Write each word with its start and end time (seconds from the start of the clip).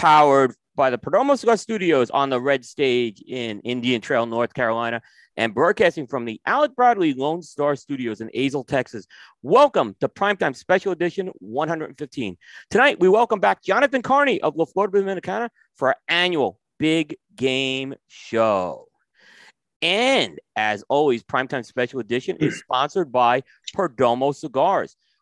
powered 0.00 0.54
by 0.76 0.88
the 0.88 0.96
Perdomo 0.96 1.38
Cigar 1.38 1.58
Studios 1.58 2.08
on 2.08 2.30
the 2.30 2.40
Red 2.40 2.64
Stage 2.64 3.20
in 3.20 3.60
Indian 3.60 4.00
Trail, 4.00 4.24
North 4.24 4.54
Carolina, 4.54 5.02
and 5.36 5.52
broadcasting 5.52 6.06
from 6.06 6.24
the 6.24 6.40
Alec 6.46 6.74
Bradley 6.74 7.12
Lone 7.12 7.42
Star 7.42 7.76
Studios 7.76 8.22
in 8.22 8.30
Azle, 8.34 8.66
Texas. 8.66 9.04
Welcome 9.42 9.94
to 10.00 10.08
Primetime 10.08 10.56
Special 10.56 10.90
Edition 10.92 11.30
115. 11.40 12.38
Tonight, 12.70 12.98
we 12.98 13.10
welcome 13.10 13.40
back 13.40 13.62
Jonathan 13.62 14.00
Carney 14.00 14.40
of 14.40 14.56
La 14.56 14.64
Flor 14.64 14.88
Dominicana 14.88 15.50
for 15.76 15.88
our 15.88 15.96
annual 16.08 16.58
Big 16.78 17.16
Game 17.36 17.94
Show. 18.08 18.86
And 19.82 20.38
as 20.56 20.82
always, 20.88 21.22
Primetime 21.22 21.66
Special 21.66 22.00
Edition 22.00 22.38
is 22.38 22.58
sponsored 22.58 23.12
by 23.12 23.42
Perdomo 23.76 24.34
Cigars 24.34 24.96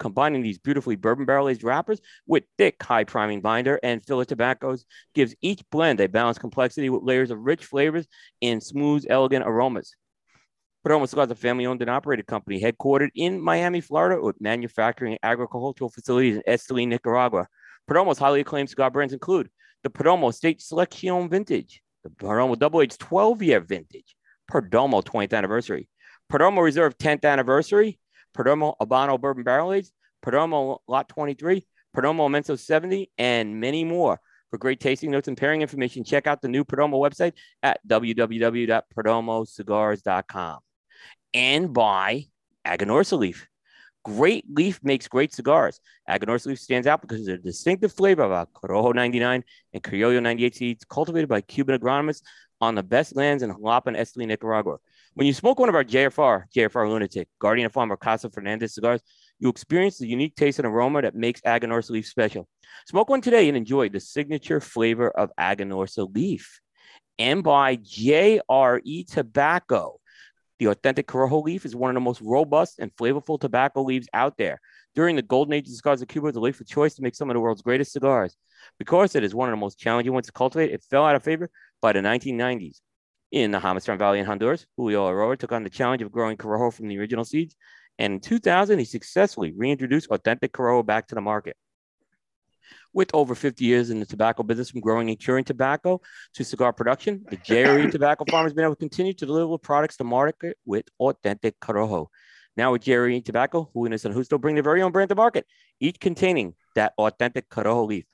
combining 0.00 0.42
these 0.42 0.58
beautifully 0.58 0.96
bourbon 0.96 1.26
barrel 1.26 1.48
aged 1.48 1.62
wrappers 1.62 2.00
with 2.26 2.42
thick, 2.58 2.82
high 2.82 3.04
priming 3.04 3.40
binder 3.40 3.78
and 3.84 4.04
filler 4.04 4.24
tobaccos 4.24 4.84
gives 5.14 5.36
each 5.42 5.62
blend 5.70 6.00
a 6.00 6.08
balanced 6.08 6.40
complexity 6.40 6.90
with 6.90 7.04
layers 7.04 7.30
of 7.30 7.38
rich 7.38 7.66
flavors 7.66 8.08
and 8.42 8.60
smooth, 8.60 9.04
elegant 9.08 9.46
aromas. 9.46 9.94
Perdomo 10.84 11.06
Cigars 11.06 11.26
is 11.26 11.32
a 11.32 11.34
family 11.34 11.66
owned 11.66 11.82
and 11.82 11.90
operated 11.90 12.26
company 12.26 12.60
headquartered 12.60 13.10
in 13.14 13.40
Miami, 13.40 13.82
Florida, 13.82 14.20
with 14.20 14.40
manufacturing 14.40 15.12
and 15.12 15.20
agricultural 15.22 15.90
facilities 15.90 16.36
in 16.36 16.42
Esteli, 16.48 16.88
Nicaragua. 16.88 17.46
Perdomo's 17.88 18.18
highly 18.18 18.40
acclaimed 18.40 18.70
cigar 18.70 18.90
brands 18.90 19.12
include 19.12 19.50
the 19.82 19.90
Perdomo 19.90 20.32
State 20.32 20.62
Selection 20.62 21.28
Vintage, 21.28 21.82
the 22.02 22.08
Perdomo 22.08 22.58
Double 22.58 22.80
Age 22.80 22.96
12 22.96 23.42
year 23.42 23.60
vintage, 23.60 24.16
Perdomo 24.50 25.04
20th 25.04 25.34
anniversary, 25.34 25.88
Perdomo 26.32 26.62
Reserve 26.62 26.96
10th 26.96 27.24
anniversary, 27.24 27.98
Perdomo 28.36 28.74
Habano 28.80 29.20
Bourbon 29.20 29.44
Barrel 29.44 29.72
Aged, 29.72 29.92
Perdomo 30.24 30.78
Lot 30.86 31.08
23, 31.08 31.66
Perdomo 31.96 32.28
Inmenso 32.28 32.56
70, 32.58 33.10
and 33.18 33.60
many 33.60 33.84
more. 33.84 34.20
For 34.50 34.58
great 34.58 34.80
tasting 34.80 35.12
notes 35.12 35.28
and 35.28 35.36
pairing 35.36 35.62
information, 35.62 36.02
check 36.02 36.26
out 36.26 36.42
the 36.42 36.48
new 36.48 36.64
Perdomo 36.64 36.98
website 36.98 37.34
at 37.62 37.78
www.perdomocigars.com. 37.86 40.58
And 41.32 41.72
by 41.72 42.24
Aganorsa 42.66 43.16
Leaf. 43.18 43.46
Great 44.02 44.46
leaf 44.48 44.80
makes 44.82 45.08
great 45.08 45.32
cigars. 45.32 45.78
Aganorsa 46.08 46.46
Leaf 46.46 46.58
stands 46.58 46.86
out 46.86 47.02
because 47.02 47.20
of 47.20 47.26
the 47.26 47.36
distinctive 47.36 47.92
flavor 47.92 48.22
of 48.22 48.52
Corojo 48.52 48.94
99 48.94 49.44
and 49.74 49.82
Criollo 49.82 50.22
98 50.22 50.56
seeds 50.56 50.84
cultivated 50.84 51.28
by 51.28 51.42
Cuban 51.42 51.78
agronomists 51.78 52.22
on 52.60 52.74
the 52.74 52.82
best 52.82 53.14
lands 53.14 53.42
in 53.42 53.52
Jalapa 53.52 53.88
and 53.88 53.96
Esteli, 53.96 54.26
Nicaragua. 54.26 54.78
When 55.14 55.26
you 55.26 55.32
smoke 55.32 55.58
one 55.58 55.68
of 55.68 55.74
our 55.74 55.82
JFR, 55.82 56.44
JFR 56.56 56.88
Lunatic, 56.88 57.28
Guardian 57.40 57.66
of 57.66 57.72
Farmer 57.72 57.96
Casa 57.96 58.30
Fernandez 58.30 58.74
cigars, 58.74 59.02
you 59.40 59.48
experience 59.48 59.98
the 59.98 60.06
unique 60.06 60.36
taste 60.36 60.60
and 60.60 60.66
aroma 60.66 61.02
that 61.02 61.16
makes 61.16 61.40
Aganorsa 61.40 61.90
Leaf 61.90 62.06
special. 62.06 62.46
Smoke 62.86 63.08
one 63.08 63.20
today 63.20 63.48
and 63.48 63.56
enjoy 63.56 63.88
the 63.88 63.98
signature 63.98 64.60
flavor 64.60 65.10
of 65.10 65.32
Aganorsa 65.38 66.14
Leaf. 66.14 66.60
And 67.18 67.42
by 67.42 67.76
JRE 67.76 69.06
Tobacco. 69.10 69.96
The 70.60 70.66
authentic 70.66 71.08
Corojo 71.08 71.42
leaf 71.42 71.64
is 71.64 71.74
one 71.74 71.90
of 71.90 71.94
the 71.94 72.00
most 72.00 72.20
robust 72.20 72.78
and 72.78 72.94
flavorful 72.94 73.40
tobacco 73.40 73.82
leaves 73.82 74.06
out 74.12 74.36
there. 74.36 74.60
During 74.94 75.16
the 75.16 75.22
golden 75.22 75.54
age 75.54 75.66
of 75.66 75.74
cigars 75.74 76.02
of 76.02 76.08
Cuba, 76.08 76.26
was 76.26 76.36
a 76.36 76.40
leaf 76.40 76.60
of 76.60 76.68
choice 76.68 76.94
to 76.94 77.02
make 77.02 77.16
some 77.16 77.30
of 77.30 77.34
the 77.34 77.40
world's 77.40 77.62
greatest 77.62 77.92
cigars. 77.92 78.36
Because 78.78 79.16
it 79.16 79.24
is 79.24 79.34
one 79.34 79.48
of 79.48 79.52
the 79.52 79.60
most 79.60 79.78
challenging 79.78 80.12
ones 80.12 80.26
to 80.26 80.32
cultivate, 80.32 80.70
it 80.70 80.84
fell 80.88 81.04
out 81.04 81.16
of 81.16 81.24
favor 81.24 81.50
by 81.80 81.92
the 81.92 82.00
1990s. 82.00 82.80
In 83.32 83.52
the 83.52 83.60
Jamastran 83.60 83.96
Valley 83.96 84.18
in 84.18 84.26
Honduras, 84.26 84.66
Julio 84.76 85.08
Eiroa 85.08 85.38
took 85.38 85.52
on 85.52 85.62
the 85.62 85.70
challenge 85.70 86.02
of 86.02 86.10
growing 86.10 86.36
Corojo 86.36 86.74
from 86.74 86.88
the 86.88 86.98
original 86.98 87.24
seeds. 87.24 87.54
And 87.96 88.14
in 88.14 88.20
2000, 88.20 88.78
he 88.80 88.84
successfully 88.84 89.52
reintroduced 89.56 90.10
authentic 90.10 90.52
Corojo 90.52 90.84
back 90.84 91.06
to 91.08 91.14
the 91.14 91.20
market. 91.20 91.56
With 92.92 93.10
over 93.14 93.36
50 93.36 93.64
years 93.64 93.90
in 93.90 94.00
the 94.00 94.06
tobacco 94.06 94.42
business, 94.42 94.70
from 94.70 94.80
growing 94.80 95.10
and 95.10 95.18
curing 95.18 95.44
tobacco 95.44 96.00
to 96.34 96.44
cigar 96.44 96.72
production, 96.72 97.24
the 97.30 97.36
JRE 97.36 97.90
tobacco 97.92 98.24
farm 98.28 98.46
has 98.46 98.52
been 98.52 98.64
able 98.64 98.74
to 98.74 98.80
continue 98.80 99.12
to 99.12 99.26
deliver 99.26 99.58
products 99.58 99.96
to 99.98 100.04
market 100.04 100.56
with 100.64 100.86
authentic 100.98 101.58
Corojo. 101.60 102.08
Now 102.56 102.72
with 102.72 102.82
JRE 102.82 103.24
Tobacco, 103.24 103.70
Julian 103.72 103.92
and 103.92 104.14
Justo 104.14 104.38
bring 104.38 104.56
their 104.56 104.64
very 104.64 104.82
own 104.82 104.90
brand 104.90 105.08
to 105.10 105.14
market, 105.14 105.46
each 105.78 106.00
containing 106.00 106.54
that 106.74 106.94
authentic 106.98 107.48
Corojo 107.48 107.86
leaf. 107.86 108.06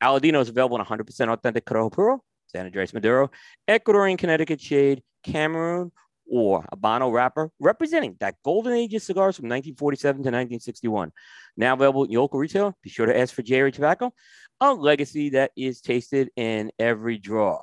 Aladino 0.00 0.40
is 0.40 0.48
available 0.48 0.78
in 0.78 0.86
100% 0.86 1.32
authentic 1.32 1.64
Corojo 1.64 1.90
Puro, 1.90 2.24
San 2.52 2.66
Andres 2.66 2.92
Maduro, 2.92 3.30
Ecuadorian 3.68 4.18
Connecticut 4.18 4.60
Shade, 4.60 5.02
Cameroon, 5.24 5.90
or 6.30 6.64
Habano 6.72 7.12
wrapper, 7.12 7.50
representing 7.58 8.16
that 8.20 8.36
golden 8.44 8.72
age 8.74 8.94
of 8.94 9.02
cigars 9.02 9.36
from 9.36 9.44
1947 9.44 10.14
to 10.14 10.18
1961. 10.18 11.12
Now 11.56 11.74
available 11.74 12.04
in 12.04 12.10
your 12.10 12.22
local 12.22 12.40
retail. 12.40 12.76
Be 12.82 12.90
sure 12.90 13.06
to 13.06 13.18
ask 13.18 13.34
for 13.34 13.42
JRE 13.42 13.72
Tobacco, 13.72 14.12
a 14.60 14.72
legacy 14.72 15.30
that 15.30 15.50
is 15.56 15.80
tasted 15.80 16.30
in 16.36 16.70
every 16.78 17.18
draw. 17.18 17.60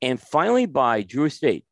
And 0.00 0.20
finally, 0.20 0.66
by 0.66 1.02
Drew 1.02 1.24
Estate. 1.24 1.64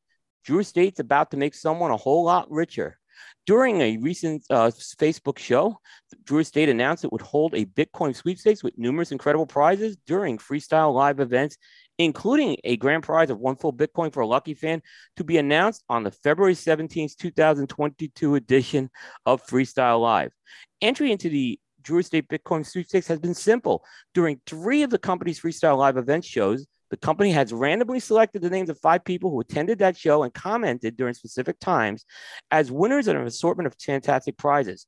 Drew 0.45 0.61
Estate's 0.61 1.01
about 1.01 1.31
to 1.31 1.37
make 1.37 1.55
someone 1.55 1.91
a 1.91 1.97
whole 1.97 2.25
lot 2.25 2.51
richer. 2.51 2.99
During 3.47 3.81
a 3.81 3.97
recent 3.97 4.45
uh, 4.51 4.71
Facebook 5.01 5.39
show, 5.39 5.79
Drew 6.25 6.41
Estate 6.41 6.69
announced 6.69 7.05
it 7.05 7.13
would 7.13 7.23
hold 7.23 7.55
a 7.55 7.65
Bitcoin 7.65 8.15
sweepstakes 8.15 8.63
with 8.63 8.79
numerous 8.79 9.11
incredible 9.11 9.47
prizes 9.47 9.97
during 10.07 10.39
freestyle 10.39 10.95
live 10.95 11.21
events 11.21 11.57
including 11.99 12.57
a 12.65 12.77
grand 12.77 13.03
prize 13.03 13.31
of 13.31 13.39
one 13.39 13.57
full 13.57 13.73
Bitcoin 13.73 14.13
for 14.13 14.21
a 14.21 14.27
lucky 14.27 14.55
fan 14.55 14.81
to 15.17 15.25
be 15.25 15.37
announced 15.37 15.85
on 15.89 16.05
the 16.05 16.11
February 16.11 16.55
17th, 16.55 17.17
2022 17.17 18.35
edition 18.37 18.89
of 19.27 19.45
Freestyle 19.47 20.01
Live. 20.01 20.33
Entry 20.81 21.11
into 21.11 21.29
the 21.29 21.59
Drew 21.83 21.99
Estate 21.99 22.29
Bitcoin 22.29 22.65
sweepstakes 22.65 23.09
has 23.09 23.19
been 23.19 23.35
simple. 23.35 23.85
During 24.15 24.41
three 24.47 24.83
of 24.83 24.91
the 24.91 24.99
company's 24.99 25.41
Freestyle 25.41 25.79
Live 25.79 25.97
event 25.97 26.25
shows, 26.25 26.67
the 26.91 26.97
company 26.97 27.33
has 27.33 27.53
randomly 27.53 28.01
selected 28.01 28.43
the 28.43 28.51
names 28.51 28.71
of 28.71 28.79
five 28.79 29.05
people 29.05 29.31
who 29.31 29.41
attended 29.41 29.79
that 29.81 29.97
show 29.97 30.23
and 30.23 30.33
commented 30.33 30.97
during 30.97 31.15
specific 31.15 31.59
times 31.59 32.05
as 32.51 32.73
winners 32.73 33.09
of 33.09 33.17
an 33.17 33.27
assortment 33.27 33.67
of 33.67 33.75
fantastic 33.79 34.37
prizes. 34.39 34.87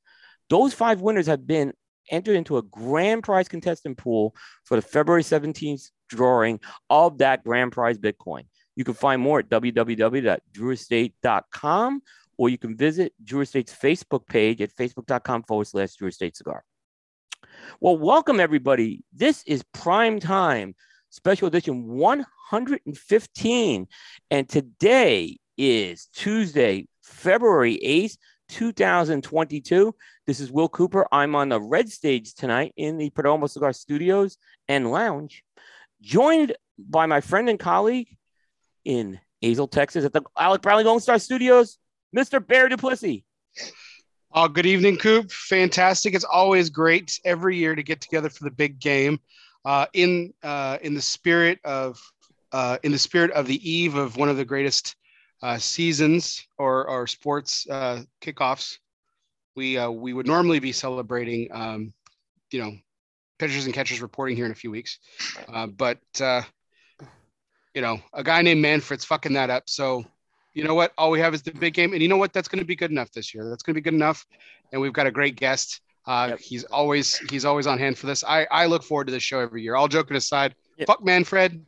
Those 0.48 0.72
five 0.72 1.00
winners 1.00 1.26
have 1.26 1.46
been 1.46 1.72
entered 2.10 2.36
into 2.36 2.58
a 2.58 2.62
grand 2.62 3.22
prize 3.22 3.48
contestant 3.48 3.98
pool 3.98 4.34
for 4.64 4.76
the 4.76 4.82
February 4.82 5.22
17th 5.22 5.90
drawing 6.08 6.58
of 6.88 7.18
that 7.18 7.44
grand 7.44 7.72
prize 7.72 7.98
Bitcoin. 7.98 8.44
You 8.76 8.84
can 8.84 8.94
find 8.94 9.20
more 9.20 9.40
at 9.40 9.48
www.drewestate.com 9.48 12.02
or 12.38 12.48
you 12.48 12.58
can 12.58 12.76
visit 12.76 13.12
Drew 13.22 13.42
Estate's 13.42 13.74
Facebook 13.74 14.26
page 14.26 14.60
at 14.60 14.74
facebook.com 14.74 15.44
forward 15.44 15.66
slash 15.66 15.94
Drew 15.96 16.08
Estate 16.08 16.36
Cigar. 16.36 16.64
Well, 17.80 17.98
welcome 17.98 18.40
everybody. 18.40 19.02
This 19.12 19.42
is 19.46 19.62
prime 19.74 20.20
time 20.20 20.74
special 21.10 21.48
edition 21.48 21.86
115. 21.86 23.88
And 24.30 24.48
today 24.48 25.36
is 25.58 26.08
Tuesday, 26.14 26.86
February 27.02 27.78
8th, 27.84 28.16
2022. 28.50 29.94
This 30.26 30.40
is 30.40 30.50
Will 30.50 30.68
Cooper. 30.68 31.06
I'm 31.12 31.34
on 31.34 31.48
the 31.48 31.60
red 31.60 31.88
stage 31.88 32.34
tonight 32.34 32.72
in 32.76 32.98
the 32.98 33.10
Perdomo 33.10 33.48
Cigar 33.48 33.72
Studios 33.72 34.36
and 34.68 34.90
Lounge 34.90 35.44
joined 36.02 36.56
by 36.78 37.06
my 37.06 37.20
friend 37.20 37.48
and 37.48 37.58
colleague 37.58 38.08
in 38.84 39.20
Azle, 39.42 39.70
Texas, 39.70 40.04
at 40.04 40.12
the 40.12 40.22
Alec 40.36 40.62
Bradley 40.62 40.84
Lone 40.84 41.00
Star 41.00 41.18
Studios, 41.18 41.78
Mr. 42.16 42.44
Bear 42.44 42.68
Duplessis. 42.68 43.22
Oh, 44.32 44.48
good 44.48 44.66
evening, 44.66 44.96
Coop. 44.96 45.30
Fantastic. 45.30 46.14
It's 46.14 46.24
always 46.24 46.70
great 46.70 47.20
every 47.24 47.56
year 47.56 47.74
to 47.74 47.82
get 47.82 48.00
together 48.00 48.30
for 48.30 48.44
the 48.44 48.50
big 48.50 48.78
game. 48.78 49.20
Uh, 49.64 49.86
in 49.92 50.32
uh, 50.42 50.78
in 50.80 50.94
the 50.94 51.02
spirit 51.02 51.58
of 51.64 52.00
uh, 52.52 52.78
in 52.82 52.92
the 52.92 52.98
spirit 52.98 53.30
of 53.32 53.46
the 53.46 53.70
eve 53.70 53.94
of 53.94 54.16
one 54.16 54.30
of 54.30 54.38
the 54.38 54.44
greatest 54.44 54.96
uh, 55.42 55.58
seasons 55.58 56.46
or 56.58 56.86
or 56.88 57.06
sports 57.06 57.66
uh, 57.68 58.02
kickoffs, 58.20 58.78
we 59.56 59.78
uh, 59.78 59.90
we 59.90 60.12
would 60.12 60.26
normally 60.26 60.58
be 60.58 60.72
celebrating, 60.72 61.48
um, 61.52 61.92
you 62.50 62.60
know, 62.60 62.72
pitchers 63.38 63.64
and 63.64 63.74
catchers 63.74 64.00
reporting 64.00 64.36
here 64.36 64.46
in 64.46 64.52
a 64.52 64.56
few 64.56 64.70
weeks. 64.70 64.98
Uh, 65.52 65.66
but 65.66 65.98
uh, 66.20 66.42
you 67.74 67.82
know, 67.82 67.98
a 68.12 68.22
guy 68.22 68.42
named 68.42 68.60
Manfred's 68.60 69.04
fucking 69.04 69.32
that 69.34 69.50
up. 69.50 69.68
So 69.68 70.04
you 70.52 70.64
know 70.64 70.74
what? 70.74 70.92
All 70.98 71.10
we 71.10 71.20
have 71.20 71.34
is 71.34 71.42
the 71.42 71.52
big 71.52 71.74
game, 71.74 71.92
and 71.92 72.02
you 72.02 72.08
know 72.08 72.16
what? 72.16 72.32
That's 72.32 72.48
going 72.48 72.58
to 72.58 72.64
be 72.64 72.76
good 72.76 72.90
enough 72.90 73.10
this 73.12 73.34
year. 73.34 73.48
That's 73.48 73.62
going 73.62 73.74
to 73.74 73.80
be 73.80 73.84
good 73.84 73.94
enough. 73.94 74.26
And 74.72 74.80
we've 74.80 74.92
got 74.92 75.06
a 75.06 75.10
great 75.10 75.36
guest. 75.36 75.80
Uh, 76.06 76.28
yep. 76.30 76.40
He's 76.40 76.64
always 76.64 77.18
he's 77.30 77.44
always 77.44 77.66
on 77.66 77.78
hand 77.78 77.98
for 77.98 78.06
this. 78.06 78.24
I 78.24 78.46
I 78.50 78.66
look 78.66 78.82
forward 78.82 79.06
to 79.06 79.12
this 79.12 79.22
show 79.22 79.40
every 79.40 79.62
year. 79.62 79.76
All 79.76 79.88
joking 79.88 80.16
aside, 80.16 80.54
yep. 80.76 80.86
fuck 80.86 81.04
Manfred, 81.04 81.64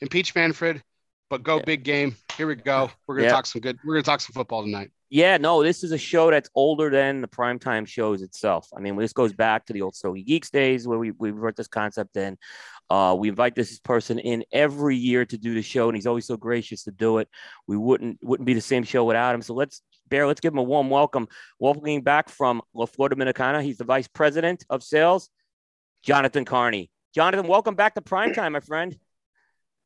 impeach 0.00 0.34
Manfred. 0.34 0.82
But 1.28 1.42
go 1.42 1.56
Yeah. 1.56 1.64
big 1.64 1.82
game. 1.82 2.16
Here 2.36 2.46
we 2.46 2.54
go. 2.54 2.90
We're 3.06 3.16
gonna 3.16 3.26
Yeah. 3.28 3.32
talk 3.32 3.46
some 3.46 3.60
good. 3.60 3.78
We're 3.84 3.94
gonna 3.94 4.02
talk 4.02 4.20
some 4.20 4.32
football 4.32 4.62
tonight. 4.62 4.90
Yeah, 5.08 5.36
no, 5.36 5.62
this 5.62 5.84
is 5.84 5.92
a 5.92 5.98
show 5.98 6.30
that's 6.32 6.50
older 6.56 6.90
than 6.90 7.20
the 7.20 7.28
primetime 7.28 7.86
shows 7.86 8.22
itself. 8.22 8.68
I 8.76 8.80
mean, 8.80 8.96
this 8.96 9.12
goes 9.12 9.32
back 9.32 9.64
to 9.66 9.72
the 9.72 9.82
old 9.82 9.94
Stogie 9.94 10.24
Geeks 10.24 10.50
days 10.50 10.88
where 10.88 10.98
we, 10.98 11.12
we 11.12 11.30
brought 11.30 11.54
this 11.54 11.68
concept 11.68 12.16
in. 12.16 12.36
Uh, 12.90 13.16
we 13.18 13.28
invite 13.28 13.54
this 13.54 13.78
person 13.78 14.18
in 14.18 14.44
every 14.52 14.96
year 14.96 15.24
to 15.24 15.38
do 15.38 15.54
the 15.54 15.62
show, 15.62 15.88
and 15.88 15.96
he's 15.96 16.06
always 16.08 16.26
so 16.26 16.36
gracious 16.36 16.82
to 16.84 16.90
do 16.90 17.18
it. 17.18 17.28
We 17.68 17.76
wouldn't 17.76 18.18
wouldn't 18.22 18.46
be 18.46 18.54
the 18.54 18.60
same 18.60 18.82
show 18.82 19.04
without 19.04 19.34
him. 19.34 19.42
So 19.42 19.54
let's 19.54 19.82
Bear, 20.08 20.24
let's 20.28 20.40
give 20.40 20.52
him 20.52 20.58
a 20.58 20.62
warm 20.62 20.88
welcome. 20.88 21.26
Welcoming 21.58 22.00
back 22.02 22.28
from 22.28 22.62
La 22.74 22.86
Flor 22.86 23.08
Dominicana. 23.08 23.60
He's 23.60 23.76
the 23.78 23.82
vice 23.84 24.06
president 24.06 24.64
of 24.70 24.84
sales, 24.84 25.30
Jonathan 26.04 26.44
Carney. 26.44 26.90
Jonathan, 27.12 27.48
welcome 27.48 27.74
back 27.74 27.94
to 27.96 28.00
primetime, 28.00 28.52
my 28.52 28.60
friend. 28.60 28.96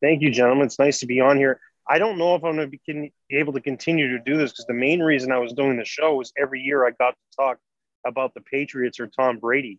Thank 0.03 0.23
you, 0.23 0.31
gentlemen. 0.31 0.67
It's 0.67 0.79
nice 0.79 1.01
to 1.01 1.07
be 1.07 1.21
on 1.21 1.37
here. 1.37 1.61
I 1.89 1.99
don't 1.99 2.19
know 2.19 2.35
if 2.35 2.45
I'm 2.45 2.57
going 2.57 2.71
to 2.71 2.79
be 2.79 2.81
con- 2.87 3.11
able 3.31 3.53
to 3.55 3.61
continue 3.61 4.17
to 4.17 4.19
do 4.23 4.37
this 4.37 4.53
because 4.53 4.67
the 4.67 4.75
main 4.75 5.01
reason 5.01 5.33
I 5.33 5.39
was 5.39 5.53
doing 5.53 5.77
the 5.77 5.85
show 5.85 6.15
was 6.15 6.33
every 6.39 6.61
year 6.61 6.87
I 6.87 6.91
got 6.93 7.11
to 7.11 7.37
talk 7.37 7.59
about 8.07 8.33
the 8.35 8.41
Patriots 8.41 9.01
or 9.01 9.09
Tom 9.09 9.39
Brady. 9.39 9.79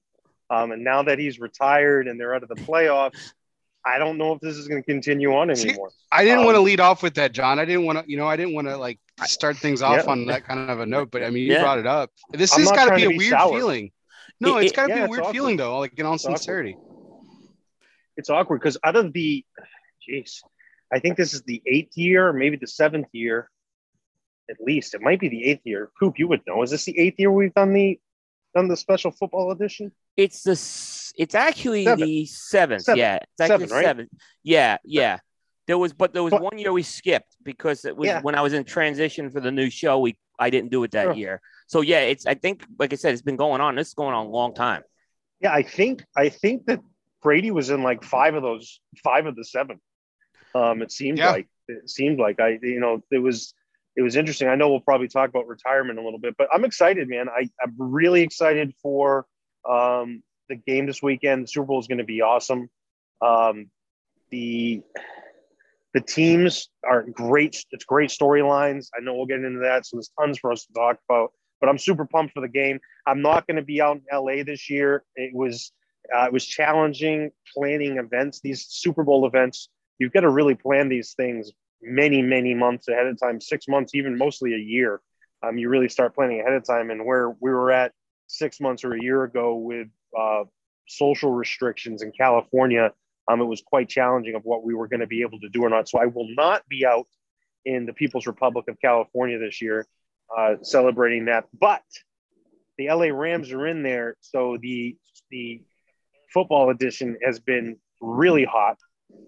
Um, 0.49 0.71
and 0.71 0.83
now 0.83 1.03
that 1.03 1.17
he's 1.17 1.39
retired 1.39 2.07
and 2.07 2.19
they're 2.19 2.35
out 2.35 2.43
of 2.43 2.49
the 2.49 2.55
playoffs, 2.55 3.31
I 3.85 3.97
don't 3.97 4.17
know 4.17 4.33
if 4.33 4.41
this 4.41 4.57
is 4.57 4.67
going 4.67 4.83
to 4.83 4.85
continue 4.85 5.33
on 5.33 5.55
See, 5.55 5.69
anymore. 5.69 5.89
I 6.11 6.23
didn't 6.23 6.39
Um, 6.39 6.45
want 6.45 6.55
to 6.55 6.61
lead 6.61 6.79
off 6.81 7.01
with 7.01 7.15
that, 7.15 7.31
John. 7.31 7.57
I 7.57 7.65
didn't 7.65 7.85
want 7.85 7.99
to, 7.99 8.11
you 8.11 8.17
know, 8.17 8.27
I 8.27 8.35
didn't 8.35 8.53
want 8.53 8.67
to 8.67 8.77
like 8.77 8.99
start 9.25 9.57
things 9.57 9.81
off 9.81 10.03
Yeah. 10.05 10.11
on 10.11 10.25
that 10.27 10.43
kind 10.43 10.69
of 10.69 10.81
a 10.81 10.85
note. 10.85 11.09
But 11.09 11.23
I 11.23 11.29
mean, 11.31 11.43
you 11.45 11.53
Yeah. 11.53 11.61
brought 11.63 11.79
it 11.79 11.87
up. 11.87 12.11
This 12.31 12.53
I'm 12.53 12.59
has 12.61 12.71
got 12.71 12.89
to 12.89 12.95
be 12.95 13.05
a 13.05 13.09
be 13.09 13.17
weird 13.17 13.31
sour. 13.31 13.57
feeling. 13.57 13.91
No, 14.39 14.57
It- 14.57 14.65
it's 14.65 14.73
it- 14.73 14.75
got 14.75 14.87
to 14.87 14.89
yeah, 14.89 14.95
be 14.99 15.01
a 15.05 15.07
weird 15.07 15.21
awkward. 15.21 15.33
feeling 15.33 15.57
though. 15.57 15.79
Like 15.79 15.97
in 15.97 16.05
all 16.05 16.15
It's 16.15 16.25
awkward. 16.25 16.37
sincerity. 16.37 16.77
It's 18.17 18.29
awkward 18.29 18.59
because 18.59 18.77
out 18.83 18.95
of 18.97 19.13
the, 19.13 19.43
jeez, 20.07 20.41
I 20.93 20.99
think 20.99 21.17
this 21.17 21.33
is 21.33 21.41
the 21.43 21.61
eighth 21.65 21.97
year, 21.97 22.33
maybe 22.33 22.57
the 22.57 22.67
seventh 22.67 23.07
year, 23.13 23.49
at 24.49 24.57
least. 24.59 24.93
It 24.93 25.01
might 25.01 25.19
be 25.19 25.29
the 25.29 25.43
eighth 25.45 25.61
year. 25.63 25.89
Coop, 25.99 26.19
you 26.19 26.27
would 26.27 26.41
know. 26.47 26.61
Is 26.63 26.71
this 26.71 26.85
the 26.85 26.97
eighth 26.99 27.15
year 27.19 27.31
we've 27.31 27.53
done 27.53 27.73
the 27.73 27.99
done 28.55 28.67
the 28.67 28.77
special 28.77 29.11
football 29.11 29.51
edition? 29.51 29.91
It's 30.17 30.43
the 30.43 30.51
it's 31.21 31.35
actually 31.35 31.85
the 31.85 32.25
seventh. 32.25 32.83
Seven. 32.83 32.99
Yeah, 32.99 33.15
it's 33.15 33.41
actually 33.41 33.67
Seven, 33.67 33.75
right? 33.75 33.85
seventh. 33.85 34.09
Yeah, 34.43 34.77
yeah. 34.83 35.19
There 35.67 35.77
was, 35.77 35.93
but 35.93 36.11
there 36.13 36.23
was 36.23 36.31
But- 36.31 36.41
one 36.41 36.57
year 36.57 36.73
we 36.73 36.83
skipped 36.83 37.35
because 37.43 37.85
it 37.85 37.95
was 37.95 38.07
Yeah. 38.07 38.21
when 38.21 38.35
I 38.35 38.41
was 38.41 38.51
in 38.53 38.63
transition 38.65 39.29
for 39.29 39.39
the 39.39 39.51
new 39.51 39.69
show. 39.69 39.99
We 39.99 40.17
I 40.39 40.49
didn't 40.49 40.71
do 40.71 40.83
it 40.83 40.91
that 40.91 41.03
Sure. 41.03 41.13
year. 41.13 41.41
So 41.67 41.81
yeah, 41.81 41.99
it's 41.99 42.25
I 42.25 42.33
think 42.33 42.65
like 42.79 42.91
I 42.91 42.95
said, 42.97 43.13
it's 43.13 43.21
been 43.21 43.37
going 43.37 43.61
on. 43.61 43.75
This 43.75 43.89
is 43.89 43.93
going 43.93 44.13
on 44.13 44.25
a 44.25 44.29
long 44.29 44.53
time. 44.53 44.83
Yeah, 45.39 45.53
I 45.53 45.61
think 45.63 46.03
I 46.17 46.29
think 46.29 46.65
that 46.65 46.81
Brady 47.21 47.51
was 47.51 47.69
in 47.69 47.83
like 47.83 48.03
five 48.03 48.33
of 48.35 48.41
those, 48.41 48.81
five 49.03 49.27
of 49.27 49.35
the 49.35 49.45
seven. 49.45 49.79
Um, 50.55 50.81
it 50.81 50.91
seemed 50.91 51.17
Yeah. 51.17 51.31
like 51.31 51.47
it 51.67 51.89
seemed 51.89 52.19
like 52.19 52.39
I, 52.39 52.59
you 52.61 52.79
know, 52.79 53.01
it 53.11 53.19
was 53.19 53.53
it 53.95 54.01
was 54.01 54.15
interesting. 54.15 54.47
I 54.47 54.55
know 54.55 54.69
we'll 54.69 54.79
probably 54.79 55.07
talk 55.07 55.29
about 55.29 55.47
retirement 55.47 55.99
a 55.99 56.03
little 56.03 56.19
bit, 56.19 56.35
but 56.37 56.47
I'm 56.53 56.63
excited, 56.65 57.09
man. 57.09 57.27
I, 57.29 57.49
I'm 57.61 57.75
really 57.77 58.21
excited 58.21 58.73
for 58.81 59.25
um, 59.69 60.23
the 60.49 60.55
game 60.55 60.85
this 60.85 61.01
weekend. 61.03 61.43
The 61.43 61.47
Super 61.47 61.65
Bowl 61.67 61.79
is 61.79 61.87
going 61.87 61.97
to 61.97 62.03
be 62.05 62.21
awesome. 62.21 62.69
Um, 63.21 63.69
the 64.29 64.81
the 65.93 66.01
teams 66.01 66.69
are 66.87 67.03
great. 67.03 67.65
It's 67.71 67.83
great 67.83 68.09
storylines. 68.09 68.87
I 68.97 69.01
know 69.01 69.13
we'll 69.15 69.25
get 69.25 69.43
into 69.43 69.59
that. 69.59 69.85
So 69.85 69.97
there's 69.97 70.11
tons 70.19 70.39
for 70.39 70.51
us 70.53 70.65
to 70.65 70.73
talk 70.73 70.97
about. 71.09 71.33
But 71.59 71.69
I'm 71.69 71.77
super 71.77 72.05
pumped 72.05 72.33
for 72.33 72.39
the 72.41 72.47
game. 72.47 72.79
I'm 73.05 73.21
not 73.21 73.45
going 73.45 73.57
to 73.57 73.61
be 73.61 73.81
out 73.81 73.97
in 73.97 74.03
LA 74.11 74.43
this 74.43 74.69
year. 74.69 75.03
It 75.15 75.35
was 75.35 75.71
uh, 76.15 76.25
it 76.25 76.33
was 76.33 76.45
challenging 76.45 77.31
planning 77.53 77.97
events. 77.97 78.39
These 78.41 78.65
Super 78.69 79.03
Bowl 79.03 79.27
events, 79.27 79.69
you've 80.01 80.11
got 80.11 80.21
to 80.21 80.29
really 80.29 80.55
plan 80.55 80.89
these 80.89 81.13
things 81.13 81.51
many 81.81 82.21
many 82.21 82.55
months 82.55 82.87
ahead 82.87 83.05
of 83.05 83.19
time, 83.19 83.39
six 83.39 83.67
months, 83.67 83.93
even 83.93 84.17
mostly 84.17 84.53
a 84.55 84.57
year. 84.57 84.99
Um, 85.43 85.57
you 85.57 85.69
really 85.69 85.89
start 85.89 86.15
planning 86.15 86.41
ahead 86.41 86.53
of 86.53 86.65
time. 86.65 86.89
And 86.89 87.05
where 87.05 87.29
we 87.29 87.51
were 87.51 87.71
at 87.71 87.93
six 88.27 88.59
months 88.59 88.83
or 88.83 88.93
a 88.93 89.01
year 89.01 89.23
ago 89.23 89.55
with 89.55 89.87
uh, 90.19 90.43
social 90.87 91.31
restrictions 91.31 92.01
in 92.01 92.11
California, 92.11 92.91
um, 93.27 93.41
it 93.41 93.45
was 93.45 93.61
quite 93.61 93.89
challenging 93.89 94.35
of 94.35 94.43
what 94.43 94.63
we 94.63 94.73
were 94.73 94.87
going 94.87 94.99
to 95.01 95.07
be 95.07 95.21
able 95.21 95.39
to 95.39 95.49
do 95.49 95.63
or 95.63 95.69
not. 95.69 95.87
So 95.87 95.99
I 95.99 96.05
will 96.05 96.27
not 96.35 96.67
be 96.67 96.85
out 96.85 97.07
in 97.63 97.85
the 97.85 97.93
People's 97.93 98.25
Republic 98.25 98.65
of 98.67 98.79
California 98.81 99.37
this 99.37 99.61
year 99.61 99.85
uh, 100.35 100.55
celebrating 100.63 101.25
that. 101.25 101.45
But 101.59 101.83
the 102.77 102.87
LA 102.87 103.07
Rams 103.07 103.51
are 103.51 103.67
in 103.67 103.83
there, 103.83 104.15
so 104.21 104.57
the 104.59 104.97
the 105.29 105.61
football 106.33 106.69
edition 106.69 107.17
has 107.23 107.39
been 107.39 107.77
really 107.99 108.45
hot, 108.45 108.77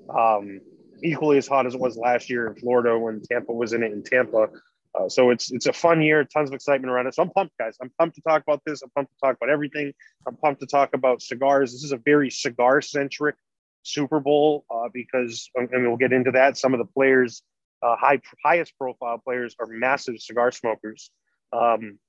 um, 0.09 0.61
equally 1.03 1.37
as 1.37 1.47
hot 1.47 1.65
as 1.65 1.75
it 1.75 1.79
was 1.79 1.97
last 1.97 2.29
year 2.29 2.47
in 2.47 2.55
Florida 2.55 2.97
when 2.97 3.21
Tampa 3.21 3.51
was 3.51 3.73
in 3.73 3.83
it 3.83 3.91
in 3.91 4.03
Tampa. 4.03 4.49
Uh, 4.95 5.09
so 5.09 5.31
it's 5.31 5.51
it's 5.51 5.65
a 5.65 5.73
fun 5.73 6.01
year, 6.01 6.23
tons 6.23 6.49
of 6.49 6.53
excitement 6.53 6.91
around 6.91 7.07
it. 7.07 7.15
So 7.15 7.23
I'm 7.23 7.31
pumped, 7.31 7.57
guys. 7.57 7.77
I'm 7.81 7.91
pumped 7.97 8.15
to 8.15 8.21
talk 8.21 8.43
about 8.43 8.61
this. 8.65 8.83
I'm 8.83 8.91
pumped 8.91 9.11
to 9.11 9.17
talk 9.25 9.35
about 9.35 9.49
everything. 9.49 9.91
I'm 10.27 10.35
pumped 10.37 10.61
to 10.61 10.67
talk 10.67 10.91
about 10.93 11.21
cigars. 11.21 11.71
This 11.71 11.83
is 11.83 11.91
a 11.91 11.97
very 11.97 12.29
cigar 12.29 12.81
centric 12.81 13.35
Super 13.83 14.19
Bowl 14.19 14.65
uh, 14.69 14.89
because, 14.93 15.49
and 15.55 15.69
we'll 15.87 15.97
get 15.97 16.13
into 16.13 16.31
that. 16.31 16.57
Some 16.57 16.73
of 16.73 16.79
the 16.79 16.85
players, 16.85 17.41
uh, 17.81 17.95
high 17.95 18.21
highest 18.43 18.77
profile 18.77 19.17
players, 19.17 19.55
are 19.59 19.67
massive 19.67 20.19
cigar 20.19 20.51
smokers. 20.51 21.09
Um, 21.51 21.99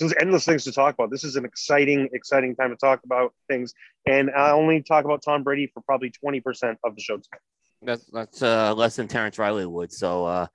there's 0.00 0.14
endless 0.20 0.44
things 0.44 0.64
to 0.64 0.72
talk 0.72 0.94
about. 0.94 1.10
This 1.10 1.24
is 1.24 1.36
an 1.36 1.44
exciting, 1.44 2.08
exciting 2.12 2.56
time 2.56 2.70
to 2.70 2.76
talk 2.76 3.00
about 3.04 3.32
things. 3.48 3.74
And 4.06 4.30
I 4.30 4.50
only 4.50 4.82
talk 4.82 5.04
about 5.04 5.22
Tom 5.22 5.42
Brady 5.42 5.70
for 5.72 5.80
probably 5.82 6.12
20% 6.24 6.76
of 6.84 6.94
the 6.94 7.00
show 7.00 7.16
time. 7.16 7.40
That's 7.82 8.04
that's 8.12 8.42
uh, 8.42 8.74
less 8.74 8.96
than 8.96 9.08
Terence 9.08 9.38
Reilly 9.38 9.64
would. 9.64 9.92
So 9.92 10.26
uh, 10.26 10.46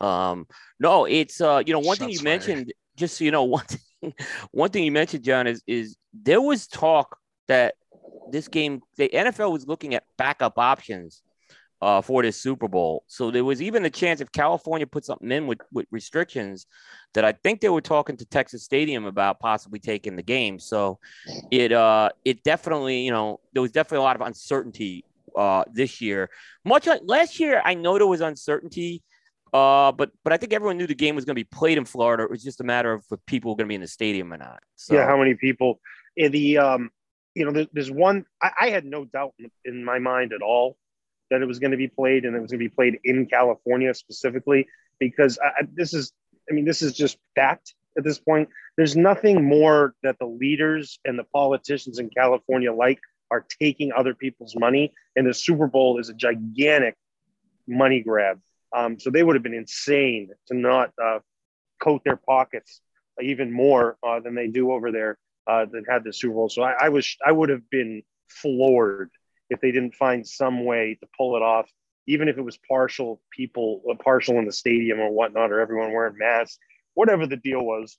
um, 0.04 0.46
no, 0.78 1.04
it's 1.04 1.40
uh, 1.40 1.62
you 1.66 1.72
know 1.72 1.80
one 1.80 1.96
thing 1.96 2.10
you 2.10 2.18
fired. 2.18 2.24
mentioned. 2.24 2.72
Just 2.96 3.18
so 3.18 3.24
you 3.24 3.32
know, 3.32 3.42
one 3.44 3.64
thing, 3.64 4.14
one 4.52 4.70
thing 4.70 4.84
you 4.84 4.92
mentioned, 4.92 5.24
John, 5.24 5.46
is 5.46 5.62
is 5.66 5.96
there 6.12 6.40
was 6.40 6.68
talk 6.68 7.16
that 7.48 7.74
this 8.30 8.46
game, 8.46 8.82
the 8.96 9.08
NFL 9.08 9.52
was 9.52 9.66
looking 9.66 9.94
at 9.94 10.04
backup 10.16 10.58
options 10.58 11.22
uh, 11.82 12.00
for 12.00 12.22
this 12.22 12.40
Super 12.40 12.68
Bowl. 12.68 13.04
So 13.06 13.30
there 13.30 13.44
was 13.44 13.62
even 13.62 13.84
a 13.84 13.90
chance 13.90 14.20
if 14.20 14.30
California 14.32 14.86
put 14.86 15.04
something 15.04 15.30
in 15.30 15.46
with, 15.46 15.60
with 15.72 15.86
restrictions 15.90 16.66
that 17.14 17.24
I 17.24 17.32
think 17.32 17.60
they 17.60 17.68
were 17.68 17.80
talking 17.80 18.16
to 18.18 18.24
Texas 18.26 18.64
Stadium 18.64 19.06
about 19.06 19.40
possibly 19.40 19.78
taking 19.78 20.16
the 20.16 20.22
game. 20.22 20.58
So 20.58 20.98
it 21.50 21.72
uh 21.72 22.10
it 22.24 22.44
definitely, 22.44 23.00
you 23.00 23.10
know, 23.10 23.40
there 23.52 23.62
was 23.62 23.72
definitely 23.72 23.98
a 23.98 24.02
lot 24.02 24.16
of 24.16 24.22
uncertainty 24.22 25.04
uh 25.36 25.64
this 25.72 26.00
year. 26.00 26.30
Much 26.64 26.86
like 26.86 27.00
last 27.04 27.40
year, 27.40 27.62
I 27.64 27.74
know 27.74 27.96
there 27.98 28.06
was 28.06 28.20
uncertainty. 28.20 29.02
Uh, 29.52 29.90
but 29.90 30.12
but 30.22 30.32
I 30.32 30.36
think 30.36 30.52
everyone 30.52 30.78
knew 30.78 30.86
the 30.86 30.94
game 30.94 31.16
was 31.16 31.24
going 31.24 31.34
to 31.34 31.40
be 31.40 31.48
played 31.50 31.76
in 31.76 31.84
Florida. 31.84 32.22
It 32.22 32.30
was 32.30 32.44
just 32.44 32.60
a 32.60 32.64
matter 32.64 32.92
of 32.92 33.04
if 33.10 33.18
people 33.26 33.50
were 33.50 33.56
going 33.56 33.66
to 33.66 33.68
be 33.68 33.74
in 33.74 33.80
the 33.80 33.88
stadium 33.88 34.32
or 34.32 34.36
not. 34.36 34.60
So 34.76 34.94
yeah, 34.94 35.06
how 35.06 35.16
many 35.16 35.34
people? 35.34 35.80
The 36.16 36.58
um, 36.58 36.90
you 37.34 37.50
know, 37.50 37.66
there's 37.72 37.90
one. 37.90 38.26
I, 38.40 38.50
I 38.60 38.70
had 38.70 38.84
no 38.84 39.06
doubt 39.06 39.34
in, 39.40 39.50
in 39.64 39.84
my 39.84 39.98
mind 39.98 40.32
at 40.32 40.40
all 40.40 40.76
that 41.30 41.42
it 41.42 41.46
was 41.46 41.58
going 41.58 41.70
to 41.70 41.76
be 41.76 41.88
played 41.88 42.24
and 42.24 42.36
it 42.36 42.40
was 42.40 42.50
going 42.50 42.58
to 42.60 42.68
be 42.68 42.74
played 42.74 42.98
in 43.04 43.26
California 43.26 43.94
specifically 43.94 44.66
because 44.98 45.38
I, 45.42 45.66
this 45.72 45.94
is. 45.94 46.12
I 46.50 46.52
mean, 46.52 46.64
this 46.64 46.82
is 46.82 46.94
just 46.94 47.16
fact 47.36 47.74
at 47.96 48.02
this 48.02 48.18
point. 48.18 48.48
There's 48.76 48.96
nothing 48.96 49.44
more 49.44 49.94
that 50.02 50.18
the 50.18 50.26
leaders 50.26 50.98
and 51.04 51.16
the 51.16 51.24
politicians 51.24 52.00
in 52.00 52.10
California 52.10 52.72
like 52.72 52.98
are 53.30 53.46
taking 53.62 53.92
other 53.92 54.14
people's 54.14 54.56
money, 54.56 54.92
and 55.14 55.26
the 55.26 55.34
Super 55.34 55.68
Bowl 55.68 56.00
is 56.00 56.08
a 56.08 56.14
gigantic 56.14 56.96
money 57.68 58.00
grab. 58.00 58.40
Um, 58.74 58.98
so 58.98 59.10
they 59.10 59.22
would 59.22 59.36
have 59.36 59.42
been 59.42 59.54
insane 59.54 60.30
to 60.48 60.54
not 60.54 60.92
uh, 61.02 61.20
coat 61.80 62.02
their 62.04 62.16
pockets 62.16 62.80
even 63.22 63.52
more 63.52 63.96
uh, 64.06 64.20
than 64.20 64.34
they 64.34 64.48
do 64.48 64.72
over 64.72 64.92
there 64.92 65.18
uh, 65.46 65.66
that 65.66 65.84
had 65.88 66.04
the 66.04 66.12
Super 66.12 66.34
Bowl. 66.34 66.48
So 66.48 66.62
I, 66.62 66.86
I 66.86 66.88
was 66.88 67.16
I 67.24 67.32
would 67.32 67.48
have 67.48 67.68
been 67.70 68.02
floored 68.28 69.10
if 69.50 69.60
they 69.60 69.72
didn't 69.72 69.94
find 69.94 70.26
some 70.26 70.64
way 70.64 70.96
to 71.00 71.08
pull 71.16 71.36
it 71.36 71.42
off, 71.42 71.68
even 72.06 72.28
if 72.28 72.38
it 72.38 72.42
was 72.42 72.58
partial 72.68 73.20
people 73.36 73.82
uh, 73.90 73.94
partial 74.02 74.38
in 74.38 74.46
the 74.46 74.52
stadium 74.52 75.00
or 75.00 75.10
whatnot, 75.10 75.52
or 75.52 75.60
everyone 75.60 75.92
wearing 75.92 76.16
masks, 76.16 76.58
whatever 76.94 77.26
the 77.26 77.36
deal 77.36 77.62
was. 77.62 77.98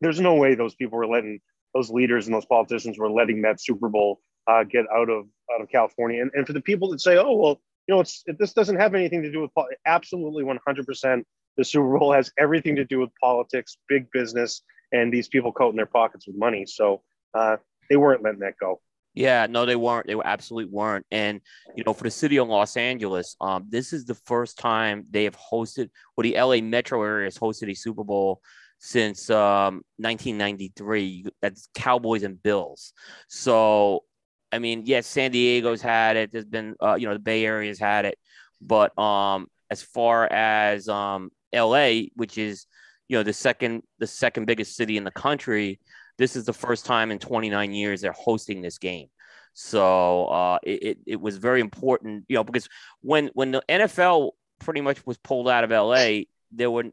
There's 0.00 0.20
no 0.20 0.34
way 0.34 0.54
those 0.54 0.74
people 0.74 0.98
were 0.98 1.06
letting 1.06 1.40
those 1.74 1.90
leaders 1.90 2.26
and 2.26 2.34
those 2.34 2.46
politicians 2.46 2.98
were 2.98 3.10
letting 3.10 3.42
that 3.42 3.60
Super 3.60 3.88
Bowl 3.88 4.20
uh, 4.46 4.64
get 4.64 4.84
out 4.94 5.08
of 5.08 5.26
out 5.54 5.60
of 5.60 5.68
California. 5.70 6.20
And, 6.20 6.30
and 6.34 6.46
for 6.46 6.52
the 6.52 6.60
people 6.60 6.90
that 6.90 7.00
say, 7.00 7.16
oh 7.16 7.34
well, 7.34 7.60
you 7.86 7.94
know, 7.94 8.00
it's 8.00 8.22
it, 8.26 8.38
this 8.38 8.52
doesn't 8.52 8.76
have 8.76 8.94
anything 8.94 9.22
to 9.22 9.30
do 9.30 9.40
with 9.40 9.54
pol-. 9.54 9.68
absolutely 9.86 10.44
100. 10.44 10.86
percent 10.86 11.26
The 11.56 11.64
Super 11.64 11.98
Bowl 11.98 12.12
has 12.12 12.30
everything 12.38 12.76
to 12.76 12.84
do 12.84 12.98
with 12.98 13.10
politics, 13.20 13.76
big 13.88 14.10
business, 14.12 14.62
and 14.92 15.12
these 15.12 15.28
people 15.28 15.52
coating 15.52 15.76
their 15.76 15.86
pockets 15.86 16.26
with 16.26 16.36
money. 16.36 16.66
So 16.66 17.02
uh, 17.34 17.56
they 17.88 17.96
weren't 17.96 18.22
letting 18.22 18.40
that 18.40 18.58
go. 18.58 18.80
Yeah, 19.14 19.46
no, 19.48 19.66
they 19.66 19.76
weren't. 19.76 20.06
They 20.06 20.14
were 20.14 20.26
absolutely 20.26 20.72
weren't. 20.72 21.06
And 21.10 21.40
you 21.76 21.84
know, 21.84 21.92
for 21.92 22.04
the 22.04 22.10
city 22.10 22.38
of 22.38 22.48
Los 22.48 22.76
Angeles, 22.76 23.36
um, 23.40 23.66
this 23.68 23.92
is 23.92 24.04
the 24.04 24.14
first 24.14 24.58
time 24.58 25.04
they 25.10 25.24
have 25.24 25.36
hosted, 25.36 25.90
or 26.16 26.24
the 26.24 26.36
LA 26.38 26.60
metro 26.60 27.02
area 27.02 27.26
has 27.26 27.36
hosted 27.38 27.70
a 27.70 27.74
Super 27.74 28.04
Bowl 28.04 28.40
since 28.78 29.28
um 29.30 29.82
1993. 29.98 31.26
That's 31.42 31.68
Cowboys 31.74 32.22
and 32.22 32.42
Bills. 32.42 32.94
So, 33.28 34.04
I 34.50 34.58
mean, 34.58 34.82
yes, 34.86 35.06
San 35.06 35.30
Diego's 35.30 35.82
had 35.82 36.16
it. 36.16 36.32
There's 36.32 36.44
been, 36.46 36.74
uh, 36.82 36.94
you 36.94 37.06
know, 37.06 37.14
the 37.14 37.20
Bay 37.20 37.44
Area's 37.44 37.78
had 37.78 38.06
it, 38.06 38.18
but 38.60 38.96
um, 38.98 39.46
as 39.70 39.82
far 39.82 40.30
as 40.32 40.88
um, 40.88 41.30
LA, 41.54 42.04
which 42.14 42.38
is 42.38 42.66
you 43.08 43.18
know 43.18 43.22
the 43.22 43.32
second 43.32 43.82
the 43.98 44.06
second 44.06 44.46
biggest 44.46 44.74
city 44.74 44.96
in 44.96 45.04
the 45.04 45.10
country, 45.10 45.80
this 46.18 46.36
is 46.36 46.44
the 46.44 46.52
first 46.52 46.86
time 46.86 47.10
in 47.10 47.18
29 47.18 47.72
years 47.72 48.00
they're 48.00 48.12
hosting 48.12 48.62
this 48.62 48.78
game. 48.78 49.08
So 49.54 50.26
uh, 50.26 50.58
it, 50.62 50.98
it, 51.06 51.20
was 51.20 51.36
very 51.36 51.60
important, 51.60 52.24
you 52.28 52.36
know, 52.36 52.44
because 52.44 52.68
when 53.00 53.30
when 53.34 53.50
the 53.50 53.62
NFL 53.68 54.30
pretty 54.58 54.80
much 54.80 55.04
was 55.04 55.18
pulled 55.18 55.48
out 55.48 55.64
of 55.64 55.70
LA, 55.70 56.24
there 56.50 56.70
were 56.70 56.84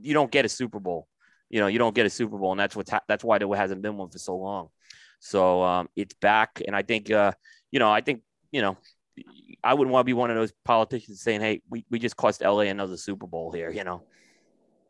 you 0.00 0.14
don't 0.14 0.30
get 0.30 0.44
a 0.44 0.48
Super 0.48 0.80
Bowl. 0.80 1.06
You 1.50 1.60
know, 1.60 1.66
you 1.66 1.78
don't 1.78 1.94
get 1.94 2.06
a 2.06 2.10
Super 2.10 2.38
Bowl, 2.38 2.52
and 2.52 2.60
that's 2.60 2.74
what's 2.74 2.90
ha- 2.90 3.02
that's 3.06 3.22
why 3.22 3.38
there 3.38 3.48
hasn't 3.54 3.82
been 3.82 3.96
one 3.96 4.08
for 4.08 4.18
so 4.18 4.36
long. 4.36 4.68
So 5.20 5.62
um, 5.62 5.88
it's 5.96 6.14
back, 6.14 6.62
and 6.66 6.74
I 6.74 6.82
think 6.82 7.10
uh, 7.10 7.32
you 7.70 7.78
know, 7.78 7.90
I 7.90 8.00
think 8.00 8.22
you 8.52 8.62
know, 8.62 8.78
I 9.62 9.74
wouldn't 9.74 9.92
want 9.92 10.02
to 10.02 10.06
be 10.06 10.12
one 10.14 10.30
of 10.30 10.36
those 10.36 10.52
politicians 10.64 11.20
saying, 11.20 11.40
"Hey, 11.40 11.62
we, 11.68 11.84
we 11.90 11.98
just 11.98 12.16
cost 12.16 12.40
LA 12.42 12.60
another 12.60 12.96
Super 12.96 13.26
Bowl 13.26 13.52
here," 13.52 13.70
you 13.70 13.84
know. 13.84 14.02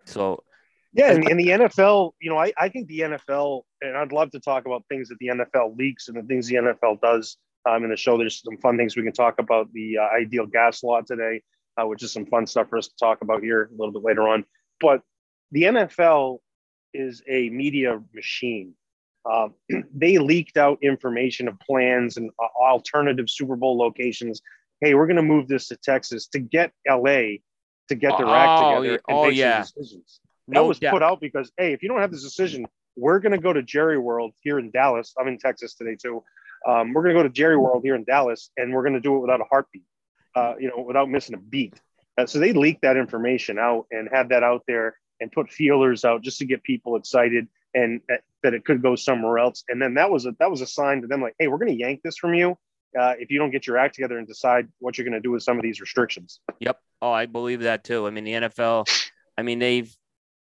So 0.04 0.44
yeah, 0.96 1.12
and, 1.12 1.28
and 1.28 1.38
the 1.38 1.48
NFL, 1.48 2.12
you 2.20 2.30
know, 2.30 2.38
I, 2.38 2.52
I 2.58 2.68
think 2.70 2.88
the 2.88 3.00
NFL, 3.00 3.62
and 3.82 3.96
I'd 3.96 4.12
love 4.12 4.30
to 4.30 4.40
talk 4.40 4.64
about 4.64 4.82
things 4.88 5.08
that 5.10 5.18
the 5.18 5.28
NFL 5.28 5.76
leaks 5.76 6.08
and 6.08 6.16
the 6.16 6.22
things 6.22 6.46
the 6.46 6.54
NFL 6.56 7.00
does 7.02 7.36
um, 7.68 7.84
in 7.84 7.90
the 7.90 7.96
show. 7.96 8.16
There's 8.16 8.40
some 8.42 8.56
fun 8.58 8.78
things 8.78 8.96
we 8.96 9.02
can 9.02 9.12
talk 9.12 9.38
about 9.38 9.70
the 9.74 9.98
uh, 9.98 10.08
ideal 10.16 10.46
gas 10.46 10.82
law 10.82 11.02
today, 11.02 11.42
uh, 11.76 11.86
which 11.86 12.02
is 12.02 12.12
some 12.12 12.24
fun 12.24 12.46
stuff 12.46 12.70
for 12.70 12.78
us 12.78 12.88
to 12.88 12.94
talk 12.98 13.18
about 13.20 13.42
here 13.42 13.64
a 13.64 13.76
little 13.76 13.92
bit 13.92 14.02
later 14.04 14.26
on. 14.26 14.44
But 14.80 15.02
the 15.52 15.64
NFL 15.64 16.38
is 16.94 17.22
a 17.28 17.50
media 17.50 18.00
machine. 18.14 18.72
Uh, 19.30 19.48
they 19.94 20.16
leaked 20.16 20.56
out 20.56 20.78
information 20.82 21.46
of 21.46 21.58
plans 21.60 22.16
and 22.16 22.30
uh, 22.42 22.46
alternative 22.62 23.28
Super 23.28 23.56
Bowl 23.56 23.76
locations. 23.76 24.40
Hey, 24.80 24.94
we're 24.94 25.06
going 25.06 25.16
to 25.16 25.22
move 25.22 25.46
this 25.46 25.68
to 25.68 25.76
Texas 25.76 26.26
to 26.28 26.38
get 26.38 26.72
LA 26.88 27.36
to 27.88 27.94
get 27.94 28.16
their 28.18 28.26
act 28.26 28.62
Oh, 28.62 28.74
together 28.82 28.86
yeah. 28.86 28.92
and 29.08 29.18
Oh, 29.18 29.28
make 29.28 29.36
yeah. 29.36 29.62
some 29.62 30.02
decisions. 30.48 30.64
That 30.64 30.68
was 30.68 30.78
doubt. 30.78 30.92
put 30.92 31.02
out 31.02 31.20
because 31.20 31.52
hey, 31.56 31.72
if 31.72 31.82
you 31.82 31.88
don't 31.88 32.00
have 32.00 32.10
this 32.10 32.22
decision, 32.22 32.66
we're 32.96 33.20
going 33.20 33.32
to 33.32 33.38
go 33.38 33.52
to 33.52 33.62
Jerry 33.62 33.98
World 33.98 34.32
here 34.40 34.58
in 34.58 34.70
Dallas. 34.70 35.14
I'm 35.18 35.28
in 35.28 35.38
Texas 35.38 35.74
today 35.74 35.96
too. 36.00 36.22
Um, 36.66 36.92
we're 36.92 37.02
going 37.02 37.14
to 37.14 37.20
go 37.20 37.22
to 37.22 37.32
Jerry 37.32 37.56
World 37.56 37.82
here 37.84 37.94
in 37.94 38.04
Dallas, 38.04 38.50
and 38.56 38.72
we're 38.72 38.82
going 38.82 38.94
to 38.94 39.00
do 39.00 39.16
it 39.16 39.20
without 39.20 39.40
a 39.40 39.44
heartbeat. 39.44 39.84
Uh, 40.34 40.54
you 40.60 40.68
know, 40.68 40.82
without 40.82 41.08
missing 41.08 41.34
a 41.34 41.38
beat. 41.38 41.80
Uh, 42.18 42.26
so 42.26 42.38
they 42.38 42.52
leaked 42.52 42.82
that 42.82 42.98
information 42.98 43.58
out 43.58 43.86
and 43.90 44.06
had 44.12 44.28
that 44.28 44.42
out 44.42 44.62
there 44.66 44.98
and 45.18 45.32
put 45.32 45.50
feelers 45.50 46.04
out 46.04 46.20
just 46.20 46.38
to 46.38 46.44
get 46.44 46.62
people 46.62 46.96
excited 46.96 47.48
and 47.72 48.02
uh, 48.12 48.16
that 48.42 48.52
it 48.52 48.62
could 48.62 48.82
go 48.82 48.96
somewhere 48.96 49.38
else. 49.38 49.64
And 49.70 49.80
then 49.80 49.94
that 49.94 50.10
was 50.10 50.26
a 50.26 50.34
that 50.38 50.50
was 50.50 50.60
a 50.60 50.66
sign 50.66 51.00
to 51.00 51.06
them 51.06 51.22
like, 51.22 51.34
hey, 51.38 51.48
we're 51.48 51.56
going 51.56 51.72
to 51.72 51.78
yank 51.78 52.02
this 52.04 52.18
from 52.18 52.34
you 52.34 52.50
uh, 52.98 53.14
if 53.18 53.30
you 53.30 53.38
don't 53.38 53.50
get 53.50 53.66
your 53.66 53.78
act 53.78 53.94
together 53.94 54.18
and 54.18 54.26
decide 54.26 54.68
what 54.78 54.96
you're 54.96 55.04
going 55.04 55.14
to 55.14 55.20
do 55.20 55.30
with 55.30 55.42
some 55.42 55.56
of 55.56 55.62
these 55.62 55.80
restrictions. 55.80 56.40
Yep. 56.60 56.78
Oh, 57.02 57.12
I 57.12 57.26
believe 57.26 57.62
that 57.62 57.84
too. 57.84 58.06
I 58.06 58.10
mean, 58.10 58.24
the 58.24 58.32
NFL, 58.32 58.88
I 59.36 59.42
mean, 59.42 59.58
they've, 59.58 59.94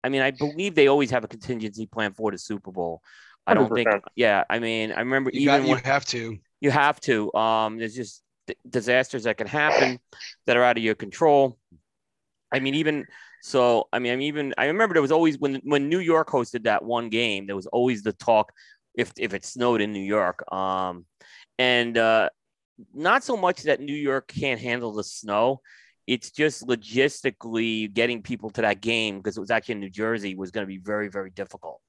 I 0.03 0.10
mean, 0.10 0.22
I 0.22 0.31
believe 0.31 0.75
they 0.75 0.88
always 0.88 1.12
have 1.12 1.24
a 1.24 1.27
contingency 1.27 1.86
plan 1.86 2.13
for 2.13 2.31
the 2.31 2.38
Super 2.38 2.72
Bowl. 2.72 3.01
I 3.48 3.53
don't 3.53 3.74
think, 3.74 3.88
100%. 3.89 4.01
yeah. 4.15 4.43
I 4.50 4.60
mean, 4.60 4.91
I 4.91 5.00
remember 5.00 5.31
You, 5.34 5.41
even 5.41 5.62
got, 5.62 5.67
you 5.67 5.75
when 5.75 5.84
have 5.84 6.05
to. 6.08 6.38
you 6.60 6.72
have 6.72 7.00
to, 7.01 7.34
um, 7.34 7.77
there's 7.77 7.96
just 7.96 8.22
d- 8.48 8.55
disasters 8.70 9.24
that 9.24 9.38
can 9.38 9.48
happen 9.48 10.00
that 10.46 10.58
are 10.58 10.63
out 10.63 10.77
of 10.77 10.84
your 10.84 10.96
control. 10.96 11.58
I 12.51 12.60
mean, 12.60 12.75
even 12.75 13.05
so, 13.41 13.88
I 13.91 14.00
mean, 14.00 14.13
I'm 14.13 14.22
even, 14.22 14.53
I 14.58 14.65
remember 14.67 14.93
there 14.93 15.01
was 15.01 15.12
always 15.12 15.39
when, 15.39 15.55
when 15.63 15.89
New 15.89 16.00
York 16.00 16.29
hosted 16.29 16.63
that 16.65 16.84
one 16.84 17.10
game, 17.10 17.48
there 17.48 17.55
was 17.55 17.65
always 17.67 18.03
the 18.03 18.13
talk 18.13 18.51
if, 18.96 19.12
if 19.17 19.34
it 19.34 19.43
snowed 19.46 19.81
in 19.81 19.91
New 19.91 20.03
York. 20.03 20.43
Um, 20.53 21.05
and, 21.58 21.98
uh, 21.98 22.29
not 22.93 23.24
so 23.24 23.38
much 23.38 23.63
that 23.63 23.79
New 23.79 23.96
York 23.96 24.27
can't 24.27 24.60
handle 24.60 24.93
the 24.93 25.03
snow. 25.03 25.62
It's 26.12 26.30
just 26.30 26.68
logistically 26.68 27.94
getting 27.94 28.22
people 28.22 28.50
to 28.50 28.62
that 28.63 28.82
game 28.82 29.18
because 29.18 29.38
it 29.38 29.39
was 29.39 29.50
actually 29.50 29.75
in 29.75 29.80
New 29.80 29.89
Jersey 29.89 30.36
was 30.36 30.51
going 30.51 30.63
to 30.63 30.68
be 30.68 30.77
very, 30.77 31.08
very 31.08 31.30
difficult. 31.30 31.80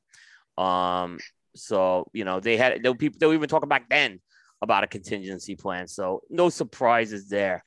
Um, 0.56 1.18
so 1.56 2.08
you 2.12 2.24
know 2.24 2.38
they 2.38 2.56
had 2.56 2.82
there 2.84 2.92
were 2.92 2.96
people 2.96 3.18
they 3.18 3.26
were 3.26 3.34
even 3.34 3.48
talking 3.48 3.68
back 3.68 3.88
then 3.88 4.20
about 4.62 4.84
a 4.84 4.86
contingency 4.86 5.56
plan. 5.56 5.88
So 5.88 6.22
no 6.30 6.50
surprises 6.50 7.28
there. 7.28 7.64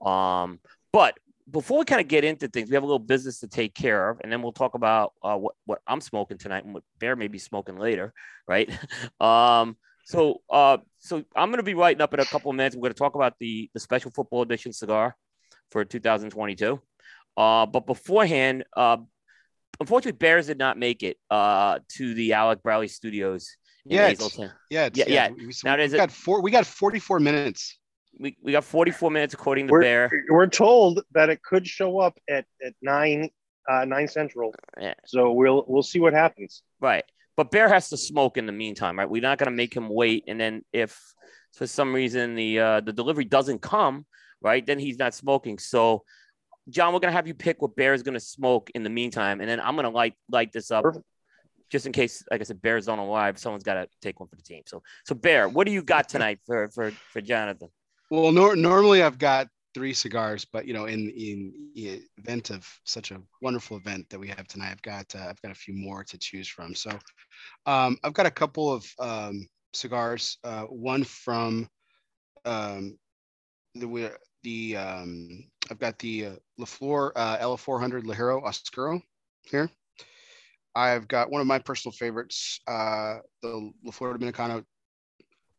Um, 0.00 0.58
but 0.90 1.18
before 1.50 1.80
we 1.80 1.84
kind 1.84 2.00
of 2.00 2.08
get 2.08 2.24
into 2.24 2.48
things, 2.48 2.70
we 2.70 2.76
have 2.76 2.82
a 2.82 2.86
little 2.86 2.98
business 2.98 3.40
to 3.40 3.48
take 3.48 3.74
care 3.74 4.08
of, 4.08 4.20
and 4.22 4.32
then 4.32 4.40
we'll 4.40 4.52
talk 4.52 4.74
about 4.74 5.12
uh, 5.22 5.36
what 5.36 5.54
what 5.66 5.80
I'm 5.86 6.00
smoking 6.00 6.38
tonight 6.38 6.64
and 6.64 6.72
what 6.72 6.82
Bear 6.98 7.14
may 7.14 7.28
be 7.28 7.38
smoking 7.38 7.76
later, 7.76 8.14
right? 8.48 8.70
um, 9.20 9.76
so 10.06 10.40
uh, 10.48 10.78
so 10.98 11.22
I'm 11.36 11.50
going 11.50 11.58
to 11.58 11.62
be 11.62 11.74
writing 11.74 12.00
up 12.00 12.14
in 12.14 12.20
a 12.20 12.24
couple 12.24 12.50
of 12.50 12.56
minutes. 12.56 12.74
We're 12.74 12.82
going 12.82 12.94
to 12.94 12.98
talk 12.98 13.16
about 13.16 13.34
the 13.38 13.68
the 13.74 13.80
special 13.80 14.10
football 14.10 14.40
edition 14.40 14.72
cigar 14.72 15.14
for 15.70 15.84
2022. 15.84 16.80
Uh, 17.36 17.66
but 17.66 17.86
beforehand, 17.86 18.64
uh, 18.76 18.98
unfortunately, 19.78 20.18
Bears 20.18 20.46
did 20.46 20.58
not 20.58 20.78
make 20.78 21.02
it 21.02 21.16
uh, 21.30 21.78
to 21.96 22.14
the 22.14 22.32
Alec 22.34 22.62
Bradley 22.62 22.88
Studios 22.88 23.56
Yeah, 23.84 24.08
it's- 24.08 24.38
Yeah, 24.68 24.86
it's, 24.86 24.98
Yeah, 24.98 25.04
yeah. 25.08 25.28
We, 25.30 25.46
we, 25.46 25.52
Now, 25.64 25.76
we 25.76 25.82
does 25.82 25.92
it- 25.94 25.96
got 25.96 26.10
four. 26.10 26.42
We 26.42 26.50
got 26.50 26.66
44 26.66 27.20
minutes. 27.20 27.78
We, 28.18 28.36
we 28.42 28.52
got 28.52 28.64
44 28.64 29.10
minutes 29.10 29.32
according 29.34 29.68
to 29.68 29.72
We're, 29.72 29.80
Bear. 29.80 30.10
we're 30.28 30.48
told 30.48 31.02
that 31.12 31.30
it 31.30 31.42
could 31.42 31.66
show 31.66 31.98
up 32.00 32.18
at, 32.28 32.44
at 32.64 32.74
nine 32.82 33.30
uh, 33.70 33.84
nine 33.84 34.08
central. 34.08 34.52
Yeah. 34.80 34.94
So 35.06 35.32
we'll 35.32 35.64
we'll 35.68 35.82
see 35.84 36.00
what 36.00 36.12
happens. 36.12 36.62
Right. 36.80 37.04
But 37.36 37.50
Bear 37.52 37.68
has 37.68 37.88
to 37.90 37.96
smoke 37.96 38.36
in 38.36 38.46
the 38.46 38.52
meantime, 38.52 38.98
right? 38.98 39.08
We're 39.08 39.22
not 39.22 39.38
going 39.38 39.50
to 39.50 39.56
make 39.56 39.72
him 39.72 39.88
wait. 39.88 40.24
And 40.26 40.40
then 40.40 40.62
if 40.72 40.98
for 41.54 41.66
some 41.66 41.94
reason 41.94 42.34
the 42.34 42.58
uh, 42.58 42.80
the 42.80 42.92
delivery 42.92 43.24
doesn't 43.24 43.60
come, 43.62 44.04
right, 44.42 44.64
then 44.64 44.78
he's 44.78 44.98
not 44.98 45.14
smoking. 45.14 45.58
So, 45.58 46.04
John, 46.68 46.92
we're 46.92 47.00
going 47.00 47.12
to 47.12 47.16
have 47.16 47.26
you 47.26 47.34
pick 47.34 47.62
what 47.62 47.76
Bear 47.76 47.94
is 47.94 48.02
going 48.02 48.14
to 48.14 48.20
smoke 48.20 48.70
in 48.74 48.82
the 48.82 48.90
meantime. 48.90 49.40
And 49.40 49.48
then 49.48 49.60
I'm 49.60 49.74
going 49.74 49.84
to 49.84 49.90
light, 49.90 50.14
light 50.30 50.52
this 50.52 50.70
up 50.70 50.84
Perfect. 50.84 51.04
just 51.70 51.86
in 51.86 51.92
case, 51.92 52.22
like 52.30 52.40
I 52.40 52.44
said, 52.44 52.62
Bear's 52.62 52.88
on 52.88 52.98
alive. 52.98 53.38
Someone's 53.38 53.64
got 53.64 53.74
to 53.74 53.88
take 54.00 54.20
one 54.20 54.28
for 54.28 54.36
the 54.36 54.42
team. 54.42 54.62
So, 54.66 54.82
so 55.04 55.14
Bear, 55.14 55.48
what 55.48 55.66
do 55.66 55.72
you 55.72 55.82
got 55.82 56.08
tonight 56.08 56.40
for, 56.46 56.68
for, 56.70 56.92
for 57.12 57.20
Jonathan? 57.20 57.68
Well, 58.10 58.32
nor- 58.32 58.56
normally 58.56 59.02
I've 59.02 59.18
got 59.18 59.48
three 59.74 59.94
cigars, 59.94 60.44
but 60.44 60.66
you 60.66 60.74
know, 60.74 60.86
in 60.86 61.10
in 61.10 61.52
the 61.74 62.02
event 62.18 62.50
of 62.50 62.66
such 62.84 63.10
a 63.10 63.20
wonderful 63.40 63.76
event 63.76 64.08
that 64.10 64.18
we 64.18 64.28
have 64.28 64.46
tonight, 64.48 64.70
I've 64.72 64.82
got 64.82 65.14
uh, 65.14 65.26
I've 65.28 65.40
got 65.42 65.52
a 65.52 65.54
few 65.54 65.74
more 65.74 66.04
to 66.04 66.18
choose 66.18 66.48
from. 66.48 66.74
So, 66.74 66.90
um, 67.66 67.96
I've 68.02 68.14
got 68.14 68.26
a 68.26 68.30
couple 68.30 68.72
of 68.72 68.84
um, 68.98 69.46
cigars. 69.72 70.38
Uh, 70.42 70.64
one 70.64 71.04
from 71.04 71.68
um, 72.44 72.98
the 73.74 73.86
the 74.42 74.76
um, 74.76 75.44
I've 75.70 75.78
got 75.78 75.98
the 75.98 76.26
uh, 76.26 76.32
La 76.58 76.66
Flor 76.66 77.12
uh, 77.16 77.38
L400 77.38 78.02
Ligero 78.04 78.42
Oscuro 78.42 79.00
here. 79.44 79.70
I've 80.74 81.08
got 81.08 81.30
one 81.30 81.40
of 81.40 81.46
my 81.46 81.58
personal 81.58 81.92
favorites, 81.92 82.60
uh, 82.66 83.18
the 83.42 83.72
La 83.84 83.90
Flor 83.90 84.16
Dominicano 84.16 84.64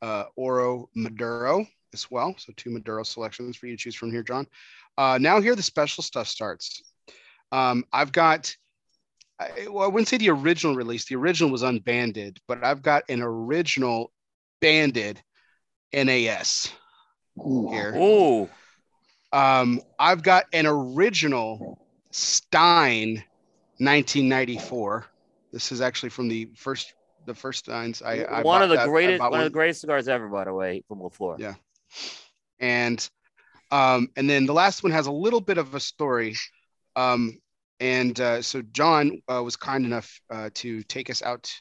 uh, 0.02 0.26
Oro 0.36 0.90
Maduro 0.96 1.66
as 1.94 2.10
well. 2.10 2.34
So 2.38 2.54
two 2.56 2.70
Maduro 2.70 3.04
selections 3.04 3.58
for 3.58 3.68
you 3.68 3.78
to 3.78 3.84
choose 3.84 3.96
from 3.96 4.12
here, 4.12 4.24
John. 4.24 4.48
Uh, 4.98 5.18
now 5.22 5.42
here 5.42 5.56
the 5.56 5.64
special 5.64 6.04
stuff 6.04 6.28
starts. 6.28 6.82
Um, 7.52 7.84
I've 7.92 8.12
got, 8.12 8.56
I, 9.40 9.68
well, 9.70 9.84
I 9.84 9.88
wouldn't 9.88 10.08
say 10.08 10.18
the 10.18 10.30
original 10.30 10.76
release. 10.76 11.06
The 11.06 11.16
original 11.16 11.52
was 11.52 11.64
unbanded, 11.64 12.40
but 12.48 12.64
I've 12.64 12.82
got 12.82 13.04
an 13.10 13.22
original 13.22 14.12
banded 14.62 15.22
NAS 15.94 16.72
here. 17.36 17.94
Oh, 17.96 18.50
Um, 19.34 19.82
I've 19.98 20.24
got 20.24 20.46
an 20.54 20.66
original 20.68 21.80
Stein 22.12 23.24
1994. 23.78 25.06
This 25.52 25.72
is 25.72 25.82
actually 25.82 26.10
from 26.10 26.28
the 26.28 26.50
first 26.56 26.94
the 27.26 27.36
first 27.36 27.66
Steins. 27.66 28.02
I, 28.02 28.24
I 28.24 28.42
one 28.42 28.62
of 28.62 28.70
the 28.70 28.76
that- 28.76 28.88
greatest, 28.88 29.20
bought 29.20 29.32
one 29.32 29.42
of 29.42 29.46
the 29.46 29.50
greatest 29.52 29.82
cigars 29.82 30.08
ever, 30.08 30.28
by 30.28 30.46
the 30.46 30.54
way, 30.54 30.84
from 30.88 31.02
La 31.02 31.10
Flor. 31.10 31.36
Yeah. 31.40 31.56
and 32.60 33.10
um, 33.72 34.10
and 34.18 34.30
then 34.30 34.46
the 34.46 34.54
last 34.54 34.84
one 34.84 34.92
has 34.92 35.08
a 35.08 35.12
little 35.12 35.42
bit 35.42 35.58
of 35.58 35.76
a 35.76 35.80
story. 35.80 36.36
Um, 36.96 37.40
and 37.80 38.20
uh, 38.20 38.42
so 38.42 38.62
John 38.62 39.22
uh, 39.32 39.42
was 39.44 39.56
kind 39.56 39.86
enough 39.86 40.20
uh, 40.30 40.50
to 40.56 40.84
take 40.84 41.10
us 41.10 41.24
out 41.24 41.52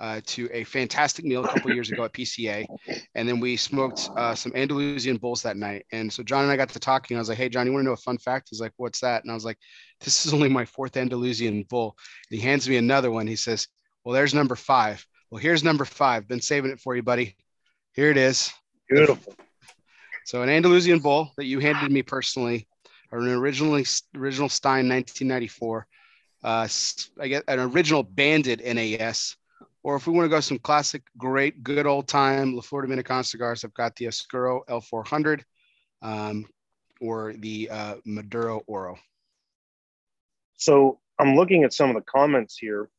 uh, 0.00 0.20
to 0.24 0.48
a 0.52 0.64
fantastic 0.64 1.24
meal 1.24 1.44
a 1.44 1.48
couple 1.48 1.72
years 1.72 1.90
ago 1.90 2.04
at 2.04 2.12
PCA, 2.12 2.66
and 3.14 3.28
then 3.28 3.38
we 3.38 3.56
smoked 3.56 4.08
uh, 4.16 4.34
some 4.34 4.52
Andalusian 4.54 5.18
bulls 5.18 5.42
that 5.42 5.56
night. 5.56 5.84
And 5.92 6.10
so 6.12 6.22
John 6.22 6.42
and 6.42 6.50
I 6.50 6.56
got 6.56 6.70
to 6.70 6.80
talking. 6.80 7.16
I 7.16 7.20
was 7.20 7.28
like, 7.28 7.38
"Hey, 7.38 7.50
John, 7.50 7.66
you 7.66 7.72
want 7.72 7.84
to 7.84 7.86
know 7.86 7.92
a 7.92 7.96
fun 7.98 8.18
fact?" 8.18 8.48
He's 8.50 8.60
like, 8.60 8.72
"What's 8.76 9.00
that?" 9.00 9.22
And 9.22 9.30
I 9.30 9.34
was 9.34 9.44
like, 9.44 9.58
"This 10.00 10.24
is 10.24 10.32
only 10.32 10.48
my 10.48 10.64
fourth 10.64 10.96
Andalusian 10.96 11.64
bull." 11.68 11.96
And 12.30 12.40
he 12.40 12.44
hands 12.44 12.68
me 12.68 12.76
another 12.76 13.10
one. 13.10 13.26
He 13.26 13.36
says, 13.36 13.68
"Well, 14.04 14.14
there's 14.14 14.34
number 14.34 14.56
five. 14.56 15.06
Well, 15.30 15.40
here's 15.40 15.62
number 15.62 15.84
five. 15.84 16.26
Been 16.26 16.40
saving 16.40 16.70
it 16.70 16.80
for 16.80 16.96
you, 16.96 17.02
buddy. 17.02 17.36
Here 17.92 18.10
it 18.10 18.16
is." 18.16 18.52
Beautiful. 18.88 19.34
So 20.24 20.42
an 20.42 20.48
Andalusian 20.48 21.00
bull 21.00 21.32
that 21.36 21.44
you 21.44 21.58
handed 21.58 21.92
me 21.92 22.02
personally, 22.02 22.66
or 23.12 23.18
an 23.18 23.28
originally 23.28 23.84
original 24.16 24.48
Stein 24.48 24.88
1994. 24.88 25.86
Uh, 26.42 26.68
I 27.20 27.28
get 27.28 27.44
an 27.48 27.60
original 27.60 28.02
banded 28.02 28.62
NAS, 28.64 29.36
or 29.82 29.96
if 29.96 30.06
we 30.06 30.12
want 30.12 30.26
to 30.26 30.28
go 30.28 30.40
some 30.40 30.58
classic, 30.58 31.02
great, 31.16 31.62
good 31.62 31.86
old 31.86 32.08
time 32.08 32.54
La 32.54 32.60
Flor 32.60 32.82
Dominican 32.82 33.24
cigars, 33.24 33.64
I've 33.64 33.74
got 33.74 33.96
the 33.96 34.08
Oscuro 34.08 34.62
L400. 34.68 35.42
Um, 36.02 36.46
or 37.00 37.32
the 37.38 37.68
uh, 37.70 37.94
Maduro 38.04 38.62
Oro? 38.66 38.96
So 40.56 40.98
I'm 41.18 41.34
looking 41.34 41.64
at 41.64 41.72
some 41.72 41.88
of 41.90 41.96
the 41.96 42.02
comments 42.02 42.56
here, 42.56 42.90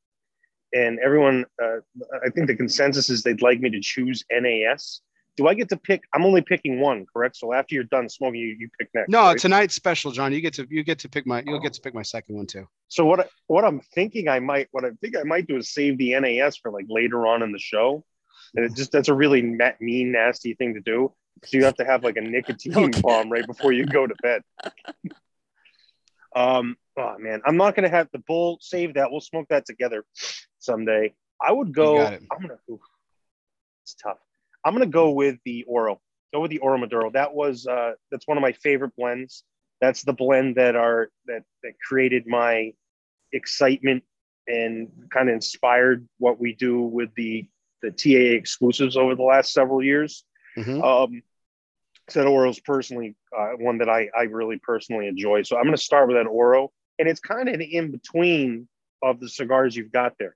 and 0.74 1.00
everyone, 1.00 1.46
uh, 1.62 1.78
I 2.26 2.30
think 2.30 2.48
the 2.48 2.56
consensus 2.56 3.10
is 3.10 3.24
they'd 3.24 3.42
like 3.42 3.60
me 3.60 3.70
to 3.70 3.80
choose 3.80 4.24
NAS. 4.32 5.02
Do 5.38 5.48
I 5.48 5.54
get 5.54 5.70
to 5.70 5.78
pick? 5.78 6.04
I'm 6.14 6.26
only 6.26 6.42
picking 6.42 6.80
one, 6.80 7.06
correct? 7.12 7.38
So 7.38 7.54
after 7.54 7.74
you're 7.76 7.86
done 7.86 8.10
smoking, 8.10 8.42
you, 8.42 8.56
you 8.60 8.70
pick 8.78 8.90
next. 8.94 9.10
No, 9.10 9.24
right? 9.24 9.38
tonight's 9.38 9.76
special, 9.76 10.12
John. 10.12 10.34
You 10.34 10.42
get 10.42 10.54
to 10.56 10.68
you 10.70 10.84
get 10.84 11.00
to 11.00 11.10
pick 11.10 11.26
my 11.26 11.42
you'll 11.46 11.60
get 11.60 11.74
to 11.74 11.82
pick 11.82 11.94
my 11.94 12.02
second 12.02 12.36
one 12.36 12.48
too. 12.48 12.68
So 12.90 13.06
what 13.06 13.22
I, 13.22 13.26
what 13.48 13.64
I'm 13.64 13.80
thinking 13.80 14.28
I 14.28 14.40
might 14.40 14.68
what 14.72 14.84
I 14.84 14.90
think 15.00 15.16
I 15.18 15.24
might 15.24 15.48
do 15.48 15.58
is 15.58 15.74
save 15.74 15.98
the 15.98 16.20
NAS 16.20 16.58
for 16.58 16.72
like 16.72 16.86
later 16.90 17.26
on 17.28 17.44
in 17.44 17.54
the 17.54 17.60
show, 17.60 18.04
and 18.56 18.66
it 18.66 18.76
just 18.76 18.92
that's 18.92 19.08
a 19.08 19.14
really 19.14 19.42
ma- 19.42 19.72
mean, 19.80 20.12
nasty 20.12 20.54
thing 20.54 20.74
to 20.74 20.82
do. 20.82 21.14
So 21.46 21.58
you 21.58 21.64
have 21.64 21.76
to 21.76 21.86
have 21.86 22.04
like 22.04 22.18
a 22.18 22.22
nicotine 22.22 22.74
Okay. 22.76 23.02
bomb 23.02 23.32
right 23.32 23.48
before 23.48 23.72
you 23.72 23.86
go 23.86 24.06
to 24.06 24.16
bed. 24.22 24.44
um, 26.36 26.76
oh 26.98 27.16
man, 27.18 27.42
I'm 27.46 27.56
not 27.56 27.76
gonna 27.76 27.90
have 27.90 28.10
the 28.12 28.20
bull. 28.20 28.58
Save 28.62 28.96
that. 28.96 29.10
We'll 29.12 29.22
smoke 29.22 29.48
that 29.50 29.66
together 29.66 30.04
someday. 30.60 31.14
I 31.42 31.54
would 31.54 31.74
go. 31.74 32.06
I'm 32.06 32.42
gonna. 32.42 32.60
ooh, 32.70 32.82
it's 33.84 33.96
tough. 33.96 34.18
I'm 34.64 34.74
gonna 34.74 34.86
go 34.86 35.12
with 35.12 35.38
the 35.46 35.64
Oro. 35.68 36.00
Go 36.34 36.42
with 36.42 36.52
the 36.52 36.60
Oro 36.60 36.78
Maduro. 36.78 37.12
That 37.12 37.34
was 37.34 37.68
uh, 37.68 37.94
that's 38.12 38.28
one 38.28 38.38
of 38.38 38.42
my 38.42 38.54
favorite 38.54 38.96
blends. 38.96 39.44
That's 39.80 40.04
the 40.04 40.14
blend 40.14 40.56
that 40.56 40.76
are 40.76 41.10
that 41.26 41.44
that 41.64 41.74
created 41.88 42.28
my 42.28 42.74
excitement 43.34 44.04
and 44.48 44.90
kind 45.12 45.30
of 45.30 45.36
inspired 45.36 46.08
what 46.18 46.40
we 46.40 46.54
do 46.54 46.82
with 46.82 47.14
the 47.16 47.48
the 47.82 47.92
TAA 47.92 48.38
exclusives 48.38 48.96
over 48.96 49.16
the 49.16 49.24
last 49.24 49.54
several 49.54 49.84
years. 49.84 50.24
Mhm. 50.58 50.84
Um, 50.84 51.24
so 52.10 52.22
that 52.22 52.28
Oro 52.28 52.50
is 52.50 52.60
personally 52.60 53.16
uh, 53.36 53.52
one 53.58 53.78
that 53.80 53.90
I, 53.90 54.10
I 54.18 54.24
really 54.24 54.58
personally 54.58 55.08
enjoy. 55.08 55.44
So 55.44 55.56
I'm 55.56 55.64
going 55.64 55.76
to 55.76 55.82
start 55.82 56.08
with 56.08 56.18
that 56.18 56.28
Oro, 56.28 56.72
and 57.00 57.08
it's 57.08 57.22
kind 57.22 57.48
of 57.48 57.56
an 57.56 57.62
in 57.62 57.92
between 57.92 58.68
of 59.02 59.20
the 59.20 59.30
cigars 59.30 59.76
you've 59.76 59.92
got 59.92 60.14
there 60.20 60.36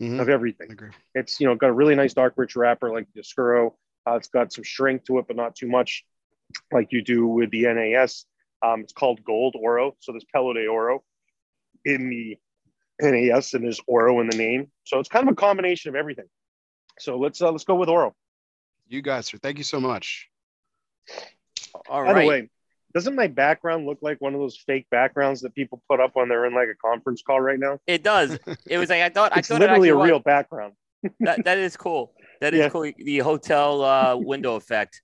Mhm. 0.00 0.20
of 0.20 0.28
everything. 0.28 0.78
It's 1.14 1.40
you 1.40 1.46
know 1.46 1.54
got 1.54 1.70
a 1.70 1.72
really 1.72 1.94
nice 1.94 2.14
dark 2.14 2.34
rich 2.36 2.56
wrapper 2.56 2.90
like 2.92 3.06
the 3.14 3.20
Oscuro. 3.20 3.76
Uh, 4.06 4.16
it's 4.16 4.28
got 4.28 4.52
some 4.52 4.64
strength 4.64 5.04
to 5.04 5.18
it, 5.18 5.26
but 5.26 5.36
not 5.36 5.54
too 5.54 5.68
much, 5.68 6.04
like 6.72 6.88
you 6.92 7.02
do 7.02 7.26
with 7.26 7.50
the 7.50 7.66
NAS. 7.66 8.24
Um, 8.62 8.80
it's 8.80 8.92
called 8.92 9.22
Gold 9.24 9.56
Oro, 9.58 9.96
so 10.00 10.12
there's 10.12 10.24
Pelo 10.32 10.52
de 10.52 10.66
Oro 10.66 11.04
in 11.84 12.08
the 12.08 12.38
NAS, 13.00 13.54
and 13.54 13.64
there's 13.64 13.80
Oro 13.86 14.20
in 14.20 14.28
the 14.28 14.36
name. 14.36 14.70
So 14.84 14.98
it's 14.98 15.08
kind 15.08 15.28
of 15.28 15.32
a 15.32 15.36
combination 15.36 15.88
of 15.88 15.94
everything. 15.96 16.26
So 16.98 17.18
let's 17.18 17.40
uh, 17.40 17.50
let's 17.50 17.64
go 17.64 17.74
with 17.74 17.88
Oro. 17.88 18.14
You 18.88 19.02
guys, 19.02 19.26
sir. 19.26 19.38
Thank 19.38 19.58
you 19.58 19.64
so 19.64 19.80
much. 19.80 20.28
All 21.88 22.04
By 22.04 22.12
right. 22.12 22.22
the 22.22 22.28
way, 22.28 22.50
doesn't 22.94 23.14
my 23.14 23.26
background 23.26 23.86
look 23.86 23.98
like 24.02 24.20
one 24.20 24.34
of 24.34 24.40
those 24.40 24.56
fake 24.56 24.86
backgrounds 24.90 25.40
that 25.42 25.54
people 25.54 25.82
put 25.88 26.00
up 26.00 26.10
when 26.14 26.28
they're 26.28 26.46
in 26.46 26.54
like 26.54 26.68
a 26.68 26.74
conference 26.74 27.22
call 27.22 27.40
right 27.40 27.58
now? 27.58 27.78
It 27.86 28.02
does. 28.02 28.38
It 28.66 28.78
was 28.78 28.90
like 28.90 29.02
I 29.02 29.08
thought. 29.08 29.32
I 29.34 29.38
It's 29.38 29.48
thought 29.48 29.60
literally 29.60 29.88
it 29.88 29.92
a 29.92 29.96
real 29.96 30.16
was. 30.16 30.22
background. 30.24 30.74
That, 31.20 31.44
that 31.44 31.58
is 31.58 31.76
cool. 31.76 32.12
That 32.40 32.54
is 32.54 32.60
Yeah. 32.60 32.68
cool. 32.68 32.90
The 32.96 33.18
hotel 33.18 33.82
uh, 33.84 34.16
window 34.16 34.54
effect. 34.54 35.02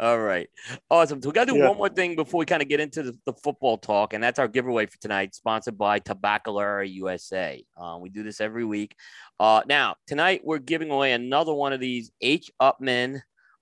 All 0.00 0.18
right. 0.18 0.48
Awesome. 0.90 1.22
So 1.22 1.28
we 1.28 1.32
got 1.32 1.44
to 1.46 1.52
do 1.52 1.58
Yeah. 1.58 1.68
one 1.68 1.76
more 1.76 1.88
thing 1.90 2.16
before 2.16 2.38
we 2.40 2.44
kind 2.46 2.60
of 2.62 2.68
get 2.68 2.80
into 2.80 3.02
the, 3.04 3.18
the 3.26 3.32
football 3.34 3.78
talk, 3.78 4.14
and 4.14 4.24
that's 4.24 4.38
our 4.40 4.48
giveaway 4.48 4.86
for 4.86 4.98
tonight, 4.98 5.34
sponsored 5.34 5.78
by 5.78 6.00
Tabacalera 6.00 6.90
USA. 6.92 7.62
Uh, 7.76 7.98
we 8.00 8.08
do 8.08 8.22
this 8.24 8.40
every 8.40 8.64
week. 8.64 8.96
Uh, 9.38 9.62
now, 9.66 9.94
tonight 10.08 10.40
we're 10.42 10.58
giving 10.58 10.90
away 10.90 11.12
another 11.12 11.52
one 11.54 11.72
of 11.72 11.78
these 11.78 12.10
H. 12.20 12.50
Upmann 12.60 13.20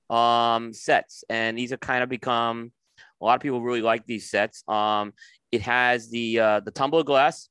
um, 0.08 0.72
sets, 0.72 1.24
and 1.28 1.58
these 1.58 1.70
have 1.70 1.80
kind 1.80 2.02
of 2.02 2.08
become 2.08 2.72
a 3.20 3.24
lot 3.24 3.34
of 3.34 3.40
people 3.40 3.60
really 3.62 3.82
like 3.82 4.06
these 4.06 4.30
sets. 4.30 4.62
Um, 4.68 5.12
it 5.52 5.62
has 5.62 6.10
the 6.10 6.38
uh, 6.38 6.60
the 6.60 6.70
tumbler 6.70 7.02
glass, 7.02 7.48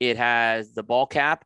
it 0.00 0.16
has 0.16 0.72
the 0.72 0.82
ball 0.82 1.06
cap, 1.06 1.44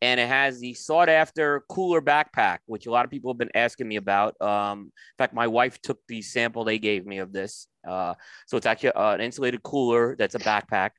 and 0.00 0.20
it 0.20 0.28
has 0.28 0.60
the 0.60 0.74
sought 0.74 1.08
after 1.08 1.64
cooler 1.68 2.00
backpack, 2.00 2.58
which 2.66 2.86
a 2.86 2.90
lot 2.90 3.04
of 3.04 3.10
people 3.10 3.32
have 3.32 3.38
been 3.38 3.50
asking 3.54 3.88
me 3.88 3.96
about. 3.96 4.40
Um, 4.40 4.80
in 4.80 5.16
fact, 5.18 5.34
my 5.34 5.46
wife 5.46 5.80
took 5.80 5.98
the 6.08 6.22
sample 6.22 6.64
they 6.64 6.78
gave 6.78 7.04
me 7.06 7.18
of 7.18 7.32
this. 7.32 7.66
Uh, 7.86 8.14
so 8.46 8.56
it's 8.56 8.66
actually 8.66 8.92
uh, 8.92 9.14
an 9.14 9.20
insulated 9.20 9.62
cooler 9.62 10.14
that's 10.16 10.34
a 10.34 10.40
backpack. 10.40 10.90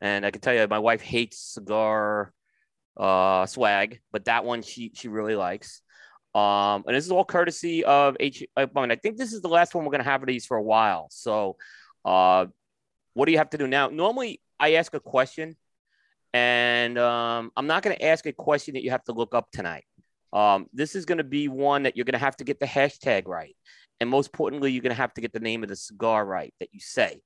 And 0.00 0.26
I 0.26 0.30
can 0.30 0.40
tell 0.40 0.54
you, 0.54 0.66
my 0.68 0.78
wife 0.78 1.00
hates 1.00 1.38
cigar 1.38 2.32
uh, 2.96 3.46
swag, 3.46 4.00
but 4.12 4.24
that 4.24 4.44
one 4.44 4.62
she 4.62 4.92
she 4.94 5.08
really 5.08 5.36
likes. 5.36 5.82
Um, 6.36 6.84
and 6.86 6.94
this 6.94 7.04
is 7.04 7.10
all 7.10 7.24
courtesy 7.24 7.84
of 7.84 8.16
H. 8.20 8.44
I 8.56 8.66
mean, 8.74 8.90
I 8.90 8.96
think 8.96 9.16
this 9.16 9.32
is 9.32 9.40
the 9.40 9.48
last 9.48 9.74
one 9.74 9.84
we're 9.84 9.92
gonna 9.92 10.04
have 10.04 10.22
of 10.22 10.26
these 10.26 10.44
for 10.44 10.56
a 10.56 10.62
while. 10.62 11.08
So, 11.10 11.56
uh, 12.04 12.46
what 13.14 13.26
do 13.26 13.32
you 13.32 13.38
have 13.38 13.50
to 13.50 13.58
do 13.58 13.66
now? 13.66 13.88
Normally, 13.88 14.40
I 14.60 14.74
ask 14.74 14.92
a 14.94 15.00
question 15.00 15.56
and 16.36 16.98
um, 16.98 17.50
I'm 17.56 17.66
not 17.66 17.82
going 17.82 17.96
to 17.96 18.04
ask 18.04 18.26
a 18.26 18.32
question 18.32 18.74
that 18.74 18.82
you 18.82 18.90
have 18.90 19.04
to 19.04 19.12
look 19.12 19.34
up 19.34 19.50
tonight. 19.50 19.84
Um, 20.34 20.66
this 20.70 20.94
is 20.94 21.06
going 21.06 21.16
to 21.16 21.24
be 21.24 21.48
one 21.48 21.84
that 21.84 21.96
you're 21.96 22.04
going 22.04 22.12
to 22.12 22.18
have 22.18 22.36
to 22.36 22.44
get 22.44 22.60
the 22.60 22.66
hashtag 22.66 23.26
right, 23.26 23.56
and 24.00 24.10
most 24.10 24.26
importantly, 24.26 24.70
you're 24.70 24.82
going 24.82 24.94
to 24.94 25.00
have 25.00 25.14
to 25.14 25.22
get 25.22 25.32
the 25.32 25.40
name 25.40 25.62
of 25.62 25.70
the 25.70 25.76
cigar 25.76 26.26
right 26.26 26.52
that 26.60 26.68
you 26.72 26.80
say. 26.80 27.22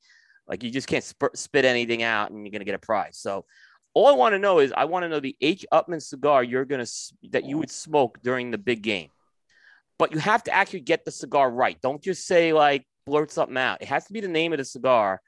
Like 0.47 0.63
you 0.63 0.71
just 0.71 0.87
can't 0.87 1.03
sp- 1.03 1.35
spit 1.35 1.65
anything 1.65 2.05
out, 2.05 2.31
and 2.31 2.47
you're 2.47 2.53
going 2.53 2.61
to 2.61 2.65
get 2.65 2.77
a 2.77 2.79
prize. 2.79 3.19
So, 3.19 3.47
all 3.95 4.07
I 4.07 4.13
want 4.13 4.35
to 4.35 4.39
know 4.39 4.59
is 4.61 4.73
I 4.77 4.85
want 4.85 5.05
to 5.05 5.09
know 5.09 5.21
the 5.21 5.37
H. 5.41 5.67
Upmann 5.73 6.03
cigar 6.03 6.45
you're 6.45 6.65
to 6.65 6.91
that 7.31 7.45
you 7.45 7.59
would 7.59 7.71
smoke 7.71 8.19
during 8.23 8.51
the 8.51 8.59
big 8.59 8.83
game, 8.83 9.11
but 9.99 10.13
you 10.13 10.19
have 10.19 10.43
to 10.45 10.53
actually 10.53 10.81
get 10.81 11.05
the 11.05 11.11
cigar 11.11 11.51
right. 11.51 11.81
Don't 11.81 12.03
just 12.03 12.27
say 12.27 12.53
like 12.53 12.87
blurt 13.07 13.31
something 13.31 13.57
out. 13.57 13.83
It 13.83 13.89
has 13.89 14.07
to 14.07 14.13
be 14.13 14.21
the 14.21 14.29
name 14.29 14.53
of 14.53 14.59
the 14.59 14.65
cigar. 14.65 15.21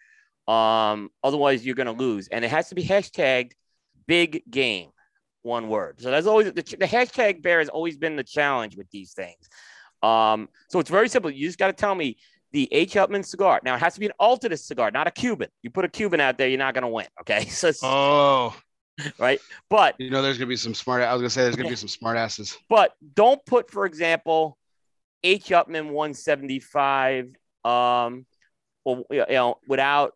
Um, 0.48 1.10
otherwise, 1.22 1.64
you're 1.64 1.74
to 1.86 1.92
lose, 1.92 2.28
and 2.28 2.44
it 2.44 2.50
has 2.50 2.68
to 2.68 2.74
be 2.74 2.84
hashtagged 2.84 3.52
big 4.06 4.42
game 4.50 4.90
one 5.42 5.68
word 5.68 6.00
so 6.00 6.10
that's 6.10 6.26
always 6.26 6.46
the, 6.46 6.62
the 6.62 6.86
hashtag 6.86 7.42
bear 7.42 7.58
has 7.58 7.68
always 7.68 7.96
been 7.96 8.16
the 8.16 8.24
challenge 8.24 8.76
with 8.76 8.88
these 8.90 9.12
things 9.12 9.48
um 10.02 10.48
so 10.68 10.78
it's 10.78 10.90
very 10.90 11.08
simple 11.08 11.30
you 11.30 11.46
just 11.46 11.58
got 11.58 11.66
to 11.66 11.72
tell 11.72 11.94
me 11.94 12.16
the 12.52 12.68
h 12.72 12.94
upmann 12.94 13.24
cigar 13.24 13.60
now 13.64 13.74
it 13.74 13.78
has 13.80 13.94
to 13.94 14.00
be 14.00 14.06
an 14.06 14.12
alternate 14.18 14.58
cigar 14.58 14.90
not 14.90 15.06
a 15.06 15.10
cuban 15.10 15.48
you 15.62 15.70
put 15.70 15.84
a 15.84 15.88
cuban 15.88 16.20
out 16.20 16.36
there 16.38 16.48
you're 16.48 16.58
not 16.58 16.74
going 16.74 16.82
to 16.82 16.88
win 16.88 17.06
okay 17.20 17.44
so 17.48 17.68
it's- 17.68 17.80
Oh, 17.82 18.54
right 19.18 19.40
but 19.70 19.94
you 19.98 20.10
know, 20.10 20.20
there's 20.22 20.36
gonna 20.38 20.48
be 20.48 20.56
some 20.56 20.74
smart. 20.74 21.02
I 21.02 21.12
was 21.14 21.22
gonna 21.22 21.30
say 21.30 21.42
there's 21.42 21.56
gonna 21.56 21.68
be 21.70 21.76
some 21.76 21.88
smart 21.88 22.16
asses. 22.18 22.56
but 22.68 22.92
don't 23.14 23.44
put 23.46 23.70
for 23.70 23.86
example 23.86 24.58
h 25.24 25.48
upman 25.48 25.90
175 25.90 27.26
um 27.64 28.26
or 28.84 29.04
you 29.10 29.24
know 29.30 29.58
without 29.66 30.12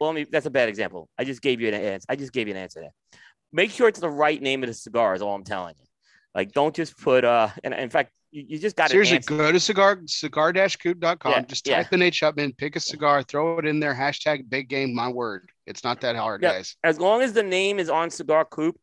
well, 0.00 0.10
let 0.10 0.16
me, 0.16 0.24
that's 0.24 0.46
a 0.46 0.50
bad 0.50 0.70
example. 0.70 1.10
I 1.18 1.24
just 1.24 1.42
gave 1.42 1.60
you 1.60 1.68
an 1.68 1.74
answer. 1.74 2.06
I 2.08 2.16
just 2.16 2.32
gave 2.32 2.48
you 2.48 2.54
an 2.54 2.60
answer 2.60 2.80
there. 2.80 2.94
Make 3.52 3.70
sure 3.70 3.86
it's 3.86 4.00
the 4.00 4.08
right 4.08 4.40
name 4.40 4.62
of 4.62 4.68
the 4.68 4.72
cigar. 4.74 5.14
Is 5.14 5.20
all 5.20 5.34
I'm 5.34 5.44
telling 5.44 5.74
you. 5.78 5.84
Like, 6.34 6.52
don't 6.52 6.74
just 6.74 6.96
put 6.98 7.22
uh. 7.22 7.48
And 7.62 7.74
in 7.74 7.90
fact, 7.90 8.10
you, 8.30 8.44
you 8.48 8.58
just 8.58 8.76
got 8.76 8.86
to 8.86 8.90
Seriously, 8.92 9.16
answer. 9.16 9.36
go 9.36 9.52
to 9.52 9.60
cigar 9.60 10.00
cigar-coop.com. 10.06 11.32
Yeah, 11.32 11.40
just 11.42 11.66
yeah. 11.66 11.82
type 11.82 11.92
in 11.92 12.02
H 12.02 12.20
Upmann, 12.22 12.56
pick 12.56 12.76
a 12.76 12.80
cigar, 12.80 13.22
throw 13.22 13.58
it 13.58 13.66
in 13.66 13.80
there. 13.80 13.94
Hashtag 13.94 14.48
big 14.48 14.68
game. 14.68 14.94
My 14.94 15.08
word, 15.08 15.50
it's 15.66 15.84
not 15.84 16.00
that 16.02 16.16
hard, 16.16 16.42
Yeah. 16.42 16.52
guys. 16.54 16.76
As 16.84 16.98
long 17.00 17.22
as 17.22 17.32
the 17.32 17.42
name 17.42 17.78
is 17.78 17.88
on 17.90 18.10
Cigar 18.10 18.44
Coop, 18.44 18.78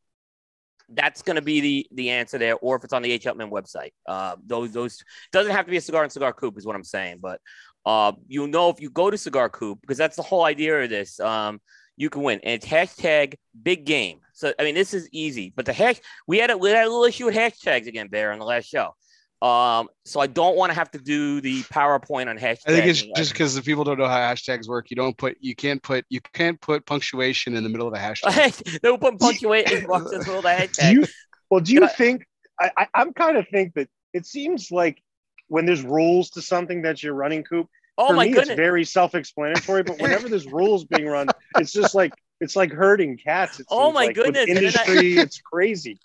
that's 0.90 1.22
going 1.22 1.36
to 1.36 1.42
be 1.42 1.60
the 1.62 1.88
the 1.92 2.10
answer 2.12 2.38
there. 2.38 2.56
Or 2.58 2.76
if 2.78 2.84
it's 2.84 2.94
on 2.94 3.02
the 3.02 3.12
H 3.12 3.26
Upmann 3.26 3.52
website, 3.52 3.92
uh, 4.08 4.36
those 4.46 4.72
those 4.72 5.04
doesn't 5.32 5.52
have 5.52 5.66
to 5.66 5.72
be 5.72 5.78
a 5.78 5.82
cigar 5.82 6.04
and 6.04 6.12
Cigar 6.12 6.34
Coop 6.34 6.58
is 6.58 6.66
what 6.66 6.76
I'm 6.76 6.84
saying. 6.84 7.20
But 7.22 7.42
uh, 7.86 8.14
you 8.28 8.48
know, 8.48 8.70
if 8.70 8.82
you 8.82 8.90
go 8.90 9.10
to 9.10 9.18
Cigar 9.18 9.50
Coop, 9.50 9.80
because 9.82 9.98
that's 9.98 10.16
the 10.16 10.24
whole 10.24 10.44
idea 10.44 10.82
of 10.82 10.90
this, 10.90 11.20
um, 11.20 11.62
you 11.96 12.10
can 12.10 12.24
win. 12.24 12.40
And 12.44 12.54
it's 12.54 12.66
hashtag 12.66 13.36
big 13.62 13.86
game. 13.86 14.20
So 14.34 14.54
I 14.60 14.64
mean, 14.64 14.76
this 14.76 14.94
is 14.94 15.10
easy. 15.12 15.52
But 15.56 15.66
the 15.66 15.74
hash 15.74 16.00
we 16.28 16.38
had 16.38 16.52
a, 16.52 16.58
we 16.58 16.70
had 16.70 16.86
a 16.86 16.90
little 16.90 17.06
issue 17.06 17.26
with 17.26 17.36
hashtags 17.36 17.88
again, 17.88 18.08
Bear, 18.08 18.32
on 18.32 18.40
the 18.40 18.46
last 18.46 18.66
show. 18.66 18.94
Um, 19.42 19.88
so 20.06 20.20
I 20.20 20.26
don't 20.28 20.58
want 20.58 20.72
to 20.72 20.74
have 20.76 20.90
to 20.92 20.98
do 20.98 21.42
the 21.42 21.62
PowerPoint 21.64 22.28
on 22.28 22.38
hashtags. 22.40 22.62
I 22.68 22.72
think 22.72 22.86
it's 22.88 23.02
just 23.16 23.34
because 23.34 23.54
the 23.54 23.62
people 23.62 23.84
don't 23.84 24.00
know 24.00 24.08
how 24.08 24.18
hashtags 24.18 24.68
work. 24.68 24.90
You 24.90 24.96
don't 24.96 25.16
put, 25.16 25.38
you 25.40 25.56
can't 25.56 25.82
put, 25.84 26.06
you 26.10 26.20
can't 26.34 26.60
put 26.60 26.86
punctuation 26.88 27.56
in 27.56 27.64
the 27.64 27.70
middle 27.70 27.88
of 27.88 27.94
a 27.94 27.98
hashtag. 27.98 28.80
they 28.82 28.90
will 28.90 28.98
put 28.98 29.20
punctuation 29.20 29.78
in 29.78 29.84
the 29.84 29.88
middle 29.88 30.06
of 30.08 30.10
the 30.12 30.18
Do 30.26 30.42
hashtag. 30.42 30.94
you, 30.94 31.06
well, 31.52 31.62
do 31.62 31.74
you 31.74 31.82
Can 31.82 31.90
I- 31.90 31.92
think? 31.94 32.26
I, 32.60 32.72
I, 32.76 32.88
I'm 32.96 33.14
kind 33.14 33.38
of 33.38 33.48
think 33.50 33.76
that 33.76 33.88
it 34.14 34.26
seems 34.26 34.72
like 34.72 35.04
when 35.48 35.68
there's 35.68 35.84
rules 35.84 36.32
to 36.32 36.42
something 36.42 36.82
that 36.82 37.04
you're 37.04 37.14
running, 37.14 37.44
Coop. 37.44 37.68
Oh 38.00 38.08
for 38.08 38.14
my 38.16 38.26
me, 38.26 38.30
goodness. 38.32 38.50
it's 38.50 38.58
very 38.58 38.84
self-explanatory. 38.86 39.84
But 39.84 40.00
whenever 40.02 40.28
there's 40.30 40.48
rules 40.48 40.84
being 40.86 41.06
run, 41.08 41.28
it's 41.58 41.72
just 41.72 41.94
like 41.94 42.14
it's 42.42 42.56
like 42.56 42.72
herding 42.72 43.18
cats. 43.18 43.60
It 43.60 43.68
Oh 43.72 43.92
my 43.92 44.06
like. 44.06 44.16
Goodness, 44.16 44.48
and 44.50 44.58
then 44.58 44.64
I- 44.66 44.68
industry, 44.92 45.18
it's 45.18 45.40
crazy. 45.42 46.00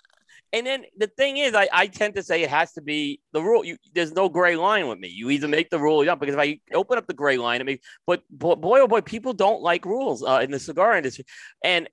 And 0.53 0.65
then 0.67 0.85
the 0.97 1.07
thing 1.07 1.37
is, 1.37 1.55
I, 1.55 1.67
I 1.73 1.87
tend 1.87 2.13
to 2.15 2.23
say 2.23 2.43
it 2.43 2.49
has 2.49 2.73
to 2.73 2.81
be 2.81 3.19
the 3.31 3.41
rule. 3.41 3.65
You, 3.65 3.75
there's 3.93 4.11
no 4.13 4.29
gray 4.29 4.55
line 4.55 4.87
with 4.87 4.99
me. 4.99 5.07
You 5.07 5.31
either 5.31 5.47
make 5.47 5.71
the 5.71 5.79
rule 5.79 5.97
or 5.97 6.03
you 6.03 6.05
don't. 6.05 6.19
Because 6.19 6.35
if 6.35 6.39
I 6.41 6.59
open 6.75 6.97
up 6.99 7.07
the 7.07 7.13
gray 7.15 7.37
line, 7.37 7.59
I 7.59 7.63
mean, 7.63 7.79
but 8.05 8.21
bo- 8.29 8.55
boy, 8.55 8.81
oh 8.81 8.87
boy, 8.87 9.01
people 9.01 9.33
don't 9.33 9.63
like 9.63 9.83
rules 9.83 10.23
uh, 10.23 10.41
in 10.43 10.51
the 10.51 10.59
cigar 10.59 10.95
industry. 10.95 11.25
And 11.63 11.89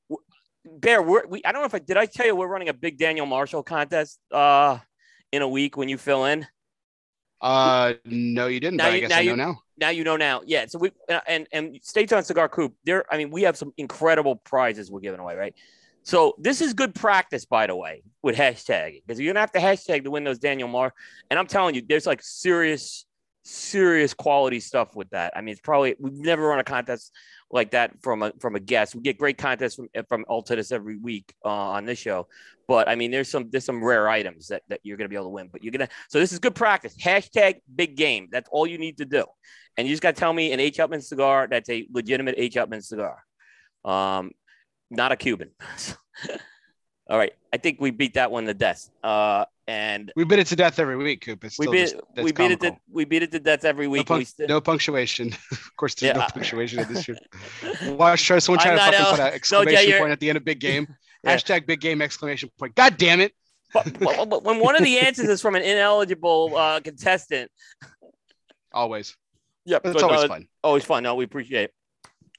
Bear, 0.66 1.00
we're, 1.00 1.26
we 1.26 1.42
I 1.42 1.52
don't 1.52 1.62
know 1.62 1.66
if 1.66 1.74
I 1.74 1.78
did. 1.78 1.96
I 1.96 2.04
tell 2.04 2.26
you 2.26 2.36
we're 2.36 2.46
running 2.46 2.68
a 2.68 2.74
big 2.74 2.98
Daniel 2.98 3.24
Marshall 3.24 3.62
contest 3.62 4.20
uh, 4.30 4.78
in 5.32 5.40
a 5.40 5.48
week 5.48 5.78
when 5.78 5.88
you 5.88 5.96
fill 5.96 6.26
in. 6.26 6.46
Uh, 7.40 7.94
no, 8.04 8.46
you 8.46 8.60
didn't. 8.60 8.76
Now 8.76 8.84
but 8.84 8.92
I 8.92 8.94
you- 8.96 9.00
guess 9.00 9.10
now 9.10 9.16
I 9.16 9.20
you- 9.20 9.30
know 9.36 9.44
now. 9.44 9.62
Now 9.78 9.88
you 9.88 10.04
know 10.04 10.16
now. 10.18 10.42
Yeah. 10.44 10.66
So 10.66 10.78
we 10.78 10.92
and 11.26 11.46
and 11.50 11.78
States 11.82 12.12
on 12.12 12.22
Cigar 12.24 12.50
Coop. 12.50 12.74
There. 12.84 13.06
I 13.10 13.16
mean, 13.16 13.30
we 13.30 13.40
have 13.44 13.56
some 13.56 13.72
incredible 13.78 14.36
prizes 14.36 14.90
we're 14.90 15.00
giving 15.00 15.20
away, 15.20 15.34
right? 15.36 15.54
So 16.02 16.34
this 16.38 16.60
is 16.60 16.72
good 16.72 16.94
practice, 16.94 17.44
by 17.44 17.66
the 17.66 17.76
way, 17.76 18.02
with 18.22 18.36
hashtagging 18.36 19.02
because 19.06 19.20
you're 19.20 19.32
gonna 19.32 19.40
have 19.40 19.52
to 19.52 19.58
hashtag 19.58 20.04
to 20.04 20.10
win 20.10 20.24
those 20.24 20.38
Daniel 20.38 20.68
Mar. 20.68 20.92
And 21.30 21.38
I'm 21.38 21.46
telling 21.46 21.74
you, 21.74 21.82
there's 21.86 22.06
like 22.06 22.22
serious, 22.22 23.04
serious 23.44 24.14
quality 24.14 24.60
stuff 24.60 24.96
with 24.96 25.10
that. 25.10 25.32
I 25.36 25.40
mean, 25.40 25.52
it's 25.52 25.60
probably 25.60 25.96
we've 25.98 26.14
never 26.14 26.46
run 26.46 26.58
a 26.58 26.64
contest 26.64 27.12
like 27.50 27.72
that 27.72 27.92
from 28.02 28.22
a 28.22 28.32
from 28.40 28.56
a 28.56 28.60
guest. 28.60 28.94
We 28.94 29.02
get 29.02 29.18
great 29.18 29.36
contests 29.36 29.74
from 29.74 29.88
from 30.08 30.24
Altadis 30.28 30.72
every 30.72 30.96
week 30.96 31.32
uh, 31.44 31.48
on 31.48 31.84
this 31.84 31.98
show. 31.98 32.28
But 32.66 32.88
I 32.88 32.94
mean, 32.94 33.10
there's 33.10 33.28
some 33.28 33.50
there's 33.50 33.64
some 33.64 33.82
rare 33.84 34.08
items 34.08 34.48
that, 34.48 34.62
that 34.68 34.80
you're 34.82 34.96
gonna 34.96 35.08
be 35.08 35.16
able 35.16 35.26
to 35.26 35.30
win. 35.30 35.48
But 35.52 35.62
you're 35.62 35.72
gonna 35.72 35.88
so 36.08 36.18
this 36.18 36.32
is 36.32 36.38
good 36.38 36.54
practice. 36.54 36.96
Hashtag 36.96 37.56
big 37.74 37.96
game. 37.96 38.28
That's 38.32 38.48
all 38.50 38.66
you 38.66 38.78
need 38.78 38.98
to 38.98 39.04
do. 39.04 39.24
And 39.76 39.86
you 39.86 39.92
just 39.92 40.02
gotta 40.02 40.16
tell 40.16 40.32
me 40.32 40.52
an 40.52 40.60
H. 40.60 40.78
Upmann 40.78 41.02
cigar 41.02 41.46
that's 41.50 41.68
a 41.68 41.86
legitimate 41.92 42.36
H. 42.38 42.54
Upmann 42.54 42.82
cigar. 42.82 43.18
Um, 43.84 44.32
not 44.90 45.12
a 45.12 45.16
Cuban. 45.16 45.50
all 47.08 47.18
right. 47.18 47.32
I 47.52 47.56
think 47.56 47.80
we 47.80 47.90
beat 47.90 48.14
that 48.14 48.30
one 48.30 48.44
to 48.46 48.54
death. 48.54 48.88
Uh 49.02 49.44
and 49.66 50.12
We 50.16 50.24
beat 50.24 50.40
it 50.40 50.46
to 50.48 50.56
death 50.56 50.78
every 50.80 50.96
week, 50.96 51.20
Coop. 51.24 51.44
It's 51.44 51.58
we 51.58 51.66
beat 51.68 51.78
just, 51.90 51.96
we 52.16 52.32
beat 52.32 52.50
it 52.50 52.60
to 52.60 52.76
we 52.90 53.04
beat 53.04 53.22
it 53.22 53.30
to 53.32 53.38
death 53.40 53.64
every 53.64 53.86
No, 53.86 53.92
week. 53.92 54.06
punc- 54.06 54.18
we 54.18 54.24
still, 54.24 54.48
no 54.48 54.60
punctuation. 54.60 55.28
of 55.52 55.76
course, 55.76 55.94
there's 55.94 56.16
Yeah. 56.16 56.22
no 56.22 56.26
punctuation 56.32 56.80
in 56.80 56.92
this 56.92 57.06
year. 57.06 57.16
Watch 57.86 58.24
try 58.24 58.38
someone 58.40 58.58
try 58.62 58.72
I'm 58.72 58.78
to 58.78 58.96
fucking 58.98 59.10
put 59.16 59.20
an 59.20 59.32
exclamation 59.34 59.88
you're- 59.88 60.00
point 60.00 60.12
at 60.12 60.20
the 60.20 60.28
end 60.28 60.36
of 60.38 60.44
big 60.44 60.58
game. 60.60 60.86
Yeah. 61.22 61.36
Hashtag 61.36 61.66
big 61.66 61.80
game 61.80 62.00
exclamation 62.02 62.50
point. 62.58 62.74
God 62.74 62.96
damn 62.96 63.20
it! 63.20 63.32
but, 63.74 63.98
but- 64.00 64.28
but 64.28 64.42
when 64.44 64.58
one 64.58 64.74
of 64.74 64.82
the 64.82 64.98
answers 64.98 65.28
is 65.28 65.40
from 65.40 65.54
an 65.54 65.62
ineligible 65.62 66.56
uh, 66.56 66.80
contestant, 66.80 67.50
Always. 68.72 69.16
yeah, 69.64 69.78
it's 69.84 70.02
always 70.02 70.20
uh, 70.24 70.28
fun. 70.28 70.48
always 70.64 70.84
fun. 70.84 71.02
No, 71.02 71.14
we 71.16 71.24
appreciate 71.24 71.64
it. 71.64 71.74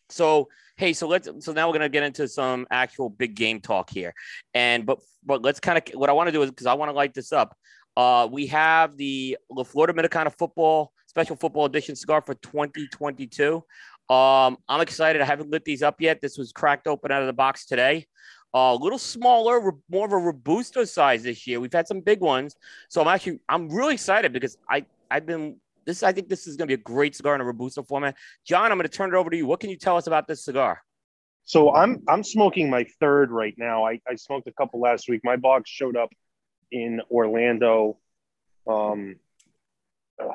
So 0.09 0.49
hey, 0.81 0.93
so 0.93 1.07
let's 1.07 1.29
so 1.45 1.53
now 1.53 1.67
we're 1.67 1.73
gonna 1.73 1.87
get 1.87 2.01
into 2.01 2.27
some 2.27 2.65
actual 2.71 3.07
big 3.07 3.35
game 3.35 3.61
talk 3.61 3.87
here, 3.91 4.15
and 4.55 4.83
but 4.83 4.97
but 5.23 5.43
let's 5.43 5.59
kind 5.59 5.77
of 5.77 5.83
what 5.93 6.09
I 6.09 6.13
want 6.13 6.27
to 6.27 6.31
do 6.31 6.41
is 6.41 6.49
because 6.49 6.65
I 6.65 6.73
want 6.73 6.89
to 6.89 6.93
light 6.93 7.13
this 7.13 7.31
up. 7.31 7.55
Uh, 7.95 8.27
we 8.29 8.47
have 8.47 8.97
the 8.97 9.37
La 9.51 9.63
Flor 9.63 9.87
Dominicana 9.87 10.35
Football 10.35 10.91
Special 11.05 11.35
Football 11.35 11.65
Edition 11.65 11.95
cigar 11.95 12.21
for 12.21 12.33
2022. 12.33 13.63
Um, 14.09 14.57
I'm 14.67 14.81
excited. 14.81 15.21
I 15.21 15.25
haven't 15.25 15.51
lit 15.51 15.65
these 15.65 15.83
up 15.83 16.01
yet. 16.01 16.19
This 16.19 16.35
was 16.35 16.51
cracked 16.51 16.87
open 16.87 17.11
out 17.11 17.21
of 17.21 17.27
the 17.27 17.33
box 17.33 17.67
today. 17.67 18.07
Uh, 18.53 18.75
a 18.75 18.75
little 18.75 18.97
smaller, 18.97 19.73
more 19.87 20.07
of 20.07 20.13
a 20.13 20.17
robusto 20.17 20.83
size 20.83 21.21
this 21.21 21.45
year. 21.45 21.59
We've 21.59 21.71
had 21.71 21.87
some 21.87 22.01
big 22.01 22.21
ones, 22.21 22.55
so 22.89 23.01
I'm 23.01 23.07
actually 23.07 23.39
I'm 23.47 23.69
really 23.69 23.93
excited 23.93 24.33
because 24.33 24.57
I 24.67 24.85
I've 25.11 25.27
been 25.27 25.57
this. 25.85 26.03
I 26.03 26.11
think 26.11 26.29
this 26.29 26.47
is 26.47 26.55
going 26.55 26.67
to 26.67 26.77
be 26.77 26.79
a 26.79 26.83
great 26.83 27.15
cigar 27.15 27.35
in 27.35 27.41
a 27.41 27.45
robusto 27.45 27.83
format. 27.83 28.15
John, 28.45 28.71
I'm 28.71 28.77
going 28.77 28.87
to 28.87 28.89
turn 28.89 29.13
it 29.13 29.17
over 29.17 29.29
to 29.29 29.37
you. 29.37 29.45
What 29.45 29.59
can 29.59 29.69
you 29.69 29.77
tell 29.77 29.97
us 29.97 30.07
about 30.07 30.27
this 30.27 30.43
cigar? 30.43 30.81
So 31.45 31.73
I'm 31.73 32.03
I'm 32.07 32.23
smoking 32.23 32.69
my 32.69 32.85
third 32.99 33.31
right 33.31 33.55
now. 33.57 33.85
I, 33.85 33.99
I 34.07 34.15
smoked 34.15 34.47
a 34.47 34.53
couple 34.53 34.79
last 34.79 35.09
week. 35.09 35.21
My 35.23 35.37
box 35.37 35.69
showed 35.69 35.97
up 35.97 36.09
in 36.71 37.01
Orlando 37.09 37.97
um, 38.67 39.15
uh, 40.21 40.27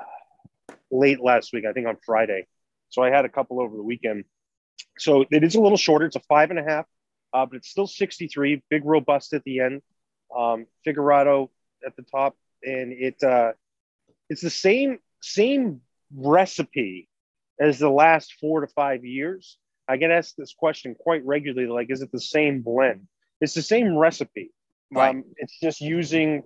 late 0.91 1.21
last 1.21 1.53
week, 1.53 1.65
I 1.65 1.73
think 1.73 1.87
on 1.87 1.97
Friday. 2.05 2.47
So 2.89 3.03
I 3.03 3.11
had 3.11 3.25
a 3.25 3.29
couple 3.29 3.61
over 3.61 3.77
the 3.77 3.83
weekend. 3.83 4.25
So 4.99 5.25
it 5.31 5.45
is 5.45 5.55
a 5.55 5.61
little 5.61 5.79
shorter. 5.79 6.07
It's 6.07 6.17
a 6.17 6.21
five 6.21 6.51
and 6.51 6.59
a 6.59 6.65
half, 6.65 6.87
uh, 7.33 7.47
but 7.47 7.57
it's 7.57 7.69
still 7.69 7.87
63, 7.87 8.63
big 8.71 8.85
robust 8.85 9.33
at 9.33 9.45
the 9.45 9.61
end. 9.61 9.83
Um, 10.37 10.67
Figurado 10.85 11.51
at 11.87 11.95
the 11.97 12.03
top, 12.03 12.37
and 12.63 12.93
it 12.93 13.23
uh, 13.23 13.53
it's 14.29 14.41
the 14.41 14.51
same 14.51 14.99
same 15.21 15.81
recipe 16.15 17.09
as 17.61 17.79
the 17.79 17.91
last 17.91 18.35
four 18.41 18.61
to 18.61 18.67
five 18.67 19.05
years. 19.05 19.59
I 19.89 19.97
get 19.97 20.11
asked 20.11 20.35
this 20.37 20.55
question 20.55 20.95
quite 20.99 21.25
regularly, 21.25 21.69
like, 21.69 21.91
is 21.91 22.03
it 22.03 22.11
the 22.13 22.21
same 22.21 22.63
blend? 22.63 23.07
It's 23.41 23.55
the 23.55 23.63
same 23.63 23.97
recipe. 23.97 24.53
Right. 24.93 25.11
Um, 25.11 25.25
it's 25.37 25.59
just 25.61 25.81
using 25.81 26.43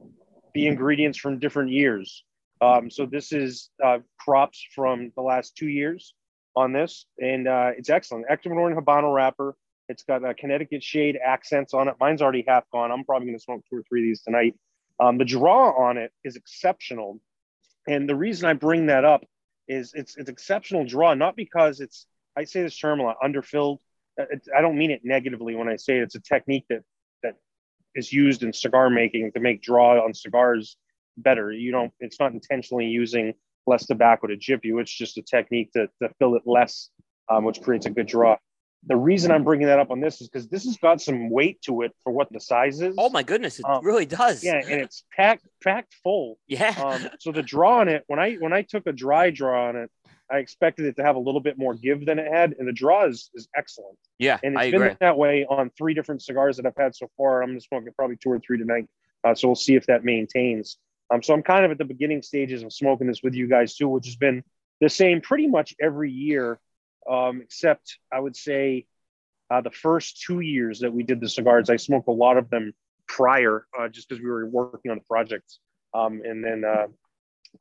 the 0.54 0.66
ingredients 0.66 1.18
from 1.18 1.38
different 1.38 1.70
years. 1.70 2.24
Um, 2.61 2.90
so 2.90 3.06
this 3.06 3.33
is 3.33 3.70
uh, 3.83 3.98
crops 4.18 4.64
from 4.74 5.12
the 5.16 5.22
last 5.22 5.56
two 5.56 5.68
years 5.68 6.14
on 6.56 6.72
this, 6.72 7.06
and 7.18 7.48
uh, 7.48 7.70
it's 7.76 7.88
excellent. 7.88 8.26
Ecuadorian 8.28 8.78
Habano 8.78 9.14
wrapper. 9.14 9.56
It's 9.88 10.02
got 10.02 10.24
uh, 10.24 10.35
Connecticut 10.38 10.83
shade 10.83 11.18
accents 11.24 11.74
on 11.74 11.88
it. 11.88 11.94
Mine's 11.98 12.22
already 12.22 12.44
half 12.46 12.64
gone. 12.70 12.92
I'm 12.92 13.04
probably 13.04 13.26
going 13.28 13.38
to 13.38 13.42
smoke 13.42 13.64
two 13.68 13.78
or 13.78 13.83
three 13.88 14.02
of 14.02 14.04
these 14.04 14.22
tonight. 14.22 14.54
Um, 15.00 15.16
the 15.16 15.24
draw 15.24 15.70
on 15.70 15.96
it 15.96 16.12
is 16.24 16.37
exceptional, 16.37 17.18
and 17.90 18.09
the 18.09 18.14
reason 18.14 18.48
I 18.48 18.53
bring 18.53 18.87
that 18.87 19.05
up 19.05 19.24
is 19.66 19.92
it's 19.94 20.16
it's 20.16 20.31
exceptional 20.31 20.85
draw, 20.85 21.14
not 21.14 21.35
because 21.37 21.81
it's 21.81 22.07
I 22.37 22.44
say 22.44 22.62
this 22.62 22.79
term 22.79 23.00
a 23.00 23.03
lot, 23.03 23.16
underfilled. 23.22 23.79
Uh, 24.18 24.24
I 24.57 24.61
don't 24.61 24.79
mean 24.79 24.92
it 24.92 25.00
negatively 25.05 25.57
when 25.57 25.68
I 25.68 25.76
say 25.76 25.98
it. 25.98 26.03
it's 26.03 26.14
a 26.14 26.20
technique 26.20 26.66
that 26.70 26.83
that 27.24 27.35
is 27.96 28.12
used 28.12 28.44
in 28.44 28.53
cigar 28.53 28.90
making 28.90 29.33
to 29.33 29.40
make 29.40 29.61
draw 29.61 30.05
on 30.05 30.14
cigars 30.14 30.76
better. 31.16 31.50
You 31.50 31.72
don't. 31.72 31.92
It's 31.98 32.20
not 32.20 32.33
intentionally 32.33 32.87
using 32.87 33.35
less 33.66 33.87
tobacco 33.87 34.29
to 34.29 34.37
jip 34.37 34.64
you. 34.64 34.79
It's 34.79 34.92
just 34.92 35.18
a 35.18 35.22
technique 35.22 35.72
to, 35.72 35.88
to 36.00 36.09
fill 36.18 36.37
it 36.37 36.42
less, 36.46 36.90
um, 37.29 37.44
which 37.44 37.61
creates 37.61 37.87
a 37.87 37.90
good 37.90 38.07
draw. 38.07 38.37
The 38.87 38.97
reason 38.97 39.31
I'm 39.31 39.45
bringing 39.45 39.66
that 39.66 39.79
up 39.79 39.90
on 39.90 40.01
this 40.01 40.21
is 40.23 40.29
because 40.29 40.49
this 40.49 40.64
has 40.64 40.77
got 40.79 41.03
some 41.03 41.29
weight 41.29 41.61
to 41.62 41.83
it 41.83 41.93
for 42.03 42.12
what 42.12 42.33
the 42.33 42.40
size 42.40 42.81
is. 42.81 42.95
Oh 42.97 43.11
my 43.11 43.23
goodness, 43.23 43.59
it 43.59 43.66
Um, 43.66 43.85
really 43.85 44.07
does. 44.07 44.43
Yeah, 44.43 44.55
and 44.57 44.81
it's 44.81 45.05
packed 45.14 45.47
packed 45.62 45.95
full. 46.03 46.38
yeah. 46.49 46.75
Um, 46.83 47.09
so 47.19 47.31
the 47.31 47.43
draw 47.43 47.81
on 47.81 47.88
it, 47.88 48.05
when 48.07 48.19
I 48.19 48.35
when 48.37 48.53
I 48.55 48.62
took 48.62 48.87
a 48.87 48.93
dry 48.93 49.29
draw 49.31 49.69
on 49.69 49.77
it, 49.77 49.90
I 50.33 50.38
expected 50.38 50.87
it 50.87 50.97
to 50.97 51.03
have 51.05 51.16
a 51.16 51.19
little 51.19 51.40
bit 51.43 51.59
more 51.59 51.75
give 51.75 52.07
than 52.07 52.19
it 52.19 52.33
had, 52.33 52.55
and 52.59 52.66
the 52.66 52.73
draw 52.73 53.07
is, 53.07 53.31
is 53.35 53.49
excellent. 53.55 53.99
yeah, 54.19 54.38
And 54.43 54.57
I 54.59 54.64
it's 54.64 54.73
been 54.73 54.83
agree. 54.83 54.97
that 55.01 55.19
way 55.19 55.45
on 55.45 55.71
three 55.77 55.93
different 55.93 56.23
cigars 56.23 56.57
that 56.57 56.64
I've 56.66 56.77
had 56.77 56.95
so 56.95 57.11
far. 57.19 57.43
I'm 57.43 57.59
smoking 57.61 57.93
probably 57.95 58.16
two 58.16 58.31
or 58.31 58.38
three 58.38 58.57
tonight, 58.57 58.87
uh, 59.25 59.35
so 59.35 59.49
we'll 59.49 59.57
see 59.57 59.75
if 59.75 59.87
that 59.87 60.05
maintains. 60.05 60.79
Um, 61.12 61.23
so 61.23 61.35
I'm 61.35 61.43
kind 61.43 61.64
of 61.64 61.71
at 61.73 61.79
the 61.79 61.85
beginning 61.85 62.23
stages 62.23 62.62
of 62.62 62.73
smoking 62.73 63.09
this 63.09 63.23
with 63.23 63.35
you 63.35 63.47
guys 63.49 63.75
too, 63.75 63.88
which 63.88 64.07
has 64.07 64.14
been 64.16 64.43
the 64.81 64.88
same 64.88 65.21
pretty 65.21 65.49
much 65.49 65.75
every 65.83 66.12
year, 66.12 66.61
um, 67.08 67.40
except 67.42 67.98
I 68.12 68.18
would 68.20 68.36
say 68.36 68.86
uh, 69.50 69.60
the 69.60 69.70
first 69.70 70.22
two 70.22 70.40
years 70.40 70.80
that 70.80 70.92
we 70.92 71.02
did 71.02 71.20
the 71.20 71.28
cigars, 71.28 71.70
I 71.70 71.76
smoked 71.76 72.08
a 72.08 72.12
lot 72.12 72.36
of 72.36 72.50
them 72.50 72.72
prior, 73.06 73.66
uh, 73.78 73.88
just 73.88 74.08
because 74.08 74.22
we 74.22 74.30
were 74.30 74.46
working 74.46 74.90
on 74.90 74.98
the 74.98 75.04
projects. 75.04 75.58
Um, 75.92 76.22
and 76.24 76.44
then 76.44 76.64
uh, 76.64 76.86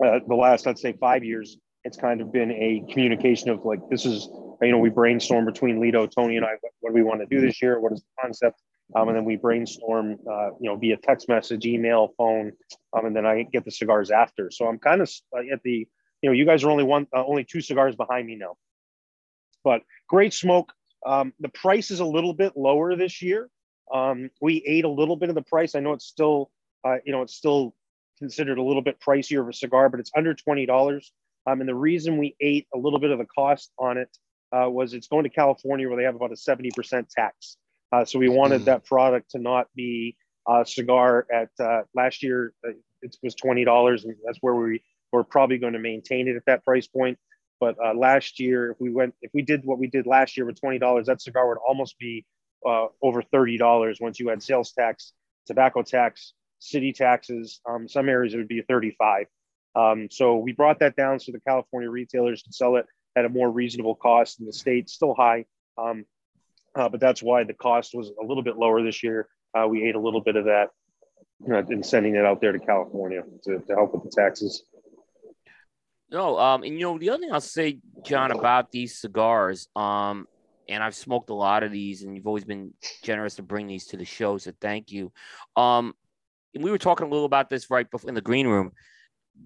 uh, 0.06 0.20
the 0.28 0.36
last, 0.36 0.68
I'd 0.68 0.78
say, 0.78 0.94
five 0.94 1.24
years, 1.24 1.58
it's 1.84 1.98
kind 1.98 2.22
of 2.22 2.32
been 2.32 2.52
a 2.52 2.84
communication 2.92 3.50
of 3.50 3.66
like, 3.66 3.80
this 3.90 4.06
is, 4.06 4.28
you 4.62 4.72
know, 4.72 4.78
we 4.78 4.90
brainstorm 4.90 5.46
between 5.46 5.80
Litto, 5.80 6.06
Tony, 6.12 6.38
and 6.38 6.46
I, 6.46 6.52
what, 6.62 6.72
what 6.82 6.90
do 6.92 6.94
we 6.94 7.04
want 7.04 7.22
to 7.22 7.26
do 7.26 7.42
this 7.42 7.62
year? 7.62 7.80
What 7.80 7.94
is 7.94 8.02
the 8.02 8.22
concept? 8.22 8.62
Um, 8.96 9.08
and 9.08 9.18
then 9.18 9.26
we 9.26 9.36
brainstorm, 9.36 10.18
uh, 10.30 10.50
you 10.60 10.70
know, 10.70 10.76
via 10.76 10.98
text 10.98 11.30
message, 11.30 11.66
email, 11.66 12.14
phone, 12.18 12.52
um, 12.94 13.06
and 13.06 13.16
then 13.16 13.26
I 13.26 13.44
get 13.44 13.64
the 13.64 13.72
cigars 13.72 14.12
after. 14.12 14.52
So 14.52 14.68
I'm 14.68 14.80
kind 14.80 15.02
of 15.02 15.10
uh, 15.36 15.42
at 15.54 15.62
the, 15.64 15.88
you 16.22 16.30
know, 16.30 16.32
you 16.32 16.46
guys 16.46 16.64
are 16.64 16.72
only 16.72 16.84
one, 16.84 17.08
only 17.14 17.44
two 17.44 17.62
cigars 17.62 17.96
behind 17.96 18.28
me 18.28 18.36
now, 18.36 18.58
but 19.64 19.82
great 20.08 20.34
smoke. 20.34 20.72
Um, 21.06 21.34
the 21.40 21.50
price 21.50 21.92
is 21.92 22.00
a 22.00 22.06
little 22.06 22.34
bit 22.34 22.54
lower 22.58 22.96
this 22.96 23.22
year. 23.22 23.50
Um, 23.94 24.30
we 24.42 24.64
ate 24.68 24.86
a 24.86 24.90
little 24.90 25.16
bit 25.16 25.30
of 25.30 25.36
the 25.36 25.42
price. 25.42 25.76
I 25.76 25.80
know 25.80 25.94
it's 25.94 26.06
still, 26.06 26.52
uh, 26.86 26.98
you 27.06 27.12
know, 27.12 27.22
it's 27.22 27.36
still 27.36 27.74
considered 28.20 28.58
a 28.58 28.64
little 28.64 28.82
bit 28.82 29.00
pricier 29.00 29.42
of 29.42 29.48
a 29.48 29.54
cigar, 29.54 29.90
but 29.90 30.00
it's 30.00 30.12
under 30.16 30.34
twenty 30.34 30.66
dollars. 30.66 31.12
Um, 31.48 31.62
and 31.62 31.70
the 31.70 31.76
reason 31.76 32.18
we 32.18 32.36
ate 32.42 32.68
a 32.74 32.78
little 32.78 33.00
bit 33.00 33.12
of 33.12 33.18
the 33.18 33.26
cost 33.26 33.72
on 33.80 33.98
it 33.98 34.16
uh, 34.52 34.70
was 34.70 34.94
it's 34.94 35.08
going 35.08 35.24
to 35.24 35.30
California 35.30 35.88
where 35.88 35.98
they 35.98 36.04
have 36.04 36.16
about 36.16 36.32
a 36.32 36.38
seventy 36.38 36.70
percent 36.76 37.10
tax. 37.10 37.58
Uh, 37.92 38.06
so 38.06 38.20
we 38.20 38.30
wanted 38.30 38.62
Mm. 38.62 38.66
that 38.66 38.86
product 38.86 39.32
to 39.32 39.40
not 39.40 39.68
be 39.76 40.16
a 40.48 40.64
cigar 40.66 41.26
at 41.34 41.50
uh, 41.60 41.82
last 41.96 42.22
year. 42.22 42.54
Uh, 42.68 42.72
it 43.02 43.16
was 43.24 43.34
twenty 43.36 43.64
dollars, 43.64 44.04
and 44.04 44.16
that's 44.26 44.38
where 44.42 44.54
we 44.56 44.84
we're 45.12 45.24
probably 45.24 45.58
going 45.58 45.74
to 45.74 45.80
maintain 45.80 46.28
it 46.28 46.36
at 46.36 46.46
that 46.46 46.64
price 46.64 46.86
point. 46.88 47.18
But 47.60 47.76
uh, 47.84 47.94
last 47.94 48.40
year, 48.40 48.72
if 48.72 48.78
we 48.80 48.90
went, 48.90 49.14
if 49.22 49.32
we 49.34 49.42
did 49.42 49.66
what 49.66 49.80
we 49.80 49.88
did 49.88 50.08
last 50.08 50.38
year 50.38 50.46
with 50.46 50.60
twenty 50.60 50.80
dollars, 50.80 51.08
that 51.08 51.22
cigar 51.22 51.48
would 51.50 51.58
almost 51.58 51.98
be 52.00 52.26
uh, 52.66 52.88
over 53.02 53.22
thirty 53.22 53.58
dollars 53.58 54.00
once 54.00 54.20
you 54.20 54.30
had 54.30 54.42
sales 54.42 54.72
tax, 54.72 55.14
tobacco 55.46 55.82
tax, 55.82 56.34
city 56.60 56.94
taxes. 56.94 57.60
Um, 57.70 57.88
some 57.88 58.08
areas 58.08 58.34
it 58.34 58.38
would 58.38 58.48
be 58.48 58.62
thirty-five. 58.62 59.28
Um, 59.76 60.08
so 60.10 60.38
we 60.38 60.54
brought 60.54 60.80
that 60.80 60.96
down 60.96 61.20
so 61.20 61.32
the 61.32 61.42
California 61.42 61.90
retailers 61.90 62.42
could 62.42 62.56
sell 62.56 62.78
it 62.78 62.86
at 63.16 63.26
a 63.26 63.30
more 63.30 63.50
reasonable 63.52 63.96
cost. 63.96 64.40
In 64.40 64.46
the 64.46 64.54
state, 64.54 64.90
still 64.90 65.14
high, 65.14 65.46
um, 65.78 66.06
uh, 66.76 66.88
but 66.90 67.00
that's 67.00 67.22
why 67.22 67.44
the 67.44 67.54
cost 67.54 67.94
was 67.94 68.10
a 68.22 68.26
little 68.26 68.44
bit 68.44 68.58
lower 68.58 68.82
this 68.84 69.04
year. 69.04 69.28
Uh, 69.54 69.68
we 69.68 69.88
ate 69.88 69.96
a 69.96 70.00
little 70.00 70.22
bit 70.22 70.36
of 70.36 70.46
that 70.46 70.70
uh, 71.52 71.64
in 71.66 71.84
sending 71.84 72.16
it 72.16 72.26
out 72.26 72.40
there 72.40 72.52
to 72.52 72.60
California 72.60 73.24
to, 73.44 73.60
to 73.60 73.76
help 73.76 73.94
with 73.94 74.04
the 74.04 74.10
taxes. 74.10 74.64
No, 76.12 76.40
um, 76.40 76.64
and 76.64 76.74
you 76.74 76.80
know 76.82 76.98
the 76.98 77.10
other 77.12 77.20
thing 77.20 77.32
I'll 77.32 77.42
say, 77.42 77.80
John, 78.04 78.32
about 78.32 78.72
these 78.72 79.00
cigars, 79.00 79.68
um, 79.76 80.28
and 80.68 80.84
I've 80.84 80.96
smoked 80.96 81.30
a 81.30 81.36
lot 81.36 81.64
of 81.64 81.72
these, 81.72 82.04
and 82.04 82.16
you've 82.16 82.28
always 82.28 82.46
been 82.46 82.74
generous 83.04 83.36
to 83.36 83.44
bring 83.44 83.68
these 83.68 83.86
to 83.88 83.98
the 83.98 84.06
show, 84.06 84.38
so 84.38 84.52
thank 84.60 84.92
you. 84.92 85.12
Um, 85.56 85.94
and 86.56 86.64
we 86.64 86.72
were 86.72 86.80
talking 86.80 87.06
a 87.06 87.10
little 87.10 87.26
about 87.26 87.50
this 87.50 87.70
right 87.70 87.90
before 87.90 88.10
in 88.10 88.16
the 88.16 88.22
green 88.22 88.48
room. 88.48 88.72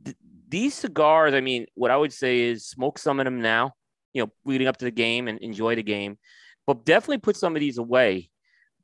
Th- 0.06 0.16
these 0.48 0.74
cigars, 0.74 1.34
I 1.34 1.42
mean, 1.42 1.66
what 1.76 1.92
I 1.92 1.98
would 1.98 2.14
say 2.14 2.42
is 2.42 2.66
smoke 2.66 2.98
some 2.98 3.20
of 3.20 3.26
them 3.26 3.42
now, 3.42 3.74
you 4.14 4.24
know, 4.24 4.32
leading 4.46 4.68
up 4.68 4.78
to 4.78 4.86
the 4.86 4.92
game 4.92 5.28
and 5.28 5.40
enjoy 5.40 5.76
the 5.76 5.84
game, 5.84 6.18
but 6.66 6.86
definitely 6.86 7.18
put 7.18 7.36
some 7.36 7.56
of 7.56 7.60
these 7.60 7.78
away. 7.78 8.30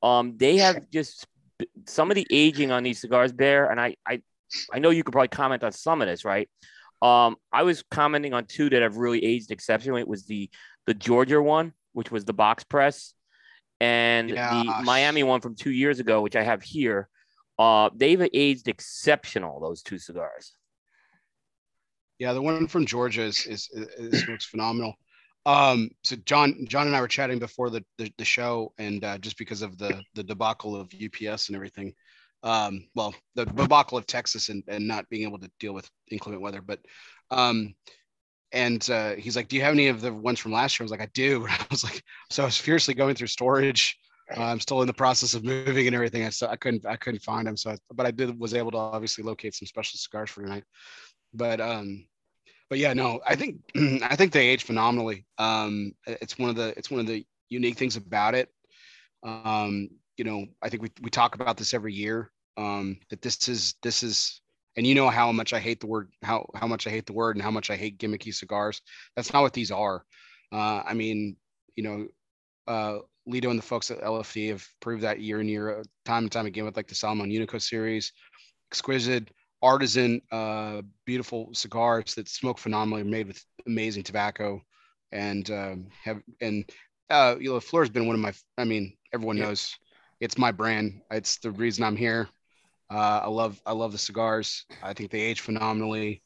Um, 0.04 0.36
they 0.38 0.58
have 0.58 0.90
just 0.92 1.28
some 1.86 2.12
of 2.12 2.16
the 2.16 2.28
aging 2.32 2.72
on 2.72 2.84
these 2.84 3.00
cigars, 3.00 3.32
Bear, 3.32 3.70
and 3.70 3.80
I, 3.80 3.96
I, 4.06 4.22
I 4.74 4.80
know 4.80 4.90
you 4.90 5.04
could 5.04 5.12
probably 5.12 5.28
comment 5.30 5.64
on 5.64 5.72
some 5.72 6.02
of 6.02 6.08
this, 6.08 6.26
right? 6.26 6.50
Um, 7.02 7.38
I 7.52 7.64
was 7.64 7.84
commenting 7.90 8.34
on 8.34 8.46
two 8.46 8.70
that 8.70 8.82
have 8.82 8.98
really 8.98 9.24
aged 9.24 9.52
exceptionally. 9.52 10.02
It 10.02 10.08
was 10.08 10.26
the 10.26 10.50
the 10.86 10.94
Georgia 10.94 11.42
one, 11.42 11.74
which 11.94 12.12
was 12.12 12.26
the 12.26 12.34
box 12.34 12.64
press, 12.64 13.14
and 13.80 14.30
Yeah. 14.30 14.64
the 14.64 14.84
Miami 14.84 15.24
one 15.24 15.40
from 15.42 15.56
two 15.56 15.72
years 15.72 16.00
ago, 16.00 16.22
which 16.22 16.36
I 16.36 16.44
have 16.44 16.62
here. 16.64 17.08
Uh, 17.58 17.90
they've 17.96 18.28
aged 18.34 18.68
exceptional. 18.68 19.60
Those 19.60 19.82
two 19.84 19.98
cigars. 19.98 20.56
Yeah, 22.18 22.34
the 22.34 22.42
one 22.42 22.68
from 22.68 22.86
Georgia 22.86 23.24
is 23.24 23.46
is, 23.46 23.70
is 23.98 24.28
looks 24.28 24.46
phenomenal. 24.46 24.96
Um, 25.46 25.90
so 26.04 26.18
John, 26.26 26.66
John 26.68 26.88
and 26.88 26.96
I 26.96 27.02
were 27.02 27.08
chatting 27.08 27.40
before 27.40 27.70
the 27.70 27.84
the, 27.98 28.12
the 28.18 28.26
show, 28.26 28.74
and 28.78 29.04
uh, 29.04 29.18
just 29.20 29.38
because 29.38 29.62
of 29.62 29.78
the 29.78 30.04
the 30.16 30.24
debacle 30.24 30.76
of 30.76 30.92
UPS 30.94 31.48
and 31.48 31.56
everything, 31.56 31.94
um, 32.44 32.88
well, 32.96 33.14
the 33.36 33.46
debacle 33.46 33.98
of 33.98 34.08
Texas 34.08 34.50
and 34.50 34.64
and 34.68 34.88
not 34.88 35.10
being 35.10 35.28
able 35.28 35.40
to 35.40 35.52
deal 35.60 35.74
with 35.74 35.90
inclement 36.10 36.42
weather, 36.42 36.62
but 36.62 36.80
um, 37.32 37.76
and 38.52 38.90
uh, 38.90 39.16
he's 39.16 39.36
like, 39.36 39.48
"Do 39.48 39.56
you 39.56 39.62
have 39.62 39.74
any 39.74 39.88
of 39.88 40.02
the 40.02 40.14
ones 40.14 40.40
from 40.40 40.52
last 40.52 40.80
year?" 40.80 40.84
I 40.84 40.88
was 40.88 40.92
like, 40.92 41.02
"I 41.02 41.10
do." 41.14 41.46
I 41.50 41.66
was 41.70 41.84
like, 41.84 42.02
so 42.30 42.44
I 42.44 42.46
was 42.46 42.58
fiercely 42.58 42.94
going 42.94 43.16
through 43.16 43.28
storage. 43.28 43.98
Uh, 44.36 44.44
I'm 44.44 44.60
still 44.60 44.82
in 44.82 44.88
the 44.88 44.94
process 44.94 45.34
of 45.34 45.44
moving 45.44 45.88
and 45.88 45.96
everything. 45.96 46.24
I, 46.24 46.30
so 46.30 46.48
I 46.48 46.56
couldn't 46.56 46.86
I 46.86 46.96
couldn't 46.96 47.22
find 47.22 47.48
them. 47.48 47.58
So, 47.58 47.72
I, 47.72 47.78
but 47.94 48.06
I 48.06 48.12
did 48.12 48.40
was 48.40 48.54
able 48.54 48.72
to 48.72 48.78
obviously 48.78 49.24
locate 49.24 49.56
some 49.56 49.66
special 49.66 49.98
cigars 49.98 50.30
for 50.30 50.42
tonight. 50.42 50.64
But 51.34 51.60
um, 51.60 52.06
but 52.70 52.78
yeah, 52.78 52.94
no, 52.94 53.20
I 53.28 53.36
think 53.36 53.58
I 54.04 54.16
think 54.16 54.32
they 54.32 54.48
age 54.48 54.64
phenomenally. 54.64 55.26
Um, 55.38 55.94
it's 56.06 56.38
one 56.38 56.50
of 56.50 56.56
the 56.56 56.74
it's 56.78 56.92
one 56.92 57.00
of 57.00 57.08
the 57.08 57.26
unique 57.50 57.78
things 57.78 57.98
about 57.98 58.36
it. 58.36 58.50
Um, 59.24 59.90
you 60.20 60.26
know, 60.26 60.46
I 60.62 60.70
think 60.70 60.84
we 60.84 60.92
we 61.02 61.12
talk 61.12 61.36
about 61.36 61.58
this 61.58 61.74
every 61.74 61.94
year. 61.96 62.32
Um, 62.58 63.00
that 63.10 63.24
this 63.24 63.48
is 63.50 63.76
this 63.84 64.04
is, 64.04 64.42
and 64.78 64.86
you 64.86 64.96
know 64.96 65.10
how 65.10 65.32
much 65.32 65.54
I 65.54 65.60
hate 65.60 65.80
the 65.82 65.88
word 65.88 66.12
how 66.24 66.50
how 66.56 66.68
much 66.68 66.88
I 66.88 66.92
hate 66.92 67.08
the 67.08 67.14
word 67.14 67.38
and 67.38 67.44
how 67.44 67.52
much 67.52 67.72
I 67.72 67.78
hate 67.78 68.00
gimmicky 68.00 68.34
cigars. 68.36 68.82
That's 69.16 69.34
not 69.34 69.44
what 69.44 69.54
these 69.54 69.72
are. 69.72 70.06
Uh, 70.52 70.84
I 70.86 70.94
mean, 70.94 71.38
you 71.78 71.84
know, 71.84 72.08
uh, 72.68 73.00
Litto 73.28 73.50
and 73.50 73.60
the 73.60 73.64
folks 73.64 73.92
at 73.92 74.04
LFD 74.04 74.50
have 74.50 74.68
proved 74.82 75.04
that 75.04 75.22
year 75.22 75.40
and 75.40 75.50
year, 75.50 75.84
time 76.06 76.26
and 76.26 76.32
time 76.32 76.48
again 76.48 76.66
with 76.66 76.78
like 76.78 76.88
the 76.88 76.96
Salomon 76.96 77.30
Unico 77.32 77.62
series, 77.62 78.12
exquisite 78.72 79.30
artisan, 79.62 80.22
uh, 80.32 80.82
beautiful 81.06 81.50
cigars 81.54 82.16
that 82.16 82.28
smoke 82.30 82.58
phenomenally, 82.60 83.04
made 83.04 83.28
with 83.28 83.44
amazing 83.68 84.04
tobacco, 84.04 84.62
and 85.12 85.50
um, 85.52 85.88
have 86.04 86.22
and 86.42 86.70
uh, 87.10 87.36
you 87.40 87.52
know, 87.52 87.60
Fleur 87.60 87.84
has 87.84 87.90
been 87.90 88.08
one 88.08 88.16
of 88.16 88.22
my. 88.22 88.34
I 88.58 88.66
mean, 88.66 88.98
everyone 89.14 89.38
Yeah. 89.38 89.46
knows 89.46 89.78
it's 90.20 90.38
my 90.38 90.52
brand. 90.52 91.02
It's 91.12 91.38
the 91.38 91.52
reason 91.52 91.84
I'm 91.84 91.96
here. 91.96 92.30
Uh, 92.90 93.22
I 93.24 93.28
love 93.28 93.62
I 93.66 93.74
love 93.74 93.92
the 93.92 93.98
cigars. 93.98 94.66
I 94.82 94.94
think 94.94 95.12
they 95.12 95.22
age 95.22 95.42
phenomenally. 95.42 96.24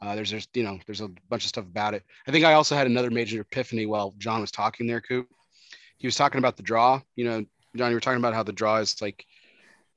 Uh, 0.00 0.14
there's 0.14 0.30
there's 0.30 0.48
you 0.54 0.62
know 0.62 0.78
there's 0.86 1.00
a 1.00 1.08
bunch 1.28 1.44
of 1.44 1.48
stuff 1.48 1.64
about 1.64 1.94
it. 1.94 2.04
I 2.26 2.30
think 2.30 2.44
I 2.44 2.54
also 2.54 2.76
had 2.76 2.86
another 2.86 3.10
major 3.10 3.40
epiphany 3.40 3.86
while 3.86 4.14
John 4.18 4.40
was 4.40 4.50
talking 4.50 4.86
there, 4.86 5.00
Coop. 5.00 5.28
He 5.98 6.06
was 6.06 6.16
talking 6.16 6.38
about 6.38 6.56
the 6.56 6.62
draw. 6.62 7.00
You 7.16 7.24
know, 7.24 7.44
John, 7.76 7.90
you 7.90 7.96
were 7.96 8.00
talking 8.00 8.18
about 8.18 8.34
how 8.34 8.42
the 8.42 8.52
draw 8.52 8.76
is 8.76 9.00
like, 9.02 9.24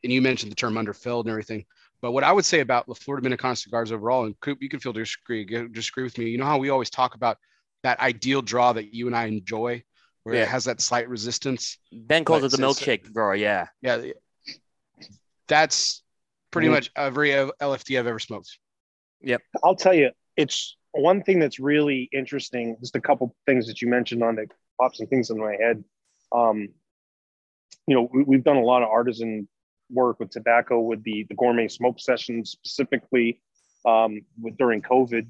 and 0.03 0.11
you 0.11 0.21
mentioned 0.21 0.51
the 0.51 0.55
term 0.55 0.77
underfilled 0.77 1.25
and 1.25 1.31
everything. 1.31 1.65
But 2.01 2.11
what 2.11 2.23
I 2.23 2.31
would 2.31 2.45
say 2.45 2.59
about 2.59 2.87
the 2.87 2.95
Flor 2.95 3.19
Dominicana 3.19 3.57
cigars 3.57 3.91
overall, 3.91 4.25
and 4.25 4.39
Coop, 4.39 4.59
you 4.61 4.69
can 4.69 4.79
feel 4.79 4.93
disagree, 4.93 5.45
disagree 5.45 6.03
with 6.03 6.17
me. 6.17 6.29
You 6.29 6.37
know 6.37 6.45
how 6.45 6.57
we 6.57 6.69
always 6.69 6.89
talk 6.89 7.15
about 7.15 7.37
that 7.83 7.99
ideal 7.99 8.41
draw 8.41 8.73
that 8.73 8.93
you 8.93 9.07
and 9.07 9.15
I 9.15 9.25
enjoy, 9.25 9.83
where 10.27 10.35
Yeah. 10.35 10.41
it 10.43 10.49
has 10.49 10.65
that 10.65 10.81
slight 10.81 11.07
resistance. 11.07 11.77
Ben 11.93 12.25
calls 12.25 12.43
it 12.43 12.51
the 12.51 12.57
it's- 12.57 12.59
milkshake 12.83 13.13
drawer. 13.13 13.33
Yeah. 13.33 13.67
Yeah, 13.81 14.11
that's 15.47 16.03
pretty 16.51 16.67
Mhm. 16.67 16.71
much 16.71 16.91
every 16.97 17.31
LFD 17.31 17.97
I've 17.97 18.07
ever 18.07 18.19
smoked. 18.19 18.59
Yep. 19.21 19.41
I'll 19.63 19.75
tell 19.75 19.93
you, 19.93 20.11
it's 20.35 20.75
one 20.91 21.23
thing 21.23 21.39
that's 21.39 21.59
really 21.59 22.09
interesting. 22.11 22.75
Just 22.81 22.97
a 22.97 23.01
couple 23.01 23.33
things 23.45 23.67
that 23.67 23.81
you 23.81 23.87
mentioned 23.87 24.21
on 24.21 24.35
that 24.35 24.47
pop 24.77 24.95
some 24.95 25.07
things 25.07 25.29
in 25.29 25.39
my 25.39 25.53
head. 25.55 25.83
Um, 26.33 26.73
you 27.87 27.95
know, 27.95 28.09
we, 28.13 28.23
we've 28.23 28.43
done 28.43 28.57
a 28.57 28.63
lot 28.65 28.83
of 28.83 28.89
artisan 28.89 29.47
work 29.89 30.19
with 30.19 30.29
tobacco, 30.29 30.81
with 30.81 31.03
the 31.03 31.23
the 31.29 31.35
gourmet 31.35 31.69
smoke 31.69 32.01
sessions 32.01 32.51
specifically. 32.51 33.41
Um, 33.85 34.25
with 34.41 34.57
during 34.57 34.81
COVID, 34.81 35.25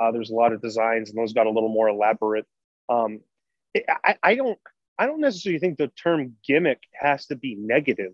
uh, 0.00 0.10
there's 0.12 0.30
a 0.30 0.34
lot 0.34 0.54
of 0.54 0.62
designs, 0.62 1.10
and 1.10 1.18
those 1.18 1.34
got 1.34 1.46
a 1.46 1.50
little 1.50 1.68
more 1.68 1.88
elaborate. 1.90 2.46
Um, 2.88 3.14
it- 3.14 3.22
I, 3.76 4.16
I 4.22 4.34
don't, 4.34 4.58
I 4.98 5.06
don't 5.06 5.20
necessarily 5.20 5.58
think 5.58 5.78
the 5.78 5.88
term 5.88 6.34
gimmick 6.46 6.80
has 6.92 7.26
to 7.26 7.36
be 7.36 7.54
negative. 7.56 8.12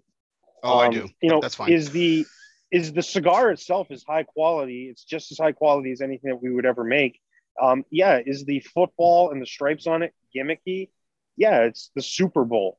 Oh, 0.63 0.79
I 0.79 0.87
Um, 0.87 0.93
do. 0.93 1.09
You 1.21 1.31
know, 1.31 1.41
that's 1.41 1.55
fine. 1.55 1.73
Is 1.73 1.91
the 1.91 2.27
is 2.71 2.93
the 2.93 3.03
cigar 3.03 3.51
itself 3.51 3.91
is 3.91 4.05
high 4.07 4.25
quality? 4.25 4.89
It's 4.91 5.05
just 5.05 5.31
as 5.31 5.39
high 5.39 5.53
quality 5.53 5.93
as 5.93 6.01
anything 6.01 6.31
that 6.31 6.43
we 6.43 6.51
would 6.53 6.67
ever 6.67 6.83
make. 6.83 7.21
Um, 7.61 7.85
yeah, 7.91 8.21
is 8.25 8.45
the 8.45 8.61
football 8.61 9.31
and 9.31 9.41
the 9.41 9.47
stripes 9.47 9.87
on 9.87 10.03
it 10.03 10.13
gimmicky? 10.35 10.89
Yeah, 11.37 11.61
it's 11.63 11.91
the 11.95 12.03
Super 12.03 12.45
Bowl. 12.45 12.79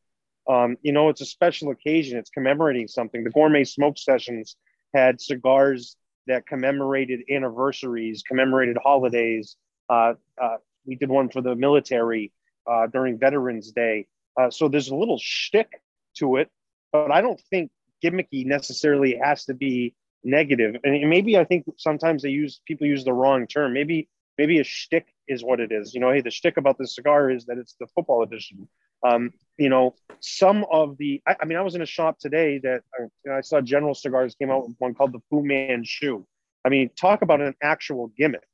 Um, 0.50 0.78
you 0.82 0.92
know, 0.92 1.10
it's 1.10 1.22
a 1.22 1.26
special 1.26 1.72
occasion. 1.72 2.20
It's 2.20 2.30
commemorating 2.30 2.88
something. 2.88 3.24
The 3.24 3.30
gourmet 3.30 3.64
smoke 3.64 3.98
sessions 3.98 4.58
had 4.94 5.22
cigars 5.22 5.96
that 6.28 6.46
commemorated 6.46 7.22
anniversaries, 7.32 8.24
commemorated 8.28 8.78
holidays. 8.84 9.56
Uh, 9.90 10.14
uh, 10.42 10.58
we 10.86 10.96
did 10.96 11.10
one 11.10 11.30
for 11.30 11.42
the 11.42 11.56
military 11.56 12.32
uh, 12.70 12.88
during 12.88 13.18
Veterans 13.18 13.72
Day. 13.72 14.08
Uh, 14.40 14.50
so 14.50 14.68
there's 14.68 14.90
a 14.90 14.96
little 14.96 15.20
shtick 15.22 15.82
to 16.18 16.38
it, 16.38 16.50
but 16.92 17.12
I 17.12 17.22
don't 17.22 17.42
think 17.50 17.72
gimmicky 18.04 18.46
necessarily 18.46 19.20
has 19.22 19.46
to 19.46 19.54
be 19.54 19.96
negative. 20.24 20.76
And 20.84 21.10
maybe 21.10 21.38
I 21.38 21.46
think 21.46 21.66
sometimes 21.78 22.24
they 22.24 22.30
use 22.30 22.60
people 22.66 22.88
use 22.88 23.06
the 23.06 23.14
wrong 23.14 23.48
term. 23.48 23.74
Maybe 23.74 24.10
maybe 24.38 24.60
a 24.60 24.64
shtick 24.64 25.08
is 25.28 25.44
what 25.44 25.60
it 25.60 25.72
is. 25.72 25.94
You 25.94 26.02
know, 26.02 26.12
hey, 26.12 26.22
the 26.22 26.32
shtick 26.32 26.58
about 26.58 26.78
this 26.78 26.96
cigar 26.96 27.30
is 27.30 27.46
that 27.46 27.58
it's 27.58 27.76
the 27.80 27.88
football 27.88 28.24
edition. 28.24 28.68
Um, 29.08 29.32
you 29.58 29.70
know, 29.70 29.96
some 30.20 30.66
of 30.72 30.98
the 30.98 31.22
I, 31.28 31.36
I 31.42 31.46
mean, 31.46 31.58
I 31.58 31.62
was 31.62 31.76
in 31.76 31.82
a 31.82 31.86
shop 31.86 32.20
today 32.20 32.60
that 32.60 32.82
uh, 33.00 33.04
you 33.04 33.32
know, 33.32 33.38
I 33.38 33.42
saw 33.42 33.62
General 33.62 33.94
Cigars 33.94 34.36
came 34.36 34.52
out 34.52 34.68
with 34.68 34.76
one 34.80 34.94
called 34.94 35.14
the 35.14 35.22
Fu 35.30 35.44
Manchu. 35.44 36.26
I 36.66 36.70
mean, 36.70 36.90
talk 37.00 37.22
about 37.22 37.42
an 37.42 37.54
actual 37.62 38.12
gimmick 38.18 38.48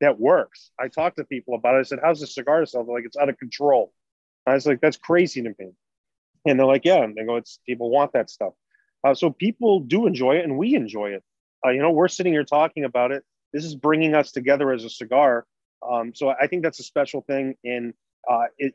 that 0.00 0.18
works. 0.18 0.70
I 0.78 0.88
talked 0.88 1.16
to 1.16 1.24
people 1.24 1.54
about 1.54 1.74
it. 1.74 1.78
I 1.78 1.82
said, 1.82 2.00
"How's 2.02 2.20
the 2.20 2.26
cigar 2.26 2.64
sell?" 2.66 2.84
They're 2.84 2.94
like, 2.94 3.04
"It's 3.04 3.16
out 3.16 3.28
of 3.28 3.38
control." 3.38 3.92
I 4.46 4.54
was 4.54 4.66
like, 4.66 4.80
"That's 4.80 4.96
crazy 4.96 5.42
to 5.42 5.54
me." 5.58 5.72
And 6.46 6.58
they're 6.58 6.66
like, 6.66 6.84
"Yeah." 6.84 7.02
And 7.02 7.14
they 7.14 7.24
go, 7.24 7.36
"It's 7.36 7.58
people 7.66 7.90
want 7.90 8.12
that 8.12 8.30
stuff." 8.30 8.54
Uh, 9.04 9.14
so 9.14 9.30
people 9.30 9.80
do 9.80 10.06
enjoy 10.06 10.36
it, 10.36 10.44
and 10.44 10.58
we 10.58 10.74
enjoy 10.74 11.10
it. 11.10 11.22
Uh, 11.64 11.70
you 11.70 11.80
know, 11.80 11.90
we're 11.90 12.08
sitting 12.08 12.32
here 12.32 12.44
talking 12.44 12.84
about 12.84 13.12
it. 13.12 13.24
This 13.52 13.64
is 13.64 13.74
bringing 13.74 14.14
us 14.14 14.32
together 14.32 14.72
as 14.72 14.84
a 14.84 14.90
cigar. 14.90 15.46
Um, 15.88 16.14
so 16.14 16.28
I 16.28 16.46
think 16.46 16.62
that's 16.62 16.80
a 16.80 16.84
special 16.84 17.22
thing. 17.22 17.54
And 17.64 17.94
uh, 18.28 18.46
it, 18.58 18.74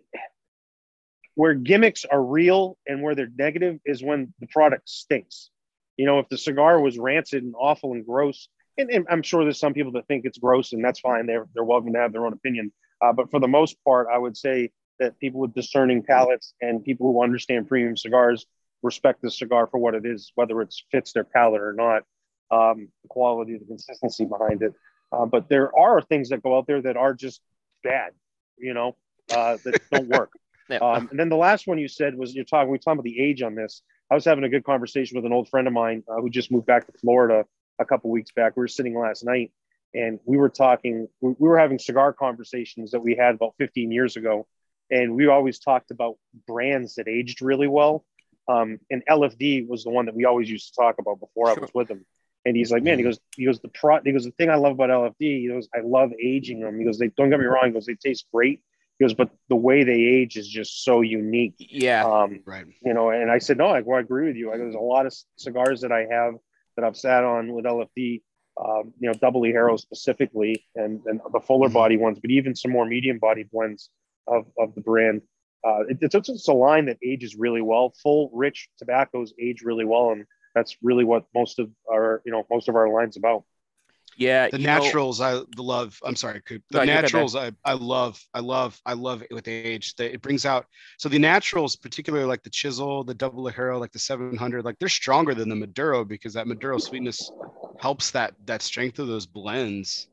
where 1.35 1.53
gimmicks 1.53 2.05
are 2.05 2.21
real 2.21 2.77
and 2.87 3.01
where 3.01 3.15
they're 3.15 3.31
negative 3.35 3.79
is 3.85 4.03
when 4.03 4.33
the 4.39 4.47
product 4.47 4.89
stinks. 4.89 5.49
You 5.97 6.05
know, 6.05 6.19
if 6.19 6.29
the 6.29 6.37
cigar 6.37 6.79
was 6.79 6.97
rancid 6.97 7.43
and 7.43 7.53
awful 7.57 7.93
and 7.93 8.05
gross, 8.05 8.47
and, 8.77 8.89
and 8.89 9.05
I'm 9.09 9.21
sure 9.21 9.43
there's 9.43 9.59
some 9.59 9.73
people 9.73 9.91
that 9.93 10.07
think 10.07 10.25
it's 10.25 10.37
gross, 10.37 10.73
and 10.73 10.83
that's 10.83 10.99
fine. 10.99 11.25
They're 11.25 11.47
they're 11.53 11.63
welcome 11.63 11.93
to 11.93 11.99
have 11.99 12.11
their 12.11 12.25
own 12.25 12.33
opinion. 12.33 12.71
Uh, 13.01 13.13
but 13.13 13.29
for 13.31 13.39
the 13.39 13.47
most 13.47 13.77
part, 13.83 14.07
I 14.11 14.17
would 14.17 14.37
say 14.37 14.71
that 14.99 15.19
people 15.19 15.41
with 15.41 15.53
discerning 15.53 16.03
palates 16.03 16.53
and 16.61 16.83
people 16.83 17.11
who 17.11 17.23
understand 17.23 17.67
premium 17.67 17.97
cigars 17.97 18.45
respect 18.81 19.21
the 19.21 19.31
cigar 19.31 19.67
for 19.67 19.79
what 19.79 19.95
it 19.95 20.05
is, 20.05 20.31
whether 20.35 20.61
it 20.61 20.73
fits 20.91 21.13
their 21.13 21.23
palate 21.23 21.61
or 21.61 21.73
not. 21.73 22.03
Um, 22.51 22.89
the 23.01 23.07
quality, 23.09 23.57
the 23.57 23.65
consistency 23.65 24.25
behind 24.25 24.61
it. 24.61 24.73
Uh, 25.11 25.25
but 25.25 25.49
there 25.49 25.75
are 25.77 26.01
things 26.01 26.29
that 26.29 26.43
go 26.43 26.57
out 26.57 26.67
there 26.67 26.81
that 26.81 26.97
are 26.97 27.13
just 27.13 27.41
bad, 27.83 28.11
you 28.57 28.73
know, 28.73 28.95
uh, 29.31 29.57
that 29.63 29.81
don't 29.91 30.07
work. 30.07 30.31
Yeah. 30.69 30.77
Um, 30.77 31.07
and 31.09 31.19
then 31.19 31.29
the 31.29 31.37
last 31.37 31.67
one 31.67 31.77
you 31.77 31.87
said 31.87 32.15
was 32.15 32.35
you're 32.35 32.45
talking. 32.45 32.71
We 32.71 32.77
talking 32.77 32.99
about 32.99 33.03
the 33.03 33.19
age 33.19 33.41
on 33.41 33.55
this. 33.55 33.81
I 34.11 34.15
was 34.15 34.25
having 34.25 34.43
a 34.43 34.49
good 34.49 34.63
conversation 34.63 35.15
with 35.15 35.25
an 35.25 35.33
old 35.33 35.49
friend 35.49 35.67
of 35.67 35.73
mine 35.73 36.03
uh, 36.07 36.21
who 36.21 36.29
just 36.29 36.51
moved 36.51 36.67
back 36.67 36.85
to 36.85 36.93
Florida 36.99 37.45
a 37.79 37.85
couple 37.85 38.09
weeks 38.09 38.31
back. 38.31 38.55
We 38.55 38.61
were 38.61 38.67
sitting 38.67 38.97
last 38.97 39.23
night, 39.23 39.51
and 39.93 40.19
we 40.25 40.37
were 40.37 40.49
talking. 40.49 41.07
We, 41.21 41.33
we 41.37 41.49
were 41.49 41.57
having 41.59 41.79
cigar 41.79 42.13
conversations 42.13 42.91
that 42.91 43.01
we 43.01 43.15
had 43.15 43.35
about 43.35 43.55
15 43.57 43.91
years 43.91 44.15
ago, 44.15 44.47
and 44.89 45.15
we 45.15 45.27
always 45.27 45.59
talked 45.59 45.91
about 45.91 46.17
brands 46.47 46.95
that 46.95 47.07
aged 47.07 47.41
really 47.41 47.67
well. 47.67 48.05
Um, 48.47 48.79
and 48.91 49.01
LFD 49.09 49.67
was 49.67 49.83
the 49.83 49.89
one 49.89 50.05
that 50.07 50.15
we 50.15 50.25
always 50.25 50.49
used 50.49 50.73
to 50.73 50.81
talk 50.81 50.95
about 50.99 51.19
before 51.19 51.49
I 51.49 51.53
was 51.53 51.71
with 51.73 51.89
him. 51.89 52.05
And 52.45 52.57
he's 52.57 52.71
like, 52.71 52.83
man, 52.83 52.97
he 52.97 53.03
goes, 53.05 53.17
he 53.37 53.45
goes, 53.45 53.61
the 53.61 53.69
pro, 53.69 54.01
he 54.03 54.11
goes, 54.11 54.25
the 54.25 54.31
thing 54.31 54.49
I 54.49 54.55
love 54.55 54.73
about 54.73 54.89
LFD, 54.89 55.15
he 55.19 55.47
goes, 55.47 55.69
I 55.73 55.79
love 55.79 56.11
aging 56.21 56.59
them. 56.59 56.77
He 56.77 56.83
goes, 56.83 56.97
they 56.97 57.07
don't 57.07 57.29
get 57.29 57.39
me 57.39 57.45
wrong. 57.45 57.67
He 57.67 57.71
goes, 57.71 57.85
they 57.85 57.95
taste 57.95 58.25
great. 58.33 58.59
He 58.99 59.05
goes, 59.05 59.13
but 59.13 59.29
the 59.47 59.55
way 59.55 59.85
they 59.85 59.93
age 59.93 60.35
is 60.35 60.47
just 60.47 60.83
so 60.83 60.99
unique. 60.99 61.55
Yeah. 61.57 62.03
Um, 62.05 62.41
Right. 62.45 62.65
you 62.83 62.93
know, 62.93 63.11
and 63.11 63.31
I 63.31 63.37
said, 63.37 63.57
no, 63.57 63.67
I, 63.67 63.79
well, 63.79 63.97
I 63.97 64.01
agree 64.01 64.27
with 64.27 64.35
you. 64.35 64.51
I 64.51 64.57
go, 64.57 64.63
there's 64.63 64.75
a 64.75 64.79
lot 64.79 65.05
of 65.05 65.15
cigars 65.37 65.81
that 65.81 65.93
I 65.93 66.05
have 66.11 66.33
that 66.75 66.85
I've 66.85 66.97
sat 66.97 67.23
on 67.23 67.53
with 67.53 67.65
LFD 67.65 68.21
um, 68.63 68.93
you 68.99 69.07
know, 69.09 69.13
double 69.13 69.41
Ligero 69.41 69.79
specifically, 69.79 70.65
and 70.75 71.01
and 71.05 71.19
the 71.31 71.39
fuller 71.39 71.69
Mm-hmm. 71.69 71.73
body 71.73 71.97
ones, 71.97 72.19
but 72.21 72.31
even 72.31 72.55
some 72.55 72.71
more 72.71 72.85
medium 72.85 73.19
body 73.19 73.43
blends 73.51 73.89
of 74.27 74.45
of 74.57 74.75
the 74.75 74.81
brand. 74.81 75.21
Uh, 75.65 75.81
it, 75.89 75.97
it's 76.01 76.15
it's 76.15 76.47
a 76.47 76.53
line 76.53 76.85
that 76.85 76.97
ages 77.03 77.35
really 77.35 77.61
well. 77.61 77.93
Full, 78.03 78.29
rich 78.33 78.69
tobaccos 78.77 79.33
age 79.39 79.61
really 79.63 79.85
well, 79.85 80.11
and 80.11 80.25
that's 80.55 80.77
really 80.83 81.03
what 81.03 81.25
most 81.33 81.59
of 81.59 81.69
our 81.91 82.21
you 82.25 82.31
know 82.31 82.45
most 82.51 82.69
of 82.69 82.75
our 82.75 82.89
lines 82.91 83.17
about. 83.17 83.43
Yeah, 84.17 84.49
the 84.49 84.59
you 84.59 84.67
know- 84.67 84.79
naturals 84.79 85.21
I 85.21 85.41
the 85.55 85.63
love. 85.63 85.97
I'm 86.03 86.15
sorry, 86.15 86.41
Coop. 86.41 86.63
The 86.69 86.77
No, 86.77 86.83
you're 86.83 86.85
good, 86.85 86.93
man. 86.93 87.01
naturals 87.03 87.35
I, 87.35 87.51
I 87.65 87.73
love. 87.73 88.19
I 88.33 88.39
love. 88.39 88.79
I 88.85 88.93
love 88.93 89.21
it 89.21 89.31
with 89.31 89.47
age. 89.47 89.95
That 89.95 90.13
it 90.13 90.21
brings 90.21 90.45
out. 90.45 90.65
So 90.97 91.09
the 91.09 91.19
naturals, 91.19 91.75
particularly 91.75 92.25
like 92.25 92.43
the 92.43 92.49
chisel, 92.49 93.03
the 93.03 93.13
double 93.13 93.43
Ligero, 93.43 93.79
like 93.79 93.91
the 93.91 93.99
700, 93.99 94.63
like 94.65 94.77
they're 94.79 94.89
stronger 94.89 95.33
than 95.33 95.49
the 95.49 95.55
Maduro 95.55 96.03
because 96.05 96.33
that 96.33 96.47
Maduro 96.47 96.77
sweetness 96.77 97.31
helps 97.79 98.11
that 98.11 98.33
that 98.45 98.61
strength 98.61 98.99
of 98.99 99.07
those 99.07 99.25
blends, 99.25 100.07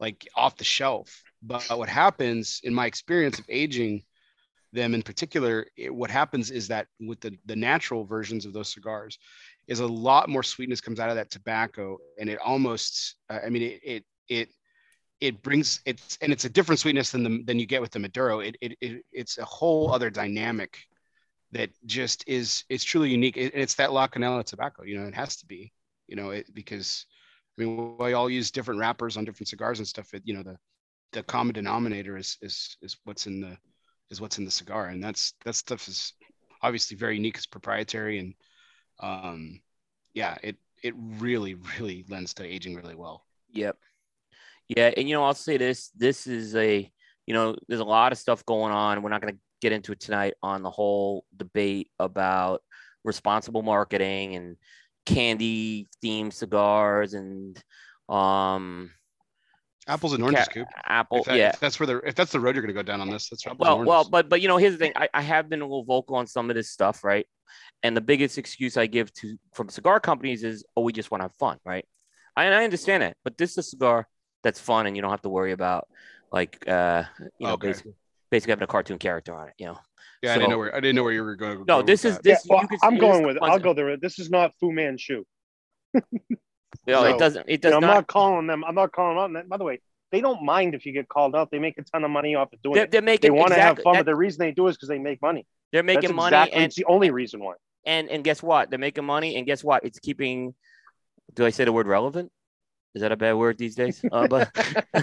like 0.00 0.26
off 0.34 0.56
the 0.56 0.64
shelf. 0.64 1.22
But 1.42 1.64
what 1.76 1.88
happens 1.88 2.60
in 2.64 2.72
my 2.74 2.86
experience 2.86 3.38
of 3.38 3.44
aging 3.48 4.04
them 4.72 4.94
in 4.94 5.02
particular, 5.02 5.66
it, 5.76 5.94
what 5.94 6.10
happens 6.10 6.50
is 6.50 6.68
that 6.68 6.86
with 6.98 7.20
the 7.20 7.36
the 7.46 7.56
natural 7.56 8.04
versions 8.04 8.46
of 8.46 8.52
those 8.52 8.72
cigars, 8.72 9.18
is 9.68 9.80
a 9.80 9.86
lot 9.86 10.28
more 10.28 10.42
sweetness 10.42 10.80
comes 10.80 11.00
out 11.00 11.10
of 11.10 11.16
that 11.16 11.30
tobacco 11.30 11.98
and 12.18 12.28
it 12.28 12.38
almost 12.38 13.16
uh, 13.30 13.38
i 13.44 13.48
mean 13.48 13.62
it 13.62 13.80
it 13.82 14.04
it 14.28 14.48
it 15.22 15.40
brings 15.40 15.80
it's 15.86 16.18
and 16.20 16.32
it's 16.32 16.44
a 16.44 16.50
different 16.50 16.80
sweetness 16.80 17.10
than 17.10 17.22
the 17.22 17.42
than 17.44 17.58
you 17.58 17.64
get 17.64 17.80
with 17.80 17.92
the 17.92 17.98
maduro. 18.00 18.40
It, 18.40 18.56
it, 18.60 18.76
it 18.80 19.04
it's 19.12 19.38
a 19.38 19.44
whole 19.44 19.92
other 19.92 20.10
dynamic 20.10 20.76
that 21.52 21.70
just 21.86 22.24
is 22.26 22.64
it's 22.68 22.82
truly 22.82 23.08
unique 23.10 23.36
it, 23.36 23.52
it's 23.54 23.76
that 23.76 23.92
la 23.92 24.08
canela 24.08 24.44
tobacco 24.44 24.82
you 24.82 24.98
know 24.98 25.06
it 25.06 25.14
has 25.14 25.36
to 25.36 25.46
be 25.46 25.72
you 26.08 26.16
know 26.16 26.30
it 26.30 26.52
because 26.52 27.06
i 27.56 27.62
mean 27.62 27.96
we 27.98 28.14
all 28.14 28.28
use 28.28 28.50
different 28.50 28.80
wrappers 28.80 29.16
on 29.16 29.24
different 29.24 29.48
cigars 29.48 29.78
and 29.78 29.86
stuff 29.86 30.12
it, 30.12 30.22
you 30.24 30.34
know 30.34 30.42
the 30.42 30.56
the 31.12 31.22
common 31.22 31.54
denominator 31.54 32.16
is 32.16 32.36
is 32.42 32.76
is 32.82 32.96
what's 33.04 33.28
in 33.28 33.40
the 33.40 33.56
is 34.10 34.20
what's 34.20 34.38
in 34.38 34.44
the 34.44 34.50
cigar 34.50 34.88
and 34.88 35.04
that's 35.04 35.34
that 35.44 35.54
stuff 35.54 35.86
is 35.86 36.14
obviously 36.62 36.96
very 36.96 37.14
unique 37.14 37.36
it's 37.36 37.46
proprietary 37.46 38.18
and 38.18 38.34
um 39.02 39.60
yeah 40.14 40.36
it 40.42 40.56
it 40.82 40.94
really 40.96 41.54
really 41.78 42.04
lends 42.08 42.34
to 42.34 42.44
aging 42.44 42.74
really 42.74 42.94
well 42.94 43.24
Yep. 43.52 43.76
Yeah, 44.68 44.90
and 44.96 45.08
you 45.08 45.14
know, 45.14 45.24
I'll 45.24 45.34
say 45.34 45.56
this: 45.58 45.90
this 45.90 46.26
is 46.26 46.56
a, 46.56 46.90
you 47.26 47.34
know, 47.34 47.56
there's 47.68 47.80
a 47.80 47.84
lot 47.84 48.12
of 48.12 48.18
stuff 48.18 48.44
going 48.46 48.72
on. 48.72 49.02
We're 49.02 49.10
not 49.10 49.20
going 49.20 49.34
to 49.34 49.40
get 49.60 49.72
into 49.72 49.92
it 49.92 50.00
tonight 50.00 50.34
on 50.42 50.62
the 50.62 50.70
whole 50.70 51.24
debate 51.36 51.90
about 51.98 52.62
responsible 53.04 53.62
marketing 53.62 54.36
and 54.36 54.56
candy 55.04 55.88
themed 56.02 56.32
cigars 56.32 57.14
and 57.14 57.60
um 58.08 58.90
apples 59.88 60.12
and 60.12 60.22
oranges 60.22 60.46
ca- 60.46 60.54
Coop. 60.54 60.68
apple. 60.84 61.18
if, 61.18 61.24
that- 61.24 61.36
yeah. 61.36 61.48
if 61.48 61.58
that's 61.60 61.80
where 61.80 61.88
the 61.88 61.96
if 62.06 62.14
that's 62.14 62.30
the 62.30 62.38
road 62.38 62.54
you're 62.54 62.62
gonna 62.62 62.72
go 62.72 62.82
down 62.82 63.00
on 63.00 63.10
this 63.10 63.28
that's 63.28 63.44
apples 63.44 63.68
and 63.68 63.78
Well, 63.78 63.84
well, 63.84 64.08
but 64.08 64.28
but 64.28 64.40
you 64.40 64.46
know, 64.48 64.56
here's 64.56 64.72
the 64.72 64.78
thing. 64.78 64.92
I, 64.94 65.08
I 65.12 65.22
have 65.22 65.48
been 65.48 65.60
a 65.60 65.64
little 65.64 65.84
vocal 65.84 66.16
on 66.16 66.26
some 66.28 66.48
of 66.50 66.56
this 66.56 66.70
stuff, 66.70 67.02
right? 67.02 67.26
And 67.82 67.96
the 67.96 68.00
biggest 68.00 68.38
excuse 68.38 68.76
I 68.76 68.86
give 68.86 69.12
to 69.14 69.36
from 69.54 69.68
cigar 69.68 69.98
companies 69.98 70.44
is, 70.44 70.64
oh, 70.76 70.82
we 70.82 70.92
just 70.92 71.10
want 71.10 71.20
to 71.20 71.24
have 71.24 71.34
fun, 71.34 71.58
right? 71.64 71.84
I, 72.36 72.44
and 72.44 72.54
I 72.54 72.64
understand 72.64 73.02
that, 73.02 73.16
but 73.24 73.36
this 73.36 73.52
is 73.52 73.58
a 73.58 73.62
cigar 73.62 74.06
that's 74.42 74.60
fun, 74.60 74.86
and 74.86 74.96
you 74.96 75.02
don't 75.02 75.10
have 75.10 75.22
to 75.22 75.28
worry 75.28 75.52
about 75.52 75.88
like 76.30 76.66
uh, 76.68 77.02
you 77.38 77.46
know, 77.46 77.52
Okay. 77.54 77.68
basically, 77.68 77.94
basically 78.30 78.52
having 78.52 78.64
a 78.64 78.68
cartoon 78.68 78.98
character 78.98 79.34
on 79.34 79.48
it. 79.48 79.54
You 79.58 79.66
know, 79.66 79.78
yeah 80.22 80.32
i 80.34 80.38
didn't 80.38 80.50
know 80.50 80.58
where 80.58 80.74
i 80.74 80.80
didn't 80.80 80.96
know 80.96 81.02
where 81.02 81.12
you 81.12 81.22
were 81.24 81.36
going 81.36 81.64
no, 81.66 81.82
this 81.82 82.04
is 82.04 82.14
that. 82.16 82.22
this. 82.22 82.42
yeah, 82.46 82.54
well, 82.54 82.62
you 82.62 82.68
could 82.68 82.78
I'm 82.82 82.98
going 82.98 83.26
with 83.26 83.36
it. 83.36 83.42
I'll 83.42 83.58
go 83.58 83.74
there. 83.74 83.96
This 83.96 84.18
is 84.18 84.30
not 84.30 84.52
Fu 84.60 84.72
Manchu. 84.72 85.24
You 86.86 86.94
know, 86.94 87.02
so, 87.04 87.14
it 87.14 87.18
doesn't. 87.18 87.44
It 87.48 87.52
You 87.52 87.58
does 87.58 87.70
know, 87.72 87.76
I'm 87.76 87.80
not. 87.82 87.94
not 87.94 88.06
calling 88.08 88.46
them. 88.48 88.64
I'm 88.64 88.74
not 88.74 88.90
calling 88.90 89.16
them 89.16 89.36
out. 89.36 89.40
And 89.42 89.48
By 89.48 89.56
the 89.56 89.62
way, 89.62 89.80
they 90.10 90.20
don't 90.20 90.42
mind 90.42 90.74
if 90.74 90.84
you 90.84 90.92
get 90.92 91.08
called 91.08 91.36
out. 91.36 91.50
They 91.52 91.60
make 91.60 91.78
a 91.78 91.82
ton 91.84 92.02
of 92.02 92.10
money 92.10 92.34
off 92.34 92.52
of 92.52 92.60
doing 92.60 92.74
They're, 92.74 92.84
it. 92.84 92.90
they're 92.90 93.02
making, 93.02 93.28
They 93.28 93.30
making 93.30 93.40
want 93.40 93.54
to 93.54 93.60
have 93.60 93.78
fun, 93.78 93.92
that- 93.94 94.00
but 94.00 94.06
the 94.06 94.16
reason 94.16 94.40
they 94.40 94.50
do 94.50 94.66
is 94.66 94.76
because 94.76 94.88
they 94.88 94.98
make 94.98 95.22
money. 95.22 95.46
they're 95.70 95.84
making 95.84 96.02
That's 96.02 96.14
money, 96.14 96.36
exactly, 96.36 96.56
and 96.56 96.64
it's 96.64 96.76
the 96.76 96.84
only 96.86 97.10
reason 97.10 97.40
why. 97.40 97.54
And 97.84 98.08
and 98.08 98.24
guess 98.24 98.42
what? 98.42 98.70
They're 98.70 98.78
making 98.78 99.04
money, 99.04 99.36
and 99.36 99.46
guess 99.46 99.62
what? 99.64 99.84
It's 99.84 99.98
keeping. 99.98 100.54
Do 101.34 101.46
I 101.46 101.50
say 101.50 101.64
the 101.64 101.72
word 101.72 101.86
relevant? 101.86 102.30
Is 102.94 103.02
that 103.02 103.12
a 103.12 103.16
bad 103.16 103.34
word 103.34 103.56
these 103.58 103.74
days? 103.74 104.04
Uh, 104.10 104.26
but 104.28 104.52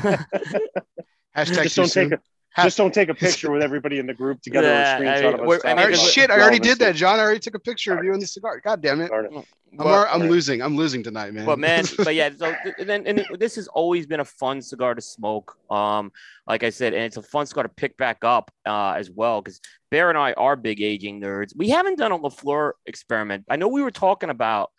hashtag 1.36 1.63
just 1.63 1.76
don't 1.76 1.88
soon. 1.88 2.10
take 2.10 2.12
a 2.13 2.15
Ha- 2.18 2.22
just 2.63 2.78
don't 2.78 2.93
take 2.93 3.10
a 3.10 3.13
picture 3.26 3.52
with 3.52 3.62
everybody 3.62 4.00
in 4.00 4.08
the 4.08 4.13
group 4.13 4.41
together 4.41 4.67
Yeah, 4.67 5.00
with 5.00 5.08
a 5.08 5.12
I 5.12 5.13
screenshot 5.15 5.24
mean, 5.24 5.34
of 5.34 5.39
us. 5.41 5.48
we're- 5.48 5.62
I 5.63 5.67
mean, 5.69 5.80
All 5.80 5.86
right, 5.89 5.98
shit, 5.98 6.30
I 6.32 6.39
already 6.41 6.60
did 6.60 6.80
that, 6.80 6.95
John. 6.95 7.19
I 7.19 7.24
already 7.24 7.39
took 7.39 7.56
a 7.56 7.60
picture 7.60 7.98
of 7.98 8.04
you 8.04 8.13
in 8.13 8.19
the 8.19 8.28
cigar. 8.28 8.60
God 8.60 8.82
damn 8.82 9.02
it. 9.02 9.10
Darn. 9.10 9.28
I'm, 9.36 9.43
but- 9.78 10.08
I'm 10.12 10.22
losing. 10.22 10.62
I'm 10.62 10.76
losing 10.76 11.04
tonight, 11.04 11.34
man. 11.34 11.45
But 11.45 11.60
man, 11.60 11.86
but 11.98 12.15
yeah, 12.15 12.30
so 12.36 12.56
and 12.80 12.89
then 12.89 13.06
and 13.06 13.26
this 13.38 13.56
has 13.56 13.67
always 13.67 14.08
been 14.08 14.19
a 14.19 14.26
fun 14.26 14.62
cigar 14.62 14.95
to 14.95 15.02
smoke. 15.02 15.56
Um, 15.69 16.12
like 16.48 16.63
I 16.63 16.72
said, 16.72 16.93
and 16.93 17.04
it's 17.04 17.17
a 17.17 17.22
fun 17.22 17.45
cigar 17.45 17.63
to 17.63 17.69
pick 17.69 17.95
back 17.98 18.24
up 18.24 18.50
uh, 18.65 18.93
as 18.98 19.12
well 19.12 19.41
because 19.41 19.62
Bear 19.91 20.10
and 20.10 20.17
I 20.17 20.34
are 20.34 20.56
big 20.56 20.82
aging 20.82 21.22
nerds. 21.22 21.54
We 21.56 21.69
haven't 21.69 21.98
done 22.00 22.12
a 22.12 22.15
La 22.15 22.30
Flor 22.30 22.76
experiment. 22.88 23.45
I 23.50 23.58
know 23.58 23.67
we 23.67 23.82
were 23.84 23.91
talking 23.91 24.30
about. 24.30 24.72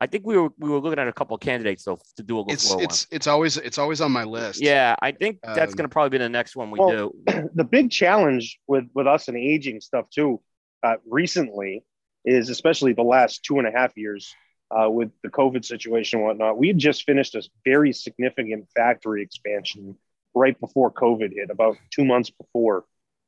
I 0.00 0.06
think 0.06 0.24
we 0.26 0.36
were 0.36 0.50
we 0.58 0.70
were 0.70 0.78
looking 0.78 0.98
at 0.98 1.08
a 1.08 1.12
couple 1.12 1.34
of 1.34 1.40
candidates 1.40 1.84
though 1.84 1.98
to 2.16 2.22
do 2.22 2.38
a 2.38 2.40
La 2.40 2.44
Flor 2.44 2.54
it's 2.54 2.74
one. 2.74 2.84
it's 2.84 3.06
it's 3.10 3.26
always 3.26 3.56
it's 3.56 3.78
always 3.78 4.00
on 4.00 4.12
my 4.12 4.24
list. 4.24 4.62
Yeah, 4.62 4.94
I 5.00 5.12
think 5.12 5.38
that's 5.42 5.72
Um, 5.72 5.76
gonna 5.76 5.88
probably 5.88 6.10
be 6.10 6.22
the 6.22 6.28
next 6.28 6.54
one 6.54 6.70
we 6.70 6.78
well, 6.78 6.90
do. 7.26 7.50
the 7.54 7.64
big 7.64 7.90
challenge 7.90 8.60
with 8.66 8.84
with 8.94 9.06
us 9.06 9.28
and 9.28 9.36
aging 9.36 9.80
stuff 9.80 10.08
too 10.10 10.40
uh, 10.82 10.96
recently 11.06 11.84
is 12.24 12.48
especially 12.48 12.92
the 12.92 13.02
last 13.02 13.42
two 13.42 13.58
and 13.58 13.66
a 13.66 13.72
half 13.72 13.96
years 13.96 14.34
uh, 14.70 14.88
with 14.88 15.10
the 15.22 15.28
covid 15.28 15.64
situation 15.64 16.18
and 16.18 16.26
whatnot 16.26 16.58
we 16.58 16.68
had 16.68 16.78
just 16.78 17.04
finished 17.04 17.34
a 17.34 17.42
very 17.64 17.92
significant 17.92 18.66
factory 18.76 19.22
expansion 19.22 19.96
right 20.34 20.58
before 20.60 20.92
covid 20.92 21.32
hit 21.34 21.50
about 21.50 21.76
two 21.90 22.04
months 22.04 22.30
before 22.30 22.84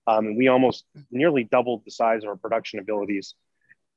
um, 0.07 0.27
and 0.27 0.37
we 0.37 0.49
almost 0.49 0.85
nearly 1.11 1.45
doubled 1.45 1.83
the 1.85 1.91
size 1.91 2.23
of 2.25 2.29
our 2.29 2.37
production 2.37 2.79
abilities 2.79 3.35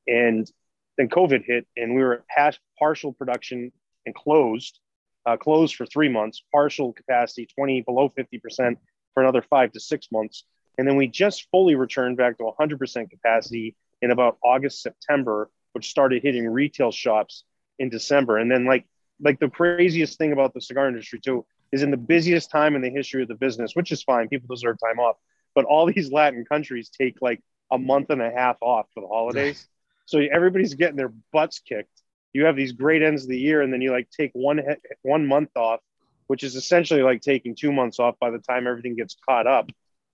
and 0.07 0.49
then 0.97 1.09
covid 1.09 1.43
hit 1.45 1.65
and 1.75 1.95
we 1.95 2.01
were 2.01 2.23
at 2.37 2.57
partial 2.77 3.13
production 3.13 3.71
and 4.05 4.15
closed 4.15 4.79
uh, 5.25 5.37
closed 5.37 5.75
for 5.75 5.85
three 5.85 6.09
months 6.09 6.43
partial 6.51 6.93
capacity 6.93 7.47
20 7.55 7.81
below 7.81 8.09
50% 8.09 8.75
for 9.13 9.23
another 9.23 9.41
five 9.41 9.71
to 9.73 9.79
six 9.79 10.07
months. 10.11 10.43
And 10.77 10.87
then 10.87 10.95
we 10.95 11.07
just 11.07 11.47
fully 11.51 11.75
returned 11.75 12.17
back 12.17 12.37
to 12.37 12.51
100% 12.59 13.09
capacity 13.09 13.75
in 14.01 14.11
about 14.11 14.37
August, 14.43 14.81
September, 14.81 15.49
which 15.73 15.89
started 15.89 16.23
hitting 16.23 16.47
retail 16.47 16.91
shops 16.91 17.43
in 17.79 17.89
December. 17.89 18.37
And 18.37 18.49
then, 18.49 18.65
like, 18.65 18.85
like 19.21 19.39
the 19.39 19.49
craziest 19.49 20.17
thing 20.17 20.31
about 20.31 20.53
the 20.53 20.61
cigar 20.61 20.87
industry 20.87 21.19
too 21.19 21.45
is 21.71 21.83
in 21.83 21.91
the 21.91 21.97
busiest 21.97 22.51
time 22.51 22.75
in 22.75 22.81
the 22.81 22.89
history 22.89 23.21
of 23.21 23.27
the 23.27 23.35
business, 23.35 23.75
which 23.75 23.91
is 23.91 24.03
fine. 24.03 24.27
People 24.27 24.53
deserve 24.53 24.77
time 24.79 24.99
off, 24.99 25.15
but 25.55 25.65
all 25.65 25.85
these 25.93 26.11
Latin 26.11 26.43
countries 26.45 26.89
take 26.89 27.17
like 27.21 27.41
a 27.71 27.77
month 27.77 28.09
and 28.09 28.21
a 28.21 28.31
half 28.31 28.57
off 28.61 28.87
for 28.93 29.01
the 29.01 29.07
holidays. 29.07 29.67
So 30.05 30.19
everybody's 30.19 30.73
getting 30.73 30.95
their 30.97 31.13
butts 31.31 31.59
kicked. 31.59 31.89
You 32.33 32.45
have 32.45 32.55
these 32.55 32.71
great 32.71 33.01
ends 33.01 33.23
of 33.23 33.29
the 33.29 33.39
year, 33.39 33.61
and 33.61 33.71
then 33.71 33.81
you 33.81 33.91
like 33.91 34.09
take 34.09 34.31
one 34.33 34.57
he- 34.57 34.95
one 35.01 35.27
month 35.27 35.49
off, 35.55 35.79
which 36.27 36.43
is 36.43 36.55
essentially 36.55 37.01
like 37.03 37.21
taking 37.21 37.55
two 37.55 37.71
months 37.71 37.99
off 37.99 38.15
by 38.19 38.31
the 38.31 38.39
time 38.39 38.67
everything 38.67 38.95
gets 38.95 39.15
caught 39.27 39.47
up. 39.47 39.69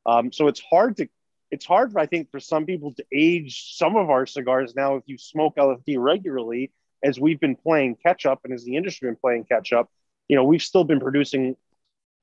Um, 0.06 0.32
so 0.32 0.47
it's 0.47 0.60
hard 0.60 0.97
to 0.97 1.08
it's 1.52 1.65
hard, 1.65 1.93
I 1.97 2.06
think, 2.06 2.30
for 2.30 2.39
some 2.39 2.65
people 2.67 2.93
to 2.93 3.06
age 3.12 3.73
some 3.75 3.95
of 3.95 4.10
our 4.12 4.28
cigars 4.28 4.75
now 4.75 4.97
if 4.97 5.04
you 5.08 5.17
smoke 5.17 5.56
LFD 5.56 5.97
regularly, 5.97 6.71
as 7.04 7.19
we've 7.19 7.39
been 7.39 7.56
playing 7.56 7.95
catch 7.95 8.25
up 8.28 8.41
and 8.43 8.54
as 8.54 8.63
the 8.63 8.75
industry 8.75 9.10
been 9.10 9.15
playing 9.15 9.45
catch 9.45 9.73
up. 9.73 9.89
You 10.28 10.36
know, 10.36 10.43
we've 10.43 10.62
still 10.62 10.84
been 10.84 10.99
producing 10.99 11.56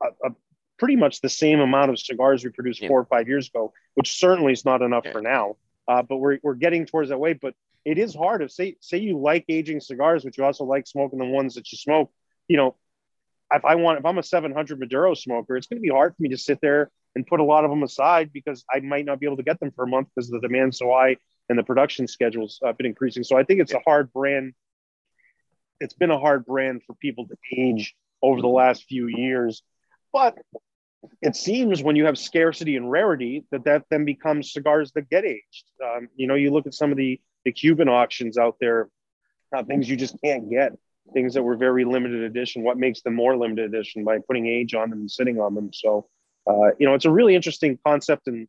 a, 0.00 0.07
a 0.29 0.31
pretty 0.79 0.94
much 0.94 1.22
the 1.22 1.29
same 1.29 1.59
amount 1.59 1.90
of 1.90 1.98
cigars 1.98 2.44
we 2.44 2.50
produced 2.50 2.83
Yeah. 2.83 2.88
four 2.88 3.00
or 3.00 3.05
five 3.07 3.26
years 3.26 3.48
ago, 3.48 3.72
which 3.94 4.12
certainly 4.16 4.52
is 4.52 4.64
not 4.64 4.81
enough 4.83 5.05
Yeah. 5.07 5.12
for 5.12 5.22
now. 5.22 5.57
Uh, 5.88 6.03
but 6.03 6.16
we're, 6.16 6.38
we're 6.42 6.55
getting 6.55 6.87
towards 6.87 7.11
that 7.11 7.18
way. 7.18 7.33
But 7.35 7.55
it 7.85 7.99
is 7.99 8.14
hard 8.14 8.42
if 8.42 8.51
say 8.51 8.77
say 8.81 8.99
you 8.99 9.18
like 9.18 9.44
aging 9.49 9.81
cigars, 9.81 10.25
but 10.25 10.37
you 10.37 10.44
also 10.44 10.64
like 10.64 10.87
smoking 10.87 11.18
the 11.18 11.25
ones 11.25 11.55
that 11.55 11.70
you 11.70 11.79
smoke. 11.79 12.11
You 12.49 12.57
know, 12.57 12.77
if 13.53 13.64
I 13.64 13.77
want, 13.77 13.99
if 14.01 14.05
I'm 14.05 14.18
a 14.18 14.22
700 14.22 14.80
Maduro 14.80 15.14
smoker, 15.14 15.57
it's 15.57 15.66
going 15.66 15.78
to 15.78 15.82
be 15.82 15.95
hard 15.95 16.14
for 16.16 16.22
me 16.22 16.30
to 16.30 16.39
sit 16.39 16.61
there 16.61 16.91
and 17.14 17.26
put 17.26 17.41
a 17.41 17.45
lot 17.45 17.64
of 17.64 17.70
them 17.70 17.82
aside 17.82 18.32
because 18.32 18.64
I 18.72 18.80
might 18.80 19.05
not 19.05 19.20
be 19.20 19.26
able 19.26 19.39
to 19.39 19.43
get 19.43 19.61
them 19.61 19.70
for 19.70 19.84
a 19.84 19.89
month 19.89 20.09
because 20.14 20.28
the 20.28 20.41
demand's 20.41 20.78
so 20.78 20.91
high 20.91 21.16
and 21.49 21.59
the 21.59 21.62
production 21.62 22.07
schedule's 22.09 22.61
uh, 22.64 22.72
been 22.72 22.87
increasing. 22.87 23.24
So 23.24 23.37
I 23.37 23.45
think 23.45 23.61
it's 23.61 23.72
a 23.72 23.80
hard 23.84 24.12
brand. 24.12 24.55
It's 25.80 25.95
been 25.95 26.11
a 26.11 26.18
hard 26.18 26.45
brand 26.45 26.82
for 26.87 26.95
people 26.95 27.28
to 27.28 27.37
age 27.57 27.95
over 28.22 28.41
the 28.41 28.49
last 28.49 28.84
few 28.84 29.07
years, 29.07 29.62
but 30.12 30.37
it 31.22 31.36
seems 31.36 31.82
when 31.82 31.97
you 31.97 32.07
have 32.07 32.18
scarcity 32.18 32.76
and 32.76 32.90
rarity 32.90 33.44
that 33.51 33.64
that 33.64 33.84
then 33.90 34.05
becomes 34.05 34.53
cigars 34.53 34.92
that 34.92 35.09
get 35.09 35.24
aged. 35.24 35.64
Um, 35.84 36.09
you 36.16 36.26
know, 36.26 36.34
you 36.34 36.51
look 36.51 36.66
at 36.66 36.74
some 36.74 36.90
of 36.90 36.97
the 36.97 37.20
the 37.44 37.53
Cuban 37.53 37.88
auctions 37.88 38.38
out 38.38 38.57
there, 38.61 38.88
uh, 39.55 39.62
things 39.62 39.88
you 39.88 39.97
just 39.97 40.16
can't 40.22 40.51
get, 40.51 40.72
things 41.14 41.34
that 41.34 41.42
were 41.42 41.57
very 41.57 41.84
limited 41.84 42.24
edition. 42.24 42.64
What 42.64 42.76
makes 42.76 43.03
them 43.03 43.14
more 43.14 43.36
limited 43.36 43.72
edition 43.72 44.05
by 44.05 44.18
putting 44.18 44.47
age 44.47 44.74
on 44.74 44.90
them 44.90 45.01
and 45.01 45.11
sitting 45.11 45.40
on 45.40 45.55
them. 45.55 45.72
So, 45.72 46.09
uh, 46.49 46.70
you 46.78 46.86
know, 46.86 46.94
it's 46.94 47.05
a 47.05 47.11
really 47.11 47.36
interesting 47.36 47.78
concept 47.86 48.26
and 48.26 48.49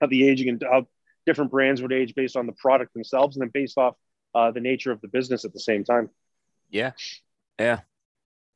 of 0.00 0.08
the 0.08 0.26
aging 0.26 0.48
and 0.48 0.62
how 0.62 0.86
different 1.26 1.50
brands 1.50 1.82
would 1.82 1.92
age 1.92 2.14
based 2.14 2.36
on 2.36 2.46
the 2.46 2.52
product 2.52 2.94
themselves 2.94 3.36
and 3.36 3.42
then 3.42 3.50
based 3.52 3.76
off 3.76 3.94
uh, 4.34 4.50
the 4.50 4.60
nature 4.60 4.90
of 4.90 5.00
the 5.02 5.08
business 5.08 5.44
at 5.44 5.52
the 5.52 5.60
same 5.60 5.84
time. 5.84 6.08
Yeah, 6.70 6.92
yeah. 7.58 7.80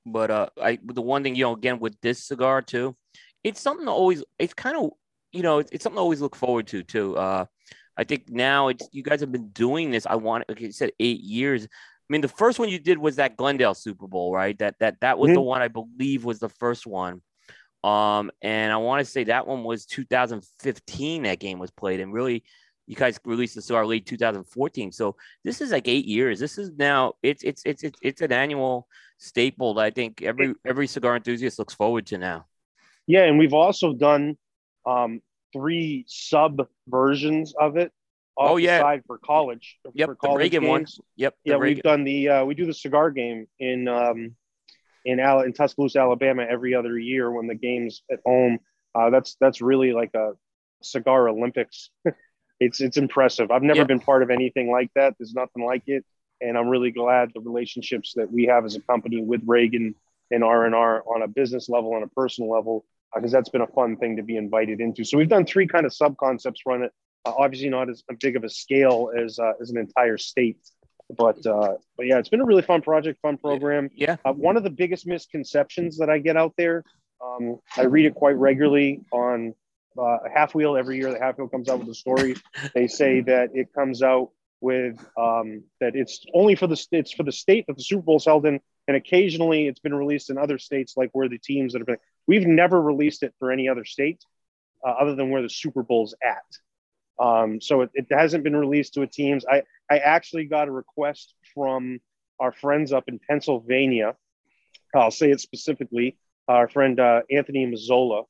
But 0.07 0.31
uh, 0.31 0.49
I 0.61 0.79
the 0.83 1.03
one 1.03 1.23
thing 1.23 1.35
you 1.35 1.45
know 1.45 1.55
again 1.55 1.79
with 1.79 2.01
this 2.01 2.27
cigar 2.27 2.63
too, 2.63 2.97
it's 3.43 3.61
something 3.61 3.87
to 3.87 3.93
always. 3.93 4.23
It's 4.39 4.55
kind 4.55 4.77
of 4.77 4.91
you 5.33 5.43
know 5.43 5.59
it's, 5.59 5.71
it's 5.73 5.83
something 5.83 5.97
to 5.97 6.03
always 6.03 6.21
look 6.21 6.37
forward 6.37 6.67
to 6.69 6.83
too. 6.83 7.17
Uh, 7.17 7.47
I 7.97 8.05
think 8.05 8.29
now 8.29 8.69
it's 8.69 8.89
you 8.93 9.03
guys 9.03 9.21
have 9.21 9.33
been 9.33 9.49
doing 9.49 9.91
this. 9.91 10.07
I 10.07 10.17
want 10.17 10.45
like 10.49 10.61
you 10.61 10.73
said 10.73 10.93
eight 11.01 11.21
years. 11.21 11.65
I 11.65 12.13
mean, 12.13 12.21
the 12.21 12.29
first 12.29 12.59
one 12.59 12.69
you 12.69 12.79
did 12.79 12.99
was 12.99 13.17
that 13.17 13.37
Glendale 13.37 13.75
Super 13.75 14.07
Bowl, 14.07 14.33
right? 14.33 14.59
That 14.59 14.79
that 14.81 15.01
that 15.01 15.19
was 15.19 15.29
mm-hmm. 15.29 15.37
the 15.37 15.43
one 15.43 15.63
I 15.63 15.69
believe 15.69 16.25
was 16.25 16.39
the 16.39 16.51
first 16.51 16.87
one. 16.87 17.23
Um, 17.83 18.31
and 18.43 18.73
I 18.73 18.77
want 18.79 19.05
to 19.05 19.11
say 19.11 19.25
that 19.25 19.47
one 19.47 19.63
was 19.63 19.87
2015. 19.87 21.23
That 21.23 21.39
game 21.39 21.59
was 21.59 21.71
played, 21.71 22.01
and 22.01 22.13
really, 22.13 22.45
you 22.87 22.97
guys 22.97 23.19
released 23.25 23.55
the 23.55 23.63
cigar 23.63 23.87
late 23.87 24.07
2014. 24.07 24.93
So 24.93 25.17
this 25.45 25.61
is 25.61 25.71
like 25.71 25.89
eight 25.89 26.07
years. 26.07 26.39
This 26.39 26.59
is 26.59 26.73
now 26.77 27.15
it's 27.23 27.43
it's 27.43 27.63
it's 27.65 27.83
it's, 27.83 27.99
it's 28.03 28.21
an 28.23 28.33
annual 28.33 28.89
staple 29.25 29.75
that 29.75 29.85
I 29.85 29.91
think 29.91 30.23
every 30.23 30.55
every 30.65 30.87
cigar 30.87 31.17
enthusiast 31.17 31.59
looks 31.59 31.75
forward 31.75 32.07
to 32.09 32.19
now. 32.19 32.47
Yeah, 33.07 33.25
and 33.25 33.39
we've 33.39 33.55
also 33.55 33.93
done 33.93 34.37
um, 34.87 35.21
three 35.53 36.05
sub 36.07 36.67
versions 36.89 37.55
of 37.59 37.77
it. 37.77 37.93
oh 38.37 38.57
yeah, 38.57 38.99
for 39.07 39.19
college. 39.19 39.79
Yep, 39.95 40.09
for 40.09 40.15
college 40.17 40.35
the 40.35 40.39
Reagan 40.39 40.63
games. 40.63 40.99
one. 40.99 41.07
Yep. 41.17 41.35
Yeah, 41.45 41.55
Reagan. 41.55 41.77
we've 41.77 41.83
done 41.83 42.05
the 42.05 42.29
uh, 42.29 42.45
we 42.45 42.55
do 42.55 42.67
the 42.67 42.75
cigar 42.75 43.11
game 43.11 43.47
in 43.59 43.89
um, 43.89 44.37
in 45.05 45.21
Al- 45.21 45.43
in 45.43 45.53
Tuscaloosa, 45.53 46.01
Alabama, 46.01 46.47
every 46.49 46.75
other 46.75 46.99
year 46.99 47.31
when 47.31 47.47
the 47.47 47.55
game's 47.55 48.03
at 48.11 48.21
home. 48.25 48.59
Uh, 48.95 49.11
that's 49.11 49.37
that's 49.41 49.61
really 49.61 49.93
like 49.93 50.15
a 50.15 50.33
cigar 50.83 51.29
Olympics. 51.29 51.91
it's 52.61 52.81
it's 52.81 52.97
impressive. 52.97 53.51
I've 53.51 53.63
never 53.63 53.81
yep. 53.81 53.89
been 53.89 54.01
part 54.01 54.23
of 54.23 54.31
anything 54.31 54.71
like 54.71 54.91
that. 54.95 55.15
There's 55.19 55.35
nothing 55.35 55.65
like 55.65 55.83
it, 55.87 56.05
and 56.45 56.59
I'm 56.59 56.69
really 56.69 56.91
glad 56.91 57.33
the 57.35 57.41
relationships 57.41 58.13
that 58.17 58.31
we 58.31 58.45
have 58.45 58.65
as 58.65 58.77
a 58.77 58.81
company 58.81 59.23
with 59.23 59.43
Reagan 59.47 59.95
and 60.31 60.45
R 60.45 60.67
and 60.67 60.75
R 60.75 61.03
on 61.07 61.23
a 61.23 61.29
business 61.29 61.69
level, 61.69 61.95
on 61.95 62.03
a 62.03 62.09
personal 62.09 62.51
level, 62.51 62.85
because 63.15 63.33
uh, 63.33 63.39
that's 63.39 63.49
been 63.49 63.63
a 63.63 63.67
fun 63.69 63.97
thing 63.97 64.17
to 64.17 64.23
be 64.23 64.37
invited 64.37 64.81
into. 64.81 65.05
So 65.05 65.17
we've 65.17 65.29
done 65.29 65.47
three 65.47 65.67
kind 65.67 65.87
of 65.87 65.95
sub 65.95 66.17
concepts 66.17 66.61
run 66.67 66.83
it. 66.83 66.93
Uh, 67.25 67.33
obviously, 67.39 67.71
not 67.71 67.89
as 67.89 68.03
big 68.21 68.37
of 68.37 68.45
a 68.45 68.51
scale 68.51 69.11
as 69.17 69.39
uh, 69.39 69.53
as 69.61 69.71
an 69.71 69.79
entire 69.79 70.19
state, 70.19 70.59
but 71.17 71.45
uh, 71.47 71.75
but 71.97 72.07
yeah, 72.07 72.19
it's 72.19 72.29
been 72.29 72.41
a 72.41 72.45
really 72.45 72.63
fun 72.63 72.83
project, 72.83 73.21
fun 73.23 73.39
program. 73.39 73.91
Yeah. 73.95 74.17
Uh, 74.25 74.33
one 74.33 74.57
of 74.57 74.63
the 74.63 74.71
biggest 74.71 75.07
misconceptions 75.07 75.99
that 75.99 76.11
I 76.11 76.19
get 76.19 76.37
out 76.37 76.53
there, 76.59 76.85
um, 77.25 77.59
I 77.77 77.85
read 77.85 78.05
it 78.07 78.15
quite 78.15 78.37
regularly 78.37 79.01
on 79.13 79.55
uh, 79.99 80.19
Half 80.35 80.55
Wheel 80.55 80.77
every 80.77 80.99
year. 80.99 81.11
The 81.13 81.19
Half 81.19 81.39
Wheel 81.39 81.49
comes 81.49 81.69
out 81.69 81.79
with 81.79 81.89
a 81.89 81.95
story. 81.95 82.37
they 82.75 82.87
say 82.89 83.21
that 83.23 83.51
it 83.55 83.73
comes 83.73 84.03
out 84.03 84.31
with 84.61 84.99
um, 85.19 85.65
that 85.81 85.95
it's 85.97 86.25
only 86.33 86.55
for 86.55 86.67
the 86.67 86.83
it's 86.93 87.13
for 87.13 87.23
the 87.23 87.33
state 87.33 87.67
that 87.67 87.77
the 87.77 87.83
Super 87.83 88.03
Bowl 88.03 88.17
is 88.17 88.25
held 88.25 88.47
in, 88.47 88.61
and 88.89 88.97
occasionally 88.97 89.67
it's 89.67 89.81
been 89.81 89.95
released 89.95 90.31
in 90.31 90.39
other 90.39 90.59
states, 90.59 90.95
like 90.97 91.11
where 91.13 91.29
the 91.29 91.39
teams 91.39 91.73
that 91.73 91.81
have 91.81 91.87
been. 91.87 91.99
We've 92.27 92.47
never 92.47 92.81
released 92.81 93.23
it 93.23 93.35
for 93.39 93.53
any 93.53 93.69
other 93.69 93.85
state 93.85 94.25
uh, 94.87 94.91
other 94.91 95.15
than 95.15 95.31
where 95.31 95.43
the 95.43 95.51
Super 95.51 95.83
Bowl's 95.83 96.15
at. 96.23 97.25
Um, 97.25 97.61
so 97.61 97.83
it, 97.83 97.91
it, 97.95 98.07
hasn't 98.11 98.43
been 98.43 98.57
released 98.57 98.95
to 98.95 99.03
a 99.03 99.07
teams. 99.07 99.45
I 99.47 99.63
I 99.91 99.99
actually 99.99 100.47
got 100.47 100.69
a 100.69 100.73
request 100.73 101.35
from 101.55 102.01
our 102.41 102.53
friends 102.53 102.93
up 102.93 103.05
in 103.09 103.21
Pennsylvania. 103.29 104.17
I'll 104.95 105.11
say 105.11 105.31
it 105.31 105.41
specifically. 105.41 106.17
Our 106.49 106.69
friend 106.69 106.99
uh, 106.99 107.23
Anthony 107.31 107.67
Mazzola, 107.67 108.25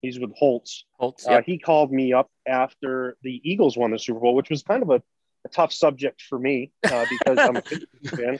he's 0.00 0.18
with 0.18 0.34
Holt's. 0.34 0.84
Holt's, 0.98 1.26
uh, 1.26 1.42
he 1.44 1.58
called 1.58 1.92
me 1.92 2.12
up 2.12 2.30
after 2.46 3.16
the 3.22 3.40
Eagles 3.44 3.76
won 3.76 3.90
the 3.90 3.98
Super 3.98 4.20
Bowl, 4.20 4.34
which 4.34 4.50
was 4.50 4.62
kind 4.62 4.82
of 4.82 4.90
a 4.90 5.02
a 5.44 5.48
tough 5.48 5.72
subject 5.72 6.22
for 6.22 6.38
me 6.38 6.70
uh, 6.84 7.06
because 7.08 7.38
I'm 7.38 7.56
a 7.56 7.62
fan, 8.08 8.38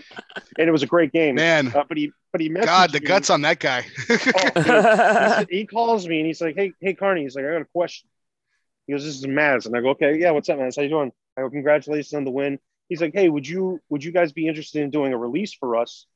and 0.59 0.69
it 0.69 0.71
was 0.71 0.83
a 0.83 0.87
great 0.87 1.13
game. 1.13 1.37
Man, 1.37 1.69
uh, 1.75 1.85
but 1.89 1.97
he 1.97 2.13
but 2.33 2.41
he 2.41 2.49
God, 2.49 2.93
the 2.93 3.01
me. 3.01 3.07
guts 3.07 3.31
on 3.31 3.43
that 3.43 3.59
guy. 3.59 3.87
oh, 4.09 5.47
he, 5.49 5.57
he, 5.59 5.67
calls 5.67 6.07
me 6.07 6.19
and 6.19 6.27
he's 6.27 6.41
like, 6.41 6.57
"Hey, 6.57 6.73
hey, 6.81 6.95
Carney," 6.95 7.23
he's 7.23 7.35
like, 7.35 7.45
"I 7.45 7.53
got 7.53 7.63
a 7.63 7.67
question." 7.67 8.09
He 8.87 8.93
goes, 8.93 9.05
"This 9.05 9.17
is 9.17 9.27
Maz," 9.27 9.67
and 9.67 9.77
I 9.77 9.81
go, 9.81 9.91
"Okay, 9.91 10.19
yeah, 10.19 10.31
what's 10.31 10.49
up, 10.49 10.59
man? 10.59 10.71
How 10.75 10.83
you 10.83 10.89
doing?" 10.89 11.13
I 11.37 11.43
go, 11.43 11.51
"Congratulations 11.51 12.15
on 12.15 12.25
the 12.25 12.31
win." 12.31 12.59
He's 12.89 13.01
like, 13.01 13.15
"Hey, 13.15 13.29
would 13.29 13.49
you 13.49 13.81
would 13.89 14.05
you 14.05 14.13
guys 14.13 14.33
be 14.33 14.47
interested 14.47 14.83
in 14.83 14.91
doing 14.91 15.13
a 15.13 15.19
release 15.19 15.55
for 15.55 15.77
us 15.77 16.07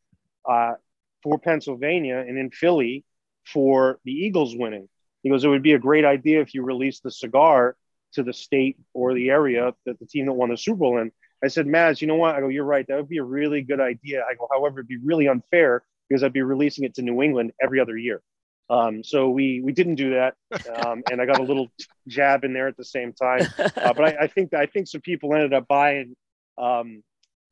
uh, 0.48 0.74
for 1.22 1.38
Pennsylvania 1.38 2.18
and 2.18 2.38
in 2.38 2.50
Philly 2.50 3.04
for 3.46 3.98
the 4.04 4.12
Eagles 4.12 4.54
winning?" 4.56 4.88
He 5.22 5.30
goes, 5.30 5.44
"It 5.44 5.48
would 5.48 5.62
be 5.62 5.72
a 5.72 5.78
great 5.78 6.04
idea 6.04 6.42
if 6.42 6.54
you 6.54 6.62
released 6.62 7.02
the 7.02 7.10
cigar." 7.10 7.76
To 8.14 8.22
the 8.22 8.32
state 8.32 8.76
or 8.92 9.14
the 9.14 9.30
area 9.30 9.72
that 9.86 9.98
the 9.98 10.06
team 10.06 10.26
that 10.26 10.32
won 10.32 10.50
the 10.50 10.56
Super 10.56 10.78
Bowl 10.78 10.98
in. 10.98 11.12
I 11.42 11.48
said, 11.48 11.66
Maz, 11.66 12.00
you 12.00 12.06
know 12.06 12.16
what? 12.16 12.34
I 12.34 12.40
go, 12.40 12.48
you're 12.48 12.64
right. 12.64 12.86
That 12.88 12.96
would 12.96 13.08
be 13.08 13.18
a 13.18 13.24
really 13.24 13.62
good 13.62 13.80
idea. 13.80 14.22
I 14.22 14.34
go, 14.34 14.48
however, 14.50 14.80
it'd 14.80 14.88
be 14.88 14.96
really 14.96 15.28
unfair 15.28 15.82
because 16.08 16.22
I'd 16.22 16.32
be 16.32 16.42
releasing 16.42 16.84
it 16.84 16.94
to 16.94 17.02
New 17.02 17.22
England 17.22 17.52
every 17.62 17.80
other 17.80 17.96
year. 17.96 18.22
Um, 18.70 19.04
so 19.04 19.28
we 19.28 19.60
we 19.62 19.72
didn't 19.72 19.96
do 19.96 20.14
that, 20.14 20.34
um, 20.74 21.02
and 21.10 21.20
I 21.20 21.26
got 21.26 21.38
a 21.38 21.42
little 21.42 21.68
jab 22.08 22.44
in 22.44 22.54
there 22.54 22.66
at 22.66 22.78
the 22.78 22.84
same 22.84 23.12
time. 23.12 23.42
Uh, 23.58 23.92
but 23.92 24.04
I, 24.04 24.22
I, 24.22 24.26
think 24.26 24.54
I 24.54 24.64
think 24.64 24.88
some 24.88 25.02
people 25.02 25.34
ended 25.34 25.52
up 25.52 25.68
buying 25.68 26.16
um, 26.56 27.02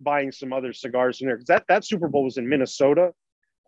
buying 0.01 0.33
some 0.33 0.55
other 0.55 0.73
cigars 0.73 1.21
in 1.21 1.27
there 1.27 1.37
because 1.37 1.49
that 1.49 1.65
that 1.69 1.85
Super 1.85 2.09
Bowl 2.09 2.25
was 2.25 2.39
in 2.39 2.49
Minnesota. 2.49 3.13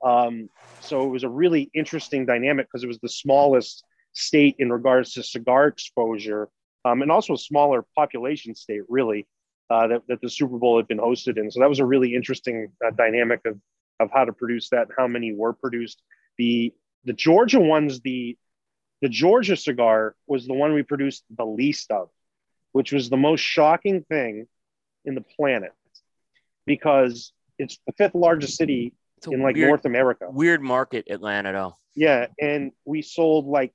Um, 0.02 0.48
so 0.80 1.04
it 1.04 1.08
was 1.08 1.24
a 1.24 1.28
really 1.28 1.70
interesting 1.74 2.24
dynamic 2.24 2.66
because 2.66 2.82
it 2.82 2.88
was 2.88 2.98
the 3.00 3.08
smallest 3.08 3.84
state 4.14 4.56
in 4.58 4.72
regards 4.72 5.12
to 5.14 5.22
cigar 5.22 5.66
exposure 5.66 6.48
um, 6.84 7.02
and 7.02 7.10
also 7.10 7.34
a 7.34 7.38
smaller 7.38 7.84
population 7.94 8.54
state, 8.54 8.82
really, 8.88 9.26
uh, 9.70 9.86
that, 9.88 10.02
that 10.08 10.20
the 10.20 10.28
Super 10.28 10.58
Bowl 10.58 10.76
had 10.76 10.86
been 10.86 10.98
hosted 10.98 11.38
in. 11.38 11.50
So 11.50 11.60
that 11.60 11.68
was 11.68 11.78
a 11.78 11.84
really 11.84 12.14
interesting 12.14 12.68
uh, 12.84 12.90
dynamic 12.90 13.40
of, 13.46 13.58
of 14.00 14.10
how 14.12 14.24
to 14.24 14.32
produce 14.32 14.68
that 14.70 14.88
and 14.88 14.92
how 14.96 15.06
many 15.06 15.32
were 15.32 15.52
produced. 15.52 16.02
The 16.38 16.72
the 17.04 17.12
Georgia 17.12 17.60
ones, 17.60 18.00
the 18.00 18.36
the 19.02 19.08
Georgia 19.08 19.56
cigar 19.56 20.14
was 20.26 20.46
the 20.46 20.54
one 20.54 20.72
we 20.72 20.82
produced 20.82 21.24
the 21.36 21.44
least 21.44 21.90
of, 21.90 22.08
which 22.72 22.92
was 22.92 23.10
the 23.10 23.16
most 23.16 23.40
shocking 23.40 24.02
thing 24.08 24.46
in 25.04 25.14
the 25.14 25.20
planet 25.20 25.72
because 26.66 27.32
it's 27.58 27.78
the 27.86 27.92
fifth 27.92 28.14
largest 28.14 28.56
city 28.56 28.94
in 29.30 29.42
like 29.42 29.56
weird, 29.56 29.68
North 29.68 29.84
America. 29.84 30.26
Weird 30.30 30.62
market, 30.62 31.06
Atlanta, 31.10 31.52
though. 31.52 31.76
Yeah, 31.94 32.26
and 32.40 32.72
we 32.84 33.02
sold 33.02 33.46
like 33.46 33.72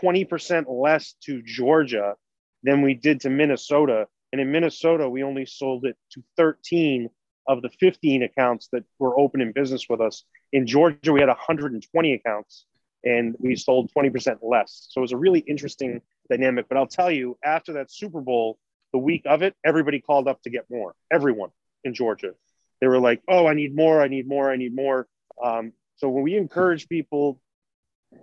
20% 0.00 0.64
less 0.68 1.14
to 1.24 1.42
Georgia 1.42 2.14
than 2.62 2.82
we 2.82 2.94
did 2.94 3.20
to 3.20 3.30
Minnesota. 3.30 4.06
And 4.32 4.40
in 4.40 4.50
Minnesota, 4.50 5.08
we 5.08 5.22
only 5.22 5.46
sold 5.46 5.84
it 5.84 5.96
to 6.12 6.22
13 6.36 7.10
of 7.48 7.60
the 7.60 7.70
15 7.80 8.22
accounts 8.22 8.68
that 8.72 8.84
were 8.98 9.18
open 9.18 9.40
in 9.40 9.52
business 9.52 9.88
with 9.88 10.00
us. 10.00 10.24
In 10.52 10.66
Georgia, 10.66 11.12
we 11.12 11.20
had 11.20 11.28
120 11.28 12.14
accounts 12.14 12.66
and 13.04 13.34
we 13.38 13.56
sold 13.56 13.90
20% 13.96 14.38
less. 14.42 14.86
So 14.90 15.00
it 15.00 15.02
was 15.02 15.12
a 15.12 15.16
really 15.16 15.40
interesting 15.40 16.00
dynamic. 16.30 16.66
But 16.68 16.78
I'll 16.78 16.86
tell 16.86 17.10
you, 17.10 17.36
after 17.44 17.74
that 17.74 17.90
Super 17.90 18.20
Bowl, 18.20 18.58
the 18.92 18.98
week 18.98 19.22
of 19.26 19.42
it, 19.42 19.54
everybody 19.64 20.00
called 20.00 20.28
up 20.28 20.42
to 20.42 20.50
get 20.50 20.66
more. 20.70 20.94
Everyone 21.10 21.50
in 21.84 21.94
Georgia. 21.94 22.34
They 22.80 22.86
were 22.86 23.00
like, 23.00 23.22
oh, 23.28 23.46
I 23.46 23.54
need 23.54 23.74
more, 23.74 24.02
I 24.02 24.08
need 24.08 24.28
more, 24.28 24.50
I 24.50 24.56
need 24.56 24.74
more. 24.74 25.06
Um, 25.42 25.72
so 25.96 26.08
when 26.08 26.22
we 26.24 26.36
encourage 26.36 26.88
people 26.88 27.40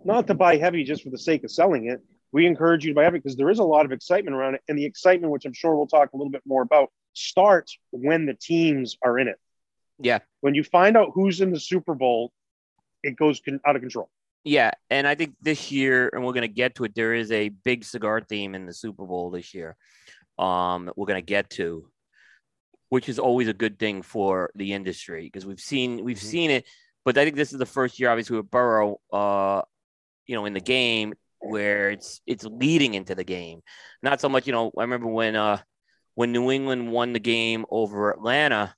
not 0.05 0.27
to 0.27 0.33
buy 0.33 0.57
heavy 0.57 0.83
just 0.83 1.03
for 1.03 1.09
the 1.09 1.17
sake 1.17 1.43
of 1.43 1.51
selling 1.51 1.89
it. 1.89 2.01
We 2.31 2.45
encourage 2.45 2.85
you 2.85 2.91
to 2.91 2.95
buy 2.95 3.03
heavy 3.03 3.17
because 3.17 3.35
there 3.35 3.49
is 3.49 3.59
a 3.59 3.63
lot 3.63 3.85
of 3.85 3.91
excitement 3.91 4.35
around 4.35 4.55
it. 4.55 4.61
And 4.67 4.77
the 4.77 4.85
excitement, 4.85 5.31
which 5.31 5.45
I'm 5.45 5.53
sure 5.53 5.75
we'll 5.75 5.87
talk 5.87 6.13
a 6.13 6.17
little 6.17 6.31
bit 6.31 6.43
more 6.45 6.61
about, 6.61 6.89
starts 7.13 7.77
when 7.91 8.25
the 8.25 8.35
teams 8.35 8.97
are 9.03 9.17
in 9.17 9.27
it. 9.27 9.37
Yeah. 9.99 10.19
When 10.41 10.55
you 10.55 10.63
find 10.63 10.95
out 10.95 11.11
who's 11.13 11.41
in 11.41 11.51
the 11.51 11.59
Super 11.59 11.95
Bowl, 11.95 12.31
it 13.03 13.15
goes 13.15 13.41
out 13.65 13.75
of 13.75 13.81
control. 13.81 14.09
Yeah. 14.43 14.71
And 14.89 15.07
I 15.07 15.15
think 15.15 15.35
this 15.41 15.71
year, 15.71 16.09
and 16.13 16.23
we're 16.23 16.33
going 16.33 16.41
to 16.41 16.47
get 16.47 16.75
to 16.75 16.85
it, 16.85 16.95
there 16.95 17.13
is 17.13 17.31
a 17.31 17.49
big 17.49 17.83
cigar 17.83 18.21
theme 18.21 18.55
in 18.55 18.65
the 18.65 18.73
Super 18.73 19.05
Bowl 19.05 19.31
this 19.31 19.53
year. 19.53 19.75
Um, 20.37 20.91
we're 20.95 21.07
going 21.07 21.21
to 21.21 21.25
get 21.25 21.49
to, 21.51 21.89
which 22.87 23.09
is 23.09 23.19
always 23.19 23.49
a 23.49 23.53
good 23.53 23.77
thing 23.77 24.01
for 24.01 24.51
the 24.55 24.73
industry 24.73 25.25
because 25.25 25.45
we've 25.45 25.59
seen 25.59 26.03
we've 26.03 26.17
mm-hmm. 26.17 26.27
seen 26.27 26.51
it. 26.51 26.65
But 27.03 27.17
I 27.17 27.23
think 27.23 27.35
this 27.35 27.51
is 27.51 27.59
the 27.59 27.65
first 27.65 27.99
year, 27.99 28.09
obviously, 28.09 28.37
with 28.37 28.49
Burrow 28.49 28.99
uh, 29.11 29.63
you 30.29 30.35
know, 30.35 30.45
in 30.45 30.53
the 30.53 30.61
game 30.61 31.15
where 31.39 31.89
it's 31.89 32.21
it's 32.27 32.45
leading 32.45 32.93
into 32.93 33.15
the 33.15 33.23
game. 33.23 33.61
Not 34.03 34.21
so 34.21 34.29
much, 34.29 34.45
you 34.45 34.53
know, 34.53 34.71
I 34.77 34.83
remember 34.83 35.07
when 35.07 35.35
uh 35.35 35.57
when 36.13 36.31
New 36.31 36.51
England 36.51 36.91
won 36.91 37.13
the 37.13 37.19
game 37.19 37.65
over 37.71 38.11
Atlanta, 38.11 38.75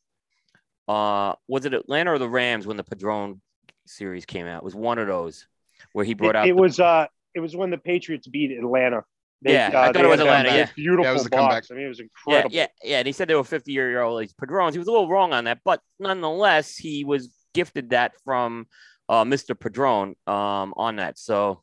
uh 0.88 1.34
was 1.50 1.66
it 1.66 1.74
Atlanta 1.74 2.14
or 2.14 2.20
the 2.20 2.30
Rams 2.30 2.66
when 2.66 2.78
the 2.78 2.86
Padron 2.86 3.42
series 3.86 4.26
came 4.26 4.48
out? 4.48 4.60
It 4.60 4.64
was 4.64 4.76
one 4.76 4.98
of 4.98 5.08
those 5.08 5.46
where 5.92 6.06
he 6.06 6.14
brought 6.14 6.30
it, 6.30 6.36
out 6.38 6.48
It 6.48 6.56
the, 6.56 6.62
was 6.62 6.80
uh 6.80 7.08
it 7.36 7.42
was 7.42 7.54
when 7.54 7.70
the 7.70 7.78
Patriots 7.78 8.28
beat 8.28 8.52
Atlanta. 8.52 9.04
They, 9.42 9.54
yeah, 9.54 9.72
uh, 9.74 9.82
I 9.82 9.92
thought 9.92 10.06
it 10.06 10.08
was 10.08 10.22
Atlanta. 10.22 10.56
Yeah, 10.56 10.70
beautiful 10.74 11.04
yeah, 11.04 11.10
it 11.10 11.14
was 11.14 11.24
box. 11.24 11.32
Comeback. 11.32 11.64
I 11.70 11.74
mean, 11.74 11.86
it 11.86 11.90
was 11.90 12.00
incredible. 12.00 12.56
Yeah, 12.56 12.68
yeah, 12.82 12.92
yeah. 12.92 12.98
And 13.00 13.08
he 13.08 13.12
said 13.12 13.28
they 13.28 13.36
were 13.36 13.44
50 13.44 13.74
year 13.74 14.02
old 14.02 14.26
Padrones. 14.38 14.74
He 14.74 14.80
was 14.80 14.88
a 14.88 14.92
little 14.92 15.10
wrong 15.10 15.34
on 15.34 15.46
that, 15.46 15.60
but 15.66 15.82
nonetheless, 16.00 16.78
he 16.78 17.04
was 17.04 17.30
gifted 17.54 17.90
that 17.90 18.14
from 18.24 18.68
uh, 19.12 19.26
Mr. 19.26 19.60
Padron 19.60 20.16
um, 20.26 20.74
on 20.78 20.96
that. 20.96 21.20
So 21.20 21.62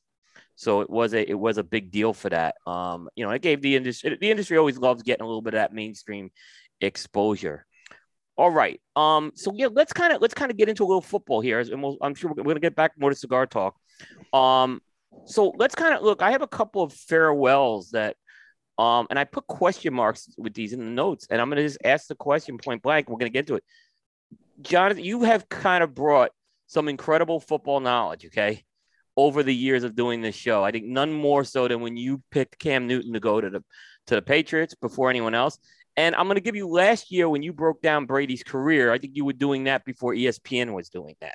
so 0.54 0.82
it 0.82 0.90
was 0.90 1.14
a 1.14 1.28
it 1.28 1.38
was 1.38 1.56
a 1.56 1.64
big 1.64 1.90
deal 1.90 2.12
for 2.12 2.28
that. 2.28 2.56
Um, 2.66 3.08
you 3.16 3.24
know, 3.24 3.30
it 3.30 3.40
gave 3.40 3.62
the 3.62 3.74
industry 3.74 4.16
the 4.20 4.30
industry 4.30 4.58
always 4.58 4.76
loves 4.76 5.02
getting 5.02 5.24
a 5.24 5.26
little 5.26 5.40
bit 5.40 5.54
of 5.54 5.58
that 5.58 5.72
mainstream 5.72 6.30
exposure. 6.80 7.64
All 8.36 8.50
right. 8.50 8.80
Um. 8.94 9.32
So 9.34 9.52
yeah, 9.54 9.68
let's 9.72 9.94
kind 9.94 10.12
of 10.12 10.20
let's 10.20 10.34
kind 10.34 10.50
of 10.50 10.58
get 10.58 10.68
into 10.68 10.84
a 10.84 10.86
little 10.86 11.00
football 11.00 11.40
here, 11.40 11.58
and 11.58 11.82
we'll, 11.82 11.96
I'm 12.02 12.14
sure 12.14 12.30
we're 12.30 12.42
going 12.42 12.56
to 12.56 12.60
get 12.60 12.76
back 12.76 12.92
more 12.98 13.10
to 13.10 13.16
cigar 13.16 13.46
talk. 13.46 13.76
Um. 14.32 14.82
So 15.24 15.54
let's 15.56 15.74
kind 15.74 15.94
of 15.94 16.02
look. 16.02 16.22
I 16.22 16.32
have 16.32 16.42
a 16.42 16.46
couple 16.46 16.82
of 16.82 16.92
farewells 16.92 17.90
that, 17.92 18.16
um, 18.76 19.06
and 19.08 19.18
I 19.18 19.24
put 19.24 19.46
question 19.46 19.94
marks 19.94 20.28
with 20.36 20.52
these 20.52 20.74
in 20.74 20.80
the 20.80 20.84
notes, 20.84 21.26
and 21.30 21.40
I'm 21.40 21.48
going 21.48 21.56
to 21.56 21.62
just 21.62 21.78
ask 21.82 22.08
the 22.08 22.14
question 22.14 22.58
point 22.58 22.82
blank. 22.82 23.08
We're 23.08 23.16
going 23.16 23.32
to 23.32 23.38
get 23.38 23.46
to 23.46 23.54
it. 23.54 23.64
Jonathan, 24.60 25.02
you 25.02 25.22
have 25.22 25.48
kind 25.48 25.82
of 25.82 25.94
brought 25.94 26.30
some 26.68 26.88
incredible 26.88 27.40
football 27.40 27.80
knowledge. 27.80 28.26
Okay. 28.26 28.64
Over 29.16 29.42
the 29.42 29.54
years 29.54 29.82
of 29.82 29.96
doing 29.96 30.22
this 30.22 30.36
show, 30.36 30.62
I 30.62 30.70
think 30.70 30.86
none 30.86 31.12
more 31.12 31.42
so 31.42 31.66
than 31.66 31.80
when 31.80 31.96
you 31.96 32.22
picked 32.30 32.60
Cam 32.60 32.86
Newton 32.86 33.12
to 33.14 33.20
go 33.20 33.40
to 33.40 33.50
the 33.50 33.64
to 34.06 34.14
the 34.14 34.22
Patriots 34.22 34.76
before 34.76 35.10
anyone 35.10 35.34
else. 35.34 35.58
And 35.96 36.14
I'm 36.14 36.26
going 36.26 36.36
to 36.36 36.40
give 36.40 36.54
you 36.54 36.68
last 36.68 37.10
year 37.10 37.28
when 37.28 37.42
you 37.42 37.52
broke 37.52 37.82
down 37.82 38.06
Brady's 38.06 38.44
career. 38.44 38.92
I 38.92 38.98
think 38.98 39.16
you 39.16 39.24
were 39.24 39.32
doing 39.32 39.64
that 39.64 39.84
before 39.84 40.14
ESPN 40.14 40.72
was 40.72 40.88
doing 40.88 41.16
that. 41.20 41.34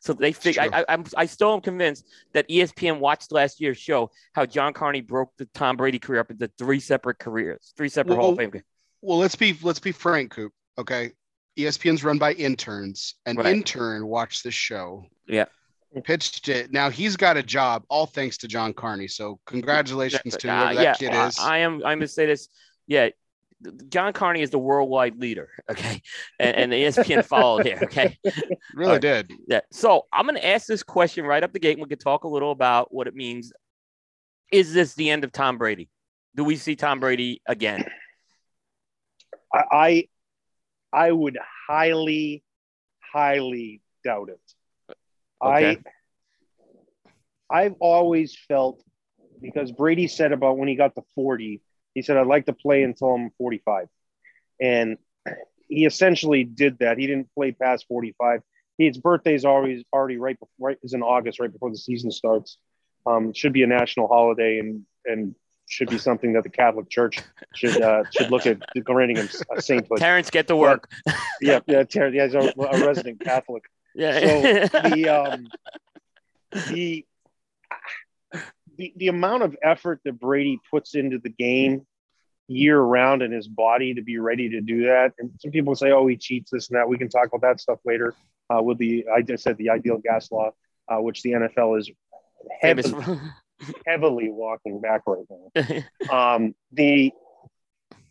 So 0.00 0.12
they 0.12 0.32
think 0.32 0.58
I, 0.58 0.68
I, 0.72 0.84
I'm 0.88 1.04
I 1.16 1.26
still 1.26 1.52
am 1.52 1.60
convinced 1.60 2.06
that 2.32 2.48
ESPN 2.48 3.00
watched 3.00 3.32
last 3.32 3.60
year's 3.60 3.78
show 3.78 4.10
how 4.32 4.46
John 4.46 4.72
Carney 4.72 5.00
broke 5.00 5.32
the 5.36 5.46
Tom 5.46 5.76
Brady 5.76 5.98
career 5.98 6.20
up 6.20 6.30
into 6.30 6.48
three 6.56 6.78
separate 6.78 7.18
careers, 7.18 7.72
three 7.76 7.88
separate 7.88 8.14
well, 8.14 8.26
Hall 8.26 8.32
of 8.32 8.38
Fame. 8.38 8.62
Well, 9.02 9.18
let's 9.18 9.34
be 9.34 9.58
let's 9.62 9.80
be 9.80 9.90
frank, 9.90 10.30
Coop. 10.30 10.52
Okay, 10.78 11.10
ESPN's 11.58 12.04
run 12.04 12.18
by 12.18 12.32
interns. 12.32 13.14
An 13.26 13.36
right. 13.36 13.46
intern 13.46 14.06
watched 14.06 14.44
this 14.44 14.54
show. 14.54 15.06
Yeah. 15.26 15.46
Pitched 16.02 16.48
it. 16.48 16.72
Now 16.72 16.90
he's 16.90 17.16
got 17.16 17.36
a 17.36 17.42
job, 17.42 17.84
all 17.88 18.06
thanks 18.06 18.36
to 18.38 18.48
John 18.48 18.72
Carney. 18.72 19.06
So 19.06 19.38
congratulations 19.46 20.36
to 20.38 20.48
whoever 20.48 20.64
uh, 20.64 20.74
that 20.74 20.82
yeah, 20.82 20.94
kid 20.94 21.14
is. 21.14 21.38
I 21.38 21.58
am. 21.58 21.74
I'm 21.84 21.98
gonna 21.98 22.08
say 22.08 22.26
this. 22.26 22.48
Yeah, 22.88 23.10
John 23.88 24.12
Carney 24.12 24.42
is 24.42 24.50
the 24.50 24.58
worldwide 24.58 25.18
leader, 25.18 25.50
okay, 25.70 26.02
and, 26.38 26.56
and 26.56 26.72
the 26.72 26.76
ESPN 26.76 27.24
followed 27.26 27.66
here, 27.66 27.78
okay. 27.82 28.18
Really 28.74 28.92
right. 28.92 29.00
did. 29.00 29.32
Yeah. 29.46 29.60
So 29.70 30.06
I'm 30.12 30.26
going 30.26 30.36
to 30.36 30.46
ask 30.46 30.66
this 30.66 30.82
question 30.82 31.24
right 31.24 31.42
up 31.42 31.52
the 31.52 31.58
gate. 31.58 31.72
And 31.72 31.82
we 31.82 31.88
can 31.88 31.98
talk 31.98 32.24
a 32.24 32.28
little 32.28 32.50
about 32.50 32.92
what 32.92 33.06
it 33.06 33.14
means. 33.14 33.52
Is 34.52 34.72
this 34.74 34.94
the 34.94 35.10
end 35.10 35.24
of 35.24 35.32
Tom 35.32 35.58
Brady? 35.58 35.88
Do 36.36 36.44
we 36.44 36.56
see 36.56 36.76
Tom 36.76 37.00
Brady 37.00 37.40
again? 37.46 37.86
I 39.52 40.08
I 40.94 41.10
would 41.10 41.38
highly, 41.68 42.44
highly 43.12 43.80
doubt 44.04 44.28
it. 44.30 44.96
Okay. 45.42 45.78
I 47.50 47.64
I've 47.64 47.74
always 47.80 48.36
felt 48.48 48.82
because 49.40 49.72
Brady 49.72 50.08
said 50.08 50.32
about 50.32 50.56
when 50.56 50.68
he 50.68 50.76
got 50.76 50.94
to 50.94 51.02
40 51.14 51.60
he 51.94 52.02
said, 52.02 52.16
I'd 52.16 52.26
like 52.26 52.46
to 52.46 52.52
play 52.52 52.82
until 52.82 53.14
I'm 53.14 53.30
45. 53.38 53.86
And 54.60 54.98
he 55.68 55.86
essentially 55.86 56.44
did 56.44 56.78
that. 56.80 56.98
He 56.98 57.06
didn't 57.06 57.32
play 57.34 57.52
past 57.52 57.86
45. 57.88 58.42
His 58.76 58.98
birthday 58.98 59.34
is 59.34 59.44
always 59.44 59.84
already 59.92 60.18
right 60.18 60.38
before, 60.38 60.68
right 60.68 60.78
is 60.82 60.94
in 60.94 61.02
August, 61.02 61.38
right 61.38 61.52
before 61.52 61.70
the 61.70 61.78
season 61.78 62.10
starts. 62.10 62.58
Um, 63.06 63.32
should 63.32 63.52
be 63.52 63.62
a 63.62 63.66
national 63.66 64.08
holiday 64.08 64.58
and 64.58 64.84
and 65.04 65.34
should 65.66 65.88
be 65.88 65.98
something 65.98 66.32
that 66.34 66.42
the 66.42 66.50
Catholic 66.50 66.88
Church 66.90 67.20
should 67.54 67.80
uh, 67.80 68.04
should 68.10 68.30
look 68.30 68.46
at 68.46 68.60
granting 68.84 69.16
him 69.16 69.28
a 69.56 69.62
sainthood. 69.62 69.98
Terence, 69.98 70.30
get 70.30 70.48
to 70.48 70.56
work. 70.56 70.90
But, 71.04 71.14
yeah, 71.40 71.60
yeah, 71.66 71.84
Terence, 71.84 72.14
yeah, 72.14 72.26
he's 72.26 72.34
a, 72.34 72.60
a 72.60 72.86
resident 72.86 73.20
Catholic. 73.20 73.64
Yeah. 73.94 74.68
So 74.68 74.80
the 74.90 75.08
um, 75.08 75.48
the 76.68 77.06
the, 78.76 78.92
the 78.96 79.08
amount 79.08 79.42
of 79.42 79.56
effort 79.62 80.00
that 80.04 80.18
Brady 80.18 80.60
puts 80.70 80.94
into 80.94 81.18
the 81.18 81.28
game 81.28 81.86
year 82.48 82.78
round 82.78 83.22
in 83.22 83.32
his 83.32 83.48
body 83.48 83.94
to 83.94 84.02
be 84.02 84.18
ready 84.18 84.50
to 84.50 84.60
do 84.60 84.84
that. 84.84 85.12
And 85.18 85.30
some 85.38 85.50
people 85.50 85.74
say, 85.74 85.92
oh, 85.92 86.06
he 86.06 86.16
cheats 86.16 86.50
this 86.50 86.68
and 86.68 86.76
that. 86.76 86.88
We 86.88 86.98
can 86.98 87.08
talk 87.08 87.28
about 87.28 87.40
that 87.42 87.60
stuff 87.60 87.78
later 87.84 88.14
uh, 88.50 88.62
with 88.62 88.78
the, 88.78 89.06
I 89.14 89.22
just 89.22 89.42
said 89.42 89.56
the 89.56 89.70
ideal 89.70 89.98
gas 89.98 90.30
law, 90.30 90.50
uh, 90.88 90.96
which 90.96 91.22
the 91.22 91.30
NFL 91.32 91.78
is 91.78 91.90
heavily, 92.60 93.18
heavily 93.86 94.30
walking 94.30 94.80
back 94.80 95.02
right 95.06 95.24
now. 95.30 96.34
um, 96.34 96.54
the, 96.72 97.12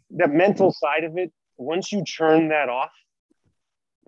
the 0.10 0.28
mental 0.28 0.72
side 0.72 1.04
of 1.04 1.18
it, 1.18 1.32
once 1.58 1.91
you 1.91 2.04
turn 2.04 2.50
that 2.50 2.70
off, 2.70 2.91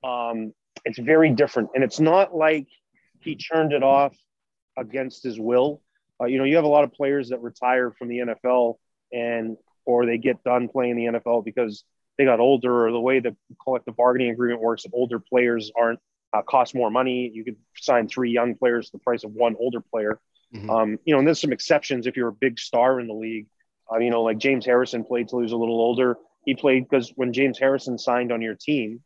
um, 0.04 0.54
it's 0.84 1.00
very 1.00 1.32
different. 1.32 1.70
And 1.76 1.84
it's 1.84 2.00
not 2.00 2.36
like 2.36 2.68
he 3.22 3.36
turned 3.36 3.74
it 3.74 3.84
off 3.84 4.16
against 4.78 5.24
his 5.24 5.40
will. 5.40 5.82
Uh, 6.22 6.26
you 6.26 6.38
know, 6.38 6.44
you 6.44 6.56
have 6.56 6.66
a 6.66 6.70
lot 6.70 6.84
of 6.84 6.94
players 6.94 7.30
that 7.30 7.42
retire 7.42 7.92
from 7.92 8.08
the 8.08 8.20
NFL 8.20 8.76
and 9.12 9.58
or 9.86 10.06
they 10.06 10.18
get 10.18 10.44
done 10.44 10.68
playing 10.68 10.96
the 10.96 11.20
NFL 11.20 11.46
because 11.46 11.84
they 12.18 12.26
got 12.26 12.40
older 12.40 12.88
or 12.88 12.92
the 12.92 13.00
way 13.00 13.20
the 13.20 13.36
collective 13.64 13.96
bargaining 13.96 14.32
agreement 14.32 14.62
works, 14.62 14.86
older 14.94 15.20
players 15.20 15.72
aren't 15.78 16.00
uh, 16.34 16.42
cost 16.42 16.76
more 16.76 16.90
money, 16.90 17.32
you 17.34 17.44
could 17.44 17.56
sign 17.78 18.08
three 18.08 18.32
young 18.32 18.56
players 18.56 18.90
the 18.92 19.00
price 19.00 19.24
of 19.24 19.32
one 19.32 19.56
older 19.60 19.80
player. 19.80 20.20
Mm-hmm. 20.56 20.70
Um, 20.70 21.00
you 21.06 21.14
know, 21.14 21.20
and 21.20 21.28
there's 21.28 21.42
some 21.42 21.52
exceptions 21.52 22.08
if 22.08 22.16
you're 22.16 22.30
a 22.30 22.34
big 22.34 22.60
star 22.60 23.00
in 23.00 23.08
the 23.08 23.14
league. 23.14 23.48
Uh, 23.92 23.98
you 23.98 24.10
know, 24.10 24.24
like 24.24 24.38
James 24.38 24.66
Harrison 24.66 25.04
played 25.04 25.30
till 25.30 25.40
he 25.40 25.44
was 25.44 25.52
a 25.52 25.58
little 25.58 25.80
older. 25.80 26.18
He 26.46 26.56
played 26.56 26.88
because 26.90 27.12
when 27.16 27.34
James 27.34 27.60
Harrison 27.60 27.98
signed 27.98 28.32
on 28.32 28.42
your 28.42 28.56
team, 28.56 29.02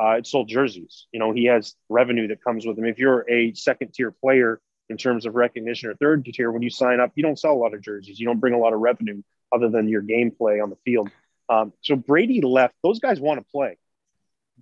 uh, 0.00 0.12
it 0.18 0.26
sold 0.26 0.48
jerseys. 0.48 1.06
You 1.12 1.20
know, 1.20 1.32
he 1.32 1.44
has 1.46 1.74
revenue 1.88 2.28
that 2.28 2.42
comes 2.42 2.66
with 2.66 2.78
him. 2.78 2.84
If 2.84 2.98
you're 2.98 3.28
a 3.30 3.54
second 3.54 3.94
tier 3.94 4.10
player 4.10 4.60
in 4.88 4.96
terms 4.96 5.24
of 5.24 5.34
recognition 5.34 5.88
or 5.88 5.94
third 5.94 6.24
tier, 6.24 6.50
when 6.50 6.62
you 6.62 6.70
sign 6.70 7.00
up, 7.00 7.12
you 7.14 7.22
don't 7.22 7.38
sell 7.38 7.52
a 7.52 7.54
lot 7.54 7.74
of 7.74 7.82
jerseys. 7.82 8.18
You 8.18 8.26
don't 8.26 8.40
bring 8.40 8.54
a 8.54 8.58
lot 8.58 8.72
of 8.72 8.80
revenue 8.80 9.22
other 9.52 9.68
than 9.68 9.88
your 9.88 10.02
gameplay 10.02 10.62
on 10.62 10.70
the 10.70 10.76
field. 10.84 11.10
Um, 11.48 11.72
so 11.82 11.96
Brady 11.96 12.40
left. 12.40 12.74
Those 12.82 12.98
guys 12.98 13.20
want 13.20 13.40
to 13.40 13.46
play. 13.50 13.78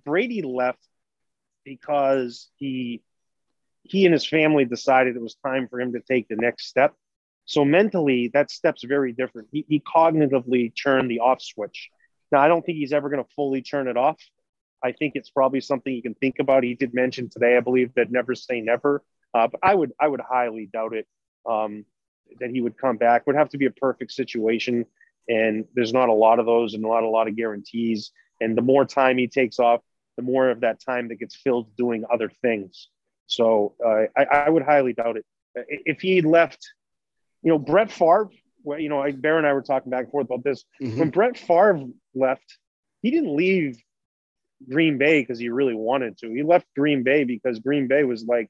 Brady 0.05 0.41
left 0.41 0.79
because 1.63 2.49
he 2.57 3.01
he 3.83 4.05
and 4.05 4.13
his 4.13 4.25
family 4.25 4.65
decided 4.65 5.15
it 5.15 5.21
was 5.21 5.35
time 5.35 5.67
for 5.67 5.79
him 5.79 5.93
to 5.93 5.99
take 5.99 6.27
the 6.27 6.35
next 6.35 6.67
step. 6.67 6.93
So 7.45 7.65
mentally, 7.65 8.29
that 8.33 8.49
step's 8.49 8.83
very 8.83 9.11
different. 9.11 9.49
He, 9.51 9.65
he 9.67 9.79
cognitively 9.81 10.71
turned 10.81 11.11
the 11.11 11.19
off 11.19 11.41
switch. 11.41 11.89
Now, 12.31 12.39
I 12.39 12.47
don't 12.47 12.65
think 12.65 12.77
he's 12.77 12.93
ever 12.93 13.09
going 13.09 13.23
to 13.23 13.29
fully 13.35 13.61
turn 13.61 13.87
it 13.87 13.97
off. 13.97 14.17
I 14.81 14.93
think 14.93 15.13
it's 15.15 15.29
probably 15.29 15.61
something 15.61 15.93
you 15.93 16.01
can 16.01 16.15
think 16.15 16.39
about. 16.39 16.63
He 16.63 16.73
did 16.73 16.93
mention 16.93 17.29
today, 17.29 17.57
I 17.57 17.59
believe, 17.59 17.93
that 17.95 18.11
never 18.11 18.35
say 18.35 18.61
never. 18.61 19.03
Uh, 19.33 19.47
but 19.47 19.59
I 19.63 19.75
would 19.75 19.91
I 19.99 20.07
would 20.07 20.21
highly 20.21 20.69
doubt 20.71 20.93
it. 20.93 21.07
Um, 21.49 21.85
that 22.39 22.49
he 22.49 22.61
would 22.61 22.77
come 22.77 22.97
back 22.97 23.27
would 23.27 23.35
have 23.35 23.49
to 23.49 23.57
be 23.57 23.65
a 23.65 23.71
perfect 23.71 24.11
situation. 24.11 24.85
And 25.27 25.65
there's 25.73 25.93
not 25.93 26.09
a 26.09 26.13
lot 26.13 26.39
of 26.39 26.45
those 26.45 26.73
and 26.73 26.83
not 26.83 27.03
a 27.03 27.09
lot 27.09 27.27
of 27.27 27.35
guarantees. 27.35 28.11
And 28.41 28.57
the 28.57 28.61
more 28.61 28.85
time 28.85 29.17
he 29.17 29.27
takes 29.27 29.59
off, 29.59 29.81
the 30.17 30.23
more 30.23 30.49
of 30.49 30.61
that 30.61 30.81
time 30.83 31.07
that 31.09 31.15
gets 31.15 31.35
filled 31.35 31.75
doing 31.75 32.03
other 32.11 32.29
things. 32.41 32.89
So 33.27 33.75
uh, 33.83 34.05
I, 34.17 34.23
I, 34.23 34.49
would 34.49 34.63
highly 34.63 34.93
doubt 34.93 35.17
it. 35.17 35.25
If 35.55 36.01
he 36.01 36.21
left, 36.21 36.59
you 37.41 37.51
know, 37.51 37.57
Brett 37.57 37.91
Favre, 37.91 38.29
well, 38.63 38.79
you 38.79 38.89
know, 38.89 39.01
I, 39.01 39.11
Bear 39.11 39.37
and 39.37 39.47
I 39.47 39.53
were 39.53 39.61
talking 39.61 39.89
back 39.89 40.03
and 40.03 40.11
forth 40.11 40.25
about 40.25 40.43
this. 40.43 40.63
Mm-hmm. 40.81 40.99
When 40.99 41.09
Brett 41.09 41.37
Favre 41.37 41.85
left, 42.13 42.57
he 43.01 43.11
didn't 43.11 43.35
leave 43.35 43.77
Green 44.69 44.97
Bay 44.97 45.21
because 45.21 45.39
he 45.39 45.49
really 45.49 45.75
wanted 45.75 46.17
to. 46.19 46.31
He 46.31 46.43
left 46.43 46.65
Green 46.75 47.03
Bay 47.03 47.23
because 47.23 47.59
Green 47.59 47.87
Bay 47.87 48.03
was 48.03 48.25
like, 48.25 48.49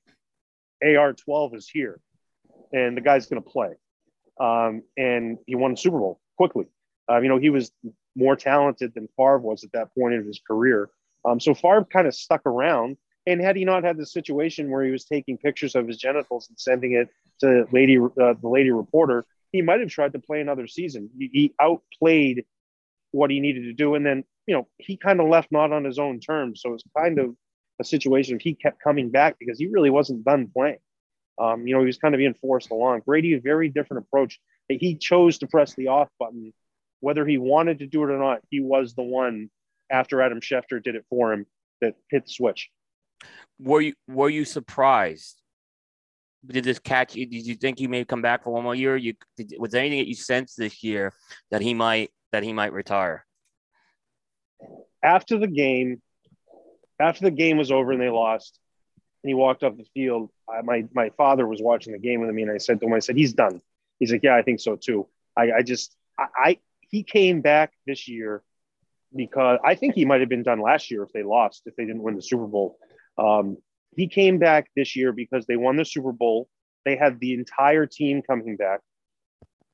AR 0.84 1.13
12 1.13 1.55
is 1.55 1.69
here 1.69 1.99
and 2.74 2.97
the 2.97 3.01
guy's 3.01 3.28
going 3.28 3.41
to 3.41 3.49
play. 3.49 3.69
Um, 4.39 4.82
and 4.97 5.38
he 5.45 5.55
won 5.55 5.71
the 5.71 5.78
Super 5.78 5.99
Bowl 5.99 6.19
quickly. 6.36 6.65
Uh, 7.09 7.19
you 7.19 7.30
know, 7.30 7.38
he 7.38 7.49
was 7.49 7.71
more 8.15 8.36
talented 8.36 8.93
than 8.93 9.07
Favre 9.15 9.39
was 9.39 9.63
at 9.63 9.71
that 9.74 9.93
point 9.93 10.15
in 10.15 10.26
his 10.26 10.41
career. 10.45 10.89
Um, 11.26 11.39
so 11.39 11.53
Favre 11.53 11.86
kind 11.86 12.07
of 12.07 12.15
stuck 12.15 12.41
around. 12.45 12.97
And 13.26 13.39
had 13.39 13.55
he 13.55 13.63
not 13.63 13.84
had 13.84 13.97
the 13.97 14.05
situation 14.05 14.69
where 14.69 14.84
he 14.84 14.91
was 14.91 15.05
taking 15.05 15.38
pictures 15.38 15.76
of 15.76 15.88
his 15.88 15.97
genitals 15.97 16.49
and 16.49 16.59
sending 16.59 16.93
it 16.93 17.09
to 17.39 17.65
lady, 17.71 17.97
uh, 17.97 18.34
the 18.41 18.49
lady 18.49 18.71
reporter, 18.71 19.26
he 19.51 19.61
might 19.61 19.80
have 19.80 19.89
tried 19.89 20.13
to 20.13 20.19
play 20.19 20.41
another 20.41 20.67
season. 20.67 21.09
He, 21.17 21.30
he 21.32 21.53
outplayed 21.61 22.45
what 23.11 23.30
he 23.30 23.39
needed 23.39 23.63
to 23.63 23.74
do, 23.74 23.95
and 23.95 24.05
then 24.05 24.24
you 24.47 24.55
know 24.55 24.67
he 24.78 24.97
kind 24.97 25.21
of 25.21 25.30
left 25.30 25.51
not 25.51 25.71
on 25.71 25.86
his 25.86 25.99
own 25.99 26.19
terms. 26.19 26.61
So 26.61 26.74
it's 26.74 26.84
kind 26.97 27.19
of 27.19 27.36
a 27.80 27.84
situation. 27.84 28.39
He 28.41 28.55
kept 28.55 28.82
coming 28.82 29.09
back 29.09 29.38
because 29.39 29.57
he 29.57 29.67
really 29.67 29.89
wasn't 29.89 30.26
done 30.26 30.49
playing. 30.53 30.80
Um, 31.39 31.65
you 31.65 31.74
know, 31.74 31.80
he 31.80 31.88
was 31.88 31.97
kind 31.97 32.13
of 32.13 32.19
being 32.19 32.34
forced 32.36 32.71
along. 32.71 33.01
Brady, 33.05 33.34
a 33.34 33.39
very 33.39 33.69
different 33.69 34.05
approach. 34.05 34.39
He 34.67 34.95
chose 34.95 35.39
to 35.39 35.47
press 35.47 35.74
the 35.76 35.88
off 35.88 36.09
button, 36.19 36.53
whether 36.99 37.26
he 37.26 37.38
wanted 37.38 37.80
to 37.80 37.88
do 37.88 38.03
it 38.03 38.09
or 38.09 38.19
not. 38.19 38.41
He 38.49 38.59
was 38.59 38.93
the 38.93 39.03
one 39.03 39.49
after 39.89 40.21
Adam 40.21 40.41
Schefter 40.41 40.82
did 40.82 40.95
it 40.95 41.05
for 41.09 41.34
him 41.34 41.45
that 41.82 41.95
hit 42.09 42.26
the 42.26 42.32
switch. 42.32 42.69
Were 43.59 43.82
you 43.82 43.93
were 44.07 44.30
you 44.30 44.45
surprised? 44.45 45.41
Did 46.45 46.65
this 46.65 46.80
catch 46.80 47.15
you? 47.15 47.26
Did 47.26 47.45
you 47.45 47.55
think 47.55 47.80
he 47.80 47.88
may 47.88 48.03
come 48.03 48.21
back 48.21 48.43
for 48.43 48.51
one 48.51 48.63
more 48.63 48.76
year? 48.76 48.97
You 48.97 49.13
did, 49.38 49.53
was 49.57 49.71
there 49.71 49.82
anything 49.82 49.99
that 49.99 50.07
you 50.07 50.15
sensed 50.15 50.57
this 50.57 50.84
year 50.84 51.13
that 51.51 51.61
he 51.61 51.74
might 51.74 52.11
that 52.32 52.43
he 52.43 52.51
might 52.51 52.74
retire? 52.74 53.26
After 55.01 55.38
the 55.38 55.47
game, 55.47 56.01
after 56.99 57.24
the 57.24 57.32
game 57.32 57.57
was 57.57 57.71
over 57.71 57.91
and 57.91 58.01
they 58.01 58.09
lost, 58.09 58.59
and 59.24 59.30
he 59.30 59.34
walked 59.34 59.63
off 59.63 59.78
the 59.78 59.86
field. 59.93 60.30
I, 60.49 60.61
my 60.61 60.86
my 60.93 61.09
father 61.11 61.47
was 61.47 61.61
watching 61.61 61.93
the 61.93 61.99
game 61.99 62.21
with 62.21 62.30
me, 62.32 62.43
and 62.43 62.51
I 62.51 62.57
said 62.57 62.80
to 62.82 62.86
him, 62.86 62.93
I 62.93 62.99
said, 62.99 63.15
"He's 63.15 63.34
done." 63.34 63.61
He's 63.99 64.11
like, 64.11 64.24
"Yeah, 64.24 64.36
I 64.36 64.41
think 64.41 64.59
so 64.59 64.76
too." 64.76 65.07
I, 65.38 65.51
I 65.51 65.61
just 65.61 65.95
I, 66.19 66.26
I 66.36 66.57
he 66.89 67.03
came 67.03 67.41
back 67.41 67.71
this 67.88 68.07
year 68.07 68.43
because 69.15 69.59
I 69.63 69.76
think 69.76 69.95
he 69.95 70.05
might 70.05 70.19
have 70.19 70.30
been 70.30 70.43
done 70.43 70.61
last 70.61 70.91
year 70.91 71.03
if 71.03 71.11
they 71.13 71.24
lost, 71.24 71.63
if 71.65 71.76
they 71.76 71.86
didn't 71.86 72.03
win 72.03 72.15
the 72.15 72.21
Super 72.21 72.47
Bowl. 72.47 72.78
Um, 73.18 73.57
he 73.95 74.07
came 74.07 74.39
back 74.39 74.70
this 74.76 74.95
year 74.95 75.11
because 75.11 75.45
they 75.45 75.55
won 75.55 75.76
the 75.76 75.86
Super 75.86 76.11
Bowl. 76.11 76.47
They 76.86 76.95
had 76.95 77.20
the 77.20 77.34
entire 77.34 77.86
team 77.86 78.22
coming 78.22 78.57
back. 78.57 78.82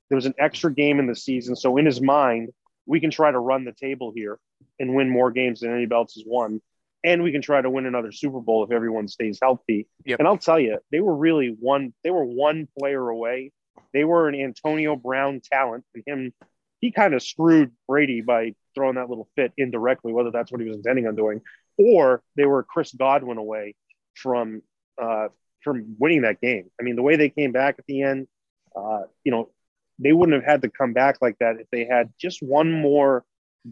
There 0.09 0.15
was 0.15 0.25
an 0.25 0.33
extra 0.39 0.73
game 0.73 0.99
in 0.99 1.07
the 1.07 1.15
season. 1.15 1.55
So, 1.55 1.77
in 1.77 1.85
his 1.85 2.01
mind, 2.01 2.49
we 2.85 2.99
can 2.99 3.11
try 3.11 3.31
to 3.31 3.39
run 3.39 3.65
the 3.65 3.71
table 3.71 4.11
here 4.15 4.39
and 4.79 4.95
win 4.95 5.09
more 5.09 5.31
games 5.31 5.59
than 5.59 5.71
anybody 5.71 5.97
else 5.97 6.15
has 6.15 6.23
won. 6.25 6.61
And 7.03 7.23
we 7.23 7.31
can 7.31 7.41
try 7.41 7.61
to 7.61 7.69
win 7.69 7.85
another 7.85 8.11
Super 8.11 8.41
Bowl 8.41 8.63
if 8.65 8.71
everyone 8.71 9.07
stays 9.07 9.39
healthy. 9.41 9.87
Yep. 10.05 10.19
And 10.19 10.27
I'll 10.27 10.37
tell 10.37 10.59
you, 10.59 10.79
they 10.91 10.99
were 10.99 11.15
really 11.15 11.55
one, 11.59 11.93
they 12.03 12.11
were 12.11 12.25
one 12.25 12.67
player 12.77 13.07
away. 13.07 13.51
They 13.93 14.03
were 14.03 14.27
an 14.27 14.35
Antonio 14.35 14.95
Brown 14.95 15.39
talent. 15.41 15.85
And 15.95 16.03
him, 16.05 16.33
he 16.79 16.91
kind 16.91 17.13
of 17.13 17.23
screwed 17.23 17.71
Brady 17.87 18.21
by 18.21 18.53
throwing 18.75 18.95
that 18.95 19.09
little 19.09 19.29
fit 19.35 19.53
indirectly, 19.57 20.11
whether 20.11 20.31
that's 20.31 20.51
what 20.51 20.59
he 20.59 20.67
was 20.67 20.75
intending 20.75 21.07
on 21.07 21.15
doing, 21.15 21.41
or 21.79 22.21
they 22.35 22.45
were 22.45 22.61
Chris 22.61 22.93
Godwin 22.93 23.37
away 23.37 23.75
from 24.13 24.61
uh, 25.01 25.29
from 25.63 25.95
winning 25.97 26.21
that 26.23 26.41
game. 26.41 26.69
I 26.79 26.83
mean, 26.83 26.95
the 26.95 27.01
way 27.01 27.15
they 27.15 27.29
came 27.29 27.51
back 27.51 27.75
at 27.79 27.85
the 27.87 28.03
end, 28.03 28.27
uh, 28.75 29.03
you 29.23 29.31
know, 29.31 29.49
they 29.97 30.13
wouldn't 30.13 30.35
have 30.35 30.49
had 30.49 30.61
to 30.61 30.69
come 30.69 30.93
back 30.93 31.17
like 31.21 31.37
that 31.39 31.59
if 31.59 31.67
they 31.71 31.85
had 31.85 32.11
just 32.19 32.43
one 32.43 32.71
more 32.71 33.25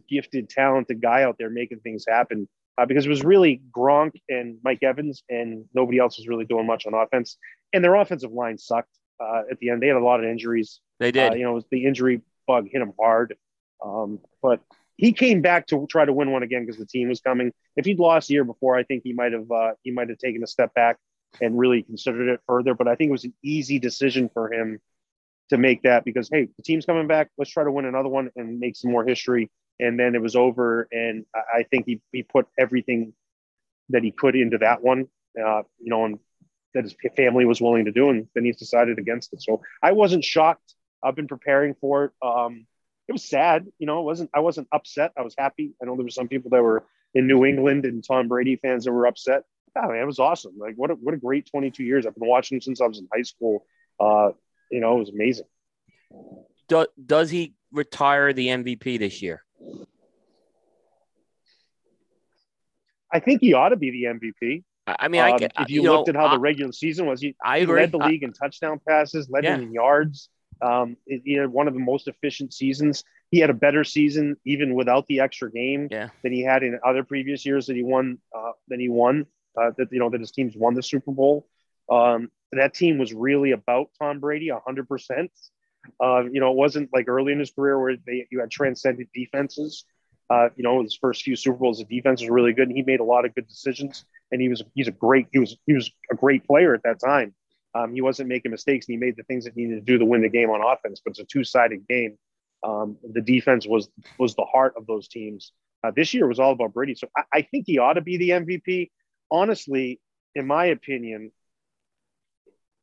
gifted, 0.09 0.49
talented 0.49 1.01
guy 1.01 1.23
out 1.23 1.35
there 1.37 1.49
making 1.49 1.79
things 1.79 2.05
happen. 2.07 2.47
Uh, 2.79 2.85
because 2.85 3.07
it 3.07 3.09
was 3.09 3.23
really 3.23 3.59
Gronk 3.75 4.11
and 4.29 4.59
Mike 4.63 4.83
Evans, 4.83 5.23
and 5.29 5.65
nobody 5.73 5.97
else 5.97 6.19
was 6.19 6.27
really 6.27 6.45
doing 6.45 6.67
much 6.67 6.85
on 6.85 6.93
offense. 6.93 7.37
And 7.73 7.83
their 7.83 7.95
offensive 7.95 8.31
line 8.31 8.59
sucked 8.59 8.91
uh, 9.19 9.43
at 9.49 9.57
the 9.57 9.71
end. 9.71 9.81
They 9.81 9.87
had 9.87 9.95
a 9.95 10.03
lot 10.03 10.23
of 10.23 10.29
injuries. 10.29 10.79
They 10.99 11.11
did. 11.11 11.31
Uh, 11.31 11.35
you 11.35 11.43
know, 11.43 11.59
the 11.71 11.85
injury 11.85 12.21
bug 12.45 12.67
hit 12.71 12.77
them 12.77 12.93
hard. 12.99 13.35
Um, 13.83 14.19
but 14.43 14.61
he 14.97 15.13
came 15.13 15.41
back 15.41 15.67
to 15.67 15.87
try 15.89 16.05
to 16.05 16.13
win 16.13 16.31
one 16.31 16.43
again 16.43 16.65
because 16.65 16.79
the 16.79 16.85
team 16.85 17.07
was 17.07 17.21
coming. 17.21 17.53
If 17.75 17.85
he'd 17.85 17.99
lost 17.99 18.29
a 18.29 18.33
year 18.33 18.43
before, 18.43 18.75
I 18.75 18.83
think 18.83 19.03
he 19.03 19.13
might 19.13 19.31
have 19.31 19.49
uh, 19.49 19.71
he 19.83 19.91
might 19.91 20.09
have 20.09 20.17
taken 20.17 20.43
a 20.43 20.47
step 20.47 20.73
back 20.73 20.97
and 21.39 21.57
really 21.57 21.83
considered 21.83 22.29
it 22.29 22.41
further. 22.47 22.73
But 22.73 22.87
I 22.87 22.95
think 22.95 23.09
it 23.09 23.11
was 23.11 23.23
an 23.23 23.33
easy 23.43 23.79
decision 23.79 24.29
for 24.33 24.51
him 24.51 24.79
to 25.49 25.57
make 25.57 25.83
that 25.83 26.03
because 26.03 26.29
hey, 26.29 26.49
the 26.57 26.63
team's 26.63 26.85
coming 26.85 27.07
back. 27.07 27.29
Let's 27.37 27.51
try 27.51 27.63
to 27.63 27.71
win 27.71 27.85
another 27.85 28.09
one 28.09 28.31
and 28.35 28.59
make 28.59 28.75
some 28.75 28.91
more 28.91 29.05
history. 29.05 29.51
And 29.79 29.99
then 29.99 30.15
it 30.15 30.21
was 30.21 30.35
over, 30.35 30.87
and 30.91 31.25
I 31.35 31.63
think 31.63 31.85
he 31.85 32.01
he 32.11 32.23
put 32.23 32.47
everything 32.57 33.13
that 33.89 34.03
he 34.03 34.11
could 34.11 34.35
into 34.35 34.57
that 34.57 34.81
one. 34.81 35.07
Uh, 35.39 35.61
you 35.79 35.91
know, 35.91 36.05
and 36.05 36.19
that 36.73 36.83
his 36.83 36.95
family 37.15 37.45
was 37.45 37.61
willing 37.61 37.85
to 37.85 37.91
do, 37.91 38.09
and 38.09 38.27
then 38.33 38.43
he's 38.43 38.57
decided 38.57 38.97
against 38.97 39.33
it. 39.33 39.41
So 39.43 39.61
I 39.83 39.91
wasn't 39.91 40.23
shocked. 40.23 40.73
I've 41.03 41.15
been 41.15 41.27
preparing 41.27 41.75
for 41.75 42.05
it. 42.05 42.11
Um, 42.23 42.65
it 43.07 43.11
was 43.13 43.23
sad, 43.23 43.67
you 43.79 43.87
know. 43.87 43.99
It 44.01 44.03
wasn't 44.03 44.29
I 44.33 44.39
wasn't 44.39 44.67
upset. 44.71 45.11
I 45.17 45.21
was 45.21 45.35
happy. 45.37 45.73
I 45.81 45.85
know 45.85 45.95
there 45.95 46.03
were 46.03 46.09
some 46.09 46.27
people 46.27 46.49
that 46.51 46.61
were 46.63 46.85
in 47.13 47.27
New 47.27 47.45
England 47.45 47.85
and 47.85 48.03
Tom 48.05 48.27
Brady 48.27 48.55
fans 48.57 48.85
that 48.85 48.91
were 48.91 49.07
upset. 49.07 49.43
Oh 49.75 49.87
man, 49.89 50.01
it 50.01 50.05
was 50.05 50.19
awesome. 50.19 50.53
Like 50.57 50.75
what 50.75 50.91
a 50.91 50.95
what 50.95 51.13
a 51.13 51.17
great 51.17 51.49
22 51.49 51.83
years. 51.83 52.05
I've 52.05 52.15
been 52.15 52.27
watching 52.27 52.57
him 52.57 52.61
since 52.61 52.81
I 52.81 52.85
was 52.87 52.99
in 52.99 53.07
high 53.13 53.21
school. 53.23 53.65
Uh, 53.99 54.31
you 54.71 54.79
know, 54.79 54.95
it 54.97 54.99
was 54.99 55.09
amazing. 55.09 55.45
Do, 56.67 56.85
does 57.03 57.29
he 57.29 57.53
retire 57.71 58.33
the 58.33 58.47
MVP 58.47 58.99
this 58.99 59.21
year? 59.21 59.43
I 63.11 63.19
think 63.19 63.41
he 63.41 63.53
ought 63.53 63.69
to 63.69 63.77
be 63.77 63.91
the 63.91 64.03
MVP. 64.03 64.63
I 64.85 64.95
I 64.99 65.07
mean, 65.07 65.21
Um, 65.21 65.33
I 65.33 65.37
get, 65.37 65.53
if 65.59 65.69
you, 65.69 65.81
you 65.83 65.91
looked 65.91 66.07
know, 66.07 66.11
at 66.13 66.15
how 66.19 66.27
I- 66.27 66.35
the 66.35 66.39
regular 66.39 66.71
season 66.71 67.05
was, 67.07 67.21
he, 67.21 67.35
I 67.43 67.57
he 67.59 67.63
agree. 67.63 67.81
led 67.81 67.91
the 67.91 67.99
I- 67.99 68.07
league 68.09 68.23
in 68.23 68.33
touchdown 68.33 68.79
passes, 68.87 69.29
led 69.29 69.43
Yeah. 69.45 69.55
in 69.57 69.71
yards. 69.73 70.29
Um, 70.61 70.97
he 71.05 71.21
he 71.25 71.33
had 71.33 71.49
one 71.49 71.67
of 71.67 71.73
the 71.73 71.79
most 71.79 72.07
efficient 72.07 72.53
seasons. 72.53 73.03
He 73.31 73.39
had 73.39 73.49
a 73.49 73.53
better 73.53 73.83
season 73.83 74.37
even 74.45 74.73
without 74.73 75.05
the 75.07 75.19
extra 75.19 75.51
game 75.51 75.89
Yeah. 75.91 76.09
than 76.23 76.31
he 76.31 76.43
had 76.43 76.63
in 76.63 76.79
other 76.85 77.03
previous 77.03 77.45
years 77.45 77.67
that 77.67 77.75
he 77.75 77.83
won. 77.83 78.19
Uh, 78.35 78.51
than 78.67 78.79
he 78.79 78.89
won. 78.89 79.25
Uh, 79.59 79.71
that 79.77 79.91
you 79.91 79.99
know 79.99 80.09
that 80.09 80.19
his 80.19 80.31
teams 80.31 80.55
won 80.55 80.75
the 80.75 80.83
Super 80.83 81.11
Bowl. 81.11 81.47
Um, 81.91 82.31
that 82.51 82.73
team 82.73 82.97
was 82.97 83.13
really 83.13 83.51
about 83.51 83.89
Tom 83.99 84.19
Brady 84.19 84.49
hundred 84.65 84.87
percent. 84.87 85.31
Uh, 85.99 86.23
you 86.31 86.39
know, 86.39 86.51
it 86.51 86.57
wasn't 86.57 86.89
like 86.93 87.07
early 87.07 87.31
in 87.33 87.39
his 87.39 87.51
career 87.51 87.79
where 87.79 87.95
they 88.05 88.27
you 88.29 88.39
had 88.39 88.51
transcendent 88.51 89.09
defenses. 89.13 89.85
Uh, 90.29 90.49
you 90.57 90.63
know, 90.63 90.83
his 90.83 90.95
first 90.95 91.23
few 91.23 91.35
Super 91.37 91.57
Bowls, 91.57 91.77
the 91.79 91.85
defense 91.85 92.21
was 92.21 92.29
really 92.29 92.51
good, 92.51 92.67
and 92.67 92.75
he 92.75 92.83
made 92.83 92.99
a 92.99 93.03
lot 93.03 93.23
of 93.25 93.33
good 93.33 93.47
decisions. 93.47 94.03
And 94.31 94.41
he 94.41 94.49
was 94.49 94.61
he's 94.75 94.87
a 94.89 94.91
great 94.91 95.27
he 95.31 95.39
was 95.39 95.57
he 95.65 95.73
was 95.73 95.89
a 96.11 96.15
great 96.15 96.45
player 96.45 96.73
at 96.73 96.83
that 96.83 96.99
time. 96.99 97.33
Um, 97.75 97.93
he 97.93 98.01
wasn't 98.01 98.29
making 98.29 98.51
mistakes, 98.51 98.87
and 98.87 98.93
he 98.93 98.97
made 98.97 99.15
the 99.17 99.23
things 99.23 99.45
that 99.45 99.53
he 99.55 99.63
needed 99.65 99.85
to 99.85 99.91
do 99.91 99.97
to 99.97 100.05
win 100.05 100.21
the 100.21 100.29
game 100.29 100.49
on 100.49 100.61
offense. 100.61 101.01
But 101.03 101.11
it's 101.11 101.19
a 101.19 101.25
two 101.25 101.43
sided 101.43 101.87
game. 101.87 102.17
Um, 102.63 102.97
the 103.03 103.21
defense 103.21 103.67
was 103.67 103.89
was 104.17 104.35
the 104.35 104.45
heart 104.45 104.73
of 104.77 104.87
those 104.87 105.07
teams. 105.07 105.51
Uh, 105.83 105.91
this 105.95 106.13
year 106.13 106.27
was 106.27 106.39
all 106.39 106.51
about 106.53 106.73
Brady, 106.73 106.95
so 106.95 107.07
I, 107.15 107.23
I 107.33 107.41
think 107.43 107.65
he 107.67 107.77
ought 107.77 107.93
to 107.93 108.01
be 108.01 108.17
the 108.17 108.29
MVP. 108.29 108.89
Honestly, 109.29 109.99
in 110.33 110.47
my 110.47 110.65
opinion, 110.65 111.31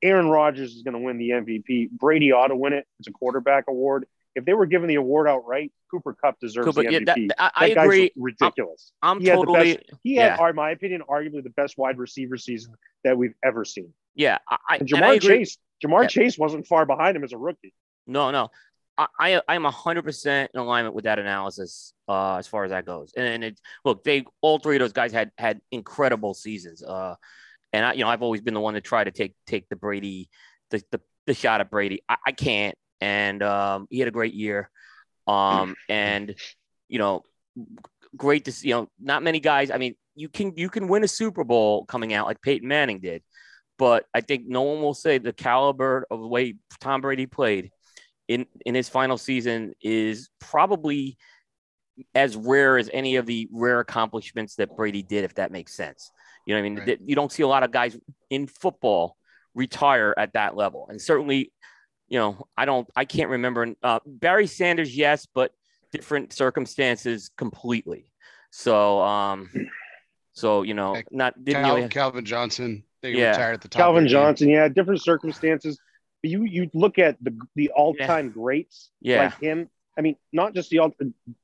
Aaron 0.02 0.28
Rodgers 0.28 0.74
is 0.74 0.82
going 0.82 0.94
to 0.94 1.00
win 1.00 1.18
the 1.18 1.30
MVP. 1.30 1.90
Brady 1.90 2.30
ought 2.32 2.48
to 2.48 2.56
win 2.56 2.72
it. 2.74 2.86
It's 2.98 3.08
a 3.08 3.12
quarterback 3.12 3.64
award. 3.68 4.06
If 4.36 4.44
they 4.44 4.52
were 4.52 4.66
giving 4.66 4.88
the 4.88 4.96
award 4.96 5.28
outright, 5.28 5.72
Cooper 5.90 6.12
Kupp 6.12 6.38
deserves 6.40 6.66
Cooper, 6.66 6.82
the 6.82 6.92
yeah, 6.92 6.98
MVP. 7.00 7.28
that- 7.28 7.36
I, 7.38 7.50
I 7.54 7.68
That 7.68 7.74
guy's 7.76 7.84
agree. 7.84 8.12
ridiculous. 8.16 8.92
I'm 9.00 9.20
he 9.20 9.28
had 9.28 9.38
the 9.38 9.46
totally. 9.46 9.76
best. 9.76 9.90
He 10.02 10.16
yeah. 10.16 10.36
had, 10.36 10.50
in 10.50 10.56
my 10.56 10.70
opinion, 10.72 11.02
arguably 11.08 11.42
the 11.42 11.50
best 11.50 11.78
wide 11.78 11.98
receiver 11.98 12.36
season 12.36 12.74
that 13.04 13.16
we've 13.16 13.34
ever 13.44 13.64
seen. 13.64 13.92
Yeah, 14.14 14.38
I, 14.48 14.76
And 14.80 14.92
and 14.92 15.04
I 15.04 15.18
Ja'Marr. 15.18 15.20
Chase, 15.20 15.58
Ja'Marr 15.84 16.02
Yeah. 16.02 16.08
Chase 16.08 16.38
wasn't 16.38 16.66
far 16.66 16.86
behind 16.86 17.16
him 17.16 17.24
as 17.24 17.32
a 17.32 17.38
rookie. 17.38 17.74
No, 18.06 18.30
no. 18.30 18.50
I, 18.96 19.06
I 19.18 19.42
I'm 19.48 19.64
hundred 19.64 20.02
percent 20.02 20.52
in 20.54 20.60
alignment 20.60 20.94
with 20.94 21.04
that 21.04 21.18
analysis 21.18 21.92
uh, 22.08 22.36
as 22.36 22.46
far 22.46 22.64
as 22.64 22.70
that 22.70 22.86
goes. 22.86 23.12
And, 23.16 23.26
and 23.26 23.44
it 23.44 23.60
look, 23.84 24.04
they 24.04 24.24
all 24.40 24.58
three 24.58 24.76
of 24.76 24.80
those 24.80 24.92
guys 24.92 25.10
had 25.12 25.32
had 25.36 25.60
incredible 25.72 26.32
seasons. 26.34 26.82
Uh, 26.82 27.16
and 27.72 27.84
I, 27.84 27.92
you 27.94 28.04
know, 28.04 28.08
I've 28.08 28.22
always 28.22 28.40
been 28.40 28.54
the 28.54 28.60
one 28.60 28.74
to 28.74 28.80
try 28.80 29.02
to 29.02 29.10
take 29.10 29.34
take 29.46 29.68
the 29.68 29.76
Brady, 29.76 30.30
the 30.70 30.80
the, 30.92 31.00
the 31.26 31.34
shot 31.34 31.60
at 31.60 31.70
Brady. 31.70 32.02
I, 32.08 32.16
I 32.26 32.32
can't. 32.32 32.76
And 33.00 33.42
um, 33.42 33.88
he 33.90 33.98
had 33.98 34.06
a 34.08 34.12
great 34.12 34.34
year. 34.34 34.70
Um, 35.26 35.74
and 35.88 36.36
you 36.88 36.98
know, 37.00 37.24
great 38.16 38.44
to 38.44 38.52
see. 38.52 38.68
You 38.68 38.74
know, 38.74 38.88
not 39.00 39.24
many 39.24 39.40
guys. 39.40 39.72
I 39.72 39.78
mean, 39.78 39.96
you 40.14 40.28
can 40.28 40.52
you 40.56 40.68
can 40.68 40.86
win 40.86 41.02
a 41.02 41.08
Super 41.08 41.42
Bowl 41.42 41.84
coming 41.86 42.12
out 42.14 42.26
like 42.26 42.40
Peyton 42.42 42.68
Manning 42.68 43.00
did, 43.00 43.24
but 43.78 44.04
I 44.14 44.20
think 44.20 44.46
no 44.46 44.62
one 44.62 44.80
will 44.82 44.94
say 44.94 45.18
the 45.18 45.32
caliber 45.32 46.06
of 46.10 46.20
the 46.20 46.26
way 46.26 46.54
Tom 46.80 47.00
Brady 47.00 47.26
played 47.26 47.70
in 48.28 48.46
in 48.64 48.74
his 48.74 48.88
final 48.88 49.18
season 49.18 49.74
is 49.82 50.30
probably 50.40 51.16
as 52.14 52.36
rare 52.36 52.78
as 52.78 52.90
any 52.92 53.16
of 53.16 53.26
the 53.26 53.48
rare 53.52 53.80
accomplishments 53.80 54.56
that 54.56 54.76
Brady 54.76 55.02
did, 55.02 55.24
if 55.24 55.34
that 55.34 55.52
makes 55.52 55.74
sense. 55.74 56.10
You 56.46 56.54
know, 56.54 56.60
what 56.60 56.66
I 56.66 56.68
mean, 56.70 56.78
Right. 56.80 56.98
You 57.04 57.14
don't 57.14 57.32
see 57.32 57.42
a 57.42 57.48
lot 57.48 57.62
of 57.62 57.70
guys 57.70 57.96
in 58.30 58.46
football 58.46 59.16
retire 59.54 60.14
at 60.16 60.32
that 60.32 60.56
level, 60.56 60.86
and 60.88 61.00
certainly, 61.00 61.52
you 62.08 62.18
know, 62.18 62.46
I 62.56 62.64
don't, 62.64 62.88
I 62.94 63.04
can't 63.04 63.30
remember 63.30 63.74
uh, 63.82 64.00
Barry 64.04 64.46
Sanders, 64.46 64.96
yes, 64.96 65.26
but 65.32 65.52
different 65.92 66.32
circumstances 66.32 67.30
completely. 67.36 68.10
So, 68.50 69.00
um, 69.00 69.50
so 70.32 70.62
you 70.62 70.74
know, 70.74 71.00
not 71.10 71.42
didn't 71.42 71.62
Cal- 71.62 71.76
really, 71.76 71.88
Calvin 71.88 72.24
Johnson, 72.24 72.84
they 73.12 73.18
Yeah. 73.18 73.30
retired 73.30 73.54
at 73.54 73.60
the 73.60 73.68
top. 73.68 73.80
Calvin 73.80 74.04
of 74.04 74.08
the 74.10 74.14
game. 74.14 74.22
Johnson, 74.22 74.48
yeah, 74.48 74.68
different 74.68 75.02
circumstances. 75.02 75.78
But 76.22 76.30
you 76.30 76.44
you 76.44 76.70
look 76.74 76.98
at 76.98 77.16
the 77.22 77.38
the 77.54 77.70
all 77.70 77.94
time 77.94 78.30
greats 78.30 78.90
yeah. 79.00 79.24
like 79.24 79.38
him. 79.40 79.68
I 79.96 80.00
mean, 80.00 80.16
not 80.32 80.54
just 80.54 80.70
the 80.70 80.78
all. 80.80 80.92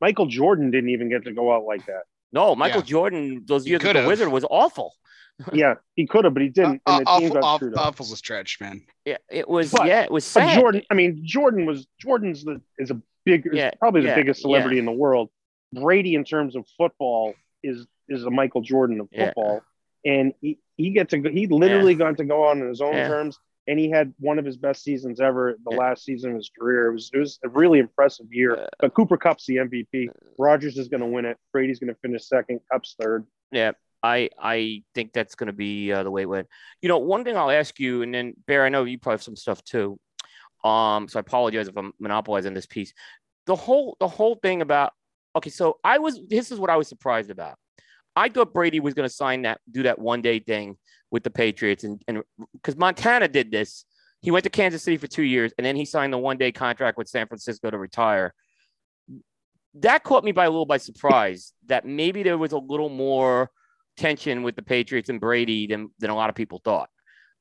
Michael 0.00 0.26
Jordan 0.26 0.70
didn't 0.70 0.90
even 0.90 1.08
get 1.08 1.24
to 1.24 1.32
go 1.32 1.52
out 1.54 1.64
like 1.64 1.86
that. 1.86 2.02
No, 2.32 2.54
Michael 2.56 2.80
Yeah. 2.80 2.86
Jordan, 2.86 3.44
those 3.46 3.64
He 3.64 3.70
years 3.70 3.82
with 3.84 3.94
the. 3.94 4.06
Wizard 4.06 4.28
was 4.32 4.44
awful. 4.50 4.94
Yeah, 5.54 5.76
he 5.96 6.06
could 6.06 6.24
have, 6.26 6.34
but 6.34 6.42
he 6.42 6.50
didn't, 6.50 6.82
Uh, 6.84 6.98
and 6.98 7.00
the 7.00 7.04
team 7.04 7.06
awful, 7.06 7.28
got 7.30 7.42
awful, 7.44 7.56
screwed 7.58 7.74
up. 7.74 7.86
awful 7.86 8.04
was 8.10 8.18
stretch, 8.18 8.60
man. 8.60 8.82
Yeah, 9.06 9.16
it 9.30 9.48
was. 9.48 9.70
But- 9.72 9.86
yeah, 9.86 10.02
it 10.02 10.10
was 10.10 10.24
But 10.34 10.40
sad. 10.42 10.60
Jordan, 10.60 10.82
I 10.90 10.94
mean, 10.94 11.22
Jordan 11.24 11.64
was 11.64 11.86
Jordan's 11.98 12.44
the 12.44 12.60
is 12.78 12.90
a 12.90 13.00
big, 13.24 13.46
is 13.46 13.52
Yeah, 13.54 13.70
probably 13.78 14.02
the 14.02 14.14
biggest 14.14 14.42
celebrity 14.42 14.78
in 14.78 14.84
the 14.84 14.92
world. 14.92 15.30
Brady, 15.72 16.14
in 16.14 16.24
terms 16.24 16.56
of 16.56 16.66
football, 16.76 17.34
is 17.62 17.86
is 18.08 18.24
a 18.24 18.30
Michael 18.30 18.60
Jordan 18.60 19.00
of 19.00 19.08
Yeah. 19.12 19.26
football, 19.26 19.62
and 20.04 20.32
he 20.40 20.58
he 20.76 20.90
gets 20.90 21.10
to 21.10 21.22
he 21.30 21.46
literally 21.46 21.94
got 21.94 22.16
to 22.18 22.24
go 22.24 22.44
on 22.44 22.60
in 22.60 22.68
his 22.68 22.80
own 22.80 22.94
Yeah. 22.94 23.08
terms, 23.08 23.38
and 23.66 23.78
he 23.78 23.90
had 23.90 24.14
one 24.18 24.38
of 24.38 24.44
his 24.44 24.56
best 24.56 24.82
seasons 24.82 25.20
ever, 25.20 25.56
the 25.64 25.70
Yeah. 25.72 25.76
last 25.78 26.04
season 26.04 26.30
of 26.30 26.36
his 26.36 26.50
career. 26.58 26.88
It 26.88 26.92
was 26.92 27.10
it 27.12 27.18
was 27.18 27.38
a 27.44 27.48
really 27.48 27.78
impressive 27.78 28.26
year. 28.30 28.68
But 28.78 28.94
Cooper 28.94 29.16
Kupp's 29.16 29.46
the 29.46 29.56
MVP. 29.56 30.08
Rodgers 30.38 30.76
is 30.78 30.88
going 30.88 31.00
to 31.02 31.06
win 31.06 31.24
it. 31.24 31.36
Brady's 31.52 31.78
going 31.78 31.92
to 31.92 32.00
finish 32.00 32.26
second. 32.26 32.60
Kupp's 32.72 32.96
third. 33.00 33.26
Yeah, 33.52 33.72
I 34.02 34.30
I 34.38 34.82
think 34.94 35.12
that's 35.12 35.34
going 35.34 35.48
to 35.48 35.52
be 35.52 35.92
uh, 35.92 36.02
the 36.02 36.10
way 36.10 36.22
it 36.22 36.28
went. 36.28 36.48
You 36.82 36.88
know, 36.88 36.98
one 36.98 37.24
thing 37.24 37.36
I'll 37.36 37.50
ask 37.50 37.78
you, 37.78 38.02
and 38.02 38.14
then 38.14 38.34
Bear, 38.46 38.64
I 38.64 38.68
know 38.70 38.84
you 38.84 38.98
probably 38.98 39.14
have 39.14 39.22
some 39.22 39.36
stuff 39.36 39.62
too. 39.64 39.98
Um, 40.64 41.08
so 41.08 41.18
I 41.18 41.20
apologize 41.20 41.68
if 41.68 41.76
I'm 41.76 41.92
monopolizing 41.98 42.54
this 42.54 42.66
piece. 42.66 42.92
The 43.46 43.56
whole 43.56 43.96
the 44.00 44.08
whole 44.08 44.34
thing 44.36 44.62
about 44.62 44.92
okay, 45.36 45.50
so 45.50 45.78
I 45.84 45.98
was 45.98 46.20
this 46.28 46.50
is 46.52 46.58
what 46.58 46.70
I 46.70 46.76
was 46.76 46.88
surprised 46.88 47.30
about. 47.30 47.56
I 48.20 48.28
thought 48.28 48.52
Brady 48.52 48.80
was 48.80 48.94
going 48.94 49.08
to 49.08 49.14
sign 49.14 49.42
that 49.42 49.60
do 49.70 49.82
that 49.84 49.98
one 49.98 50.20
day 50.22 50.38
thing 50.40 50.76
with 51.10 51.22
the 51.24 51.30
Patriots, 51.30 51.84
and 51.84 52.00
and 52.08 52.22
because 52.54 52.76
Montana 52.76 53.26
did 53.28 53.50
this, 53.50 53.84
he 54.20 54.30
went 54.30 54.44
to 54.44 54.50
Kansas 54.50 54.82
City 54.82 54.96
for 54.98 55.06
two 55.06 55.22
years, 55.34 55.52
and 55.56 55.64
then 55.64 55.76
he 55.76 55.84
signed 55.84 56.12
the 56.12 56.18
one 56.18 56.36
day 56.36 56.52
contract 56.52 56.98
with 56.98 57.08
San 57.08 57.26
Francisco 57.26 57.70
to 57.70 57.78
retire. 57.78 58.34
that 59.74 60.02
caught 60.02 60.24
me 60.24 60.32
by 60.32 60.44
a 60.44 60.50
little 60.50 60.66
by 60.66 60.76
surprise 60.76 61.52
that 61.66 61.84
maybe 61.86 62.22
there 62.22 62.36
was 62.38 62.52
a 62.52 62.58
little 62.58 62.88
more 62.88 63.50
tension 63.96 64.42
with 64.42 64.56
the 64.56 64.62
Patriots 64.62 65.08
and 65.08 65.20
Brady 65.20 65.66
than 65.66 65.90
than 66.00 66.10
a 66.10 66.14
lot 66.14 66.28
of 66.30 66.36
people 66.36 66.60
thought. 66.64 66.90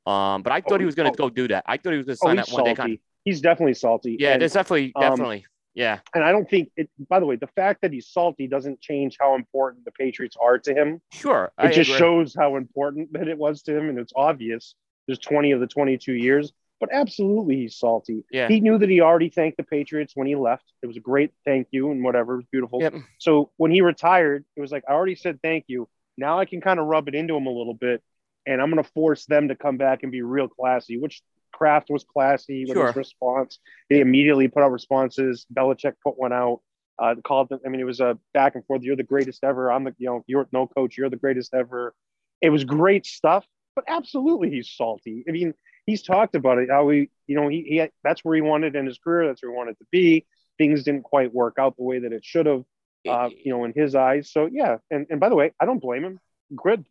Um, 0.05 0.41
but 0.43 0.51
I 0.53 0.61
thought 0.61 0.75
Oh, 0.75 0.79
he 0.79 0.85
was 0.85 0.95
going 0.95 1.11
to 1.11 1.21
oh. 1.21 1.27
go 1.27 1.29
do 1.41 1.47
that. 1.49 1.63
I 1.67 1.77
thought 1.77 1.91
he 1.91 1.97
was 1.97 2.05
going 2.05 2.17
to 2.17 2.21
Oh, 2.23 2.27
sign 2.29 2.37
he's 2.37 2.45
that 2.47 2.53
one 2.53 2.63
day 2.63 2.69
salty. 2.69 2.81
contract. 2.81 3.01
He's 3.25 3.41
definitely 3.41 3.73
salty. 3.75 4.17
Yeah, 4.19 4.33
And- 4.33 4.41
there's 4.41 4.53
definitely 4.53 4.91
um, 4.95 5.01
definitely 5.01 5.45
yeah. 5.73 5.99
and 6.13 6.23
I 6.23 6.31
don't 6.31 6.49
think 6.49 6.71
it. 6.75 6.89
By 7.09 7.19
the 7.19 7.25
way, 7.25 7.35
the 7.35 7.47
fact 7.47 7.81
that 7.81 7.93
he's 7.93 8.07
salty 8.07 8.47
doesn't 8.47 8.81
change 8.81 9.17
how 9.19 9.35
important 9.35 9.85
the 9.85 9.91
Patriots 9.91 10.37
are 10.41 10.57
to 10.59 10.73
him. 10.73 11.01
Sure, 11.11 11.51
It 11.59 11.73
just 11.73 11.89
agree. 11.89 11.99
shows 11.99 12.35
how 12.37 12.55
important 12.55 13.13
that 13.13 13.27
it 13.27 13.37
was 13.37 13.61
to 13.63 13.77
him, 13.77 13.89
and 13.89 13.99
it's 13.99 14.13
obvious. 14.15 14.75
There's 15.07 15.19
20 15.19 15.51
of 15.53 15.59
the 15.59 15.67
22 15.67 16.13
years, 16.13 16.53
but 16.79 16.89
absolutely 16.91 17.55
he's 17.57 17.75
salty. 17.75 18.23
Yeah. 18.31 18.47
He 18.47 18.59
knew 18.59 18.77
that 18.77 18.89
he 18.89 19.01
already 19.01 19.29
thanked 19.29 19.57
the 19.57 19.63
Patriots 19.63 20.13
when 20.15 20.27
he 20.27 20.35
left. 20.35 20.65
It 20.81 20.87
was 20.87 20.97
a 20.97 21.01
great 21.01 21.31
thank 21.45 21.67
you 21.71 21.91
and 21.91 22.03
whatever, 22.03 22.33
it 22.33 22.37
was 22.37 22.45
beautiful. 22.51 22.81
Yep. 22.81 22.93
So 23.17 23.51
when 23.57 23.71
he 23.71 23.81
retired, 23.81 24.45
it 24.55 24.61
was 24.61 24.71
like 24.71 24.83
I 24.87 24.93
already 24.93 25.15
said 25.15 25.39
thank 25.41 25.65
you. 25.67 25.89
Now 26.17 26.39
I 26.39 26.45
can 26.45 26.61
kind 26.61 26.79
of 26.79 26.85
rub 26.85 27.07
it 27.07 27.15
into 27.15 27.35
him 27.35 27.47
a 27.47 27.51
little 27.51 27.73
bit, 27.73 28.03
and 28.45 28.61
I'm 28.61 28.69
going 28.71 28.83
to 28.83 28.89
force 28.91 29.25
them 29.25 29.47
to 29.47 29.55
come 29.55 29.77
back 29.77 30.03
and 30.03 30.11
be 30.11 30.21
real 30.21 30.47
classy. 30.47 30.97
Which 30.97 31.21
Kraft 31.51 31.89
was 31.89 32.03
classy 32.03 32.65
with 32.65 32.75
Sure. 32.75 32.87
his 32.87 32.95
response. 32.95 33.59
He 33.89 33.99
immediately 33.99 34.47
put 34.47 34.63
out 34.63 34.71
responses. 34.71 35.45
Belichick 35.53 35.93
put 36.03 36.17
one 36.17 36.33
out. 36.33 36.61
Uh, 36.97 37.15
called 37.23 37.47
them. 37.49 37.59
I 37.65 37.69
mean, 37.69 37.79
it 37.79 37.85
was 37.85 38.01
a 38.01 38.17
back 38.33 38.55
and 38.55 38.65
forth. 38.65 38.81
You're 38.83 38.97
the 38.97 39.03
greatest 39.03 39.43
ever. 39.43 39.71
I'm 39.71 39.85
the 39.85 39.95
you 39.97 40.07
know 40.07 40.23
you're 40.27 40.47
no 40.51 40.67
coach. 40.67 40.97
You're 40.97 41.09
the 41.09 41.15
greatest 41.15 41.53
ever. 41.53 41.93
It 42.41 42.49
was 42.49 42.65
great 42.65 43.05
stuff, 43.05 43.45
but 43.75 43.85
absolutely 43.87 44.49
he's 44.49 44.69
salty. 44.69 45.23
I 45.27 45.31
mean, 45.31 45.53
he's 45.85 46.01
talked 46.03 46.35
about 46.35 46.57
it. 46.57 46.69
How 46.69 46.89
he 46.89 47.09
you 47.25 47.35
know 47.37 47.47
he, 47.47 47.61
he 47.63 47.77
had, 47.77 47.91
that's 48.03 48.25
where 48.25 48.35
he 48.35 48.41
wanted 48.41 48.75
in 48.75 48.85
his 48.85 48.97
career. 48.97 49.27
That's 49.27 49.41
where 49.41 49.51
he 49.51 49.57
wanted 49.57 49.77
to 49.79 49.85
be. 49.91 50.25
Things 50.57 50.83
didn't 50.83 51.03
quite 51.03 51.33
work 51.33 51.55
out 51.57 51.77
the 51.77 51.83
way 51.83 51.99
that 51.99 52.11
it 52.11 52.25
should 52.25 52.45
have 52.47 52.65
uh, 53.07 53.29
you 53.45 53.51
know, 53.51 53.63
in 53.63 53.71
his 53.73 53.95
eyes. 53.95 54.29
So 54.29 54.49
yeah, 54.51 54.77
and 54.91 55.07
and 55.09 55.19
by 55.21 55.29
the 55.29 55.35
way, 55.35 55.53
I 55.59 55.65
don't 55.65 55.79
blame 55.79 56.03
him. 56.03 56.19
Good. 56.55 56.83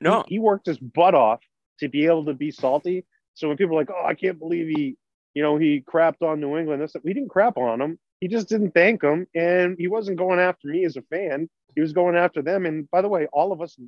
no, 0.00 0.22
He, 0.28 0.36
he 0.36 0.38
worked 0.38 0.66
his 0.66 0.78
butt 0.78 1.14
off 1.16 1.40
to 1.80 1.88
be 1.88 2.06
able 2.06 2.26
to 2.26 2.34
be 2.34 2.50
salty. 2.52 3.04
So 3.38 3.46
when 3.46 3.56
people 3.56 3.76
are 3.76 3.80
like, 3.80 3.90
"Oh, 3.90 4.04
I 4.04 4.14
can't 4.14 4.38
believe 4.38 4.66
he, 4.66 4.96
you 5.32 5.42
know, 5.42 5.56
he 5.56 5.80
crapped 5.80 6.22
on 6.22 6.40
New 6.40 6.56
England," 6.58 6.82
this 6.82 6.96
we 7.04 7.14
didn't 7.14 7.30
crap 7.30 7.56
on 7.56 7.80
him. 7.80 7.98
He 8.20 8.26
just 8.26 8.48
didn't 8.48 8.72
thank 8.72 9.02
him, 9.02 9.28
and 9.32 9.76
he 9.78 9.86
wasn't 9.86 10.18
going 10.18 10.40
after 10.40 10.66
me 10.66 10.84
as 10.84 10.96
a 10.96 11.02
fan. 11.02 11.48
He 11.76 11.80
was 11.80 11.92
going 11.92 12.16
after 12.16 12.42
them. 12.42 12.66
And 12.66 12.90
by 12.90 13.00
the 13.00 13.08
way, 13.08 13.28
all 13.32 13.52
of 13.52 13.62
us 13.62 13.78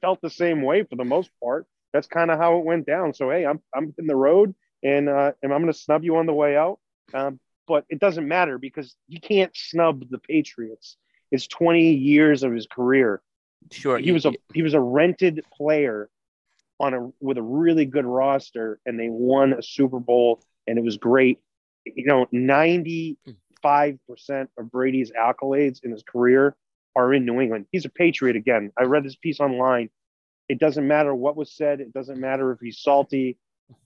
felt 0.00 0.20
the 0.20 0.30
same 0.30 0.62
way 0.62 0.82
for 0.82 0.96
the 0.96 1.04
most 1.04 1.30
part. 1.42 1.66
That's 1.92 2.08
kind 2.08 2.32
of 2.32 2.38
how 2.38 2.58
it 2.58 2.64
went 2.64 2.84
down. 2.86 3.14
So 3.14 3.30
hey, 3.30 3.46
I'm 3.46 3.60
I'm 3.72 3.94
in 3.98 4.08
the 4.08 4.16
road, 4.16 4.52
and 4.82 5.08
uh, 5.08 5.32
and 5.42 5.52
I'm 5.52 5.60
going 5.60 5.72
to 5.72 5.78
snub 5.78 6.02
you 6.02 6.16
on 6.16 6.26
the 6.26 6.34
way 6.34 6.56
out. 6.56 6.80
Um, 7.14 7.38
but 7.68 7.84
it 7.88 8.00
doesn't 8.00 8.26
matter 8.26 8.58
because 8.58 8.96
you 9.06 9.20
can't 9.20 9.56
snub 9.56 10.10
the 10.10 10.18
Patriots. 10.18 10.96
It's 11.30 11.46
20 11.46 11.92
years 11.92 12.42
of 12.42 12.52
his 12.52 12.66
career. 12.66 13.22
sure. 13.70 13.98
He 13.98 14.10
was 14.10 14.26
a 14.26 14.32
he 14.52 14.62
was 14.62 14.74
a 14.74 14.80
rented 14.80 15.44
player 15.56 16.10
on 16.82 16.94
a 16.94 17.08
with 17.20 17.38
a 17.38 17.42
really 17.42 17.86
good 17.86 18.04
roster, 18.04 18.80
and 18.84 18.98
they 18.98 19.08
won 19.08 19.54
a 19.54 19.62
Super 19.62 20.00
Bowl, 20.00 20.42
and 20.66 20.76
it 20.76 20.84
was 20.84 20.96
great. 20.98 21.38
You 21.84 22.04
know, 22.04 22.26
95 22.32 23.98
percent 24.08 24.50
of 24.58 24.70
Brady's 24.70 25.12
accolades 25.12 25.82
in 25.84 25.92
his 25.92 26.02
career 26.02 26.56
are 26.94 27.14
in 27.14 27.24
New 27.24 27.40
England. 27.40 27.66
He's 27.70 27.84
a 27.84 27.88
Patriot 27.88 28.36
again. 28.36 28.72
I 28.76 28.82
read 28.82 29.04
this 29.04 29.16
piece 29.16 29.40
online. 29.40 29.88
It 30.48 30.58
doesn't 30.58 30.86
matter 30.86 31.14
what 31.14 31.36
was 31.36 31.52
said. 31.52 31.80
It 31.80 31.94
doesn't 31.94 32.20
matter 32.20 32.50
if 32.52 32.58
he's 32.60 32.80
salty. 32.80 33.38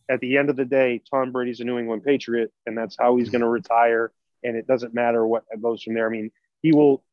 At 0.09 0.21
the 0.21 0.39
end 0.39 0.51
of 0.51 0.57
the 0.57 0.65
day, 0.65 1.03
Tom 1.11 1.31
Brady's 1.31 1.61
a 1.61 1.65
New 1.65 1.79
England 1.79 2.03
Patriot, 2.03 2.51
and 2.65 2.77
that's 2.77 2.97
how 2.99 3.17
he's 3.17 3.31
going 3.31 3.43
to 3.43 3.49
retire. 3.49 4.11
And 4.43 4.57
it 4.57 4.67
doesn't 4.67 4.95
matter 4.95 5.25
what 5.25 5.45
goes 5.61 5.83
from 5.83 5.95
there. 5.95 6.07
I 6.09 6.11
mean, 6.11 6.31
he 6.63 6.73
will. 6.73 7.05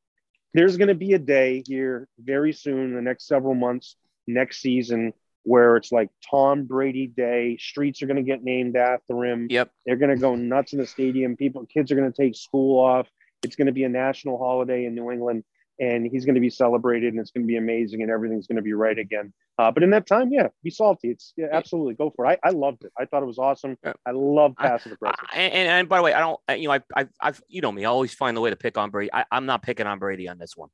There's 0.54 0.78
going 0.78 0.88
to 0.88 0.96
be 0.96 1.14
a 1.14 1.20
day 1.20 1.64
here 1.66 2.08
very 2.20 2.54
soon, 2.54 2.96
the 2.96 3.02
next 3.02 3.28
several 3.28 3.56
months, 3.56 3.96
next 4.28 4.62
season, 4.62 5.14
where 5.44 5.78
it's 5.78 5.92
like 5.92 6.10
Tom 6.30 6.66
Brady 6.66 7.08
Day. 7.08 7.58
Streets 7.60 8.02
are 8.02 8.08
going 8.08 8.18
to 8.18 8.24
get 8.24 8.44
named 8.44 8.76
after 8.76 9.24
him. 9.26 9.48
Yep. 9.50 9.72
They're 9.86 9.98
going 9.98 10.16
to 10.16 10.20
go 10.22 10.36
nuts 10.36 10.74
in 10.74 10.80
the 10.80 10.88
stadium. 10.88 11.36
People, 11.36 11.66
kids 11.66 11.92
are 11.92 11.96
going 11.96 12.12
to 12.12 12.22
take 12.22 12.36
school 12.36 12.80
off. 12.80 13.08
It's 13.44 13.56
going 13.56 13.68
to 13.68 13.74
be 13.74 13.84
a 13.84 13.90
national 13.90 14.38
holiday 14.38 14.86
in 14.86 14.96
New 14.96 15.12
England, 15.12 15.44
and 15.80 16.08
he's 16.10 16.24
going 16.26 16.36
to 16.36 16.42
be 16.42 16.50
celebrated, 16.50 17.14
and 17.14 17.20
it's 17.20 17.32
going 17.32 17.44
to 17.44 17.48
be 17.48 17.58
amazing, 17.58 18.02
and 18.02 18.10
everything's 18.10 18.48
going 18.48 18.56
to 18.56 18.62
be 18.62 18.74
right 18.74 18.98
again. 18.98 19.34
Uh, 19.60 19.70
but 19.70 19.84
in 19.84 19.90
that 19.92 20.08
time, 20.08 20.32
yeah, 20.32 20.48
be 20.64 20.70
salty. 20.70 21.10
It's 21.12 21.34
yeah, 21.38 21.48
absolutely 21.52 21.94
go 21.94 22.12
for 22.16 22.26
it. 22.26 22.40
I, 22.44 22.48
I 22.48 22.52
loved 22.52 22.86
it. 22.86 22.92
I 22.98 23.06
thought 23.06 23.22
it 23.22 23.28
was 23.28 23.38
awesome. 23.38 23.78
I 23.84 24.12
love 24.12 24.56
passive 24.58 24.94
aggressive. 24.94 25.26
I- 25.32 25.42
and, 25.42 25.70
and 25.70 25.90
by 25.90 25.98
the 25.98 26.04
way, 26.04 26.14
I 26.14 26.20
don't. 26.22 26.40
You 26.58 26.70
know, 26.70 26.74
I, 26.74 26.80
I, 26.96 27.08
I've 27.22 27.42
you 27.50 27.62
know 27.62 27.72
me. 27.72 27.84
I 27.86 27.90
always 27.90 28.14
find 28.14 28.38
a 28.38 28.42
way 28.42 28.50
to 28.50 28.56
pick 28.56 28.78
on 28.78 28.90
Brady. 28.90 29.12
I, 29.14 29.26
I'm 29.32 29.46
not 29.46 29.62
picking 29.62 29.86
on 29.86 30.00
Brady 30.00 30.28
on 30.30 30.38
this 30.40 30.56
one. 30.56 30.70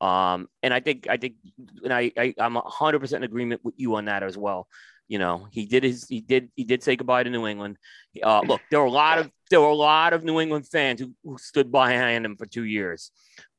Um, 0.00 0.48
and 0.62 0.72
I 0.72 0.80
think 0.80 1.06
I 1.08 1.16
think, 1.16 1.34
and 1.84 1.92
I, 1.92 2.10
I 2.16 2.34
I'm 2.38 2.54
100 2.54 2.98
percent 3.00 3.24
in 3.24 3.30
agreement 3.30 3.60
with 3.64 3.74
you 3.76 3.94
on 3.96 4.06
that 4.06 4.22
as 4.22 4.36
well. 4.36 4.66
You 5.08 5.18
know, 5.18 5.48
he 5.50 5.66
did 5.66 5.82
his 5.82 6.06
he 6.08 6.20
did 6.20 6.50
he 6.54 6.64
did 6.64 6.82
say 6.82 6.96
goodbye 6.96 7.24
to 7.24 7.30
New 7.30 7.46
England. 7.46 7.76
Uh, 8.22 8.42
look, 8.46 8.60
there 8.70 8.80
were 8.80 8.86
a 8.86 8.90
lot 8.90 9.18
of 9.18 9.30
there 9.50 9.60
were 9.60 9.66
a 9.66 9.74
lot 9.74 10.12
of 10.12 10.22
New 10.24 10.40
England 10.40 10.68
fans 10.68 11.00
who, 11.00 11.12
who 11.24 11.36
stood 11.36 11.70
behind 11.72 12.24
him 12.24 12.36
for 12.36 12.46
two 12.46 12.64
years. 12.64 13.10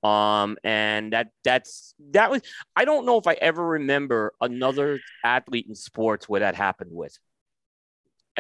Um, 0.02 0.58
and 0.64 1.14
that 1.14 1.28
that's 1.44 1.94
that 2.12 2.32
was 2.32 2.42
I 2.76 2.86
don't 2.86 3.06
know 3.06 3.18
if 3.18 3.28
I 3.28 3.34
ever 3.34 3.64
remember 3.64 4.34
another 4.42 5.00
athlete 5.24 5.68
in 5.68 5.76
sports 5.76 6.28
where 6.28 6.40
that 6.40 6.56
happened 6.56 6.92
with. 6.92 7.18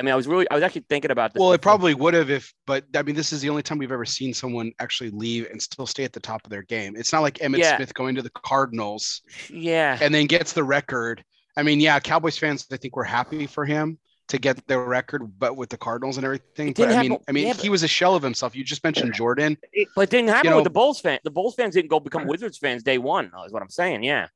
I 0.01 0.03
mean, 0.03 0.13
I 0.13 0.15
was 0.15 0.25
really 0.25 0.49
I 0.49 0.55
was 0.55 0.63
actually 0.63 0.85
thinking 0.89 1.11
about 1.11 1.31
this. 1.31 1.39
Well, 1.39 1.53
it 1.53 1.61
probably 1.61 1.93
would 1.93 2.15
have 2.15 2.31
if, 2.31 2.51
but 2.65 2.85
I 2.95 3.03
mean, 3.03 3.13
this 3.13 3.31
is 3.31 3.39
the 3.41 3.49
only 3.51 3.61
time 3.61 3.77
we've 3.77 3.91
ever 3.91 4.03
seen 4.03 4.33
someone 4.33 4.71
actually 4.79 5.11
leave 5.11 5.47
and 5.51 5.61
still 5.61 5.85
stay 5.85 6.03
at 6.03 6.11
the 6.11 6.19
top 6.19 6.43
of 6.43 6.49
their 6.49 6.63
game. 6.63 6.95
It's 6.97 7.13
not 7.13 7.21
like 7.21 7.39
Emmett 7.39 7.59
Yeah. 7.61 7.75
Smith 7.77 7.93
going 7.93 8.15
to 8.15 8.23
the 8.23 8.31
Cardinals 8.31 9.21
yeah. 9.47 9.99
and 10.01 10.11
then 10.11 10.25
gets 10.25 10.53
the 10.53 10.63
record. 10.63 11.23
I 11.55 11.61
mean, 11.61 11.79
yeah, 11.79 11.99
Cowboys 11.99 12.35
fans, 12.35 12.65
I 12.71 12.77
think 12.77 12.95
were 12.95 13.03
happy 13.03 13.45
for 13.45 13.63
him 13.63 13.99
to 14.29 14.39
get 14.39 14.65
the 14.65 14.79
record, 14.79 15.21
but 15.37 15.55
with 15.55 15.69
the 15.69 15.77
Cardinals 15.77 16.17
and 16.17 16.25
everything. 16.25 16.73
But 16.73 16.89
I 16.89 17.01
mean, 17.01 17.11
happen- 17.11 17.25
I 17.27 17.31
mean, 17.31 17.47
yeah, 17.47 17.53
he 17.53 17.69
was 17.69 17.83
a 17.83 17.87
shell 17.87 18.15
of 18.15 18.23
himself. 18.23 18.55
You 18.55 18.63
just 18.63 18.83
mentioned 18.83 19.13
Jordan. 19.13 19.55
But 19.95 20.03
it 20.03 20.09
didn't 20.09 20.29
happen 20.29 20.49
know- 20.49 20.55
with 20.55 20.63
the 20.63 20.71
Bulls 20.71 20.99
fan. 20.99 21.19
The 21.23 21.29
Bulls 21.29 21.53
fans 21.53 21.75
didn't 21.75 21.89
go 21.91 21.99
become 21.99 22.25
Wizards 22.25 22.57
fans 22.57 22.81
day 22.81 22.97
one. 22.97 23.29
Is 23.45 23.51
what 23.53 23.61
I'm 23.61 23.69
saying. 23.69 24.03
Yeah. 24.03 24.29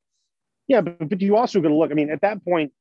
Yeah, 0.68 0.82
but, 0.82 1.10
but 1.10 1.22
you 1.22 1.38
also 1.38 1.60
got 1.60 1.70
to 1.70 1.76
look. 1.76 1.90
I 1.92 1.96
mean, 1.96 2.10
at 2.12 2.22
that 2.22 2.44
point, 2.44 2.72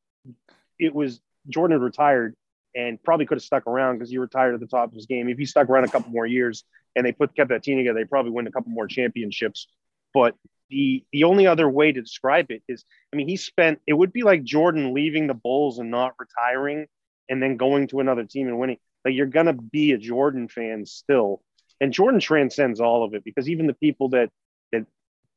it 0.78 0.94
was 0.94 1.20
Jordan 1.48 1.78
had 1.78 1.82
retired 1.84 2.34
and 2.74 3.02
probably 3.02 3.26
could 3.26 3.36
have 3.36 3.44
stuck 3.44 3.66
around 3.66 3.96
because 3.96 4.10
he 4.10 4.18
retired 4.18 4.54
at 4.54 4.60
the 4.60 4.66
top 4.66 4.88
of 4.88 4.94
his 4.94 5.06
game. 5.06 5.28
If 5.28 5.38
he 5.38 5.46
stuck 5.46 5.68
around 5.68 5.84
a 5.84 5.88
couple 5.88 6.10
more 6.10 6.26
years 6.26 6.64
and 6.96 7.06
they 7.06 7.12
put 7.12 7.34
kept 7.34 7.50
that 7.50 7.62
team 7.62 7.78
together, 7.78 8.00
they 8.00 8.04
probably 8.04 8.32
win 8.32 8.46
a 8.46 8.52
couple 8.52 8.72
more 8.72 8.86
championships. 8.86 9.68
But 10.12 10.34
the 10.70 11.04
the 11.12 11.24
only 11.24 11.46
other 11.46 11.68
way 11.68 11.92
to 11.92 12.00
describe 12.00 12.50
it 12.50 12.62
is, 12.68 12.84
I 13.12 13.16
mean, 13.16 13.28
he 13.28 13.36
spent. 13.36 13.80
It 13.86 13.92
would 13.92 14.12
be 14.12 14.22
like 14.22 14.44
Jordan 14.44 14.94
leaving 14.94 15.26
the 15.26 15.34
Bulls 15.34 15.78
and 15.78 15.90
not 15.90 16.14
retiring, 16.18 16.86
and 17.28 17.42
then 17.42 17.56
going 17.56 17.88
to 17.88 18.00
another 18.00 18.24
team 18.24 18.48
and 18.48 18.58
winning. 18.58 18.78
Like 19.04 19.14
you're 19.14 19.26
gonna 19.26 19.52
be 19.52 19.92
a 19.92 19.98
Jordan 19.98 20.48
fan 20.48 20.86
still, 20.86 21.42
and 21.80 21.92
Jordan 21.92 22.20
transcends 22.20 22.80
all 22.80 23.04
of 23.04 23.14
it 23.14 23.24
because 23.24 23.48
even 23.48 23.66
the 23.66 23.74
people 23.74 24.08
that 24.10 24.30
that 24.72 24.86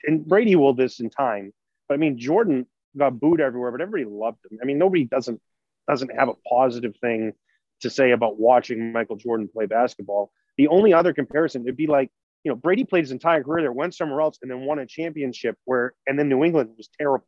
and 0.05 0.25
Brady 0.25 0.55
will 0.55 0.73
this 0.73 0.99
in 0.99 1.09
time. 1.09 1.53
But 1.87 1.95
I 1.95 1.97
mean, 1.97 2.17
Jordan 2.17 2.65
got 2.97 3.19
booed 3.19 3.41
everywhere, 3.41 3.71
but 3.71 3.81
everybody 3.81 4.05
loved 4.05 4.39
him. 4.49 4.59
I 4.61 4.65
mean, 4.65 4.77
nobody 4.77 5.03
doesn't 5.03 5.41
doesn't 5.87 6.13
have 6.15 6.29
a 6.29 6.35
positive 6.49 6.95
thing 7.01 7.33
to 7.81 7.89
say 7.89 8.11
about 8.11 8.39
watching 8.39 8.91
Michael 8.91 9.15
Jordan 9.15 9.49
play 9.51 9.65
basketball. 9.65 10.31
The 10.57 10.67
only 10.67 10.93
other 10.93 11.13
comparison 11.13 11.63
would 11.65 11.77
be 11.77 11.87
like, 11.87 12.09
you 12.43 12.51
know, 12.51 12.55
Brady 12.55 12.83
played 12.83 13.03
his 13.03 13.11
entire 13.11 13.43
career 13.43 13.63
there, 13.63 13.71
went 13.71 13.93
somewhere 13.93 14.21
else, 14.21 14.39
and 14.41 14.49
then 14.49 14.61
won 14.61 14.79
a 14.79 14.85
championship 14.85 15.57
where, 15.65 15.93
and 16.07 16.17
then 16.17 16.29
New 16.29 16.43
England 16.43 16.71
was 16.77 16.89
terrible. 16.99 17.27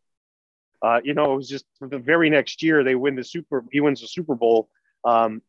Uh, 0.81 1.01
you 1.03 1.13
know, 1.13 1.33
it 1.33 1.35
was 1.35 1.49
just 1.49 1.65
for 1.77 1.87
the 1.87 1.99
very 1.99 2.29
next 2.29 2.63
year 2.63 2.83
they 2.83 2.95
win 2.95 3.15
the 3.15 3.23
Super. 3.23 3.65
He 3.71 3.81
wins 3.81 4.01
the 4.01 4.07
Super 4.07 4.33
Bowl, 4.33 4.69
um, 5.03 5.41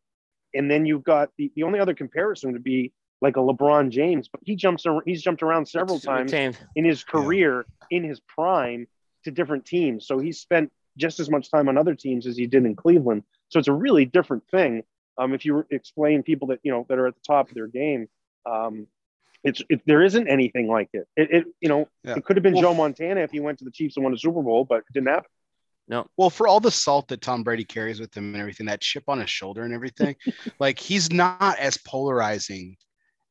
and 0.53 0.69
then 0.69 0.85
you've 0.85 1.03
got 1.03 1.29
the, 1.37 1.51
the 1.55 1.63
only 1.63 1.79
other 1.79 1.93
comparison 1.93 2.51
would 2.51 2.63
be 2.63 2.91
like 3.21 3.37
a 3.37 3.39
LeBron 3.39 3.91
James, 3.91 4.27
but 4.27 4.41
he 4.43 4.55
jumps 4.55 4.85
he's 5.05 5.21
jumped 5.21 5.41
around 5.41 5.67
several 5.67 5.99
times 5.99 6.33
in 6.75 6.83
his 6.83 7.03
career 7.03 7.65
in 7.89 8.03
his 8.03 8.19
prime 8.19 8.87
to 9.23 9.31
different 9.31 9.65
teams. 9.65 10.05
So 10.05 10.19
he 10.19 10.31
spent 10.31 10.71
just 10.97 11.19
as 11.19 11.29
much 11.29 11.49
time 11.51 11.69
on 11.69 11.77
other 11.77 11.95
teams 11.95 12.27
as 12.27 12.37
he 12.37 12.47
did 12.47 12.65
in 12.65 12.75
Cleveland. 12.75 13.23
So 13.49 13.59
it's 13.59 13.67
a 13.67 13.73
really 13.73 14.05
different 14.05 14.43
thing. 14.51 14.83
Um, 15.17 15.33
if 15.33 15.45
you 15.45 15.65
explain 15.71 16.23
people 16.23 16.47
that 16.49 16.59
you 16.63 16.71
know 16.71 16.85
that 16.89 16.97
are 16.97 17.07
at 17.07 17.15
the 17.15 17.21
top 17.25 17.49
of 17.49 17.55
their 17.55 17.67
game, 17.67 18.07
um, 18.45 18.87
it's 19.43 19.61
it, 19.69 19.81
there 19.85 20.01
isn't 20.03 20.27
anything 20.27 20.67
like 20.67 20.89
it. 20.93 21.07
It, 21.15 21.31
it 21.31 21.45
you 21.59 21.69
know 21.69 21.87
Yeah. 22.03 22.15
it 22.15 22.25
could 22.25 22.37
have 22.37 22.43
been 22.43 22.53
Well, 22.53 22.63
Joe 22.63 22.73
Montana 22.73 23.21
if 23.21 23.31
he 23.31 23.39
went 23.39 23.59
to 23.59 23.65
the 23.65 23.71
Chiefs 23.71 23.97
and 23.97 24.03
won 24.03 24.13
a 24.13 24.17
Super 24.17 24.41
Bowl, 24.41 24.65
but 24.65 24.77
it 24.79 24.93
didn't 24.93 25.09
happen. 25.09 25.29
No. 25.87 26.07
Well, 26.15 26.29
for 26.29 26.47
all 26.47 26.59
the 26.61 26.71
salt 26.71 27.09
that 27.09 27.21
Tom 27.21 27.43
Brady 27.43 27.65
carries 27.65 27.99
with 27.99 28.15
him 28.15 28.33
and 28.33 28.41
everything, 28.41 28.67
that 28.67 28.79
chip 28.81 29.03
on 29.09 29.19
his 29.19 29.29
shoulder 29.29 29.63
and 29.63 29.73
everything, 29.73 30.15
like 30.59 30.79
he's 30.79 31.11
not 31.11 31.57
as 31.59 31.77
polarizing 31.77 32.77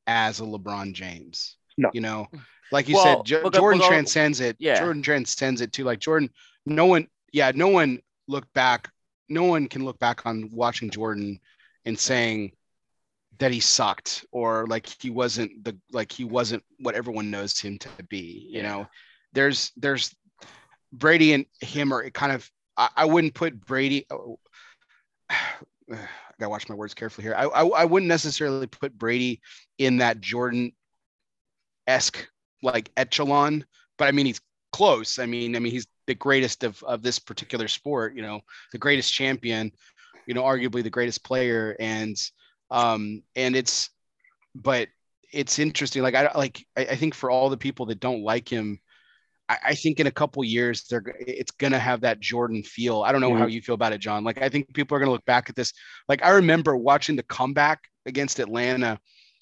as 0.07 0.41
a 0.41 0.45
LeBron 0.45 0.93
James. 0.93 1.57
No. 1.79 1.91
You 1.95 2.03
know, 2.03 2.27
like 2.71 2.89
you 2.89 2.97
Well, 2.97 3.19
said, 3.19 3.25
Jo- 3.25 3.49
Jordan 3.51 3.81
look 3.81 3.89
transcends 3.89 4.41
it. 4.41 4.57
Yeah. 4.59 4.79
Jordan 4.79 5.03
transcends 5.03 5.61
it 5.63 5.73
too. 5.73 5.85
Like 5.85 6.01
Jordan, 6.01 6.29
no 6.67 6.85
one, 6.87 7.07
yeah, 7.33 7.53
no 7.55 7.69
one 7.69 8.01
looked 8.29 8.53
back. 8.55 8.91
No 9.29 9.45
one 9.45 9.69
can 9.69 9.85
look 9.85 9.99
back 9.99 10.27
on 10.27 10.51
watching 10.53 10.91
Jordan 10.91 11.41
and 11.85 11.99
saying 11.99 12.53
that 13.39 13.53
he 13.53 13.61
sucked 13.61 14.25
or 14.33 14.67
like 14.67 14.87
he 15.01 15.11
wasn't 15.11 15.65
the 15.65 15.77
like 15.93 16.13
he 16.13 16.25
wasn't 16.25 16.63
what 16.79 16.95
everyone 16.95 17.31
knows 17.31 17.59
him 17.59 17.79
to 17.79 17.89
be. 18.09 18.49
You 18.51 18.63
know, 18.63 18.87
there's 19.33 19.73
there's 19.77 20.15
Brady 20.93 21.33
and 21.33 21.47
him 21.61 21.93
are 21.93 22.09
kind 22.11 22.33
of 22.33 22.51
I, 22.77 22.89
I 22.97 23.05
wouldn't 23.07 23.35
put 23.35 23.65
Brady. 23.65 24.07
Oh, 24.11 24.39
I 25.31 25.99
gotta 26.39 26.51
watch 26.51 26.69
my 26.69 26.75
words 26.75 26.95
carefully 26.95 27.25
here. 27.25 27.35
I, 27.37 27.45
I, 27.45 27.67
I 27.67 27.85
wouldn't 27.85 28.09
necessarily 28.09 28.67
put 28.67 28.97
Brady 28.97 29.41
in 29.79 29.99
that 29.99 30.21
Jordan 30.21 30.73
esque 31.87 32.29
like 32.63 32.91
echelon, 32.97 33.65
but 33.99 34.07
I 34.09 34.13
mean 34.13 34.27
he's 34.27 34.41
close. 34.73 35.19
I 35.19 35.27
mean, 35.27 35.57
I 35.57 35.59
mean 35.59 35.73
he's 35.73 35.87
the 36.11 36.15
greatest 36.17 36.65
of 36.65 36.83
of 36.83 37.03
this 37.03 37.21
particular 37.21 37.69
sport. 37.69 38.17
You 38.17 38.23
know, 38.23 38.41
the 38.73 38.79
greatest 38.79 39.15
champion. 39.15 39.71
You 40.27 40.35
know, 40.35 40.43
arguably 40.43 40.83
the 40.83 40.91
greatest 40.91 41.25
player, 41.25 41.77
and 41.79 42.17
um, 42.71 43.23
and 43.37 43.57
it's, 43.57 43.91
but 44.55 44.89
it's 45.33 45.59
interesting. 45.59 46.03
Like 46.03 46.17
I 46.17 46.31
like 46.35 46.67
I, 46.77 46.83
I 46.83 46.97
think 46.97 47.15
for 47.15 47.31
all 47.31 47.49
the 47.49 47.57
people 47.57 47.87
that 47.87 48.01
don't 48.01 48.23
like 48.23 48.49
him, 48.49 48.81
I, 49.49 49.59
I 49.67 49.75
think 49.75 50.01
in 50.01 50.09
a 50.09 50.11
couple 50.11 50.43
years 50.45 50.85
they're 50.89 51.03
it's 51.21 51.53
gonna 51.53 51.79
have 51.79 52.01
that 52.03 52.21
Jordan 52.21 52.63
feel. 52.65 53.03
I 53.03 53.13
don't 53.13 53.21
know 53.21 53.31
mm-hmm. 53.31 53.39
how 53.39 53.47
you 53.47 53.63
feel 53.63 53.77
about 53.77 53.93
it, 53.93 54.01
John. 54.01 54.25
Like 54.25 54.43
I 54.43 54.49
think 54.49 54.75
people 54.75 54.97
are 54.97 55.01
gonna 55.01 55.13
look 55.13 55.25
back 55.27 55.49
at 55.49 55.57
this. 55.57 55.73
Like 56.09 56.25
I 56.25 56.31
remember 56.31 56.77
watching 56.77 57.17
the 57.17 57.23
comeback 57.23 57.81
against 58.05 58.41
Atlanta, 58.41 58.99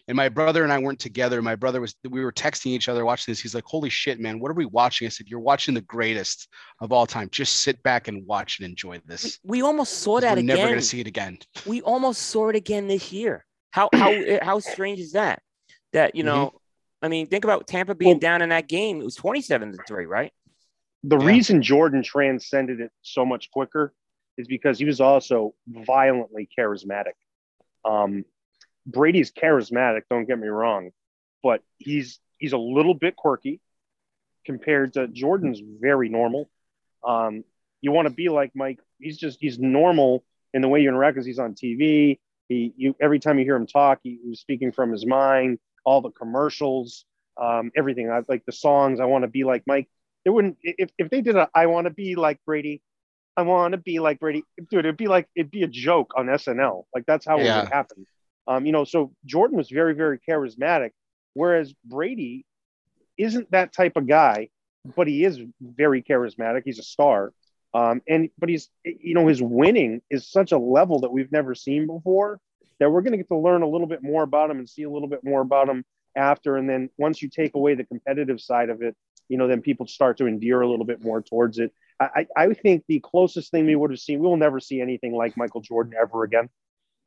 and 0.09 0.17
my 0.17 0.29
brother 0.29 0.65
and 0.65 0.73
I 0.73 0.79
weren't 0.79 0.99
together. 0.99 1.41
My 1.43 1.55
brother 1.55 1.81
was 1.81 1.95
we 2.09 2.25
were 2.25 2.33
texting 2.33 2.69
each 2.69 2.89
other 2.89 3.05
watching 3.05 3.31
this. 3.31 3.41
He's 3.41 3.55
like, 3.55 3.65
"Holy 3.65 3.91
shit, 3.91 4.19
man! 4.19 4.41
What 4.41 4.51
are 4.51 4.55
we 4.55 4.67
watching?" 4.67 5.07
I 5.07 5.11
said, 5.11 5.29
"You're 5.29 5.41
watching 5.41 5.75
the 5.75 5.83
greatest 5.83 6.49
of 6.81 6.93
all 6.93 7.07
time. 7.07 7.29
Just 7.31 7.61
sit 7.61 7.83
back 7.83 8.09
and 8.09 8.27
watch 8.27 8.59
and 8.59 8.69
enjoy 8.69 9.01
this." 9.07 9.39
We, 9.45 9.59
we 9.59 9.63
almost 9.63 9.99
saw 9.99 10.21
that 10.21 10.37
we're 10.37 10.41
again. 10.41 10.57
Never 10.57 10.69
gonna 10.69 10.83
see 10.83 11.01
it 11.01 11.07
again. 11.07 11.39
We 11.67 11.83
almost 11.83 12.23
saw 12.23 12.49
it 12.49 12.57
again 12.57 12.89
this 12.89 13.13
year. 13.13 13.45
How 13.71 13.89
how 13.93 14.15
how 14.43 14.59
strange 14.59 14.99
is 14.99 15.13
that? 15.13 15.43
That 15.93 16.15
you 16.15 16.25
know, 16.25 16.47
mm-hmm. 16.47 16.57
I 17.03 17.09
mean, 17.09 17.27
think 17.27 17.45
about 17.45 17.69
Tampa 17.69 17.95
being 17.95 18.15
well, 18.15 18.19
down 18.19 18.43
in 18.43 18.49
that 18.49 18.69
game. 18.69 19.01
It 19.01 19.05
was 19.05 19.15
twenty-seven 19.15 19.73
to 19.73 19.79
three, 19.87 20.07
right? 20.07 20.33
the 21.05 21.19
yeah. 21.19 21.27
reason 21.27 21.63
Jordan 21.63 22.03
transcended 22.03 22.81
it 22.81 22.91
so 23.03 23.25
much 23.25 23.51
quicker 23.51 23.95
is 24.37 24.47
because 24.47 24.79
he 24.79 24.85
was 24.85 25.01
also 25.01 25.55
violently 25.67 26.49
charismatic. 26.59 27.13
Um, 27.85 28.25
Brady's 28.89 29.31
charismatic, 29.31 30.03
don't 30.11 30.27
get 30.27 30.39
me 30.39 30.49
wrong, 30.49 30.91
but 31.43 31.63
he's 31.79 32.19
he's 32.39 32.53
a 32.53 32.59
little 32.59 32.95
bit 32.95 33.17
quirky 33.17 33.61
compared 34.45 34.95
to 34.95 35.07
Jordan's 35.09 35.61
very 35.81 36.09
normal. 36.09 36.51
Um, 37.05 37.45
you 37.81 37.93
want 37.93 38.09
to 38.09 38.15
be 38.15 38.29
like 38.29 38.53
Mike. 38.55 38.81
He's 38.99 39.19
just 39.19 39.39
he's 39.41 39.59
normal 39.59 40.25
in 40.53 40.63
the 40.63 40.69
way 40.69 40.81
you 40.81 40.89
interact 40.89 41.15
because 41.15 41.27
he's 41.27 41.39
on 41.39 41.55
TV. 41.55 42.19
He 42.49 42.73
you 42.77 42.97
every 43.01 43.21
time 43.21 43.39
you 43.39 43.45
hear 43.45 43.57
him 43.57 43.67
talk, 43.67 44.01
he, 44.03 44.19
he's 44.25 44.41
speaking 44.41 44.73
from 44.73 44.91
his 44.91 45.07
mind. 45.07 45.59
All 45.85 46.01
the 46.01 46.11
commercials, 46.11 47.05
um, 47.41 47.71
everything. 47.77 48.11
I 48.11 48.21
like 48.29 48.45
the 48.45 48.53
songs. 48.53 49.01
I 49.01 49.05
want 49.05 49.23
to 49.23 49.29
be 49.29 49.45
like 49.45 49.63
Mike 49.67 49.89
it 50.29 50.31
wouldn't 50.31 50.59
if, 50.63 50.91
if 50.99 51.11
they 51.11 51.23
did 51.23 51.37
a 51.37 51.49
I 51.55 51.67
want 51.67 51.87
to 51.87 51.91
be 51.91 52.15
like 52.15 52.39
Brady, 52.45 52.83
I 53.37 53.43
want 53.43 53.73
to 53.73 53.79
be 53.79 53.99
like 53.99 54.21
Brady, 54.21 54.45
dude. 54.71 54.81
It'd 54.81 54.97
be 54.97 55.09
like 55.09 55.27
it'd 55.35 55.51
be 55.51 55.63
a 55.63 55.69
joke 55.69 56.13
on 56.17 56.27
SNL. 56.27 56.85
Like 56.95 57.07
that's 57.07 57.25
how 57.25 57.39
yeah. 57.39 57.59
it 57.59 57.63
would 57.63 57.73
happen. 57.73 58.07
Um, 58.49 58.67
you 58.67 58.73
know, 58.73 58.85
so 58.85 59.13
Jordan 59.25 59.57
was 59.57 59.71
very 59.71 59.95
very 59.95 60.19
charismatic, 60.19 60.91
whereas 61.35 61.73
Brady 61.85 62.45
isn't 63.17 63.51
that 63.51 63.73
type 63.73 63.97
of 63.97 64.07
guy, 64.07 64.49
but 64.97 65.07
he 65.07 65.25
is 65.25 65.41
very 65.61 66.03
charismatic. 66.03 66.63
He's 66.65 66.79
a 66.79 66.85
star. 66.85 67.33
Um, 67.75 68.01
and 68.09 68.31
but 68.39 68.49
he's 68.49 68.71
you 68.85 69.15
know 69.15 69.29
his 69.29 69.43
winning 69.43 70.01
is 70.11 70.31
such 70.31 70.53
a 70.53 70.59
level 70.59 71.01
that 71.01 71.13
we've 71.13 71.31
never 71.31 71.55
seen 71.55 71.87
before 71.87 72.41
that 72.81 72.91
we're 72.91 73.03
going 73.03 73.13
to 73.13 73.19
get 73.19 73.29
to 73.29 73.37
learn 73.37 73.63
a 73.63 73.69
little 73.69 73.87
bit 73.87 74.03
more 74.03 74.23
about 74.23 74.51
him 74.51 74.59
and 74.59 74.69
see 74.69 74.85
a 74.85 74.91
little 74.91 75.09
bit 75.09 75.23
more 75.23 75.43
about 75.43 75.69
him 75.69 75.85
after 76.17 76.57
and 76.57 76.69
then 76.69 76.89
once 76.97 77.21
you 77.21 77.29
take 77.29 77.55
away 77.55 77.75
the 77.75 77.85
competitive 77.85 78.41
side 78.41 78.71
of 78.71 78.81
it 78.81 78.97
you 79.29 79.37
know, 79.37 79.47
then 79.47 79.61
people 79.61 79.87
start 79.87 80.19
to 80.19 80.27
endear 80.27 80.61
a 80.61 80.69
little 80.69 80.87
bit 80.87 81.03
more 81.03 81.23
towards 81.23 81.59
it. 81.59 81.73
I, 82.01 82.27
I 82.37 82.55
think 82.55 82.85
the 82.87 83.01
closest 83.01 83.51
thing 83.51 83.67
we 83.67 83.75
would 83.75 83.91
have 83.91 83.99
seen, 83.99 84.21
we 84.21 84.29
will 84.29 84.37
never 84.37 84.61
see 84.61 84.81
anything 84.81 85.13
like 85.13 85.37
Michael 85.37 85.61
Jordan 85.61 85.95
ever 86.01 86.23
again, 86.23 86.49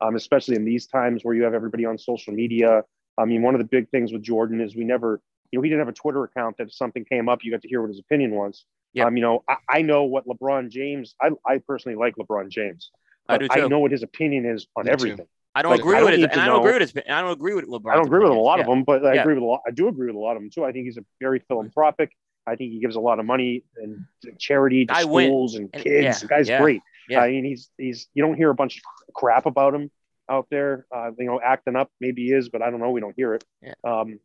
um, 0.02 0.16
especially 0.16 0.56
in 0.56 0.64
these 0.64 0.86
times 0.86 1.22
where 1.22 1.34
you 1.34 1.44
have 1.44 1.54
everybody 1.54 1.86
on 1.86 1.96
social 1.96 2.32
media. 2.32 2.82
I 3.16 3.24
mean, 3.24 3.42
one 3.42 3.54
of 3.54 3.58
the 3.60 3.66
big 3.66 3.88
things 3.90 4.12
with 4.12 4.22
Jordan 4.22 4.60
is 4.60 4.74
we 4.74 4.84
never, 4.84 5.20
you 5.50 5.58
know, 5.58 5.62
he 5.62 5.68
didn't 5.68 5.80
have 5.80 5.88
a 5.88 5.92
Twitter 5.92 6.24
account 6.24 6.56
that 6.58 6.68
if 6.68 6.74
something 6.74 7.04
came 7.04 7.28
up, 7.28 7.40
you 7.44 7.52
got 7.52 7.62
to 7.62 7.68
hear 7.68 7.80
what 7.80 7.88
his 7.88 8.00
opinion 8.00 8.32
was. 8.32 8.64
Yeah. 8.94 9.06
Um, 9.06 9.16
you 9.16 9.22
know, 9.22 9.44
I, 9.48 9.56
I, 9.68 9.82
know 9.82 10.04
what 10.04 10.26
LeBron 10.26 10.70
James, 10.70 11.14
I, 11.22 11.30
I 11.46 11.58
personally 11.58 11.96
like 11.96 12.16
LeBron 12.16 12.50
James. 12.50 12.90
I 13.28 13.38
do 13.38 13.48
too. 13.48 13.62
I 13.62 13.68
know 13.68 13.78
what 13.78 13.92
his 13.92 14.02
opinion 14.02 14.44
is 14.44 14.66
on 14.76 14.86
Me 14.86 14.92
everything. 14.92 15.18
Too. 15.18 15.28
I 15.54 15.62
don't 15.62 15.70
like, 15.70 15.80
agree 15.80 15.96
I 15.96 16.00
don't 16.00 16.10
with 16.10 16.20
it, 16.20 16.32
and 16.32 16.40
I 16.40 16.46
don't 16.46 16.60
agree 16.60 16.72
with 16.72 16.82
his. 16.82 17.02
I 17.08 17.20
don't 17.20 17.30
agree 17.30 17.54
with 17.54 17.66
LeBron. 17.66 17.92
I 17.92 17.94
don't 17.94 18.06
agree 18.06 18.22
with 18.22 18.32
a 18.32 18.34
lot 18.34 18.58
yeah. 18.58 18.62
of 18.62 18.68
them, 18.68 18.84
but 18.84 19.04
I 19.04 19.14
yeah. 19.14 19.20
agree 19.20 19.34
with 19.34 19.42
a 19.42 19.46
lot. 19.46 19.60
I 19.66 19.70
do 19.70 19.88
agree 19.88 20.06
with 20.06 20.16
a 20.16 20.18
lot 20.18 20.36
of 20.36 20.42
them 20.42 20.50
too. 20.50 20.64
I 20.64 20.72
think 20.72 20.86
he's 20.86 20.96
a 20.96 21.04
very 21.20 21.40
philanthropic. 21.46 22.10
I 22.46 22.56
think 22.56 22.72
he 22.72 22.80
gives 22.80 22.96
a 22.96 23.00
lot 23.00 23.20
of 23.20 23.26
money 23.26 23.64
and 23.76 24.04
charity 24.38 24.86
to 24.86 24.94
I 24.94 25.02
schools 25.02 25.54
win. 25.54 25.70
and 25.72 25.72
kids. 25.72 26.04
Yeah, 26.04 26.18
the 26.18 26.26
guy's 26.26 26.48
great. 26.48 26.82
Yeah. 27.08 27.20
I 27.20 27.30
mean, 27.30 27.44
he's 27.44 27.70
he's 27.78 28.08
you 28.14 28.22
don't 28.22 28.36
hear 28.36 28.50
a 28.50 28.54
bunch 28.54 28.78
of 28.78 29.14
crap 29.14 29.46
about 29.46 29.74
him 29.74 29.90
out 30.28 30.46
there. 30.50 30.86
Uh, 30.94 31.10
you 31.18 31.26
know, 31.26 31.40
acting 31.42 31.76
up. 31.76 31.90
Maybe 32.00 32.26
he 32.26 32.32
is, 32.32 32.48
but 32.48 32.62
I 32.62 32.70
don't 32.70 32.80
know. 32.80 32.90
We 32.90 33.00
don't 33.00 33.14
hear 33.16 33.34
it. 33.34 33.44
Yeah. 33.62 33.74
Um, 33.84 34.20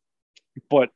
but 0.70 0.90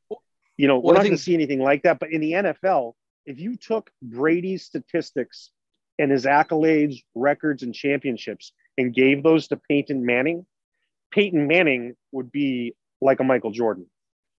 you 0.57 0.67
know, 0.67 0.79
we're 0.79 0.93
not 0.93 1.01
going 1.01 1.11
to 1.11 1.17
see 1.17 1.33
anything 1.33 1.59
like 1.59 1.83
that. 1.83 1.99
But 1.99 2.11
in 2.11 2.21
the 2.21 2.31
NFL, 2.33 2.93
if 3.25 3.39
you 3.39 3.55
took 3.55 3.89
Brady's 4.01 4.63
statistics 4.63 5.51
and 5.97 6.11
his 6.11 6.25
accolades, 6.25 7.03
records, 7.15 7.63
and 7.63 7.73
championships 7.73 8.53
and 8.77 8.93
gave 8.93 9.23
those 9.23 9.47
to 9.49 9.57
Peyton 9.57 10.05
Manning, 10.05 10.45
Peyton 11.11 11.47
Manning 11.47 11.95
would 12.11 12.31
be 12.31 12.75
like 13.01 13.19
a 13.19 13.23
Michael 13.23 13.51
Jordan. 13.51 13.87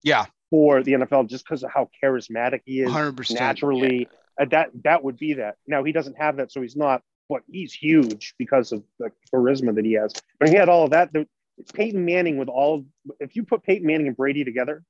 Yeah, 0.03 0.27
for 0.53 0.83
the 0.83 0.93
NFL 0.93 1.31
just 1.31 1.45
because 1.45 1.65
of 1.65 1.71
how 1.73 1.89
charismatic 2.05 2.61
he 2.67 2.81
is 2.81 2.91
100%, 2.91 3.35
naturally. 3.35 4.01
Yeah. 4.01 4.43
Uh, 4.43 4.45
that 4.51 4.71
that 4.85 5.03
would 5.03 5.17
be 5.17 5.35
that. 5.35 5.57
Now 5.67 5.83
he 5.83 5.93
doesn't 5.93 6.19
have 6.19 6.37
that, 6.37 6.53
so 6.53 6.61
he's 6.61 6.77
not. 6.77 7.03
But 7.33 7.43
he's 7.51 7.73
huge 7.73 8.35
because 8.39 8.73
of 8.73 8.83
the 8.99 9.11
charisma 9.33 9.75
that 9.75 9.85
he 9.85 9.95
has. 9.95 10.13
But 10.39 10.51
he 10.51 10.55
had 10.55 10.69
all 10.69 10.85
of 10.85 10.91
that. 10.91 11.13
The, 11.13 11.27
Peyton 11.75 12.05
Manning 12.05 12.39
with 12.39 12.49
all. 12.49 12.85
If 13.21 13.37
you 13.37 13.45
put 13.45 13.63
Peyton 13.63 13.87
Manning 13.87 14.09
and 14.09 14.17
Brady 14.17 14.45
together, 14.45 14.83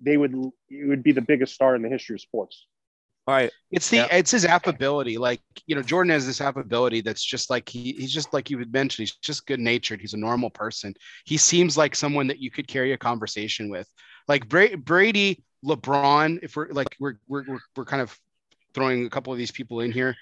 they 0.00 0.16
would. 0.16 0.34
It 0.68 0.88
would 0.88 1.02
be 1.02 1.12
the 1.12 1.22
biggest 1.22 1.54
star 1.54 1.74
in 1.74 1.82
the 1.82 1.88
history 1.88 2.14
of 2.14 2.20
sports. 2.20 2.66
All 3.26 3.34
right. 3.34 3.50
It's 3.70 3.88
the 3.88 3.98
yeah. 3.98 4.08
it's 4.10 4.30
his 4.30 4.44
affability. 4.44 5.16
Like, 5.16 5.40
you 5.66 5.74
know, 5.74 5.82
Jordan 5.82 6.10
has 6.10 6.26
this 6.26 6.42
affability 6.42 7.00
that's 7.00 7.24
just 7.24 7.48
like 7.48 7.68
he 7.68 7.92
he's 7.92 8.12
just 8.12 8.34
like 8.34 8.50
you 8.50 8.58
would 8.58 8.72
mention, 8.72 9.02
he's 9.02 9.16
just 9.16 9.46
good 9.46 9.60
natured. 9.60 10.00
He's 10.00 10.14
a 10.14 10.18
normal 10.18 10.50
person. 10.50 10.94
He 11.24 11.38
seems 11.38 11.76
like 11.76 11.96
someone 11.96 12.26
that 12.26 12.38
you 12.38 12.50
could 12.50 12.68
carry 12.68 12.92
a 12.92 12.98
conversation 12.98 13.70
with. 13.70 13.88
Like 14.28 14.48
Bra- 14.48 14.76
Brady, 14.76 15.42
LeBron, 15.64 16.40
if 16.42 16.54
we're 16.56 16.68
like 16.68 16.94
we're, 17.00 17.14
we're 17.26 17.44
we're 17.48 17.60
we're 17.76 17.84
kind 17.86 18.02
of 18.02 18.18
throwing 18.74 19.06
a 19.06 19.10
couple 19.10 19.32
of 19.32 19.38
these 19.38 19.52
people 19.52 19.80
in 19.80 19.90
here. 19.90 20.14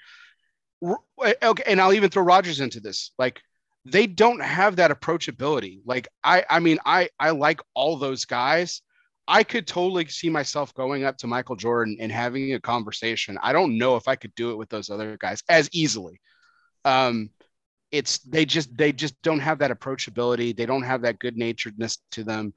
Okay, 0.83 1.63
and 1.65 1.79
I'll 1.79 1.93
even 1.93 2.09
throw 2.09 2.23
Rodgers 2.23 2.59
into 2.59 2.79
this. 2.79 3.11
Like 3.17 3.41
they 3.85 4.07
don't 4.07 4.41
have 4.41 4.77
that 4.77 4.91
approachability. 4.91 5.79
Like 5.85 6.07
I 6.23 6.43
I 6.49 6.59
mean 6.59 6.79
I 6.85 7.09
I 7.19 7.31
like 7.31 7.61
all 7.73 7.97
those 7.97 8.25
guys. 8.25 8.81
I 9.27 9.43
could 9.43 9.65
totally 9.65 10.05
see 10.07 10.29
myself 10.29 10.73
going 10.73 11.05
up 11.05 11.17
to 11.19 11.27
Michael 11.27 11.55
Jordan 11.55 11.95
and 12.01 12.11
having 12.11 12.53
a 12.53 12.59
conversation. 12.59 13.37
I 13.41 13.53
don't 13.53 13.77
know 13.77 13.95
if 13.95 14.09
I 14.09 14.17
could 14.17 14.35
do 14.35 14.51
it 14.51 14.57
with 14.57 14.67
those 14.69 14.89
other 14.89 15.17
guys 15.17 15.41
as 15.47 15.69
easily. 15.71 16.19
Um, 16.83 17.29
it's 17.91 18.17
they 18.19 18.43
just 18.43 18.75
they 18.75 18.91
just 18.91 19.21
don't 19.21 19.39
have 19.39 19.59
that 19.59 19.71
approachability. 19.71 20.55
They 20.55 20.65
don't 20.65 20.83
have 20.83 21.03
that 21.03 21.19
good 21.19 21.37
naturedness 21.37 21.99
to 22.11 22.23
them 22.23 22.53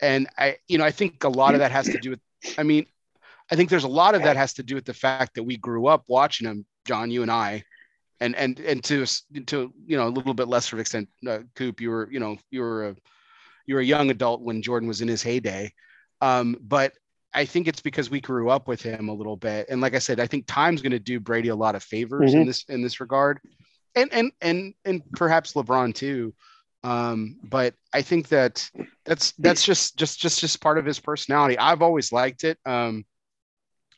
and 0.00 0.28
I, 0.38 0.56
you 0.68 0.78
know, 0.78 0.84
I 0.84 0.90
think 0.90 1.24
a 1.24 1.28
lot 1.28 1.54
of 1.54 1.60
that 1.60 1.72
has 1.72 1.86
to 1.86 1.98
do 1.98 2.10
with, 2.10 2.20
I 2.58 2.62
mean, 2.62 2.86
I 3.50 3.56
think 3.56 3.68
there's 3.68 3.84
a 3.84 3.88
lot 3.88 4.14
of 4.14 4.22
that 4.22 4.36
has 4.36 4.54
to 4.54 4.62
do 4.62 4.74
with 4.74 4.84
the 4.84 4.94
fact 4.94 5.34
that 5.34 5.42
we 5.42 5.56
grew 5.56 5.86
up 5.86 6.04
watching 6.06 6.46
him, 6.46 6.64
John, 6.90 7.12
you 7.12 7.22
and 7.22 7.30
I, 7.30 7.62
and 8.18 8.34
and 8.34 8.58
and 8.58 8.82
to 8.82 9.06
to 9.46 9.72
you 9.86 9.96
know 9.96 10.08
a 10.08 10.10
little 10.10 10.34
bit 10.34 10.48
lesser 10.48 10.76
extent, 10.80 11.08
uh, 11.24 11.38
Coop, 11.54 11.80
you 11.80 11.88
were 11.88 12.08
you 12.10 12.18
know 12.18 12.36
you 12.50 12.62
were 12.62 12.88
a 12.88 12.96
you 13.64 13.76
were 13.76 13.80
a 13.80 13.84
young 13.84 14.10
adult 14.10 14.40
when 14.40 14.60
Jordan 14.60 14.88
was 14.88 15.00
in 15.00 15.06
his 15.06 15.22
heyday, 15.22 15.72
um, 16.20 16.56
but 16.60 16.92
I 17.32 17.44
think 17.44 17.68
it's 17.68 17.80
because 17.80 18.10
we 18.10 18.20
grew 18.20 18.50
up 18.50 18.66
with 18.66 18.82
him 18.82 19.08
a 19.08 19.14
little 19.14 19.36
bit, 19.36 19.68
and 19.68 19.80
like 19.80 19.94
I 19.94 20.00
said, 20.00 20.18
I 20.18 20.26
think 20.26 20.46
time's 20.48 20.82
going 20.82 20.90
to 20.90 20.98
do 20.98 21.20
Brady 21.20 21.50
a 21.50 21.54
lot 21.54 21.76
of 21.76 21.84
favors 21.84 22.32
mm-hmm. 22.32 22.40
in 22.40 22.46
this 22.48 22.64
in 22.68 22.82
this 22.82 22.98
regard, 22.98 23.38
and 23.94 24.12
and 24.12 24.32
and 24.40 24.74
and 24.84 25.02
perhaps 25.12 25.52
LeBron 25.52 25.94
too. 25.94 26.34
Um, 26.82 27.36
but 27.44 27.74
I 27.94 28.02
think 28.02 28.26
that 28.30 28.68
that's 29.04 29.30
that's 29.38 29.64
just 29.64 29.96
just 29.96 30.18
just 30.18 30.40
just 30.40 30.60
part 30.60 30.76
of 30.76 30.84
his 30.84 30.98
personality. 30.98 31.56
I've 31.56 31.82
always 31.82 32.10
liked 32.10 32.42
it. 32.42 32.58
Um, 32.66 33.04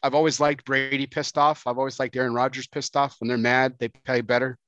I've 0.03 0.15
always 0.15 0.41
liked 0.41 0.65
Brady 0.65 1.07
pissed 1.07 1.39
off. 1.39 1.67
I've 1.67 1.79
always 1.79 1.99
liked 1.99 2.17
Aaron 2.17 2.35
Rodgers 2.35 2.67
pissed 2.67 2.97
off. 2.97 3.17
When 3.21 3.29
they're 3.29 3.39
mad, 3.39 3.77
they 3.79 3.89
play 3.89 4.21
better. 4.21 4.59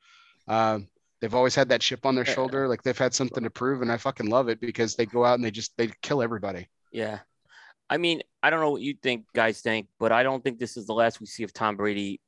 Um, 0.46 0.88
they've 1.20 1.34
always 1.34 1.54
had 1.54 1.68
that 1.70 1.80
chip 1.80 2.06
on 2.06 2.14
their 2.14 2.24
shoulder, 2.24 2.68
like 2.68 2.82
they've 2.82 2.96
had 2.96 3.14
something 3.14 3.42
to 3.42 3.50
prove, 3.50 3.82
and 3.82 3.90
I 3.90 3.96
fucking 3.96 4.28
love 4.28 4.48
it 4.48 4.60
because 4.60 4.94
they 4.94 5.06
go 5.06 5.24
out 5.24 5.34
and 5.34 5.44
they 5.44 5.50
just 5.50 5.76
they 5.76 5.90
kill 6.02 6.22
everybody. 6.22 6.68
Yeah, 6.92 7.20
I 7.90 7.96
mean, 7.96 8.22
I 8.42 8.50
don't 8.50 8.60
know 8.60 8.70
what 8.70 8.82
you 8.82 8.94
think, 9.02 9.24
guys 9.34 9.60
think, 9.60 9.88
but 9.98 10.12
I 10.12 10.22
don't 10.22 10.44
think 10.44 10.58
this 10.58 10.76
is 10.76 10.86
the 10.86 10.94
last 10.94 11.20
we 11.20 11.26
see 11.26 11.42
of 11.42 11.52
Tom 11.52 11.76
Brady 11.76 12.20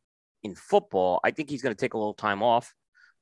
in 0.42 0.54
football. 0.54 1.20
I 1.22 1.30
think 1.30 1.50
he's 1.50 1.62
going 1.62 1.74
to 1.74 1.80
take 1.80 1.94
a 1.94 1.98
little 1.98 2.14
time 2.14 2.42
off 2.42 2.74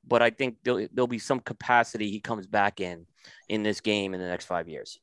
but 0.06 0.22
I 0.22 0.30
think 0.30 0.56
there'll, 0.62 0.86
there'll 0.92 1.06
be 1.06 1.18
some 1.18 1.40
capacity 1.40 2.10
he 2.10 2.20
comes 2.20 2.46
back 2.46 2.80
in 2.80 3.06
in 3.48 3.62
this 3.62 3.80
game 3.80 4.14
in 4.14 4.20
the 4.20 4.26
next 4.26 4.46
five 4.46 4.68
years. 4.68 4.98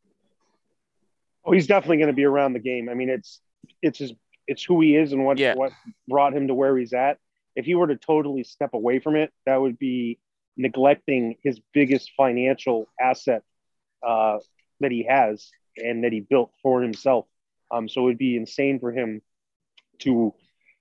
Oh, 1.44 1.52
he's 1.52 1.68
definitely 1.68 1.98
going 1.98 2.08
to 2.08 2.14
be 2.14 2.26
around 2.26 2.54
the 2.54 2.60
game. 2.60 2.88
I 2.90 2.94
mean, 2.94 3.10
it's 3.10 3.42
it's 3.82 4.00
his 4.00 4.14
it's 4.52 4.64
who 4.64 4.82
he 4.82 4.96
is 4.96 5.14
and 5.14 5.26
what 5.26 5.38
Yeah. 5.40 5.56
what 5.56 5.72
brought 6.08 6.34
him 6.36 6.48
to 6.48 6.54
where 6.54 6.78
he's 6.78 6.94
at. 6.94 7.18
If 7.56 7.66
he 7.66 7.76
were 7.76 7.88
to 7.88 7.96
totally 7.96 8.44
step 8.44 8.74
away 8.74 9.00
from 9.00 9.16
it, 9.16 9.32
that 9.46 9.60
would 9.62 9.78
be 9.80 10.20
neglecting 10.58 11.38
his 11.44 11.60
biggest 11.74 12.12
financial 12.18 12.88
asset 13.00 13.44
uh, 14.04 14.40
that 14.82 14.92
he 14.92 15.04
has 15.04 15.50
and 15.78 16.04
that 16.04 16.12
he 16.12 16.20
built 16.20 16.52
for 16.62 16.82
himself. 16.82 17.26
Um, 17.72 17.88
so 17.88 18.02
it 18.02 18.06
would 18.06 18.18
be 18.18 18.36
insane 18.36 18.80
for 18.80 18.92
him 18.92 19.22
to 20.00 20.34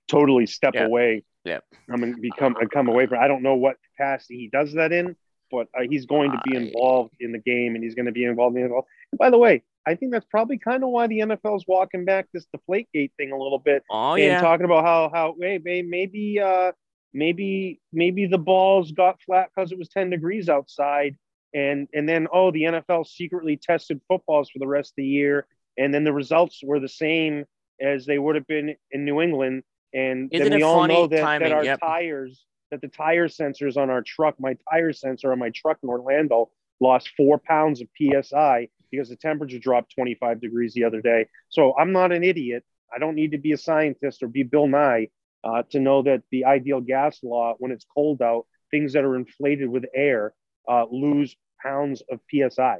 totally 0.07 0.45
step 0.45 0.73
Yeah. 0.75 0.85
away. 0.85 1.23
Yeah. 1.45 1.59
I 1.91 1.95
mean, 1.97 2.19
become 2.21 2.55
and 2.59 2.69
come 2.69 2.87
away 2.89 3.07
from. 3.07 3.19
I 3.19 3.27
don't 3.27 3.43
know 3.43 3.55
what 3.55 3.77
capacity 3.95 4.37
he 4.37 4.47
does 4.49 4.73
that 4.73 4.91
in, 4.91 5.15
but 5.49 5.67
uh, 5.77 5.83
he's 5.89 6.05
going 6.05 6.31
to 6.31 6.39
be 6.43 6.55
involved 6.55 7.15
in 7.19 7.31
the 7.31 7.39
game 7.39 7.75
and 7.75 7.83
he's 7.83 7.95
going 7.95 8.05
to 8.05 8.11
be 8.11 8.25
involved 8.25 8.57
in 8.57 8.63
it. 8.65 8.71
And 8.71 9.17
by 9.17 9.29
the 9.29 9.37
way, 9.37 9.63
I 9.87 9.95
think 9.95 10.11
that's 10.11 10.25
probably 10.29 10.57
kind 10.59 10.83
of 10.83 10.89
why 10.89 11.07
the 11.07 11.19
NFL 11.19 11.57
is 11.57 11.65
walking 11.67 12.05
back 12.05 12.27
this 12.33 12.45
Deflategate 12.55 13.11
thing 13.17 13.31
a 13.31 13.37
little 13.37 13.59
bit 13.59 13.83
Oh 13.89 14.13
and 14.13 14.23
yeah, 14.23 14.41
talking 14.41 14.65
about 14.65 14.85
how 14.85 15.09
how 15.13 15.35
hey, 15.39 15.59
may- 15.63 15.81
maybe 15.81 16.39
uh 16.39 16.71
maybe 17.13 17.79
maybe 17.91 18.25
the 18.27 18.37
balls 18.37 18.91
got 18.91 19.21
flat 19.21 19.49
because 19.53 19.71
it 19.71 19.77
was 19.77 19.89
10 19.89 20.09
degrees 20.09 20.49
outside 20.49 21.17
and 21.53 21.87
and 21.93 22.07
then 22.07 22.27
oh 22.31 22.51
the 22.51 22.63
NFL 22.63 23.05
secretly 23.07 23.57
tested 23.57 23.99
footballs 24.07 24.49
for 24.49 24.59
the 24.59 24.67
rest 24.67 24.91
of 24.91 24.95
the 24.97 25.05
year 25.05 25.45
and 25.77 25.93
then 25.93 26.03
the 26.03 26.13
results 26.13 26.61
were 26.63 26.79
the 26.79 26.87
same 26.89 27.43
as 27.81 28.05
they 28.05 28.19
would 28.19 28.35
have 28.35 28.47
been 28.47 28.75
in 28.91 29.03
New 29.05 29.19
England 29.21 29.63
and 29.93 30.29
Isn't 30.31 30.49
then 30.49 30.57
we 30.57 30.63
all 30.63 30.75
funny 30.81 30.93
know 30.93 31.07
that, 31.07 31.21
timing? 31.21 31.49
that 31.49 31.55
our 31.55 31.63
Yep. 31.65 31.79
tires 31.79 32.45
that 32.69 32.79
the 32.81 32.87
tire 32.87 33.27
sensors 33.27 33.75
on 33.75 33.89
our 33.89 34.01
truck 34.01 34.35
my 34.39 34.55
tire 34.71 34.93
sensor 34.93 35.31
on 35.33 35.39
my 35.39 35.49
truck 35.49 35.77
in 35.83 35.89
Orlando 35.89 36.49
lost 36.79 37.09
four 37.17 37.37
pounds 37.39 37.81
of 37.81 37.87
psi 37.97 38.69
because 38.91 39.09
the 39.09 39.15
temperature 39.15 39.59
dropped 39.59 39.93
25 39.95 40.41
degrees 40.41 40.73
the 40.73 40.83
other 40.83 41.01
day 41.01 41.25
so 41.49 41.73
I'm 41.77 41.91
not 41.91 42.11
an 42.11 42.23
idiot 42.23 42.63
I 42.93 42.99
don't 42.99 43.15
need 43.15 43.31
to 43.31 43.37
be 43.37 43.53
a 43.53 43.57
scientist 43.57 44.21
or 44.21 44.27
be 44.27 44.43
Bill 44.43 44.67
Nye 44.67 45.07
uh, 45.43 45.63
to 45.71 45.79
know 45.79 46.03
that 46.03 46.23
the 46.31 46.45
ideal 46.45 46.81
gas 46.81 47.19
law, 47.23 47.55
when 47.57 47.71
it's 47.71 47.85
cold 47.93 48.21
out, 48.21 48.45
things 48.69 48.93
that 48.93 49.03
are 49.03 49.15
inflated 49.15 49.69
with 49.69 49.85
air 49.95 50.33
uh, 50.67 50.85
lose 50.91 51.35
pounds 51.61 52.03
of 52.11 52.19
psi. 52.29 52.79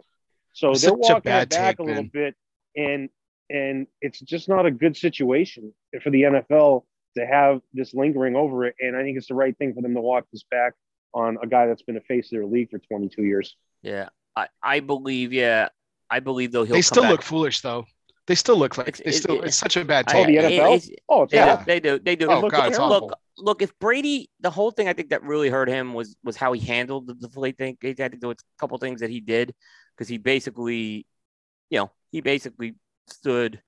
So 0.53 0.73
Such 0.73 0.81
they're 0.81 0.91
a 0.91 0.97
walking 0.97 1.21
bad 1.23 1.43
it 1.43 1.49
back 1.49 1.77
take, 1.77 1.79
a 1.79 1.83
little 1.83 2.03
man. 2.03 2.11
bit, 2.13 2.35
and 2.75 3.09
and 3.49 3.87
it's 4.01 4.19
just 4.19 4.49
not 4.49 4.65
a 4.65 4.71
good 4.71 4.95
situation 4.95 5.73
for 6.03 6.09
the 6.09 6.23
NFL 6.23 6.83
to 7.17 7.25
have 7.25 7.61
this 7.73 7.93
lingering 7.93 8.35
over 8.35 8.65
it. 8.65 8.75
And 8.79 8.95
I 8.95 9.03
think 9.03 9.17
it's 9.17 9.27
the 9.27 9.33
right 9.33 9.57
thing 9.57 9.73
for 9.73 9.81
them 9.81 9.93
to 9.93 10.01
walk 10.01 10.25
this 10.31 10.43
back 10.49 10.73
on 11.13 11.37
a 11.41 11.47
guy 11.47 11.67
that's 11.67 11.81
been 11.81 11.97
a 11.97 12.01
face 12.01 12.27
of 12.27 12.37
their 12.37 12.45
league 12.45 12.69
for 12.69 12.79
22 12.79 13.23
years. 13.23 13.55
yeah. 13.81 14.09
I, 14.33 14.47
I 14.63 14.79
believe, 14.79 15.33
yeah, 15.33 15.67
I 16.11 16.19
believe 16.19 16.51
though 16.51 16.63
he'll. 16.63 16.73
they 16.73 16.79
come 16.79 16.83
still 16.83 17.03
back. 17.03 17.11
look 17.11 17.21
foolish 17.23 17.61
though. 17.61 17.85
They 18.27 18.35
still 18.35 18.57
look 18.57 18.77
like 18.77 18.89
It's- 18.89 19.01
they 19.03 19.09
it- 19.17 19.21
still. 19.21 19.41
it- 19.41 19.45
it's 19.47 19.57
such 19.57 19.77
a 19.77 19.83
bad 19.85 20.05
I- 20.07 20.11
Oh, 20.19 20.25
take. 20.25 20.27
the 20.27 20.45
it- 20.45 20.51
NFL? 20.59 20.75
it's- 20.75 20.89
Oh, 21.09 21.23
it's 21.23 21.31
They, 21.31 21.37
Yeah. 21.37 21.63
they 21.65 21.79
do. 21.79 21.99
They 21.99 22.15
do. 22.15 22.29
Oh, 22.29 22.39
look, 22.41 22.51
God, 22.51 22.67
it's 22.69 22.77
look, 22.77 23.03
awful. 23.03 23.19
look. 23.37 23.61
If 23.63 23.77
Brady, 23.79 24.29
the 24.39 24.51
whole 24.51 24.69
thing 24.71 24.87
I 24.87 24.93
think 24.93 25.09
that 25.09 25.23
really 25.23 25.49
hurt 25.49 25.67
him 25.69 25.93
was 25.93 26.15
was 26.23 26.35
how 26.35 26.53
he 26.53 26.59
handled 26.61 27.07
the 27.07 27.15
deflate 27.15 27.57
thing. 27.57 27.77
I 27.83 27.93
think 27.93 28.19
there 28.19 28.27
was 28.29 28.37
a 28.39 28.59
couple 28.59 28.77
things 28.77 28.99
that 29.01 29.09
he 29.09 29.19
did 29.21 29.55
because 29.95 30.07
he 30.07 30.17
basically, 30.17 31.07
you 31.69 31.79
know, 31.79 31.91
he 32.11 32.21
basically 32.21 32.75
stood. 33.07 33.61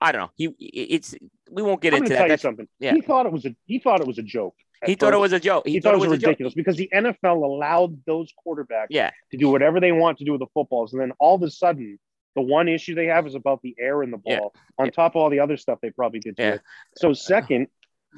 I 0.00 0.12
don't 0.12 0.22
know. 0.22 0.30
He 0.36 0.46
it's 0.58 1.14
we 1.50 1.62
won't 1.62 1.80
get 1.80 1.92
I'm 1.94 1.98
into 1.98 2.10
going 2.10 2.18
that. 2.18 2.26
tell 2.26 2.30
you 2.32 2.38
something. 2.38 2.68
yeah. 2.78 2.94
He 2.94 3.00
thought 3.02 3.26
it 3.26 3.32
was 3.32 3.44
a 3.46 3.54
he 3.66 3.78
thought 3.78 4.00
it 4.00 4.06
was 4.06 4.18
a 4.18 4.22
joke. 4.22 4.54
He 4.84 4.94
thought 4.94 5.14
it 5.14 5.18
was 5.18 5.32
a 5.32 5.40
joke. 5.40 5.66
He, 5.66 5.72
he, 5.74 5.80
thought, 5.80 5.94
it 5.94 6.00
was, 6.00 6.08
ridiculous 6.08 6.52
joke. 6.52 6.56
because 6.56 6.76
the 6.76 6.90
NFL 6.92 7.42
allowed 7.42 8.04
those 8.04 8.32
quarterbacks 8.46 8.88
Yeah, 8.90 9.10
to 9.30 9.36
do 9.36 9.48
whatever 9.48 9.80
they 9.80 9.92
want 9.92 10.18
to 10.18 10.24
do 10.24 10.32
with 10.32 10.40
the 10.40 10.46
footballs, 10.52 10.92
and 10.92 11.00
then 11.00 11.12
all 11.18 11.36
of 11.36 11.42
a 11.42 11.50
sudden, 11.50 11.98
the 12.34 12.42
one 12.42 12.68
issue 12.68 12.94
they 12.94 13.06
have 13.06 13.26
is 13.26 13.34
about 13.34 13.62
the 13.62 13.74
air 13.78 14.02
in 14.02 14.10
the 14.10 14.18
ball. 14.18 14.52
Yeah. 14.54 14.60
On 14.78 14.86
Yeah. 14.86 14.90
top 14.90 15.12
of 15.16 15.22
all 15.22 15.30
the 15.30 15.40
other 15.40 15.56
stuff 15.56 15.78
they 15.80 15.90
probably 15.90 16.20
did 16.20 16.34
Yeah. 16.38 16.54
it. 16.54 16.60
So, 16.96 17.12
second, 17.14 17.68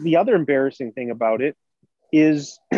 the 0.03 0.17
other 0.17 0.35
embarrassing 0.35 0.93
thing 0.93 1.11
about 1.11 1.41
it 1.41 1.57
is 2.13 2.59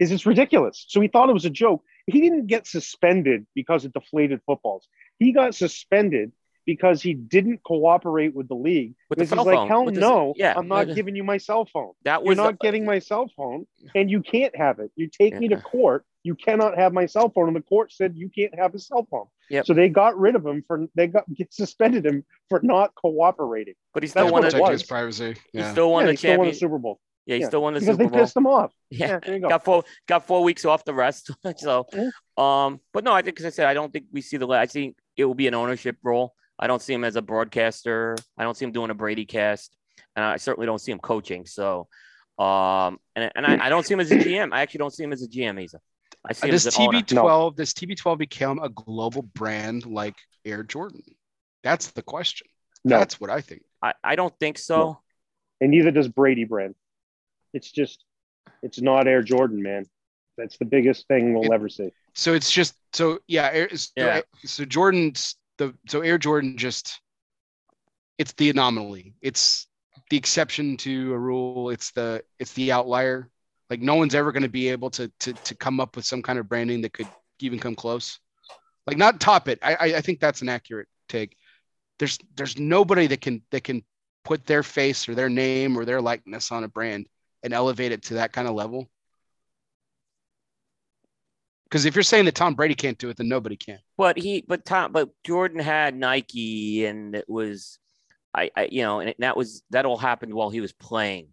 is 0.00 0.10
it's 0.10 0.26
ridiculous. 0.26 0.84
So 0.88 1.00
he 1.00 1.08
thought 1.08 1.28
it 1.30 1.34
was 1.34 1.44
a 1.44 1.50
joke. 1.50 1.84
He 2.06 2.20
didn't 2.20 2.46
get 2.46 2.66
suspended 2.66 3.46
because 3.54 3.84
it 3.84 3.92
deflated 3.92 4.40
footballs. 4.44 4.86
He 5.18 5.32
got 5.32 5.54
suspended 5.54 6.32
because 6.66 7.02
he 7.02 7.14
didn't 7.14 7.62
cooperate 7.64 8.34
with 8.34 8.48
the 8.48 8.54
league. 8.54 8.94
With 9.10 9.18
the 9.18 9.24
Because 9.24 9.38
he's 9.38 9.46
like, 9.46 9.54
phone. 9.56 9.68
hell 9.68 9.84
With 9.84 9.94
the- 9.94 10.00
no, 10.00 10.34
yeah. 10.36 10.54
I'm 10.56 10.68
not 10.68 10.94
giving 10.94 11.14
you 11.16 11.24
my 11.24 11.36
cell 11.36 11.66
phone. 11.66 11.92
that 12.04 12.20
You're 12.22 12.28
was 12.30 12.36
not 12.38 12.58
getting 12.58 12.84
my 12.84 12.98
cell 12.98 13.30
phone, 13.36 13.66
and 13.94 14.10
you 14.10 14.22
can't 14.22 14.54
have 14.56 14.78
it. 14.78 14.90
You 14.96 15.08
take 15.08 15.38
me 15.38 15.48
to 15.48 15.56
court. 15.60 16.04
You 16.22 16.34
cannot 16.34 16.78
have 16.78 16.94
my 16.94 17.04
cell 17.04 17.28
phone, 17.28 17.48
and 17.48 17.56
the 17.56 17.60
court 17.60 17.92
said 17.92 18.16
you 18.16 18.30
can't 18.30 18.54
have 18.58 18.72
his 18.72 18.86
cell 18.86 19.06
phone. 19.10 19.26
Yep. 19.50 19.66
So 19.66 19.74
they 19.74 19.90
got 19.90 20.18
rid 20.18 20.36
of 20.36 20.46
him 20.46 20.64
for 20.66 20.86
they 20.94 21.06
got 21.06 21.24
suspended 21.50 22.06
him 22.06 22.24
for 22.48 22.60
not 22.62 22.94
cooperating. 22.94 23.74
but 23.92 24.02
he 24.02 24.08
still 24.08 24.24
that's 24.24 24.32
won. 24.32 24.42
what 24.42 24.52
protect 24.52 24.70
his 24.72 24.82
privacy. 24.84 25.34
he 25.52 25.62
still 25.64 25.92
won 25.92 26.02
yeah, 26.02 26.06
the 26.06 26.12
he 26.12 26.16
still 26.16 26.38
won 26.38 26.46
the. 26.48 26.54
Super 26.54 26.78
Bowl 26.78 26.98
Yeah, 27.26 27.34
he 27.34 27.40
Yeah. 27.42 27.48
still 27.48 27.62
won 27.62 27.74
the 27.74 27.80
because 27.80 27.92
Super 27.96 28.04
they 28.04 28.10
Bowl. 28.10 28.20
pissed 28.20 28.36
him 28.38 28.46
off. 28.46 28.72
Yeah, 28.90 29.06
Yeah, 29.08 29.18
there 29.22 29.34
you 29.34 29.40
go. 29.42 29.48
got 29.50 29.64
four 29.66 29.84
got 30.08 30.26
four 30.26 30.42
weeks 30.42 30.64
off 30.64 30.82
the 30.86 30.94
rest. 30.94 31.30
so, 31.58 31.84
um, 32.38 32.80
but 32.94 33.04
no, 33.04 33.12
I 33.12 33.20
think 33.20 33.36
because 33.36 33.44
I 33.46 33.50
said 33.50 33.66
I 33.66 33.74
don't 33.74 33.92
think 33.92 34.06
we 34.10 34.22
see 34.22 34.38
the. 34.38 34.48
I 34.48 34.64
think 34.64 34.96
it 35.18 35.26
will 35.26 35.34
be 35.34 35.46
an 35.46 35.52
ownership 35.54 35.96
role. 36.02 36.32
I 36.58 36.66
don't 36.66 36.80
see 36.80 36.94
him 36.94 37.04
as 37.04 37.16
a 37.16 37.22
broadcaster. 37.22 38.16
I 38.38 38.44
don't 38.44 38.56
see 38.56 38.64
him 38.64 38.72
doing 38.72 38.90
a 38.90 38.94
Brady 38.94 39.24
cast, 39.26 39.74
and 40.16 40.24
I 40.24 40.36
certainly 40.36 40.66
don't 40.66 40.80
see 40.80 40.92
him 40.92 40.98
coaching. 41.00 41.46
So, 41.46 41.88
um, 42.38 42.98
and 43.16 43.30
and 43.34 43.46
I, 43.46 43.66
I 43.66 43.68
don't 43.68 43.84
see 43.84 43.94
him 43.94 44.00
as 44.00 44.10
a 44.12 44.16
GM. 44.18 44.52
I 44.52 44.62
actually 44.62 44.78
don't 44.78 44.92
see 44.92 45.02
him 45.04 45.12
as 45.12 45.22
a 45.22 45.28
GM 45.28 45.60
either. 45.60 45.80
I 46.26 46.32
see 46.32 46.48
Uh, 46.48 46.52
Does 46.52 46.66
as 46.66 46.76
an 46.78 46.82
owner. 46.88 47.00
TB12 47.00 47.56
does 47.56 47.74
TB12 47.74 48.18
become 48.18 48.58
a 48.60 48.68
global 48.68 49.22
brand 49.22 49.84
like 49.86 50.14
Air 50.44 50.62
Jordan? 50.62 51.02
That's 51.62 51.88
the 51.90 52.02
question. 52.02 52.46
No, 52.84 52.98
That's 52.98 53.20
what 53.20 53.30
I 53.30 53.40
think. 53.40 53.62
I, 53.82 53.94
I 54.02 54.16
don't 54.16 54.34
think 54.38 54.58
so. 54.58 54.98
and 55.60 55.70
neither 55.70 55.90
does 55.90 56.08
Brady 56.08 56.44
brand. 56.44 56.74
It's 57.52 57.70
just, 57.70 58.04
it's 58.62 58.80
not 58.80 59.06
Air 59.06 59.22
Jordan, 59.22 59.62
man. 59.62 59.86
That's 60.36 60.56
the 60.58 60.64
biggest 60.64 61.06
thing 61.08 61.34
we'll 61.34 61.44
It- 61.44 61.52
ever 61.54 61.68
see. 61.68 61.90
So 62.14 62.32
it's 62.34 62.50
just 62.50 62.74
so 62.92 63.18
yeah. 63.26 63.50
Air, 63.52 63.74
so, 63.76 63.90
Yeah. 63.96 64.20
so 64.44 64.64
Jordan's 64.64 65.36
the 65.58 65.74
so 65.88 66.00
Air 66.00 66.18
Jordan 66.18 66.56
just 66.56 67.00
it's 68.18 68.32
the 68.32 68.50
anomaly. 68.50 69.14
It's 69.20 69.66
the 70.10 70.16
exception 70.16 70.76
to 70.78 71.12
a 71.12 71.18
rule. 71.18 71.70
It's 71.70 71.90
the 71.92 72.22
it's 72.38 72.52
the 72.52 72.72
outlier. 72.72 73.28
Like 73.70 73.80
no 73.80 73.94
one's 73.94 74.14
ever 74.14 74.32
going 74.32 74.42
to 74.42 74.48
be 74.48 74.68
able 74.68 74.90
to 74.90 75.10
to 75.20 75.32
to 75.32 75.54
come 75.54 75.80
up 75.80 75.96
with 75.96 76.04
some 76.04 76.22
kind 76.22 76.38
of 76.38 76.48
branding 76.48 76.82
that 76.82 76.92
could 76.92 77.08
even 77.40 77.58
come 77.58 77.74
close. 77.74 78.18
Like 78.86 78.96
not 78.96 79.20
top 79.20 79.48
it. 79.48 79.58
I 79.62 79.74
I, 79.74 79.84
I 79.96 80.00
think 80.00 80.20
that's 80.20 80.42
an 80.42 80.48
accurate 80.48 80.88
take. 81.08 81.36
There's 81.98 82.18
there's 82.36 82.58
nobody 82.58 83.06
that 83.08 83.20
can 83.20 83.42
that 83.50 83.64
can 83.64 83.84
put 84.24 84.46
their 84.46 84.62
face 84.62 85.08
or 85.08 85.14
their 85.14 85.28
name 85.28 85.76
or 85.76 85.84
their 85.84 86.00
likeness 86.00 86.50
on 86.50 86.64
a 86.64 86.68
brand 86.68 87.06
and 87.42 87.52
elevate 87.52 87.92
it 87.92 88.02
to 88.04 88.14
that 88.14 88.32
kind 88.32 88.48
of 88.48 88.54
level. 88.54 88.88
Because 91.74 91.86
if 91.86 91.96
you're 91.96 92.04
saying 92.04 92.26
that 92.26 92.36
Tom 92.36 92.54
Brady 92.54 92.76
can't 92.76 92.96
do 92.98 93.08
it, 93.08 93.16
then 93.16 93.26
nobody 93.26 93.56
can. 93.56 93.80
But 93.98 94.16
he, 94.16 94.44
but 94.46 94.64
Tom, 94.64 94.92
but 94.92 95.10
Jordan 95.24 95.58
had 95.58 95.96
Nike, 95.96 96.86
and 96.86 97.16
it 97.16 97.24
was, 97.26 97.80
I, 98.32 98.48
I 98.56 98.68
you 98.70 98.82
know, 98.82 99.00
and 99.00 99.10
it, 99.10 99.16
that 99.18 99.36
was 99.36 99.64
that 99.70 99.84
all 99.84 99.96
happened 99.96 100.32
while 100.34 100.50
he 100.50 100.60
was 100.60 100.72
playing, 100.72 101.30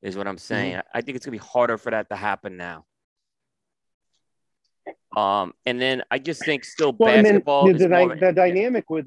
is 0.00 0.16
what 0.16 0.28
I'm 0.28 0.38
saying. 0.38 0.74
Mm-hmm. 0.74 0.88
I, 0.94 0.98
I 0.98 1.00
think 1.00 1.16
it's 1.16 1.26
gonna 1.26 1.32
be 1.32 1.38
harder 1.38 1.76
for 1.76 1.90
that 1.90 2.08
to 2.10 2.14
happen 2.14 2.56
now. 2.56 2.84
Um, 5.16 5.54
and 5.66 5.80
then 5.80 6.04
I 6.08 6.20
just 6.20 6.44
think 6.44 6.64
still 6.64 6.94
Well, 6.96 7.12
and 7.12 7.26
then 7.26 7.34
basketball 7.34 7.66
the, 7.66 7.74
is 7.74 7.80
the, 7.80 7.88
more 7.88 8.06
dy- 8.06 8.12
of 8.14 8.20
the 8.20 8.32
dynamic 8.32 8.88
with 8.90 9.06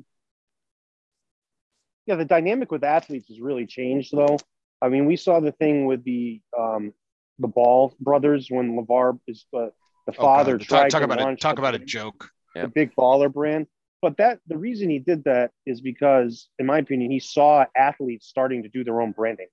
yeah, 2.08 2.16
the 2.16 2.26
dynamic 2.26 2.74
with 2.74 2.84
athletes 2.84 3.30
has 3.30 3.40
really 3.40 3.66
changed 3.66 4.12
though. 4.12 4.38
I 4.82 4.90
mean, 4.90 5.06
we 5.06 5.16
saw 5.16 5.40
the 5.40 5.54
thing 5.54 5.86
with 5.86 6.04
the 6.04 6.42
um 6.60 6.92
the 7.40 7.48
Ball 7.48 7.96
brothers 8.02 8.52
when 8.52 8.76
LaVar 8.78 9.18
is 9.30 9.46
uh, 9.58 9.68
the 10.06 10.14
Oh, 10.18 10.22
father 10.22 10.58
God. 10.58 10.68
tried 10.68 10.90
talk, 10.90 10.90
talk 10.90 11.00
to 11.02 11.06
about 11.06 11.20
it. 11.20 11.24
launch 11.24 11.42
Talk 11.42 11.56
the, 11.56 11.62
about 11.62 11.76
a 11.76 11.80
joke. 11.80 12.30
the 12.56 12.68
big 12.68 12.96
baller 12.96 13.32
brand. 13.32 13.68
But 14.02 14.18
that 14.18 14.40
the 14.48 14.58
reason 14.58 14.90
he 14.90 15.00
did 15.00 15.24
that 15.26 15.52
is 15.66 15.82
because, 15.82 16.50
in 16.60 16.66
my 16.66 16.80
opinion, 16.80 17.10
he 17.12 17.20
saw 17.20 17.66
athletes 17.76 18.28
starting 18.28 18.64
to 18.64 18.70
do 18.70 18.84
their 18.84 19.02
own 19.02 19.12
branding 19.12 19.48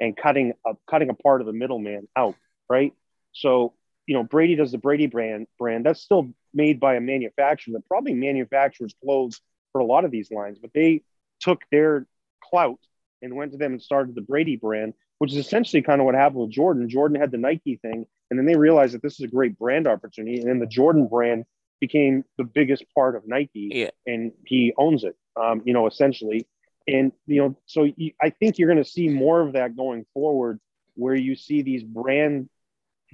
and 0.00 0.16
cutting 0.16 0.52
a, 0.66 0.74
cutting 0.88 1.08
a 1.08 1.14
part 1.14 1.40
of 1.40 1.46
the 1.46 1.52
middleman 1.52 2.08
out, 2.16 2.34
right? 2.68 2.92
So 3.32 3.74
you 4.06 4.14
know, 4.14 4.22
Brady 4.22 4.54
does 4.56 4.72
the 4.72 4.78
Brady 4.78 5.06
brand 5.06 5.46
brand. 5.58 5.86
That's 5.86 6.00
still 6.00 6.30
made 6.52 6.78
by 6.80 6.96
a 6.96 7.00
manufacturer 7.00 7.72
that 7.74 7.88
probably 7.88 8.14
manufactures 8.14 8.94
clothes 9.02 9.40
for 9.72 9.80
a 9.80 9.84
lot 9.84 10.04
of 10.04 10.10
these 10.10 10.30
lines, 10.30 10.58
but 10.58 10.70
they 10.74 11.02
took 11.40 11.62
their 11.72 12.06
clout 12.42 12.78
and 13.22 13.34
went 13.34 13.52
to 13.52 13.58
them 13.58 13.72
and 13.72 13.82
started 13.82 14.14
the 14.14 14.20
Brady 14.20 14.56
brand, 14.56 14.92
which 15.18 15.32
is 15.32 15.38
essentially 15.38 15.82
kind 15.82 16.00
of 16.00 16.04
what 16.04 16.14
happened 16.14 16.42
with 16.42 16.50
Jordan. 16.50 16.88
Jordan 16.88 17.18
had 17.18 17.30
the 17.30 17.38
Nike 17.38 17.76
thing, 17.76 18.06
and 18.30 18.38
then 18.38 18.46
they 18.46 18.56
realized 18.56 18.94
that 18.94 19.02
this 19.02 19.14
is 19.14 19.20
a 19.20 19.28
great 19.28 19.58
brand 19.58 19.86
opportunity, 19.86 20.38
and 20.40 20.48
then 20.48 20.58
the 20.58 20.66
Jordan 20.66 21.06
brand 21.06 21.44
became 21.80 22.24
the 22.38 22.44
biggest 22.44 22.84
part 22.94 23.16
of 23.16 23.26
Nike, 23.26 23.70
Yeah. 23.72 23.90
and 24.06 24.32
he 24.46 24.72
owns 24.78 25.04
it, 25.04 25.16
um, 25.36 25.62
you 25.64 25.72
know, 25.72 25.86
essentially. 25.86 26.46
And 26.86 27.12
you 27.26 27.40
know, 27.42 27.56
so 27.66 27.84
you, 27.84 28.12
I 28.20 28.30
think 28.30 28.58
you're 28.58 28.68
going 28.68 28.82
to 28.82 28.88
see 28.88 29.08
more 29.08 29.40
of 29.40 29.54
that 29.54 29.76
going 29.76 30.04
forward 30.14 30.60
where 30.94 31.14
you 31.14 31.34
see 31.34 31.62
these 31.62 31.82
brand 31.82 32.48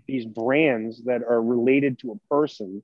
these 0.06 0.24
brands 0.24 1.04
that 1.04 1.22
are 1.22 1.42
related 1.42 1.98
to 2.00 2.12
a 2.12 2.34
person 2.34 2.82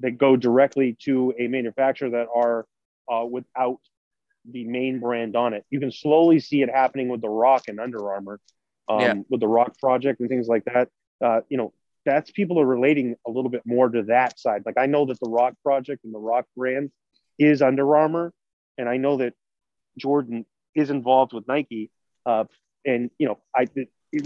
that 0.00 0.12
go 0.18 0.36
directly 0.36 0.96
to 1.00 1.32
a 1.38 1.48
manufacturer 1.48 2.10
that 2.10 2.26
are 2.34 2.66
uh, 3.10 3.24
without 3.24 3.78
the 4.50 4.64
main 4.64 5.00
brand 5.00 5.34
on 5.34 5.54
it. 5.54 5.64
You 5.70 5.80
can 5.80 5.90
slowly 5.90 6.38
see 6.38 6.62
it 6.62 6.68
happening 6.68 7.08
with 7.08 7.20
the 7.22 7.28
Rock 7.28 7.64
and 7.68 7.80
Under 7.80 8.10
Armour, 8.12 8.38
um, 8.88 9.00
Yeah. 9.00 9.14
with 9.30 9.40
the 9.40 9.48
Rock 9.48 9.78
project 9.78 10.20
and 10.20 10.28
things 10.28 10.46
like 10.46 10.64
that. 10.66 10.88
Uh, 11.24 11.40
you 11.48 11.56
know, 11.56 11.72
that's 12.04 12.30
people 12.30 12.60
are 12.60 12.66
relating 12.66 13.16
a 13.26 13.30
little 13.30 13.50
bit 13.50 13.62
more 13.64 13.88
to 13.88 14.04
that 14.04 14.38
side. 14.38 14.62
Like 14.64 14.78
I 14.78 14.86
know 14.86 15.06
that 15.06 15.18
the 15.20 15.28
Rock 15.28 15.54
project 15.62 16.04
and 16.04 16.14
the 16.14 16.18
Rock 16.18 16.46
brand 16.56 16.90
is 17.38 17.62
Under 17.62 17.96
Armour, 17.96 18.32
and 18.78 18.88
I 18.88 18.96
know 18.96 19.18
that 19.18 19.34
Jordan 19.98 20.46
is 20.74 20.90
involved 20.90 21.32
with 21.32 21.48
Nike. 21.48 21.90
Uh, 22.24 22.44
and 22.84 23.10
you 23.18 23.26
know, 23.26 23.38
I 23.54 23.66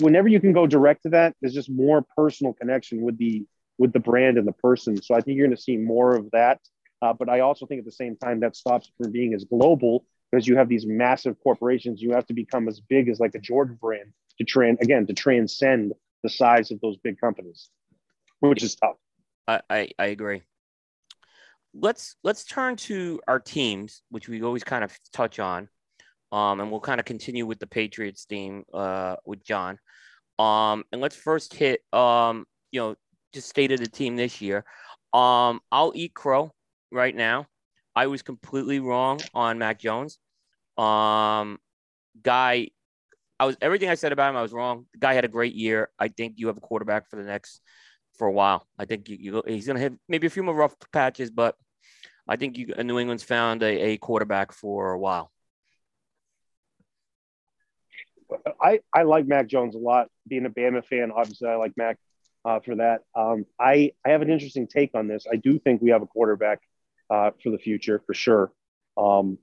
whenever 0.00 0.28
you 0.28 0.40
can 0.40 0.52
go 0.52 0.66
direct 0.66 1.04
to 1.04 1.10
that, 1.10 1.34
there's 1.40 1.54
just 1.54 1.70
more 1.70 2.04
personal 2.16 2.52
connection 2.52 3.00
with 3.02 3.18
the 3.18 3.46
with 3.78 3.92
the 3.92 4.00
brand 4.00 4.36
and 4.36 4.46
the 4.46 4.52
person. 4.52 5.00
So 5.00 5.14
I 5.14 5.22
think 5.22 5.36
you're 5.36 5.46
going 5.46 5.56
to 5.56 5.62
see 5.62 5.78
more 5.78 6.14
of 6.14 6.30
that. 6.32 6.60
Uh, 7.00 7.14
but 7.14 7.30
I 7.30 7.40
also 7.40 7.64
think 7.64 7.78
at 7.78 7.86
the 7.86 7.92
same 7.92 8.14
time 8.16 8.40
that 8.40 8.54
stops 8.54 8.92
from 8.98 9.10
being 9.10 9.32
as 9.32 9.44
global 9.44 10.04
because 10.30 10.46
you 10.46 10.56
have 10.56 10.68
these 10.68 10.84
massive 10.86 11.36
corporations. 11.42 12.02
You 12.02 12.12
have 12.12 12.26
to 12.26 12.34
become 12.34 12.68
as 12.68 12.78
big 12.80 13.08
as 13.08 13.20
like 13.20 13.34
a 13.34 13.38
Jordan 13.38 13.78
brand 13.80 14.12
to 14.38 14.44
trans 14.44 14.78
again 14.80 15.06
to 15.06 15.14
transcend 15.14 15.94
the 16.22 16.28
size 16.28 16.70
of 16.70 16.80
those 16.80 16.96
big 16.98 17.20
companies, 17.20 17.70
which 18.40 18.62
is 18.62 18.74
tough. 18.76 18.96
I, 19.46 19.60
I, 19.68 19.88
I 19.98 20.06
agree. 20.06 20.42
Let's 21.72 22.16
let's 22.24 22.44
turn 22.44 22.76
to 22.76 23.20
our 23.28 23.38
teams, 23.38 24.02
which 24.10 24.28
we 24.28 24.42
always 24.42 24.64
kind 24.64 24.82
of 24.82 24.96
touch 25.12 25.38
on, 25.38 25.68
um, 26.32 26.60
and 26.60 26.70
we'll 26.70 26.80
kind 26.80 26.98
of 26.98 27.06
continue 27.06 27.46
with 27.46 27.60
the 27.60 27.66
Patriots 27.66 28.26
theme 28.28 28.64
uh, 28.74 29.16
with 29.24 29.44
John. 29.44 29.78
Um, 30.38 30.84
and 30.90 31.00
let's 31.00 31.16
first 31.16 31.54
hit, 31.54 31.82
um, 31.92 32.46
you 32.72 32.80
know, 32.80 32.96
just 33.32 33.48
state 33.48 33.72
of 33.72 33.78
the 33.78 33.86
team 33.88 34.16
this 34.16 34.40
year. 34.40 34.64
Um, 35.12 35.60
I'll 35.70 35.92
eat 35.94 36.14
crow 36.14 36.52
right 36.90 37.14
now. 37.14 37.46
I 37.94 38.06
was 38.06 38.22
completely 38.22 38.80
wrong 38.80 39.20
on 39.34 39.58
Mac 39.58 39.78
Jones. 39.78 40.18
Um, 40.78 41.58
guy, 42.22 42.68
I 43.40 43.46
was 43.46 43.56
everything 43.62 43.88
I 43.88 43.94
said 43.94 44.12
about 44.12 44.30
him. 44.30 44.36
I 44.36 44.42
was 44.42 44.52
wrong. 44.52 44.84
The 44.92 44.98
guy 44.98 45.14
had 45.14 45.24
a 45.24 45.28
great 45.28 45.54
year. 45.54 45.88
I 45.98 46.08
think 46.08 46.34
you 46.36 46.48
have 46.48 46.58
a 46.58 46.60
quarterback 46.60 47.08
for 47.08 47.16
the 47.16 47.22
next 47.22 47.62
for 48.18 48.26
a 48.26 48.32
while. 48.32 48.66
I 48.78 48.84
think 48.84 49.08
you, 49.08 49.16
you 49.18 49.42
he's 49.46 49.64
going 49.66 49.76
to 49.76 49.82
have 49.82 49.94
maybe 50.08 50.26
a 50.26 50.30
few 50.30 50.42
more 50.42 50.54
rough 50.54 50.74
patches, 50.92 51.30
but 51.30 51.56
I 52.28 52.36
think 52.36 52.58
you, 52.58 52.66
New 52.84 52.98
England's 52.98 53.22
found 53.22 53.62
a, 53.62 53.92
a 53.92 53.96
quarterback 53.96 54.52
for 54.52 54.92
a 54.92 54.98
while. 54.98 55.32
I, 58.62 58.80
I 58.94 59.04
like 59.04 59.26
Mac 59.26 59.48
Jones 59.48 59.74
a 59.74 59.78
lot. 59.78 60.08
Being 60.28 60.44
a 60.44 60.50
Bama 60.50 60.84
fan, 60.84 61.10
obviously, 61.10 61.48
I 61.48 61.56
like 61.56 61.72
Mac 61.78 61.96
uh, 62.44 62.60
for 62.60 62.76
that. 62.76 63.00
Um, 63.14 63.46
I, 63.58 63.92
I 64.04 64.10
have 64.10 64.20
an 64.20 64.30
interesting 64.30 64.68
take 64.68 64.90
on 64.94 65.08
this. 65.08 65.26
I 65.32 65.36
do 65.36 65.58
think 65.58 65.80
we 65.80 65.90
have 65.90 66.02
a 66.02 66.06
quarterback 66.06 66.60
uh, 67.08 67.30
for 67.42 67.50
the 67.50 67.58
future, 67.58 68.02
for 68.06 68.12
sure. 68.12 68.52
Um, 68.98 69.38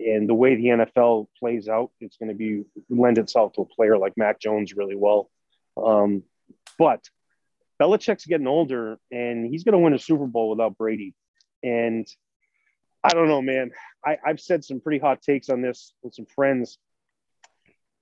and 0.00 0.28
the 0.28 0.34
way 0.34 0.54
the 0.54 0.66
NFL 0.66 1.26
plays 1.38 1.68
out, 1.68 1.90
it's 2.00 2.16
going 2.16 2.28
to 2.28 2.34
be 2.34 2.64
lend 2.88 3.18
itself 3.18 3.54
to 3.54 3.62
a 3.62 3.66
player 3.66 3.98
like 3.98 4.14
Mac 4.16 4.40
Jones 4.40 4.74
really 4.74 4.96
well. 4.96 5.30
Um, 5.76 6.22
but 6.78 7.02
Belichick's 7.80 8.26
getting 8.26 8.46
older, 8.46 8.98
and 9.10 9.46
he's 9.46 9.64
going 9.64 9.72
to 9.72 9.78
win 9.78 9.94
a 9.94 9.98
Super 9.98 10.26
Bowl 10.26 10.50
without 10.50 10.76
Brady. 10.76 11.14
And 11.62 12.06
I 13.02 13.10
don't 13.10 13.28
know, 13.28 13.42
man. 13.42 13.72
I, 14.04 14.18
I've 14.24 14.40
said 14.40 14.64
some 14.64 14.80
pretty 14.80 14.98
hot 14.98 15.22
takes 15.22 15.48
on 15.48 15.62
this 15.62 15.92
with 16.02 16.14
some 16.14 16.26
friends. 16.26 16.78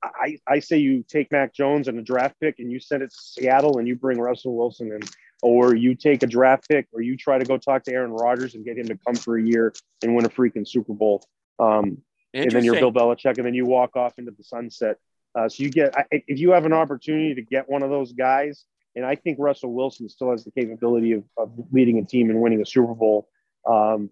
I, 0.03 0.38
I 0.47 0.61
say 0.61 0.78
you 0.78 1.05
take 1.09 1.32
Mac 1.32 1.55
Jones 1.55 1.88
and 1.88 1.99
a 1.99 2.03
draft 2.03 2.38
pick 2.40 2.59
and 2.59 2.70
you 2.70 2.78
send 2.78 3.03
it 3.03 3.11
to 3.11 3.16
Seattle 3.16 3.78
and 3.78 3.88
you 3.88 3.97
bring 3.97 4.18
Russell 4.18 4.57
Wilson 4.57 4.92
in, 4.92 5.01
or 5.42 5.74
you 5.74 5.94
take 5.94 6.22
a 6.22 6.26
draft 6.26 6.68
pick 6.68 6.86
or 6.92 7.01
you 7.01 7.16
try 7.16 7.38
to 7.38 7.44
go 7.44 7.57
talk 7.57 7.82
to 7.84 7.92
Aaron 7.92 8.12
Rodgers 8.12 8.55
and 8.55 8.64
get 8.64 8.78
him 8.78 8.86
to 8.88 8.99
come 9.07 9.16
for 9.16 9.36
a 9.36 9.42
year 9.42 9.72
and 10.03 10.14
win 10.14 10.24
a 10.24 10.28
freaking 10.28 10.68
Super 10.68 10.92
Bowl. 10.92 11.24
Um, 11.59 11.98
and 12.34 12.50
then 12.50 12.64
you're 12.64 12.74
Bill 12.74 12.92
Belichick 12.92 13.38
and 13.38 13.46
then 13.46 13.54
you 13.54 13.64
walk 13.64 13.96
off 13.96 14.18
into 14.18 14.30
the 14.30 14.44
sunset. 14.44 14.98
Uh, 15.34 15.48
so 15.48 15.62
you 15.62 15.70
get, 15.70 15.94
if 16.11 16.38
you 16.38 16.52
have 16.52 16.64
an 16.64 16.72
opportunity 16.72 17.34
to 17.34 17.42
get 17.42 17.68
one 17.68 17.82
of 17.82 17.90
those 17.90 18.12
guys, 18.12 18.64
and 18.94 19.04
I 19.04 19.14
think 19.14 19.38
Russell 19.38 19.74
Wilson 19.74 20.09
still 20.09 20.30
has 20.30 20.44
the 20.44 20.50
capability 20.50 21.12
of, 21.12 21.24
of 21.36 21.52
leading 21.70 21.98
a 21.98 22.04
team 22.04 22.30
and 22.30 22.40
winning 22.40 22.62
a 22.62 22.66
Super 22.66 22.94
Bowl. 22.94 23.28
Um, 23.66 24.11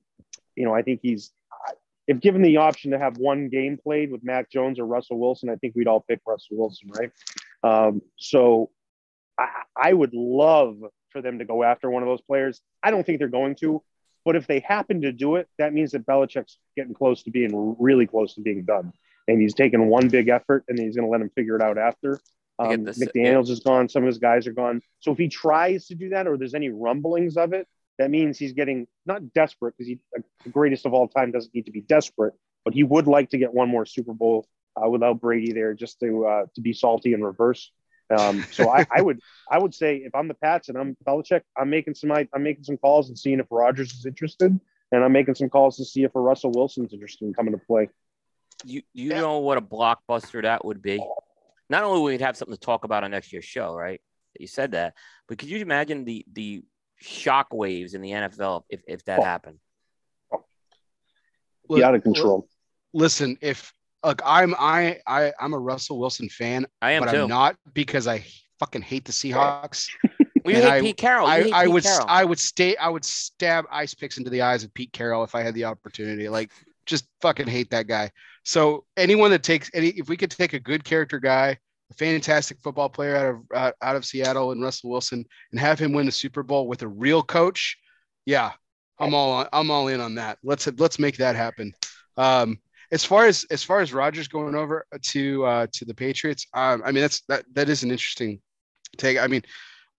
you 0.54 0.64
know, 0.64 0.74
I 0.74 0.82
think 0.82 1.00
he's, 1.02 1.32
if 2.06 2.20
given 2.20 2.42
the 2.42 2.58
option 2.58 2.90
to 2.90 2.98
have 2.98 3.16
one 3.16 3.48
game 3.48 3.78
played 3.82 4.12
with 4.12 4.22
Mac 4.22 4.50
Jones 4.50 4.78
or 4.78 4.84
Russell 4.84 5.18
Wilson, 5.18 5.48
I 5.48 5.56
think 5.56 5.74
we'd 5.74 5.88
all 5.88 6.04
pick 6.06 6.20
Russell 6.26 6.58
Wilson, 6.58 6.90
right? 6.98 7.10
Um, 7.62 8.02
so 8.16 8.70
I, 9.38 9.48
I 9.74 9.92
would 9.92 10.12
love 10.12 10.76
for 11.10 11.22
them 11.22 11.38
to 11.38 11.46
go 11.46 11.62
after 11.62 11.90
one 11.90 12.02
of 12.02 12.08
those 12.08 12.20
players. 12.20 12.60
I 12.82 12.90
don't 12.90 13.06
think 13.06 13.20
they're 13.20 13.28
going 13.28 13.54
to, 13.56 13.82
but 14.24 14.36
if 14.36 14.46
they 14.46 14.60
happen 14.60 15.02
to 15.02 15.12
do 15.12 15.36
it, 15.36 15.48
that 15.58 15.72
means 15.72 15.92
that 15.92 16.06
Belichick's 16.06 16.58
getting 16.76 16.94
close 16.94 17.22
to 17.24 17.30
being 17.30 17.76
really 17.78 18.06
close 18.06 18.34
to 18.34 18.40
being 18.40 18.64
done. 18.64 18.92
And 19.28 19.40
he's 19.40 19.54
taking 19.54 19.86
one 19.86 20.08
big 20.08 20.28
effort 20.28 20.64
and 20.68 20.78
he's 20.78 20.96
going 20.96 21.06
to 21.06 21.10
let 21.10 21.20
him 21.20 21.30
figure 21.30 21.56
it 21.56 21.62
out 21.62 21.78
after. 21.78 22.20
Um, 22.58 22.84
this- 22.84 22.98
McDaniels 22.98 23.50
is 23.50 23.60
gone. 23.60 23.88
Some 23.88 24.02
of 24.04 24.06
his 24.06 24.18
guys 24.18 24.46
are 24.46 24.52
gone. 24.52 24.80
So 25.00 25.12
if 25.12 25.18
he 25.18 25.28
tries 25.28 25.86
to 25.86 25.94
do 25.94 26.10
that 26.10 26.26
or 26.26 26.36
there's 26.36 26.54
any 26.54 26.70
rumblings 26.70 27.36
of 27.36 27.52
it, 27.52 27.66
that 27.98 28.10
means 28.10 28.38
he's 28.38 28.52
getting 28.52 28.86
not 29.06 29.32
desperate 29.32 29.74
because 29.76 29.88
he, 29.88 29.98
the 30.44 30.50
greatest 30.50 30.84
of 30.84 30.94
all 30.94 31.06
time, 31.08 31.30
doesn't 31.30 31.54
need 31.54 31.66
to 31.66 31.72
be 31.72 31.80
desperate, 31.80 32.34
but 32.64 32.74
he 32.74 32.82
would 32.82 33.06
like 33.06 33.30
to 33.30 33.38
get 33.38 33.54
one 33.54 33.68
more 33.68 33.86
Super 33.86 34.12
Bowl 34.12 34.48
uh, 34.76 34.88
without 34.88 35.20
Brady 35.20 35.52
there 35.52 35.74
just 35.74 36.00
to 36.00 36.26
uh, 36.26 36.46
to 36.54 36.60
be 36.60 36.72
salty 36.72 37.12
in 37.12 37.22
reverse. 37.22 37.70
Um, 38.10 38.44
so 38.50 38.68
I, 38.68 38.84
I 38.94 39.00
would 39.02 39.20
I 39.50 39.58
would 39.58 39.74
say 39.74 39.96
if 39.96 40.14
I'm 40.14 40.28
the 40.28 40.34
Pats 40.34 40.68
and 40.68 40.76
I'm 40.78 40.96
Belichick, 41.06 41.42
I'm 41.56 41.70
making 41.70 41.94
some 41.94 42.12
I'm 42.12 42.28
making 42.42 42.64
some 42.64 42.76
calls 42.76 43.08
and 43.08 43.18
seeing 43.18 43.40
if 43.40 43.46
Rodgers 43.50 43.92
is 43.92 44.06
interested, 44.06 44.58
and 44.92 45.04
I'm 45.04 45.12
making 45.12 45.34
some 45.34 45.48
calls 45.48 45.76
to 45.78 45.84
see 45.84 46.04
if 46.04 46.14
a 46.14 46.20
Russell 46.20 46.52
Wilson's 46.52 46.92
interested 46.92 47.24
in 47.26 47.34
coming 47.34 47.52
to 47.52 47.58
play. 47.58 47.88
You 48.64 48.82
you 48.92 49.10
know 49.10 49.38
what 49.38 49.58
a 49.58 49.62
blockbuster 49.62 50.42
that 50.42 50.64
would 50.64 50.82
be. 50.82 51.04
Not 51.70 51.82
only 51.82 52.00
would 52.02 52.18
we 52.18 52.24
have 52.24 52.36
something 52.36 52.54
to 52.54 52.60
talk 52.60 52.84
about 52.84 53.04
on 53.04 53.10
next 53.10 53.32
year's 53.32 53.44
show, 53.44 53.74
right? 53.74 54.00
You 54.38 54.46
said 54.46 54.72
that, 54.72 54.94
but 55.28 55.38
could 55.38 55.48
you 55.48 55.58
imagine 55.58 56.04
the 56.04 56.24
the 56.32 56.62
shock 56.96 57.52
waves 57.52 57.94
in 57.94 58.00
the 58.02 58.10
NFL 58.10 58.64
if, 58.68 58.82
if 58.86 59.04
that 59.04 59.20
Oh. 59.20 59.24
happened? 59.24 59.58
Be 61.68 61.82
out 61.82 61.94
of 61.94 62.02
control. 62.02 62.48
Listen, 62.92 63.38
if 63.40 63.72
look, 64.04 64.22
I'm 64.24 64.54
I 64.58 65.00
I 65.06 65.32
I'm 65.40 65.54
a 65.54 65.58
Russell 65.58 65.98
Wilson 65.98 66.28
fan, 66.28 66.66
I 66.82 66.92
am 66.92 67.04
but 67.04 67.12
too. 67.12 67.22
I'm 67.22 67.28
not 67.28 67.56
because 67.72 68.06
I 68.06 68.24
fucking 68.58 68.82
hate 68.82 69.04
the 69.04 69.12
Seahawks. 69.12 69.88
we 70.44 70.54
hate 70.54 70.64
I- 70.64 70.80
Pete 70.80 70.96
Carroll. 70.96 71.26
I, 71.26 71.50
I 71.52 71.64
Pete 71.64 71.72
would 71.72 71.82
Carroll. 71.84 72.06
I 72.08 72.24
would 72.24 72.38
stay 72.38 72.76
I 72.76 72.88
would 72.88 73.04
stab 73.04 73.66
ice 73.70 73.94
picks 73.94 74.18
into 74.18 74.30
the 74.30 74.42
eyes 74.42 74.64
of 74.64 74.72
Pete 74.74 74.92
Carroll 74.92 75.24
if 75.24 75.34
I 75.34 75.42
had 75.42 75.54
the 75.54 75.64
opportunity. 75.64 76.28
Like 76.28 76.52
just 76.86 77.06
fucking 77.20 77.46
hate 77.46 77.70
that 77.70 77.86
guy. 77.86 78.10
So 78.44 78.84
anyone 78.96 79.30
that 79.30 79.42
takes 79.42 79.70
any 79.74 79.88
if 79.88 80.08
we 80.08 80.16
could 80.16 80.30
take 80.30 80.52
a 80.52 80.60
good 80.60 80.84
character 80.84 81.18
guy, 81.18 81.58
a 81.90 81.94
fantastic 81.94 82.60
football 82.60 82.88
player 82.88 83.16
out 83.16 83.26
of 83.26 83.42
out, 83.54 83.74
out 83.82 83.96
of 83.96 84.04
Seattle 84.04 84.52
and 84.52 84.62
Russell 84.62 84.90
Wilson 84.90 85.24
and 85.50 85.60
have 85.60 85.78
him 85.78 85.92
win 85.92 86.06
the 86.06 86.12
Super 86.12 86.42
Bowl 86.42 86.68
with 86.68 86.82
a 86.82 86.88
real 86.88 87.22
coach, 87.22 87.78
yeah, 88.26 88.52
I'm 88.98 89.14
all 89.14 89.30
on, 89.32 89.48
I'm 89.52 89.70
all 89.70 89.88
in 89.88 90.00
on 90.00 90.16
that. 90.16 90.38
Let's 90.42 90.66
let's 90.78 90.98
make 90.98 91.16
that 91.16 91.36
happen. 91.36 91.72
Um, 92.16 92.58
as 92.92 93.04
far 93.04 93.26
as 93.26 93.44
as 93.50 93.62
far 93.62 93.80
as 93.80 93.92
Rodgers 93.92 94.28
going 94.28 94.54
over 94.54 94.86
to 95.00 95.44
uh, 95.44 95.66
to 95.72 95.84
the 95.84 95.94
Patriots, 95.94 96.46
um, 96.54 96.82
I 96.84 96.92
mean 96.92 97.02
that's 97.02 97.22
that 97.28 97.44
that 97.54 97.68
is 97.68 97.82
an 97.82 97.90
interesting 97.90 98.40
take. 98.96 99.18
I 99.18 99.26
mean, 99.26 99.42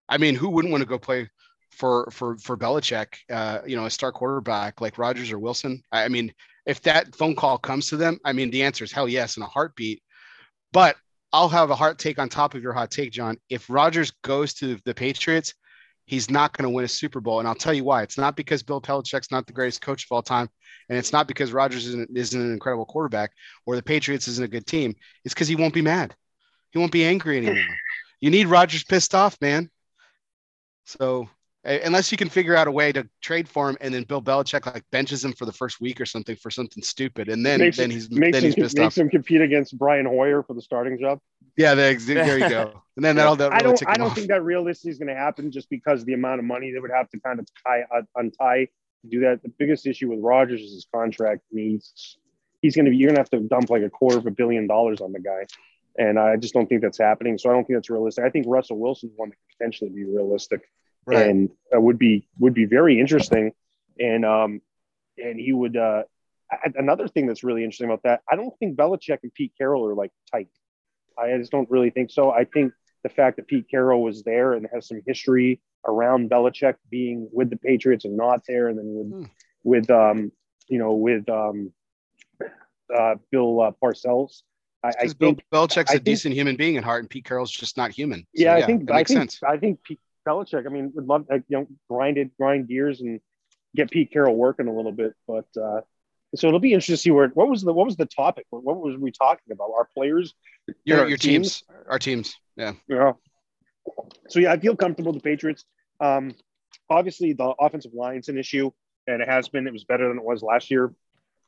I 0.09 0.17
mean, 0.17 0.35
who 0.35 0.49
wouldn't 0.49 0.71
want 0.71 0.81
to 0.81 0.87
go 0.87 0.99
play 0.99 1.29
for 1.71 2.07
for 2.11 2.37
for 2.37 2.57
Belichick? 2.57 3.15
Uh, 3.29 3.59
you 3.65 3.75
know, 3.75 3.85
a 3.85 3.89
star 3.89 4.11
quarterback 4.11 4.81
like 4.81 4.97
Rodgers 4.97 5.31
or 5.31 5.39
Wilson. 5.39 5.81
I 5.91 6.05
I 6.05 6.07
mean, 6.07 6.33
if 6.65 6.81
that 6.81 7.15
phone 7.15 7.35
call 7.35 7.57
comes 7.57 7.87
to 7.89 7.97
them, 7.97 8.19
I 8.25 8.33
mean, 8.33 8.51
the 8.51 8.63
answer 8.63 8.83
is 8.83 8.91
hell 8.91 9.07
yes 9.07 9.37
in 9.37 9.43
a 9.43 9.47
heartbeat. 9.47 10.01
But 10.71 10.95
I'll 11.31 11.49
have 11.49 11.69
a 11.69 11.75
hot 11.75 11.99
take 11.99 12.19
on 12.19 12.29
top 12.29 12.53
of 12.53 12.63
your 12.63 12.73
hot 12.73 12.91
take, 12.91 13.11
John. 13.11 13.37
If 13.49 13.69
Rodgers 13.69 14.11
goes 14.23 14.53
to 14.55 14.79
the 14.85 14.93
Patriots, 14.93 15.53
he's 16.05 16.29
not 16.29 16.55
going 16.55 16.63
to 16.63 16.69
win 16.69 16.85
a 16.85 16.87
Super 16.87 17.19
Bowl, 17.19 17.39
and 17.39 17.47
I'll 17.47 17.55
tell 17.55 17.73
you 17.73 17.83
why. 17.83 18.03
It's 18.03 18.17
not 18.17 18.35
because 18.35 18.63
Bill 18.63 18.81
Belichick's 18.81 19.31
not 19.31 19.47
the 19.47 19.53
greatest 19.53 19.81
coach 19.81 20.05
of 20.05 20.11
all 20.11 20.21
time, 20.21 20.49
and 20.89 20.97
it's 20.97 21.11
not 21.11 21.27
because 21.27 21.51
Rodgers 21.51 21.87
isn't, 21.87 22.09
isn't 22.15 22.39
an 22.39 22.53
incredible 22.53 22.85
quarterback 22.85 23.31
or 23.65 23.75
the 23.75 23.83
Patriots 23.83 24.27
isn't 24.27 24.45
a 24.45 24.47
good 24.47 24.67
team. 24.67 24.95
It's 25.23 25.33
because 25.33 25.47
he 25.47 25.55
won't 25.55 25.73
be 25.73 25.81
mad. 25.81 26.15
He 26.71 26.79
won't 26.79 26.91
be 26.91 27.05
angry 27.05 27.37
anymore. 27.37 27.57
You 28.21 28.31
need 28.31 28.47
Rodgers 28.47 28.83
pissed 28.83 29.13
off, 29.13 29.37
man. 29.41 29.69
So 30.85 31.29
unless 31.65 32.11
you 32.11 32.17
can 32.17 32.29
figure 32.29 32.55
out 32.55 32.67
a 32.67 32.71
way 32.71 32.91
to 32.91 33.07
trade 33.21 33.49
for 33.49 33.69
him, 33.69 33.77
and 33.81 33.93
then 33.93 34.03
Bill 34.03 34.21
Belichick 34.21 34.65
like 34.65 34.83
benches 34.91 35.25
him 35.25 35.33
for 35.33 35.45
the 35.45 35.51
first 35.51 35.81
week 35.81 35.99
or 35.99 36.05
something 36.05 36.35
for 36.35 36.51
something 36.51 36.83
stupid, 36.83 37.27
and 37.29 37.45
then 37.45 37.59
makes 37.59 37.77
then 37.77 37.89
he's 37.91 38.09
makes 38.09 38.33
then 38.33 38.43
him, 38.43 38.47
he's 38.47 38.55
pissed 38.55 38.77
makes 38.77 38.97
off. 38.97 39.01
him 39.01 39.09
compete 39.09 39.41
against 39.41 39.77
Brian 39.77 40.05
Hoyer 40.05 40.43
for 40.43 40.53
the 40.53 40.61
starting 40.61 40.99
job. 40.99 41.19
Yeah, 41.57 41.73
there, 41.73 41.95
there 41.95 42.37
you 42.37 42.49
go. 42.49 42.81
And 42.95 43.05
then 43.05 43.15
that'll, 43.15 43.35
that'll 43.37 43.57
I 43.57 43.61
don't. 43.61 43.77
tick 43.77 43.87
I 43.89 43.95
don't 43.95 44.07
off. 44.07 44.15
think 44.15 44.27
that 44.27 44.43
realistically 44.43 44.91
is 44.91 44.97
going 44.99 45.07
to 45.07 45.15
happen, 45.15 45.51
just 45.51 45.69
because 45.69 46.01
of 46.01 46.05
the 46.05 46.13
amount 46.13 46.39
of 46.39 46.45
money 46.45 46.71
they 46.71 46.79
would 46.79 46.91
have 46.91 47.09
to 47.11 47.19
kind 47.19 47.39
of 47.39 47.47
tie 47.65 47.83
uh, 47.95 48.01
untie 48.15 48.65
to 49.03 49.09
do 49.09 49.19
that. 49.21 49.41
The 49.41 49.49
biggest 49.57 49.87
issue 49.87 50.09
with 50.09 50.19
Rodgers 50.21 50.61
is 50.61 50.73
his 50.73 50.87
contract. 50.93 51.41
He's 51.51 52.17
he's 52.61 52.75
going 52.75 52.85
to 52.85 52.91
be. 52.91 52.97
You're 52.97 53.07
going 53.09 53.15
to 53.15 53.21
have 53.21 53.29
to 53.31 53.39
dump 53.39 53.69
like 53.69 53.83
a 53.83 53.89
quarter 53.89 54.17
of 54.17 54.25
a 54.25 54.31
billion 54.31 54.67
dollars 54.67 55.01
on 55.01 55.13
the 55.13 55.19
guy. 55.19 55.45
and 55.97 56.19
I 56.19 56.35
just 56.35 56.53
don't 56.53 56.67
think 56.67 56.81
that's 56.81 56.97
happening. 56.97 57.37
So 57.37 57.49
I 57.49 57.53
don't 57.53 57.65
think 57.65 57.77
that's 57.77 57.89
realistic. 57.89 58.25
I 58.25 58.29
think 58.29 58.45
Russell 58.49 58.77
Wilson's 58.77 59.13
one 59.15 59.29
that 59.29 59.35
could 59.35 59.57
potentially 59.57 59.89
be 59.89 60.03
realistic, 60.03 60.61
Right. 61.07 61.27
and 61.27 61.49
uh, 61.75 61.79
would 61.79 61.99
be 61.99 62.27
would 62.39 62.53
be 62.53 62.65
very 62.65 62.99
interesting. 62.99 63.53
And 63.99 64.25
um, 64.25 64.61
and 65.17 65.39
he 65.39 65.53
would. 65.53 65.77
Uh, 65.77 66.03
another 66.75 67.07
thing 67.07 67.25
that's 67.27 67.43
really 67.43 67.63
interesting 67.63 67.87
about 67.87 68.03
that, 68.03 68.21
I 68.31 68.35
don't 68.35 68.53
think 68.59 68.77
Belichick 68.77 69.19
and 69.23 69.33
Pete 69.33 69.53
Carroll 69.57 69.85
are 69.87 69.95
like 69.95 70.11
tight. 70.31 70.49
I 71.17 71.37
just 71.37 71.51
don't 71.51 71.69
really 71.69 71.89
think 71.89 72.11
so. 72.11 72.31
I 72.31 72.43
think 72.45 72.73
the 73.03 73.09
fact 73.09 73.37
that 73.37 73.47
Pete 73.47 73.65
Carroll 73.69 74.03
was 74.03 74.23
there 74.23 74.53
and 74.53 74.67
has 74.73 74.87
some 74.87 75.01
history 75.07 75.61
around 75.87 76.29
Belichick 76.29 76.75
being 76.89 77.29
with 77.31 77.49
the 77.49 77.57
Patriots 77.57 78.05
and 78.05 78.17
not 78.17 78.41
there, 78.47 78.67
and 78.67 78.77
then 78.77 78.85
with 78.93 79.11
Hmm. 79.11 79.23
with 79.63 79.89
um, 79.89 80.31
you 80.67 80.77
know 80.79 80.93
with 80.93 81.27
um, 81.29 81.71
uh, 82.95 83.15
Bill 83.31 83.61
uh, 83.61 83.71
Parcells. 83.81 84.41
I, 84.83 84.89
I 84.89 85.05
Bill 85.17 85.29
think 85.31 85.43
Belichick's 85.51 85.89
I 85.91 85.93
a 85.93 85.97
think- 85.97 86.03
decent 86.03 86.35
human 86.35 86.55
being 86.55 86.77
at 86.77 86.83
heart, 86.83 87.01
and 87.01 87.09
Pete 87.09 87.25
Carroll's 87.25 87.51
just 87.51 87.75
not 87.77 87.91
human. 87.91 88.19
So, 88.35 88.43
yeah, 88.43 88.55
I 88.55 88.65
think 88.65 88.85
that 88.87 88.93
I 88.93 88.97
makes 88.97 89.09
think 89.11 89.19
sense. 89.31 89.39
I 89.43 89.57
think 89.57 89.81
Pete 89.83 89.99
Belichick. 90.25 90.65
I 90.65 90.69
mean, 90.69 90.91
would 90.95 91.07
love 91.07 91.25
you 91.29 91.43
know 91.49 91.67
grind 91.89 92.17
it, 92.17 92.35
grind 92.37 92.67
gears, 92.67 93.01
and 93.01 93.19
get 93.75 93.91
Pete 93.91 94.11
Carroll 94.11 94.35
working 94.35 94.67
a 94.67 94.75
little 94.75 94.91
bit. 94.91 95.13
But 95.27 95.45
uh, 95.61 95.81
so 96.35 96.47
it'll 96.47 96.59
be 96.59 96.73
interesting 96.73 96.95
to 96.95 97.01
see 97.01 97.11
where 97.11 97.27
what 97.29 97.47
was 97.47 97.61
the 97.61 97.73
what 97.73 97.85
was 97.85 97.97
the 97.97 98.05
topic? 98.05 98.45
What, 98.49 98.63
what 98.63 98.77
was 98.77 98.97
we 98.97 99.11
talking 99.11 99.51
about? 99.51 99.71
Our 99.75 99.87
players, 99.93 100.33
Your 100.83 101.01
our 101.01 101.07
your 101.09 101.17
teams, 101.17 101.63
our 101.89 101.99
teams. 101.99 102.35
Yeah. 102.55 102.73
Yeah. 102.87 103.13
So 104.29 104.39
yeah, 104.39 104.51
I 104.51 104.59
feel 104.59 104.75
comfortable 104.75 105.13
with 105.13 105.21
the 105.21 105.29
Patriots. 105.29 105.65
Um, 105.99 106.33
obviously, 106.89 107.33
the 107.33 107.53
offensive 107.59 107.93
line's 107.93 108.29
an 108.29 108.37
issue, 108.37 108.71
and 109.07 109.21
it 109.21 109.29
has 109.29 109.49
been. 109.49 109.67
It 109.67 109.73
was 109.73 109.83
better 109.83 110.07
than 110.07 110.17
it 110.17 110.23
was 110.23 110.41
last 110.41 110.71
year. 110.71 110.93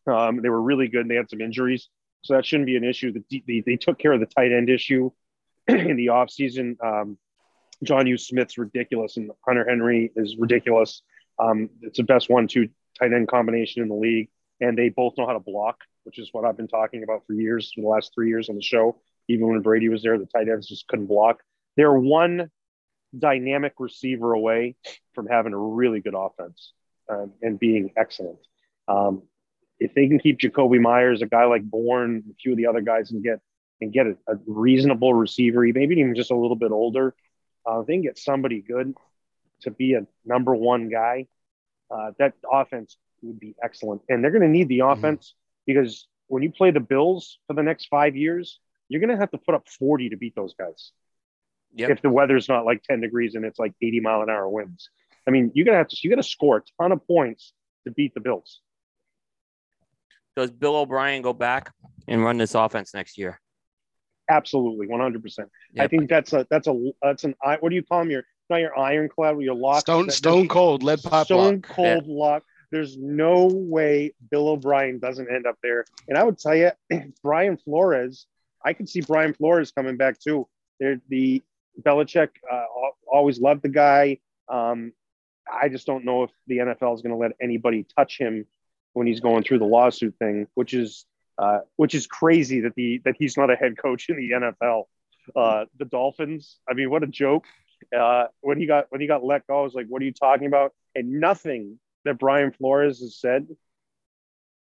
Um, 0.05 0.41
they 0.41 0.49
were 0.49 0.61
really 0.61 0.87
good, 0.87 1.01
and 1.01 1.11
they 1.11 1.15
had 1.15 1.29
some 1.29 1.41
injuries, 1.41 1.89
so 2.21 2.35
that 2.35 2.45
shouldn't 2.45 2.67
be 2.67 2.77
an 2.77 2.83
issue. 2.83 3.11
The, 3.11 3.43
they, 3.47 3.63
they 3.65 3.75
took 3.75 3.99
care 3.99 4.13
of 4.13 4.19
the 4.19 4.25
tight 4.25 4.51
end 4.51 4.69
issue 4.69 5.11
in 5.67 5.97
the 5.97 6.07
offseason. 6.07 6.81
Um, 6.83 7.17
Jonnu 7.85 8.19
Smith's 8.19 8.57
ridiculous, 8.57 9.17
and 9.17 9.31
Hunter 9.45 9.65
Henry 9.67 10.11
is 10.15 10.35
ridiculous. 10.37 11.01
Um, 11.39 11.69
it's 11.81 11.97
the 11.97 12.03
best 12.03 12.29
one-two 12.29 12.69
tight 12.99 13.13
end 13.13 13.27
combination 13.27 13.83
in 13.83 13.89
the 13.89 13.95
league, 13.95 14.29
and 14.59 14.77
they 14.77 14.89
both 14.89 15.13
know 15.17 15.27
how 15.27 15.33
to 15.33 15.39
block, 15.39 15.81
which 16.03 16.17
is 16.19 16.29
what 16.31 16.45
I've 16.45 16.57
been 16.57 16.67
talking 16.67 17.03
about 17.03 17.25
for 17.27 17.33
years, 17.33 17.71
for 17.73 17.81
the 17.81 17.87
last 17.87 18.11
three 18.15 18.29
years 18.29 18.49
on 18.49 18.55
the 18.55 18.61
show. 18.61 18.99
Even 19.27 19.47
when 19.47 19.61
Brady 19.61 19.89
was 19.89 20.01
there, 20.01 20.17
the 20.17 20.25
tight 20.25 20.49
ends 20.49 20.67
just 20.67 20.87
couldn't 20.87 21.07
block. 21.07 21.43
They're 21.75 21.93
one 21.93 22.49
dynamic 23.17 23.73
receiver 23.77 24.33
away 24.33 24.75
from 25.13 25.27
having 25.27 25.53
a 25.53 25.57
really 25.57 25.99
good 25.99 26.15
offense 26.15 26.73
um, 27.09 27.33
and 27.41 27.59
being 27.59 27.91
excellent. 27.97 28.39
Um, 28.87 29.23
if 29.79 29.93
they 29.93 30.07
can 30.07 30.19
keep 30.19 30.39
Jakobi 30.39 30.81
Meyers, 30.81 31.21
a 31.21 31.27
guy 31.27 31.45
like 31.45 31.63
Bourne, 31.63 32.23
a 32.31 32.33
few 32.41 32.53
of 32.53 32.57
the 32.57 32.65
other 32.65 32.81
guys, 32.81 33.11
and 33.11 33.23
get 33.23 33.39
and 33.79 33.93
get 33.93 34.07
a, 34.07 34.17
a 34.27 34.39
reasonable 34.47 35.13
receiver, 35.13 35.61
maybe 35.61 35.95
even 35.95 36.15
just 36.15 36.31
a 36.31 36.35
little 36.35 36.55
bit 36.55 36.71
older, 36.71 37.13
uh, 37.67 37.79
if 37.81 37.87
they 37.87 37.93
can 37.93 38.01
get 38.01 38.17
somebody 38.17 38.61
good 38.61 38.93
to 39.61 39.71
be 39.71 39.93
a 39.93 40.05
number 40.25 40.53
one 40.55 40.89
guy. 40.89 41.27
Uh, 41.89 42.11
that 42.19 42.33
offense 42.51 42.97
would 43.21 43.39
be 43.39 43.55
excellent, 43.63 44.01
and 44.09 44.23
they're 44.23 44.31
going 44.31 44.41
to 44.41 44.47
need 44.47 44.67
the 44.67 44.79
Mhm. 44.79 44.93
offense 44.97 45.35
because 45.65 46.07
when 46.27 46.43
you 46.43 46.51
play 46.51 46.71
the 46.71 46.79
Bills 46.79 47.39
for 47.47 47.53
the 47.53 47.63
next 47.63 47.85
five 47.87 48.15
years, 48.15 48.59
you're 48.89 48.99
going 48.99 49.09
to 49.09 49.17
have 49.17 49.31
to 49.31 49.37
put 49.37 49.55
up 49.55 49.67
40 49.69 50.09
to 50.09 50.17
beat 50.17 50.35
those 50.35 50.53
guys 50.53 50.91
Yep. 51.75 51.89
if 51.89 52.01
the 52.01 52.09
weather's 52.09 52.47
not 52.49 52.65
like 52.65 52.83
10 52.83 53.01
degrees 53.01 53.35
and 53.35 53.45
it's 53.45 53.57
like 53.59 53.73
80 53.81 53.99
mile 54.01 54.21
an 54.21 54.29
hour 54.29 54.47
winds. 54.49 54.89
I 55.25 55.31
mean, 55.31 55.51
you're 55.53 55.65
gonna 55.65 55.77
have 55.77 55.89
to 55.89 55.97
you 56.01 56.09
gotta 56.09 56.23
score 56.23 56.57
a 56.57 56.63
ton 56.81 56.91
of 56.93 57.05
points 57.05 57.53
to 57.83 57.91
beat 57.91 58.13
the 58.13 58.21
Bills. 58.21 58.61
Does 60.35 60.51
Bill 60.51 60.75
O'Brien 60.75 61.21
go 61.21 61.33
back 61.33 61.73
and 62.07 62.23
run 62.23 62.37
this 62.37 62.55
offense 62.55 62.93
next 62.93 63.17
year? 63.17 63.41
Absolutely, 64.29 64.87
100. 64.87 65.21
percent 65.21 65.49
I 65.79 65.87
think 65.87 66.09
that's 66.09 66.33
a 66.33 66.45
that's 66.49 66.67
a 66.67 66.91
that's 67.01 67.23
an 67.23 67.35
i- 67.43 67.57
what 67.59 67.69
do 67.69 67.75
you 67.75 67.83
call 67.83 67.99
them? 67.99 68.11
Your 68.11 68.23
not 68.49 68.57
your 68.57 68.77
ironclad, 68.77 69.39
your 69.41 69.55
lock. 69.55 69.81
Stone 69.81 70.09
stone 70.09 70.47
cold 70.47 70.83
lead 70.83 71.01
pipe 71.03 71.25
stone 71.25 71.55
lock. 71.55 71.67
cold 71.67 72.07
lock. 72.07 72.43
There's 72.71 72.97
no 72.97 73.47
way 73.51 74.13
Bill 74.29 74.49
O'Brien 74.49 74.99
doesn't 74.99 75.29
end 75.31 75.45
up 75.47 75.55
there. 75.63 75.85
And 76.09 76.17
I 76.17 76.23
would 76.23 76.37
tell 76.37 76.55
you, 76.55 76.71
Brian 77.23 77.57
Flores, 77.57 78.25
I 78.63 78.73
could 78.73 78.89
see 78.89 78.99
Brian 79.01 79.33
Flores 79.33 79.71
coming 79.71 79.95
back 79.95 80.19
too. 80.19 80.47
They're, 80.79 80.99
the 81.07 81.41
Belichick 81.81 82.29
uh, 82.51 82.65
always 83.11 83.39
loved 83.39 83.61
the 83.61 83.69
guy. 83.69 84.19
Um, 84.49 84.91
I 85.51 85.69
just 85.69 85.85
don't 85.87 86.03
know 86.03 86.23
if 86.23 86.31
the 86.47 86.57
NFL 86.57 86.93
is 86.95 87.01
going 87.01 87.11
to 87.13 87.17
let 87.17 87.31
anybody 87.41 87.85
touch 87.97 88.17
him 88.17 88.45
when 88.93 89.07
he's 89.07 89.21
going 89.21 89.43
through 89.43 89.59
the 89.59 89.65
lawsuit 89.65 90.15
thing, 90.19 90.47
which 90.55 90.73
is 90.73 91.05
uh, 91.37 91.59
which 91.75 91.93
is 91.95 92.07
crazy 92.07 92.61
that 92.61 92.75
the 92.75 93.01
that 93.05 93.15
he's 93.17 93.37
not 93.37 93.49
a 93.51 93.55
head 93.55 93.77
coach 93.77 94.09
in 94.09 94.17
the 94.17 94.31
NFL. 94.31 94.83
Uh, 95.35 95.65
the 95.77 95.85
Dolphins, 95.85 96.57
I 96.69 96.73
mean, 96.73 96.89
what 96.89 97.03
a 97.03 97.07
joke! 97.07 97.45
Uh, 97.97 98.25
when 98.41 98.57
he 98.57 98.65
got 98.65 98.85
when 98.89 99.01
he 99.01 99.07
got 99.07 99.23
let 99.23 99.45
go, 99.47 99.59
I 99.59 99.63
was 99.63 99.73
like, 99.73 99.87
"What 99.87 100.01
are 100.01 100.05
you 100.05 100.13
talking 100.13 100.47
about?" 100.47 100.73
And 100.95 101.19
nothing 101.19 101.79
that 102.05 102.17
Brian 102.17 102.51
Flores 102.51 102.99
has 103.01 103.19
said 103.19 103.47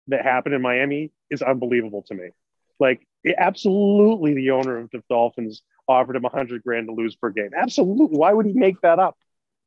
that 0.08 0.24
happened 0.24 0.54
in 0.54 0.62
Miami 0.62 1.10
is 1.30 1.42
unbelievable 1.42 2.02
to 2.08 2.14
me. 2.14 2.30
Like, 2.78 3.06
it- 3.24 3.36
absolutely, 3.38 4.34
the 4.34 4.50
owner 4.50 4.78
of 4.78 4.90
the 4.90 5.02
Dolphins 5.08 5.62
offered 5.88 6.16
him 6.16 6.24
a 6.24 6.28
hundred 6.28 6.62
grand 6.62 6.88
to 6.88 6.92
lose 6.94 7.16
per 7.16 7.30
game. 7.30 7.50
Absolutely, 7.56 8.16
why 8.16 8.32
would 8.32 8.46
he 8.46 8.52
make 8.52 8.80
that 8.82 8.98
up? 8.98 9.16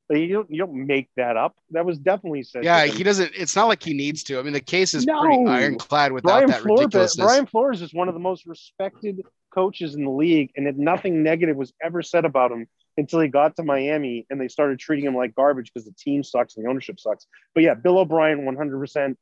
Like, 0.09 0.19
you 0.19 0.33
don't 0.33 0.51
you 0.51 0.59
don't 0.59 0.85
make 0.85 1.09
that 1.17 1.35
up. 1.35 1.55
That 1.71 1.85
was 1.85 1.97
definitely 1.97 2.43
said. 2.43 2.63
Yeah, 2.63 2.85
he 2.85 3.03
doesn't. 3.03 3.31
It's 3.35 3.55
not 3.55 3.67
like 3.67 3.81
he 3.81 3.93
needs 3.93 4.23
to. 4.23 4.39
I 4.39 4.43
mean, 4.43 4.53
the 4.53 4.59
case 4.59 4.93
is 4.93 5.05
pretty 5.05 5.45
ironclad 5.45 6.11
without 6.11 6.29
Brian 6.29 6.47
that 6.47 6.61
Flores, 6.61 6.79
uh, 6.79 6.83
ridiculousness. 6.83 7.25
Brian 7.25 7.45
Flores 7.47 7.81
is 7.81 7.93
one 7.93 8.07
of 8.07 8.13
the 8.13 8.19
most 8.19 8.45
respected 8.45 9.21
coaches 9.51 9.95
in 9.95 10.03
the 10.03 10.11
league, 10.11 10.51
and 10.55 10.67
that 10.67 10.77
nothing 10.77 11.23
negative 11.23 11.55
was 11.55 11.73
ever 11.81 12.03
said 12.03 12.23
about 12.25 12.51
him 12.51 12.67
until 12.97 13.19
he 13.19 13.27
got 13.27 13.55
to 13.55 13.63
Miami 13.63 14.25
and 14.29 14.39
they 14.39 14.47
started 14.47 14.79
treating 14.79 15.05
him 15.05 15.15
like 15.15 15.35
garbage 15.35 15.71
because 15.73 15.85
the 15.85 15.95
team 15.97 16.23
sucks 16.23 16.55
and 16.55 16.65
the 16.65 16.69
ownership 16.69 16.99
sucks. 16.99 17.27
But 17.53 17.63
yeah, 17.63 17.73
Bill 17.73 17.97
O'Brien, 17.97 18.45
100% 18.45 19.15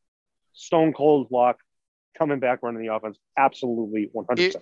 stone 0.54 0.94
cold 0.94 1.28
lock, 1.32 1.58
coming 2.18 2.40
back 2.40 2.60
running 2.62 2.86
the 2.86 2.94
offense. 2.94 3.18
Absolutely 3.38 4.12
100%. 4.16 4.56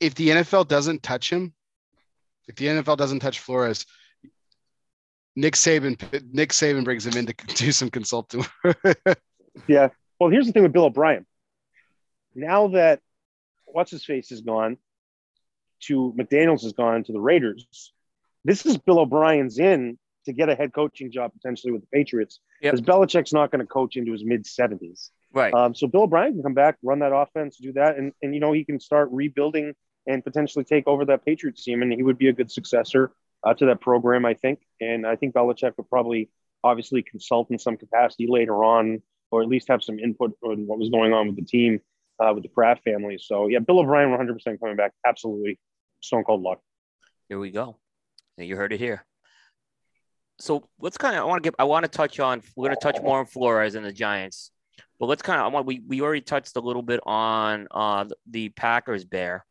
if 0.00 0.14
the 0.14 0.28
NFL 0.30 0.66
doesn't 0.68 1.02
touch 1.02 1.30
him, 1.30 1.52
if 2.48 2.56
the 2.56 2.66
NFL 2.66 2.96
doesn't 2.96 3.20
touch 3.20 3.38
Flores, 3.38 3.86
Nick 5.38 5.54
Saban 5.54 5.96
Nick 6.32 6.50
Saban 6.50 6.82
brings 6.82 7.06
him 7.06 7.16
in 7.16 7.26
to 7.26 7.32
do 7.54 7.70
some 7.70 7.90
consulting. 7.90 8.44
Yeah. 9.66 9.88
Well, 10.18 10.30
here's 10.30 10.46
the 10.46 10.52
thing 10.52 10.64
with 10.64 10.72
Bill 10.72 10.86
O'Brien. 10.86 11.26
Now 12.34 12.68
that 12.68 13.00
what's 13.64 13.90
his 13.90 14.04
face 14.04 14.32
is 14.32 14.40
gone, 14.40 14.78
to 15.82 16.12
McDaniels 16.18 16.64
is 16.64 16.72
gone 16.72 17.04
to 17.04 17.12
the 17.12 17.20
Raiders. 17.20 17.92
This 18.44 18.66
is 18.66 18.78
Bill 18.78 19.00
O'Brien's 19.00 19.58
in 19.58 19.98
to 20.24 20.32
get 20.32 20.48
a 20.48 20.56
head 20.56 20.72
coaching 20.72 21.12
job 21.12 21.32
potentially 21.32 21.72
with 21.72 21.82
the 21.82 21.88
Patriots. 21.92 22.40
Yep. 22.60 22.74
Because 22.74 22.86
Belichick's 22.86 23.32
not 23.32 23.52
going 23.52 23.60
to 23.60 23.66
coach 23.66 23.96
into 23.96 24.12
his 24.12 24.24
mid 24.24 24.44
70s. 24.44 25.10
Right. 25.32 25.54
Um, 25.54 25.74
so 25.74 25.86
Bill 25.86 26.02
O'Brien 26.02 26.32
can 26.32 26.42
come 26.42 26.54
back, 26.54 26.78
run 26.82 26.98
that 26.98 27.14
offense, 27.14 27.58
do 27.58 27.72
that, 27.74 27.96
and 27.96 28.12
and 28.22 28.34
you 28.34 28.40
know 28.40 28.52
he 28.52 28.64
can 28.64 28.80
start 28.80 29.08
rebuilding 29.12 29.74
and 30.08 30.24
potentially 30.24 30.64
take 30.64 30.88
over 30.88 31.04
that 31.04 31.24
Patriots 31.24 31.62
team, 31.62 31.82
and 31.82 31.92
he 31.92 32.02
would 32.02 32.18
be 32.18 32.28
a 32.28 32.32
good 32.32 32.50
successor 32.50 33.12
uh, 33.44 33.54
to 33.54 33.66
that 33.66 33.80
program, 33.80 34.24
I 34.24 34.34
think. 34.34 34.60
And 34.80 35.06
I 35.06 35.16
think 35.16 35.34
Belichick 35.34 35.76
would 35.76 35.88
probably 35.88 36.30
obviously 36.64 37.02
consult 37.02 37.50
in 37.50 37.58
some 37.58 37.76
capacity 37.76 38.26
later 38.28 38.64
on, 38.64 39.02
or 39.30 39.42
at 39.42 39.48
least 39.48 39.68
have 39.68 39.82
some 39.82 39.98
input 39.98 40.32
on 40.42 40.66
what 40.66 40.78
was 40.78 40.90
going 40.90 41.12
on 41.12 41.26
with 41.28 41.36
the 41.36 41.44
team 41.44 41.80
uh, 42.18 42.32
with 42.34 42.42
the 42.42 42.48
Kraft 42.48 42.82
family. 42.82 43.18
So 43.20 43.46
yeah, 43.48 43.60
Bill 43.60 43.78
O'Brien 43.78 44.10
100 44.10 44.32
percent 44.32 44.60
coming 44.60 44.76
back, 44.76 44.92
absolutely 45.06 45.58
stone 46.00 46.24
cold 46.24 46.42
luck. 46.42 46.60
Here 47.28 47.38
we 47.38 47.50
go. 47.50 47.76
You 48.36 48.56
heard 48.56 48.72
it 48.72 48.78
here. 48.80 49.04
So 50.40 50.68
let's 50.80 50.96
kind 50.96 51.16
of 51.16 51.22
I 51.22 51.24
want 51.24 51.42
to 51.42 51.46
get 51.48 51.54
I 51.58 51.64
want 51.64 51.84
to 51.84 51.88
touch 51.90 52.20
on 52.20 52.42
we're 52.56 52.66
going 52.68 52.76
to 52.76 52.80
touch 52.82 53.02
more 53.02 53.18
on 53.18 53.26
Flores 53.26 53.74
and 53.74 53.84
the 53.84 53.92
Giants, 53.92 54.52
but 55.00 55.06
let's 55.06 55.22
kind 55.22 55.40
of 55.40 55.46
I 55.46 55.48
want 55.48 55.66
we 55.66 55.80
we 55.86 56.00
already 56.00 56.20
touched 56.20 56.56
a 56.56 56.60
little 56.60 56.82
bit 56.82 57.00
on 57.04 57.66
uh 57.72 58.04
the 58.30 58.48
Packers 58.50 59.04
bear, 59.04 59.44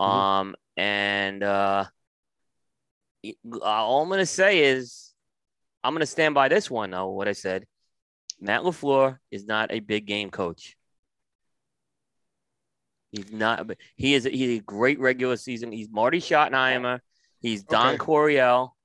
Mhm. 0.00 0.06
um 0.06 0.54
and 0.76 1.42
uh 1.42 1.84
all 3.62 4.02
I'm 4.02 4.08
going 4.08 4.18
to 4.20 4.26
say 4.26 4.64
is 4.64 5.12
I'm 5.84 5.92
going 5.92 6.00
to 6.00 6.06
stand 6.06 6.34
by 6.34 6.48
this 6.48 6.70
one 6.70 6.90
though. 6.90 7.10
What 7.10 7.28
I 7.28 7.32
said, 7.32 7.66
Matt 8.40 8.62
Lafleur 8.62 9.18
is 9.30 9.44
not 9.44 9.72
a 9.72 9.80
big 9.80 10.06
game 10.06 10.30
coach. 10.30 10.76
He's 13.10 13.30
not. 13.30 13.66
but 13.66 13.76
He 13.96 14.14
is. 14.14 14.24
He's 14.24 14.58
a 14.58 14.62
great 14.62 14.98
regular 14.98 15.36
season. 15.36 15.70
He's 15.70 15.88
Marty 15.90 16.18
Schottenheimer. 16.18 17.00
He's 17.40 17.62
Don 17.62 17.88
Okay. 17.94 17.98
Coryell. 17.98 18.76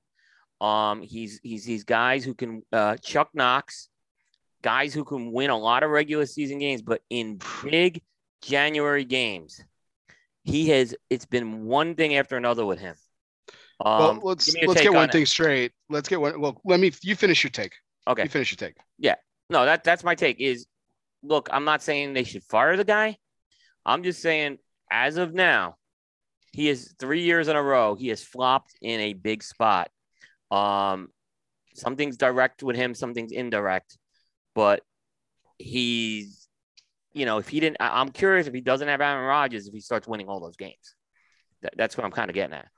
Um, 0.60 1.02
he's 1.02 1.40
he's 1.42 1.64
these 1.64 1.84
guys 1.84 2.24
who 2.24 2.34
can 2.34 2.62
uh, 2.72 2.96
Chuck 2.96 3.30
Knox, 3.32 3.88
guys 4.60 4.92
who 4.92 5.04
can 5.04 5.32
win 5.32 5.50
a 5.50 5.56
lot 5.56 5.82
of 5.82 5.90
regular 5.90 6.26
season 6.26 6.58
games, 6.58 6.82
but 6.82 7.00
in 7.08 7.40
big 7.62 8.02
January 8.42 9.04
games, 9.04 9.62
he 10.42 10.68
has. 10.70 10.94
It's 11.08 11.26
been 11.26 11.64
one 11.64 11.94
thing 11.94 12.16
after 12.16 12.36
another 12.36 12.66
with 12.66 12.80
him. 12.80 12.96
Um, 13.84 13.98
well, 13.98 14.20
let's 14.24 14.46
give 14.46 14.54
me 14.54 14.60
your 14.62 14.68
let's 14.70 14.82
get 14.82 14.92
one 14.92 15.02
on 15.02 15.08
it. 15.08 15.12
thing 15.12 15.26
straight. 15.26 15.72
Let's 15.88 16.08
get 16.08 16.20
one. 16.20 16.40
Well, 16.40 16.60
let 16.64 16.80
me. 16.80 16.92
You 17.02 17.14
finish 17.14 17.44
your 17.44 17.50
take. 17.50 17.72
Okay. 18.06 18.24
You 18.24 18.28
finish 18.28 18.50
your 18.50 18.56
take. 18.56 18.76
Yeah. 18.98 19.14
No, 19.50 19.64
that 19.64 19.84
that's 19.84 20.04
my 20.04 20.14
take. 20.14 20.40
Is 20.40 20.66
look, 21.22 21.48
I'm 21.52 21.64
not 21.64 21.82
saying 21.82 22.12
they 22.12 22.24
should 22.24 22.42
fire 22.44 22.76
the 22.76 22.84
guy. 22.84 23.16
I'm 23.84 24.02
just 24.02 24.20
saying, 24.20 24.58
as 24.90 25.16
of 25.16 25.32
now, 25.32 25.76
he 26.52 26.68
is 26.68 26.94
three 26.98 27.22
years 27.22 27.48
in 27.48 27.56
a 27.56 27.62
row. 27.62 27.94
He 27.94 28.08
has 28.08 28.22
flopped 28.22 28.74
in 28.82 29.00
a 29.00 29.12
big 29.12 29.42
spot. 29.42 29.90
Um, 30.50 31.08
something's 31.74 32.16
direct 32.16 32.62
with 32.62 32.76
him, 32.76 32.94
something's 32.94 33.32
indirect, 33.32 33.96
but 34.54 34.82
he's, 35.58 36.48
you 37.12 37.26
know, 37.26 37.38
if 37.38 37.48
he 37.48 37.60
didn't, 37.60 37.76
I, 37.80 38.00
am 38.00 38.10
curious 38.10 38.46
if 38.46 38.54
he 38.54 38.60
doesn't 38.60 38.88
have 38.88 39.00
Aaron 39.00 39.26
Rodgers, 39.26 39.66
if 39.66 39.74
he 39.74 39.80
starts 39.80 40.08
winning 40.08 40.28
all 40.28 40.40
those 40.40 40.56
games. 40.56 40.94
That, 41.62 41.74
that's 41.76 41.96
what 41.96 42.04
I'm 42.04 42.12
kind 42.12 42.30
of 42.30 42.34
getting 42.34 42.54
at. 42.54 42.68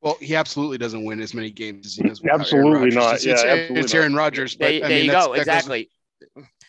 Well, 0.00 0.16
he 0.20 0.36
absolutely 0.36 0.78
doesn't 0.78 1.04
win 1.04 1.20
as 1.20 1.34
many 1.34 1.50
games 1.50 1.86
as 1.86 1.94
he 1.96 2.02
does. 2.02 2.22
absolutely 2.30 2.90
not. 2.90 3.16
It's, 3.16 3.26
yeah, 3.26 3.32
it's, 3.32 3.42
absolutely 3.42 3.80
it's 3.80 3.94
Aaron 3.94 4.14
Rodgers. 4.14 4.54
But, 4.54 4.68
there, 4.68 4.88
there 4.88 5.00
you 5.00 5.10
go. 5.10 5.32
Exactly. 5.34 5.90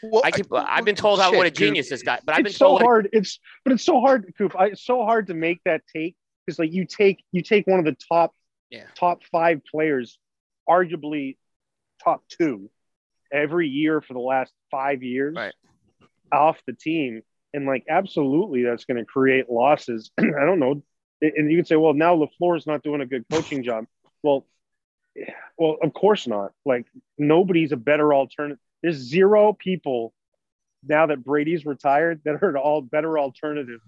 Well, 0.02 0.22
I 0.24 0.32
keep, 0.32 0.48
I've 0.54 0.86
been 0.86 0.96
told 0.96 1.20
how 1.20 1.36
what 1.36 1.46
a 1.46 1.52
genius 1.52 1.88
dude. 1.88 1.94
this 1.94 2.04
guy, 2.04 2.20
but 2.26 2.34
I've 2.34 2.38
been 2.38 2.48
it's 2.48 2.58
told 2.58 2.80
so 2.80 2.86
hard. 2.86 3.10
It's 3.12 3.40
but 3.66 3.74
it's 3.74 3.84
so 3.84 4.00
hard, 4.00 4.34
Coop. 4.38 4.56
I, 4.58 4.68
it's 4.68 4.86
so 4.86 5.04
hard 5.04 5.28
to 5.28 5.34
make 5.34 5.60
that 5.66 5.82
take 5.94 6.16
because 6.46 6.58
like 6.58 6.72
you 6.72 6.86
take 6.86 7.24
you 7.32 7.42
take 7.42 7.68
one 7.68 7.80
of 7.80 7.86
the 7.86 7.98
top 8.08 8.34
yeah. 8.70 8.86
top 8.96 9.24
five 9.32 9.62
players, 9.70 10.18
arguably 10.70 11.38
top 12.04 12.24
two, 12.30 12.70
every 13.32 13.68
year 13.68 14.02
for 14.02 14.14
the 14.14 14.20
last 14.20 14.54
five 14.72 15.04
years, 15.04 15.36
right. 15.36 15.54
off 16.32 16.58
the 16.66 16.74
team, 16.74 17.22
and 17.54 17.66
like 17.66 17.84
absolutely 17.90 18.64
that's 18.64 18.86
going 18.86 18.98
to 18.98 19.06
create 19.06 19.50
losses. 19.50 20.12
I 20.18 20.24
don't 20.24 20.60
know, 20.60 20.82
and 21.22 21.52
you 21.52 21.58
can 21.58 21.66
say, 21.66 21.76
well, 21.76 21.94
now 21.94 22.16
Lafleur 22.16 22.58
is 22.58 22.68
not 22.68 22.84
doing 22.84 23.02
a 23.02 23.06
good 23.06 23.26
coaching 23.32 23.64
job. 23.64 23.86
Well, 24.24 24.46
well, 25.58 25.78
of 25.82 25.94
course 25.94 26.28
not. 26.28 26.52
Like 26.66 26.86
nobody's 27.18 27.72
a 27.72 27.78
better 27.78 28.14
alternative 28.14 28.60
there's 28.82 28.98
zero 28.98 29.54
people 29.54 30.14
now 30.84 31.08
that 31.08 31.24
Brady's 31.24 31.66
retired 31.66 32.22
that 32.26 32.42
are 32.42 32.58
all 32.58 32.82
better 32.82 33.20
alternative 33.20 33.82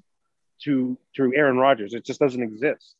to 0.63 0.97
to 1.15 1.33
Aaron 1.35 1.57
Rodgers. 1.57 1.93
It 1.93 2.05
just 2.05 2.19
doesn't 2.19 2.41
exist. 2.41 2.95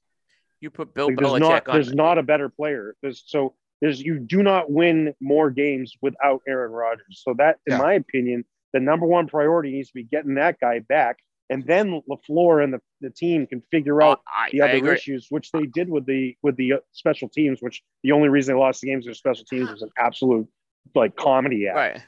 You 0.60 0.70
put 0.70 0.94
Bill 0.94 1.08
like, 1.08 1.18
Belichick 1.18 1.30
there's 1.30 1.40
not, 1.42 1.68
on. 1.68 1.76
There's 1.76 1.94
not 1.94 2.18
a 2.18 2.24
better 2.24 2.50
player. 2.50 2.96
There's 3.02 3.24
so 3.26 3.56
there's 3.82 4.00
you 4.00 4.20
do 4.20 4.44
not 4.44 4.72
win 4.72 5.14
more 5.20 5.50
games 5.50 5.96
without 6.02 6.42
Aaron 6.48 6.72
Rodgers. 6.72 7.22
So 7.24 7.34
that, 7.38 7.60
in 7.66 7.74
yeah. 7.74 7.80
my 7.80 7.94
opinion, 7.94 8.46
the 8.74 8.80
number 8.80 9.06
one 9.06 9.28
priority 9.28 9.72
needs 9.72 9.90
to 9.90 9.96
be 9.96 10.04
getting 10.04 10.36
that 10.36 10.60
guy 10.60 10.80
back. 10.80 11.18
And 11.52 11.66
then 11.68 12.02
Lafleur 12.10 12.64
and 12.64 12.74
the, 12.74 12.80
the 13.02 13.10
team 13.10 13.46
can 13.46 13.62
figure 13.70 14.02
out 14.02 14.22
oh, 14.26 14.32
I, 14.34 14.50
the 14.52 14.62
other 14.62 14.94
issues, 14.94 15.28
which 15.30 15.52
they 15.52 15.66
did 15.66 15.90
with 15.90 16.06
the 16.06 16.36
with 16.42 16.56
the 16.56 16.74
uh, 16.74 16.78
special 16.94 17.28
teams. 17.28 17.62
Which 17.62 17.84
the 18.04 18.14
only 18.14 18.30
reason 18.30 18.56
they 18.56 18.60
lost 18.60 18.80
the 18.80 18.88
games 18.88 19.06
with 19.06 19.18
special 19.18 19.44
teams 19.44 19.70
was 19.70 19.82
an 19.82 19.90
absolute 19.98 20.48
like 20.96 21.18
comedy 21.18 21.68
act. 21.68 21.76
Right. 21.76 22.02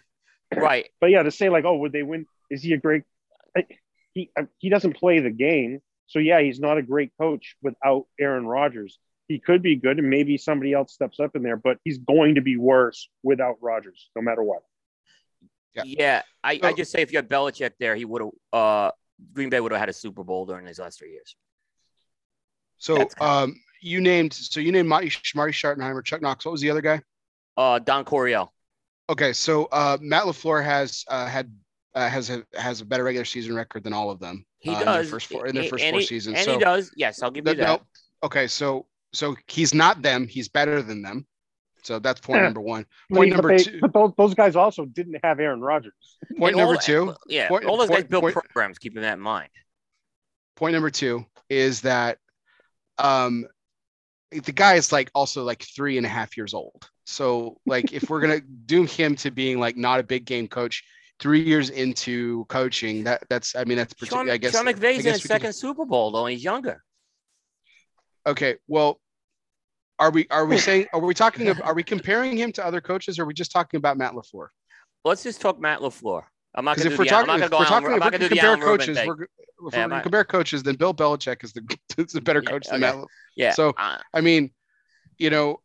Right. 0.55 0.89
But 1.01 1.09
yeah, 1.09 1.23
to 1.23 1.31
say 1.31 1.49
like, 1.49 1.65
oh, 1.65 1.75
would 1.75 1.91
they 1.91 2.03
win? 2.03 2.25
Is 2.49 2.63
he 2.63 2.71
a 2.71 2.77
great? 2.77 3.03
He 4.13 4.31
he 4.59 4.69
doesn't 4.69 4.95
play 4.95 5.19
the 5.19 5.29
game, 5.29 5.81
so 6.07 6.19
yeah, 6.19 6.39
he's 6.41 6.59
not 6.59 6.77
a 6.77 6.81
great 6.81 7.11
coach 7.19 7.57
without 7.61 8.05
Aaron 8.19 8.47
Rodgers. 8.47 8.97
He 9.27 9.39
could 9.39 9.61
be 9.61 9.75
good, 9.75 9.99
and 9.99 10.09
maybe 10.09 10.37
somebody 10.37 10.71
else 10.71 10.93
steps 10.93 11.19
up 11.19 11.35
in 11.35 11.43
there, 11.43 11.57
but 11.57 11.79
he's 11.83 11.97
going 11.97 12.35
to 12.35 12.41
be 12.41 12.55
worse 12.55 13.09
without 13.23 13.55
Rodgers, 13.61 14.09
no 14.15 14.21
matter 14.21 14.43
what. 14.43 14.61
Yeah, 15.73 15.83
yeah 15.85 16.21
I, 16.43 16.59
so, 16.59 16.67
I 16.67 16.73
just 16.73 16.91
say 16.91 17.01
if 17.01 17.11
you 17.11 17.17
had 17.17 17.29
Belichick 17.29 17.71
there, 17.79 17.95
he 17.95 18.05
would 18.05 18.21
have. 18.21 18.31
Uh, 18.51 18.91
Green 19.33 19.49
Bay 19.49 19.59
would 19.59 19.71
have 19.71 19.79
had 19.79 19.89
a 19.89 19.93
Super 19.93 20.23
Bowl 20.23 20.45
during 20.45 20.65
these 20.65 20.79
last 20.79 20.99
three 20.99 21.11
years. 21.11 21.35
So, 22.77 23.07
um, 23.21 23.55
you 23.81 24.01
named 24.01 24.33
so 24.33 24.59
you 24.59 24.71
named 24.71 24.89
Marty, 24.89 25.11
Marty 25.35 25.53
Schottenheimer, 25.53 26.03
Chuck 26.03 26.21
Knox. 26.21 26.45
What 26.45 26.51
was 26.51 26.61
the 26.61 26.69
other 26.69 26.81
guy? 26.81 27.01
Uh, 27.55 27.79
Don 27.79 28.05
Coryell. 28.05 28.51
Okay, 29.09 29.33
so 29.33 29.65
uh, 29.65 29.97
Matt 30.01 30.23
Lafleur 30.23 30.63
has 30.63 31.03
uh, 31.07 31.27
had 31.27 31.53
uh, 31.93 32.09
has 32.09 32.29
a 32.29 32.43
has 32.53 32.81
a 32.81 32.85
better 32.85 33.03
regular 33.03 33.25
season 33.25 33.55
record 33.55 33.83
than 33.83 33.93
all 33.93 34.09
of 34.09 34.19
them. 34.19 34.45
He 34.59 34.71
uh, 34.71 34.79
does 34.79 34.81
in 34.81 34.93
their 34.93 35.03
first 35.05 35.27
four 35.27 35.47
in 35.47 35.55
their 35.55 35.69
first 35.69 35.83
and 35.83 35.93
four 35.93 35.99
he, 35.99 36.05
seasons. 36.05 36.37
And 36.37 36.45
so, 36.45 36.53
he 36.53 36.59
does. 36.59 36.91
Yes, 36.95 37.21
I'll 37.21 37.31
give 37.31 37.47
you 37.47 37.55
that. 37.55 37.63
No, 37.63 37.81
okay, 38.23 38.47
so 38.47 38.87
so 39.13 39.35
he's 39.47 39.73
not 39.73 40.01
them. 40.01 40.27
He's 40.27 40.49
better 40.49 40.81
than 40.81 41.01
them. 41.01 41.27
So 41.83 41.99
that's 41.99 42.21
point 42.21 42.39
yeah. 42.39 42.43
number 42.43 42.61
one. 42.61 42.85
Point 43.11 43.31
but 43.31 43.35
number 43.35 43.57
they, 43.57 43.63
two. 43.63 43.79
But 43.81 43.93
those, 43.93 44.11
those 44.17 44.33
guys 44.33 44.55
also 44.55 44.85
didn't 44.85 45.19
have 45.23 45.39
Aaron 45.39 45.61
Rodgers. 45.61 46.17
Point 46.37 46.53
and 46.53 46.59
number 46.59 46.75
all, 46.75 46.79
two. 46.79 47.13
Yeah, 47.27 47.47
point, 47.49 47.65
all 47.65 47.77
those 47.77 47.89
point, 47.89 48.01
guys 48.01 48.09
build 48.09 48.23
point, 48.23 48.35
programs. 48.35 48.77
Keeping 48.77 49.01
that 49.01 49.13
in 49.13 49.19
mind. 49.19 49.49
Point 50.55 50.73
number 50.73 50.89
two 50.89 51.25
is 51.49 51.81
that 51.81 52.17
um, 52.97 53.45
the 54.31 54.51
guy 54.51 54.75
is 54.75 54.91
like 54.91 55.11
also 55.13 55.43
like 55.43 55.63
three 55.75 55.97
and 55.97 56.05
a 56.05 56.09
half 56.09 56.37
years 56.37 56.53
old. 56.53 56.89
So 57.05 57.57
like 57.65 57.93
if 57.93 58.09
we're 58.09 58.21
gonna 58.21 58.41
doom 58.65 58.87
him 58.87 59.15
to 59.17 59.31
being 59.31 59.59
like 59.59 59.77
not 59.77 59.99
a 59.99 60.03
big 60.03 60.25
game 60.25 60.47
coach, 60.47 60.83
three 61.19 61.41
years 61.41 61.69
into 61.69 62.45
coaching, 62.45 63.03
that 63.03 63.23
that's 63.29 63.55
I 63.55 63.65
mean 63.65 63.77
that's 63.77 63.93
Sean, 64.03 64.29
I 64.29 64.37
guess 64.37 64.53
Sean 64.53 64.65
McVay's 64.65 65.05
in 65.05 65.13
his 65.13 65.23
second 65.23 65.47
can... 65.47 65.53
Super 65.53 65.85
Bowl 65.85 66.11
though, 66.11 66.25
he's 66.27 66.43
younger. 66.43 66.83
Okay, 68.25 68.55
well, 68.67 69.01
are 70.03 70.11
we 70.11 70.27
are 70.29 70.45
we 70.45 70.57
saying 70.69 70.87
are 70.93 70.99
we 70.99 71.13
talking 71.13 71.47
about, 71.47 71.63
are 71.63 71.73
we 71.73 71.83
comparing 71.83 72.37
him 72.37 72.51
to 72.53 72.65
other 72.65 72.81
coaches 72.81 73.17
or 73.17 73.23
are 73.23 73.25
we 73.25 73.33
just 73.33 73.51
talking 73.51 73.77
about 73.77 73.97
Matt 73.97 74.13
LaFleur? 74.13 74.47
Let's 75.05 75.23
just 75.23 75.41
talk 75.41 75.59
Matt 75.59 75.79
LaFleur. 75.79 76.23
I'm 76.55 76.65
not 76.65 76.77
going 76.77 76.91
to 76.91 76.97
do 76.97 77.03
the, 77.03 77.09
talking, 77.09 77.31
I'm 77.31 77.39
not 77.99 78.11
going 78.11 78.21
to 78.21 78.29
go 78.29 78.35
compare 78.35 78.57
coaches. 78.57 78.99
We're, 79.07 79.23
if 79.23 79.73
yeah, 79.73 79.87
we're 79.87 80.01
compare 80.01 80.23
coaches, 80.23 80.61
then 80.61 80.75
Bill 80.75 80.93
Belichick 80.93 81.43
is 81.43 81.51
the, 81.53 81.77
is 81.97 82.11
the 82.11 82.21
better 82.21 82.41
coach 82.41 82.67
yeah, 82.67 82.77
than 82.77 82.83
okay. 82.83 82.97
Matt. 82.97 83.07
Yeah. 83.35 83.51
So 83.53 83.73
uh, 83.77 83.97
I 84.13 84.21
mean, 84.21 84.51
you 85.17 85.29
know, 85.29 85.61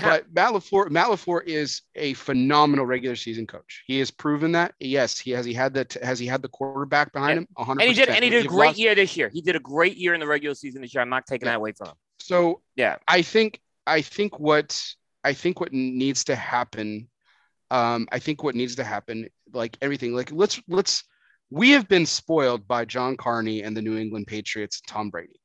but 0.00 0.24
Matt 0.32 0.52
LaFleur, 0.52 0.90
Matt 0.90 1.08
LaFleur 1.08 1.44
is 1.44 1.82
a 1.94 2.14
phenomenal 2.14 2.86
regular 2.86 3.14
season 3.14 3.46
coach. 3.46 3.84
He 3.86 3.98
has 3.98 4.10
proven 4.10 4.52
that. 4.52 4.74
Yes, 4.80 5.18
he 5.18 5.30
has. 5.32 5.44
He 5.44 5.54
had 5.54 5.74
that. 5.74 5.92
Has 5.94 6.18
he 6.18 6.26
had 6.26 6.42
the 6.42 6.48
quarterback 6.48 7.12
behind 7.12 7.38
him? 7.38 7.48
100. 7.54 7.82
And 7.82 7.88
he 7.88 7.94
did. 7.94 8.08
And 8.08 8.24
he 8.24 8.30
did 8.30 8.44
a 8.44 8.48
great 8.48 8.68
lost. 8.68 8.78
year 8.78 8.94
this 8.94 9.16
year. 9.16 9.28
He 9.28 9.40
did 9.40 9.54
a 9.54 9.60
great 9.60 9.96
year 9.96 10.14
in 10.14 10.20
the 10.20 10.26
regular 10.26 10.54
season 10.54 10.82
this 10.82 10.94
year. 10.94 11.02
I'm 11.02 11.10
not 11.10 11.26
taking 11.26 11.46
yeah. 11.46 11.52
that 11.52 11.58
away 11.58 11.72
from 11.72 11.88
him. 11.88 11.94
So 12.24 12.62
yeah, 12.76 12.96
I 13.06 13.22
think. 13.22 13.60
I 13.86 14.00
think 14.00 14.40
what 14.40 14.82
I 15.24 15.34
think 15.34 15.60
what 15.60 15.72
needs 15.72 16.24
to 16.24 16.34
happen. 16.34 17.08
Um, 17.70 18.08
I 18.12 18.18
think 18.18 18.42
what 18.42 18.54
needs 18.54 18.76
to 18.76 18.84
happen, 18.84 19.28
like 19.52 19.76
everything, 19.82 20.14
like 20.14 20.32
let's 20.32 20.58
let's. 20.68 21.04
We 21.50 21.72
have 21.72 21.86
been 21.86 22.06
spoiled 22.06 22.66
by 22.66 22.86
John 22.86 23.18
Carney 23.18 23.62
and 23.62 23.76
the 23.76 23.82
New 23.82 23.98
England 23.98 24.26
Patriots, 24.26 24.80
Tom 24.88 25.10
Brady, 25.10 25.38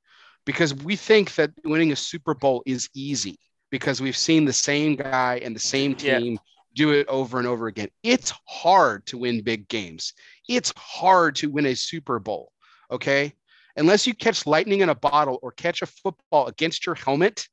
because 0.46 0.74
we 0.74 0.96
think 0.96 1.36
that 1.36 1.52
winning 1.66 1.92
a 1.92 1.96
Super 1.98 2.34
Bowl 2.34 2.64
is 2.66 2.90
easy 2.96 3.38
because 3.72 4.00
we've 4.02 4.16
seen 4.18 4.46
the 4.46 4.54
same 4.54 4.96
guy 4.96 5.42
and 5.44 5.54
the 5.54 5.60
same 5.60 5.96
team 5.96 6.34
yeah. 6.34 6.40
do 6.76 6.92
it 6.92 7.08
over 7.10 7.38
and 7.40 7.48
over 7.48 7.68
again. 7.68 7.90
It's 8.04 8.32
hard 8.48 9.06
to 9.08 9.18
win 9.18 9.44
big 9.44 9.68
games. 9.68 10.14
It's 10.48 10.74
hard 10.78 11.36
to 11.36 11.52
win 11.52 11.66
a 11.66 11.76
Super 11.76 12.20
Bowl. 12.20 12.54
Okay. 12.90 13.34
Unless 13.80 14.06
you 14.06 14.14
catch 14.14 14.46
lightning 14.46 14.82
in 14.82 14.90
a 14.90 14.96
bottle 14.96 15.40
or 15.42 15.52
catch 15.52 15.82
a 15.82 15.86
football 15.86 16.48
against 16.48 16.86
your 16.86 16.96
helmet, 16.96 17.48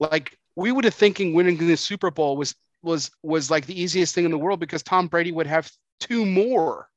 like 0.00 0.36
we 0.56 0.72
would 0.72 0.84
have 0.84 0.94
thinking 0.94 1.32
winning 1.32 1.56
the 1.56 1.76
Super 1.76 2.10
Bowl 2.10 2.36
was 2.36 2.54
was 2.82 3.10
was 3.22 3.50
like 3.50 3.66
the 3.66 3.80
easiest 3.80 4.14
thing 4.14 4.24
in 4.24 4.30
the 4.30 4.38
world 4.38 4.60
because 4.60 4.82
Tom 4.82 5.06
Brady 5.06 5.32
would 5.32 5.46
have 5.46 5.70
two 6.00 6.26
more 6.26 6.88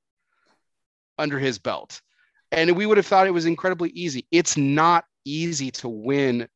under 1.18 1.40
his 1.40 1.58
belt. 1.58 2.02
And 2.52 2.76
we 2.76 2.86
would 2.86 2.98
have 2.98 3.06
thought 3.06 3.28
it 3.28 3.32
was 3.32 3.46
incredibly 3.46 3.90
easy. 3.90 4.26
It's 4.32 4.58
not 4.58 5.06
easy 5.26 5.72
to 5.72 5.90
win 5.90 6.48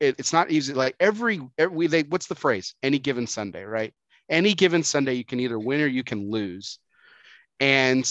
it, 0.00 0.16
it's 0.18 0.32
not 0.32 0.50
easy. 0.50 0.74
Like 0.74 0.96
every, 1.00 1.40
every 1.58 1.86
they, 1.86 2.02
what's 2.02 2.26
the 2.26 2.34
phrase? 2.34 2.74
Any 2.82 2.98
given 2.98 3.26
Sunday, 3.26 3.64
right? 3.64 3.92
Any 4.28 4.54
given 4.54 4.82
Sunday, 4.82 5.14
you 5.14 5.24
can 5.24 5.40
either 5.40 5.58
win 5.58 5.80
or 5.80 5.86
you 5.86 6.04
can 6.04 6.30
lose. 6.30 6.78
And 7.60 8.04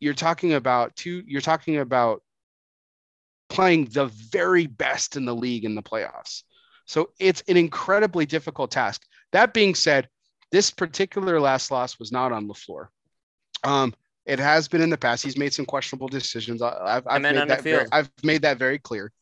you're 0.00 0.14
talking 0.14 0.54
about 0.54 0.94
two, 0.96 1.22
you're 1.26 1.40
talking 1.40 1.78
about 1.78 2.22
playing 3.48 3.86
the 3.86 4.06
very 4.06 4.66
best 4.66 5.16
in 5.16 5.24
the 5.24 5.34
league 5.34 5.64
in 5.64 5.74
the 5.74 5.82
playoffs. 5.82 6.42
So 6.84 7.10
it's 7.18 7.42
an 7.48 7.56
incredibly 7.56 8.26
difficult 8.26 8.70
task. 8.70 9.02
That 9.32 9.54
being 9.54 9.74
said, 9.74 10.08
this 10.52 10.70
particular 10.70 11.40
last 11.40 11.70
loss 11.70 11.98
was 11.98 12.12
not 12.12 12.32
on 12.32 12.48
LaFleur. 12.48 12.88
Um, 13.64 13.94
it 14.24 14.38
has 14.38 14.68
been 14.68 14.80
in 14.80 14.90
the 14.90 14.98
past. 14.98 15.24
He's 15.24 15.36
made 15.36 15.52
some 15.52 15.66
questionable 15.66 16.08
decisions. 16.08 16.62
I've, 16.62 17.06
I've 17.06 17.22
made 17.22 17.48
that 17.48 17.62
very, 17.62 17.86
I've 17.92 18.10
made 18.22 18.42
that 18.42 18.58
very 18.58 18.78
clear. 18.78 19.12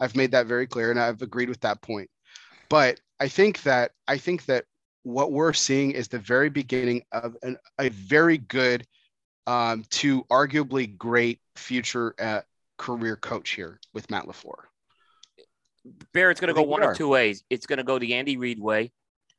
I've 0.00 0.14
made 0.14 0.32
that 0.32 0.46
very 0.46 0.66
clear 0.66 0.90
and 0.90 1.00
I've 1.00 1.22
agreed 1.22 1.48
with 1.48 1.60
that 1.60 1.82
point. 1.82 2.10
But 2.68 3.00
I 3.18 3.28
think 3.28 3.62
that 3.62 3.92
I 4.06 4.18
think 4.18 4.44
that 4.46 4.64
what 5.02 5.32
we're 5.32 5.52
seeing 5.52 5.92
is 5.92 6.08
the 6.08 6.18
very 6.18 6.50
beginning 6.50 7.02
of 7.12 7.36
an, 7.42 7.56
a 7.78 7.88
very 7.88 8.38
good 8.38 8.86
um, 9.48 9.84
to 9.90 10.24
arguably 10.24 10.96
great 10.96 11.40
future 11.56 12.14
uh, 12.20 12.42
career 12.76 13.16
coach 13.16 13.50
here 13.50 13.80
with 13.94 14.10
Matt 14.10 14.26
LaFleur. 14.26 14.66
Barrett's 16.12 16.38
going 16.38 16.54
to 16.54 16.54
go 16.54 16.62
one 16.62 16.82
of 16.82 16.96
two 16.96 17.08
ways. 17.08 17.42
It's 17.48 17.66
going 17.66 17.78
to 17.78 17.82
go 17.82 17.98
the 17.98 18.14
Andy 18.14 18.36
Reid 18.36 18.60
way, 18.60 18.92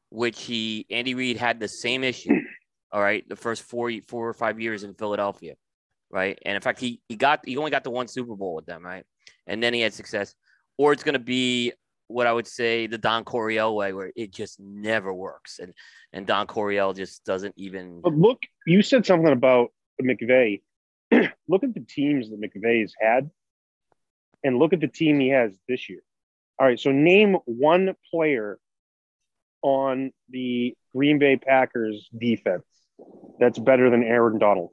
which 0.10 0.42
he 0.42 0.88
Andy 0.90 1.14
Reid 1.14 1.38
had 1.38 1.60
the 1.60 1.68
same 1.68 2.04
issue. 2.04 2.34
All 2.92 3.02
right, 3.02 3.28
the 3.30 3.36
first 3.36 3.62
four 3.62 3.92
four 4.08 4.28
or 4.28 4.34
five 4.34 4.60
years 4.60 4.84
in 4.84 4.96
Philadelphia, 4.96 5.54
right? 6.10 6.40
And 6.44 6.56
in 6.56 6.62
fact, 6.62 6.80
he 6.80 7.02
he 7.08 7.16
got 7.16 7.42
he 7.46 7.56
only 7.58 7.70
got 7.70 7.84
the 7.84 7.92
one 7.92 8.08
Super 8.08 8.36
Bowl 8.36 8.56
with 8.56 8.66
them, 8.66 8.84
right? 8.84 9.06
And 9.46 9.62
then 9.62 9.76
he 9.76 9.82
had 9.82 9.94
success 9.94 10.34
or 10.80 10.94
it's 10.94 11.04
going 11.04 11.14
to 11.14 11.20
be 11.20 11.74
what 12.08 12.26
I 12.26 12.34
would 12.34 12.48
say 12.48 12.88
the 12.88 12.98
Don 12.98 13.24
Coryell 13.26 13.76
way, 13.76 13.94
where 13.94 14.12
it 14.16 14.32
just 14.32 14.60
never 14.60 15.14
works, 15.14 15.60
and 15.60 15.74
and 16.14 16.26
Don 16.26 16.48
Coryell 16.48 16.94
just 16.94 17.24
doesn't 17.26 17.54
even. 17.58 18.02
But 18.02 18.16
look, 18.16 18.40
you 18.66 18.82
said 18.82 19.06
something 19.06 19.32
about 19.32 19.72
McVay. 20.02 20.62
look 21.48 21.64
at 21.64 21.74
the 21.74 21.80
teams 21.88 22.30
that 22.30 22.40
McVay's 22.42 22.94
had, 23.00 23.30
and 24.44 24.58
look 24.58 24.74
at 24.74 24.80
the 24.80 24.88
team 24.88 25.20
he 25.20 25.30
has 25.30 25.58
this 25.68 25.90
year. 25.90 26.02
All 26.60 26.68
right, 26.68 26.80
so 26.80 26.92
name 26.92 27.36
one 27.46 27.96
player 28.12 28.60
on 29.62 30.12
the 30.30 30.76
Green 30.96 31.20
Bay 31.20 31.38
Packers 31.38 32.10
defense 32.18 32.64
that's 33.40 33.60
better 33.60 33.90
than 33.90 34.04
Aaron 34.04 34.40
Donald. 34.40 34.70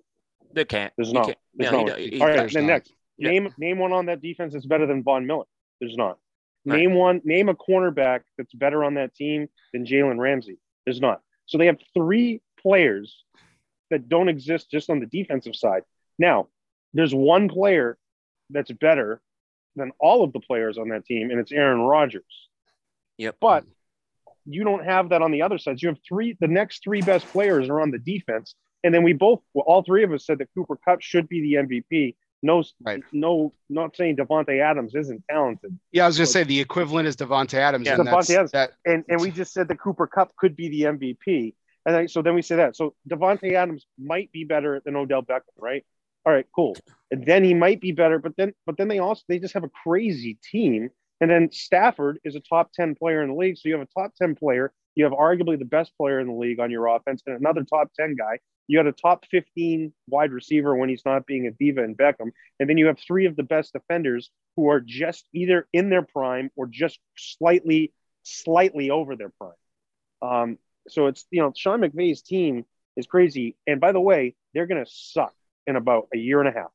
They 0.52 0.64
can't. 0.64 0.92
There's 0.96 1.12
not. 1.12 1.26
can't. 1.26 1.38
There's 1.54 1.72
No, 1.72 1.84
not. 1.84 1.98
he- 1.98 2.20
All 2.20 2.26
right, 2.26 2.50
then 2.52 2.66
not. 2.66 2.72
next, 2.72 2.92
Yeah. 3.18 3.30
name 3.30 3.54
name 3.58 3.78
one 3.78 3.92
on 3.92 4.06
that 4.06 4.20
defense 4.20 4.52
that's 4.52 4.66
better 4.66 4.86
than 4.86 5.02
Von 5.02 5.26
Miller. 5.26 5.44
There's 5.80 5.96
not. 5.96 6.18
Right. 6.64 6.78
Name 6.80 6.94
one. 6.94 7.20
Name 7.24 7.48
a 7.48 7.54
cornerback 7.54 8.22
that's 8.36 8.52
better 8.54 8.82
on 8.84 8.94
that 8.94 9.14
team 9.14 9.48
than 9.72 9.84
Jalen 9.86 10.18
Ramsey. 10.18 10.58
There's 10.84 11.00
not. 11.00 11.20
So 11.46 11.58
they 11.58 11.66
have 11.66 11.78
three 11.94 12.40
players 12.60 13.24
that 13.90 14.08
don't 14.08 14.28
exist 14.28 14.70
just 14.70 14.90
on 14.90 15.00
the 15.00 15.06
defensive 15.06 15.54
side. 15.56 15.82
Now, 16.18 16.48
there's 16.94 17.14
one 17.14 17.48
player 17.48 17.98
that's 18.50 18.70
better 18.72 19.20
than 19.74 19.92
all 19.98 20.24
of 20.24 20.32
the 20.32 20.40
players 20.40 20.78
on 20.78 20.88
that 20.88 21.04
team, 21.04 21.30
and 21.30 21.38
it's 21.38 21.52
Aaron 21.52 21.80
Rodgers. 21.80 22.24
Yep. 23.18 23.36
But 23.40 23.64
you 24.46 24.64
don't 24.64 24.84
have 24.84 25.10
that 25.10 25.22
on 25.22 25.32
the 25.32 25.42
other 25.42 25.58
side. 25.58 25.78
So 25.78 25.84
you 25.84 25.88
have 25.88 25.98
three. 26.06 26.36
The 26.40 26.48
next 26.48 26.82
three 26.82 27.02
best 27.02 27.26
players 27.26 27.68
are 27.68 27.80
on 27.80 27.90
the 27.90 27.98
defense, 27.98 28.54
and 28.84 28.94
then 28.94 29.02
we 29.02 29.12
both, 29.12 29.42
well, 29.54 29.64
all 29.66 29.82
three 29.82 30.04
of 30.04 30.12
us 30.12 30.24
said 30.26 30.38
that 30.38 30.48
Cooper 30.54 30.76
Kupp 30.76 31.02
should 31.02 31.28
be 31.28 31.40
the 31.42 31.54
MVP. 31.54 32.16
No, 32.42 32.62
Right. 32.80 33.02
no, 33.12 33.54
not 33.70 33.96
saying 33.96 34.16
Davante 34.16 34.60
Adams 34.60 34.94
isn't 34.94 35.24
talented, 35.28 35.76
Yeah, 35.90 36.04
I 36.04 36.06
was 36.06 36.18
gonna 36.18 36.26
say 36.26 36.44
the 36.44 36.60
equivalent 36.60 37.08
is 37.08 37.16
Davante 37.16 37.54
Adams. 37.54 37.86
Yeah, 37.86 37.94
and 37.98 38.06
that's- 38.06 38.28
Davante 38.28 38.34
Adams. 38.34 38.50
That 38.52 38.72
and 38.84 39.04
and 39.08 39.20
we 39.20 39.30
just 39.30 39.52
said 39.52 39.68
that 39.68 39.80
Cooper 39.80 40.06
Kupp 40.06 40.36
could 40.36 40.54
be 40.54 40.68
the 40.68 40.82
MVP. 40.84 41.54
And 41.86 41.94
then, 41.94 42.08
so 42.08 42.20
then 42.20 42.34
we 42.34 42.42
say 42.42 42.56
that. 42.56 42.76
So 42.76 42.94
Davante 43.08 43.52
Adams 43.52 43.86
might 43.96 44.32
be 44.32 44.44
better 44.44 44.82
than 44.84 44.96
Odell 44.96 45.22
Beckham, 45.22 45.56
right? 45.56 45.84
All 46.26 46.32
right, 46.32 46.46
cool. 46.54 46.76
And 47.12 47.24
then 47.24 47.44
he 47.44 47.54
might 47.54 47.80
be 47.80 47.92
better, 47.92 48.18
but 48.18 48.32
then 48.36 48.52
but 48.66 48.76
then 48.76 48.88
they 48.88 48.98
also 48.98 49.22
they 49.28 49.38
just 49.38 49.54
have 49.54 49.62
a 49.62 49.70
crazy 49.84 50.38
team. 50.50 50.90
And 51.20 51.30
then 51.30 51.50
Stafford 51.52 52.18
is 52.24 52.34
a 52.34 52.40
top 52.40 52.72
10 52.72 52.96
player 52.96 53.22
in 53.22 53.30
the 53.30 53.36
league. 53.36 53.56
So 53.56 53.68
you 53.68 53.78
have 53.78 53.86
a 53.86 54.00
top 54.00 54.12
10 54.20 54.34
player. 54.34 54.72
You 54.96 55.04
have 55.04 55.12
arguably 55.12 55.58
the 55.58 55.64
best 55.64 55.96
player 55.96 56.18
in 56.18 56.26
the 56.26 56.34
league 56.34 56.58
on 56.58 56.70
your 56.70 56.88
offense 56.88 57.22
and 57.26 57.36
another 57.36 57.62
top 57.62 57.92
10 57.98 58.16
guy. 58.16 58.40
You 58.66 58.78
got 58.78 58.88
a 58.88 58.92
top 58.92 59.24
15 59.30 59.92
wide 60.08 60.32
receiver 60.32 60.74
when 60.74 60.88
he's 60.88 61.04
not 61.06 61.26
being 61.26 61.46
a 61.46 61.52
diva 61.52 61.84
in 61.84 61.94
Beckham. 61.94 62.32
And 62.58 62.68
then 62.68 62.76
you 62.76 62.86
have 62.86 62.98
three 62.98 63.26
of 63.26 63.36
the 63.36 63.44
best 63.44 63.72
defenders 63.72 64.30
who 64.56 64.68
are 64.68 64.80
just 64.80 65.26
either 65.32 65.68
in 65.72 65.90
their 65.90 66.02
prime 66.02 66.50
or 66.56 66.66
just 66.66 66.98
slightly, 67.16 67.92
slightly 68.24 68.90
over 68.90 69.14
their 69.14 69.32
prime. 69.38 69.52
Um, 70.22 70.58
so 70.88 71.06
it's, 71.06 71.26
you 71.30 71.42
know, 71.42 71.52
Sean 71.56 71.80
McVay's 71.80 72.22
team 72.22 72.64
is 72.96 73.06
crazy. 73.06 73.56
And 73.66 73.80
by 73.80 73.92
the 73.92 74.00
way, 74.00 74.34
they're 74.54 74.66
going 74.66 74.84
to 74.84 74.90
suck 74.90 75.34
in 75.66 75.76
about 75.76 76.08
a 76.14 76.18
year 76.18 76.40
and 76.40 76.48
a 76.48 76.52
half. 76.52 76.70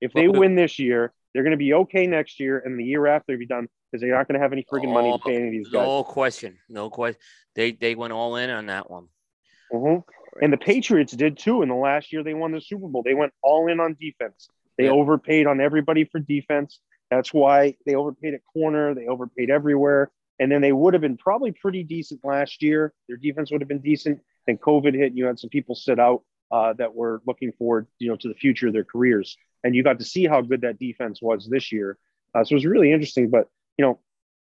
If 0.00 0.12
they 0.12 0.28
win 0.28 0.56
this 0.56 0.78
year, 0.78 1.12
they're 1.32 1.44
going 1.44 1.52
to 1.52 1.56
be 1.56 1.74
okay 1.74 2.06
next 2.06 2.40
year, 2.40 2.58
and 2.58 2.78
the 2.78 2.84
year 2.84 3.06
after 3.06 3.36
be 3.38 3.46
done 3.46 3.68
because 3.90 4.02
they're 4.02 4.16
not 4.16 4.26
going 4.26 4.34
to 4.38 4.42
have 4.42 4.52
any 4.52 4.64
friggin' 4.70 4.92
money 4.92 5.12
to 5.12 5.18
pay 5.18 5.36
any 5.36 5.46
of 5.46 5.52
these 5.52 5.68
guys. 5.68 5.86
No 5.86 6.02
question. 6.02 6.58
No 6.68 6.90
question. 6.90 7.20
They 7.54 7.72
they 7.72 7.94
went 7.94 8.12
all 8.12 8.36
in 8.36 8.50
on 8.50 8.66
that 8.66 8.90
one. 8.90 9.08
Mhm. 9.72 10.02
And 10.40 10.52
the 10.52 10.56
Patriots 10.58 11.12
did 11.12 11.38
too 11.38 11.62
in 11.62 11.68
the 11.68 11.74
last 11.74 12.12
year 12.12 12.22
they 12.22 12.34
won 12.34 12.52
the 12.52 12.60
Super 12.60 12.88
Bowl. 12.88 13.02
They 13.02 13.14
went 13.14 13.32
all 13.42 13.68
in 13.68 13.80
on 13.80 13.96
defense. 14.00 14.48
They 14.78 14.84
Yeah. 14.84 14.92
overpaid 14.92 15.46
on 15.46 15.60
everybody 15.60 16.04
for 16.04 16.18
defense. 16.18 16.80
That's 17.10 17.32
why 17.32 17.76
they 17.84 17.94
overpaid 17.94 18.34
at 18.34 18.40
corner. 18.52 18.94
They 18.94 19.06
overpaid 19.06 19.50
everywhere. 19.50 20.10
And 20.42 20.50
then 20.50 20.60
they 20.60 20.72
would 20.72 20.92
have 20.94 21.00
been 21.00 21.16
probably 21.16 21.52
pretty 21.52 21.84
decent 21.84 22.24
last 22.24 22.64
year. 22.64 22.92
Their 23.06 23.16
defense 23.16 23.52
would 23.52 23.60
have 23.60 23.68
been 23.68 23.78
decent. 23.78 24.18
Then 24.44 24.58
COVID 24.58 24.92
hit, 24.92 25.10
and 25.10 25.16
you 25.16 25.26
had 25.26 25.38
some 25.38 25.50
people 25.50 25.76
sit 25.76 26.00
out 26.00 26.24
uh, 26.50 26.72
that 26.78 26.96
were 26.96 27.22
looking 27.28 27.52
forward, 27.52 27.86
you 28.00 28.08
know, 28.08 28.16
to 28.16 28.26
the 28.26 28.34
future 28.34 28.66
of 28.66 28.72
their 28.72 28.82
careers. 28.82 29.36
And 29.62 29.72
you 29.76 29.84
got 29.84 30.00
to 30.00 30.04
see 30.04 30.26
how 30.26 30.40
good 30.40 30.62
that 30.62 30.80
defense 30.80 31.22
was 31.22 31.48
this 31.48 31.70
year. 31.70 31.96
Uh, 32.34 32.42
so 32.42 32.54
it 32.54 32.56
was 32.56 32.66
really 32.66 32.90
interesting. 32.90 33.30
But 33.30 33.50
you 33.78 33.84
know, 33.84 34.00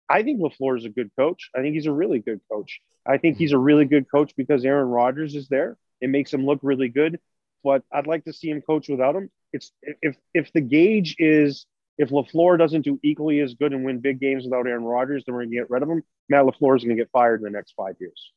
I 0.07 0.23
think 0.23 0.39
Lafleur 0.39 0.77
is 0.77 0.85
a 0.85 0.89
good 0.89 1.11
coach. 1.19 1.49
I 1.53 1.59
think 1.59 1.75
he's 1.75 1.87
a 1.87 1.91
really 1.91 2.19
good 2.19 2.39
coach. 2.49 2.79
I 3.05 3.17
think 3.17 3.35
he's 3.35 3.51
a 3.51 3.57
really 3.57 3.83
good 3.83 4.09
coach 4.09 4.31
because 4.37 4.63
Aaron 4.63 4.87
Rodgers 4.87 5.35
is 5.35 5.49
there. 5.49 5.77
It 5.99 6.09
makes 6.09 6.33
him 6.33 6.45
look 6.45 6.59
really 6.63 6.87
good. 6.87 7.19
But 7.65 7.83
I'd 7.91 8.07
like 8.07 8.23
to 8.23 8.33
see 8.33 8.49
him 8.49 8.61
coach 8.61 8.87
without 8.87 9.17
him. 9.17 9.29
It's 9.51 9.73
if 10.01 10.15
if 10.33 10.53
the 10.53 10.61
gauge 10.61 11.17
is 11.19 11.65
if 12.01 12.09
Lafleur 12.09 12.57
doesn't 12.57 12.81
do 12.81 12.99
equally 13.03 13.39
as 13.41 13.53
good 13.53 13.73
and 13.73 13.85
win 13.85 13.99
big 13.99 14.19
games 14.19 14.43
without 14.43 14.65
Aaron 14.67 14.83
Rodgers, 14.83 15.23
then 15.25 15.35
we're 15.35 15.43
gonna 15.43 15.55
get 15.55 15.69
rid 15.69 15.83
of 15.83 15.89
him. 15.89 16.03
Matt 16.29 16.45
Lafleur 16.45 16.75
is 16.75 16.83
gonna 16.83 16.95
get 16.95 17.09
fired 17.11 17.41
in 17.41 17.43
the 17.43 17.51
next 17.51 17.73
five 17.77 17.95
years, 17.99 18.31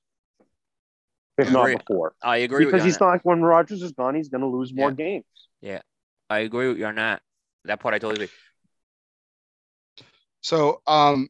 if 1.39 1.51
not 1.51 1.79
before, 1.79 2.15
I 2.23 2.39
agree 2.39 2.67
with 2.67 2.75
because 2.75 2.85
he's 2.85 2.99
on 2.99 3.13
not. 3.13 3.25
When 3.25 3.43
Rodgers 3.43 3.83
is 3.83 3.93
gone, 3.93 4.15
he's 4.15 4.29
gonna 4.29 4.49
lose 4.49 4.73
more 4.75 4.93
games. 4.93 5.25
Yeah, 5.63 5.81
I 6.29 6.41
agree 6.41 6.69
with 6.69 6.79
you 6.79 6.87
on 6.87 6.97
that. 6.97 7.23
That 7.65 7.81
part 7.81 7.95
I 7.95 7.99
totally 7.99 8.25
agree. 8.25 8.35
So, 10.43 10.83
um, 10.87 11.29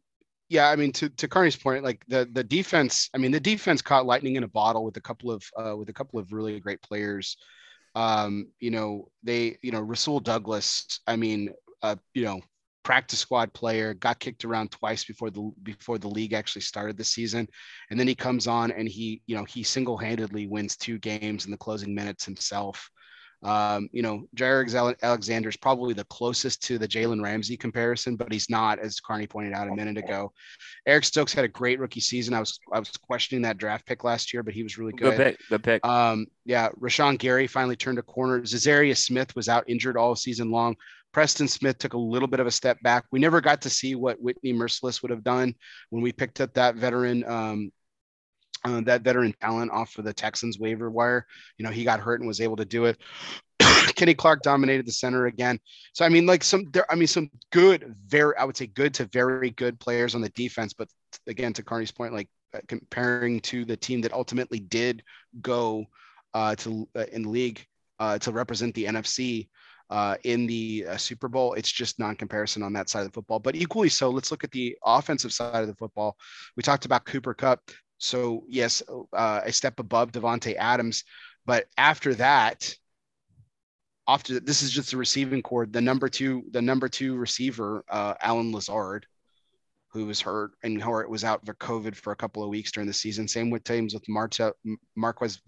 yeah, 0.49 0.69
I 0.69 0.77
mean, 0.77 0.91
to 0.93 1.09
to 1.09 1.29
Carney's 1.29 1.57
point, 1.57 1.85
like 1.85 2.05
the 2.09 2.29
the 2.33 2.43
defense, 2.43 3.11
I 3.15 3.19
mean, 3.19 3.31
the 3.31 3.41
defense 3.41 3.81
caught 3.81 4.07
lightning 4.07 4.35
in 4.35 4.43
a 4.43 4.49
bottle 4.49 4.85
with 4.85 4.97
a 4.97 5.01
couple 5.01 5.31
of 5.31 5.45
uh, 5.57 5.77
with 5.77 5.89
a 5.89 5.93
couple 5.93 6.19
of 6.19 6.33
really 6.33 6.59
great 6.59 6.83
players. 6.83 7.37
Um, 7.95 8.49
you 8.59 8.73
know, 8.73 9.09
they, 9.23 9.57
you 9.63 9.71
know, 9.71 9.81
Rasul 9.81 10.19
Douglas, 10.19 11.01
I 11.07 11.15
mean, 11.15 11.51
uh, 11.85 11.97
you 12.15 12.25
know, 12.25 12.41
practice 12.83 13.19
squad 13.19 13.53
player, 13.53 13.93
got 13.95 14.19
kicked 14.19 14.45
around 14.45 14.71
twice 14.71 15.05
before 15.05 15.31
the 15.31 15.53
before 15.63 15.99
the 15.99 16.09
league 16.09 16.33
actually 16.33 16.63
started 16.63 16.97
the 16.97 17.05
season, 17.05 17.47
and 17.91 18.01
then 18.01 18.09
he 18.09 18.15
comes 18.15 18.47
on 18.47 18.71
and 18.71 18.89
he, 18.89 19.21
you 19.27 19.37
know, 19.37 19.45
he 19.45 19.63
single 19.63 19.99
handedly 19.99 20.47
wins 20.47 20.77
two 20.77 20.99
games 20.99 21.45
in 21.45 21.51
the 21.51 21.59
closing 21.59 21.95
minutes 21.95 22.25
himself. 22.25 22.91
Um, 23.43 23.91
you 23.93 24.01
know, 24.01 24.27
Jaire 24.35 24.97
Alexander 25.03 25.51
is 25.51 25.57
probably 25.59 25.93
the 25.93 26.05
closest 26.05 26.63
to 26.63 26.79
the 26.79 26.89
Jalen 26.89 27.23
Ramsey 27.23 27.59
comparison, 27.59 28.17
but 28.17 28.33
he's 28.33 28.49
not, 28.49 28.79
as 28.79 29.01
Carney 29.01 29.27
pointed 29.27 29.53
out 29.53 29.69
a 29.69 29.75
minute 29.75 29.99
ago. 29.99 30.33
Eric 30.87 31.05
Stokes 31.05 31.35
had 31.35 31.45
a 31.45 31.49
great 31.49 31.79
rookie 31.79 32.01
season. 32.01 32.33
I 32.33 32.41
was 32.41 32.59
I 32.73 32.79
was 32.79 32.91
questioning 32.93 33.43
that 33.43 33.59
draft 33.59 33.85
pick 33.85 34.03
last 34.03 34.33
year, 34.33 34.43
but 34.43 34.55
he 34.55 34.63
was 34.63 34.79
really 34.79 34.93
Good 34.93 35.11
good. 35.11 35.17
pick. 35.17 35.39
Good 35.51 35.63
pick. 35.63 35.87
Um, 35.87 36.27
yeah, 36.47 36.71
Rashan 36.81 37.19
Gary 37.19 37.47
finally 37.47 37.77
turned 37.77 37.99
a 37.99 38.03
corner. 38.03 38.41
Za'Darius 38.41 39.05
Smith 39.05 39.37
was 39.37 39.51
out 39.51 39.65
injured 39.69 39.99
all 39.99 40.17
season 40.17 40.51
long. 40.51 40.77
Preston 41.15 41.47
Smith 41.47 41.79
took 41.79 41.95
a 41.95 41.99
little 41.99 42.27
bit 42.29 42.41
of 42.41 42.47
a 42.49 42.51
step 42.51 42.83
back. 42.83 43.05
We 43.13 43.21
never 43.21 43.41
got 43.41 43.63
to 43.63 43.71
see 43.71 43.95
what 43.95 44.21
Whitney 44.21 44.53
Mercilus 44.53 45.01
would 45.01 45.13
have 45.13 45.23
done 45.23 45.55
when 45.91 46.03
we 46.03 46.13
picked 46.13 46.41
up 46.41 46.53
that 46.55 46.75
veteran 46.75 47.25
um, 47.25 47.71
uh, 48.65 48.81
that 48.81 49.03
veteran 49.03 49.35
talent 49.41 49.71
off 49.71 49.97
of 49.97 50.05
the 50.05 50.13
Texans 50.13 50.59
waiver 50.59 50.91
wire. 50.91 51.27
You 51.57 51.65
know, 51.65 51.71
he 51.71 51.85
got 51.85 52.01
hurt 52.01 52.21
and 52.21 52.27
was 52.27 52.41
able 52.41 52.57
to 52.57 52.65
do 52.65 52.87
it. 52.87 52.99
Kenny 53.95 54.15
Clark 54.15 54.43
dominated 54.43 54.87
the 54.87 54.93
center 54.93 55.27
again. 55.27 55.61
So 55.93 56.05
I 56.05 56.09
mean, 56.09 56.27
like 56.27 56.43
some 56.43 56.65
there, 56.73 56.91
I 56.91 56.97
mean, 56.97 57.07
some 57.07 57.31
good, 57.53 57.95
very 58.07 58.35
I 58.37 58.45
would 58.45 58.57
say 58.57 58.67
good 58.67 58.93
to 58.95 59.07
very 59.07 59.51
good 59.51 59.79
players 59.79 60.17
on 60.17 60.21
the 60.21 60.31
defense. 60.31 60.73
But 60.73 60.89
again, 61.29 61.53
to 61.53 61.63
Carney's 61.63 61.93
point, 61.93 62.13
like 62.13 62.29
uh, 62.55 62.61
comparing 62.67 63.39
to 63.41 63.65
the 63.65 63.77
team 63.77 64.01
that 64.01 64.13
ultimately 64.13 64.59
did 64.59 65.05
go 65.41 65.85
uh, 66.33 66.57
to 66.57 66.89
uh, 66.97 67.05
in 67.13 67.31
league 67.31 67.65
uh, 68.01 68.19
to 68.19 68.33
represent 68.33 68.75
the 68.75 68.87
NFC 68.87 69.49
uh, 69.95 70.17
in 70.25 70.45
the 70.45 70.85
uh, 70.91 70.97
Super 70.97 71.29
Bowl. 71.29 71.55
It's 71.55 71.71
just 71.71 72.01
non-comparison 72.01 72.65
on 72.65 72.73
that 72.73 72.91
side 72.91 73.03
of 73.03 73.07
the 73.07 73.13
football. 73.13 73.39
But 73.39 73.55
equally 73.55 73.89
so, 73.89 74.11
let's 74.11 74.33
look 74.33 74.43
at 74.43 74.51
the 74.51 74.77
offensive 74.85 75.33
side 75.33 75.63
of 75.63 75.69
the 75.69 75.77
football. 75.77 76.17
We 76.57 76.65
talked 76.65 76.85
about 76.85 77.05
Cooper 77.05 77.33
Kupp. 77.33 77.61
So 77.99 78.43
yes, 78.49 78.83
uh, 79.13 79.43
a 79.45 79.53
step 79.53 79.79
above 79.79 80.11
Davante 80.11 80.57
Adams, 80.57 81.05
but 81.47 81.67
after 81.79 82.13
that, 82.17 82.75
after 84.09 84.41
this 84.41 84.63
is 84.63 84.73
just 84.73 84.91
the 84.91 84.97
receiving 84.97 85.43
cord. 85.43 85.73
The 85.73 85.81
number 85.81 86.09
two, 86.09 86.43
the 86.51 86.61
number 86.61 86.89
two 86.89 87.15
receiver, 87.15 87.85
uh, 87.89 88.15
Allen 88.21 88.53
Lazard, 88.53 89.07
who 89.93 90.07
was 90.07 90.21
hurt 90.21 90.51
and 90.65 90.85
was 91.09 91.23
out 91.23 91.47
for 91.47 91.55
COVID 91.55 91.95
for 91.95 92.13
a 92.13 92.17
couple 92.17 92.43
of 92.43 92.49
weeks 92.49 92.73
during 92.73 92.89
the 92.89 92.93
season. 92.93 93.29
Same 93.29 93.49
with 93.49 93.63
teams 93.63 93.95
with 93.95 94.09
Marta, 94.09 94.53
Marquez, 94.97 95.41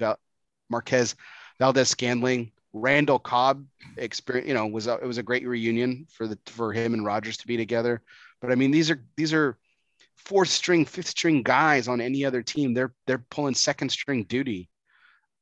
Marquez 0.70 1.16
Valdes-Scantling, 1.59 2.52
Randall 2.77 3.19
Cobb. 3.19 3.65
Experience, 3.98 4.47
you 4.47 4.55
know, 4.55 4.66
was 4.66 4.86
a, 4.86 4.94
it 4.94 5.07
was 5.07 5.16
a 5.16 5.23
great 5.23 5.47
reunion 5.47 6.07
for 6.11 6.27
the 6.27 6.39
for 6.47 6.73
him 6.73 6.93
and 6.93 7.05
Rodgers 7.05 7.39
to 7.39 7.47
be 7.47 7.57
together. 7.57 8.03
But 8.43 8.53
I 8.53 8.55
mean, 8.55 8.70
these 8.70 8.90
are 8.90 9.03
these 9.16 9.32
are 9.32 9.59
fourth 10.16 10.51
string, 10.51 10.85
fifth 10.85 11.07
string 11.07 11.43
guys 11.43 11.89
on 11.89 12.01
any 12.01 12.24
other 12.24 12.43
team. 12.43 12.74
They're 12.74 12.93
they're 13.07 13.24
pulling 13.31 13.55
second 13.55 13.89
string 13.89 14.24
duty 14.24 14.69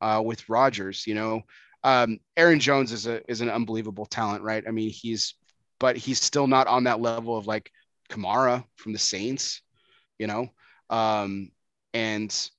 uh, 0.01 0.23
with 0.25 0.49
Rodgers. 0.49 1.07
You 1.07 1.15
know, 1.15 1.43
um, 1.83 2.21
Aaron 2.37 2.61
Jones 2.61 2.93
is 2.93 3.07
a 3.07 3.29
is 3.29 3.41
an 3.41 3.51
unbelievable 3.51 4.07
talent, 4.07 4.45
right? 4.45 4.63
I 4.67 4.71
mean, 4.71 4.91
he's 4.91 5.35
but 5.81 5.97
he's 5.97 6.23
still 6.23 6.47
not 6.47 6.69
on 6.69 6.85
that 6.85 7.01
level 7.01 7.37
of 7.37 7.47
like 7.47 7.71
Kamara 8.09 8.65
from 8.77 8.93
the 8.93 8.99
Saints, 8.99 9.63
you 10.19 10.29
know. 10.29 10.49
Um, 10.91 11.51
and 11.93 12.51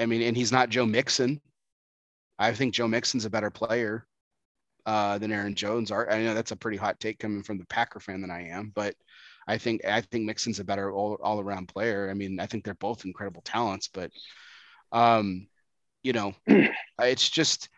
I 0.00 0.06
mean, 0.06 0.22
and 0.22 0.36
he's 0.36 0.52
not 0.52 0.68
Joe 0.68 0.86
Mixon. 0.86 1.40
I 2.42 2.52
think 2.54 2.74
Joe 2.74 2.88
Mixon's 2.88 3.24
a 3.24 3.30
better 3.30 3.50
player 3.50 4.06
uh, 4.84 5.18
than 5.18 5.32
Aaron 5.32 5.54
Jones 5.54 5.90
are. 5.90 6.10
I 6.10 6.22
know 6.22 6.34
that's 6.34 6.50
a 6.50 6.56
pretty 6.56 6.76
hot 6.76 6.98
take 6.98 7.18
coming 7.18 7.42
from 7.42 7.58
the 7.58 7.66
Packer 7.66 8.00
fan 8.00 8.20
than 8.20 8.30
I 8.30 8.48
am, 8.48 8.72
but 8.74 8.96
I 9.46 9.58
think 9.58 9.84
I 9.84 10.00
think 10.00 10.24
Mixon's 10.24 10.58
a 10.58 10.64
better 10.64 10.92
all, 10.92 11.18
all 11.22 11.40
around 11.40 11.68
player. 11.68 12.10
I 12.10 12.14
mean, 12.14 12.40
I 12.40 12.46
think 12.46 12.64
they're 12.64 12.74
both 12.74 13.04
incredible 13.04 13.42
talents, 13.42 13.88
but 13.88 14.10
um, 14.90 15.46
you 16.02 16.12
know, 16.12 16.34
it's 17.00 17.30
just 17.30 17.68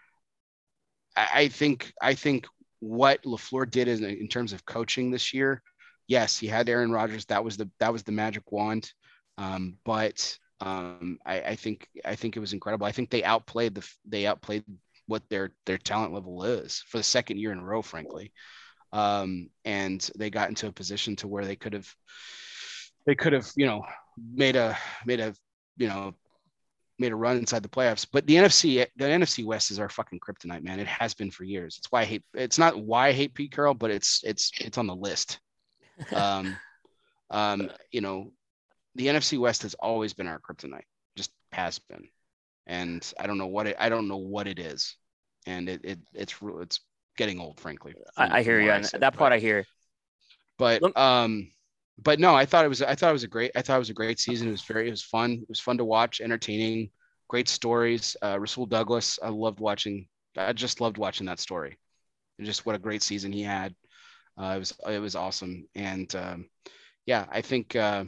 I, 1.16 1.28
I 1.34 1.48
think 1.48 1.92
I 2.00 2.14
think 2.14 2.46
what 2.80 3.22
LaFleur 3.24 3.70
did 3.70 3.88
in, 3.88 4.04
in 4.04 4.28
terms 4.28 4.52
of 4.52 4.64
coaching 4.64 5.10
this 5.10 5.34
year, 5.34 5.62
yes, 6.06 6.38
he 6.38 6.46
had 6.46 6.68
Aaron 6.68 6.90
Rodgers. 6.90 7.26
That 7.26 7.44
was 7.44 7.58
the 7.58 7.70
that 7.80 7.92
was 7.92 8.02
the 8.02 8.12
magic 8.12 8.50
wand. 8.50 8.92
Um, 9.36 9.76
but 9.84 10.38
um, 10.60 11.18
I, 11.24 11.40
I 11.40 11.56
think 11.56 11.88
I 12.04 12.14
think 12.14 12.36
it 12.36 12.40
was 12.40 12.52
incredible. 12.52 12.86
I 12.86 12.92
think 12.92 13.10
they 13.10 13.24
outplayed 13.24 13.74
the 13.74 13.88
they 14.06 14.26
outplayed 14.26 14.64
what 15.06 15.22
their 15.28 15.52
their 15.66 15.78
talent 15.78 16.12
level 16.12 16.44
is 16.44 16.82
for 16.88 16.98
the 16.98 17.04
second 17.04 17.38
year 17.38 17.52
in 17.52 17.58
a 17.58 17.64
row, 17.64 17.82
frankly. 17.82 18.32
Um, 18.92 19.50
and 19.64 20.08
they 20.16 20.30
got 20.30 20.48
into 20.48 20.68
a 20.68 20.72
position 20.72 21.16
to 21.16 21.28
where 21.28 21.44
they 21.44 21.56
could 21.56 21.72
have 21.72 21.92
they 23.06 23.14
could 23.14 23.32
have 23.32 23.50
you 23.56 23.66
know 23.66 23.82
made 24.32 24.56
a 24.56 24.76
made 25.04 25.20
a 25.20 25.34
you 25.76 25.88
know 25.88 26.14
made 26.98 27.12
a 27.12 27.16
run 27.16 27.36
inside 27.36 27.62
the 27.62 27.68
playoffs. 27.68 28.06
But 28.10 28.26
the 28.26 28.36
NFC, 28.36 28.86
the 28.96 29.04
NFC 29.04 29.44
West 29.44 29.70
is 29.70 29.78
our 29.78 29.88
fucking 29.88 30.20
kryptonite, 30.20 30.62
man. 30.62 30.78
It 30.78 30.86
has 30.86 31.12
been 31.12 31.30
for 31.30 31.44
years. 31.44 31.76
It's 31.78 31.90
why 31.90 32.02
I 32.02 32.04
hate. 32.04 32.22
It's 32.34 32.58
not 32.58 32.80
why 32.80 33.08
I 33.08 33.12
hate 33.12 33.34
Pete 33.34 33.52
Carroll, 33.52 33.74
but 33.74 33.90
it's 33.90 34.20
it's 34.24 34.52
it's 34.60 34.78
on 34.78 34.86
the 34.86 34.96
list. 34.96 35.40
Um, 36.12 36.56
um, 37.30 37.70
you 37.92 38.00
know, 38.00 38.32
the 38.94 39.06
NFC 39.08 39.38
West 39.38 39.62
has 39.62 39.74
always 39.74 40.12
been 40.12 40.26
our 40.26 40.38
kryptonite, 40.38 40.84
just 41.16 41.30
has 41.52 41.78
been, 41.78 42.08
and 42.66 43.12
I 43.18 43.26
don't 43.26 43.38
know 43.38 43.46
what 43.46 43.66
it. 43.66 43.76
I 43.78 43.88
don't 43.88 44.08
know 44.08 44.16
what 44.16 44.46
it 44.46 44.58
is, 44.58 44.96
and 45.46 45.68
it, 45.68 45.80
it 45.84 45.98
it's 46.14 46.34
it's 46.60 46.80
getting 47.16 47.40
old, 47.40 47.60
frankly. 47.60 47.94
I, 48.16 48.38
I 48.38 48.42
hear 48.42 48.60
you 48.60 48.70
on 48.70 48.82
that 48.82 49.16
part. 49.16 49.32
I 49.32 49.38
hear. 49.38 49.64
But 50.58 50.96
um, 50.96 51.50
but 52.02 52.20
no, 52.20 52.34
I 52.34 52.44
thought 52.44 52.64
it 52.64 52.68
was 52.68 52.82
I 52.82 52.94
thought 52.94 53.10
it 53.10 53.14
was 53.14 53.24
a 53.24 53.28
great 53.28 53.50
I 53.54 53.62
thought 53.62 53.76
it 53.76 53.80
was 53.80 53.90
a 53.90 53.94
great 53.94 54.20
season. 54.20 54.48
It 54.48 54.52
was 54.52 54.62
very 54.62 54.88
it 54.88 54.90
was 54.90 55.02
fun. 55.02 55.32
It 55.42 55.48
was 55.48 55.60
fun 55.60 55.78
to 55.78 55.84
watch, 55.84 56.20
entertaining, 56.20 56.90
great 57.28 57.48
stories. 57.48 58.16
Uh, 58.22 58.38
Rasul 58.38 58.66
Douglas, 58.66 59.18
I 59.22 59.28
loved 59.28 59.60
watching. 59.60 60.06
I 60.36 60.52
just 60.52 60.80
loved 60.80 60.98
watching 60.98 61.26
that 61.26 61.40
story. 61.40 61.78
And 62.38 62.46
just 62.46 62.66
what 62.66 62.74
a 62.74 62.80
great 62.80 63.02
season 63.02 63.32
he 63.32 63.42
had. 63.42 63.74
Uh, 64.36 64.54
it 64.56 64.58
was 64.58 64.72
it 64.88 64.98
was 64.98 65.14
awesome, 65.14 65.68
and 65.76 66.12
um, 66.16 66.48
yeah, 67.06 67.26
I 67.30 67.40
think 67.40 67.76
uh, 67.76 68.04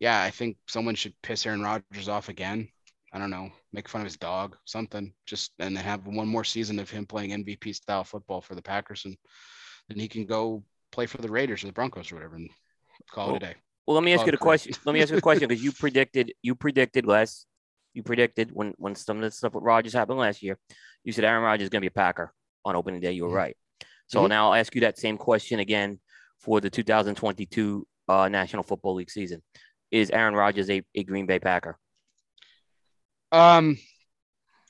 yeah, 0.00 0.22
I 0.22 0.30
think 0.30 0.56
someone 0.66 0.94
should 0.94 1.14
piss 1.22 1.46
Aaron 1.46 1.62
Rodgers 1.62 2.08
off 2.08 2.28
again. 2.28 2.68
I 3.12 3.18
don't 3.18 3.30
know, 3.30 3.50
make 3.72 3.88
fun 3.88 4.02
of 4.02 4.06
his 4.06 4.18
dog, 4.18 4.56
something, 4.64 5.12
just 5.24 5.52
and 5.58 5.76
have 5.78 6.06
one 6.06 6.28
more 6.28 6.44
season 6.44 6.78
of 6.78 6.90
him 6.90 7.06
playing 7.06 7.30
MVP 7.30 7.74
style 7.74 8.04
football 8.04 8.40
for 8.40 8.54
the 8.54 8.62
Packers, 8.62 9.06
and 9.06 9.16
then 9.88 9.98
he 9.98 10.08
can 10.08 10.26
go 10.26 10.62
play 10.92 11.06
for 11.06 11.16
the 11.18 11.30
Raiders 11.30 11.64
or 11.64 11.68
the 11.68 11.72
Broncos 11.72 12.12
or 12.12 12.16
whatever, 12.16 12.36
and 12.36 12.50
call 13.10 13.28
well, 13.28 13.36
it 13.36 13.42
a 13.42 13.46
day. 13.46 13.54
Well, 13.86 13.94
let 13.94 14.04
me 14.04 14.12
ask 14.12 14.26
you 14.26 14.32
the 14.32 14.38
question. 14.38 14.74
let 14.84 14.92
me 14.92 15.00
ask 15.00 15.10
you 15.10 15.16
a 15.16 15.22
question 15.22 15.48
because 15.48 15.64
you 15.64 15.72
predicted 15.72 16.34
you 16.42 16.54
predicted 16.54 17.06
last 17.06 17.46
you 17.94 18.02
predicted 18.02 18.50
when 18.52 18.74
when 18.76 18.94
some 18.94 19.16
of 19.16 19.22
the 19.22 19.30
stuff 19.30 19.54
with 19.54 19.64
Rodgers 19.64 19.94
happened 19.94 20.18
last 20.18 20.42
year. 20.42 20.58
You 21.02 21.12
said 21.12 21.24
Aaron 21.24 21.42
Rodgers 21.42 21.64
is 21.64 21.70
going 21.70 21.80
to 21.80 21.88
be 21.88 21.88
a 21.88 21.90
Packer 21.90 22.34
on 22.64 22.76
opening 22.76 23.00
day. 23.00 23.12
You 23.12 23.22
were 23.22 23.30
mm-hmm. 23.30 23.38
right. 23.38 23.56
So 24.08 24.20
mm-hmm. 24.20 24.28
now 24.28 24.48
I'll 24.48 24.60
ask 24.60 24.74
you 24.74 24.82
that 24.82 24.98
same 24.98 25.16
question 25.16 25.60
again 25.60 25.98
for 26.40 26.60
the 26.60 26.68
2022 26.68 27.86
uh, 28.08 28.28
National 28.28 28.62
Football 28.62 28.94
League 28.94 29.10
season. 29.10 29.42
Is 29.90 30.10
Aaron 30.10 30.34
Rodgers 30.34 30.68
a, 30.70 30.82
a 30.94 31.04
Green 31.04 31.26
Bay 31.26 31.38
Packer? 31.38 31.78
Um, 33.32 33.78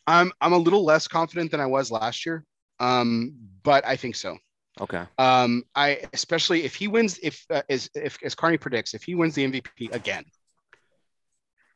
I'm 0.07 0.33
I'm 0.41 0.53
a 0.53 0.59
little 0.59 0.85
less 0.85 1.09
confident 1.09 1.51
than 1.51 1.61
I 1.61 1.67
was 1.67 1.91
last 1.91 2.25
year. 2.27 2.45
Um, 2.81 3.35
but 3.63 3.87
I 3.87 3.97
think 3.97 4.17
so. 4.17 4.39
Okay. 4.81 5.05
Um, 5.19 5.65
I 5.75 6.01
especially 6.13 6.65
if 6.65 6.75
he 6.75 6.89
wins, 6.89 7.19
if 7.23 7.45
uh, 7.51 7.63
as 7.69 7.91
if 7.95 8.19
as 8.23 8.35
Carney 8.35 8.59
predicts, 8.59 8.95
if 8.95 9.03
he 9.03 9.15
wins 9.15 9.35
the 9.35 9.51
MVP 9.51 9.93
again, 9.93 10.25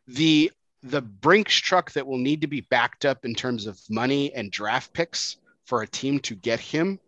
the 0.07 0.51
the 0.83 1.03
Brinks 1.03 1.57
truck 1.57 1.93
that 1.93 2.07
will 2.07 2.19
need 2.19 2.41
to 2.41 2.47
be 2.47 2.61
backed 2.63 3.05
up 3.05 3.25
in 3.25 3.35
terms 3.35 3.67
of 3.67 3.79
money 3.91 4.33
and 4.35 4.51
draft 4.51 4.93
picks 4.93 5.37
for 5.67 5.83
a 5.83 5.87
team 5.87 6.19
to 6.21 6.35
get 6.35 6.59
him 6.59 6.99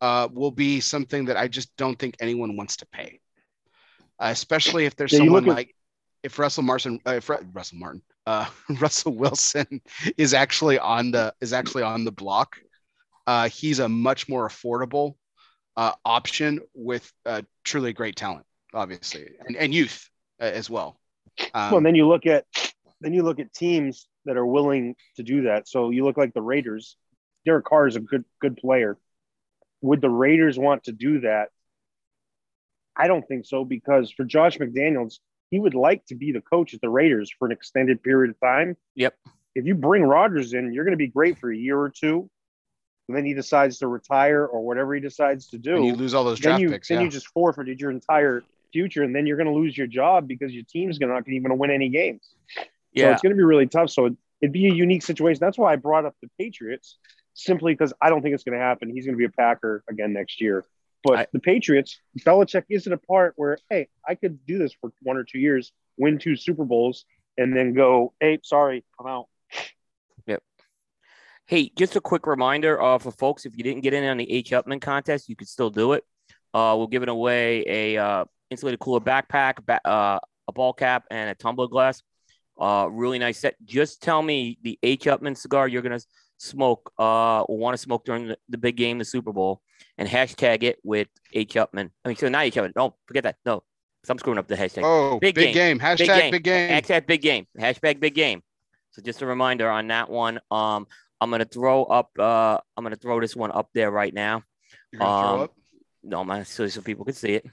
uh, 0.00 0.28
will 0.32 0.50
be 0.50 0.80
something 0.80 1.24
that 1.26 1.36
I 1.36 1.48
just 1.48 1.76
don't 1.76 1.98
think 1.98 2.16
anyone 2.20 2.56
wants 2.56 2.76
to 2.78 2.86
pay, 2.86 3.20
uh, 4.22 4.28
especially 4.30 4.86
if 4.86 4.96
there's 4.96 5.12
yeah, 5.12 5.18
someone 5.18 5.48
at- 5.48 5.54
like 5.56 5.74
if 6.22 6.38
Russell 6.38 6.62
Martin, 6.62 7.00
uh, 7.06 7.14
if 7.14 7.28
Russell 7.28 7.78
Martin, 7.78 8.02
uh, 8.26 8.46
Russell 8.80 9.14
Wilson 9.14 9.80
is 10.16 10.34
actually 10.34 10.78
on 10.78 11.10
the 11.10 11.34
is 11.40 11.52
actually 11.52 11.82
on 11.82 12.04
the 12.04 12.12
block 12.12 12.56
uh, 13.26 13.48
he's 13.48 13.78
a 13.78 13.88
much 13.88 14.28
more 14.28 14.48
affordable 14.48 15.14
uh, 15.76 15.92
option 16.04 16.60
with 16.74 17.10
uh, 17.26 17.42
truly 17.64 17.92
great 17.92 18.16
talent, 18.16 18.46
obviously, 18.74 19.28
and, 19.46 19.56
and 19.56 19.74
youth 19.74 20.08
uh, 20.40 20.44
as 20.44 20.68
well. 20.68 20.98
Um, 21.54 21.70
well, 21.70 21.76
and 21.78 21.86
then 21.86 21.94
you 21.94 22.06
look 22.06 22.26
at 22.26 22.44
then 23.00 23.14
you 23.14 23.22
look 23.22 23.40
at 23.40 23.52
teams 23.52 24.06
that 24.24 24.36
are 24.36 24.46
willing 24.46 24.94
to 25.16 25.22
do 25.22 25.42
that. 25.42 25.68
So 25.68 25.90
you 25.90 26.04
look 26.04 26.16
like 26.16 26.34
the 26.34 26.42
Raiders. 26.42 26.96
Derek 27.44 27.64
Carr 27.64 27.86
is 27.88 27.96
a 27.96 28.00
good 28.00 28.24
good 28.40 28.56
player. 28.56 28.98
Would 29.80 30.00
the 30.00 30.10
Raiders 30.10 30.58
want 30.58 30.84
to 30.84 30.92
do 30.92 31.20
that? 31.20 31.48
I 32.96 33.06
don't 33.06 33.26
think 33.26 33.46
so 33.46 33.64
because 33.64 34.10
for 34.10 34.24
Josh 34.24 34.58
McDaniels, 34.58 35.18
he 35.50 35.58
would 35.58 35.74
like 35.74 36.04
to 36.06 36.14
be 36.14 36.32
the 36.32 36.40
coach 36.40 36.74
at 36.74 36.80
the 36.80 36.88
Raiders 36.88 37.30
for 37.38 37.46
an 37.46 37.52
extended 37.52 38.02
period 38.02 38.30
of 38.30 38.40
time. 38.40 38.76
Yep. 38.94 39.14
If 39.54 39.66
you 39.66 39.74
bring 39.74 40.02
Rodgers 40.02 40.54
in, 40.54 40.72
you're 40.72 40.84
going 40.84 40.92
to 40.92 40.98
be 40.98 41.08
great 41.08 41.38
for 41.38 41.52
a 41.52 41.56
year 41.56 41.78
or 41.78 41.90
two 41.90 42.30
and 43.08 43.16
then 43.16 43.24
he 43.24 43.34
decides 43.34 43.78
to 43.78 43.88
retire 43.88 44.46
or 44.46 44.64
whatever 44.64 44.94
he 44.94 45.00
decides 45.00 45.48
to 45.48 45.58
do, 45.58 45.76
and 45.76 45.86
you 45.86 45.94
lose 45.94 46.14
all 46.14 46.24
those 46.24 46.38
draft 46.38 46.58
then 46.58 46.62
you, 46.62 46.70
picks. 46.70 46.88
Then 46.88 46.98
yeah. 46.98 47.04
you 47.04 47.10
just 47.10 47.28
forfeited 47.28 47.80
your 47.80 47.90
entire 47.90 48.42
future, 48.72 49.02
and 49.02 49.14
then 49.14 49.26
you're 49.26 49.36
going 49.36 49.48
to 49.48 49.52
lose 49.52 49.76
your 49.76 49.86
job 49.86 50.28
because 50.28 50.52
your 50.52 50.64
team's 50.64 50.98
going 50.98 51.08
to 51.08 51.14
not 51.14 51.28
even 51.28 51.58
win 51.58 51.70
any 51.70 51.88
games. 51.88 52.34
Yeah, 52.92 53.06
so 53.06 53.12
it's 53.12 53.22
going 53.22 53.32
to 53.32 53.36
be 53.36 53.42
really 53.42 53.66
tough. 53.66 53.90
So 53.90 54.16
it'd 54.40 54.52
be 54.52 54.66
a 54.66 54.72
unique 54.72 55.02
situation. 55.02 55.40
That's 55.40 55.58
why 55.58 55.72
I 55.72 55.76
brought 55.76 56.04
up 56.04 56.14
the 56.22 56.28
Patriots, 56.38 56.98
simply 57.34 57.74
because 57.74 57.92
I 58.00 58.08
don't 58.08 58.22
think 58.22 58.34
it's 58.34 58.44
going 58.44 58.58
to 58.58 58.64
happen. 58.64 58.90
He's 58.90 59.04
going 59.04 59.14
to 59.14 59.18
be 59.18 59.24
a 59.24 59.30
Packer 59.30 59.82
again 59.88 60.12
next 60.12 60.40
year. 60.40 60.64
But 61.04 61.18
I, 61.18 61.26
the 61.32 61.40
Patriots, 61.40 62.00
Belichick 62.20 62.64
is 62.68 62.86
at 62.86 62.92
a 62.92 62.98
part 62.98 63.34
where, 63.36 63.58
hey, 63.70 63.88
I 64.06 64.14
could 64.14 64.44
do 64.46 64.58
this 64.58 64.72
for 64.80 64.92
one 65.02 65.16
or 65.16 65.24
two 65.24 65.38
years, 65.38 65.72
win 65.96 66.18
two 66.18 66.36
Super 66.36 66.64
Bowls, 66.64 67.04
and 67.36 67.56
then 67.56 67.74
go, 67.74 68.12
hey, 68.20 68.38
sorry, 68.42 68.84
I'm 69.00 69.06
out. 69.06 69.26
Yep. 70.26 70.42
Hey, 71.46 71.72
just 71.76 71.96
a 71.96 72.00
quick 72.00 72.26
reminder 72.26 72.80
uh, 72.80 72.98
for 72.98 73.10
folks: 73.10 73.46
if 73.46 73.56
you 73.56 73.64
didn't 73.64 73.82
get 73.82 73.94
in 73.94 74.04
on 74.04 74.16
the 74.16 74.30
H. 74.30 74.50
Upmann 74.50 74.80
contest, 74.80 75.28
you 75.28 75.36
could 75.36 75.48
still 75.48 75.70
do 75.70 75.92
it. 75.92 76.04
Uh, 76.54 76.76
we're 76.78 76.86
giving 76.86 77.08
away 77.08 77.64
a 77.66 77.96
uh, 77.96 78.24
insulated 78.50 78.78
cooler 78.78 79.00
backpack, 79.00 79.64
ba- 79.66 79.86
uh, 79.86 80.20
a 80.46 80.52
ball 80.52 80.72
cap, 80.72 81.04
and 81.10 81.30
a 81.30 81.34
tumbler 81.34 81.66
glass. 81.66 82.02
Uh, 82.60 82.86
really 82.90 83.18
nice 83.18 83.38
set. 83.38 83.56
Just 83.64 84.02
tell 84.02 84.22
me 84.22 84.58
the 84.62 84.78
H. 84.82 85.04
Upmann 85.04 85.36
cigar 85.36 85.66
you're 85.66 85.82
gonna 85.82 86.00
smoke 86.42 86.92
uh, 86.98 87.44
want 87.48 87.74
to 87.74 87.78
smoke 87.78 88.04
during 88.04 88.28
the, 88.28 88.38
the, 88.48 88.58
big 88.58 88.76
game, 88.76 88.98
the 88.98 89.04
Super 89.04 89.32
Bowl, 89.32 89.62
and 89.96 90.08
hashtag 90.08 90.62
it 90.62 90.78
with 90.82 91.08
H. 91.32 91.54
Upmann. 91.54 91.90
I 92.04 92.08
mean, 92.08 92.16
so 92.16 92.28
not 92.28 92.44
H. 92.44 92.54
Upmann. 92.54 92.72
No, 92.76 92.96
forget 93.06 93.22
that. 93.22 93.36
No, 93.46 93.62
so 94.04 94.12
I'm 94.12 94.18
screwing 94.18 94.38
up 94.38 94.48
the 94.48 94.56
hashtag. 94.56 94.82
Oh, 94.84 95.18
big, 95.20 95.34
big 95.34 95.54
game. 95.54 95.78
game. 95.78 95.78
Hashtag 95.78 95.98
big 95.98 96.08
game. 96.08 96.30
big 96.30 96.44
game. 96.44 96.70
Hashtag 96.70 97.06
big 97.06 97.22
game. 97.22 97.46
Hashtag 97.58 98.00
big 98.00 98.14
game. 98.14 98.42
So 98.90 99.00
just 99.02 99.22
a 99.22 99.26
reminder 99.26 99.70
on 99.70 99.88
that 99.88 100.10
one. 100.10 100.40
Um, 100.50 100.86
I'm 101.20 101.30
gonna 101.30 101.44
throw 101.44 101.84
up. 101.84 102.10
Uh, 102.18 102.58
I'm 102.76 102.84
gonna 102.84 102.96
throw 102.96 103.20
this 103.20 103.36
one 103.36 103.52
up 103.52 103.70
there 103.72 103.90
right 103.90 104.12
now. 104.12 104.42
Um, 105.00 105.48
no, 106.02 106.24
my 106.24 106.42
so, 106.42 106.66
so 106.66 106.80
people 106.82 107.04
can 107.04 107.14
see 107.14 107.34
it. 107.34 107.46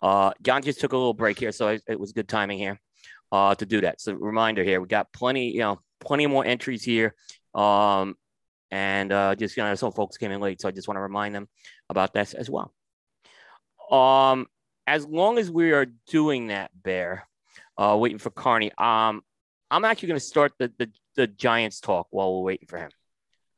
Uh, 0.00 0.32
John 0.42 0.62
just 0.62 0.80
took 0.80 0.92
a 0.92 0.96
little 0.96 1.14
break 1.14 1.38
here, 1.38 1.52
so 1.52 1.68
it, 1.68 1.82
it 1.86 2.00
was 2.00 2.12
good 2.12 2.28
timing 2.28 2.58
here 2.58 2.80
uh, 3.30 3.54
to 3.54 3.66
do 3.66 3.82
that. 3.82 4.00
So 4.00 4.14
reminder 4.14 4.64
here, 4.64 4.80
we 4.80 4.88
got 4.88 5.12
plenty, 5.12 5.50
you 5.50 5.60
know, 5.60 5.80
plenty 6.00 6.26
more 6.26 6.44
entries 6.44 6.82
here. 6.82 7.14
Um, 7.54 8.16
and 8.70 9.12
uh, 9.12 9.34
just 9.34 9.56
you 9.56 9.62
know, 9.62 9.74
some 9.74 9.92
folks 9.92 10.16
came 10.16 10.32
in 10.32 10.40
late, 10.40 10.60
so 10.60 10.68
I 10.68 10.72
just 10.72 10.88
want 10.88 10.96
to 10.96 11.02
remind 11.02 11.34
them 11.34 11.48
about 11.88 12.12
this 12.12 12.34
as 12.34 12.50
well. 12.50 12.72
Um, 13.90 14.46
as 14.86 15.06
long 15.06 15.38
as 15.38 15.50
we 15.50 15.72
are 15.72 15.86
doing 16.08 16.48
that, 16.48 16.70
Bear, 16.82 17.26
uh, 17.78 17.96
waiting 17.98 18.18
for 18.18 18.30
Carney. 18.30 18.72
Um, 18.76 19.22
I'm 19.70 19.84
actually 19.84 20.08
going 20.08 20.20
to 20.20 20.26
start 20.26 20.52
the, 20.58 20.72
the 20.78 20.90
the 21.16 21.26
Giants 21.26 21.80
talk 21.80 22.08
while 22.10 22.34
we're 22.34 22.42
waiting 22.42 22.66
for 22.66 22.78
him. 22.78 22.90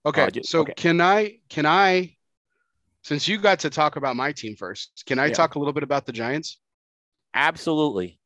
Okay. 0.05 0.23
Uh, 0.23 0.31
just, 0.31 0.51
so 0.51 0.61
okay. 0.61 0.75
can 0.75 1.01
I 1.01 1.39
can 1.49 1.67
I 1.67 2.17
since 3.03 3.29
you 3.29 3.39
got 3.39 3.61
to 3.61 3.71
talk 3.71 3.97
about 3.97 4.17
my 4.17 4.33
team 4.33 4.57
first, 4.57 5.05
can 5.07 5.19
I 5.19 5.27
yeah. 5.27 5.35
talk 5.35 5.55
a 5.55 5.59
little 5.59 5.73
bit 5.73 5.83
about 5.83 6.07
the 6.07 6.13
Giants? 6.13 6.59
Absolutely. 7.35 8.19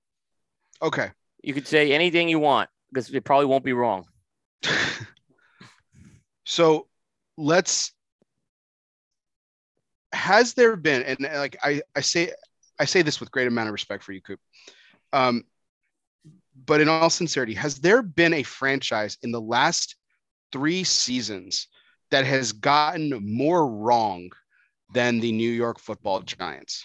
Okay. 0.82 1.10
You 1.42 1.54
could 1.54 1.66
say 1.66 1.92
anything 1.92 2.28
you 2.28 2.38
want 2.38 2.70
because 2.90 3.12
it 3.12 3.24
probably 3.24 3.46
won't 3.46 3.64
be 3.64 3.72
wrong. 3.72 4.06
so 6.50 6.88
let's 7.38 7.92
has 10.12 10.54
there 10.54 10.74
been 10.74 11.02
and 11.04 11.20
like 11.20 11.56
I, 11.62 11.80
I 11.94 12.00
say 12.00 12.32
I 12.76 12.86
say 12.86 13.02
this 13.02 13.20
with 13.20 13.30
great 13.30 13.46
amount 13.46 13.68
of 13.68 13.72
respect 13.72 14.02
for 14.02 14.10
you, 14.10 14.20
Coop. 14.20 14.40
Um, 15.12 15.44
but 16.66 16.80
in 16.80 16.88
all 16.88 17.08
sincerity, 17.08 17.54
has 17.54 17.76
there 17.76 18.02
been 18.02 18.34
a 18.34 18.42
franchise 18.42 19.16
in 19.22 19.30
the 19.30 19.40
last 19.40 19.94
three 20.50 20.82
seasons 20.82 21.68
that 22.10 22.24
has 22.24 22.50
gotten 22.50 23.34
more 23.36 23.68
wrong 23.68 24.30
than 24.92 25.20
the 25.20 25.30
New 25.30 25.50
York 25.50 25.78
football 25.78 26.20
giants? 26.20 26.84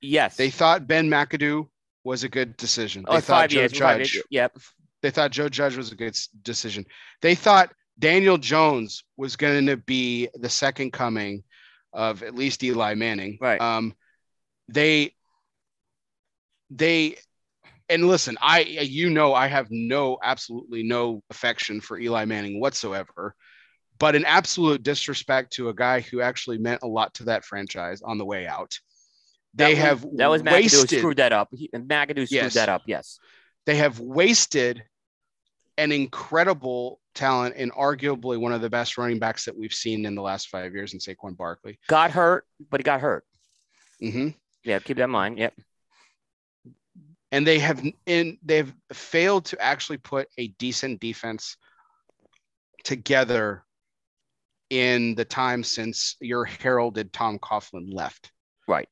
Yes. 0.00 0.36
They 0.36 0.50
thought 0.50 0.86
Ben 0.86 1.08
McAdoo 1.08 1.66
was 2.04 2.22
a 2.22 2.28
good 2.28 2.56
decision. 2.56 3.04
Oh, 3.08 3.14
they 3.14 3.20
thought 3.20 3.50
Joe 3.50 3.60
years, 3.60 3.72
Judge. 3.72 4.22
Yep. 4.30 4.58
They 5.02 5.10
thought 5.10 5.32
Joe 5.32 5.48
Judge 5.48 5.76
was 5.76 5.90
a 5.90 5.96
good 5.96 6.16
decision. 6.42 6.86
They 7.20 7.34
thought 7.34 7.72
Daniel 7.98 8.38
Jones 8.38 9.04
was 9.16 9.36
going 9.36 9.66
to 9.66 9.76
be 9.76 10.28
the 10.34 10.48
second 10.50 10.92
coming 10.92 11.42
of 11.92 12.22
at 12.22 12.34
least 12.34 12.62
Eli 12.62 12.94
Manning. 12.94 13.38
Right. 13.40 13.60
Um, 13.60 13.94
they, 14.68 15.14
they, 16.70 17.16
and 17.88 18.06
listen, 18.08 18.36
I, 18.40 18.60
you 18.60 19.10
know, 19.10 19.32
I 19.32 19.46
have 19.46 19.68
no, 19.70 20.18
absolutely 20.22 20.82
no 20.82 21.22
affection 21.30 21.80
for 21.80 21.98
Eli 21.98 22.24
Manning 22.24 22.60
whatsoever, 22.60 23.34
but 23.98 24.14
an 24.16 24.24
absolute 24.24 24.82
disrespect 24.82 25.52
to 25.54 25.68
a 25.68 25.74
guy 25.74 26.00
who 26.00 26.20
actually 26.20 26.58
meant 26.58 26.82
a 26.82 26.88
lot 26.88 27.14
to 27.14 27.24
that 27.24 27.44
franchise 27.44 28.02
on 28.02 28.18
the 28.18 28.24
way 28.26 28.46
out. 28.46 28.78
They 29.54 29.74
That 29.74 29.80
have 29.80 30.04
was, 30.04 30.16
that 30.18 30.26
was 30.30 30.42
McAdoo 30.42 30.90
who 30.90 30.98
screwed 30.98 31.16
that 31.16 31.32
up. 31.32 31.48
He, 31.52 31.70
McAdoo 31.74 32.26
screwed 32.26 32.30
Yes. 32.30 32.54
that 32.54 32.68
up. 32.68 32.82
Yes. 32.86 33.18
they 33.64 33.76
have 33.76 34.00
wasted 34.00 34.82
an 35.78 35.92
incredible 35.92 37.00
talent 37.16 37.54
and 37.56 37.72
arguably 37.72 38.38
one 38.38 38.52
of 38.52 38.60
the 38.60 38.70
best 38.70 38.96
running 38.98 39.18
backs 39.18 39.44
that 39.46 39.56
we've 39.56 39.72
seen 39.72 40.06
in 40.06 40.14
the 40.14 40.22
last 40.22 40.48
five 40.48 40.74
years 40.74 40.92
in 40.92 41.00
Saquon 41.00 41.36
Barkley. 41.36 41.78
Got 41.88 42.12
hurt, 42.12 42.46
but 42.70 42.80
he 42.80 42.84
got 42.84 43.00
hurt. 43.00 43.24
hmm 44.00 44.28
Yeah, 44.62 44.78
keep 44.78 44.98
that 44.98 45.04
in 45.04 45.10
mind. 45.10 45.38
Yep. 45.38 45.54
And 47.32 47.46
they 47.46 47.58
have 47.58 47.84
in 48.06 48.38
they've 48.44 48.72
failed 48.92 49.46
to 49.46 49.60
actually 49.60 49.98
put 49.98 50.28
a 50.38 50.48
decent 50.58 51.00
defense 51.00 51.56
together 52.84 53.64
in 54.70 55.14
the 55.16 55.24
time 55.24 55.64
since 55.64 56.16
your 56.20 56.44
heralded 56.44 57.12
Tom 57.12 57.38
Coughlin 57.38 57.92
left. 57.92 58.30
Right. 58.68 58.88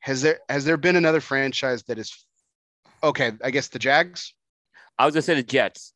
Has 0.00 0.22
there 0.22 0.40
has 0.48 0.64
there 0.64 0.76
been 0.76 0.96
another 0.96 1.20
franchise 1.20 1.82
that 1.84 1.98
is 1.98 2.26
okay? 3.02 3.32
I 3.42 3.50
guess 3.50 3.68
the 3.68 3.78
Jags. 3.78 4.34
I 4.98 5.06
was 5.06 5.14
gonna 5.14 5.22
say 5.22 5.34
the 5.34 5.42
Jets. 5.42 5.94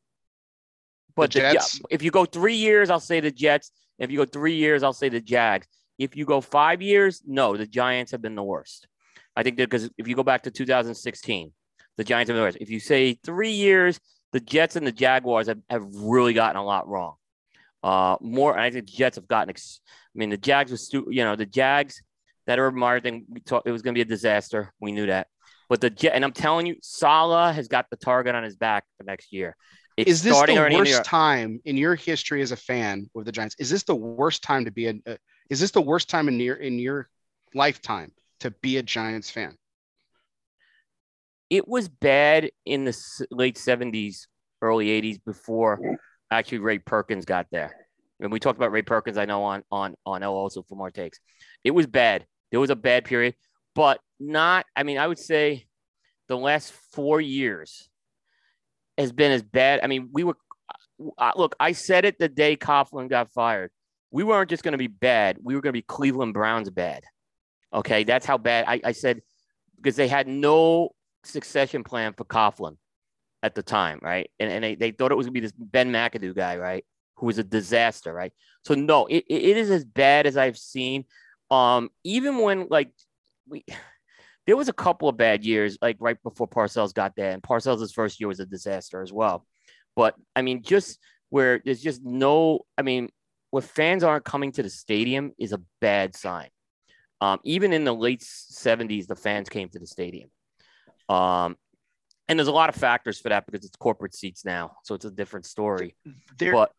But 1.15 1.31
The 1.31 1.39
the, 1.39 1.53
yeah, 1.53 1.87
if 1.89 2.01
you 2.01 2.11
go 2.11 2.25
three 2.25 2.55
years, 2.55 2.89
I'll 2.89 2.99
say 2.99 3.19
the 3.19 3.31
Jets. 3.31 3.71
If 3.99 4.09
you 4.11 4.17
go 4.17 4.25
three 4.25 4.55
years, 4.55 4.83
I'll 4.83 4.93
say 4.93 5.09
the 5.09 5.21
Jags. 5.21 5.67
If 5.99 6.15
you 6.15 6.25
go 6.25 6.41
five 6.41 6.81
years, 6.81 7.21
no, 7.25 7.55
the 7.55 7.67
Giants 7.67 8.11
have 8.11 8.21
been 8.21 8.35
the 8.35 8.43
worst. 8.43 8.87
I 9.35 9.43
think 9.43 9.57
that 9.57 9.69
because 9.69 9.89
if 9.97 10.07
you 10.07 10.15
go 10.15 10.23
back 10.23 10.43
to 10.43 10.51
2016, 10.51 11.51
the 11.97 12.03
Giants 12.03 12.29
have 12.29 12.35
been 12.35 12.41
the 12.41 12.47
worst. 12.47 12.57
If 12.59 12.69
you 12.69 12.79
say 12.79 13.13
three 13.23 13.51
years, 13.51 13.99
the 14.31 14.39
Jets 14.39 14.75
and 14.75 14.85
the 14.85 14.91
Jaguars 14.91 15.47
have, 15.47 15.59
have 15.69 15.85
really 15.93 16.33
gotten 16.33 16.57
a 16.57 16.65
lot 16.65 16.87
wrong. 16.87 17.15
Uh, 17.83 18.17
more, 18.21 18.57
I 18.57 18.71
think 18.71 18.87
the 18.87 18.91
Jets 18.91 19.17
have 19.17 19.27
gotten. 19.27 19.49
Ex- 19.51 19.81
I 19.87 20.17
mean, 20.17 20.29
the 20.29 20.37
Jags 20.37 20.71
was, 20.71 20.85
stu- 20.85 21.07
you 21.09 21.23
know, 21.23 21.35
the 21.35 21.45
Jags 21.45 22.01
that 22.47 22.59
Urban 22.59 22.79
Meyer 22.79 22.99
thing. 22.99 23.25
We 23.29 23.39
talked. 23.41 23.67
It 23.67 23.71
was 23.71 23.81
going 23.81 23.93
to 23.93 23.97
be 23.97 24.01
a 24.01 24.05
disaster. 24.05 24.73
We 24.79 24.91
knew 24.91 25.05
that. 25.07 25.27
But 25.69 25.81
the 25.81 25.89
Jet, 25.89 26.13
and 26.13 26.23
I'm 26.23 26.33
telling 26.33 26.65
you, 26.65 26.75
Salah 26.81 27.53
has 27.53 27.67
got 27.67 27.89
the 27.89 27.97
target 27.97 28.35
on 28.35 28.43
his 28.43 28.55
back 28.55 28.85
for 28.97 29.03
next 29.03 29.31
year. 29.31 29.55
It's 29.95 30.09
is 30.09 30.23
this 30.23 30.41
the 30.41 30.75
worst 30.75 31.05
time 31.05 31.61
in 31.65 31.77
your 31.77 31.95
history 31.95 32.41
as 32.41 32.51
a 32.51 32.55
fan 32.55 33.09
with 33.13 33.25
the 33.25 33.31
Giants? 33.31 33.55
Is 33.59 33.69
this 33.69 33.83
the 33.83 33.95
worst 33.95 34.41
time 34.41 34.65
to 34.65 34.71
be 34.71 34.87
a? 34.87 34.93
Uh, 35.05 35.15
is 35.49 35.59
this 35.59 35.71
the 35.71 35.81
worst 35.81 36.09
time 36.09 36.27
in 36.27 36.39
your 36.39 36.55
in 36.55 36.79
your 36.79 37.09
lifetime 37.53 38.11
to 38.39 38.51
be 38.51 38.77
a 38.77 38.83
Giants 38.83 39.29
fan? 39.29 39.55
it 41.53 41.67
was 41.67 41.87
bad 41.87 42.49
in 42.65 42.83
the 42.83 43.25
late 43.29 43.57
70s, 43.57 44.25
early 44.63 44.87
80s 44.87 45.23
before 45.23 45.79
actually 46.31 46.57
Ray 46.57 46.79
Perkins 46.79 47.25
got 47.25 47.45
there. 47.51 47.75
And 48.19 48.31
we 48.31 48.39
talked 48.39 48.57
about 48.57 48.71
Ray 48.71 48.81
Perkins, 48.81 49.19
I 49.19 49.25
know, 49.25 49.43
on 49.43 49.63
on 49.71 49.93
on 50.03 50.23
L 50.23 50.33
also 50.33 50.63
for 50.63 50.75
more 50.75 50.89
takes. 50.89 51.19
It 51.63 51.69
was 51.69 51.85
bad. 51.85 52.25
There 52.49 52.59
was 52.59 52.71
a 52.71 52.75
bad 52.75 53.05
period, 53.05 53.35
but 53.75 53.99
not, 54.19 54.65
I 54.75 54.81
mean, 54.81 54.97
I 54.97 55.05
would 55.05 55.19
say 55.19 55.67
the 56.27 56.37
last 56.37 56.71
four 56.91 57.21
years 57.21 57.87
has 58.97 59.11
been 59.11 59.31
as 59.31 59.43
bad. 59.43 59.79
I 59.83 59.87
mean, 59.87 60.09
we 60.11 60.23
were, 60.23 60.37
uh, 61.17 61.31
look, 61.35 61.55
I 61.59 61.71
said 61.71 62.05
it 62.05 62.19
the 62.19 62.29
day 62.29 62.55
Coughlin 62.55 63.09
got 63.09 63.31
fired. 63.31 63.71
We 64.11 64.23
weren't 64.23 64.49
just 64.49 64.63
going 64.63 64.73
to 64.73 64.77
be 64.77 64.87
bad. 64.87 65.37
We 65.41 65.55
were 65.55 65.61
going 65.61 65.73
to 65.73 65.77
be 65.77 65.81
Cleveland 65.81 66.33
Browns 66.33 66.69
bad. 66.69 67.03
Okay. 67.73 68.03
That's 68.03 68.25
how 68.25 68.37
bad 68.37 68.65
I, 68.67 68.81
I 68.83 68.91
said 68.91 69.21
because 69.77 69.95
they 69.95 70.07
had 70.07 70.27
no 70.27 70.89
succession 71.23 71.83
plan 71.83 72.13
for 72.13 72.23
Coughlin 72.23 72.77
at 73.41 73.55
the 73.55 73.63
time, 73.63 73.99
right? 74.01 74.29
And, 74.39 74.49
and 74.49 74.63
they, 74.63 74.75
they 74.75 74.91
thought 74.91 75.11
it 75.11 75.15
was 75.15 75.27
gonna 75.27 75.33
be 75.33 75.41
this 75.41 75.51
Ben 75.51 75.91
McAdoo 75.91 76.35
guy, 76.35 76.57
right? 76.57 76.85
Who 77.17 77.27
was 77.27 77.37
a 77.37 77.43
disaster, 77.43 78.13
right? 78.13 78.31
So 78.63 78.73
no, 78.73 79.05
it, 79.07 79.25
it 79.27 79.43
it 79.43 79.57
is 79.57 79.69
as 79.69 79.83
bad 79.83 80.25
as 80.25 80.37
I've 80.37 80.57
seen. 80.57 81.05
Um, 81.51 81.89
even 82.03 82.39
when 82.39 82.67
like 82.69 82.91
we 83.47 83.65
there 84.45 84.57
was 84.57 84.67
a 84.67 84.73
couple 84.73 85.07
of 85.07 85.17
bad 85.17 85.45
years, 85.45 85.77
like 85.81 85.97
right 85.99 86.21
before 86.23 86.47
Parcells 86.47 86.93
got 86.93 87.15
there, 87.15 87.31
and 87.31 87.41
Parcells' 87.41 87.93
first 87.93 88.19
year 88.19 88.27
was 88.27 88.39
a 88.39 88.45
disaster 88.45 89.01
as 89.01 89.13
well. 89.13 89.45
But 89.95 90.15
I 90.35 90.41
mean, 90.41 90.63
just 90.63 90.99
where 91.29 91.61
there's 91.63 91.81
just 91.81 92.03
no, 92.03 92.59
I 92.77 92.81
mean, 92.81 93.09
where 93.51 93.61
fans 93.61 94.03
aren't 94.03 94.25
coming 94.25 94.51
to 94.53 94.63
the 94.63 94.69
stadium 94.69 95.31
is 95.37 95.53
a 95.53 95.61
bad 95.79 96.15
sign. 96.15 96.49
Um, 97.21 97.39
even 97.43 97.71
in 97.71 97.85
the 97.85 97.93
late 97.93 98.21
70s, 98.21 99.07
the 99.07 99.15
fans 99.15 99.47
came 99.47 99.69
to 99.69 99.79
the 99.79 99.87
stadium. 99.87 100.29
Um, 101.07 101.55
and 102.27 102.39
there's 102.39 102.47
a 102.47 102.53
lot 102.53 102.69
of 102.69 102.75
factors 102.75 103.19
for 103.19 103.29
that 103.29 103.45
because 103.45 103.65
it's 103.65 103.75
corporate 103.77 104.15
seats 104.15 104.43
now, 104.43 104.77
so 104.83 104.95
it's 104.95 105.05
a 105.05 105.11
different 105.11 105.45
story. 105.45 105.95
They're 106.37 106.53
But 106.53 106.71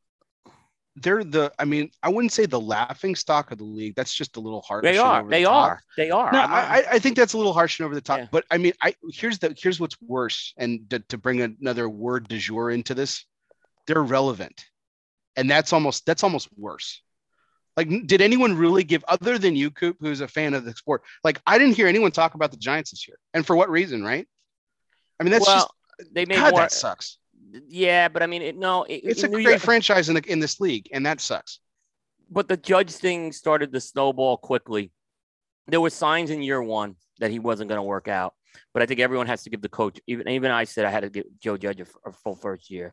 they're 0.97 1.25
the. 1.25 1.53
I 1.59 1.65
mean, 1.65 1.91
I 2.03 2.09
wouldn't 2.09 2.33
say 2.33 2.47
the 2.47 2.61
laughing 2.61 3.15
stock 3.15 3.51
of 3.51 3.59
the 3.59 3.65
league. 3.65 3.95
That's 3.97 4.15
just 4.15 4.37
a 4.37 4.41
little 4.41 4.63
harsh. 4.63 4.83
they 4.83 4.99
are, 4.99 5.21
over 5.21 5.29
the 5.29 5.31
they 5.31 5.45
are, 5.45 5.81
they 5.97 6.11
are. 6.11 6.33
No, 6.33 6.41
I, 6.41 6.85
I- 6.93 6.99
think 6.99 7.17
that's 7.17 7.33
a 7.33 7.37
little 7.37 7.53
harsh 7.53 7.81
and 7.81 7.87
over 7.87 7.95
the 7.95 8.01
top. 8.01 8.19
Yeah. 8.19 8.27
But 8.31 8.45
I 8.51 8.59
mean, 8.59 8.73
I 8.81 8.95
here's 9.11 9.39
the 9.39 9.55
here's 9.59 9.81
what's 9.81 10.01
worse, 10.01 10.55
and 10.57 10.89
to, 10.91 11.01
to 11.01 11.19
bring 11.19 11.41
another 11.41 11.89
word 11.89 12.29
de 12.29 12.39
jour 12.39 12.71
into 12.71 12.95
this, 12.95 13.25
they're 13.87 14.03
relevant, 14.03 14.65
and 15.37 15.51
that's 15.51 15.73
almost 15.73 16.07
that's 16.07 16.23
almost 16.23 16.49
worse. 16.57 17.03
Like, 17.77 17.89
did 18.07 18.21
anyone 18.21 18.57
really 18.57 18.85
give 18.85 19.05
other 19.09 19.37
than 19.37 19.57
you, 19.57 19.73
Coop, 19.73 19.97
who's 19.99 20.21
a 20.21 20.29
fan 20.29 20.55
of 20.55 20.65
the 20.65 20.73
sport? 20.75 21.03
Like, 21.25 21.41
I 21.45 21.59
didn't 21.59 21.75
hear 21.75 21.89
anyone 21.89 22.13
talk 22.13 22.35
about 22.35 22.53
the 22.53 22.57
Giants 22.57 22.93
this 22.93 23.09
year, 23.09 23.19
and 23.33 23.45
for 23.45 23.57
what 23.57 23.69
reason, 23.69 24.05
right? 24.05 24.29
I 25.19 25.25
mean, 25.25 25.33
that's 25.33 25.47
well, 25.47 25.75
they 26.13 26.23
just 26.23 26.29
made 26.29 26.37
God, 26.37 26.53
more. 26.53 26.61
that 26.61 26.73
sucks. 26.73 27.19
Yeah, 27.69 28.09
but 28.09 28.23
I 28.23 28.27
mean, 28.27 28.43
it, 28.43 28.57
no, 28.57 28.85
it, 28.85 29.01
It's 29.05 29.23
a 29.23 29.29
great 29.29 29.45
York- 29.45 29.61
franchise 29.61 30.09
in 30.09 30.15
the 30.17 30.23
in 30.31 30.41
this 30.41 30.61
league, 30.61 30.89
and 30.93 31.05
that 31.07 31.21
sucks. 31.21 31.61
but 32.31 32.49
the 32.49 32.57
judge 32.57 32.91
thing 32.93 33.33
started 33.33 33.73
to 33.73 33.81
snowball 33.81 34.37
quickly. 34.37 34.91
There 35.69 35.81
were 35.81 35.91
signs 35.91 36.31
in 36.31 36.43
year 36.43 36.63
one 36.63 36.97
that 37.21 37.31
he 37.31 37.39
wasn't 37.39 37.69
going 37.69 37.79
to 37.79 37.83
work 37.83 38.09
out, 38.09 38.35
but 38.73 38.83
I 38.83 38.87
think 38.87 39.01
everyone 39.01 39.27
has 39.29 39.43
to 39.45 39.51
give 39.51 39.63
the 39.63 39.69
coach. 39.69 40.01
Even 40.07 40.29
even 40.29 40.51
I 40.51 40.65
said 40.65 40.85
I 40.85 40.91
had 40.91 41.05
to 41.05 41.11
give 41.11 41.27
Joe 41.41 41.57
Judge 41.57 41.81
a, 41.81 41.87
a 42.09 42.13
full 42.13 42.35
first 42.35 42.71
year. 42.71 42.93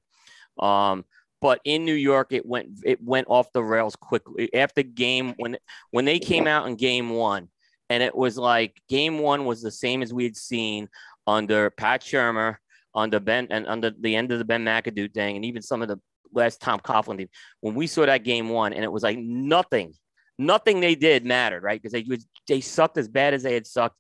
Um, 0.60 1.06
but 1.42 1.60
in 1.66 1.86
New 1.86 1.96
York, 1.96 2.28
it 2.32 2.46
went 2.46 2.68
it 2.86 3.02
went 3.04 3.28
off 3.30 3.52
the 3.52 3.64
rails 3.64 3.96
quickly 3.96 4.54
after 4.54 4.84
game 4.84 5.34
when 5.38 5.58
when 5.90 6.06
they 6.06 6.20
came 6.20 6.46
out 6.46 6.68
in 6.68 6.76
game 6.76 7.10
one, 7.10 7.50
and 7.90 8.04
it 8.04 8.16
was 8.16 8.38
like 8.38 8.80
game 8.90 9.18
one 9.20 9.46
was 9.46 9.62
the 9.64 9.72
same 9.72 10.04
as 10.04 10.14
we 10.14 10.24
had 10.24 10.38
seen 10.38 10.88
under 11.26 11.70
Pat 11.72 12.02
Shurmur, 12.02 12.58
under 12.94 13.20
Ben, 13.20 13.48
and 13.50 13.68
under 13.68 13.92
the 13.92 14.16
end 14.16 14.32
of 14.32 14.40
the 14.40 14.46
Ben 14.46 14.64
McAdoo 14.64 15.14
thing, 15.14 15.36
and 15.36 15.46
even 15.46 15.62
some 15.62 15.82
of 15.82 15.88
the 15.88 16.00
last 16.34 16.62
Tom 16.62 16.80
Coughlin 16.80 17.18
team 17.18 17.30
when 17.62 17.76
we 17.76 17.88
saw 17.88 18.06
that 18.06 18.24
game 18.24 18.50
one, 18.50 18.74
and 18.74 18.84
it 18.84 18.92
was 18.92 19.04
like 19.04 19.18
nothing, 19.18 19.94
nothing 20.38 20.80
they 20.80 20.96
did 20.96 21.26
mattered, 21.26 21.64
right? 21.64 21.82
Because 21.82 21.94
they 21.94 22.06
they 22.48 22.62
sucked 22.62 22.98
as 22.98 23.08
bad 23.08 23.34
as 23.34 23.44
they 23.44 23.54
had 23.54 23.68
sucked. 23.68 23.98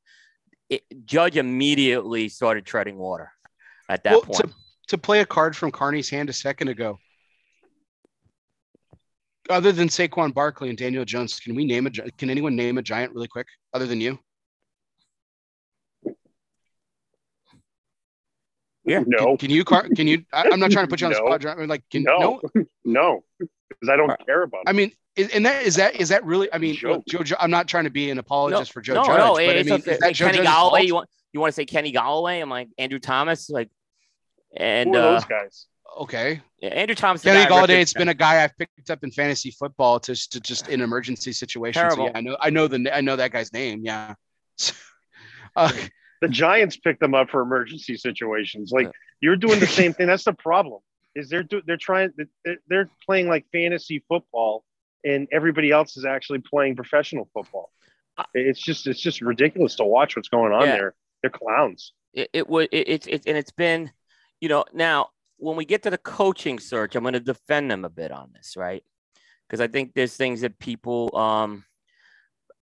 It, 0.70 0.84
Judge 1.06 1.38
immediately 1.38 2.30
started 2.30 2.66
treading 2.66 2.98
water 2.98 3.32
at 3.90 4.04
that 4.04 4.12
Well, 4.12 4.22
point. 4.22 4.38
to 4.38 4.50
to 4.88 4.98
play 4.98 5.22
a 5.22 5.26
card 5.26 5.56
from 5.56 5.72
Carney's 5.72 6.10
hand 6.10 6.30
a 6.30 6.34
second 6.34 6.68
ago. 6.68 6.98
Other 9.50 9.72
than 9.72 9.88
Saquon 9.88 10.34
Barkley 10.34 10.70
and 10.70 10.78
Daniel 10.78 11.04
Jones, 11.04 11.40
can 11.40 11.56
we 11.56 11.66
name 11.66 11.88
a 11.88 11.92
can 11.92 12.30
anyone 12.30 12.56
name 12.56 12.78
a 12.78 12.82
giant 12.82 13.14
really 13.14 13.28
quick 13.28 13.48
other 13.74 13.86
than 13.88 14.00
you? 14.00 14.20
Yeah. 18.84 19.04
No, 19.06 19.38
Can 19.38 19.50
you 19.52 19.64
can 19.64 20.08
you 20.08 20.26
I, 20.34 20.48
am 20.48 20.60
not 20.60 20.72
trying 20.72 20.86
to 20.86 20.90
put 20.90 21.02
you 21.02 21.08
on 21.08 21.14
the 21.14 21.20
No. 21.20 21.28
spot, 21.28 21.42
John. 21.42 21.68
Like 21.68 21.84
can 21.92 22.04
No. 22.04 22.42
no, 22.56 22.66
no, 22.86 23.24
because 23.40 23.90
I 23.90 23.96
don't 23.96 24.12
care 24.26 24.44
about 24.44 24.64
I 24.66 24.72
it. 24.72 24.76
mean 24.76 24.92
is, 25.16 25.30
and 25.30 25.46
that 25.46 25.64
is 25.64 25.76
that 25.76 25.96
is 25.96 26.10
that 26.10 26.26
really 26.26 26.52
I 26.52 26.58
mean 26.58 26.76
Joe. 26.76 26.94
look, 26.94 27.06
Joe, 27.08 27.22
Ju- 27.24 27.36
I'm 27.40 27.52
not 27.52 27.68
trying 27.68 27.84
to 27.84 27.90
be 27.90 28.10
an 28.10 28.18
apologist 28.18 28.72
for 28.72 28.82
Joe 28.82 28.96
no, 28.96 29.04
Judge, 29.04 29.18
no, 29.18 29.34
but 29.36 29.58
I 29.58 29.64
mean 29.64 29.74
okay. 29.74 29.92
is 29.92 30.00
that 30.00 30.14
Joe 30.16 30.26
Kenny 30.26 30.38
Judge's 30.40 30.52
Golladay. 30.52 30.70
fault? 30.70 30.84
You 30.84 30.96
want 30.96 31.10
you 31.34 31.40
want 31.40 31.52
to 31.52 31.56
say 31.56 31.66
Kenny 31.66 31.94
Golladay? 31.94 32.42
I'm 32.42 32.50
like 32.50 32.70
Andrew 32.78 33.00
Thomas, 33.00 33.50
like, 33.50 33.70
and 34.56 34.90
Who 34.90 34.96
are 34.96 35.08
uh, 35.08 35.12
those 35.14 35.26
guys? 35.26 35.68
Okay. 35.98 36.42
yeah, 36.60 36.70
Andrew 36.70 36.96
Thomas. 36.96 37.22
Kenny 37.22 37.44
guy 37.44 37.50
Golladay, 37.50 37.82
it's 37.82 37.94
been 37.94 38.10
a 38.10 38.14
guy 38.14 38.44
I've 38.44 38.58
picked 38.58 38.90
up 38.90 39.04
in 39.04 39.12
fantasy 39.12 39.52
football 39.52 40.00
to, 40.02 40.16
to 40.30 40.40
just 40.40 40.70
in 40.70 40.82
emergency 40.82 41.34
situations. 41.34 41.94
So, 41.94 42.06
yeah, 42.06 42.12
I 42.16 42.22
know 42.22 42.38
I 42.40 42.50
know 42.50 42.68
the 42.68 42.96
I 42.96 43.02
know 43.02 43.16
that 43.16 43.32
guy's 43.32 43.54
name. 43.54 43.82
Yeah. 43.84 44.16
uh, 45.56 45.72
The 46.22 46.28
Giants 46.30 46.78
pick 46.78 47.00
them 47.00 47.14
up 47.16 47.30
for 47.30 47.42
emergency 47.42 47.98
situations. 47.98 48.72
Like 48.72 48.92
you're 49.22 49.36
doing 49.36 49.60
the 49.60 49.68
same 49.80 49.94
thing. 49.94 50.08
That's 50.08 50.24
the 50.24 50.34
problem. 50.34 50.82
Is 51.16 51.30
they're 51.30 51.44
do, 51.44 51.62
they're 51.66 51.78
trying 51.78 52.12
they're, 52.70 52.90
playing 53.06 53.28
like 53.28 53.46
fantasy 53.52 54.04
football, 54.08 54.64
and 55.04 55.28
everybody 55.32 55.72
else 55.72 55.98
is 55.98 56.06
actually 56.06 56.40
playing 56.40 56.76
professional 56.76 57.28
football. 57.34 57.72
It's 58.34 58.62
just 58.62 58.88
it's 58.88 59.02
just 59.02 59.20
ridiculous 59.22 59.76
to 59.76 59.84
watch 59.84 60.16
what's 60.16 60.30
going 60.30 60.54
on 60.54 60.68
Yeah. 60.68 60.76
there. 60.78 60.94
They're 61.22 61.32
clowns. 61.32 61.94
it, 62.14 62.30
it 62.34 62.50
would 62.50 62.70
it, 62.72 62.88
it's 62.88 63.08
it's 63.08 63.26
and 63.26 63.38
it's 63.38 63.52
been 63.52 63.92
you 64.40 64.48
know 64.48 64.64
now 64.74 65.10
when 65.38 65.56
we 65.58 65.66
get 65.66 65.82
to 65.84 65.90
the 65.90 65.98
coaching 65.98 66.60
search, 66.60 66.96
I'm 66.96 67.04
going 67.04 67.14
to 67.14 67.20
defend 67.20 67.72
them 67.72 67.84
a 67.84 67.90
bit 67.90 68.12
on 68.12 68.30
this, 68.34 68.56
right? 68.56 68.84
Because 69.48 69.60
I 69.60 69.68
think 69.68 69.94
there's 69.96 70.16
things 70.16 70.42
that 70.42 70.60
people, 70.60 71.18
um, 71.18 71.66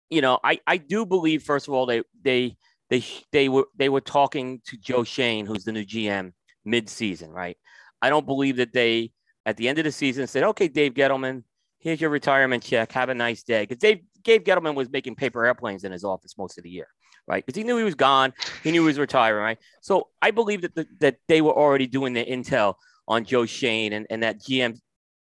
you 0.10 0.22
know, 0.22 0.40
I, 0.41 0.61
I 0.65 0.78
do 0.78 1.06
believe 1.06 1.44
first 1.44 1.68
of 1.68 1.73
all 1.73 1.86
they 1.86 2.02
they 2.23 2.56
they 2.91 3.03
they 3.31 3.49
were 3.49 3.68
they 3.76 3.89
were 3.89 4.01
talking 4.01 4.61
to 4.68 4.77
Joe 4.77 5.03
Schoen, 5.03 5.45
who's 5.45 5.63
the 5.63 5.72
new 5.72 5.85
GM 5.85 6.34
mid-season, 6.65 7.31
right? 7.31 7.57
I 8.01 8.09
don't 8.09 8.26
believe 8.26 8.57
that 8.57 8.73
they 8.73 9.13
at 9.45 9.57
the 9.57 9.69
end 9.69 9.80
of 9.80 9.85
the 9.85 9.91
season 9.91 10.27
said, 10.27 10.43
"Okay, 10.43 10.68
Dave 10.68 10.93
Gettleman, 10.93 11.43
here's 11.80 12.01
your 12.01 12.09
retirement 12.09 12.61
check. 12.61 12.91
Have 12.91 13.07
a 13.07 13.15
nice 13.15 13.43
day." 13.43 13.63
Because 13.63 13.77
Dave 13.77 14.01
Dave 14.23 14.43
Gettleman 14.43 14.76
was 14.76 14.89
making 14.91 15.15
paper 15.15 15.45
airplanes 15.45 15.85
in 15.85 15.91
his 15.93 16.03
office 16.03 16.38
most 16.38 16.57
of 16.57 16.65
the 16.65 16.69
year, 16.69 16.88
right? 17.27 17.43
Because 17.43 17.57
he 17.57 17.63
knew 17.63 17.77
he 17.77 17.85
was 17.85 17.95
gone, 17.95 18.34
he 18.61 18.72
knew 18.72 18.81
he 18.81 18.88
was 18.88 18.99
retiring, 18.99 19.41
right? 19.41 19.57
So 19.81 20.09
I 20.22 20.31
believe 20.31 20.61
that 20.63 20.76
the, 20.76 20.85
that 20.99 21.15
they 21.30 21.41
were 21.41 21.53
already 21.57 21.88
doing 21.88 22.11
the 22.11 22.26
intel 22.26 22.76
on 23.07 23.23
Joe 23.23 23.45
Schoen, 23.45 23.93
and 23.93 24.05
and 24.09 24.22
that 24.23 24.41
GM 24.41 24.77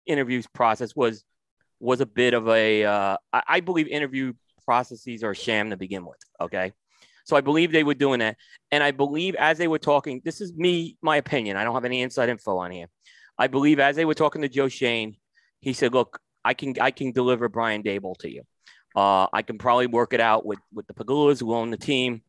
interviews 0.07 0.49
process 0.49 0.97
was 0.97 1.25
was 1.79 2.01
a 2.01 2.07
bit 2.07 2.35
of 2.35 2.49
a. 2.49 2.85
Uh, 2.85 3.17
I, 3.33 3.43
I 3.47 3.61
believe 3.61 3.87
interview 3.87 4.33
processes 4.65 5.23
are 5.23 5.31
a 5.31 5.37
sham 5.37 5.71
to 5.71 5.77
begin 5.77 6.05
with. 6.05 6.19
Okay. 6.41 6.73
So 7.31 7.37
I 7.37 7.41
believe 7.43 7.71
they 7.71 7.85
were 7.85 7.95
doing 7.95 8.19
that. 8.19 8.37
And 8.73 8.83
I 8.83 8.91
believe 8.91 9.37
as 9.37 9.57
they 9.57 9.69
were 9.69 9.79
talking, 9.79 10.21
this 10.25 10.41
is 10.41 10.53
me, 10.53 10.97
my 11.01 11.17
opinion. 11.17 11.57
I 11.57 11.63
don't 11.63 11.75
have 11.75 11.85
any 11.85 12.03
inside 12.03 12.29
info 12.29 12.59
on 12.59 12.73
here. 12.73 12.87
I 13.39 13.47
believe 13.47 13.79
as 13.79 13.95
they 13.95 14.05
were 14.05 14.15
talking 14.15 14.43
to 14.43 14.49
Joe 14.49 14.67
Schoen, 14.67 15.15
he 15.61 15.73
said, 15.73 15.95
look, 15.95 16.19
I 16.45 16.55
can 16.55 16.75
I 16.81 16.91
can 16.91 17.13
deliver 17.13 17.49
Brian 17.49 17.85
Daboll 17.85 18.17
to 18.19 18.29
you. 18.29 18.43
Uh, 18.97 19.29
I 19.33 19.43
can 19.43 19.59
probably 19.59 19.87
work 19.87 20.13
it 20.13 20.21
out 20.21 20.45
with 20.45 20.59
with 20.73 20.89
the 20.89 20.95
Pegulas 20.95 21.39
who 21.39 21.55
own 21.55 21.71
the 21.71 21.77
team. 21.77 22.23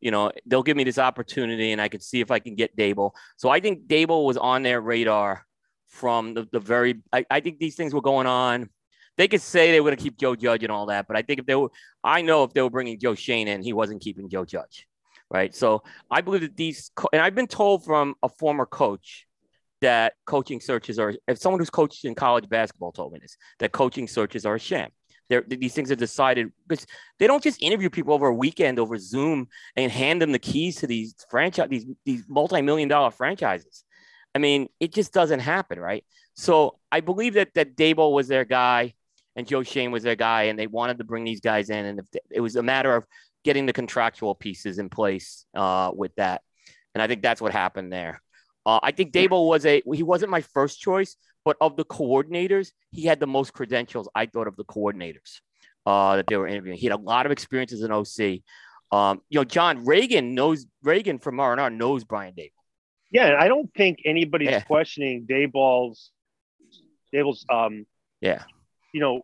You 0.00 0.10
know, 0.10 0.32
they'll 0.44 0.64
give 0.64 0.76
me 0.76 0.82
this 0.82 0.98
opportunity, 0.98 1.70
and 1.70 1.80
I 1.80 1.86
can 1.86 2.00
see 2.00 2.20
if 2.20 2.32
I 2.32 2.40
can 2.40 2.56
get 2.56 2.76
Daboll. 2.76 3.12
So 3.36 3.50
I 3.50 3.60
think 3.60 3.86
Daboll 3.86 4.26
was 4.26 4.36
on 4.36 4.64
their 4.64 4.80
radar 4.80 5.46
from 5.86 6.34
the, 6.34 6.48
the 6.50 6.58
very. 6.58 6.96
I, 7.12 7.24
I 7.30 7.38
think 7.38 7.60
these 7.60 7.76
things 7.76 7.94
were 7.94 8.02
going 8.02 8.26
on. 8.26 8.70
They 9.18 9.28
could 9.28 9.42
say 9.42 9.70
they 9.72 9.80
were 9.80 9.90
going 9.90 9.98
to 9.98 10.02
keep 10.02 10.16
Joe 10.16 10.34
Judge 10.36 10.62
and 10.62 10.72
all 10.72 10.86
that, 10.86 11.06
but 11.06 11.16
I 11.16 11.22
think 11.22 11.40
if 11.40 11.46
they 11.46 11.56
were, 11.56 11.70
I 12.02 12.22
know 12.22 12.44
if 12.44 12.54
they 12.54 12.62
were 12.62 12.70
bringing 12.70 12.98
Joe 12.98 13.14
Schoen 13.14 13.48
in, 13.48 13.62
he 13.62 13.74
wasn't 13.74 14.00
keeping 14.00 14.30
Joe 14.30 14.44
Judge, 14.44 14.86
right? 15.30 15.54
So 15.54 15.82
I 16.10 16.22
believe 16.22 16.42
that 16.42 16.56
these, 16.56 16.90
and 17.12 17.20
I've 17.20 17.34
been 17.34 17.48
told 17.48 17.84
from 17.84 18.14
a 18.22 18.28
former 18.28 18.64
coach 18.64 19.26
that 19.80 20.14
coaching 20.24 20.60
searches 20.60 20.98
are. 20.98 21.14
If 21.26 21.38
someone 21.38 21.60
who's 21.60 21.70
coached 21.70 22.04
in 22.04 22.14
college 22.14 22.48
basketball 22.48 22.92
told 22.92 23.12
me 23.12 23.18
this, 23.20 23.36
that 23.58 23.72
coaching 23.72 24.08
searches 24.08 24.46
are 24.46 24.54
a 24.54 24.58
sham. 24.58 24.90
They're, 25.28 25.44
these 25.46 25.74
things 25.74 25.90
are 25.90 25.96
decided 25.96 26.50
because 26.66 26.86
they 27.18 27.26
don't 27.26 27.42
just 27.42 27.62
interview 27.62 27.90
people 27.90 28.14
over 28.14 28.28
a 28.28 28.34
weekend 28.34 28.78
over 28.78 28.96
Zoom 28.96 29.48
and 29.76 29.92
hand 29.92 30.22
them 30.22 30.32
the 30.32 30.38
keys 30.38 30.76
to 30.76 30.86
these 30.86 31.14
franchise 31.28 31.68
these 31.68 31.84
these 32.06 32.24
multi-million 32.28 32.88
dollar 32.88 33.10
franchises. 33.10 33.84
I 34.34 34.38
mean, 34.38 34.68
it 34.80 34.94
just 34.94 35.12
doesn't 35.12 35.40
happen, 35.40 35.78
right? 35.78 36.04
So 36.34 36.78
I 36.90 37.00
believe 37.00 37.34
that 37.34 37.52
that 37.54 37.76
Daboll 37.76 38.14
was 38.14 38.28
their 38.28 38.46
guy 38.46 38.94
and 39.38 39.46
Joe 39.46 39.62
Schoen 39.62 39.92
was 39.92 40.02
their 40.02 40.16
guy, 40.16 40.44
and 40.44 40.58
they 40.58 40.66
wanted 40.66 40.98
to 40.98 41.04
bring 41.04 41.22
these 41.22 41.40
guys 41.40 41.70
in, 41.70 41.84
and 41.86 42.02
it 42.28 42.40
was 42.40 42.56
a 42.56 42.62
matter 42.62 42.96
of 42.96 43.04
getting 43.44 43.66
the 43.66 43.72
contractual 43.72 44.34
pieces 44.34 44.80
in 44.80 44.90
place 44.90 45.46
uh, 45.54 45.92
with 45.94 46.12
that, 46.16 46.42
and 46.92 47.00
I 47.00 47.06
think 47.06 47.22
that's 47.22 47.40
what 47.40 47.52
happened 47.52 47.92
there. 47.92 48.20
Uh, 48.66 48.80
I 48.82 48.90
think 48.90 49.12
Daboll 49.12 49.48
was 49.48 49.64
a 49.64 49.80
he 49.94 50.02
wasn't 50.02 50.32
my 50.32 50.40
first 50.40 50.80
choice, 50.80 51.14
but 51.44 51.56
of 51.60 51.76
the 51.76 51.84
coordinators, 51.84 52.72
he 52.90 53.04
had 53.04 53.20
the 53.20 53.28
most 53.28 53.52
credentials. 53.52 54.08
I 54.12 54.26
thought 54.26 54.48
of 54.48 54.56
the 54.56 54.64
coordinators 54.64 55.38
uh, 55.86 56.16
that 56.16 56.26
they 56.26 56.36
were 56.36 56.48
interviewing. 56.48 56.76
He 56.76 56.86
had 56.86 56.98
a 56.98 57.00
lot 57.00 57.24
of 57.24 57.30
experience 57.30 57.72
as 57.72 57.82
an 57.82 57.92
OC. 57.92 58.40
Um, 58.90 59.20
you 59.28 59.38
know, 59.38 59.44
John 59.44 59.84
Reagan 59.84 60.34
knows 60.34 60.66
Reagan 60.82 61.20
from 61.20 61.38
R&R 61.38 61.70
knows 61.70 62.02
Brian 62.02 62.34
Daboll. 62.34 62.50
Yeah, 63.12 63.36
I 63.38 63.46
don't 63.46 63.72
think 63.72 64.00
anybody's 64.04 64.50
yeah. 64.50 64.60
questioning 64.62 65.28
Daboll's 65.30 66.10
Daboll's 67.14 67.46
um 67.48 67.86
yeah 68.20 68.42
you 68.92 69.00
know 69.00 69.22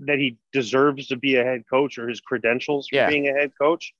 that 0.00 0.18
he 0.18 0.36
deserves 0.52 1.08
to 1.08 1.16
be 1.16 1.36
a 1.36 1.44
head 1.44 1.64
coach 1.68 1.98
or 1.98 2.08
his 2.08 2.20
credentials 2.20 2.88
for 2.88 2.96
Yeah. 2.96 3.08
being 3.08 3.28
a 3.28 3.32
head 3.32 3.52
coach. 3.60 3.94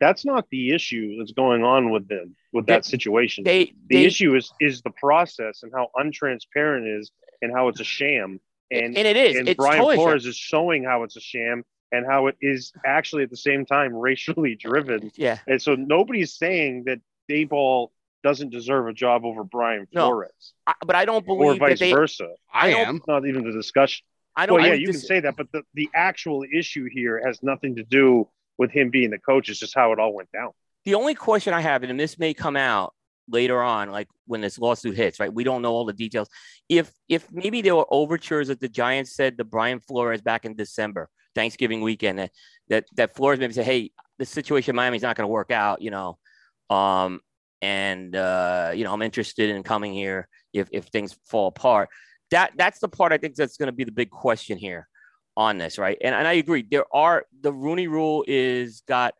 That's 0.00 0.24
not 0.24 0.48
the 0.50 0.70
issue 0.70 1.16
that's 1.18 1.32
going 1.32 1.62
on 1.62 1.90
with 1.90 2.08
the 2.08 2.30
with 2.52 2.66
that 2.66 2.82
They- 2.84 2.88
situation. 2.88 3.44
They 3.44 3.66
the 3.88 3.96
they, 3.96 4.04
issue 4.04 4.34
is 4.34 4.52
is 4.60 4.82
the 4.82 4.90
process 4.90 5.62
and 5.62 5.72
how 5.72 5.90
untransparent 5.96 6.86
it 6.86 6.98
is 7.00 7.12
and 7.42 7.52
how 7.52 7.68
it's 7.68 7.80
a 7.80 7.84
sham. 7.84 8.40
And 8.70 8.96
and 8.96 9.06
it 9.06 9.16
is. 9.16 9.36
and 9.36 9.48
it's 9.48 9.56
Brian 9.56 9.76
totally 9.78 9.96
Flores 9.96 10.26
is 10.26 10.36
showing 10.36 10.82
how 10.84 11.04
it's 11.04 11.16
a 11.16 11.20
sham 11.20 11.64
and 11.92 12.04
how 12.04 12.26
it 12.26 12.36
is 12.40 12.72
actually 12.84 13.22
at 13.22 13.30
the 13.30 13.36
same 13.36 13.64
time 13.64 13.94
racially 14.08 14.56
driven. 14.56 15.12
yeah. 15.14 15.38
And 15.46 15.62
so 15.62 15.74
nobody's 15.76 16.34
saying 16.34 16.84
that 16.84 17.00
Daboll 17.30 17.90
doesn't 18.24 18.50
deserve 18.50 18.88
a 18.88 18.92
job 18.92 19.24
over 19.24 19.44
Brian 19.44 19.86
No, 19.92 20.06
Flores 20.08 20.54
I, 20.66 20.74
but 20.84 20.96
I 20.96 21.04
don't 21.04 21.24
believe 21.24 21.52
or 21.52 21.56
vice 21.56 21.78
that 21.78 21.84
they. 21.84 21.92
versa. 21.92 22.34
I 22.52 22.70
don't- 22.70 22.88
am. 22.88 23.02
Not 23.06 23.26
even 23.26 23.44
the 23.44 23.52
discussion. 23.52 24.04
I 24.36 24.46
don't. 24.46 24.58
Well, 24.58 24.66
yeah, 24.66 24.74
you 24.74 24.88
this- 24.88 25.00
can 25.00 25.06
say 25.06 25.20
that, 25.20 25.36
but 25.36 25.50
the, 25.52 25.62
the 25.74 25.88
actual 25.94 26.44
issue 26.52 26.88
here 26.90 27.22
has 27.24 27.42
nothing 27.42 27.76
to 27.76 27.84
do 27.84 28.28
with 28.58 28.70
him 28.70 28.90
being 28.90 29.10
the 29.10 29.18
coach. 29.18 29.48
It's 29.48 29.58
just 29.58 29.74
how 29.74 29.92
it 29.92 29.98
all 29.98 30.14
went 30.14 30.30
down. 30.32 30.50
the 30.84 30.94
only 30.94 31.14
question 31.14 31.54
I 31.54 31.60
have, 31.60 31.82
and 31.82 31.98
this 31.98 32.18
may 32.18 32.34
come 32.34 32.56
out 32.56 32.94
later 33.28 33.62
on, 33.62 33.90
like 33.90 34.08
when 34.26 34.40
this 34.40 34.58
lawsuit 34.58 34.96
hits, 34.96 35.18
right? 35.18 35.32
We 35.32 35.44
don't 35.44 35.62
know 35.62 35.72
all 35.72 35.84
the 35.84 35.92
details. 35.92 36.28
If 36.68 36.92
if 37.08 37.30
maybe 37.32 37.62
there 37.62 37.76
were 37.76 37.86
overtures 37.90 38.48
that 38.48 38.60
the 38.60 38.68
Giants 38.68 39.14
said 39.14 39.38
to 39.38 39.44
Brian 39.44 39.80
Flores 39.80 40.20
back 40.20 40.44
in 40.44 40.54
December, 40.56 41.08
Thanksgiving 41.34 41.80
weekend, 41.80 42.18
that 42.18 42.30
that, 42.68 42.84
that 42.96 43.14
Flores 43.16 43.38
maybe 43.38 43.52
said, 43.52 43.64
"Hey, 43.64 43.92
the 44.18 44.26
situation 44.26 44.72
in 44.72 44.76
Miami's 44.76 45.02
not 45.02 45.16
going 45.16 45.24
to 45.24 45.32
work 45.32 45.50
out," 45.50 45.80
you 45.80 45.90
know, 45.90 46.18
um, 46.70 47.20
and 47.62 48.14
uh, 48.14 48.72
you 48.74 48.84
know, 48.84 48.92
I'm 48.92 49.02
interested 49.02 49.50
in 49.50 49.62
coming 49.62 49.92
here 49.92 50.28
if 50.52 50.68
if 50.72 50.84
things 50.86 51.16
fall 51.24 51.48
apart. 51.48 51.88
That 52.30 52.52
that's 52.56 52.80
the 52.80 52.88
part 52.88 53.12
I 53.12 53.18
think 53.18 53.34
that's 53.36 53.56
going 53.56 53.68
to 53.68 53.72
be 53.72 53.84
the 53.84 53.92
big 53.92 54.10
question 54.10 54.58
here 54.58 54.88
on 55.36 55.58
this, 55.58 55.78
right? 55.78 55.98
And 56.02 56.14
and 56.14 56.26
I 56.26 56.34
agree. 56.34 56.64
There 56.68 56.86
are 56.92 57.26
the 57.40 57.52
Rooney 57.52 57.86
Rule 57.86 58.24
is 58.26 58.82
got 58.88 59.14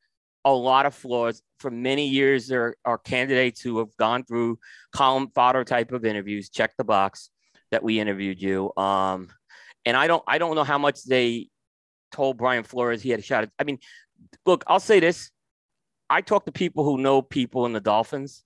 a 0.44 0.52
lot 0.52 0.86
of 0.86 0.94
flaws. 0.94 1.42
For 1.58 1.70
many 1.70 2.08
years, 2.08 2.46
there 2.46 2.76
are 2.84 2.98
candidates 2.98 3.60
who 3.60 3.78
have 3.78 3.96
gone 3.96 4.24
through 4.24 4.58
column 4.92 5.30
fodder 5.34 5.64
type 5.64 5.92
of 5.92 6.04
interviews, 6.04 6.50
check 6.50 6.72
the 6.76 6.84
box 6.84 7.30
that 7.70 7.82
we 7.82 7.98
interviewed 7.98 8.40
you. 8.40 8.70
Um, 8.76 9.30
and 9.86 9.96
I 9.96 10.06
don't, 10.06 10.22
I 10.26 10.38
don't 10.38 10.54
know 10.54 10.64
how 10.64 10.78
much 10.78 11.02
they 11.04 11.48
told 12.12 12.36
Brian 12.36 12.64
Flores 12.64 13.02
he 13.02 13.10
had 13.10 13.20
a 13.20 13.22
shot. 13.22 13.44
At, 13.44 13.50
I 13.58 13.64
mean, 13.64 13.78
look, 14.44 14.64
I'll 14.66 14.80
say 14.80 15.00
this: 15.00 15.30
I 16.10 16.20
talk 16.20 16.44
to 16.46 16.52
people 16.52 16.84
who 16.84 16.98
know 16.98 17.22
people 17.22 17.66
in 17.66 17.72
the 17.72 17.80
Dolphins, 17.80 18.44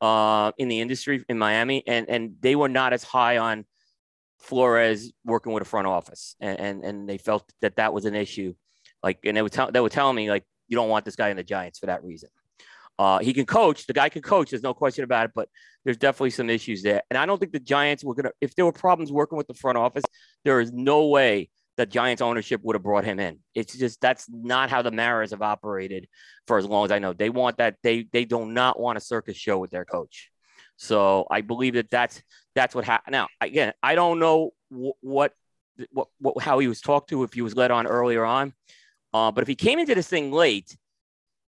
uh, 0.00 0.52
in 0.58 0.68
the 0.68 0.80
industry 0.80 1.24
in 1.28 1.38
Miami, 1.38 1.82
and 1.86 2.08
and 2.08 2.36
they 2.40 2.56
were 2.56 2.68
not 2.68 2.92
as 2.92 3.02
high 3.02 3.38
on 3.38 3.64
Flores 4.40 5.12
working 5.24 5.52
with 5.52 5.62
a 5.62 5.66
front 5.66 5.86
office, 5.86 6.34
and 6.40 6.58
and, 6.58 6.84
and 6.84 7.08
they 7.08 7.18
felt 7.18 7.50
that 7.60 7.76
that 7.76 7.92
was 7.92 8.04
an 8.04 8.14
issue. 8.14 8.54
Like, 9.02 9.20
and 9.24 9.36
they 9.36 9.42
would 9.42 9.52
tell 9.52 9.70
they 9.70 9.80
would 9.80 9.92
tell 9.92 10.12
me 10.12 10.30
like, 10.30 10.44
you 10.68 10.76
don't 10.76 10.88
want 10.88 11.04
this 11.04 11.16
guy 11.16 11.28
in 11.28 11.36
the 11.36 11.42
Giants 11.42 11.78
for 11.78 11.86
that 11.86 12.04
reason. 12.04 12.30
Uh, 12.98 13.18
he 13.18 13.32
can 13.32 13.46
coach. 13.46 13.86
The 13.86 13.94
guy 13.94 14.10
can 14.10 14.20
coach. 14.20 14.50
There's 14.50 14.62
no 14.62 14.74
question 14.74 15.04
about 15.04 15.26
it. 15.26 15.32
But 15.34 15.48
there's 15.84 15.96
definitely 15.96 16.30
some 16.30 16.50
issues 16.50 16.82
there. 16.82 17.02
And 17.10 17.16
I 17.16 17.24
don't 17.24 17.38
think 17.38 17.52
the 17.52 17.60
Giants 17.60 18.04
were 18.04 18.14
gonna. 18.14 18.32
If 18.40 18.54
there 18.54 18.64
were 18.66 18.72
problems 18.72 19.10
working 19.10 19.38
with 19.38 19.46
the 19.46 19.54
front 19.54 19.78
office, 19.78 20.04
there 20.44 20.60
is 20.60 20.72
no 20.72 21.06
way 21.06 21.48
that 21.76 21.88
Giants 21.88 22.20
ownership 22.20 22.60
would 22.62 22.76
have 22.76 22.82
brought 22.82 23.04
him 23.04 23.18
in. 23.18 23.38
It's 23.54 23.76
just 23.76 24.00
that's 24.02 24.26
not 24.28 24.68
how 24.68 24.82
the 24.82 24.90
Maras 24.90 25.30
have 25.30 25.40
operated 25.40 26.08
for 26.46 26.58
as 26.58 26.66
long 26.66 26.84
as 26.84 26.92
I 26.92 26.98
know. 26.98 27.14
They 27.14 27.30
want 27.30 27.56
that. 27.56 27.76
They 27.82 28.06
they 28.12 28.26
do 28.26 28.44
not 28.44 28.78
want 28.78 28.98
a 28.98 29.00
circus 29.00 29.36
show 29.36 29.58
with 29.58 29.70
their 29.70 29.86
coach. 29.86 30.30
So 30.80 31.26
I 31.30 31.42
believe 31.42 31.74
that 31.74 31.90
that's 31.90 32.22
that's 32.54 32.74
what 32.74 32.86
happened. 32.86 33.12
Now 33.12 33.28
again, 33.42 33.74
I 33.82 33.94
don't 33.94 34.18
know 34.18 34.52
wh- 34.70 34.96
what 35.04 35.34
what 35.92 36.08
what 36.18 36.42
how 36.42 36.58
he 36.58 36.68
was 36.68 36.80
talked 36.80 37.10
to 37.10 37.22
if 37.22 37.34
he 37.34 37.42
was 37.42 37.54
led 37.54 37.70
on 37.70 37.86
earlier 37.86 38.24
on. 38.24 38.54
Uh, 39.12 39.30
but 39.30 39.42
if 39.42 39.48
he 39.48 39.54
came 39.54 39.78
into 39.78 39.94
this 39.94 40.08
thing 40.08 40.32
late, 40.32 40.74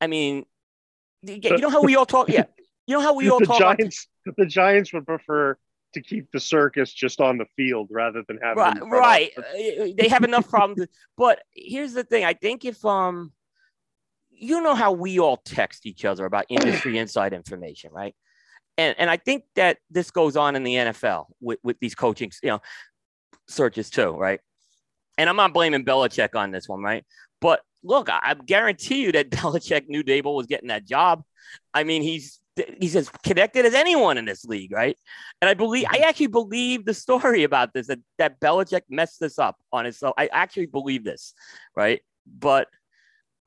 I 0.01 0.09
mean, 0.09 0.47
you 1.23 1.59
know 1.59 1.70
how 1.70 1.81
we 1.82 1.94
all 1.94 2.07
talk. 2.07 2.28
Yeah, 2.28 2.44
you 2.89 2.97
know 2.97 3.01
how 3.02 3.15
we 3.15 3.28
all 3.31 3.39
the 3.39 3.47
talk. 3.47 3.61
about- 3.61 3.78
the 4.36 4.47
Giants 4.47 4.93
would 4.93 5.07
prefer 5.07 5.57
to 5.94 6.02
keep 6.02 6.31
the 6.32 6.40
circus 6.40 6.93
just 6.93 7.20
on 7.20 7.39
the 7.39 7.47
field 7.57 7.89
rather 7.90 8.23
than 8.27 8.39
having 8.43 8.62
right, 8.62 8.82
right. 8.90 9.31
Uh, 9.39 9.93
They 9.97 10.09
have 10.09 10.24
enough 10.24 10.48
problems. 10.48 10.86
but 11.16 11.40
here's 11.55 11.93
the 11.93 12.02
thing: 12.02 12.24
I 12.24 12.35
think 12.35 12.65
if 12.65 12.85
um, 12.85 13.32
you 14.31 14.61
know 14.61 14.74
how 14.74 14.90
we 14.90 15.20
all 15.20 15.36
text 15.36 15.86
each 15.86 16.05
other 16.05 16.24
about 16.24 16.47
industry 16.48 16.98
inside 17.05 17.32
information, 17.32 17.93
right? 17.93 18.16
And 18.78 18.94
and 18.98 19.10
I 19.10 19.16
think 19.16 19.44
that 19.56 19.78
this 19.90 20.10
goes 20.10 20.36
on 20.36 20.56
in 20.56 20.62
the 20.62 20.74
NFL 20.74 21.26
with 21.40 21.59
with 21.62 21.78
these 21.80 21.94
coaching, 21.94 22.30
you 22.42 22.51
know, 22.51 22.60
searches 23.48 23.90
too, 23.90 24.10
right? 24.10 24.40
And 25.18 25.28
I'm 25.28 25.36
not 25.36 25.52
blaming 25.52 25.84
Belichick 25.84 26.34
on 26.34 26.51
this 26.51 26.68
one, 26.68 26.82
right? 26.82 27.05
But 27.40 27.60
look, 27.82 28.09
I, 28.09 28.20
I 28.22 28.34
guarantee 28.34 29.02
you 29.02 29.12
that 29.12 29.30
Belichick 29.30 29.88
knew 29.88 30.02
Daboll 30.02 30.36
was 30.36 30.47
getting 30.47 30.68
that 30.68 30.86
job. 30.86 31.22
I 31.74 31.84
mean, 31.84 32.02
he's 32.02 32.40
he's 32.78 32.97
as 32.97 33.09
connected 33.22 33.64
as 33.64 33.74
anyone 33.74 34.18
in 34.18 34.24
this 34.24 34.44
league, 34.44 34.72
right? 34.72 34.97
And 35.40 35.48
I 35.48 35.55
believe 35.55 35.86
I 35.88 35.97
mm-hmm. 35.97 36.05
actually 36.05 36.26
believe 36.28 36.84
the 36.84 36.94
story 36.94 37.44
about 37.44 37.72
this 37.72 37.86
that 37.88 38.01
that 38.18 38.40
Belichick 38.40 38.82
messed 38.88 39.20
this 39.20 39.38
up 39.38 39.56
on 39.72 39.84
his 39.84 39.97
himself. 39.97 40.14
I 40.18 40.28
actually 40.32 40.66
believe 40.66 41.05
this, 41.05 41.34
right? 41.76 42.01
But 42.26 42.68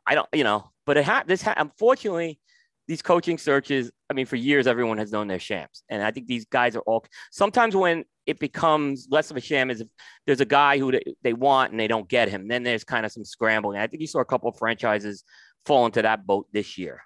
I 0.06 0.16
don't, 0.16 0.28
you 0.34 0.44
know, 0.44 0.72
but 0.86 0.98
it 0.98 1.06
ha- 1.06 1.24
this 1.26 1.42
ha- 1.42 1.54
unfortunately 1.58 2.40
these 2.88 3.02
coaching 3.02 3.38
searches, 3.38 3.92
I 4.10 4.14
mean, 4.14 4.26
for 4.26 4.36
years, 4.36 4.68
everyone 4.68 4.98
has 4.98 5.12
known 5.12 5.28
they're 5.28 5.40
shams. 5.40 5.84
And 5.90 6.04
I 6.04 6.12
think 6.12 6.28
these 6.28 6.46
guys 6.46 6.76
are 6.76 6.82
all 6.82 7.06
sometimes 7.32 7.76
when 7.76 8.04
it 8.26 8.40
becomes 8.40 9.08
less 9.10 9.32
of 9.32 9.38
a 9.38 9.42
sham 9.42 9.70
is 9.70 9.82
if 9.82 9.88
there's 10.26 10.42
a 10.42 10.46
guy 10.46 10.78
who 10.78 10.94
they 11.22 11.34
want 11.34 11.72
and 11.72 11.80
they 11.80 11.88
don't 11.88 12.08
get 12.08 12.30
him. 12.30 12.48
Then 12.48 12.64
there's 12.64 12.84
kind 12.84 13.06
of 13.06 13.12
some 13.12 13.26
scrambling. 13.26 13.80
I 13.80 13.88
think 13.88 14.02
you 14.02 14.08
saw 14.08 14.20
a 14.20 14.26
couple 14.26 14.50
of 14.50 14.58
franchises 14.58 15.24
fall 15.66 15.86
into 15.86 16.02
that 16.02 16.26
boat 16.26 16.48
this 16.52 16.78
year. 16.78 17.02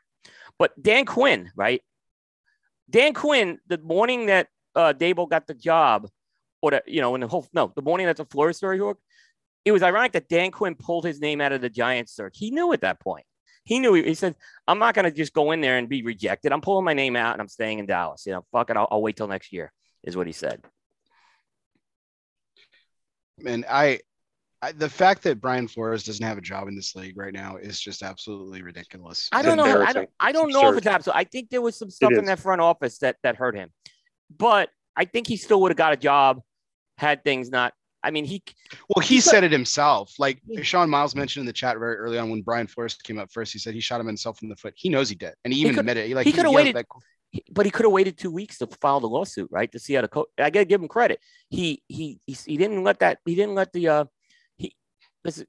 But 0.60 0.72
Dan 0.82 1.06
Quinn, 1.06 1.52
right? 1.56 1.82
Dan 2.90 3.14
Quinn, 3.14 3.60
the 3.68 3.78
morning 3.78 4.28
that 4.28 4.48
uh, 4.76 4.94
Daboll 4.94 5.30
got 5.30 5.48
the 5.48 5.54
job, 5.54 6.08
or 6.62 6.72
the, 6.72 6.84
you 6.88 7.02
know, 7.02 7.14
in 7.16 7.22
the 7.22 7.28
whole 7.28 7.48
no, 7.54 7.72
the 7.76 7.82
morning 7.82 8.08
that 8.08 8.18
the 8.18 8.26
Flores 8.26 8.58
story 8.58 8.80
hook, 8.80 9.00
it 9.66 9.72
was 9.72 9.84
ironic 9.84 10.14
that 10.14 10.30
Dan 10.30 10.52
Quinn 10.52 10.76
pulled 10.76 11.06
his 11.06 11.20
name 11.20 11.42
out 11.42 11.52
of 11.52 11.62
the 11.62 11.70
Giants 11.70 12.16
search. 12.16 12.36
He 12.38 12.52
knew 12.52 12.74
at 12.74 12.82
that 12.82 13.00
point. 13.00 13.26
He 13.68 13.80
knew. 13.80 13.94
He, 13.94 14.04
he 14.04 14.14
said, 14.14 14.36
"I'm 14.68 14.80
not 14.80 14.96
going 14.96 15.06
to 15.06 15.12
just 15.12 15.34
go 15.34 15.52
in 15.52 15.62
there 15.62 15.78
and 15.78 15.90
be 15.90 16.02
rejected. 16.02 16.52
I'm 16.52 16.62
pulling 16.62 16.86
my 16.86 16.94
name 16.94 17.16
out 17.16 17.34
and 17.34 17.42
I'm 17.42 17.50
staying 17.50 17.80
in 17.80 17.86
Dallas. 17.86 18.26
You 18.26 18.32
know, 18.32 18.46
fuck 18.52 18.70
it. 18.70 18.78
I'll, 18.78 18.88
I'll 18.90 19.02
wait 19.02 19.18
till 19.18 19.28
next 19.28 19.52
year." 19.52 19.72
Is 20.04 20.16
what 20.16 20.28
he 20.28 20.32
said. 20.32 20.64
And 23.46 23.66
I, 23.70 24.00
I, 24.62 24.72
the 24.72 24.90
fact 24.90 25.24
that 25.24 25.42
Brian 25.42 25.68
Flores 25.68 26.04
doesn't 26.04 26.26
have 26.26 26.38
a 26.38 26.42
job 26.42 26.68
in 26.68 26.76
this 26.76 26.96
league 26.96 27.18
right 27.18 27.34
now 27.34 27.58
is 27.58 27.80
just 27.80 28.02
absolutely 28.02 28.62
ridiculous. 28.62 29.28
I 29.32 29.42
don't 29.42 29.58
know. 29.58 29.84
I 29.84 29.92
don't. 29.92 30.10
I 30.20 30.32
don't 30.32 30.54
know 30.54 30.72
if 30.72 30.78
it's 30.78 30.88
absolute. 30.88 31.18
I 31.18 31.26
think 31.26 31.50
there 31.50 31.62
was 31.62 31.76
some 31.76 31.90
stuff 31.90 32.14
in 32.14 32.26
that 32.26 32.40
front 32.40 32.62
office 32.62 33.00
that 33.00 33.18
that 33.24 33.36
hurt 33.36 33.56
him, 33.56 33.70
but 34.36 34.70
I 34.96 35.06
think 35.06 35.28
he 35.28 35.38
still 35.38 35.62
would 35.62 35.72
have 35.72 35.78
got 35.78 35.94
a 35.94 35.98
job 35.98 36.42
had 36.98 37.24
things 37.24 37.50
not 37.50 37.74
I 38.08 38.12
mean, 38.12 38.24
he. 38.24 38.42
Well, 38.90 39.04
he, 39.04 39.16
he 39.16 39.22
said 39.22 39.44
it 39.44 39.52
himself. 39.52 40.14
Like 40.18 40.42
Sean 40.62 40.90
Miles 40.90 41.14
mentioned 41.14 41.42
in 41.42 41.46
the 41.46 41.54
chat 41.54 41.78
very 41.78 41.98
early 41.98 42.18
on 42.18 42.30
when 42.30 42.42
Brian 42.42 42.68
Flores 42.68 42.96
came 42.96 43.20
up 43.20 43.32
first, 43.32 43.52
he 43.52 43.60
said 43.60 43.74
he 43.74 43.82
shot 43.82 44.00
him 44.00 44.08
himself 44.08 44.42
in 44.42 44.48
the 44.48 44.56
foot. 44.56 44.74
He 44.78 44.88
knows 44.88 45.10
he 45.10 45.16
did, 45.16 45.34
and 45.44 45.54
he 45.54 45.60
even 45.60 45.74
he 45.74 45.80
admitted 45.80 46.06
it. 46.06 46.08
He, 46.08 46.16
like, 46.16 46.26
he 46.26 46.32
could 46.32 46.46
have 46.46 46.54
waited, 46.54 46.86
but 47.52 47.66
he 47.66 47.72
could 47.72 47.84
have 47.84 47.92
waited 47.92 48.18
two 48.18 48.32
weeks 48.32 48.60
to 48.60 48.68
file 48.82 49.02
the 49.02 49.10
lawsuit, 49.10 49.50
right? 49.52 49.70
To 49.74 49.80
see 49.80 49.94
how 49.94 50.02
to 50.02 50.08
coach. 50.08 50.30
I 50.38 50.50
got 50.50 50.60
to 50.62 50.66
give 50.66 50.82
him 50.82 50.88
credit. 50.88 51.20
He, 51.50 51.84
he 51.88 52.22
he 52.26 52.38
he 52.46 52.56
didn't 52.56 52.84
let 52.84 53.00
that. 53.00 53.20
He 53.26 53.36
didn't 53.36 53.56
let 53.56 53.74
the. 53.74 53.90
uh 53.90 54.06
He 54.56 54.74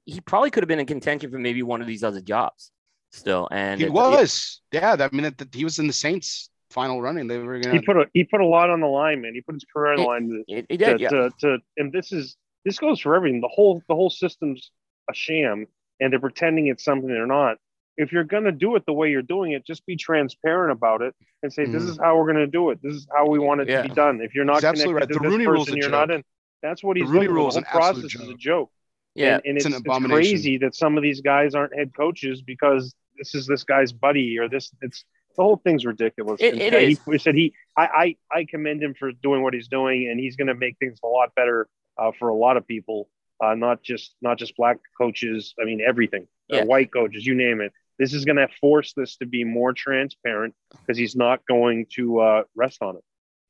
he 0.05 0.19
probably 0.19 0.51
could 0.51 0.63
have 0.63 0.67
been 0.67 0.81
in 0.81 0.85
contention 0.85 1.31
for 1.31 1.39
maybe 1.39 1.63
one 1.63 1.79
of 1.79 1.87
these 1.87 2.03
other 2.03 2.19
jobs 2.21 2.71
still, 3.11 3.47
and 3.51 3.79
he 3.79 3.87
it, 3.87 3.93
was. 3.93 4.61
It, 4.73 4.77
yeah, 4.81 4.97
I 4.99 5.09
mean, 5.15 5.33
that, 5.37 5.55
he 5.55 5.63
was 5.63 5.79
in 5.79 5.87
the 5.87 5.93
Saints 5.93 6.49
final 6.69 7.01
running. 7.01 7.27
They 7.27 7.37
were 7.37 7.59
gonna. 7.59 7.75
He 7.75 7.81
put 7.81 7.97
a 7.97 8.05
he 8.13 8.23
put 8.25 8.41
a 8.41 8.45
lot 8.45 8.69
on 8.69 8.81
the 8.81 8.87
line, 8.87 9.21
man. 9.21 9.33
He 9.33 9.41
put 9.41 9.55
his 9.55 9.65
career 9.73 9.93
on 9.93 9.97
the 9.99 10.03
line. 10.03 10.27
To, 10.29 10.43
it, 10.53 10.65
it 10.69 10.77
did, 10.77 10.97
to, 10.97 11.01
yeah. 11.01 11.09
to, 11.09 11.31
to, 11.41 11.57
and 11.77 11.91
this 11.91 12.11
is 12.11 12.35
this 12.65 12.77
goes 12.77 12.99
for 12.99 13.15
everything. 13.15 13.41
The 13.41 13.47
whole 13.47 13.81
the 13.87 13.95
whole 13.95 14.09
system's 14.09 14.71
a 15.09 15.13
sham, 15.13 15.67
and 15.99 16.11
they're 16.11 16.19
pretending 16.19 16.67
it's 16.67 16.83
something 16.83 17.07
they're 17.09 17.25
not. 17.25 17.57
If 17.97 18.11
you're 18.11 18.23
gonna 18.23 18.51
do 18.51 18.75
it 18.75 18.85
the 18.85 18.93
way 18.93 19.11
you're 19.11 19.21
doing 19.21 19.51
it, 19.51 19.65
just 19.65 19.85
be 19.85 19.95
transparent 19.95 20.71
about 20.71 21.01
it 21.01 21.15
and 21.43 21.51
say, 21.51 21.65
mm. 21.65 21.71
"This 21.71 21.83
is 21.83 21.97
how 21.97 22.17
we're 22.17 22.27
gonna 22.27 22.47
do 22.47 22.69
it. 22.69 22.79
This 22.81 22.93
is 22.93 23.07
how 23.13 23.27
we 23.27 23.39
want 23.39 23.61
it 23.61 23.69
yeah. 23.69 23.81
to 23.81 23.89
be 23.89 23.95
done." 23.95 24.21
If 24.21 24.35
you're 24.35 24.45
not 24.45 24.61
connected 24.61 24.91
right. 24.93 25.01
to 25.01 25.07
the 25.07 25.19
this 25.19 25.31
Rooney 25.31 25.45
person, 25.45 25.75
you're 25.75 25.89
joke. 25.89 25.91
not 25.91 26.11
in. 26.11 26.23
That's 26.61 26.83
what 26.83 26.97
he's 26.97 27.07
the 27.07 27.13
Rooney 27.13 27.25
doing. 27.25 27.35
Rules 27.35 27.55
the 27.55 27.61
whole 27.61 27.79
process 27.79 28.15
is 28.15 28.29
a 28.29 28.35
joke. 28.35 28.71
Yeah, 29.15 29.35
and, 29.35 29.41
and 29.45 29.57
it's, 29.57 29.65
it's, 29.65 29.81
it's 29.85 30.05
crazy 30.05 30.57
that 30.59 30.75
some 30.75 30.95
of 30.95 31.03
these 31.03 31.21
guys 31.21 31.55
aren't 31.55 31.75
head 31.75 31.93
coaches 31.95 32.41
because 32.41 32.93
this 33.17 33.35
is 33.35 33.47
this 33.47 33.63
guy's 33.63 33.91
buddy 33.91 34.37
or 34.37 34.47
this. 34.47 34.71
It's 34.81 35.03
the 35.35 35.43
whole 35.43 35.57
thing's 35.57 35.85
ridiculous. 35.85 36.39
It, 36.41 36.57
it 36.59 36.73
is. 36.73 36.99
He, 37.05 37.11
he 37.11 37.17
said 37.17 37.35
he, 37.35 37.53
I, 37.77 38.15
I, 38.31 38.39
I 38.39 38.45
commend 38.45 38.83
him 38.83 38.93
for 38.93 39.11
doing 39.11 39.41
what 39.41 39.53
he's 39.53 39.67
doing, 39.67 40.09
and 40.09 40.19
he's 40.19 40.35
going 40.35 40.47
to 40.47 40.55
make 40.55 40.77
things 40.79 40.99
a 41.03 41.07
lot 41.07 41.33
better 41.35 41.67
uh, 41.99 42.11
for 42.17 42.29
a 42.29 42.35
lot 42.35 42.57
of 42.57 42.67
people, 42.67 43.09
uh, 43.43 43.55
not 43.55 43.83
just 43.83 44.15
not 44.21 44.37
just 44.37 44.55
black 44.55 44.77
coaches. 44.97 45.53
I 45.61 45.65
mean, 45.65 45.81
everything, 45.85 46.27
uh, 46.51 46.57
yeah. 46.57 46.63
white 46.63 46.91
coaches, 46.91 47.25
you 47.25 47.35
name 47.35 47.61
it. 47.61 47.73
This 47.97 48.13
is 48.13 48.23
going 48.23 48.37
to 48.37 48.47
force 48.61 48.93
this 48.95 49.17
to 49.17 49.25
be 49.25 49.43
more 49.43 49.73
transparent 49.73 50.55
because 50.71 50.97
he's 50.97 51.15
not 51.15 51.45
going 51.47 51.85
to 51.95 52.19
uh, 52.21 52.43
rest 52.55 52.81
on 52.81 52.95
it. 52.95 53.03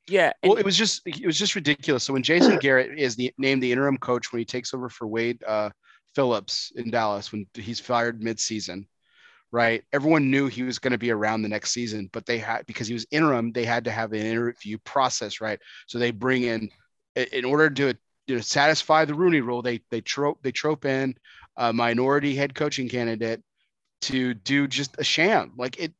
Yeah. 0.08 0.32
well, 0.42 0.56
it 0.56 0.64
was 0.64 0.76
just 0.76 1.02
it 1.06 1.26
was 1.26 1.38
just 1.38 1.54
ridiculous. 1.54 2.04
So 2.04 2.12
when 2.12 2.22
Jason 2.22 2.56
Garrett 2.60 2.98
is 2.98 3.16
the 3.16 3.32
named 3.38 3.62
the 3.62 3.70
interim 3.70 3.96
coach 3.96 4.32
when 4.32 4.40
he 4.40 4.44
takes 4.44 4.74
over 4.74 4.88
for 4.88 5.06
Wade 5.06 5.42
uh, 5.46 5.70
Phillips 6.14 6.72
in 6.74 6.90
Dallas 6.90 7.30
when 7.30 7.46
he's 7.54 7.78
fired 7.78 8.20
midseason, 8.20 8.86
right? 9.52 9.84
Everyone 9.92 10.30
knew 10.30 10.48
he 10.48 10.64
was 10.64 10.78
going 10.78 10.92
to 10.92 10.98
be 10.98 11.10
around 11.10 11.42
the 11.42 11.48
next 11.48 11.72
season, 11.72 12.10
but 12.12 12.26
they 12.26 12.38
had 12.38 12.66
because 12.66 12.88
he 12.88 12.94
was 12.94 13.06
interim, 13.12 13.52
they 13.52 13.64
had 13.64 13.84
to 13.84 13.92
have 13.92 14.12
an 14.12 14.20
interview 14.20 14.78
process, 14.84 15.40
right? 15.40 15.60
So 15.86 15.98
they 15.98 16.10
bring 16.10 16.42
in 16.42 16.70
in 17.14 17.44
order 17.44 17.70
to 17.70 17.94
you 18.30 18.36
know, 18.36 18.42
satisfy 18.42 19.04
the 19.04 19.14
Rooney 19.14 19.40
Rule, 19.40 19.60
they 19.60 19.80
they 19.90 20.00
trope 20.00 20.38
they 20.42 20.52
trope 20.52 20.84
in 20.84 21.16
a 21.56 21.72
minority 21.72 22.34
head 22.36 22.54
coaching 22.54 22.88
candidate 22.88 23.42
to 24.02 24.34
do 24.34 24.68
just 24.68 24.98
a 24.98 25.04
sham. 25.04 25.52
Like 25.56 25.78
it, 25.78 25.92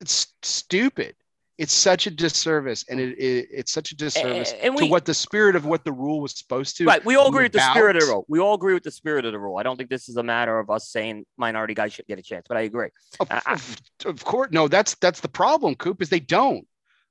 it's 0.00 0.32
stupid. 0.42 1.16
It's 1.58 1.72
such 1.72 2.06
a 2.06 2.10
disservice, 2.10 2.84
and 2.88 2.98
it, 2.98 3.18
it 3.18 3.48
it's 3.50 3.72
such 3.72 3.90
a 3.92 3.96
disservice 3.96 4.54
and 4.62 4.74
we, 4.74 4.86
to 4.86 4.90
what 4.90 5.04
the 5.04 5.12
spirit 5.12 5.54
of 5.54 5.66
what 5.66 5.84
the 5.84 5.92
rule 5.92 6.20
was 6.20 6.38
supposed 6.38 6.76
to. 6.78 6.86
Right. 6.86 7.04
We 7.04 7.16
all 7.16 7.28
agree 7.28 7.44
with 7.44 7.52
the 7.52 7.70
spirit 7.70 7.96
of 7.96 8.02
the 8.02 8.08
rule. 8.08 8.24
We 8.28 8.38
all 8.38 8.54
agree 8.54 8.74
with 8.74 8.84
the 8.84 8.90
spirit 8.90 9.24
of 9.24 9.32
the 9.32 9.38
rule. 9.38 9.58
I 9.58 9.62
don't 9.62 9.76
think 9.76 9.90
this 9.90 10.08
is 10.08 10.16
a 10.16 10.22
matter 10.22 10.58
of 10.58 10.70
us 10.70 10.88
saying 10.88 11.26
minority 11.36 11.74
guys 11.74 11.92
should 11.92 12.06
get 12.06 12.18
a 12.18 12.22
chance, 12.22 12.46
but 12.48 12.56
I 12.56 12.62
agree. 12.62 12.88
Of, 13.20 13.28
I, 13.30 13.60
of 14.06 14.24
course, 14.24 14.50
no. 14.52 14.68
That's 14.68 14.94
that's 14.94 15.20
the 15.20 15.28
problem, 15.28 15.74
Coop. 15.74 16.00
Is 16.00 16.08
they 16.08 16.20
don't. 16.20 16.66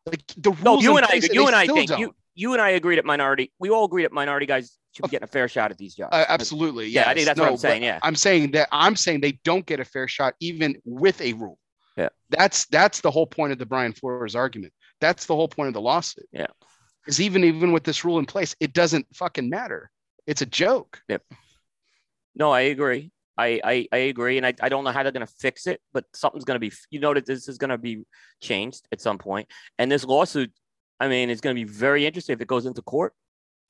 Like 0.06 0.24
the 0.38 0.52
rules. 0.52 0.64
No, 0.64 0.80
you 0.80 0.98
and 0.98 1.06
I. 1.06 1.22
You 1.32 1.48
and 1.48 1.56
I 1.56 1.68
think 1.68 1.90
don't. 1.90 2.00
you 2.00 2.16
you 2.36 2.54
and 2.54 2.62
I 2.62 2.70
agreed 2.72 3.00
at 3.00 3.06
minority. 3.06 3.52
We 3.60 3.70
all 3.70 3.86
agreed 3.86 4.06
at 4.06 4.12
minority 4.12 4.46
guys 4.46 4.78
should 4.94 5.04
be 5.04 5.10
getting 5.10 5.24
a 5.24 5.28
fair 5.28 5.48
shot 5.48 5.72
at 5.72 5.78
these 5.78 5.96
jobs. 5.96 6.14
Uh, 6.14 6.26
absolutely. 6.28 6.88
Yes. 6.88 7.06
Yeah, 7.06 7.12
I 7.12 7.14
think 7.14 7.26
that's 7.26 7.38
no, 7.38 7.44
what 7.44 7.52
I'm 7.52 7.58
saying. 7.58 7.84
Yeah. 7.84 8.00
I'm 8.02 8.16
saying 8.16 8.52
that 8.52 8.68
I'm 8.72 8.96
saying 8.96 9.22
they 9.22 9.40
don't 9.44 9.66
get 9.66 9.80
a 9.80 9.86
fair 9.86 10.08
shot 10.08 10.36
even 10.40 10.78
with 10.86 11.20
a 11.22 11.34
rule. 11.34 11.58
Yeah. 11.98 12.10
That's 12.30 12.66
that's 12.66 13.02
the 13.02 13.12
whole 13.12 13.28
point 13.28 13.52
of 13.52 13.58
the 13.58 13.66
Brian 13.66 13.94
Flores 13.94 14.36
argument. 14.36 14.74
That's 15.00 15.26
the 15.26 15.36
whole 15.36 15.48
point 15.48 15.68
of 15.68 15.74
the 15.74 15.82
lawsuit. 15.82 16.28
Yeah. 16.32 16.48
Because 17.04 17.20
even 17.22 17.44
even 17.44 17.72
with 17.72 17.84
this 17.84 18.06
rule 18.06 18.20
in 18.20 18.26
place, 18.26 18.56
it 18.60 18.74
doesn't 18.74 19.08
fucking 19.16 19.50
matter. 19.50 19.90
It's 20.28 20.42
a 20.42 20.46
joke. 20.46 21.02
Yep. 21.10 21.24
No, 22.36 22.52
I 22.52 22.62
agree. 22.62 23.12
I, 23.38 23.60
I, 23.64 23.88
I 23.92 23.98
agree. 23.98 24.38
And 24.38 24.46
I, 24.46 24.54
I 24.62 24.70
don't 24.70 24.84
know 24.84 24.92
how 24.92 25.04
they're 25.04 25.12
going 25.12 25.26
to 25.26 25.34
fix 25.40 25.66
it, 25.66 25.82
but 25.94 26.06
something's 26.14 26.44
going 26.44 26.56
to 26.56 26.60
be, 26.60 26.72
you 26.92 27.00
know, 27.00 27.14
that 27.14 27.26
this 27.26 27.48
is 27.48 27.58
going 27.58 27.70
to 27.70 27.78
be 27.78 28.04
changed 28.42 28.88
at 28.92 29.02
some 29.02 29.18
point. 29.18 29.48
And 29.80 29.92
this 29.92 30.04
lawsuit 30.04 30.52
I 31.02 31.08
mean, 31.08 31.32
it's 31.32 31.42
going 31.42 31.56
to 31.56 31.60
be 31.60 31.70
very 31.70 32.06
interesting 32.06 32.36
if 32.36 32.42
it 32.42 32.48
goes 32.48 32.68
into 32.68 32.84
court. 32.84 33.14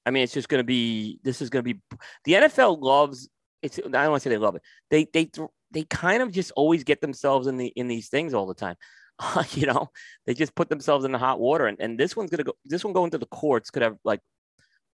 I 0.05 0.11
mean, 0.11 0.23
it's 0.23 0.33
just 0.33 0.49
going 0.49 0.59
to 0.59 0.65
be. 0.65 1.17
This 1.23 1.41
is 1.41 1.49
going 1.49 1.63
to 1.63 1.73
be. 1.73 1.79
The 2.25 2.33
NFL 2.33 2.81
loves. 2.81 3.29
It's. 3.61 3.79
I 3.79 3.89
don't 3.89 4.11
want 4.11 4.21
to 4.21 4.29
say 4.29 4.31
they 4.31 4.37
love 4.37 4.55
it. 4.55 4.63
They 4.89 5.07
they 5.13 5.31
they 5.71 5.83
kind 5.83 6.21
of 6.21 6.31
just 6.31 6.51
always 6.57 6.83
get 6.83 6.99
themselves 6.99 7.47
in 7.47 7.55
the 7.55 7.67
in 7.67 7.87
these 7.87 8.09
things 8.09 8.33
all 8.33 8.45
the 8.45 8.53
time. 8.53 8.75
Uh, 9.23 9.43
you 9.51 9.67
know, 9.67 9.87
they 10.25 10.33
just 10.33 10.55
put 10.55 10.67
themselves 10.67 11.05
in 11.05 11.11
the 11.11 11.17
hot 11.19 11.39
water, 11.39 11.67
and, 11.67 11.79
and 11.79 11.95
this 11.95 12.15
one's 12.15 12.31
gonna 12.31 12.43
go. 12.43 12.53
This 12.65 12.83
one 12.83 12.91
going 12.91 13.11
to 13.11 13.19
the 13.19 13.27
courts 13.27 13.69
could 13.69 13.83
have 13.83 13.95
like 14.03 14.19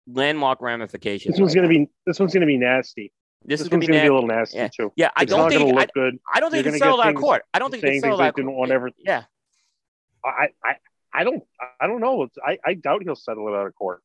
landmark 0.07 0.62
ramifications. 0.62 1.36
This 1.36 1.40
one's 1.40 1.56
right 1.56 1.62
gonna 1.62 1.68
be. 1.68 1.88
This 2.07 2.20
one's 2.20 2.34
gonna 2.34 2.48
be 2.48 2.57
nasty. 2.57 3.14
This, 3.44 3.60
this 3.60 3.66
is 3.66 3.70
going 3.70 3.82
to 3.82 3.88
be, 3.88 3.98
a 3.98 4.02
little 4.02 4.26
nasty 4.26 4.57
yeah. 4.57 4.70
too. 4.70 4.91
Yeah, 4.95 5.12
I 5.16 5.24
it's 5.24 5.32
don't 5.32 5.52
think. 5.52 5.78
I, 5.78 5.86
good. 5.94 6.18
I 6.34 6.40
don't 6.40 6.49
think 6.49 6.66
it's 6.66 6.80
settled 6.80 7.02
out 7.02 7.10
of 7.10 7.16
court. 7.16 7.44
I 7.53 7.60
don't 7.60 7.70
think 7.70 7.84
it's 7.84 8.02
settled 8.02 8.20
out. 8.20 8.36
Didn't 8.36 8.56
want 8.56 8.72
ever. 8.72 8.90
Yeah. 8.98 9.26
I, 10.26 10.48
I 10.64 10.76
I 11.16 11.24
don't 11.24 11.44
I 11.80 11.88
don't 11.88 12.02
know. 12.02 12.28
I, 12.46 12.58
I 12.66 12.74
doubt 12.74 13.04
he'll 13.04 13.16
settle 13.16 13.48
it 13.48 13.54
out 13.56 13.68
of 13.68 13.76
court. 13.76 14.02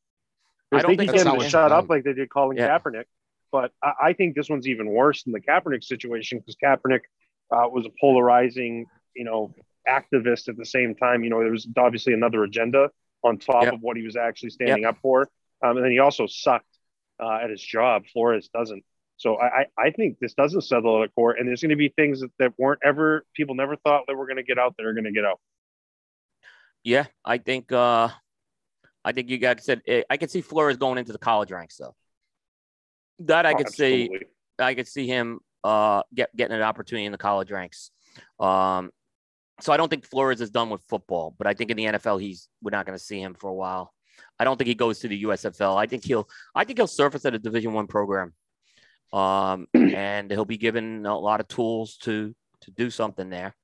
I 0.72 0.82
don't 0.82 0.96
they 0.96 1.06
think 1.06 1.22
to 1.22 1.48
shut 1.48 1.72
up 1.72 1.88
like 1.88 2.04
they 2.04 2.12
did 2.12 2.30
Colin 2.30 2.56
yeah. 2.56 2.78
Kaepernick. 2.78 3.04
But 3.50 3.72
I, 3.82 3.92
I, 4.02 4.12
think 4.12 4.36
this 4.36 4.48
one's 4.48 4.68
even 4.68 4.88
worse 4.88 5.24
than 5.24 5.32
the 5.32 5.40
Kaepernick 5.40 5.82
situation 5.82 6.38
because 6.38 6.56
Kaepernick 6.62 7.00
uh, 7.50 7.68
was 7.68 7.84
a 7.84 7.90
polarizing, 8.00 8.86
you 9.16 9.24
know, 9.24 9.52
activist 9.88 10.48
at 10.48 10.56
the 10.56 10.64
same 10.64 10.94
time. 10.94 11.24
You 11.24 11.30
know, 11.30 11.40
there 11.40 11.50
was 11.50 11.66
obviously 11.76 12.12
another 12.12 12.44
agenda 12.44 12.90
on 13.24 13.38
top 13.38 13.64
yep. 13.64 13.74
of 13.74 13.80
what 13.80 13.96
he 13.96 14.04
was 14.04 14.14
actually 14.14 14.50
standing 14.50 14.82
yep. 14.82 14.94
up 14.94 14.98
for. 15.02 15.22
Um, 15.64 15.76
and 15.76 15.84
then 15.84 15.90
he 15.90 15.98
also 15.98 16.26
sucked 16.28 16.64
uh, 17.20 17.40
at 17.42 17.50
his 17.50 17.60
job. 17.60 18.04
Flores 18.12 18.48
doesn't. 18.54 18.84
So 19.16 19.38
I, 19.38 19.66
I 19.76 19.90
think 19.90 20.18
this 20.18 20.32
doesn't 20.32 20.62
settle 20.62 21.02
at 21.02 21.14
court, 21.14 21.38
and 21.38 21.46
there's 21.46 21.60
going 21.60 21.70
to 21.70 21.76
be 21.76 21.90
things 21.90 22.20
that, 22.20 22.30
that 22.38 22.54
weren't 22.56 22.80
ever 22.82 23.26
people 23.34 23.54
never 23.54 23.76
thought 23.76 24.04
that 24.06 24.16
were 24.16 24.24
going 24.24 24.38
to 24.38 24.42
get 24.42 24.58
out 24.58 24.76
that 24.78 24.86
are 24.86 24.94
going 24.94 25.04
to 25.04 25.12
get 25.12 25.26
out. 25.26 25.40
Yeah, 26.84 27.06
I 27.24 27.38
think 27.38 27.72
uh 27.72 28.08
I 29.04 29.12
think 29.12 29.28
you 29.28 29.38
guys 29.38 29.64
said 29.64 29.82
eh, 29.86 30.02
I 30.08 30.16
could 30.16 30.30
see 30.30 30.40
Flores 30.40 30.76
going 30.76 30.98
into 30.98 31.12
the 31.12 31.18
college 31.18 31.50
ranks 31.52 31.76
though. 31.76 31.94
That 33.20 33.46
I 33.46 33.54
could 33.54 33.68
oh, 33.68 33.70
see 33.70 34.10
I 34.58 34.74
could 34.74 34.88
see 34.88 35.06
him 35.06 35.40
uh 35.62 36.02
get 36.14 36.34
getting 36.34 36.56
an 36.56 36.62
opportunity 36.62 37.06
in 37.06 37.12
the 37.12 37.18
college 37.18 37.50
ranks. 37.50 37.90
Um 38.38 38.90
so 39.60 39.72
I 39.72 39.76
don't 39.76 39.90
think 39.90 40.06
Flores 40.06 40.40
is 40.40 40.50
done 40.50 40.70
with 40.70 40.82
football, 40.88 41.34
but 41.36 41.46
I 41.46 41.52
think 41.52 41.70
in 41.70 41.76
the 41.76 41.84
NFL 41.84 42.20
he's 42.20 42.48
we're 42.62 42.70
not 42.70 42.86
going 42.86 42.96
to 42.96 43.04
see 43.04 43.20
him 43.20 43.34
for 43.34 43.50
a 43.50 43.54
while. 43.54 43.92
I 44.38 44.44
don't 44.44 44.56
think 44.56 44.68
he 44.68 44.74
goes 44.74 45.00
to 45.00 45.08
the 45.08 45.24
USFL. 45.24 45.76
I 45.76 45.84
think 45.84 46.04
he'll 46.04 46.28
I 46.54 46.64
think 46.64 46.78
he'll 46.78 46.86
surface 46.86 47.26
at 47.26 47.34
a 47.34 47.38
Division 47.38 47.74
1 47.74 47.86
program. 47.86 48.32
Um 49.12 49.66
and 49.74 50.30
he'll 50.30 50.46
be 50.46 50.56
given 50.56 51.04
a 51.04 51.18
lot 51.18 51.40
of 51.40 51.48
tools 51.48 51.98
to 52.02 52.34
to 52.62 52.70
do 52.70 52.88
something 52.88 53.28
there. 53.28 53.54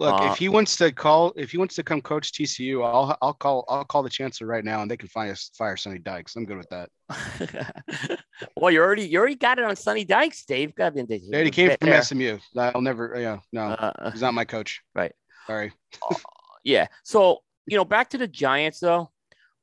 Look, 0.00 0.18
uh, 0.18 0.30
if 0.32 0.38
he 0.38 0.48
wants 0.48 0.76
to 0.76 0.90
call, 0.90 1.34
if 1.36 1.50
he 1.50 1.58
wants 1.58 1.74
to 1.74 1.82
come 1.82 2.00
coach 2.00 2.32
TCU, 2.32 2.82
I'll 2.82 3.18
I'll 3.20 3.34
call 3.34 3.66
I'll 3.68 3.84
call 3.84 4.02
the 4.02 4.08
chancellor 4.08 4.46
right 4.46 4.64
now, 4.64 4.80
and 4.80 4.90
they 4.90 4.96
can 4.96 5.08
fire 5.08 5.36
fire 5.58 5.76
Sonny 5.76 5.98
Dykes. 5.98 6.36
I'm 6.36 6.46
good 6.46 6.56
with 6.56 6.70
that. 6.70 6.88
well, 8.56 8.70
you 8.70 8.80
already 8.80 9.06
you 9.06 9.18
already 9.18 9.34
got 9.34 9.58
it 9.58 9.64
on 9.66 9.76
Sonny 9.76 10.06
Dykes, 10.06 10.46
Dave. 10.46 10.74
Got 10.74 10.94
he 10.96 11.50
came 11.50 11.76
from 11.78 12.02
SMU. 12.02 12.38
I'll 12.56 12.80
never. 12.80 13.14
Yeah, 13.20 13.40
no, 13.52 13.60
uh, 13.60 14.10
he's 14.10 14.22
not 14.22 14.32
my 14.32 14.46
coach. 14.46 14.80
Right. 14.94 15.12
Sorry. 15.46 15.70
Yeah. 16.64 16.86
So, 17.04 17.40
you 17.66 17.76
know, 17.76 17.84
back 17.84 18.08
to 18.10 18.18
the 18.18 18.26
Giants 18.26 18.80
though. 18.80 19.10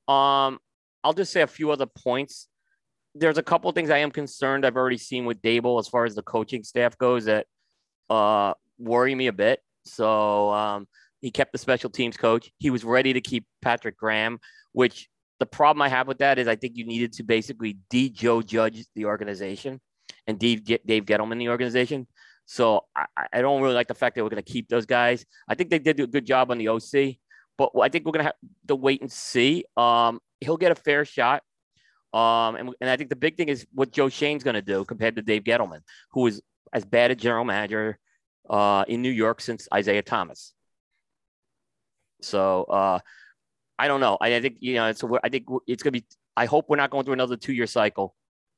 Um, 0.07 0.59
I'll 1.03 1.13
just 1.15 1.33
say 1.33 1.41
a 1.41 1.47
few 1.47 1.71
other 1.71 1.87
points. 1.87 2.47
There's 3.15 3.39
a 3.39 3.43
couple 3.43 3.69
of 3.69 3.75
things 3.75 3.89
I 3.89 3.97
am 3.97 4.11
concerned 4.11 4.67
I've 4.67 4.77
already 4.77 4.99
seen 4.99 5.25
with 5.25 5.41
Daboll 5.41 5.79
as 5.79 5.87
far 5.87 6.05
as 6.05 6.13
the 6.13 6.21
coaching 6.21 6.63
staff 6.63 6.95
goes 6.95 7.25
that 7.25 7.47
uh 8.07 8.53
worry 8.77 9.15
me 9.15 9.25
a 9.25 9.33
bit. 9.33 9.61
So 9.93 10.51
um 10.51 10.87
he 11.21 11.31
kept 11.31 11.51
the 11.51 11.57
special 11.57 11.89
teams 11.89 12.15
coach. 12.17 12.51
He 12.59 12.69
was 12.69 12.83
ready 12.83 13.13
to 13.13 13.21
keep 13.21 13.45
Patrick 13.61 13.97
Graham, 13.97 14.39
which 14.73 15.09
the 15.39 15.45
problem 15.45 15.81
I 15.81 15.89
have 15.89 16.07
with 16.07 16.19
that 16.19 16.39
is 16.39 16.47
I 16.47 16.55
think 16.55 16.77
you 16.77 16.85
needed 16.85 17.13
to 17.13 17.23
basically 17.23 17.77
de 17.89 18.09
Joe 18.09 18.41
Judge 18.41 18.85
the 18.95 19.05
organization 19.05 19.79
and 20.25 20.39
Dave, 20.39 20.63
Dave 20.63 21.05
Gettleman 21.05 21.39
the 21.39 21.49
organization. 21.49 22.07
So 22.45 22.85
I, 22.95 23.05
I 23.33 23.41
don't 23.41 23.61
really 23.61 23.75
like 23.75 23.87
the 23.87 23.93
fact 23.93 24.15
that 24.15 24.23
we're 24.23 24.29
going 24.29 24.43
to 24.43 24.51
keep 24.51 24.69
those 24.69 24.85
guys. 24.85 25.25
I 25.47 25.55
think 25.55 25.69
they 25.69 25.79
did 25.79 25.99
a 25.99 26.07
good 26.07 26.25
job 26.25 26.49
on 26.49 26.57
the 26.57 26.69
OC, 26.69 27.17
but 27.57 27.71
I 27.79 27.89
think 27.89 28.05
we're 28.05 28.13
going 28.13 28.25
to 28.25 28.25
have 28.25 28.35
to 28.67 28.75
wait 28.75 29.01
and 29.01 29.11
see. 29.11 29.65
Um, 29.75 30.19
he'll 30.39 30.57
get 30.57 30.71
a 30.71 30.75
fair 30.75 31.03
shot. 31.03 31.43
Um, 32.13 32.55
and, 32.55 32.69
and 32.79 32.89
I 32.89 32.95
think 32.95 33.09
the 33.09 33.17
big 33.17 33.35
thing 33.35 33.49
is 33.49 33.67
what 33.73 33.91
Joe 33.91 34.07
Schoen's 34.07 34.43
going 34.43 34.55
to 34.55 34.61
do 34.61 34.85
compared 34.85 35.17
to 35.17 35.21
Dave 35.21 35.43
Gettleman, 35.43 35.81
who 36.11 36.27
is 36.27 36.41
as 36.71 36.85
bad 36.85 37.11
a 37.11 37.15
general 37.15 37.43
manager 37.43 37.99
uh, 38.49 38.85
in 38.87 39.01
New 39.01 39.11
York 39.11 39.41
since 39.41 39.67
Isiah 39.75 40.01
Thomas. 40.01 40.53
So 42.21 42.63
uh, 42.63 42.99
I 43.77 43.87
don't 43.87 43.99
know. 43.99 44.17
I, 44.19 44.35
I 44.35 44.41
think 44.41 44.57
you 44.59 44.75
know. 44.75 44.91
So 44.93 45.19
I 45.23 45.29
think 45.29 45.45
it's 45.67 45.83
going 45.83 45.93
to 45.93 45.99
be. 45.99 46.05
I 46.35 46.45
hope 46.45 46.65
we're 46.69 46.77
not 46.77 46.89
going 46.89 47.03
through 47.03 47.13
another 47.13 47.37
two-year 47.37 47.67
cycle 47.67 48.15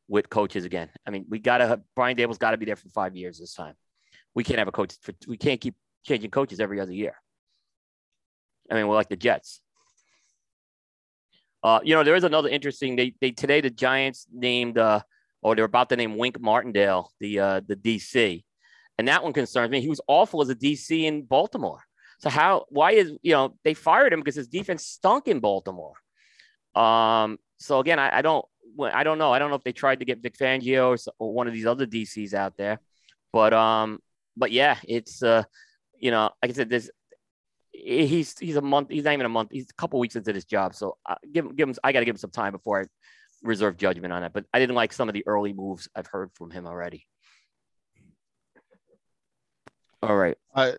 with 0.08 0.30
coaches 0.30 0.66
again. 0.66 0.90
I 1.06 1.12
mean, 1.12 1.26
we 1.30 1.40
got 1.40 1.60
to. 1.60 1.82
Brian 1.96 2.16
Daboll's 2.16 2.38
got 2.38 2.52
to 2.52 2.58
be 2.58 2.66
there 2.66 2.76
for 2.76 2.90
five 2.90 3.16
years 3.16 3.40
this 3.40 3.54
time. 3.54 3.76
We 4.34 4.44
can't 4.44 4.60
have 4.60 4.68
a 4.68 4.72
coach 4.72 4.94
for. 5.02 5.14
We 5.28 5.38
can't 5.38 5.60
keep 5.60 5.76
changing 6.06 6.32
coaches 6.32 6.60
every 6.60 6.80
other 6.80 6.94
year. 6.94 7.16
I 8.72 8.76
mean, 8.76 8.88
we're 8.88 8.96
like 8.96 9.10
the 9.10 9.16
Jets. 9.16 9.62
Uh, 11.62 11.80
you 11.84 11.94
know, 11.94 12.04
there 12.04 12.16
is 12.16 12.24
another 12.24 12.50
interesting. 12.50 12.96
They 12.96 13.14
they 13.20 13.32
today 13.32 13.60
the 13.62 13.70
Giants 13.70 14.26
named 14.32 14.78
uh, 14.78 15.02
or 15.42 15.56
they're 15.56 15.66
about 15.66 15.90
to 15.90 15.96
name 15.96 16.18
Wink 16.18 16.40
Martindale 16.40 17.12
the 17.20 17.40
uh, 17.40 17.62
the 17.66 17.76
DC, 17.76 18.44
and 19.00 19.08
that 19.08 19.24
one 19.24 19.32
concerns 19.32 19.72
me. 19.72 19.80
He 19.80 19.88
was 19.88 20.02
awful 20.08 20.42
as 20.42 20.50
a 20.50 20.56
DC 20.56 21.06
in 21.06 21.24
Baltimore. 21.24 21.80
So 22.20 22.30
how? 22.30 22.66
Why 22.68 22.92
is 22.92 23.14
you 23.22 23.32
know 23.32 23.56
they 23.64 23.74
fired 23.74 24.12
him 24.12 24.20
because 24.20 24.36
his 24.36 24.50
defense 24.50 24.86
stunk 24.86 25.30
in 25.30 25.40
Baltimore. 25.40 25.94
Um. 26.76 27.40
So 27.60 27.80
again, 27.80 27.98
I, 27.98 28.18
I 28.18 28.22
don't. 28.22 28.46
I 28.94 29.06
don't 29.06 29.18
know. 29.18 29.32
I 29.32 29.40
don't 29.40 29.52
know 29.52 29.56
if 29.56 29.64
they 29.64 29.72
tried 29.72 30.00
to 30.00 30.06
get 30.06 30.22
Vic 30.22 30.38
Fangio 30.38 30.90
or, 30.90 31.14
or 31.18 31.34
one 31.34 31.48
of 31.48 31.54
these 31.54 31.66
other 31.66 31.88
DCs 31.88 32.34
out 32.34 32.58
there, 32.58 32.82
but 33.32 33.54
um. 33.54 34.00
But 34.36 34.52
yeah, 34.52 34.76
it's 34.86 35.24
uh. 35.24 35.44
You 35.98 36.12
know, 36.12 36.32
like 36.42 36.52
I 36.52 36.54
said, 36.54 36.70
this 36.70 36.90
he's 37.72 38.38
he's 38.38 38.58
a 38.58 38.62
month. 38.62 38.90
He's 38.90 39.06
not 39.06 39.14
even 39.14 39.26
a 39.26 39.30
month. 39.30 39.52
He's 39.54 39.70
a 39.70 39.74
couple 39.76 40.00
weeks 40.02 40.18
into 40.18 40.34
this 40.34 40.46
job. 40.46 40.76
So 40.76 40.98
uh, 41.06 41.16
give 41.32 41.56
give 41.56 41.70
him. 41.70 41.76
I 41.86 41.94
got 41.94 42.00
to 42.00 42.06
give 42.06 42.16
him 42.16 42.20
some 42.20 42.32
time 42.32 42.52
before 42.52 42.82
I 42.82 42.86
reserve 43.44 43.78
judgment 43.78 44.12
on 44.12 44.26
it. 44.26 44.34
But 44.34 44.44
I 44.54 44.60
didn't 44.60 44.76
like 44.76 44.92
some 44.92 45.08
of 45.08 45.14
the 45.14 45.26
early 45.26 45.54
moves 45.54 45.88
I've 45.96 46.08
heard 46.08 46.32
from 46.34 46.52
him 46.52 46.68
already. 46.68 47.08
All 50.02 50.16
right. 50.16 50.38
Uh, 50.54 50.74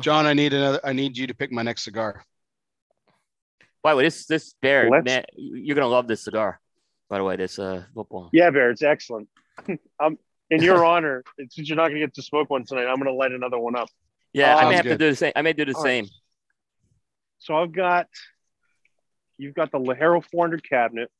John, 0.00 0.26
I 0.26 0.32
need 0.32 0.52
another. 0.52 0.80
I 0.84 0.92
need 0.92 1.16
you 1.16 1.26
to 1.26 1.34
pick 1.34 1.52
my 1.52 1.62
next 1.62 1.84
cigar. 1.84 2.24
By 3.82 3.92
the 3.92 3.96
way, 3.98 4.04
this 4.04 4.26
this 4.26 4.54
bear, 4.62 4.88
Let's... 4.88 5.04
man, 5.04 5.24
you're 5.36 5.74
gonna 5.74 5.88
love 5.88 6.06
this 6.06 6.24
cigar. 6.24 6.60
By 7.10 7.18
the 7.18 7.24
way, 7.24 7.36
this 7.36 7.58
uh 7.58 7.84
football. 7.94 8.30
Yeah, 8.32 8.50
bear, 8.50 8.70
it's 8.70 8.82
excellent. 8.82 9.28
I'm 10.00 10.18
in 10.50 10.62
your 10.62 10.84
honor. 10.84 11.24
Since 11.50 11.68
you're 11.68 11.76
not 11.76 11.88
gonna 11.88 12.00
get 12.00 12.14
to 12.14 12.22
smoke 12.22 12.48
one 12.48 12.64
tonight, 12.64 12.86
I'm 12.86 12.96
gonna 12.96 13.12
light 13.12 13.32
another 13.32 13.58
one 13.58 13.76
up. 13.76 13.88
Yeah, 14.32 14.56
I 14.56 14.68
may 14.68 14.76
have 14.76 14.84
good. 14.84 14.98
to 14.98 15.04
do 15.04 15.10
the 15.10 15.16
same. 15.16 15.32
I 15.36 15.42
may 15.42 15.52
do 15.52 15.64
the 15.64 15.74
All 15.74 15.82
same. 15.82 16.04
Right. 16.04 16.12
So 17.38 17.56
I've 17.56 17.72
got 17.72 18.06
you've 19.36 19.54
got 19.54 19.72
the 19.72 19.78
Ligero 19.78 20.24
400 20.24 20.66
cabinet, 20.66 21.10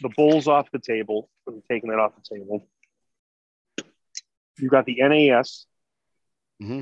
the 0.00 0.08
bowls 0.10 0.46
off 0.46 0.70
the 0.70 0.78
table. 0.78 1.28
I'm 1.46 1.62
taking 1.68 1.90
that 1.90 1.98
off 1.98 2.12
the 2.14 2.36
table. 2.36 2.66
You've 4.58 4.70
got 4.70 4.86
the 4.86 4.96
NAS. 5.00 5.66
Mm-hmm. 6.62 6.80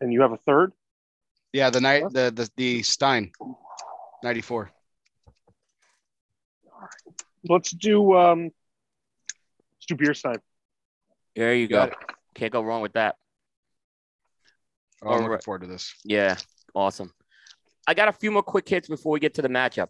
And 0.00 0.12
you 0.12 0.22
have 0.22 0.32
a 0.32 0.38
third? 0.46 0.72
Yeah, 1.52 1.70
the 1.70 1.80
night 1.80 2.04
the, 2.10 2.32
the 2.34 2.50
the 2.56 2.82
Stein 2.82 3.30
94. 4.22 4.70
All 6.66 6.80
right. 6.80 6.90
Let's 7.48 7.70
do 7.70 8.16
um 8.16 8.44
let's 8.44 9.86
do 9.88 9.94
beer 9.94 10.14
Stein. 10.14 10.38
There 11.36 11.54
you 11.54 11.68
go. 11.68 11.90
Can't 12.34 12.52
go 12.52 12.62
wrong 12.62 12.82
with 12.82 12.94
that. 12.94 13.16
Oh, 15.02 15.10
I'm 15.10 15.16
looking 15.18 15.30
right. 15.30 15.44
forward 15.44 15.62
to 15.62 15.66
this. 15.66 15.94
Yeah, 16.04 16.36
awesome. 16.74 17.12
I 17.86 17.94
got 17.94 18.08
a 18.08 18.12
few 18.12 18.30
more 18.30 18.42
quick 18.42 18.68
hits 18.68 18.88
before 18.88 19.12
we 19.12 19.20
get 19.20 19.34
to 19.34 19.42
the 19.42 19.48
matchup. 19.48 19.88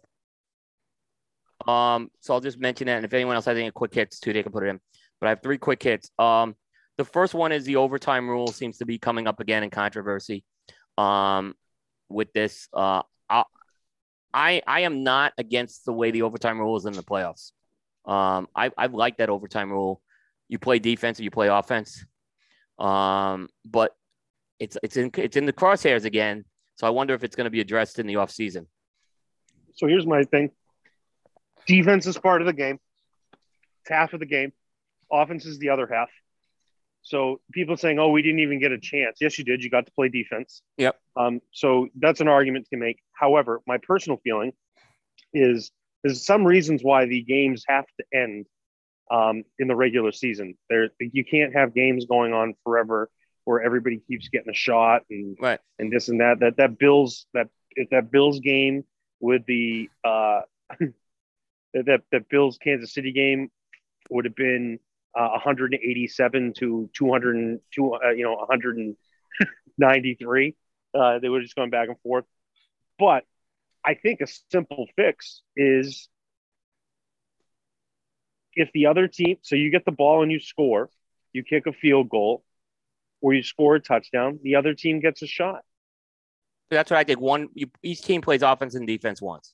Um, 1.67 2.11
so 2.19 2.33
I'll 2.33 2.41
just 2.41 2.59
mention 2.59 2.87
that, 2.87 2.97
and 2.97 3.05
if 3.05 3.13
anyone 3.13 3.35
else 3.35 3.45
has 3.45 3.57
any 3.57 3.71
quick 3.71 3.93
hits 3.93 4.19
too, 4.19 4.33
they 4.33 4.43
can 4.43 4.51
put 4.51 4.63
it 4.63 4.69
in. 4.69 4.79
But 5.19 5.27
I 5.27 5.29
have 5.29 5.41
three 5.41 5.57
quick 5.57 5.81
hits. 5.81 6.11
Um, 6.19 6.55
the 6.97 7.05
first 7.05 7.33
one 7.33 7.51
is 7.51 7.65
the 7.65 7.75
overtime 7.77 8.29
rule 8.29 8.47
seems 8.47 8.77
to 8.77 8.85
be 8.85 8.97
coming 8.97 9.27
up 9.27 9.39
again 9.39 9.63
in 9.63 9.69
controversy. 9.69 10.43
Um, 10.97 11.55
with 12.09 12.31
this, 12.33 12.67
uh, 12.73 13.01
I 14.35 14.61
I 14.67 14.81
am 14.81 15.03
not 15.03 15.31
against 15.37 15.85
the 15.85 15.93
way 15.93 16.11
the 16.11 16.23
overtime 16.23 16.59
rule 16.59 16.75
is 16.75 16.85
in 16.85 16.93
the 16.93 17.01
playoffs. 17.01 17.53
Um, 18.05 18.47
I 18.53 18.69
I 18.77 18.87
like 18.87 19.17
that 19.17 19.29
overtime 19.29 19.71
rule. 19.71 20.01
You 20.49 20.59
play 20.59 20.77
defense 20.77 21.19
or 21.19 21.23
you 21.23 21.31
play 21.31 21.47
offense. 21.47 22.05
Um, 22.77 23.47
but 23.63 23.95
it's 24.59 24.77
it's 24.83 24.97
in 24.97 25.09
it's 25.15 25.37
in 25.37 25.45
the 25.45 25.53
crosshairs 25.53 26.03
again. 26.03 26.43
So 26.75 26.85
I 26.85 26.89
wonder 26.89 27.13
if 27.13 27.23
it's 27.23 27.37
going 27.37 27.45
to 27.45 27.51
be 27.51 27.61
addressed 27.61 27.97
in 27.97 28.07
the 28.07 28.15
offseason. 28.15 28.65
So 29.75 29.87
here's 29.87 30.05
my 30.05 30.23
thing. 30.23 30.51
Defense 31.65 32.05
is 32.05 32.17
part 32.17 32.41
of 32.41 32.45
the 32.45 32.53
game. 32.53 32.79
It's 33.81 33.89
half 33.89 34.13
of 34.13 34.19
the 34.19 34.25
game. 34.25 34.51
Offense 35.09 35.45
is 35.45 35.59
the 35.59 35.69
other 35.69 35.87
half. 35.87 36.09
So 37.05 37.39
people 37.53 37.77
saying, 37.77 37.99
"Oh, 37.99 38.09
we 38.09 38.23
didn't 38.23 38.39
even 38.39 38.59
get 38.59 38.71
a 38.71 38.79
chance." 38.79 39.19
Yes, 39.21 39.37
you 39.37 39.45
did. 39.45 39.63
You 39.63 39.69
got 39.69 39.85
to 39.85 39.91
play 39.91 40.09
defense. 40.09 40.63
Yep. 40.77 40.99
Um, 41.15 41.39
so 41.51 41.87
that's 41.99 42.19
an 42.19 42.27
argument 42.27 42.67
to 42.71 42.77
make. 42.77 42.97
However, 43.13 43.61
my 43.67 43.77
personal 43.77 44.19
feeling 44.23 44.53
is 45.31 45.71
there's 46.03 46.25
some 46.25 46.43
reasons 46.43 46.83
why 46.83 47.05
the 47.05 47.21
games 47.21 47.63
have 47.67 47.85
to 47.99 48.05
end 48.11 48.47
um, 49.11 49.43
in 49.59 49.67
the 49.67 49.75
regular 49.75 50.11
season. 50.11 50.57
There, 50.67 50.89
you 50.99 51.23
can't 51.23 51.53
have 51.53 51.75
games 51.75 52.05
going 52.05 52.33
on 52.33 52.55
forever 52.63 53.09
where 53.43 53.61
everybody 53.61 54.01
keeps 54.07 54.27
getting 54.29 54.49
a 54.49 54.55
shot 54.55 55.03
and 55.11 55.37
right. 55.39 55.59
and 55.77 55.91
this 55.91 56.09
and 56.09 56.21
that. 56.21 56.39
That 56.39 56.57
that 56.57 56.79
Bills 56.79 57.27
that 57.35 57.49
if 57.71 57.91
that 57.91 58.11
Bills 58.11 58.39
game 58.39 58.83
would 59.19 59.45
be 59.45 59.91
uh, 60.03 60.41
that 61.75 62.01
that 62.11 62.29
Bills 62.29 62.57
Kansas 62.57 62.95
City 62.95 63.11
game 63.11 63.51
would 64.09 64.25
have 64.25 64.35
been 64.35 64.79
uh, 65.15 65.29
187 65.29 66.53
to 66.57 66.89
200 66.93 67.59
to 67.75 67.95
uh, 67.95 68.11
you 68.11 68.23
know 68.23 68.35
193. 68.35 70.55
Uh, 70.93 71.19
they 71.19 71.27
have 71.27 71.41
just 71.41 71.55
gone 71.55 71.69
back 71.69 71.89
and 71.89 71.99
forth. 72.01 72.25
But 72.97 73.25
I 73.83 73.95
think 73.95 74.21
a 74.21 74.27
simple 74.51 74.87
fix 74.95 75.41
is 75.55 76.07
if 78.55 78.71
the 78.73 78.87
other 78.87 79.07
team, 79.07 79.37
so 79.41 79.55
you 79.55 79.69
get 79.69 79.85
the 79.85 79.91
ball 79.91 80.23
and 80.23 80.31
you 80.31 80.39
score, 80.39 80.89
you 81.33 81.43
kick 81.43 81.67
a 81.67 81.73
field 81.73 82.09
goal, 82.09 82.43
or 83.21 83.33
you 83.33 83.43
score 83.43 83.75
a 83.75 83.81
touchdown, 83.81 84.39
the 84.43 84.55
other 84.55 84.73
team 84.73 85.01
gets 85.01 85.21
a 85.21 85.27
shot. 85.27 85.61
That's 86.69 86.89
what 86.89 86.97
I 86.97 87.03
think. 87.03 87.19
One, 87.19 87.49
you, 87.53 87.67
each 87.83 88.01
team 88.01 88.21
plays 88.21 88.41
offense 88.41 88.75
and 88.75 88.87
defense 88.87 89.21
once. 89.21 89.53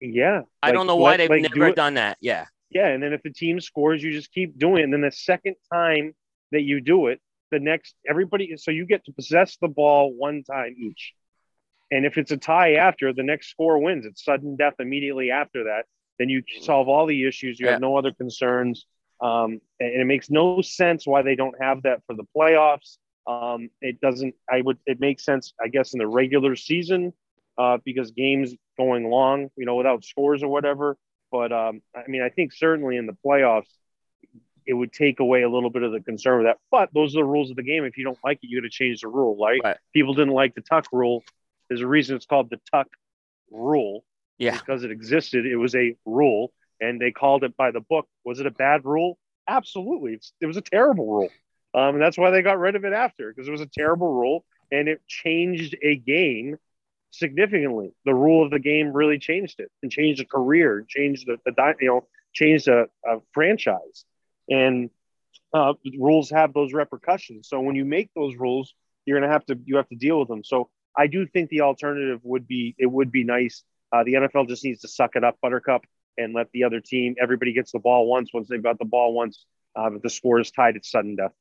Yeah, 0.00 0.42
I 0.62 0.68
like, 0.68 0.74
don't 0.74 0.86
know 0.86 0.96
why 0.96 1.16
they've 1.16 1.30
like 1.30 1.42
never 1.42 1.70
do 1.70 1.74
done 1.74 1.94
that. 1.94 2.18
Yeah, 2.20 2.44
yeah, 2.74 2.88
and 2.88 3.02
then 3.02 3.12
if 3.12 3.22
the 3.22 3.30
team 3.30 3.60
scores, 3.60 4.02
you 4.02 4.12
just 4.12 4.32
keep 4.32 4.58
doing 4.58 4.80
it. 4.80 4.84
And 4.84 4.92
then 4.92 5.00
the 5.00 5.12
second 5.12 5.54
time 5.72 6.14
that 6.52 6.62
you 6.62 6.80
do 6.80 7.06
it, 7.06 7.20
the 7.50 7.60
next 7.60 7.94
everybody 8.08 8.56
so 8.56 8.70
you 8.70 8.84
get 8.84 9.04
to 9.04 9.12
possess 9.12 9.56
the 9.60 9.68
ball 9.68 10.12
one 10.12 10.42
time 10.42 10.74
each. 10.78 11.14
And 11.90 12.04
if 12.04 12.18
it's 12.18 12.32
a 12.32 12.36
tie 12.36 12.74
after, 12.74 13.12
the 13.12 13.22
next 13.22 13.50
score 13.50 13.78
wins. 13.78 14.04
It's 14.04 14.24
sudden 14.24 14.56
death 14.56 14.74
immediately 14.80 15.30
after 15.30 15.64
that. 15.64 15.84
Then 16.18 16.28
you 16.28 16.42
solve 16.62 16.88
all 16.88 17.06
the 17.06 17.26
issues. 17.26 17.60
You 17.60 17.66
yeah. 17.66 17.72
have 17.72 17.80
no 17.80 17.96
other 17.96 18.12
concerns. 18.12 18.86
Um, 19.20 19.60
and 19.78 20.00
it 20.00 20.06
makes 20.06 20.30
no 20.30 20.60
sense 20.60 21.06
why 21.06 21.22
they 21.22 21.36
don't 21.36 21.54
have 21.60 21.82
that 21.82 22.02
for 22.06 22.14
the 22.16 22.24
playoffs. 22.36 22.96
Um, 23.26 23.70
it 23.80 24.00
doesn't. 24.00 24.34
I 24.50 24.60
would. 24.60 24.78
It 24.86 25.00
makes 25.00 25.24
sense, 25.24 25.54
I 25.62 25.68
guess, 25.68 25.94
in 25.94 25.98
the 25.98 26.06
regular 26.06 26.56
season 26.56 27.12
uh, 27.56 27.78
because 27.84 28.10
games 28.10 28.54
going 28.76 29.08
long, 29.08 29.50
you 29.56 29.64
know, 29.64 29.76
without 29.76 30.04
scores 30.04 30.42
or 30.42 30.48
whatever. 30.48 30.96
But 31.34 31.50
um, 31.50 31.82
I 31.96 32.02
mean, 32.06 32.22
I 32.22 32.28
think 32.28 32.52
certainly 32.52 32.96
in 32.96 33.06
the 33.06 33.16
playoffs, 33.26 33.66
it 34.64 34.72
would 34.72 34.92
take 34.92 35.18
away 35.18 35.42
a 35.42 35.50
little 35.50 35.68
bit 35.68 35.82
of 35.82 35.90
the 35.90 35.98
concern 35.98 36.38
with 36.38 36.46
that. 36.46 36.58
But 36.70 36.90
those 36.94 37.16
are 37.16 37.18
the 37.18 37.24
rules 37.24 37.50
of 37.50 37.56
the 37.56 37.64
game. 37.64 37.82
If 37.84 37.98
you 37.98 38.04
don't 38.04 38.18
like 38.22 38.38
it, 38.44 38.46
you 38.46 38.60
got 38.60 38.66
to 38.66 38.70
change 38.70 39.00
the 39.00 39.08
rule. 39.08 39.36
Right? 39.36 39.60
right? 39.64 39.76
People 39.92 40.14
didn't 40.14 40.32
like 40.32 40.54
the 40.54 40.60
tuck 40.60 40.86
rule. 40.92 41.24
There's 41.68 41.80
a 41.80 41.88
reason 41.88 42.14
it's 42.14 42.24
called 42.24 42.50
the 42.50 42.60
tuck 42.70 42.86
rule. 43.50 44.04
Yeah. 44.38 44.56
Because 44.56 44.84
it 44.84 44.92
existed. 44.92 45.44
It 45.44 45.56
was 45.56 45.74
a 45.74 45.96
rule, 46.06 46.52
and 46.80 47.00
they 47.00 47.10
called 47.10 47.42
it 47.42 47.56
by 47.56 47.72
the 47.72 47.80
book. 47.80 48.06
Was 48.24 48.38
it 48.38 48.46
a 48.46 48.52
bad 48.52 48.84
rule? 48.84 49.18
Absolutely. 49.48 50.12
It's, 50.12 50.32
it 50.40 50.46
was 50.46 50.56
a 50.56 50.62
terrible 50.62 51.12
rule. 51.12 51.30
Um, 51.74 51.96
and 51.96 52.00
that's 52.00 52.16
why 52.16 52.30
they 52.30 52.42
got 52.42 52.60
rid 52.60 52.76
of 52.76 52.84
it 52.84 52.92
after 52.92 53.32
because 53.32 53.48
it 53.48 53.50
was 53.50 53.60
a 53.60 53.66
terrible 53.66 54.12
rule 54.12 54.44
and 54.70 54.86
it 54.86 55.04
changed 55.08 55.76
a 55.82 55.96
game 55.96 56.58
significantly. 57.18 57.94
The 58.04 58.14
rule 58.14 58.44
of 58.44 58.50
the 58.50 58.58
game 58.58 58.92
really 58.92 59.18
changed 59.18 59.60
it 59.60 59.70
and 59.82 59.90
changed 59.90 60.20
a 60.20 60.24
career, 60.24 60.84
changed 60.88 61.26
the, 61.26 61.38
the 61.44 61.74
you 61.80 61.88
know, 61.88 62.06
changed 62.32 62.68
a, 62.68 62.86
a 63.06 63.18
franchise. 63.32 64.04
And 64.48 64.90
uh, 65.52 65.74
rules 65.98 66.30
have 66.30 66.52
those 66.52 66.72
repercussions. 66.72 67.48
So 67.48 67.60
when 67.60 67.76
you 67.76 67.84
make 67.84 68.10
those 68.14 68.36
rules, 68.36 68.74
you're 69.06 69.18
going 69.18 69.28
to 69.28 69.32
have 69.32 69.46
to 69.46 69.58
you 69.64 69.76
have 69.76 69.88
to 69.88 69.96
deal 69.96 70.18
with 70.18 70.28
them. 70.28 70.42
So 70.44 70.70
I 70.96 71.06
do 71.06 71.26
think 71.26 71.50
the 71.50 71.62
alternative 71.62 72.20
would 72.22 72.46
be 72.46 72.74
it 72.78 72.86
would 72.86 73.12
be 73.12 73.24
nice. 73.24 73.62
Uh, 73.92 74.02
the 74.04 74.14
NFL 74.14 74.48
just 74.48 74.64
needs 74.64 74.80
to 74.80 74.88
suck 74.88 75.12
it 75.14 75.22
up, 75.22 75.38
Buttercup, 75.40 75.84
and 76.18 76.34
let 76.34 76.50
the 76.52 76.64
other 76.64 76.80
team. 76.80 77.14
Everybody 77.20 77.52
gets 77.52 77.72
the 77.72 77.78
ball 77.78 78.08
once. 78.08 78.30
Once 78.34 78.48
they've 78.48 78.62
got 78.62 78.78
the 78.78 78.84
ball 78.84 79.14
once, 79.14 79.44
uh, 79.78 79.92
if 79.94 80.02
the 80.02 80.10
score 80.10 80.40
is 80.40 80.50
tied, 80.50 80.76
it's 80.76 80.90
sudden 80.90 81.16
death. 81.16 81.32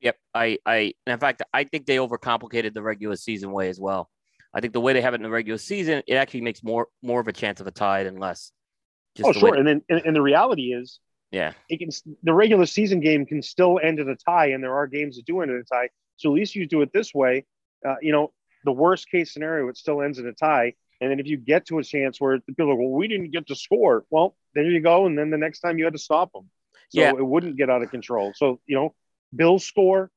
Yep, 0.00 0.16
I, 0.34 0.58
I, 0.66 0.92
in 1.06 1.18
fact, 1.18 1.42
I 1.52 1.64
think 1.64 1.86
they 1.86 1.96
overcomplicated 1.96 2.74
the 2.74 2.82
regular 2.82 3.16
season 3.16 3.52
way 3.52 3.70
as 3.70 3.80
well. 3.80 4.10
I 4.54 4.60
think 4.60 4.72
the 4.72 4.80
way 4.80 4.92
they 4.92 5.00
have 5.00 5.14
it 5.14 5.16
in 5.16 5.22
the 5.22 5.30
regular 5.30 5.58
season, 5.58 6.02
it 6.06 6.14
actually 6.14 6.42
makes 6.42 6.62
more 6.62 6.88
more 7.02 7.20
of 7.20 7.28
a 7.28 7.32
chance 7.32 7.60
of 7.60 7.66
a 7.66 7.70
tie 7.70 8.04
than 8.04 8.18
less. 8.18 8.52
Just 9.16 9.28
oh, 9.28 9.32
sure. 9.32 9.54
And 9.54 9.66
then, 9.66 9.82
and, 9.88 10.02
and 10.04 10.16
the 10.16 10.22
reality 10.22 10.72
is, 10.72 11.00
yeah, 11.30 11.52
it 11.68 11.78
can. 11.78 11.90
The 12.22 12.32
regular 12.32 12.66
season 12.66 13.00
game 13.00 13.26
can 13.26 13.42
still 13.42 13.80
end 13.82 13.98
in 13.98 14.08
a 14.08 14.16
tie, 14.16 14.50
and 14.50 14.62
there 14.62 14.74
are 14.74 14.86
games 14.86 15.16
that 15.16 15.26
do 15.26 15.40
end 15.40 15.50
in 15.50 15.56
a 15.58 15.64
tie. 15.64 15.88
So 16.16 16.30
at 16.30 16.34
least 16.34 16.54
you 16.54 16.66
do 16.66 16.82
it 16.82 16.92
this 16.92 17.12
way. 17.12 17.44
Uh, 17.86 17.96
you 18.00 18.12
know, 18.12 18.32
the 18.64 18.72
worst 18.72 19.10
case 19.10 19.32
scenario, 19.32 19.68
it 19.68 19.76
still 19.76 20.02
ends 20.02 20.18
in 20.18 20.26
a 20.26 20.32
tie. 20.32 20.74
And 21.00 21.10
then 21.10 21.20
if 21.20 21.26
you 21.26 21.36
get 21.36 21.66
to 21.66 21.78
a 21.78 21.84
chance 21.84 22.20
where 22.20 22.38
people 22.40 22.70
are, 22.70 22.76
well, 22.76 22.90
we 22.90 23.08
didn't 23.08 23.30
get 23.30 23.48
to 23.48 23.56
score, 23.56 24.04
well, 24.10 24.36
there 24.54 24.64
you 24.64 24.80
go. 24.80 25.06
And 25.06 25.18
then 25.18 25.30
the 25.30 25.36
next 25.36 25.60
time 25.60 25.76
you 25.76 25.84
had 25.84 25.92
to 25.92 25.98
stop 25.98 26.32
them. 26.32 26.48
So 26.90 27.00
yeah. 27.00 27.10
it 27.10 27.26
wouldn't 27.26 27.56
get 27.56 27.68
out 27.68 27.82
of 27.82 27.90
control. 27.90 28.32
So, 28.34 28.60
you 28.66 28.76
know, 28.76 28.94
Bills 29.34 29.64
score, 29.64 30.10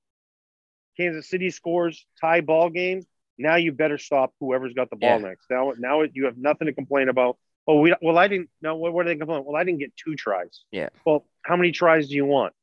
Kansas 0.95 1.30
City 1.30 1.49
scores, 1.49 2.05
tie 2.22 2.41
ball 2.41 2.69
game. 2.69 3.01
Now 3.38 3.55
you 3.55 3.72
better 3.72 3.97
stop 3.97 4.34
whoever's 4.39 4.73
got 4.73 4.89
the 4.89 4.95
ball 4.95 5.19
yeah. 5.22 5.27
next. 5.30 5.45
Now, 5.49 5.73
now 5.77 6.01
you 6.01 6.26
have 6.26 6.38
nothing 6.38 6.68
to 6.68 6.73
complain 6.73 7.09
about. 7.09 7.38
Oh, 7.68 7.81
we 7.81 7.93
well, 8.01 8.18
I 8.18 8.27
didn't. 8.27 8.49
No, 8.61 8.76
what, 8.76 8.93
what 8.93 9.05
are 9.05 9.09
they 9.09 9.15
complaining? 9.15 9.45
Well, 9.45 9.55
I 9.55 9.64
didn't 9.64 9.80
get 9.80 9.93
two 9.95 10.15
tries. 10.15 10.64
Yeah. 10.72 10.89
Well, 11.05 11.26
how 11.43 11.55
many 11.55 11.72
tries 11.72 12.07
do 12.07 12.15
you 12.15 12.26
want? 12.26 12.53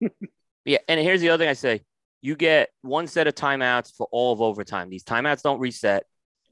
yeah, 0.64 0.78
and 0.88 1.00
here's 1.00 1.20
the 1.20 1.30
other 1.30 1.42
thing 1.42 1.48
I 1.48 1.54
say: 1.54 1.80
you 2.20 2.36
get 2.36 2.68
one 2.82 3.06
set 3.06 3.26
of 3.26 3.34
timeouts 3.34 3.94
for 3.96 4.06
all 4.12 4.32
of 4.32 4.40
overtime. 4.40 4.90
These 4.90 5.04
timeouts 5.04 5.42
don't 5.42 5.58
reset. 5.58 6.04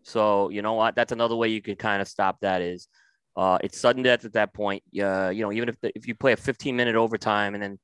So 0.03 0.49
you 0.49 0.63
know 0.63 0.75
what? 0.75 0.97
That's 0.97 1.13
another 1.13 1.37
way 1.37 1.49
you 1.49 1.61
can 1.61 1.77
kind 1.77 2.01
of 2.01 2.09
stop 2.09 2.41
that 2.41 2.63
is 2.63 2.89
uh, 3.37 3.59
it's 3.63 3.79
sudden 3.79 4.03
death 4.03 4.25
at 4.25 4.33
that 4.33 4.53
point. 4.53 4.83
Uh, 5.01 5.31
you 5.33 5.43
know, 5.43 5.53
even 5.53 5.69
if 5.69 5.81
the, 5.81 5.97
if 5.97 6.07
you 6.07 6.15
play 6.15 6.33
a 6.33 6.37
15 6.37 6.77
minute 6.77 6.97
overtime 6.97 7.55
and 7.55 7.63
then 7.63 7.79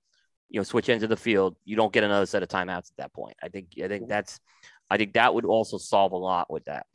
you 0.49 0.61
know 0.61 0.65
switch 0.65 0.89
ends 0.89 1.05
of 1.05 1.11
the 1.11 1.17
field, 1.17 1.57
you 1.65 1.77
don't 1.77 1.93
get 1.93 2.05
another 2.05 2.27
set 2.27 2.43
of 2.43 2.49
timeouts 2.49 2.91
at 2.91 2.97
that 2.99 3.13
point. 3.13 3.37
I 3.43 3.49
think 3.49 3.69
I 3.83 3.89
think 3.89 4.09
that's 4.09 4.41
I 4.91 4.97
think 4.97 5.15
that 5.15 5.35
would 5.35 5.45
also 5.45 5.79
solve 5.79 6.13
a 6.13 6.17
lot 6.17 6.51
with 6.51 6.65
that. 6.67 6.87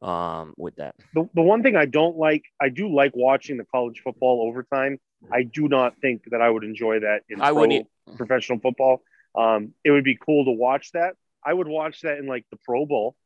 Um, 0.00 0.54
with 0.56 0.76
that. 0.76 0.94
The, 1.12 1.28
the 1.34 1.42
one 1.42 1.62
thing 1.62 1.74
I 1.74 1.86
don't 1.86 2.16
like, 2.16 2.44
I 2.60 2.68
do 2.68 2.94
like 2.94 3.12
watching 3.16 3.56
the 3.56 3.64
college 3.64 4.00
football 4.02 4.46
overtime. 4.48 4.98
I 5.32 5.42
do 5.42 5.68
not 5.68 5.94
think 6.00 6.22
that 6.30 6.40
I 6.40 6.48
would 6.48 6.62
enjoy 6.62 7.00
that 7.00 7.22
in 7.28 7.40
I 7.40 7.50
pro, 7.50 8.16
professional 8.16 8.60
football. 8.60 9.02
Um, 9.34 9.74
it 9.84 9.90
would 9.90 10.04
be 10.04 10.16
cool 10.16 10.44
to 10.44 10.52
watch 10.52 10.92
that. 10.92 11.14
I 11.44 11.52
would 11.52 11.68
watch 11.68 12.02
that 12.02 12.18
in 12.18 12.26
like 12.26 12.44
the 12.50 12.58
Pro 12.64 12.86
Bowl, 12.86 13.16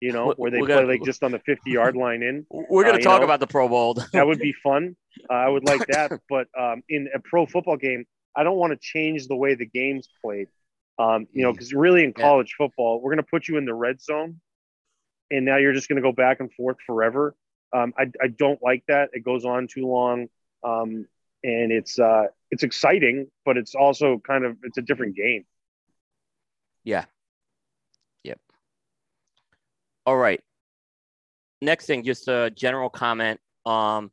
you 0.00 0.12
know, 0.12 0.32
where 0.36 0.50
they 0.50 0.60
play 0.60 0.84
like 0.84 1.02
just 1.04 1.22
on 1.22 1.32
the 1.32 1.38
50 1.40 1.70
yard 1.70 1.96
line 1.96 2.22
in. 2.22 2.46
We're 2.50 2.84
going 2.84 3.00
to 3.00 3.00
uh, 3.00 3.10
talk 3.10 3.20
know, 3.20 3.24
about 3.24 3.40
the 3.40 3.46
Pro 3.46 3.68
Bowl. 3.68 3.94
that 4.12 4.26
would 4.26 4.38
be 4.38 4.54
fun. 4.62 4.96
Uh, 5.30 5.34
I 5.34 5.48
would 5.48 5.66
like 5.66 5.86
that. 5.88 6.20
But 6.28 6.48
um, 6.58 6.82
in 6.88 7.08
a 7.14 7.20
pro 7.20 7.46
football 7.46 7.76
game, 7.76 8.04
I 8.36 8.42
don't 8.42 8.56
want 8.56 8.72
to 8.72 8.78
change 8.80 9.28
the 9.28 9.36
way 9.36 9.54
the 9.54 9.66
game's 9.66 10.08
played. 10.22 10.48
Um, 10.98 11.26
you 11.32 11.42
know, 11.42 11.52
because 11.52 11.72
mm. 11.72 11.80
really 11.80 12.04
in 12.04 12.12
college 12.12 12.54
yeah. 12.58 12.66
football, 12.66 13.00
we're 13.00 13.10
going 13.10 13.24
to 13.24 13.30
put 13.30 13.48
you 13.48 13.56
in 13.56 13.64
the 13.64 13.74
red 13.74 14.00
zone, 14.00 14.40
and 15.30 15.44
now 15.44 15.56
you're 15.56 15.72
just 15.72 15.88
going 15.88 15.96
to 15.96 16.02
go 16.02 16.12
back 16.12 16.40
and 16.40 16.52
forth 16.52 16.76
forever. 16.86 17.34
Um, 17.72 17.92
I, 17.98 18.10
I 18.22 18.28
don't 18.28 18.62
like 18.62 18.84
that. 18.86 19.10
It 19.12 19.24
goes 19.24 19.44
on 19.44 19.66
too 19.66 19.86
long, 19.86 20.28
um, 20.62 21.06
and 21.42 21.72
it's 21.72 21.98
uh, 21.98 22.26
it's 22.50 22.62
exciting, 22.62 23.26
but 23.44 23.56
it's 23.56 23.74
also 23.74 24.18
kind 24.18 24.44
of 24.44 24.56
it's 24.62 24.78
a 24.78 24.82
different 24.82 25.16
game. 25.16 25.44
Yeah. 26.84 27.06
Yep. 28.22 28.38
All 30.06 30.16
right. 30.16 30.40
Next 31.60 31.86
thing, 31.86 32.04
just 32.04 32.28
a 32.28 32.52
general 32.54 32.90
comment. 32.90 33.40
Um, 33.66 34.12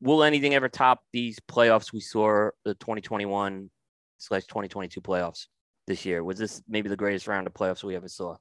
will 0.00 0.22
anything 0.22 0.54
ever 0.54 0.68
top 0.68 1.02
these 1.12 1.38
playoffs 1.40 1.92
we 1.92 2.00
saw 2.00 2.50
the 2.64 2.74
2021 2.74 3.70
slash 4.18 4.44
2022 4.44 5.00
playoffs? 5.00 5.46
This 5.86 6.04
year? 6.04 6.22
Was 6.22 6.38
this 6.38 6.62
maybe 6.68 6.88
the 6.88 6.96
greatest 6.96 7.26
round 7.26 7.46
of 7.46 7.54
playoffs 7.54 7.84
we 7.84 7.96
ever 7.96 8.08
saw? 8.08 8.36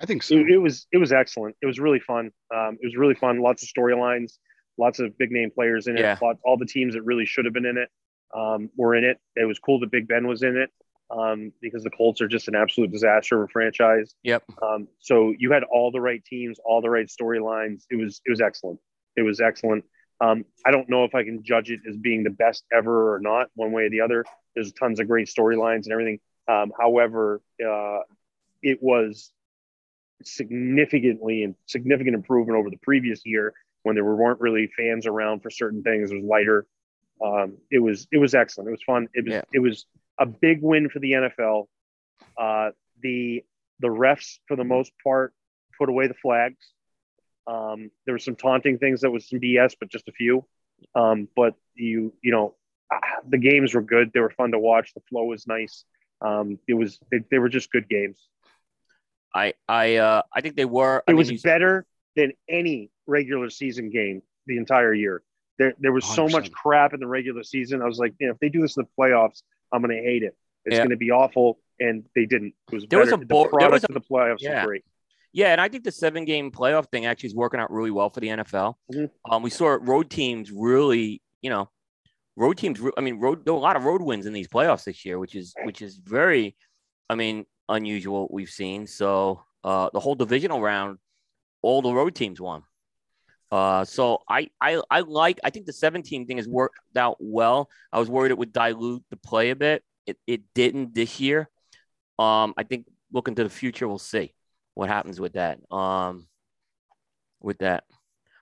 I 0.00 0.06
think 0.06 0.22
so. 0.22 0.34
It, 0.36 0.50
it 0.50 0.58
was 0.58 0.86
it 0.92 0.98
was 0.98 1.12
excellent. 1.12 1.56
It 1.62 1.66
was 1.66 1.78
really 1.78 2.00
fun. 2.00 2.30
Um, 2.54 2.76
it 2.80 2.86
was 2.86 2.96
really 2.96 3.14
fun. 3.14 3.40
Lots 3.40 3.62
of 3.62 3.68
storylines, 3.68 4.34
lots 4.78 4.98
of 4.98 5.16
big 5.18 5.30
name 5.30 5.50
players 5.50 5.86
in 5.86 5.96
it. 5.96 6.00
Yeah. 6.00 6.18
all 6.44 6.56
the 6.58 6.66
teams 6.66 6.94
that 6.94 7.02
really 7.02 7.24
should 7.24 7.44
have 7.44 7.54
been 7.54 7.66
in 7.66 7.78
it 7.78 7.88
um, 8.36 8.70
were 8.76 8.94
in 8.94 9.04
it. 9.04 9.18
It 9.36 9.46
was 9.46 9.58
cool 9.58 9.80
that 9.80 9.90
Big 9.90 10.08
Ben 10.08 10.26
was 10.26 10.42
in 10.42 10.56
it 10.56 10.70
um, 11.10 11.52
because 11.60 11.82
the 11.82 11.90
Colts 11.90 12.20
are 12.20 12.28
just 12.28 12.48
an 12.48 12.54
absolute 12.54 12.92
disaster 12.92 13.42
of 13.42 13.48
a 13.48 13.52
franchise. 13.52 14.14
Yep. 14.22 14.44
Um, 14.62 14.88
so 15.00 15.34
you 15.38 15.52
had 15.52 15.62
all 15.64 15.90
the 15.90 16.00
right 16.00 16.24
teams, 16.24 16.58
all 16.64 16.82
the 16.82 16.90
right 16.90 17.06
storylines. 17.06 17.84
It 17.90 17.96
was 17.96 18.20
it 18.24 18.30
was 18.30 18.40
excellent. 18.40 18.80
It 19.16 19.22
was 19.22 19.40
excellent. 19.40 19.84
Um, 20.20 20.44
I 20.64 20.70
don't 20.70 20.88
know 20.88 21.04
if 21.04 21.14
I 21.14 21.24
can 21.24 21.42
judge 21.42 21.70
it 21.70 21.80
as 21.88 21.96
being 21.96 22.24
the 22.24 22.30
best 22.30 22.64
ever 22.72 23.14
or 23.14 23.20
not, 23.20 23.48
one 23.54 23.72
way 23.72 23.84
or 23.84 23.90
the 23.90 24.00
other. 24.00 24.24
There's 24.54 24.72
tons 24.72 25.00
of 25.00 25.08
great 25.08 25.28
storylines 25.28 25.84
and 25.84 25.92
everything. 25.92 26.20
Um, 26.48 26.72
however, 26.78 27.42
uh, 27.64 28.00
it 28.62 28.82
was 28.82 29.30
significantly 30.22 31.42
and 31.42 31.54
significant 31.66 32.14
improvement 32.14 32.58
over 32.58 32.70
the 32.70 32.78
previous 32.78 33.20
year 33.24 33.52
when 33.82 33.94
there 33.94 34.04
weren't 34.04 34.40
really 34.40 34.70
fans 34.76 35.06
around 35.06 35.40
for 35.42 35.50
certain 35.50 35.82
things. 35.82 36.10
It 36.10 36.16
was 36.16 36.24
lighter. 36.24 36.66
Um, 37.24 37.58
it 37.70 37.78
was 37.78 38.06
it 38.12 38.18
was 38.18 38.34
excellent. 38.34 38.68
It 38.68 38.72
was 38.72 38.82
fun. 38.82 39.08
It 39.14 39.24
was 39.24 39.34
yeah. 39.34 39.42
it 39.52 39.60
was 39.60 39.86
a 40.18 40.26
big 40.26 40.62
win 40.62 40.88
for 40.88 40.98
the 40.98 41.12
NFL. 41.12 41.66
Uh, 42.38 42.70
the 43.02 43.44
the 43.80 43.88
refs, 43.88 44.38
for 44.48 44.56
the 44.56 44.64
most 44.64 44.92
part, 45.04 45.34
put 45.78 45.88
away 45.88 46.06
the 46.08 46.14
flags. 46.14 46.56
Um, 47.46 47.90
there 48.04 48.14
were 48.14 48.18
some 48.18 48.36
taunting 48.36 48.78
things 48.78 49.00
that 49.02 49.10
was 49.10 49.28
some 49.28 49.40
BS, 49.40 49.74
but 49.78 49.88
just 49.88 50.08
a 50.08 50.12
few. 50.12 50.44
Um, 50.94 51.28
but 51.36 51.54
you, 51.74 52.12
you 52.22 52.32
know, 52.32 52.54
the 53.28 53.38
games 53.38 53.74
were 53.74 53.82
good. 53.82 54.12
They 54.12 54.20
were 54.20 54.30
fun 54.30 54.52
to 54.52 54.58
watch. 54.58 54.92
The 54.94 55.00
flow 55.08 55.24
was 55.24 55.46
nice. 55.46 55.84
Um, 56.20 56.58
it 56.66 56.74
was, 56.74 56.98
they, 57.10 57.20
they 57.30 57.38
were 57.38 57.48
just 57.48 57.70
good 57.70 57.88
games. 57.88 58.18
I, 59.34 59.54
I, 59.68 59.96
uh, 59.96 60.22
I 60.32 60.40
think 60.40 60.56
they 60.56 60.64
were. 60.64 61.02
It 61.06 61.14
was 61.14 61.42
better 61.42 61.84
than 62.14 62.32
any 62.48 62.90
regular 63.06 63.50
season 63.50 63.90
game 63.90 64.22
the 64.46 64.56
entire 64.56 64.94
year. 64.94 65.22
There, 65.58 65.74
there 65.78 65.92
was 65.92 66.04
100%. 66.04 66.14
so 66.14 66.28
much 66.28 66.50
crap 66.52 66.94
in 66.94 67.00
the 67.00 67.06
regular 67.06 67.42
season. 67.42 67.82
I 67.82 67.86
was 67.86 67.98
like, 67.98 68.14
you 68.18 68.28
know, 68.28 68.32
if 68.32 68.38
they 68.40 68.48
do 68.48 68.62
this 68.62 68.76
in 68.76 68.84
the 68.84 68.88
playoffs, 68.98 69.42
I'm 69.72 69.82
going 69.82 69.96
to 69.96 70.02
hate 70.02 70.22
it. 70.22 70.36
It's 70.64 70.74
yeah. 70.74 70.78
going 70.80 70.90
to 70.90 70.96
be 70.96 71.10
awful, 71.10 71.58
and 71.78 72.04
they 72.14 72.26
didn't. 72.26 72.54
It 72.70 72.74
was 72.74 72.86
there 72.88 73.00
better. 73.00 73.16
was 73.16 73.22
a 73.22 73.26
bo- 73.26 73.44
the 73.44 73.50
product 73.50 73.72
was 73.72 73.84
a, 73.84 73.86
of 73.86 73.94
the 73.94 74.00
playoffs 74.00 74.38
yeah. 74.40 74.60
was 74.60 74.66
great. 74.66 74.84
Yeah, 75.32 75.52
and 75.52 75.60
I 75.60 75.68
think 75.68 75.84
the 75.84 75.92
seven 75.92 76.24
game 76.24 76.50
playoff 76.50 76.90
thing 76.90 77.06
actually 77.06 77.28
is 77.28 77.34
working 77.34 77.60
out 77.60 77.70
really 77.70 77.90
well 77.90 78.10
for 78.10 78.20
the 78.20 78.28
NFL. 78.28 78.74
Mm-hmm. 78.92 79.32
Um, 79.32 79.42
we 79.42 79.50
saw 79.50 79.76
road 79.80 80.10
teams 80.10 80.50
really, 80.50 81.20
you 81.42 81.50
know, 81.50 81.68
road 82.36 82.56
teams. 82.56 82.80
I 82.96 83.00
mean, 83.00 83.18
road 83.18 83.44
there 83.44 83.52
were 83.52 83.60
a 83.60 83.62
lot 83.62 83.76
of 83.76 83.84
road 83.84 84.02
wins 84.02 84.26
in 84.26 84.32
these 84.32 84.48
playoffs 84.48 84.84
this 84.84 85.04
year, 85.04 85.18
which 85.18 85.34
is 85.34 85.54
which 85.64 85.82
is 85.82 85.96
very, 85.96 86.56
I 87.10 87.14
mean, 87.16 87.44
unusual. 87.68 88.28
We've 88.30 88.48
seen 88.48 88.86
so 88.86 89.42
uh, 89.64 89.90
the 89.92 90.00
whole 90.00 90.14
divisional 90.14 90.60
round, 90.60 90.98
all 91.62 91.82
the 91.82 91.92
road 91.92 92.14
teams 92.14 92.40
won. 92.40 92.62
Uh, 93.50 93.84
so 93.84 94.22
I, 94.28 94.50
I 94.60 94.80
I 94.90 95.00
like 95.00 95.38
I 95.44 95.50
think 95.50 95.66
the 95.66 95.72
17 95.72 96.26
thing 96.26 96.36
has 96.38 96.48
worked 96.48 96.78
out 96.96 97.16
well. 97.20 97.68
I 97.92 97.98
was 97.98 98.08
worried 98.08 98.30
it 98.30 98.38
would 98.38 98.52
dilute 98.52 99.04
the 99.10 99.16
play 99.16 99.50
a 99.50 99.56
bit. 99.56 99.84
It 100.06 100.18
it 100.26 100.42
didn't 100.54 100.94
this 100.94 101.20
year. 101.20 101.48
Um, 102.18 102.54
I 102.56 102.62
think 102.62 102.86
looking 103.12 103.34
to 103.34 103.44
the 103.44 103.50
future, 103.50 103.86
we'll 103.86 103.98
see 103.98 104.32
what 104.76 104.90
happens 104.90 105.18
with 105.18 105.32
that. 105.32 105.58
Um, 105.72 106.28
with 107.40 107.58
that, 107.58 107.84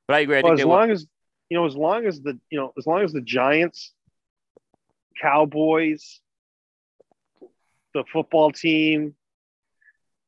but 0.07 0.17
I 0.17 0.21
agree. 0.21 0.39
I 0.39 0.43
well, 0.43 0.53
as 0.53 0.65
long 0.65 0.91
as 0.91 1.07
you 1.49 1.57
know, 1.57 1.65
as 1.65 1.77
long 1.77 2.07
as 2.07 2.21
the 2.21 2.39
you 2.51 2.59
know, 2.59 2.73
as 2.77 2.87
long 2.87 3.03
as 3.03 3.13
the 3.13 3.21
Giants, 3.21 3.93
Cowboys, 5.21 6.21
the 7.95 8.05
football 8.13 8.51
team, 8.51 9.15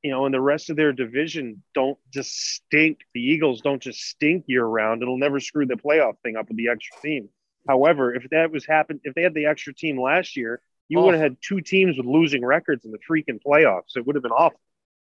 you 0.02 0.10
know, 0.10 0.26
and 0.26 0.34
the 0.34 0.40
rest 0.40 0.70
of 0.70 0.76
their 0.76 0.92
division 0.92 1.62
don't 1.74 1.98
just 2.12 2.32
stink. 2.32 3.00
The 3.12 3.20
Eagles 3.20 3.60
don't 3.60 3.82
just 3.82 4.00
stink 4.00 4.44
year 4.46 4.64
round. 4.64 5.02
It'll 5.02 5.18
never 5.18 5.40
screw 5.40 5.66
the 5.66 5.74
playoff 5.74 6.14
thing 6.22 6.36
up 6.36 6.48
with 6.48 6.56
the 6.56 6.68
extra 6.68 7.00
team. 7.02 7.28
However, 7.68 8.14
if 8.14 8.30
that 8.30 8.52
was 8.52 8.64
happened, 8.64 9.00
if 9.02 9.14
they 9.14 9.22
had 9.22 9.34
the 9.34 9.46
extra 9.46 9.74
team 9.74 10.00
last 10.00 10.36
year, 10.36 10.60
you 10.88 11.00
oh. 11.00 11.06
would 11.06 11.14
have 11.14 11.22
had 11.22 11.36
two 11.42 11.60
teams 11.60 11.96
with 11.96 12.06
losing 12.06 12.44
records 12.44 12.84
in 12.84 12.92
the 12.92 12.98
freaking 13.10 13.40
playoffs. 13.44 13.96
It 13.96 14.06
would 14.06 14.14
have 14.14 14.22
been 14.22 14.30
awful 14.30 14.60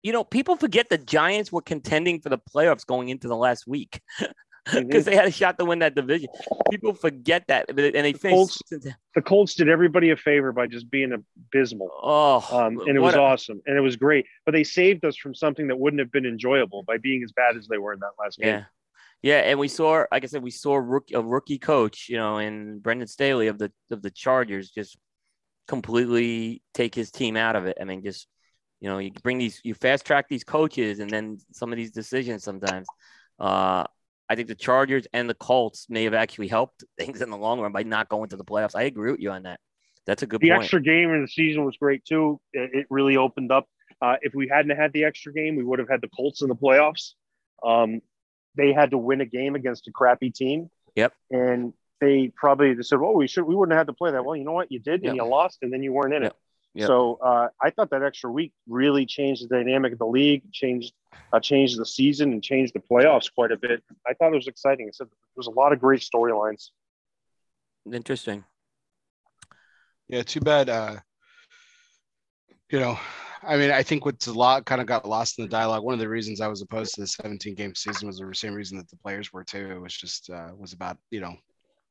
you 0.04 0.12
know, 0.12 0.24
people 0.24 0.56
forget 0.56 0.90
the 0.90 0.98
Giants 0.98 1.52
were 1.52 1.62
contending 1.62 2.22
for 2.22 2.30
the 2.30 2.38
playoffs 2.38 2.86
going 2.86 3.10
into 3.10 3.28
the 3.28 3.36
last 3.36 3.68
week. 3.68 4.02
because 4.74 5.06
they 5.06 5.16
had 5.16 5.26
a 5.26 5.32
shot 5.32 5.58
to 5.58 5.66
win 5.66 5.80
that 5.80 5.96
division. 5.96 6.28
People 6.70 6.94
forget 6.94 7.46
that, 7.48 7.70
and 7.70 7.78
they 7.78 8.12
The. 8.12 8.20
Colts- 8.30 8.62
the 8.70 9.22
Colts 9.22 9.56
did 9.56 9.70
everybody 9.70 10.10
a 10.12 10.18
favor 10.18 10.52
by 10.52 10.68
just 10.68 10.90
being 10.92 11.14
abysmal. 11.14 11.90
Oh, 12.02 12.46
Um, 12.52 12.80
and 12.80 12.96
it 12.98 13.00
was 13.00 13.16
a- 13.16 13.20
awesome 13.20 13.62
and 13.66 13.78
it 13.78 13.82
was 13.82 13.96
great. 13.96 14.26
But 14.46 14.52
they 14.52 14.64
saved 14.64 15.06
us 15.06 15.16
from 15.16 15.34
something 15.34 15.68
that 15.68 15.78
wouldn't 15.80 16.00
have 16.00 16.12
been 16.12 16.26
enjoyable 16.26 16.84
by 16.84 16.98
being 16.98 17.24
as 17.24 17.32
bad 17.32 17.56
as 17.56 17.68
they 17.68 17.78
were 17.78 17.94
in 17.94 18.00
that 18.00 18.12
last 18.20 18.40
game. 18.40 18.50
Yeah. 18.50 18.64
Yeah, 19.24 19.40
and 19.40 19.58
we 19.58 19.68
saw, 19.68 20.06
like 20.12 20.24
I 20.24 20.28
said, 20.28 20.44
we 20.44 20.52
saw 20.52 20.74
a 20.76 20.82
rookie, 20.82 21.16
a 21.16 21.22
rookie 21.22 21.58
coach, 21.58 22.08
you 22.08 22.18
know, 22.18 22.38
in 22.38 22.78
Brandon 22.80 23.08
Staley 23.08 23.48
of 23.48 23.58
the 23.58 23.72
of 23.90 24.04
the 24.04 24.12
Chargers, 24.12 24.70
just 24.70 24.96
completely 25.68 26.62
take 26.76 26.94
his 26.94 27.10
team 27.10 27.36
out 27.36 27.56
of 27.56 27.66
it. 27.66 27.78
I 27.82 27.84
mean, 27.84 28.04
just 28.04 28.28
you 28.80 28.90
know, 28.90 29.00
you 29.00 29.12
bring 29.24 29.38
these, 29.38 29.60
you 29.64 29.74
fast 29.74 30.06
track 30.06 30.28
these 30.30 30.44
coaches, 30.44 31.00
and 31.00 31.10
then 31.10 31.38
some 31.52 31.72
of 31.72 31.78
these 31.78 31.92
decisions 31.92 32.44
sometimes. 32.44 32.88
Uh, 33.40 33.84
I 34.30 34.36
think 34.36 34.48
the 34.50 34.56
Chargers 34.56 35.08
and 35.14 35.30
the 35.30 35.34
Colts 35.36 35.88
may 35.90 36.04
have 36.04 36.14
actually 36.14 36.48
helped 36.48 36.84
things 37.00 37.22
in 37.22 37.30
the 37.30 37.38
long 37.38 37.60
run 37.60 37.72
by 37.72 37.84
not 37.84 38.10
going 38.10 38.30
to 38.30 38.38
the 38.38 38.44
playoffs. 38.46 38.76
I 38.76 38.84
agree 38.84 39.12
with 39.12 39.22
you 39.22 39.32
on 39.32 39.44
that. 39.44 39.60
That's 40.06 40.24
a 40.24 40.28
good 40.28 40.42
The 40.42 40.50
point. 40.50 40.62
extra 40.64 40.82
game 40.82 41.12
in 41.14 41.22
the 41.22 41.28
season 41.28 41.66
was 41.66 41.76
great 41.78 42.06
too. 42.06 42.40
It, 42.54 42.88
really 42.90 43.18
opened 43.18 43.52
up. 43.52 43.68
Uh, 44.02 44.16
if 44.22 44.34
we 44.36 44.48
hadn't 44.48 44.76
had 44.78 44.94
the 44.94 45.04
extra 45.06 45.34
game, 45.34 45.56
we 45.56 45.64
would 45.64 45.80
have 45.80 45.90
had 45.90 46.02
the 46.02 46.08
Colts 46.10 46.42
in 46.42 46.48
the 46.48 46.56
playoffs. 46.56 47.14
Um, 47.64 48.02
they 48.56 48.72
had 48.74 48.92
to 48.92 48.98
win 48.98 49.22
a 49.22 49.26
game 49.26 49.56
against 49.56 49.88
a 49.88 49.92
crappy 49.92 50.30
team. 50.30 50.70
Yep. 50.96 51.14
And 51.32 51.74
they 52.00 52.32
probably 52.36 52.74
just 52.76 52.90
said, 52.90 53.00
"Well, 53.00 53.14
we 53.16 53.28
should. 53.28 53.44
We 53.44 53.56
wouldn't 53.56 53.74
have 53.74 53.82
had 53.82 53.88
to 53.88 53.94
play 53.94 54.12
that." 54.12 54.24
Well, 54.24 54.36
you 54.36 54.44
know 54.46 54.52
what? 54.52 54.72
You 54.72 54.80
did, 54.80 55.04
Yep. 55.04 55.10
and 55.10 55.18
you 55.18 55.26
lost, 55.26 55.60
and 55.62 55.74
then 55.74 55.84
you 55.84 55.92
weren't 55.92 56.14
in 56.14 56.24
Yep. 56.24 56.32
it. 56.32 56.38
Yep. 56.78 56.86
So 56.86 57.18
uh, 57.24 57.48
I 57.60 57.72
thought 57.72 57.90
that 57.90 58.04
extra 58.04 58.32
week 58.32 58.54
really 58.68 59.08
changed 59.08 59.44
the 59.44 59.48
dynamic 59.48 59.94
of 59.94 59.98
the 59.98 60.06
league, 60.06 60.44
changed 60.52 60.94
uh, 61.34 61.40
changed 61.40 61.80
the 61.80 61.86
season, 61.88 62.32
and 62.34 62.44
changed 62.44 62.76
the 62.76 62.80
playoffs 62.80 63.34
quite 63.34 63.52
a 63.52 63.58
bit. 63.58 63.84
I 64.08 64.14
thought 64.14 64.32
it 64.32 64.36
was 64.36 64.48
exciting. 64.48 64.86
I 64.88 64.92
said 64.94 65.08
there 65.08 65.18
was 65.36 65.48
a 65.48 65.52
lot 65.52 65.74
of 65.74 65.80
great 65.80 66.02
storylines. 66.02 66.70
Interesting. 67.92 68.44
Yeah, 70.08 70.22
too 70.22 70.40
bad. 70.40 70.70
Uh, 70.70 70.98
you 72.70 72.80
know, 72.80 73.00
I 73.42 73.58
mean, 73.58 73.72
I 73.72 73.82
think 73.82 74.06
what's 74.06 74.28
a 74.28 74.34
lot 74.34 74.66
kind 74.66 74.80
of 74.80 74.86
got 74.86 75.10
lost 75.10 75.40
in 75.40 75.46
the 75.46 75.50
dialogue. 75.50 75.84
One 75.84 75.96
of 75.96 76.00
the 76.00 76.08
reasons 76.08 76.42
I 76.42 76.48
was 76.48 76.62
opposed 76.62 76.94
to 76.94 77.02
the 77.02 77.08
17 77.08 77.56
game 77.56 77.74
season 77.74 78.06
was 78.06 78.20
the 78.20 78.36
same 78.36 78.54
reason 78.54 78.78
that 78.78 78.88
the 78.88 78.98
players 78.98 79.34
were 79.34 79.44
too. 79.44 79.72
It 79.72 79.82
was 79.82 79.96
just 79.96 80.30
uh, 80.30 80.52
was 80.56 80.74
about 80.74 81.00
you 81.10 81.22
know, 81.22 81.34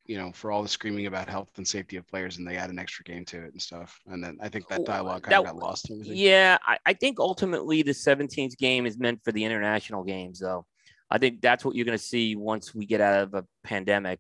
you 0.08 0.18
know, 0.18 0.32
for 0.32 0.50
all 0.50 0.62
the 0.62 0.68
screaming 0.68 1.06
about 1.06 1.28
health 1.28 1.50
and 1.56 1.66
safety 1.66 1.96
of 1.96 2.06
players, 2.06 2.38
and 2.38 2.46
they 2.46 2.56
add 2.56 2.70
an 2.70 2.78
extra 2.78 3.04
game 3.04 3.24
to 3.26 3.44
it 3.44 3.52
and 3.52 3.60
stuff. 3.60 3.98
And 4.06 4.22
then 4.22 4.38
I 4.40 4.48
think 4.48 4.68
that 4.68 4.84
dialogue 4.84 5.22
kind 5.22 5.32
that- 5.32 5.40
of 5.40 5.46
got 5.46 5.56
lost. 5.56 5.90
Yeah, 5.90 6.58
I, 6.64 6.78
I 6.86 6.92
think 6.92 7.18
ultimately 7.18 7.82
the 7.82 7.92
17th 7.92 8.56
game 8.58 8.86
is 8.86 8.98
meant 8.98 9.20
for 9.24 9.32
the 9.32 9.44
international 9.44 10.04
games, 10.04 10.40
though. 10.40 10.66
I 11.10 11.18
think 11.18 11.40
that's 11.40 11.64
what 11.64 11.76
you're 11.76 11.84
going 11.84 11.98
to 11.98 12.02
see 12.02 12.34
once 12.36 12.74
we 12.74 12.86
get 12.86 13.00
out 13.00 13.22
of 13.22 13.34
a 13.34 13.44
pandemic, 13.62 14.18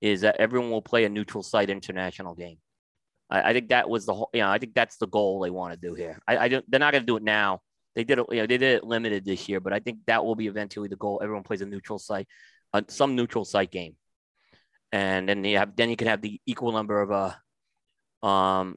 is 0.00 0.22
that 0.22 0.36
everyone 0.38 0.70
will 0.70 0.82
play 0.82 1.04
a 1.04 1.08
neutral 1.08 1.42
site 1.42 1.70
international 1.70 2.34
game. 2.34 2.58
I, 3.30 3.50
I 3.50 3.52
think 3.52 3.68
that 3.68 3.88
was 3.88 4.06
the 4.06 4.14
whole. 4.14 4.30
You 4.32 4.40
know, 4.40 4.50
I 4.50 4.58
think 4.58 4.74
that's 4.74 4.96
the 4.96 5.08
goal 5.08 5.40
they 5.40 5.50
want 5.50 5.72
to 5.74 5.78
do 5.78 5.94
here. 5.94 6.18
I, 6.26 6.38
I 6.38 6.48
don't. 6.48 6.64
They're 6.70 6.80
not 6.80 6.92
going 6.92 7.02
to 7.02 7.06
do 7.06 7.16
it 7.16 7.22
now. 7.22 7.60
They 7.94 8.04
did 8.04 8.18
it. 8.18 8.26
You 8.30 8.36
know, 8.36 8.42
they 8.42 8.58
did 8.58 8.62
it 8.76 8.84
limited 8.84 9.24
this 9.24 9.48
year, 9.48 9.60
but 9.60 9.72
I 9.72 9.80
think 9.80 9.98
that 10.06 10.24
will 10.24 10.34
be 10.34 10.46
eventually 10.46 10.88
the 10.88 10.96
goal. 10.96 11.20
Everyone 11.22 11.42
plays 11.42 11.62
a 11.62 11.66
neutral 11.66 11.98
site, 11.98 12.28
uh, 12.72 12.82
some 12.88 13.14
neutral 13.14 13.44
site 13.44 13.70
game, 13.70 13.96
and 14.92 15.28
then 15.28 15.42
you 15.44 15.58
have 15.58 15.74
then 15.76 15.90
you 15.90 15.96
can 15.96 16.08
have 16.08 16.22
the 16.22 16.40
equal 16.46 16.72
number 16.72 17.00
of 17.00 17.10
uh, 17.10 18.26
um, 18.26 18.76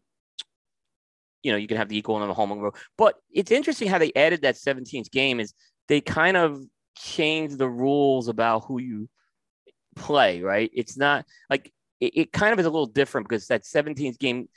you 1.45 1.51
know, 1.51 1.57
you 1.57 1.67
can 1.67 1.77
have 1.77 1.89
the 1.89 1.97
equal 1.97 2.17
number 2.17 2.31
of 2.31 2.35
home 2.35 2.51
and 2.51 2.61
road. 2.63 2.73
But 2.97 3.15
it's 3.31 3.51
interesting 3.51 3.87
how 3.87 3.99
they 3.99 4.11
added 4.15 4.41
that 4.41 4.55
17th 4.55 5.11
game 5.11 5.39
is 5.39 5.53
they 5.87 6.01
kind 6.01 6.35
of 6.35 6.59
changed 6.97 7.59
the 7.59 7.69
rules 7.69 8.27
about 8.27 8.65
who 8.65 8.81
you 8.81 9.09
play, 9.95 10.41
right? 10.41 10.71
It's 10.73 10.97
not 10.97 11.25
like 11.47 11.71
it, 11.99 12.17
it 12.17 12.33
kind 12.33 12.51
of 12.51 12.59
is 12.59 12.65
a 12.65 12.69
little 12.69 12.87
different 12.87 13.29
because 13.29 13.45
that 13.47 13.63
17th 13.63 14.17
game 14.17 14.49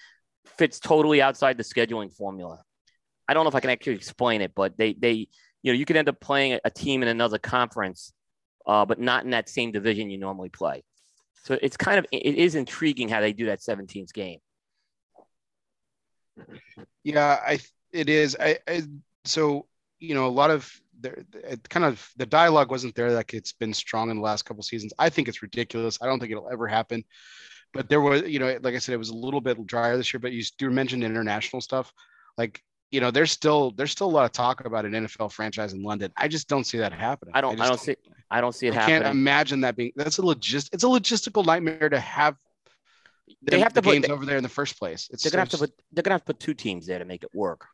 fits 0.56 0.80
totally 0.80 1.20
outside 1.20 1.58
the 1.58 1.62
scheduling 1.62 2.10
formula. 2.10 2.62
I 3.28 3.34
don't 3.34 3.44
know 3.44 3.50
if 3.50 3.54
I 3.54 3.60
can 3.60 3.70
actually 3.70 3.96
explain 3.96 4.40
it, 4.40 4.52
but 4.54 4.78
they 4.78 4.94
they 4.94 5.28
you 5.62 5.72
know 5.72 5.74
you 5.74 5.84
could 5.84 5.96
end 5.96 6.08
up 6.08 6.20
playing 6.20 6.54
a, 6.54 6.60
a 6.64 6.70
team 6.70 7.02
in 7.02 7.08
another 7.08 7.36
conference, 7.36 8.14
uh, 8.66 8.86
but 8.86 8.98
not 8.98 9.24
in 9.24 9.30
that 9.30 9.50
same 9.50 9.72
division 9.72 10.08
you 10.08 10.16
normally 10.16 10.48
play. 10.48 10.82
So 11.44 11.58
it's 11.60 11.76
kind 11.76 11.98
of 11.98 12.06
it 12.12 12.34
is 12.34 12.54
intriguing 12.54 13.08
how 13.08 13.20
they 13.20 13.32
do 13.32 13.46
that 13.46 13.60
17th 13.60 14.12
game. 14.12 14.38
Yeah, 17.02 17.38
I 17.46 17.58
it 17.92 18.08
is. 18.08 18.36
I, 18.38 18.58
I 18.68 18.82
so 19.24 19.66
you 19.98 20.14
know 20.14 20.26
a 20.26 20.28
lot 20.28 20.50
of 20.50 20.70
there 21.00 21.24
it 21.34 21.68
kind 21.68 21.84
of 21.84 22.08
the 22.16 22.26
dialogue 22.26 22.70
wasn't 22.70 22.94
there 22.94 23.12
like 23.12 23.34
it's 23.34 23.52
been 23.52 23.72
strong 23.72 24.10
in 24.10 24.16
the 24.16 24.22
last 24.22 24.44
couple 24.44 24.62
seasons. 24.62 24.92
I 24.98 25.08
think 25.08 25.28
it's 25.28 25.42
ridiculous. 25.42 25.98
I 26.02 26.06
don't 26.06 26.20
think 26.20 26.32
it'll 26.32 26.50
ever 26.50 26.66
happen. 26.66 27.04
But 27.74 27.88
there 27.88 28.00
was, 28.00 28.22
you 28.22 28.38
know, 28.38 28.58
like 28.62 28.74
I 28.74 28.78
said, 28.78 28.94
it 28.94 28.98
was 28.98 29.10
a 29.10 29.14
little 29.14 29.42
bit 29.42 29.66
drier 29.66 29.96
this 29.96 30.12
year. 30.12 30.20
But 30.20 30.32
you 30.32 30.42
do 30.56 30.70
mention 30.70 31.02
international 31.02 31.60
stuff, 31.60 31.92
like 32.38 32.62
you 32.90 33.00
know, 33.00 33.10
there's 33.10 33.30
still 33.30 33.70
there's 33.72 33.90
still 33.92 34.06
a 34.06 34.10
lot 34.10 34.24
of 34.24 34.32
talk 34.32 34.64
about 34.64 34.84
an 34.84 34.92
NFL 34.92 35.32
franchise 35.32 35.72
in 35.74 35.82
London. 35.82 36.12
I 36.16 36.28
just 36.28 36.48
don't 36.48 36.64
see 36.64 36.78
that 36.78 36.92
happening. 36.92 37.32
I 37.34 37.40
don't 37.40 37.54
I, 37.60 37.66
just 37.66 37.68
don't 37.68 37.80
see 37.80 37.96
I 38.30 38.40
don't 38.40 38.54
see 38.54 38.66
it 38.68 38.76
I 38.76 38.86
can't 38.86 39.06
imagine 39.06 39.60
that 39.62 39.76
being 39.76 39.92
that's 39.96 40.18
a 40.18 40.22
logist 40.22 40.70
it's 40.72 40.84
a 40.84 40.86
logistical 40.86 41.44
nightmare 41.44 41.88
to 41.88 42.00
have 42.00 42.36
They 43.42 43.56
them- 43.56 43.60
have 43.62 43.72
to 43.74 43.80
the 43.80 43.82
put- 43.82 43.92
games 43.92 44.08
over 44.08 44.24
there 44.24 44.36
in 44.38 44.42
the 44.42 44.48
first 44.48 44.78
place. 44.78 45.08
It's 45.12 45.22
They're 45.22 45.30
gonna 45.32 45.42
have 45.42 45.48
to 45.50 45.58
put 45.58 45.72
they're 45.92 46.02
gonna 46.02 46.14
have 46.14 46.22
to 46.22 46.26
put 46.32 46.40
two 46.40 46.54
teams 46.54 46.86
there 46.86 46.98
to 46.98 47.04
make 47.04 47.22
it 47.22 47.30
work. 47.34 47.66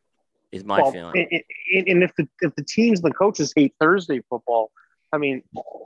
Is 0.51 0.63
my 0.63 0.81
Well, 0.81 0.91
feeling. 0.91 1.27
and, 1.31 1.41
and- 1.73 1.87
and 1.87 2.03
if 2.03 2.13
the 2.17 2.27
if 2.41 2.53
the 2.55 2.63
teams 2.63 2.99
and 3.01 3.11
the 3.11 3.15
coaches 3.15 3.51
hate 3.55 3.73
Thursday 3.79 4.21
football, 4.29 4.71
I 5.13 5.17
mean, 5.17 5.43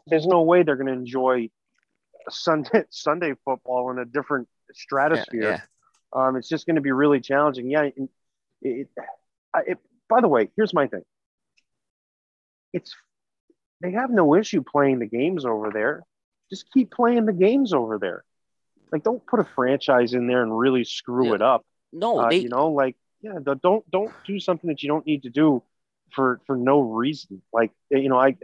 there's 0.07 0.25
no 0.27 0.41
way 0.41 0.63
they're 0.63 0.75
going 0.75 0.87
to 0.87 0.93
enjoy 0.93 1.49
Sunday 2.29 2.83
Sunday 2.89 3.33
football 3.45 3.89
in 3.91 3.99
a 3.99 4.05
different 4.05 4.47
Yeah, 4.69 4.73
stratosphere. 4.75 5.41
yeah. 5.41 5.61
Um, 6.13 6.35
it's 6.35 6.49
just 6.49 6.65
going 6.65 6.75
to 6.75 6.81
be 6.81 6.91
really 6.91 7.19
challenging. 7.19 7.69
Yeah. 7.69 7.83
It, 7.83 8.09
it, 8.61 8.89
I- 9.53 9.63
it, 9.67 9.77
by 10.09 10.21
the 10.21 10.27
way, 10.27 10.49
here's 10.55 10.73
my 10.73 10.87
thing. 10.87 11.03
It's 12.73 12.95
they 13.81 13.91
have 13.91 14.09
no 14.11 14.35
issue 14.35 14.61
playing 14.63 14.99
the 14.99 15.05
games 15.05 15.45
over 15.45 15.71
there. 15.71 16.03
Just 16.49 16.71
keep 16.73 16.91
playing 16.91 17.25
the 17.25 17.33
games 17.33 17.73
over 17.73 17.97
there. 17.97 18.23
Like, 18.91 19.03
don't 19.03 19.25
put 19.25 19.39
a 19.39 19.43
franchise 19.43 20.13
in 20.13 20.27
there 20.27 20.41
and 20.41 20.57
really 20.57 20.83
screw 20.83 21.29
Yeah. 21.29 21.35
it 21.35 21.41
up. 21.41 21.65
No, 21.91 22.19
Uh, 22.19 22.29
they 22.29 22.37
you 22.39 22.49
know, 22.49 22.69
like 22.71 22.95
yeah, 23.21 23.39
don't 23.61 23.89
don't 23.89 24.13
do 24.25 24.39
something 24.39 24.67
that 24.69 24.81
you 24.83 24.89
don't 24.89 25.05
need 25.05 25.23
to 25.23 25.29
do 25.29 25.63
for 26.11 26.39
for 26.45 26.55
no 26.57 26.81
reason. 26.81 27.41
Like 27.53 27.71
you 27.89 28.09
know, 28.09 28.17
I 28.17 28.37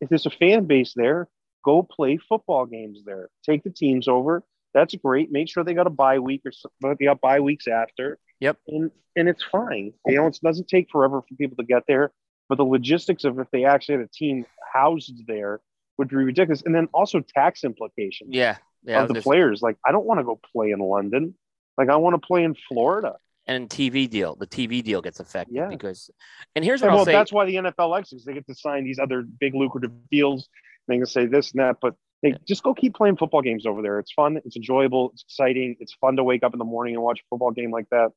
if 0.00 0.08
there's 0.08 0.26
a 0.26 0.30
fan 0.30 0.64
base 0.66 0.94
there, 0.94 1.28
go 1.64 1.82
play 1.82 2.16
football 2.16 2.66
games 2.66 3.02
there. 3.04 3.28
Take 3.44 3.62
the 3.62 3.70
teams 3.70 4.08
over. 4.08 4.42
That's 4.72 4.94
great. 4.94 5.30
Make 5.30 5.48
sure 5.48 5.64
they 5.64 5.74
got 5.74 5.86
a 5.86 5.90
bye 5.90 6.20
week 6.20 6.42
or 6.46 6.52
something. 6.52 6.96
They 6.98 7.04
got 7.06 7.20
bye 7.20 7.40
weeks 7.40 7.66
after. 7.68 8.18
Yep. 8.40 8.58
And 8.68 8.90
and 9.16 9.28
it's 9.28 9.42
fine. 9.44 9.92
You 10.06 10.16
know, 10.16 10.26
it 10.26 10.38
doesn't 10.42 10.68
take 10.68 10.88
forever 10.90 11.20
for 11.22 11.34
people 11.36 11.56
to 11.56 11.64
get 11.64 11.84
there. 11.88 12.12
But 12.48 12.56
the 12.58 12.64
logistics 12.64 13.24
of 13.24 13.38
if 13.38 13.48
they 13.52 13.64
actually 13.64 13.96
had 13.98 14.04
a 14.04 14.08
team 14.12 14.44
housed 14.72 15.26
there 15.26 15.60
would 15.98 16.08
be 16.08 16.16
ridiculous. 16.16 16.62
And 16.64 16.74
then 16.74 16.88
also 16.92 17.20
tax 17.20 17.62
implications 17.64 18.30
yeah, 18.32 18.56
yeah. 18.84 19.02
Of 19.02 19.08
the 19.08 19.14
just- 19.14 19.24
players. 19.24 19.62
Like 19.62 19.76
I 19.86 19.92
don't 19.92 20.06
want 20.06 20.20
to 20.20 20.24
go 20.24 20.40
play 20.52 20.70
in 20.70 20.78
London. 20.80 21.34
Like 21.78 21.88
I 21.88 21.96
want 21.96 22.20
to 22.20 22.26
play 22.26 22.42
in 22.44 22.54
Florida. 22.68 23.16
and 23.46 23.68
TV 23.68 24.08
deal, 24.08 24.34
the 24.36 24.46
TV 24.46 24.82
deal 24.82 25.00
gets 25.02 25.18
affected 25.20 25.54
Yeah. 25.56 25.68
because 25.68 26.10
and 26.54 26.64
here's 26.64 26.80
what 26.80 26.86
And 26.88 26.92
I'll 26.92 26.98
well, 26.98 27.04
say. 27.06 27.12
that's 27.12 27.32
why 27.32 27.46
the 27.46 27.54
NFL 27.56 27.88
likes 27.90 28.12
it 28.12 28.16
because 28.16 28.24
they 28.26 28.34
get 28.34 28.46
to 28.46 28.54
sign 28.54 28.84
these 28.84 28.98
other 28.98 29.22
big 29.22 29.54
lucrative 29.54 29.92
deals. 30.10 30.48
They 30.88 30.96
can 30.96 31.06
say 31.06 31.26
this 31.26 31.52
and 31.52 31.60
that, 31.60 31.76
but 31.80 31.94
they 32.22 32.34
just 32.46 32.62
go 32.62 32.74
keep 32.74 32.94
playing 32.94 33.16
football 33.16 33.40
games 33.42 33.64
over 33.64 33.80
there. 33.80 33.98
It's 33.98 34.12
fun. 34.12 34.36
It's 34.44 34.56
enjoyable. 34.56 35.10
It's 35.14 35.22
exciting. 35.22 35.76
It's 35.80 35.94
fun 35.94 36.16
to 36.16 36.24
wake 36.24 36.42
up 36.42 36.52
in 36.52 36.58
the 36.58 36.64
morning 36.64 36.94
and 36.94 37.02
watch 37.02 37.20
a 37.20 37.22
football 37.30 37.50
game 37.50 37.70
like 37.70 37.88
that. 37.90 38.10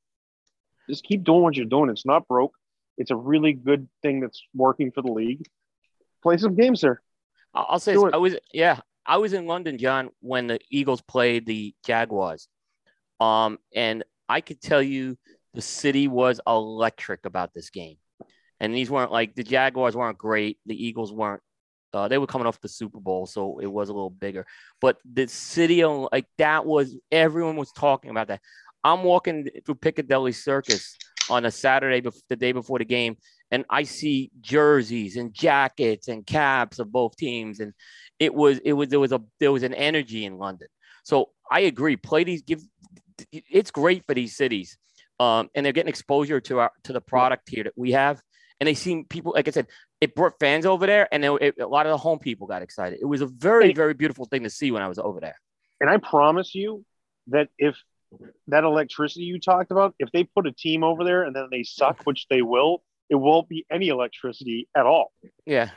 Just 0.90 1.04
keep 1.04 1.24
doing 1.24 1.42
what 1.42 1.56
you're 1.56 1.66
doing. 1.66 1.90
It's 1.90 2.06
not 2.06 2.28
broke. 2.28 2.54
It's 2.98 3.12
a 3.12 3.16
really 3.16 3.54
good 3.54 3.88
thing 4.02 4.20
that's 4.20 4.42
working 4.54 4.92
for 4.92 5.02
the 5.02 5.12
league. 5.12 5.48
Play 6.22 6.38
some 6.38 6.56
games 6.56 6.82
there. 6.82 7.02
I'll 7.54 7.80
say 7.80 7.94
this. 7.94 8.04
I 8.14 8.18
was 8.18 8.36
yeah, 8.54 8.80
I 9.06 9.18
was 9.18 9.34
in 9.34 9.46
London, 9.46 9.78
John, 9.78 10.10
when 10.22 10.48
the 10.48 10.60
Eagles 10.70 11.02
played 11.02 11.46
the 11.46 11.74
Jaguars. 11.86 12.48
Um, 13.20 13.60
and 13.76 14.04
I 14.28 14.42
could 14.42 14.62
tell 14.62 14.82
you 14.82 15.18
the 15.54 15.62
city 15.62 16.08
was 16.08 16.40
electric 16.48 17.26
about 17.26 17.54
this 17.54 17.70
game. 17.70 17.98
And 18.60 18.74
these 18.74 18.90
weren't 18.90 19.12
like 19.12 19.36
the 19.36 19.44
Jaguars 19.44 19.96
weren't 19.96 20.18
great, 20.18 20.58
the 20.66 20.86
Eagles 20.86 21.12
weren't 21.12 21.42
uh, 21.94 22.08
they 22.08 22.18
were 22.18 22.28
coming 22.28 22.48
off 22.48 22.60
the 22.60 22.68
Super 22.68 23.00
Bowl, 23.00 23.28
so 23.28 23.60
it 23.60 23.72
was 23.72 23.90
a 23.90 23.94
little 23.94 24.10
bigger. 24.10 24.46
But 24.82 24.98
the 25.06 25.28
city, 25.28 25.86
like 25.86 26.26
that, 26.40 26.66
was 26.66 26.96
everyone 27.12 27.56
was 27.56 27.72
talking 27.72 28.10
about 28.10 28.30
that. 28.30 28.42
I'm 28.84 29.04
walking 29.04 29.48
through 29.66 29.76
Piccadilly 29.76 30.32
Circus 30.34 30.98
on 31.30 31.46
a 31.46 31.52
Saturday, 31.52 32.02
bef- 32.02 32.22
the 32.30 32.36
day 32.36 32.52
before 32.52 32.80
the 32.80 32.86
game, 32.86 33.18
and 33.52 33.66
I 33.70 33.84
see 33.84 34.32
jerseys 34.42 35.16
and 35.16 35.34
jackets 35.34 36.08
and 36.08 36.26
caps 36.26 36.80
of 36.80 36.92
both 36.92 37.16
teams, 37.16 37.60
and 37.60 37.74
it 38.20 38.34
was 38.34 38.60
it 38.60 38.74
was 38.74 38.90
there 38.90 39.00
was 39.00 39.12
a 39.12 39.22
there 39.40 39.52
was 39.52 39.64
an 39.64 39.74
energy 39.74 40.26
in 40.26 40.38
London. 40.38 40.68
So 41.04 41.30
I 41.50 41.62
agree. 41.62 41.96
Play 41.96 42.24
these 42.24 42.42
give 42.42 42.62
it's 43.32 43.72
great 43.72 44.06
for 44.06 44.14
these 44.14 44.36
cities, 44.36 44.78
um, 45.20 45.50
and 45.56 45.66
they're 45.66 45.74
getting 45.74 45.90
exposure 45.90 46.42
to 46.42 46.60
our 46.60 46.72
to 46.84 46.94
the 46.94 47.02
product 47.02 47.50
here 47.50 47.64
that 47.64 47.78
we 47.78 47.92
have, 47.92 48.22
and 48.60 48.68
they 48.68 48.74
seem 48.74 49.06
people 49.06 49.34
like 49.34 49.48
I 49.48 49.52
said, 49.52 49.68
it 50.02 50.16
brought 50.16 50.34
fans 50.40 50.66
over 50.66 50.86
there, 50.86 51.08
and 51.14 51.24
it, 51.24 51.32
it, 51.42 51.56
a 51.62 51.68
lot 51.68 51.86
of 51.86 51.92
the 51.92 51.98
home 51.98 52.20
people 52.20 52.48
got 52.48 52.62
excited. 52.62 53.00
It 53.02 53.06
was 53.06 53.22
a 53.22 53.28
very, 53.28 53.74
very 53.74 53.94
beautiful 53.94 54.26
thing 54.26 54.44
to 54.44 54.50
see 54.50 54.72
when 54.72 54.82
I 54.82 54.88
was 54.90 55.00
over 55.00 55.20
there. 55.22 55.40
And 55.80 55.90
I 55.90 55.98
promise 55.98 56.54
you 56.54 56.84
that 57.28 57.48
if 57.58 57.78
that 58.48 58.64
electricity 58.64 59.26
you 59.26 59.40
talked 59.40 59.72
about, 59.72 59.95
if 59.99 60.11
they 60.11 60.23
put 60.23 60.48
a 60.48 60.52
team 60.52 60.84
over 60.84 61.03
there 61.03 61.23
and 61.23 61.35
then 61.35 61.48
they 61.52 61.64
suck, 61.64 62.02
which 62.03 62.27
they 62.30 62.41
will, 62.41 62.84
it 63.10 63.15
won't 63.15 63.48
be 63.49 63.65
any 63.72 63.90
electricity 63.90 64.68
at 64.76 64.85
all. 64.85 65.11
Yeah, 65.45 65.69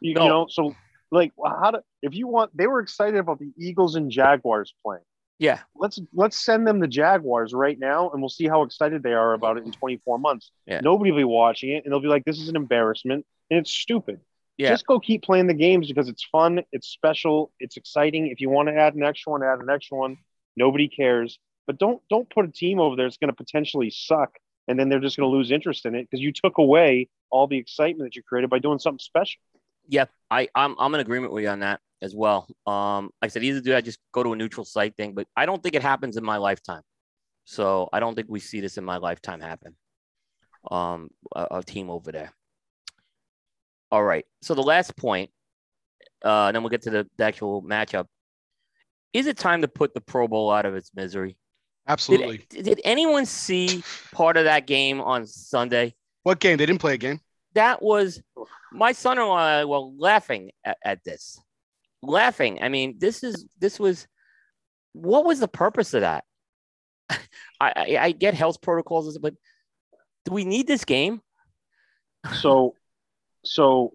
You, 0.00 0.14
No. 0.14 0.22
you 0.22 0.28
know, 0.28 0.46
so 0.48 0.74
like 1.12 1.32
how 1.44 1.70
to 1.72 1.82
if 2.02 2.14
you 2.14 2.26
want 2.26 2.56
they 2.56 2.66
were 2.66 2.80
excited 2.80 3.16
about 3.18 3.38
the 3.38 3.52
Eagles 3.56 3.94
and 3.94 4.10
Jaguars 4.10 4.74
playing. 4.84 5.04
yeah, 5.38 5.60
Let's 5.76 6.00
let's 6.12 6.44
send 6.44 6.66
them 6.66 6.80
the 6.80 6.88
Jaguars 6.88 7.52
right 7.54 7.78
now 7.78 8.10
and 8.10 8.20
we'll 8.20 8.28
see 8.28 8.48
how 8.48 8.62
excited 8.62 9.02
they 9.02 9.12
are 9.12 9.32
about 9.34 9.56
it 9.56 9.64
in 9.64 9.70
24 9.72 10.18
months. 10.18 10.50
Yeah. 10.66 10.80
Nobody 10.82 11.12
will 11.12 11.18
be 11.18 11.24
watching 11.24 11.70
it 11.70 11.84
and 11.84 11.92
they'll 11.92 12.00
be 12.00 12.08
like, 12.08 12.24
This 12.24 12.40
is 12.40 12.48
an 12.48 12.56
embarrassment 12.56 13.24
and 13.50 13.60
it's 13.60 13.70
stupid. 13.70 14.18
yeah. 14.56 14.70
Just 14.70 14.86
go 14.86 14.98
keep 14.98 15.22
playing 15.22 15.46
the 15.46 15.54
games 15.54 15.86
because 15.88 16.08
it's 16.08 16.24
fun, 16.24 16.62
it's 16.72 16.88
special, 16.88 17.52
it's 17.60 17.76
exciting. 17.76 18.26
If 18.28 18.40
you 18.40 18.50
want 18.50 18.68
to 18.68 18.74
add 18.74 18.94
an 18.94 19.04
extra 19.04 19.30
one, 19.32 19.42
add 19.44 19.60
an 19.60 19.70
extra 19.70 19.96
one. 19.96 20.16
Nobody 20.56 20.88
cares. 20.88 21.38
But 21.66 21.78
don't 21.78 22.00
don't 22.08 22.28
put 22.30 22.44
a 22.44 22.52
team 22.52 22.80
over 22.80 22.96
there 22.96 23.06
that's 23.06 23.16
going 23.16 23.30
to 23.30 23.36
potentially 23.36 23.90
suck 23.90 24.38
and 24.68 24.78
then 24.78 24.88
they're 24.88 25.00
just 25.00 25.16
going 25.16 25.30
to 25.30 25.36
lose 25.36 25.50
interest 25.50 25.86
in 25.86 25.94
it 25.94 26.08
because 26.10 26.20
you 26.20 26.32
took 26.32 26.58
away 26.58 27.08
all 27.30 27.46
the 27.46 27.56
excitement 27.56 28.08
that 28.08 28.16
you 28.16 28.22
created 28.22 28.50
by 28.50 28.58
doing 28.58 28.78
something 28.78 28.98
special. 28.98 29.40
Yep, 29.88 30.10
I 30.30 30.48
I'm 30.54 30.74
I'm 30.78 30.94
in 30.94 31.00
agreement 31.00 31.32
with 31.32 31.44
you 31.44 31.50
on 31.50 31.60
that 31.60 31.80
as 32.02 32.14
well. 32.14 32.48
Um, 32.66 33.10
like 33.22 33.28
I 33.28 33.28
said, 33.28 33.44
either 33.44 33.60
do 33.60 33.74
I 33.74 33.80
just 33.80 33.98
go 34.12 34.22
to 34.22 34.32
a 34.32 34.36
neutral 34.36 34.64
site 34.64 34.96
thing, 34.96 35.14
but 35.14 35.26
I 35.36 35.46
don't 35.46 35.62
think 35.62 35.74
it 35.74 35.82
happens 35.82 36.16
in 36.16 36.24
my 36.24 36.36
lifetime. 36.36 36.82
So 37.44 37.88
I 37.92 38.00
don't 38.00 38.14
think 38.14 38.26
we 38.28 38.40
see 38.40 38.60
this 38.60 38.76
in 38.76 38.84
my 38.84 38.96
lifetime 38.96 39.40
happen. 39.40 39.76
Um, 40.68 41.10
a, 41.34 41.46
a 41.52 41.62
team 41.62 41.90
over 41.90 42.10
there. 42.10 42.32
All 43.92 44.02
right. 44.02 44.24
So 44.42 44.54
the 44.54 44.62
last 44.62 44.96
point, 44.96 45.30
uh, 46.24 46.46
and 46.46 46.56
then 46.56 46.64
we'll 46.64 46.70
get 46.70 46.82
to 46.82 46.90
the, 46.90 47.06
the 47.16 47.24
actual 47.24 47.62
matchup. 47.62 48.06
Is 49.12 49.28
it 49.28 49.36
time 49.38 49.62
to 49.62 49.68
put 49.68 49.94
the 49.94 50.00
Pro 50.00 50.26
Bowl 50.26 50.50
out 50.50 50.66
of 50.66 50.74
its 50.74 50.90
misery? 50.94 51.36
Absolutely. 51.88 52.44
Did, 52.48 52.64
did 52.64 52.80
anyone 52.84 53.26
see 53.26 53.82
part 54.12 54.36
of 54.36 54.44
that 54.44 54.66
game 54.66 55.00
on 55.00 55.26
Sunday? 55.26 55.94
What 56.24 56.40
game? 56.40 56.56
They 56.58 56.66
didn't 56.66 56.80
play 56.80 56.94
a 56.94 56.98
game. 56.98 57.20
that 57.54 57.82
was 57.82 58.20
my 58.72 58.92
son 58.92 59.18
and 59.18 59.30
I 59.30 59.64
were 59.64 59.78
laughing 59.78 60.50
at, 60.64 60.76
at 60.84 61.04
this 61.04 61.40
laughing 62.02 62.62
i 62.62 62.68
mean 62.68 62.96
this 62.98 63.24
is 63.24 63.46
this 63.58 63.80
was 63.80 64.06
what 64.92 65.24
was 65.24 65.40
the 65.40 65.48
purpose 65.48 65.94
of 65.94 66.02
that 66.02 66.24
I, 67.10 67.18
I 67.60 67.98
i 68.00 68.12
get 68.12 68.34
health 68.34 68.60
protocols 68.60 69.16
but 69.18 69.34
do 70.24 70.32
we 70.32 70.44
need 70.44 70.66
this 70.66 70.84
game 70.84 71.20
so 72.40 72.74
so 73.44 73.92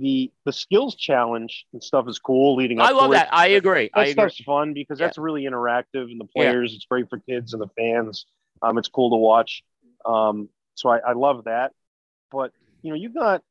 the 0.00 0.32
the 0.46 0.52
skills 0.52 0.94
challenge 0.96 1.66
and 1.72 1.82
stuff 1.84 2.08
is 2.08 2.18
cool 2.18 2.56
leading 2.56 2.80
up 2.80 2.88
to 2.88 2.94
that. 2.94 2.98
i 2.98 3.02
love 3.02 3.10
that 3.12 3.28
i 3.32 3.48
agree. 3.48 3.90
i 3.94 4.12
that 4.12 4.18
agree 4.18 4.44
fun 4.44 4.72
because 4.72 4.98
Yeah. 4.98 5.06
that's 5.06 5.18
really 5.18 5.42
interactive 5.44 6.10
and 6.10 6.18
the 6.20 6.26
Yeah. 6.34 6.42
players 6.50 6.74
it's 6.74 6.86
great 6.86 7.08
for 7.10 7.18
kids 7.18 7.52
and 7.52 7.62
the 7.62 7.68
fans. 7.76 8.26
Um, 8.62 8.76
it's 8.76 8.88
cool 8.88 9.10
to 9.10 9.16
watch. 9.16 9.62
Um, 10.04 10.48
so 10.74 10.90
I, 10.90 10.98
I 10.98 11.12
love 11.12 11.44
that. 11.44 11.72
But 12.30 12.52
you 12.82 12.90
know 12.90 12.96
you've 12.96 13.14
got 13.14 13.42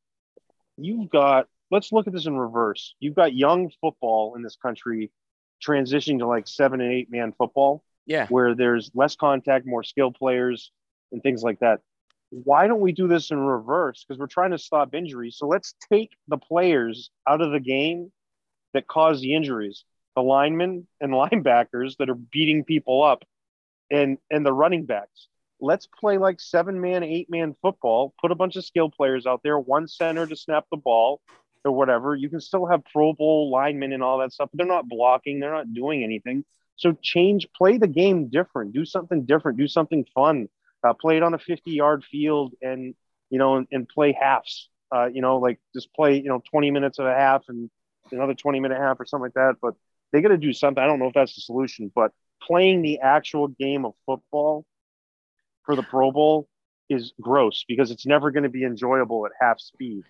you've 0.78 1.10
got 1.10 1.48
let's 1.72 1.92
look 1.92 2.08
at 2.08 2.14
this 2.14 2.26
in 2.26 2.38
reverse. 2.38 2.96
You've 3.00 3.16
got 3.16 3.34
young 3.34 3.72
football 3.82 4.36
in 4.36 4.42
this 4.42 4.56
country 4.56 5.12
transitioning 5.66 6.20
to 6.20 6.28
like 6.28 6.48
seven 6.48 6.82
and 6.82 6.92
eight 6.92 7.12
man 7.12 7.34
football 7.38 7.84
yeah. 8.06 8.28
where 8.28 8.56
there's 8.56 8.90
less 8.94 9.16
contact 9.16 9.66
more 9.66 9.84
skill 9.84 10.12
players 10.12 10.72
and 11.12 11.22
things 11.22 11.44
like 11.44 11.60
that 11.60 11.82
why 12.32 12.68
don't 12.68 12.82
we 12.82 12.92
do 12.92 13.08
this 13.08 13.32
in 13.32 13.40
reverse? 13.40 14.06
Because 14.08 14.20
we're 14.20 14.28
trying 14.28 14.52
to 14.52 14.58
stop 14.58 14.94
injuries. 14.94 15.38
So 15.38 15.48
let's 15.48 15.74
take 15.92 16.12
the 16.28 16.38
players 16.38 17.10
out 17.28 17.42
of 17.42 17.52
the 17.52 17.60
game 17.60 18.12
that 18.74 18.88
cause 18.88 19.22
the 19.22 19.34
injuries 19.34 19.84
the 20.16 20.22
linemen 20.24 20.88
and 21.00 21.12
linebackers 21.14 21.98
that 21.98 22.10
are 22.10 22.16
beating 22.16 22.64
people 22.64 23.04
up 23.04 23.24
and 23.92 24.18
and 24.30 24.46
the 24.46 24.54
running 24.54 24.86
backs. 24.86 25.28
Let's 25.62 25.88
play 25.88 26.18
like 26.18 26.40
seven 26.40 26.80
man 26.80 27.04
eight 27.04 27.30
man 27.30 27.56
football 27.62 28.14
put 28.22 28.32
a 28.32 28.36
bunch 28.36 28.56
of 28.56 28.66
skill 28.66 28.90
players 28.90 29.26
out 29.26 29.42
there 29.44 29.60
one 29.60 29.88
center 29.88 30.26
to 30.26 30.36
snap 30.36 30.66
the 30.72 30.78
ball 30.78 31.22
or 31.66 31.72
whatever. 31.72 32.16
You 32.16 32.30
can 32.30 32.40
still 32.40 32.66
have 32.68 32.84
pro 32.92 33.14
bowl 33.14 33.52
linemen 33.52 33.94
and 33.94 34.04
all 34.04 34.20
that 34.20 34.34
stuff 34.34 34.50
but 34.52 34.58
they're 34.58 34.68
not 34.68 34.88
blocking 34.88 35.40
they're 35.40 35.54
not 35.54 35.74
doing 35.74 36.04
anything. 36.04 36.46
So 36.76 36.96
change 37.02 37.48
play 37.56 37.78
the 37.78 37.88
game 37.88 38.30
different 38.30 38.74
do 38.74 38.86
something 38.86 39.26
different 39.26 39.58
do 39.58 39.68
something 39.68 40.06
fun 40.16 40.48
uh, 40.84 40.94
play 40.94 41.18
it 41.18 41.24
on 41.24 41.34
a 41.34 41.40
50 41.40 41.72
yard 41.72 42.04
field 42.04 42.54
and 42.62 42.96
you 43.30 43.38
know 43.38 43.56
and, 43.56 43.68
and 43.72 43.88
play 43.88 44.12
halves 44.20 44.70
uh, 44.96 45.06
you 45.06 45.22
know 45.22 45.38
like 45.38 45.60
just 45.74 45.94
play 45.94 46.18
you 46.18 46.30
know 46.30 46.42
20 46.52 46.72
minutes 46.72 47.00
of 47.00 47.06
a 47.06 47.14
half 47.14 47.44
and 47.48 47.70
another 48.12 48.34
20 48.34 48.60
minute 48.60 48.78
half 48.78 49.00
or 49.00 49.06
something 49.06 49.26
like 49.26 49.34
that. 49.34 49.56
But 49.62 49.76
they 50.12 50.22
got 50.22 50.30
to 50.30 50.38
do 50.38 50.54
something. 50.54 50.84
I 50.84 50.88
don't 50.88 51.00
know 51.00 51.08
if 51.08 51.14
that's 51.14 51.36
the 51.36 51.42
solution 51.42 51.92
but 51.94 52.12
playing 52.42 52.82
the 52.82 53.00
actual 53.00 53.48
game 53.48 53.86
of 53.86 53.94
football 54.06 54.66
for 55.64 55.76
the 55.76 55.84
pro 55.84 56.12
bowl 56.12 56.48
is 56.90 57.14
gross 57.22 57.66
because 57.68 57.92
it's 57.92 58.06
never 58.06 58.32
going 58.32 58.44
to 58.44 58.50
be 58.50 58.64
enjoyable 58.64 59.26
at 59.26 59.32
half 59.40 59.60
speed. 59.60 60.04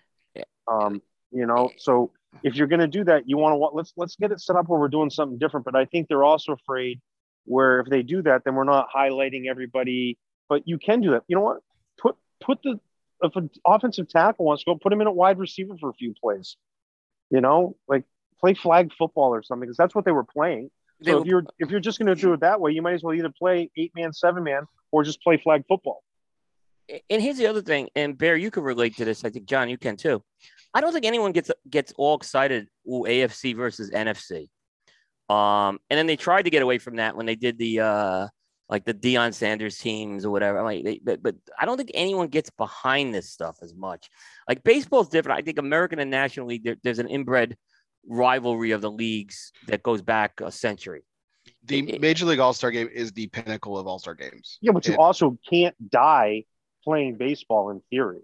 Um, 0.67 1.01
you 1.31 1.45
know 1.45 1.71
so 1.77 2.11
if 2.43 2.55
you're 2.55 2.67
going 2.67 2.79
to 2.79 2.87
do 2.87 3.03
that 3.03 3.27
you 3.27 3.37
want 3.37 3.53
to 3.53 3.75
let's 3.75 3.93
let's 3.97 4.15
get 4.15 4.31
it 4.31 4.39
set 4.39 4.55
up 4.55 4.67
where 4.67 4.79
we're 4.79 4.87
doing 4.87 5.09
something 5.09 5.37
different. 5.37 5.65
But 5.65 5.75
i 5.75 5.85
think 5.85 6.07
they're 6.07 6.23
also 6.23 6.53
afraid 6.53 7.01
where 7.45 7.79
if 7.79 7.87
they 7.87 8.03
do 8.03 8.21
that 8.21 8.43
then 8.45 8.55
we're 8.55 8.63
not 8.63 8.87
highlighting 8.95 9.47
everybody 9.49 10.17
but 10.49 10.67
you 10.67 10.77
can 10.77 11.01
do 11.01 11.11
that 11.11 11.23
you 11.27 11.35
know 11.35 11.41
what 11.41 11.59
put 11.97 12.15
put 12.41 12.59
the 12.63 12.80
if 13.21 13.35
an 13.35 13.49
offensive 13.65 14.09
tackle 14.09 14.45
wants 14.45 14.63
to 14.63 14.71
go 14.71 14.76
put 14.76 14.91
him 14.91 15.01
in 15.01 15.07
a 15.07 15.11
wide 15.11 15.38
receiver 15.38 15.76
for 15.80 15.89
a 15.89 15.93
few 15.93 16.13
plays 16.21 16.57
you 17.30 17.39
know 17.41 17.76
like 17.88 18.03
play 18.39 18.53
flag 18.53 18.91
football 18.97 19.34
or 19.34 19.43
something 19.43 19.61
because 19.67 19.77
that's 19.77 19.95
what 19.95 20.05
they 20.05 20.11
were 20.11 20.23
playing 20.23 20.69
so 21.03 21.13
were- 21.15 21.21
if 21.21 21.27
you're 21.27 21.43
if 21.59 21.69
you're 21.69 21.80
just 21.80 21.99
going 21.99 22.13
to 22.13 22.19
do 22.19 22.34
it 22.34 22.39
that 22.41 22.59
way 22.59 22.71
you 22.71 22.81
might 22.81 22.93
as 22.93 23.03
well 23.03 23.13
either 23.13 23.31
play 23.38 23.69
eight 23.77 23.91
man 23.95 24.11
seven 24.11 24.43
man 24.43 24.63
or 24.91 25.03
just 25.03 25.21
play 25.21 25.38
flag 25.38 25.63
football 25.67 26.03
and 27.09 27.21
here's 27.21 27.38
the 27.38 27.47
other 27.47 27.61
thing, 27.61 27.89
and 27.95 28.17
Bear, 28.17 28.35
you 28.35 28.49
could 28.51 28.63
relate 28.63 28.97
to 28.97 29.05
this. 29.05 29.23
I 29.23 29.30
think 29.30 29.45
John, 29.45 29.69
you 29.69 29.77
can 29.77 29.95
too. 29.95 30.23
I 30.73 30.81
don't 30.81 30.93
think 30.93 31.05
anyone 31.05 31.31
gets 31.31 31.51
gets 31.69 31.93
all 31.97 32.15
excited. 32.15 32.67
Ooh, 32.88 33.05
AFC 33.07 33.55
versus 33.55 33.91
NFC. 33.91 34.47
Um, 35.30 35.80
and 35.89 35.97
then 35.97 36.07
they 36.07 36.15
tried 36.15 36.43
to 36.43 36.49
get 36.49 36.63
away 36.63 36.80
from 36.80 36.95
that 36.95 37.15
when 37.15 37.26
they 37.26 37.35
did 37.35 37.57
the 37.57 37.80
uh, 37.81 38.27
like 38.69 38.85
the 38.85 38.93
Deion 38.93 39.33
Sanders 39.33 39.77
teams 39.79 40.25
or 40.25 40.29
whatever. 40.31 40.61
Like, 40.61 40.83
they, 40.83 40.99
but 41.03 41.23
but 41.23 41.35
I 41.59 41.65
don't 41.65 41.77
think 41.77 41.91
anyone 41.93 42.27
gets 42.27 42.49
behind 42.51 43.13
this 43.15 43.29
stuff 43.29 43.57
as 43.61 43.73
much. 43.73 44.09
Like 44.47 44.63
baseball's 44.63 45.09
different. 45.09 45.39
I 45.39 45.41
think 45.41 45.57
American 45.57 45.99
and 45.99 46.11
National 46.11 46.47
League, 46.47 46.63
there, 46.63 46.77
there's 46.83 46.99
an 46.99 47.07
inbred 47.07 47.57
rivalry 48.07 48.71
of 48.71 48.81
the 48.81 48.91
leagues 48.91 49.51
that 49.67 49.83
goes 49.83 50.01
back 50.01 50.39
a 50.41 50.51
century. 50.51 51.03
The 51.65 51.79
It- 51.95 52.01
Major 52.01 52.25
League 52.25 52.39
All 52.39 52.53
Star 52.53 52.71
Game 52.71 52.89
is 52.93 53.11
the 53.11 53.27
pinnacle 53.27 53.77
of 53.77 53.87
All 53.87 53.99
Star 53.99 54.13
games. 54.15 54.57
yeah 54.61 54.71
but 54.71 54.85
you 54.87 54.93
It- 54.93 54.99
also 54.99 55.37
can't 55.49 55.75
die 55.89 56.45
playing 56.83 57.17
baseball 57.17 57.71
in 57.71 57.81
theory 57.89 58.21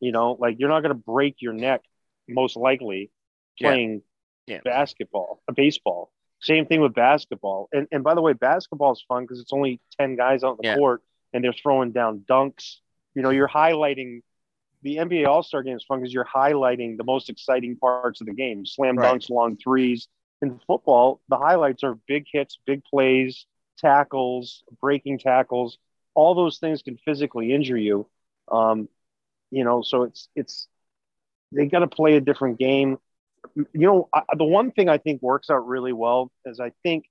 you 0.00 0.12
know 0.12 0.32
like 0.38 0.56
you're 0.58 0.68
not 0.68 0.80
going 0.82 0.94
to 0.94 1.02
break 1.02 1.36
your 1.40 1.54
neck 1.54 1.80
most 2.28 2.54
likely 2.56 3.10
playing 3.58 4.02
Yeah. 4.46 4.60
basketball 4.64 5.40
uh, 5.48 5.52
baseball 5.52 6.12
same 6.40 6.66
thing 6.66 6.80
with 6.80 6.94
basketball. 6.94 7.68
And, 7.72 7.86
and 7.90 8.04
by 8.04 8.14
the 8.14 8.20
way 8.22 8.32
basketball 8.32 8.92
is 8.92 9.04
fun 9.08 9.24
because 9.24 9.40
it's 9.40 9.52
only 9.52 9.80
10 9.98 10.16
guys 10.16 10.44
out 10.44 10.52
in 10.52 10.56
the 10.62 10.68
Yeah. 10.68 10.76
court 10.76 11.02
and 11.32 11.42
they're 11.42 11.52
throwing 11.52 11.92
down 11.92 12.20
dunks. 12.28 12.76
You 13.14 13.22
know 13.22 13.30
you're 13.30 13.48
highlighting 13.48 14.22
the 14.82 14.96
nba 14.96 15.26
all-star 15.26 15.64
game 15.64 15.76
is 15.76 15.84
fun 15.84 15.98
because 16.00 16.14
you're 16.14 16.24
highlighting 16.24 16.96
the 16.96 17.04
most 17.04 17.30
exciting 17.30 17.76
parts 17.76 18.20
of 18.20 18.28
the 18.28 18.32
game 18.34 18.64
slam 18.64 18.96
Right. 18.96 19.20
dunks 19.20 19.28
long 19.30 19.56
threes. 19.56 20.08
In 20.40 20.60
football 20.66 21.20
the 21.28 21.36
highlights 21.36 21.82
are 21.82 21.94
big 22.06 22.26
hits 22.32 22.58
big 22.64 22.84
plays 22.84 23.46
tackles 23.78 24.62
breaking 24.80 25.18
tackles. 25.18 25.78
All 26.14 26.34
those 26.34 26.58
things 26.58 26.82
can 26.82 26.96
physically 27.04 27.52
injure 27.52 27.76
you. 27.78 28.08
Um, 28.50 28.88
you 29.50 29.64
know 29.64 29.82
so 29.82 30.02
it's 30.04 30.28
it's 30.36 30.68
they 31.52 31.66
got 31.66 31.80
to 31.80 31.86
play 31.88 32.16
a 32.16 32.20
different 32.20 32.58
game 32.58 32.98
you 33.56 33.66
know 33.74 34.08
I, 34.12 34.22
the 34.36 34.44
one 34.44 34.70
thing 34.72 34.88
i 34.88 34.98
think 34.98 35.22
works 35.22 35.50
out 35.50 35.66
really 35.66 35.92
well 35.92 36.30
is 36.44 36.60
i 36.60 36.72
think 36.82 37.04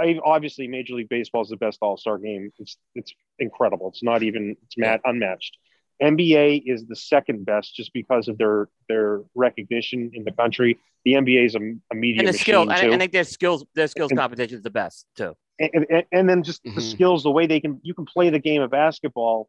I, 0.00 0.18
obviously 0.24 0.66
major 0.68 0.94
league 0.94 1.08
baseball 1.08 1.42
is 1.42 1.48
the 1.48 1.56
best 1.56 1.78
all-star 1.82 2.18
game 2.18 2.50
it's 2.58 2.76
it's 2.94 3.12
incredible 3.38 3.88
it's 3.88 4.02
not 4.02 4.22
even 4.22 4.56
it's 4.64 4.76
mat, 4.76 5.00
unmatched 5.04 5.56
nba 6.02 6.62
is 6.66 6.86
the 6.86 6.96
second 6.96 7.44
best 7.44 7.74
just 7.74 7.92
because 7.92 8.28
of 8.28 8.38
their 8.38 8.68
their 8.88 9.20
recognition 9.34 10.10
in 10.14 10.24
the 10.24 10.32
country 10.32 10.78
the 11.04 11.12
nba 11.14 11.44
is 11.46 11.54
a, 11.54 11.60
a 11.90 11.94
media 11.94 12.20
And 12.20 12.28
the 12.28 12.38
skill, 12.38 12.64
too 12.66 12.70
I 12.72 12.98
think 12.98 13.12
their 13.12 13.24
skills, 13.24 13.64
their 13.74 13.88
skills 13.88 14.10
And- 14.10 14.18
competition 14.20 14.56
is 14.58 14.62
the 14.62 14.70
best 14.70 15.06
too. 15.16 15.34
and, 15.58 15.86
and, 15.90 16.04
and 16.12 16.28
then 16.28 16.42
just 16.42 16.62
the 16.64 16.70
Mhm. 16.70 16.90
skills, 16.90 17.22
the 17.22 17.30
way 17.30 17.46
they 17.46 17.60
can, 17.60 17.80
you 17.82 17.94
can 17.94 18.06
play 18.06 18.30
the 18.30 18.38
game 18.38 18.62
of 18.62 18.70
basketball 18.70 19.48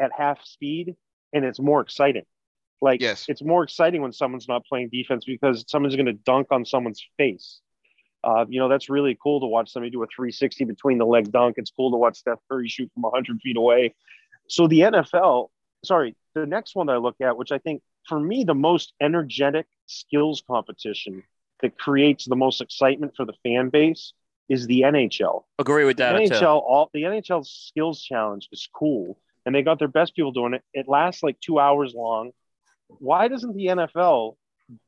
at 0.00 0.10
half 0.16 0.44
speed, 0.44 0.94
and 1.32 1.44
it's 1.44 1.60
more 1.60 1.80
exciting. 1.80 2.24
Like 2.80 3.00
Yes. 3.00 3.26
it's 3.28 3.42
more 3.42 3.62
exciting 3.62 4.02
when 4.02 4.12
someone's 4.12 4.48
not 4.48 4.64
playing 4.64 4.88
defense 4.90 5.24
because 5.24 5.64
someone's 5.68 5.96
going 5.96 6.06
to 6.06 6.12
dunk 6.12 6.48
on 6.50 6.64
someone's 6.64 7.04
face. 7.16 7.60
Uh, 8.22 8.44
you 8.48 8.60
know, 8.60 8.68
that's 8.68 8.90
really 8.90 9.16
cool 9.22 9.40
to 9.40 9.46
watch 9.46 9.72
somebody 9.72 9.90
do 9.90 10.02
a 10.02 10.06
360 10.06 10.64
between 10.64 10.98
the 10.98 11.06
leg 11.06 11.32
dunk. 11.32 11.56
It's 11.58 11.70
cool 11.70 11.90
to 11.90 11.96
watch 11.96 12.18
Steph 12.18 12.38
Curry 12.50 12.68
shoot 12.68 12.90
from 12.92 13.02
100 13.02 13.40
feet 13.40 13.56
away. 13.56 13.94
So 14.48 14.66
the 14.66 14.80
NFL, 14.80 15.48
sorry, 15.84 16.14
the 16.34 16.46
next 16.46 16.74
one 16.74 16.86
that 16.86 16.94
I 16.94 16.98
look 16.98 17.16
at, 17.22 17.36
which 17.36 17.52
I 17.52 17.58
think 17.58 17.82
for 18.06 18.20
me, 18.20 18.44
the 18.44 18.54
most 18.54 18.92
energetic 19.00 19.66
skills 19.86 20.42
competition 20.46 21.22
that 21.62 21.78
creates 21.78 22.26
the 22.26 22.36
most 22.36 22.60
excitement 22.60 23.14
for 23.16 23.24
the 23.24 23.34
fan 23.42 23.68
base 23.68 24.12
is 24.48 24.66
the 24.66 24.82
NHL. 24.82 25.44
Agree 25.58 25.84
with 25.84 25.98
that. 25.98 26.12
The 26.12 26.28
too. 26.28 26.34
NHL, 26.34 26.60
all 26.60 26.90
the 26.92 27.02
NHL 27.02 27.46
skills 27.46 28.02
challenge 28.02 28.48
is 28.52 28.68
cool, 28.72 29.18
and 29.46 29.54
they 29.54 29.62
got 29.62 29.78
their 29.78 29.88
best 29.88 30.14
people 30.16 30.32
doing 30.32 30.54
it. 30.54 30.62
It 30.74 30.88
lasts 30.88 31.22
like 31.22 31.38
two 31.40 31.58
hours 31.58 31.94
long. 31.94 32.32
Why 32.98 33.28
doesn't 33.28 33.54
the 33.56 33.66
NFL 33.66 34.36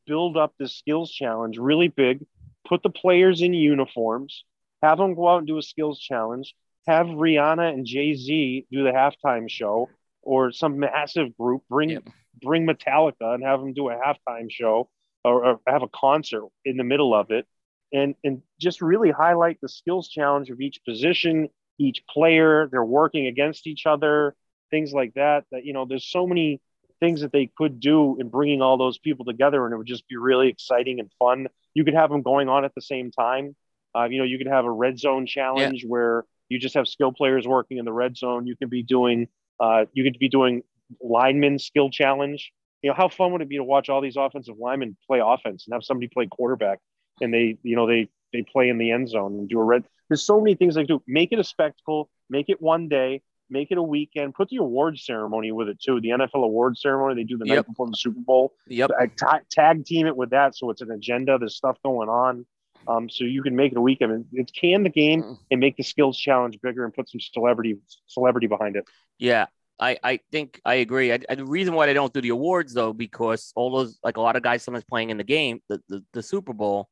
build 0.07 0.37
up 0.37 0.55
this 0.59 0.77
skills 0.77 1.11
challenge 1.11 1.59
really 1.59 1.89
big? 1.89 2.25
Put 2.67 2.83
the 2.83 2.91
players 2.91 3.43
in 3.43 3.55
uniforms, 3.55 4.45
have 4.83 4.99
them 4.99 5.15
go 5.15 5.29
out 5.29 5.39
and 5.39 5.47
do 5.47 5.59
a 5.59 5.63
skills 5.63 5.99
challenge. 5.99 6.55
Have 6.87 7.07
Rihanna 7.07 7.73
and 7.73 7.87
Jay 7.87 8.15
Z 8.15 8.67
do 8.71 8.83
the 8.85 8.91
halftime 8.91 9.49
show, 9.49 9.89
or 10.23 10.53
some 10.53 10.79
massive 10.81 11.37
group 11.37 11.63
bring 11.69 11.91
Yep. 11.91 12.05
bring 12.41 12.67
Metallica 12.67 13.35
and 13.35 13.43
have 13.45 13.61
them 13.61 13.73
do 13.73 13.89
a 13.89 13.95
halftime 13.97 14.51
show, 14.51 14.89
or, 15.25 15.45
or 15.45 15.61
have 15.67 15.83
a 15.83 15.89
concert 15.89 16.49
in 16.65 16.77
the 16.77 16.85
middle 16.85 17.15
of 17.15 17.31
it 17.31 17.47
and 17.93 18.15
and 18.25 18.43
just 18.61 18.81
really 18.81 19.11
highlight 19.11 19.61
the 19.61 19.69
skills 19.69 20.09
challenge 20.09 20.51
of 20.51 20.61
each 20.61 20.85
position, 20.85 21.49
each 21.79 22.03
player. 22.09 22.69
They're 22.71 22.85
working 22.85 23.27
against 23.27 23.67
each 23.67 23.87
other, 23.87 24.35
things 24.71 24.93
like 24.93 25.15
that. 25.15 25.45
That 25.53 25.65
you 25.65 25.73
know, 25.73 25.85
there's 25.85 26.05
so 26.05 26.27
many 26.27 26.61
things 27.03 27.21
that 27.21 27.33
they 27.33 27.51
could 27.57 27.81
do 27.81 28.17
in 28.21 28.29
bringing 28.29 28.63
all 28.63 28.77
those 28.77 28.99
people 28.99 29.25
together, 29.25 29.65
and 29.65 29.75
it 29.75 29.77
would 29.77 29.87
just 29.87 30.07
be 30.09 30.17
really 30.17 30.49
exciting 30.49 31.01
and 31.01 31.11
fun. 31.19 31.49
You 31.75 31.85
could 31.85 31.95
have 31.95 32.11
them 32.11 32.23
going 32.23 32.49
on 32.49 32.65
at 32.65 32.75
the 32.75 32.81
same 32.81 33.11
time. 33.11 33.57
Uh, 33.95 34.05
you 34.05 34.19
know, 34.19 34.25
you 34.25 34.39
could 34.39 34.47
have 34.47 34.65
a 34.65 34.71
red 34.71 34.99
zone 34.99 35.27
challenge 35.27 35.85
where 35.87 36.25
you 36.49 36.59
just 36.59 36.75
have 36.75 36.89
skill 36.89 37.13
players 37.13 37.47
working 37.47 37.79
in 37.79 37.85
the 37.85 37.93
red 37.93 38.17
zone. 38.17 38.47
You 38.47 38.57
can 38.57 38.69
be 38.69 38.83
doing, 38.83 39.29
uh, 39.61 39.85
you 39.93 40.05
could 40.05 40.19
be 40.19 40.29
doing 40.29 40.63
lineman 41.03 41.59
skill 41.59 41.91
challenge. 41.91 42.53
You 42.83 42.91
know, 42.91 42.95
how 42.95 43.09
fun 43.09 43.33
would 43.33 43.43
it 43.43 43.49
be 43.49 43.59
to 43.59 43.65
watch 43.65 43.89
all 43.89 44.01
these 44.01 44.17
offensive 44.17 44.57
linemen 44.59 44.97
play 45.07 45.21
offense 45.25 45.67
and 45.67 45.75
have 45.75 45.85
somebody 45.85 46.09
play 46.09 46.27
quarterback? 46.27 46.79
and 47.21 47.33
they 47.33 47.57
you 47.63 47.77
know 47.77 47.87
they 47.87 48.09
they 48.33 48.43
play 48.43 48.69
in 48.69 48.79
the 48.79 48.91
end 48.91 49.09
zone 49.09 49.39
and 49.39 49.49
do 49.49 49.59
a 49.59 49.65
red 49.65 49.85
there's 50.09 50.23
so 50.23 50.41
many 50.41 50.55
things 50.55 50.75
they 50.75 50.85
do 50.85 51.03
make 51.07 51.33
it 51.33 51.39
a 51.39 51.45
spectacle 51.45 52.09
make 52.31 52.49
it 52.49 52.61
one 52.61 52.89
day 52.89 53.23
make 53.51 53.71
it 53.71 53.79
a 53.79 53.83
weekend 53.83 54.35
put 54.35 54.49
the 54.49 54.57
award 54.57 54.99
ceremony 54.99 55.53
with 55.53 55.69
it 55.69 55.79
too 55.81 56.01
the 56.01 56.09
nfl 56.11 56.45
award 56.45 56.77
ceremony 56.77 57.15
they 57.15 57.25
do 57.25 57.37
the 57.37 57.45
Yep. 57.47 57.57
night 57.57 57.67
before 57.67 57.89
the 57.89 57.97
super 57.97 58.21
bowl 58.21 58.55
Yep. 58.67 58.91
Ta- 59.19 59.41
tag 59.51 59.85
team 59.85 60.07
it 60.07 60.17
with 60.17 60.31
that 60.31 60.57
so 60.57 60.71
it's 60.71 60.81
an 60.81 60.91
agenda 60.91 61.39
there's 61.39 61.57
stuff 61.57 61.77
going 61.85 62.09
on 62.09 62.47
um, 62.89 63.09
so 63.09 63.25
you 63.25 63.43
can 63.43 63.55
make 63.55 63.71
it 63.73 63.79
a 63.79 63.81
weekend 63.81 64.11
and 64.13 64.25
it's 64.33 64.51
can 64.53 64.83
the 64.83 64.91
game 64.91 65.23
Mm. 65.23 65.39
and 65.51 65.61
make 65.61 65.77
the 65.77 65.83
skills 65.85 66.19
challenge 66.19 66.59
bigger 66.63 66.85
and 66.85 66.93
put 66.95 67.09
some 67.09 67.21
celebrity 67.21 67.77
celebrity 68.07 68.47
behind 68.47 68.77
it 68.77 68.85
Yeah, 69.19 69.47
I, 69.79 69.99
I 70.03 70.21
think 70.31 70.61
I 70.65 70.75
agree. 70.75 71.13
I, 71.13 71.19
I- 71.29 71.35
the 71.35 71.45
reason 71.45 71.75
why 71.75 71.87
they 71.87 71.95
don't 71.95 72.13
do 72.13 72.21
the 72.21 72.29
awards 72.31 72.73
though, 72.75 72.93
because 72.93 73.53
all 73.57 73.71
those 73.77 73.99
like 74.05 74.17
a 74.17 74.21
lot 74.21 74.37
of 74.37 74.43
guys 74.43 74.63
sometimes 74.63 74.85
playing 74.85 75.11
in 75.11 75.17
the 75.17 75.25
game, 75.25 75.61
the, 75.69 75.81
the 75.89 76.05
the 76.13 76.23
Super 76.23 76.53
Bowl, 76.53 76.89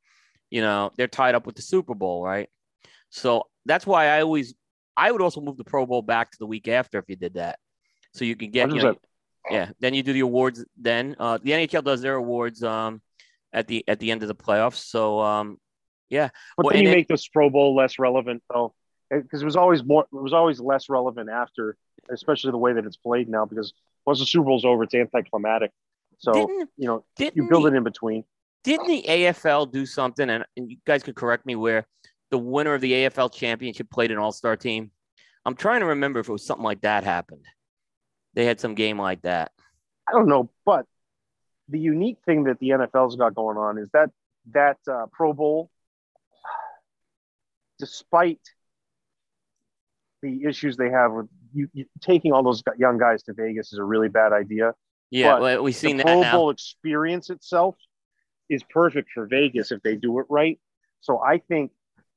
you 0.51 0.61
know, 0.61 0.91
they're 0.97 1.07
tied 1.09 1.35
up 1.35 1.47
with 1.47 1.55
the 1.57 1.63
Super 1.63 1.95
Bowl, 1.95 2.23
right? 2.23 2.49
So 3.11 3.45
that's 3.67 3.87
why 3.87 4.07
I 4.07 4.23
always 4.23 4.55
I 5.01 5.11
would 5.11 5.23
also 5.23 5.41
move 5.41 5.57
the 5.57 5.65
Pro 5.65 5.87
Bowl 5.87 6.03
back 6.03 6.31
to 6.33 6.39
the 6.39 6.47
week 6.47 6.69
after 6.69 6.99
if 6.99 7.07
you 7.09 7.17
did 7.17 7.35
that, 7.35 7.59
so 8.13 8.25
you 8.25 8.37
can 8.37 8.51
get 8.51 8.71
you 8.75 8.83
know, 8.83 8.97
yeah. 9.51 9.71
Then 9.81 9.95
you 9.95 10.03
do 10.03 10.13
the 10.13 10.21
awards. 10.21 10.65
Then 10.77 11.17
uh, 11.19 11.39
the 11.43 11.53
NHL 11.53 11.83
does 11.85 12.03
their 12.03 12.15
awards 12.17 12.63
um 12.63 13.01
at 13.53 13.67
the 13.67 13.83
at 13.89 13.99
the 13.99 14.11
end 14.11 14.23
of 14.23 14.29
the 14.29 14.35
playoffs. 14.35 14.85
So 14.85 15.21
um 15.21 15.59
yeah, 16.11 16.29
But 16.57 16.67
Well, 16.67 16.73
then 16.75 16.83
you 16.83 16.89
it- 16.91 16.93
make 16.93 17.09
this 17.09 17.27
Pro 17.29 17.49
Bowl 17.51 17.75
less 17.75 17.99
relevant, 17.99 18.43
though, 18.53 18.75
because 19.11 19.41
it 19.43 19.45
was 19.45 19.57
always 19.57 19.83
more. 19.85 20.05
It 20.13 20.23
was 20.23 20.33
always 20.33 20.61
less 20.61 20.89
relevant 20.89 21.31
after, 21.31 21.77
especially 22.11 22.51
the 22.51 22.59
way 22.59 22.73
that 22.75 22.85
it's 22.85 22.97
played 22.97 23.29
now. 23.29 23.45
Because 23.47 23.73
once 24.07 24.19
the 24.19 24.27
Super 24.27 24.45
Bowl's 24.47 24.65
over, 24.65 24.83
it's 24.83 24.95
anticlimactic. 24.95 25.71
So 26.19 26.35
you 26.77 26.87
know 26.89 27.05
you 27.19 27.49
build 27.49 27.65
the- 27.65 27.69
it 27.69 27.75
in 27.75 27.85
between. 27.85 28.25
didn't 28.63 28.89
the 28.89 29.03
AFL 29.09 29.71
do 29.73 29.87
something, 29.87 30.29
and, 30.29 30.45
and 30.57 30.71
you 30.71 30.77
guys 30.87 31.03
could 31.03 31.15
correct 31.15 31.47
me, 31.47 31.57
where 31.57 31.87
the 32.31 32.39
winner 32.39 32.75
of 32.75 32.81
the 32.81 32.93
AFL 32.93 33.33
championship 33.33 33.91
played 33.91 34.11
an 34.11 34.19
all 34.19 34.33
star 34.33 34.57
team? 34.57 34.91
I'm 35.45 35.55
trying 35.55 35.81
to 35.81 35.87
remember 35.87 36.21
if 36.21 36.29
it 36.29 36.33
was 36.33 36.45
something 36.45 36.65
like 36.65 36.83
that 36.83 37.05
happened. 37.05 37.45
They 38.35 38.45
had 38.45 38.61
some 38.61 38.75
game 38.75 38.99
like 38.99 39.23
that. 39.23 39.53
I 40.09 40.13
don't 40.13 40.29
know, 40.29 40.51
but 40.65 40.87
the 41.69 41.79
unique 41.79 42.19
thing 42.27 42.45
that 42.45 42.59
the 42.59 42.71
NFL's 42.71 43.17
got 43.17 43.35
going 43.35 43.57
on 43.57 43.79
is 43.79 43.89
that 43.93 44.11
that 44.53 44.79
uh, 44.91 45.07
Pro 45.13 45.33
Bowl, 45.33 45.71
despite 47.79 48.41
the 50.23 50.45
issues 50.45 50.77
they 50.77 50.91
have 50.91 51.13
with 51.13 51.27
you, 51.53 51.69
you 51.73 51.85
taking 52.01 52.33
all 52.33 52.43
those 52.43 52.63
young 52.79 52.99
guys 52.99 53.23
to 53.25 53.33
Vegas 53.33 53.73
is 53.73 53.79
a 53.79 53.85
really 53.85 54.09
bad 54.09 54.33
idea. 54.33 54.75
Yeah, 55.11 55.39
well, 55.39 55.63
we've 55.63 55.75
seen 55.75 55.97
the 55.97 56.05
that 56.05 56.13
Pro 56.13 56.23
now. 56.23 56.33
Bowl 56.33 56.51
experience 56.51 57.31
itself 57.31 57.77
is 58.49 58.63
perfect 58.65 59.11
for 59.13 59.27
Vegas 59.27 59.73
if 59.73 59.83
they 59.83 59.97
do 59.97 60.19
it 60.19 60.27
right. 60.29 60.59
So 61.01 61.21
I 61.21 61.39
think 61.39 61.71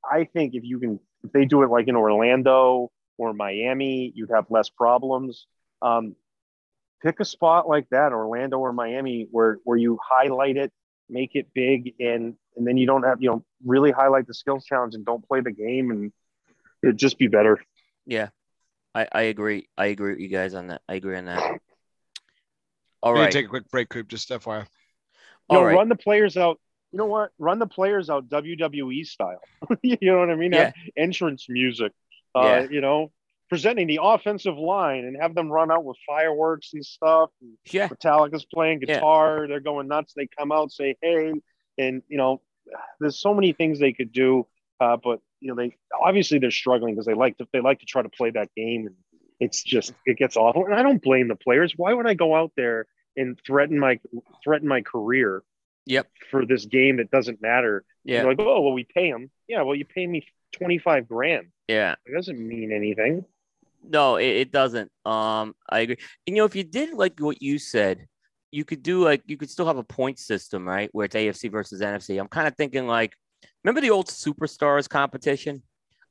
I 0.09 0.25
think 0.25 0.55
if 0.55 0.63
you 0.63 0.79
can 0.79 0.99
if 1.23 1.31
they 1.31 1.45
do 1.45 1.63
it 1.63 1.69
like 1.69 1.87
in 1.87 1.95
Orlando 1.95 2.91
or 3.17 3.33
Miami, 3.33 4.11
you'd 4.15 4.31
have 4.31 4.45
less 4.49 4.69
problems. 4.69 5.45
Um, 5.81 6.15
pick 7.03 7.19
a 7.19 7.25
spot 7.25 7.67
like 7.67 7.87
that, 7.89 8.11
Orlando 8.13 8.57
or 8.59 8.73
Miami, 8.73 9.27
where 9.31 9.59
where 9.63 9.77
you 9.77 9.99
highlight 10.03 10.57
it, 10.57 10.71
make 11.09 11.35
it 11.35 11.47
big, 11.53 11.93
and 11.99 12.35
and 12.55 12.67
then 12.67 12.77
you 12.77 12.85
don't 12.85 13.03
have 13.03 13.21
you 13.21 13.29
know 13.29 13.45
really 13.65 13.91
highlight 13.91 14.27
the 14.27 14.33
skills 14.33 14.65
challenge 14.65 14.95
and 14.95 15.05
don't 15.05 15.27
play 15.27 15.41
the 15.41 15.51
game, 15.51 15.91
and 15.91 16.11
it'd 16.81 16.97
just 16.97 17.17
be 17.17 17.27
better. 17.27 17.61
Yeah, 18.05 18.29
I, 18.93 19.07
I 19.11 19.21
agree. 19.23 19.67
I 19.77 19.87
agree 19.87 20.11
with 20.11 20.19
you 20.19 20.29
guys 20.29 20.53
on 20.53 20.67
that. 20.67 20.81
I 20.87 20.95
agree 20.95 21.17
on 21.17 21.25
that. 21.25 21.59
All 23.01 23.13
We 23.13 23.19
need 23.19 23.25
right. 23.25 23.31
to 23.31 23.37
take 23.37 23.45
a 23.45 23.49
quick 23.49 23.69
break, 23.69 23.89
Coop. 23.89 24.07
Just 24.07 24.29
FYI. 24.29 24.59
You 24.61 24.65
All 25.49 25.61
know, 25.61 25.67
right. 25.67 25.75
run 25.75 25.89
the 25.89 25.95
players 25.95 26.37
out. 26.37 26.59
You 26.93 26.99
know 26.99 27.05
what? 27.07 27.31
Run 27.39 27.57
the 27.57 27.65
players 27.65 28.09
out 28.11 28.29
WWE 28.29 29.03
style. 29.05 29.41
you 29.81 29.97
know 30.01 30.19
what 30.19 30.29
I 30.29 30.35
mean? 30.35 30.53
Yeah. 30.53 30.71
Entrance 30.95 31.47
music. 31.49 31.91
Uh, 32.35 32.41
Yeah. 32.43 32.67
You 32.69 32.81
know, 32.81 33.11
presenting 33.49 33.87
the 33.87 33.99
offensive 34.01 34.57
line 34.57 35.05
and 35.05 35.17
have 35.19 35.33
them 35.33 35.51
run 35.51 35.71
out 35.71 35.83
with 35.83 35.97
fireworks 36.07 36.73
and 36.73 36.85
stuff. 36.85 37.31
And 37.41 37.57
Yeah. 37.71 37.87
Metallica's 37.87 38.45
playing 38.45 38.81
Yeah. 38.81 38.95
guitar. 38.95 39.47
They're 39.47 39.59
going 39.59 39.87
nuts. 39.87 40.13
They 40.15 40.27
come 40.27 40.51
out, 40.51 40.71
say 40.71 40.95
hey, 41.01 41.33
and 41.79 42.03
you 42.07 42.17
know, 42.17 42.41
there's 42.99 43.19
so 43.19 43.33
many 43.33 43.53
things 43.53 43.79
they 43.79 43.93
could 43.93 44.11
do. 44.11 44.47
Uh, 44.79 44.97
but 44.97 45.19
you 45.39 45.47
know, 45.49 45.55
they 45.55 45.75
obviously 45.99 46.37
they're 46.37 46.51
struggling 46.51 46.93
because 46.93 47.07
they 47.07 47.15
like 47.15 47.37
to 47.39 47.47
they 47.51 47.59
like 47.59 47.79
to 47.79 47.85
try 47.87 48.03
to 48.03 48.09
play 48.09 48.29
that 48.29 48.49
game, 48.55 48.85
and 48.85 48.95
it's 49.39 49.63
just 49.63 49.93
it 50.05 50.17
gets 50.17 50.37
awful. 50.37 50.65
And 50.65 50.75
I 50.75 50.83
don't 50.83 51.01
blame 51.01 51.27
the 51.27 51.35
players. 51.35 51.73
Why 51.75 51.91
would 51.93 52.05
I 52.07 52.13
go 52.13 52.35
out 52.35 52.51
there 52.55 52.85
and 53.17 53.39
threaten 53.45 53.79
my 53.79 53.99
threaten 54.43 54.67
my 54.67 54.81
career? 54.81 55.41
Yep. 55.85 56.07
For 56.31 56.45
this 56.45 56.65
game 56.65 56.97
that 56.97 57.11
doesn't 57.11 57.41
matter. 57.41 57.83
Yeah. 58.03 58.21
You're 58.21 58.31
like, 58.31 58.39
oh 58.39 58.61
well, 58.61 58.73
we 58.73 58.85
pay 58.85 59.11
them. 59.11 59.29
Yeah, 59.47 59.63
well, 59.63 59.75
you 59.75 59.85
pay 59.85 60.07
me 60.07 60.25
twenty 60.51 60.77
five 60.77 61.07
grand. 61.07 61.47
Yeah. 61.67 61.95
It 62.05 62.13
doesn't 62.13 62.39
mean 62.39 62.71
anything. 62.71 63.25
No, 63.85 64.15
it, 64.15 64.27
it 64.27 64.51
doesn't. 64.51 64.91
Um, 65.05 65.55
I 65.69 65.79
agree. 65.81 65.97
And, 66.25 66.35
you 66.37 66.41
know, 66.41 66.45
if 66.45 66.55
you 66.55 66.63
did 66.63 66.93
like 66.93 67.19
what 67.19 67.41
you 67.41 67.59
said, 67.59 68.07
you 68.51 68.63
could 68.63 68.81
do 68.83 69.03
like 69.03 69.23
you 69.25 69.35
could 69.37 69.49
still 69.49 69.65
have 69.65 69.77
a 69.77 69.83
point 69.83 70.19
system, 70.19 70.67
right? 70.67 70.89
Where 70.93 71.05
it's 71.05 71.15
AFC 71.15 71.51
versus 71.51 71.81
NFC. 71.81 72.19
I'm 72.19 72.27
kind 72.27 72.47
of 72.47 72.55
thinking 72.55 72.87
like, 72.87 73.13
remember 73.63 73.81
the 73.81 73.89
old 73.91 74.07
Superstars 74.07 74.87
competition? 74.87 75.63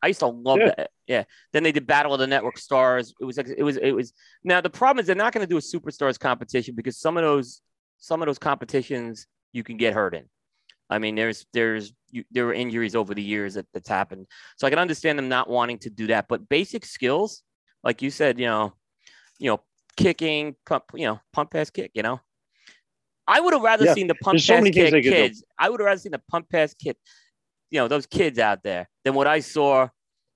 I 0.03 0.09
used 0.09 0.21
to 0.21 0.27
love 0.27 0.59
Yeah. 0.59 0.75
that. 0.77 0.91
Yeah. 1.07 1.25
Then 1.53 1.63
they 1.63 1.73
did 1.73 1.87
Battle 1.87 2.13
of 2.13 2.19
the 2.21 2.27
Network 2.27 2.59
Stars. 2.59 3.15
It 3.21 3.25
was 3.25 3.37
like 3.37 3.49
it 3.57 3.63
was 3.63 3.77
it 3.77 3.93
was. 3.93 4.13
Now 4.45 4.61
the 4.61 4.71
problem 4.71 5.01
is 5.01 5.07
they're 5.07 5.17
not 5.17 5.33
going 5.33 5.47
to 5.47 5.51
do 5.51 5.57
a 5.57 5.61
Superstars 5.61 6.19
competition 6.19 6.75
because 6.75 6.99
some 6.99 7.17
of 7.17 7.23
those 7.23 7.63
some 7.99 8.21
of 8.21 8.27
those 8.27 8.39
competitions 8.39 9.27
you 9.53 9.63
can 9.63 9.77
get 9.77 9.95
hurt 9.95 10.15
in. 10.15 10.25
I 10.91 10.99
mean, 10.99 11.15
there's 11.15 11.47
there's 11.53 11.93
you, 12.11 12.25
there 12.31 12.45
were 12.47 12.53
injuries 12.53 12.95
over 12.95 13.15
the 13.15 13.23
years 13.23 13.55
that, 13.55 13.67
that's 13.73 13.89
happened, 13.89 14.27
so 14.57 14.67
I 14.67 14.71
can 14.71 14.79
understand 14.79 15.19
them 15.19 15.29
not 15.29 15.49
wanting 15.49 15.79
to 15.81 15.91
do 15.91 16.09
that. 16.09 16.29
But 16.29 16.49
basic 16.49 16.85
skills, 16.85 17.43
like 17.83 18.03
you 18.03 18.11
said, 18.11 18.39
you 18.39 18.47
know, 18.47 18.75
you 19.39 19.51
know, 19.51 19.61
kicking, 19.97 20.57
pump, 20.67 20.85
you 20.95 21.07
know, 21.07 21.21
pump 21.33 21.51
pass 21.51 21.71
kick, 21.71 21.93
you 21.95 22.03
know. 22.03 22.21
I 23.27 23.41
would 23.41 23.55
have 23.55 23.63
rather 23.63 23.87
Yeah, 23.87 23.95
seen 23.95 24.07
the 24.09 24.15
pump 24.17 24.35
there's 24.35 24.47
pass 24.47 24.63
things 24.65 24.75
kick 24.75 24.91
they 24.91 25.03
could 25.03 25.11
do. 25.11 25.23
kids. 25.23 25.45
I 25.59 25.71
would 25.71 25.81
have 25.81 25.87
rather 25.87 26.01
seen 26.01 26.13
the 26.13 26.23
pump 26.31 26.51
pass 26.51 26.75
kick, 26.75 26.97
you 27.71 27.79
know, 27.81 27.89
those 27.89 28.07
kids 28.07 28.39
out 28.39 28.63
there 28.63 28.89
than 29.05 29.15
what 29.15 29.27
I 29.27 29.41
saw 29.41 29.89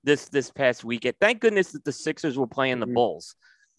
this 0.03 0.29
this 0.29 0.49
past 0.49 0.83
weekend. 0.83 1.15
Thank 1.19 1.41
goodness 1.41 1.73
that 1.73 1.83
the 1.83 1.91
Sixers 1.91 2.37
were 2.37 2.47
playing 2.47 2.79
the 2.79 2.87
Mhm. 2.87 2.93
Bulls 2.93 3.35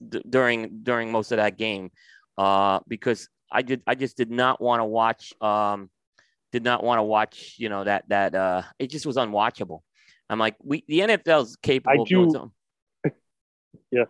d- 0.06 0.22
during 0.28 0.82
during 0.84 1.10
most 1.10 1.32
of 1.32 1.38
that 1.38 1.56
game, 1.56 1.90
uh, 2.36 2.80
because 2.86 3.28
I 3.50 3.62
did 3.62 3.82
I 3.86 3.94
just 3.94 4.16
did 4.16 4.30
not 4.30 4.60
want 4.60 4.80
to 4.80 4.84
watch 4.84 5.32
um 5.40 5.90
did 6.52 6.64
not 6.64 6.82
want 6.82 6.98
to 6.98 7.02
watch 7.02 7.54
you 7.58 7.68
know 7.68 7.84
that 7.84 8.08
that 8.08 8.34
uh 8.34 8.62
it 8.78 8.88
just 8.88 9.06
was 9.06 9.16
unwatchable. 9.16 9.80
I'm 10.30 10.38
like 10.38 10.56
we 10.62 10.84
the 10.88 11.00
NFL's 11.00 11.56
capable 11.56 12.02
of 12.02 12.08
doing 12.08 12.32
do- 12.32 12.52
yeah, 13.90 14.04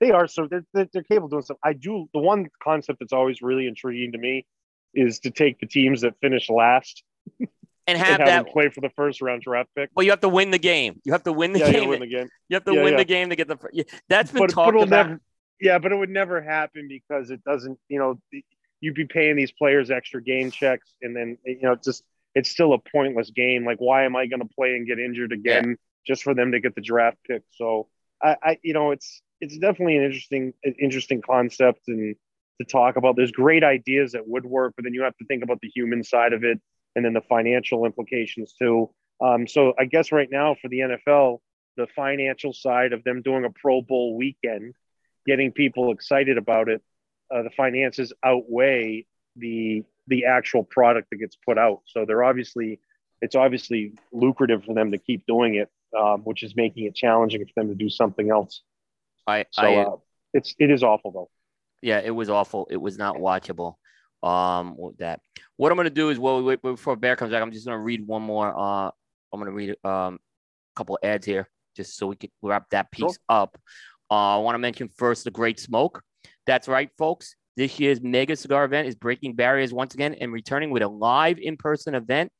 They 0.00 0.10
are 0.10 0.26
so 0.26 0.46
they're, 0.46 0.64
they're, 0.72 0.88
they're 0.92 1.02
capable 1.02 1.26
of 1.26 1.30
doing 1.32 1.42
stuff. 1.42 1.58
I 1.64 1.72
do 1.74 2.08
the 2.14 2.20
one 2.20 2.48
concept 2.62 3.00
that's 3.00 3.12
always 3.12 3.42
really 3.42 3.66
intriguing 3.66 4.12
to 4.12 4.18
me 4.18 4.46
is 4.94 5.20
to 5.20 5.30
take 5.30 5.60
the 5.60 5.66
teams 5.66 6.00
that 6.02 6.14
finish 6.20 6.48
last 6.50 7.02
and 7.38 7.48
and 7.86 7.98
have 7.98 8.18
have 8.18 8.26
that. 8.26 8.44
them 8.44 8.52
play 8.52 8.68
for 8.68 8.80
the 8.80 8.90
first 8.90 9.20
round 9.20 9.42
draft 9.42 9.68
pick. 9.76 9.90
Well, 9.94 10.04
you 10.04 10.10
have 10.10 10.20
to 10.20 10.28
win 10.28 10.50
the 10.50 10.58
game. 10.58 11.00
You 11.04 11.12
have 11.12 11.24
to 11.24 11.32
win 11.32 11.52
the 11.52 11.60
yeah, 11.60 11.66
you 11.68 11.72
game. 11.72 11.88
win 11.88 12.00
the 12.00 12.06
game. 12.06 12.28
You 12.48 12.54
have 12.56 12.64
to 12.64 12.74
Yeah, 12.74 12.82
win 12.82 12.92
yeah. 12.92 12.98
the 12.98 13.04
game 13.04 13.30
to 13.30 13.36
get 13.36 13.48
the. 13.48 13.56
yeah, 13.72 13.84
That's 14.08 14.30
been 14.32 14.42
But, 14.42 14.54
but 14.54 14.54
talked 14.54 14.68
it'll 14.68 14.82
about. 14.84 15.08
never. 15.08 15.20
Yeah, 15.60 15.78
but 15.78 15.92
it 15.92 15.96
would 15.96 16.10
never 16.10 16.40
happen 16.40 16.88
because 16.88 17.30
it 17.30 17.42
doesn't. 17.44 17.78
You 17.88 17.98
know, 17.98 18.20
you'd 18.80 18.94
be 18.94 19.06
paying 19.06 19.36
these 19.36 19.52
players 19.52 19.90
extra 19.90 20.22
game 20.22 20.50
checks, 20.50 20.92
and 21.02 21.14
then 21.14 21.38
you 21.44 21.62
know, 21.62 21.76
just 21.76 22.04
it's 22.34 22.50
still 22.50 22.72
a 22.72 22.78
pointless 22.78 23.30
game. 23.30 23.64
Like, 23.64 23.78
why 23.78 24.04
am 24.04 24.16
I 24.16 24.26
going 24.26 24.40
to 24.40 24.54
play 24.54 24.76
and 24.76 24.86
get 24.86 24.98
injured 24.98 25.32
again 25.32 25.70
yeah. 25.70 25.74
just 26.06 26.22
for 26.22 26.34
them 26.34 26.52
to 26.52 26.60
get 26.60 26.74
the 26.74 26.80
draft 26.80 27.18
pick? 27.26 27.42
So, 27.50 27.88
I, 28.22 28.36
I, 28.42 28.58
you 28.62 28.72
know, 28.72 28.92
it's 28.92 29.22
it's 29.40 29.56
definitely 29.56 29.96
an 29.96 30.04
interesting 30.04 30.52
interesting 30.78 31.22
concept 31.22 31.88
and 31.88 32.16
to 32.60 32.66
talk 32.66 32.96
about. 32.96 33.16
There's 33.16 33.32
great 33.32 33.64
ideas 33.64 34.12
that 34.12 34.28
would 34.28 34.44
work, 34.44 34.74
but 34.76 34.84
then 34.84 34.94
you 34.94 35.02
have 35.02 35.16
to 35.16 35.24
think 35.24 35.42
about 35.42 35.60
the 35.60 35.70
human 35.74 36.04
side 36.04 36.32
of 36.32 36.44
it 36.44 36.60
and 36.94 37.04
then 37.04 37.14
the 37.14 37.22
financial 37.22 37.86
implications 37.86 38.52
too. 38.52 38.90
Um, 39.20 39.46
so 39.46 39.74
I 39.78 39.84
guess 39.86 40.12
right 40.12 40.28
now 40.30 40.56
for 40.60 40.68
the 40.68 40.80
NFL, 40.80 41.38
the 41.76 41.86
financial 41.94 42.52
side 42.52 42.92
of 42.92 43.04
them 43.04 43.22
doing 43.22 43.44
a 43.44 43.50
Pro 43.50 43.80
Bowl 43.82 44.16
weekend, 44.16 44.74
getting 45.26 45.52
people 45.52 45.92
excited 45.92 46.36
about 46.36 46.68
it, 46.68 46.82
uh, 47.30 47.42
the 47.42 47.50
finances 47.50 48.12
outweigh 48.24 49.06
the 49.36 49.84
the 50.06 50.24
actual 50.24 50.64
product 50.64 51.10
that 51.10 51.16
gets 51.16 51.36
put 51.36 51.56
out. 51.56 51.82
So 51.86 52.04
they're 52.04 52.24
obviously 52.24 52.80
it's 53.22 53.34
obviously 53.34 53.92
lucrative 54.12 54.64
for 54.64 54.74
them 54.74 54.90
to 54.92 54.98
keep 54.98 55.26
doing 55.26 55.54
it, 55.54 55.70
um, 55.98 56.22
which 56.22 56.42
is 56.42 56.56
making 56.56 56.84
it 56.86 56.94
challenging 56.94 57.44
for 57.44 57.52
them 57.56 57.68
to 57.68 57.74
do 57.74 57.88
something 57.88 58.30
else. 58.30 58.62
I 59.26 59.46
so 59.50 59.62
I, 59.62 59.82
uh, 59.82 59.96
it's 60.34 60.54
it 60.58 60.70
is 60.70 60.82
awful 60.82 61.12
though. 61.12 61.30
Yeah, 61.82 62.00
it 62.00 62.10
was 62.10 62.28
awful. 62.28 62.66
It 62.70 62.76
was 62.76 62.98
not 62.98 63.16
watchable. 63.16 63.74
Um, 64.22 64.76
that 64.98 65.20
what 65.56 65.72
I'm 65.72 65.76
gonna 65.76 65.90
do 65.90 66.10
is 66.10 66.18
well, 66.18 66.42
wait, 66.42 66.60
before 66.60 66.96
Bear 66.96 67.16
comes 67.16 67.32
back, 67.32 67.42
I'm 67.42 67.52
just 67.52 67.66
gonna 67.66 67.78
read 67.78 68.06
one 68.06 68.22
more. 68.22 68.54
Uh, 68.56 68.90
I'm 69.32 69.40
gonna 69.40 69.52
read 69.52 69.76
um 69.84 70.18
a 70.74 70.76
couple 70.76 70.98
ads 71.02 71.26
here 71.26 71.48
just 71.76 71.96
so 71.96 72.08
we 72.08 72.16
can 72.16 72.30
wrap 72.42 72.68
that 72.70 72.90
piece 72.90 73.18
up. 73.28 73.56
Uh, 74.10 74.36
I 74.36 74.38
want 74.38 74.54
to 74.54 74.58
mention 74.58 74.88
first 74.88 75.24
the 75.24 75.30
Great 75.30 75.60
Smoke. 75.60 76.02
That's 76.50 76.66
right, 76.66 76.90
folks. 76.98 77.36
This 77.56 77.78
year's 77.78 78.00
mega 78.00 78.34
cigar 78.34 78.64
event 78.64 78.88
is 78.88 78.96
breaking 78.96 79.36
barriers 79.36 79.72
once 79.72 79.94
again 79.94 80.16
and 80.20 80.32
returning 80.32 80.70
with 80.70 80.82
a 80.82 80.88
live 80.88 81.38
in 81.38 81.56
person 81.56 81.94
event 81.94 82.32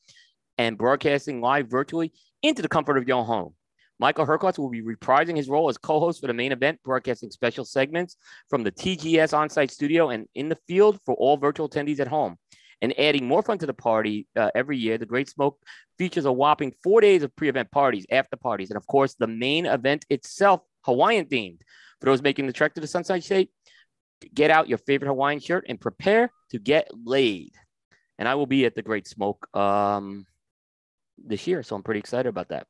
and 0.59 0.77
broadcasting 0.77 1.41
live 1.41 1.69
virtually 1.69 2.13
into 2.43 2.61
the 2.61 2.67
comfort 2.67 2.99
of 2.99 3.07
your 3.07 3.25
home. 3.25 3.55
Michael 4.01 4.27
Herklots 4.27 4.59
will 4.59 4.69
be 4.69 4.83
reprising 4.83 5.37
his 5.37 5.49
role 5.49 5.69
as 5.69 5.79
co 5.79 6.01
host 6.01 6.21
for 6.21 6.27
the 6.27 6.35
main 6.35 6.51
event, 6.51 6.81
broadcasting 6.85 7.31
special 7.31 7.65
segments 7.65 8.17
from 8.49 8.65
the 8.65 8.73
TGS 8.73 9.33
on 9.33 9.49
site 9.49 9.71
studio 9.71 10.11
and 10.11 10.27
in 10.35 10.49
the 10.49 10.59
field 10.67 10.99
for 11.07 11.15
all 11.15 11.37
virtual 11.37 11.69
attendees 11.69 12.01
at 12.01 12.09
home. 12.09 12.37
And 12.83 12.99
adding 12.99 13.29
more 13.29 13.45
fun 13.45 13.59
to 13.59 13.67
the 13.67 13.75
party 13.75 14.27
uh, 14.35 14.51
every 14.57 14.77
year, 14.77 14.99
the 14.99 15.07
Great 15.07 15.29
Smoke 15.29 15.57
features 15.99 16.25
a 16.25 16.33
whopping 16.33 16.75
four 16.83 17.01
days 17.01 17.23
of 17.23 17.37
pre 17.37 17.49
event 17.49 17.71
parties, 17.71 18.07
after 18.11 18.37
parties, 18.37 18.71
and 18.71 18.77
of 18.77 18.89
course, 18.89 19.15
the 19.15 19.29
main 19.29 19.67
event 19.67 20.05
itself, 20.11 20.63
Hawaiian 20.85 21.27
themed. 21.27 21.61
For 22.01 22.07
those 22.07 22.23
making 22.23 22.47
the 22.47 22.53
trek 22.53 22.75
to 22.75 22.81
the 22.81 22.87
Sunshine 22.87 23.21
State, 23.21 23.51
get 24.35 24.51
out 24.51 24.69
your 24.69 24.79
favorite 24.79 25.09
Hawaiian 25.09 25.41
shirt 25.41 25.67
and 25.69 25.81
prepare 25.81 26.31
to 26.51 26.59
get 26.59 26.89
laid. 26.93 27.53
And 28.19 28.29
I 28.29 28.35
will 28.35 28.47
be 28.47 28.67
at 28.67 28.75
the 28.75 28.83
Great 28.83 29.07
Smoke 29.07 29.49
um, 29.57 30.27
this 31.19 31.47
year, 31.47 31.63
so 31.63 31.77
I'm 31.77 31.83
pretty 31.83 32.01
excited 32.01 32.29
about 32.29 32.49
that. 32.51 32.67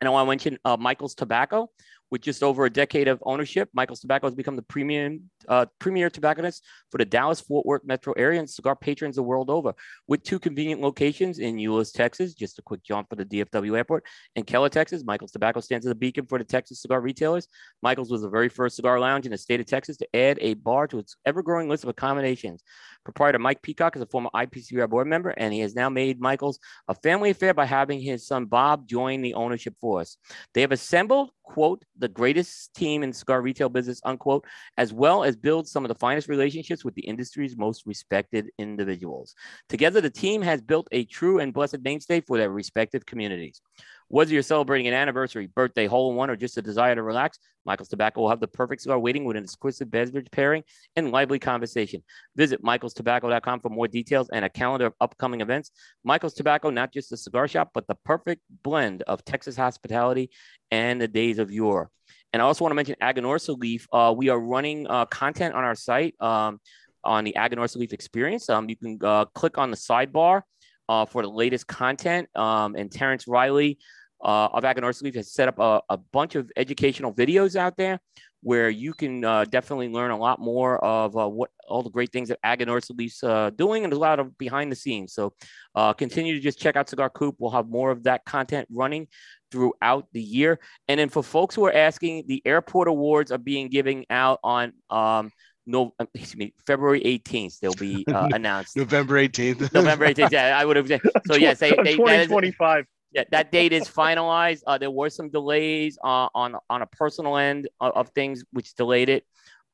And 0.00 0.06
I 0.06 0.10
want 0.10 0.26
to 0.26 0.28
mention 0.28 0.58
uh, 0.64 0.76
Michael's 0.76 1.14
Tobacco. 1.14 1.70
With 2.10 2.22
just 2.22 2.42
over 2.42 2.64
a 2.64 2.70
decade 2.70 3.06
of 3.08 3.22
ownership, 3.24 3.68
Michael's 3.74 4.00
Tobacco 4.00 4.26
has 4.26 4.34
become 4.34 4.56
the 4.56 4.62
premium, 4.62 5.30
uh, 5.46 5.66
premier 5.78 6.08
tobacconist 6.08 6.64
for 6.90 6.98
the 6.98 7.04
Dallas 7.04 7.40
Fort 7.40 7.66
Worth 7.66 7.84
metro 7.84 8.14
area 8.16 8.38
and 8.38 8.48
cigar 8.48 8.74
patrons 8.76 9.16
the 9.16 9.22
world 9.22 9.50
over. 9.50 9.74
With 10.06 10.22
two 10.22 10.38
convenient 10.38 10.80
locations 10.80 11.38
in 11.38 11.56
Euless, 11.56 11.92
Texas, 11.92 12.34
just 12.34 12.58
a 12.58 12.62
quick 12.62 12.82
jaunt 12.82 13.08
for 13.10 13.16
the 13.16 13.24
DFW 13.24 13.76
airport, 13.76 14.04
and 14.36 14.46
Keller, 14.46 14.68
Texas, 14.68 15.04
Michael's 15.04 15.32
Tobacco 15.32 15.60
stands 15.60 15.84
as 15.84 15.92
a 15.92 15.94
beacon 15.94 16.26
for 16.26 16.38
the 16.38 16.44
Texas 16.44 16.80
cigar 16.80 17.00
retailers. 17.00 17.46
Michael's 17.82 18.10
was 18.10 18.22
the 18.22 18.30
very 18.30 18.48
first 18.48 18.76
cigar 18.76 18.98
lounge 18.98 19.26
in 19.26 19.32
the 19.32 19.38
state 19.38 19.60
of 19.60 19.66
Texas 19.66 19.98
to 19.98 20.16
add 20.16 20.38
a 20.40 20.54
bar 20.54 20.86
to 20.86 20.98
its 20.98 21.16
ever 21.26 21.42
growing 21.42 21.68
list 21.68 21.84
of 21.84 21.90
accommodations. 21.90 22.62
Proprietor 23.04 23.38
Mike 23.38 23.62
Peacock 23.62 23.96
is 23.96 24.02
a 24.02 24.06
former 24.06 24.30
IPCPR 24.34 24.88
board 24.88 25.06
member, 25.06 25.30
and 25.30 25.52
he 25.52 25.60
has 25.60 25.74
now 25.74 25.88
made 25.88 26.20
Michael's 26.20 26.58
a 26.88 26.94
family 26.94 27.30
affair 27.30 27.54
by 27.54 27.64
having 27.64 28.00
his 28.00 28.26
son 28.26 28.46
Bob 28.46 28.86
join 28.86 29.22
the 29.22 29.34
ownership 29.34 29.74
force. 29.80 30.16
They 30.54 30.60
have 30.62 30.72
assembled, 30.72 31.30
quote, 31.48 31.82
the 31.98 32.08
greatest 32.08 32.74
team 32.74 33.02
in 33.02 33.10
cigar 33.10 33.40
retail 33.40 33.70
business, 33.70 34.02
unquote, 34.04 34.44
as 34.76 34.92
well 34.92 35.24
as 35.24 35.34
build 35.34 35.66
some 35.66 35.82
of 35.82 35.88
the 35.88 35.94
finest 35.94 36.28
relationships 36.28 36.84
with 36.84 36.94
the 36.94 37.06
industry's 37.06 37.56
most 37.56 37.86
respected 37.86 38.50
individuals. 38.58 39.34
Together, 39.68 40.02
the 40.02 40.10
team 40.10 40.42
has 40.42 40.60
built 40.60 40.86
a 40.92 41.04
true 41.06 41.40
and 41.40 41.54
blessed 41.54 41.80
mainstay 41.80 42.20
for 42.20 42.36
their 42.36 42.50
respective 42.50 43.06
communities. 43.06 43.62
Whether 44.08 44.32
you're 44.32 44.42
celebrating 44.42 44.86
an 44.86 44.94
anniversary, 44.94 45.46
birthday, 45.46 45.86
hole 45.86 46.10
in 46.10 46.16
one, 46.16 46.30
or 46.30 46.36
just 46.36 46.56
a 46.56 46.62
desire 46.62 46.94
to 46.94 47.02
relax, 47.02 47.38
Michael's 47.66 47.88
Tobacco 47.88 48.22
will 48.22 48.30
have 48.30 48.40
the 48.40 48.48
perfect 48.48 48.80
cigar 48.80 48.98
waiting 48.98 49.26
with 49.26 49.36
an 49.36 49.42
exquisite 49.42 49.90
beverage 49.90 50.28
pairing 50.32 50.62
and 50.96 51.12
lively 51.12 51.38
conversation. 51.38 52.02
Visit 52.34 52.62
michaelstobacco.com 52.62 53.60
for 53.60 53.68
more 53.68 53.86
details 53.86 54.30
and 54.32 54.46
a 54.46 54.48
calendar 54.48 54.86
of 54.86 54.94
upcoming 55.02 55.42
events. 55.42 55.72
Michael's 56.04 56.32
Tobacco, 56.32 56.70
not 56.70 56.90
just 56.90 57.12
a 57.12 57.18
cigar 57.18 57.46
shop, 57.46 57.70
but 57.74 57.86
the 57.86 57.96
perfect 58.06 58.40
blend 58.62 59.02
of 59.02 59.22
Texas 59.26 59.56
hospitality 59.56 60.30
and 60.70 61.00
the 61.00 61.08
days 61.08 61.38
of 61.38 61.52
yore. 61.52 61.90
And 62.32 62.40
I 62.40 62.46
also 62.46 62.64
want 62.64 62.72
to 62.72 62.76
mention 62.76 62.96
Aganorsa 63.02 63.58
Leaf. 63.58 63.86
Uh, 63.92 64.14
we 64.16 64.30
are 64.30 64.38
running 64.38 64.86
uh, 64.86 65.04
content 65.06 65.54
on 65.54 65.64
our 65.64 65.74
site 65.74 66.14
um, 66.20 66.60
on 67.04 67.24
the 67.24 67.34
Aganorsa 67.36 67.76
Leaf 67.76 67.92
experience. 67.92 68.48
Um, 68.48 68.70
you 68.70 68.76
can 68.76 68.98
uh, 69.02 69.26
click 69.26 69.58
on 69.58 69.70
the 69.70 69.76
sidebar 69.76 70.42
uh, 70.88 71.04
for 71.04 71.22
the 71.22 71.28
latest 71.28 71.66
content. 71.66 72.28
Um, 72.34 72.74
and 72.76 72.90
Terence 72.90 73.28
Reilly 73.28 73.78
uh, 74.22 74.48
of 74.52 74.64
Aganorsa 74.64 75.02
Leaf 75.02 75.14
has 75.14 75.32
set 75.32 75.48
up 75.48 75.58
a, 75.58 75.80
a, 75.88 75.96
bunch 75.96 76.34
of 76.34 76.50
educational 76.56 77.12
videos 77.12 77.56
out 77.56 77.76
there 77.76 78.00
where 78.42 78.70
you 78.70 78.92
can 78.92 79.24
uh, 79.24 79.44
definitely 79.44 79.88
learn 79.88 80.10
a 80.10 80.16
lot 80.16 80.40
more 80.40 80.82
of 80.84 81.16
uh, 81.16 81.28
what 81.28 81.50
all 81.66 81.82
the 81.82 81.90
great 81.90 82.12
things 82.12 82.28
that 82.28 82.38
Aganorsa 82.42 82.96
Leaf's 82.96 83.22
uh, 83.22 83.50
doing 83.50 83.84
and 83.84 83.92
a 83.92 83.98
lot 83.98 84.20
of 84.20 84.36
behind 84.38 84.70
the 84.72 84.76
scenes. 84.76 85.12
So 85.12 85.34
uh, 85.74 85.92
continue 85.92 86.34
to 86.34 86.40
just 86.40 86.58
check 86.58 86.76
out 86.76 86.88
Cigar 86.88 87.10
Coop. 87.10 87.36
We'll 87.38 87.50
have 87.50 87.68
more 87.68 87.90
of 87.90 88.04
that 88.04 88.24
content 88.24 88.68
running 88.70 89.08
throughout 89.50 90.06
the 90.12 90.22
year. 90.22 90.60
And 90.88 91.00
then 91.00 91.08
for 91.08 91.22
folks 91.22 91.54
who 91.54 91.64
are 91.66 91.72
asking, 91.72 92.24
the 92.26 92.42
airport 92.44 92.88
awards 92.88 93.32
are 93.32 93.38
being 93.38 93.68
given 93.68 94.04
out 94.10 94.40
on 94.44 94.72
um, 94.90 95.30
no, 95.68 95.92
uh, 96.00 96.06
excuse 96.14 96.36
me, 96.36 96.54
February 96.66 97.02
18th. 97.02 97.60
They'll 97.60 97.74
be 97.74 98.04
uh, 98.08 98.30
announced. 98.32 98.76
November 98.76 99.16
18th. 99.16 99.72
November 99.74 100.06
18th. 100.06 100.30
Yeah, 100.30 100.58
I 100.58 100.64
would 100.64 100.76
have. 100.76 100.88
So 101.26 101.34
yes, 101.36 101.60
they, 101.60 101.70
they 101.84 101.94
2025. 101.94 102.86
Yeah, 103.12 103.24
that 103.30 103.50
date 103.50 103.72
is 103.72 103.88
finalized. 103.88 104.62
Uh, 104.66 104.78
there 104.78 104.90
were 104.90 105.10
some 105.10 105.30
delays 105.30 105.98
uh, 106.04 106.28
on 106.34 106.56
on 106.68 106.82
a 106.82 106.86
personal 106.86 107.36
end 107.36 107.68
of, 107.80 107.92
of, 107.92 108.08
things 108.10 108.44
which 108.52 108.74
delayed 108.74 109.08
it. 109.08 109.24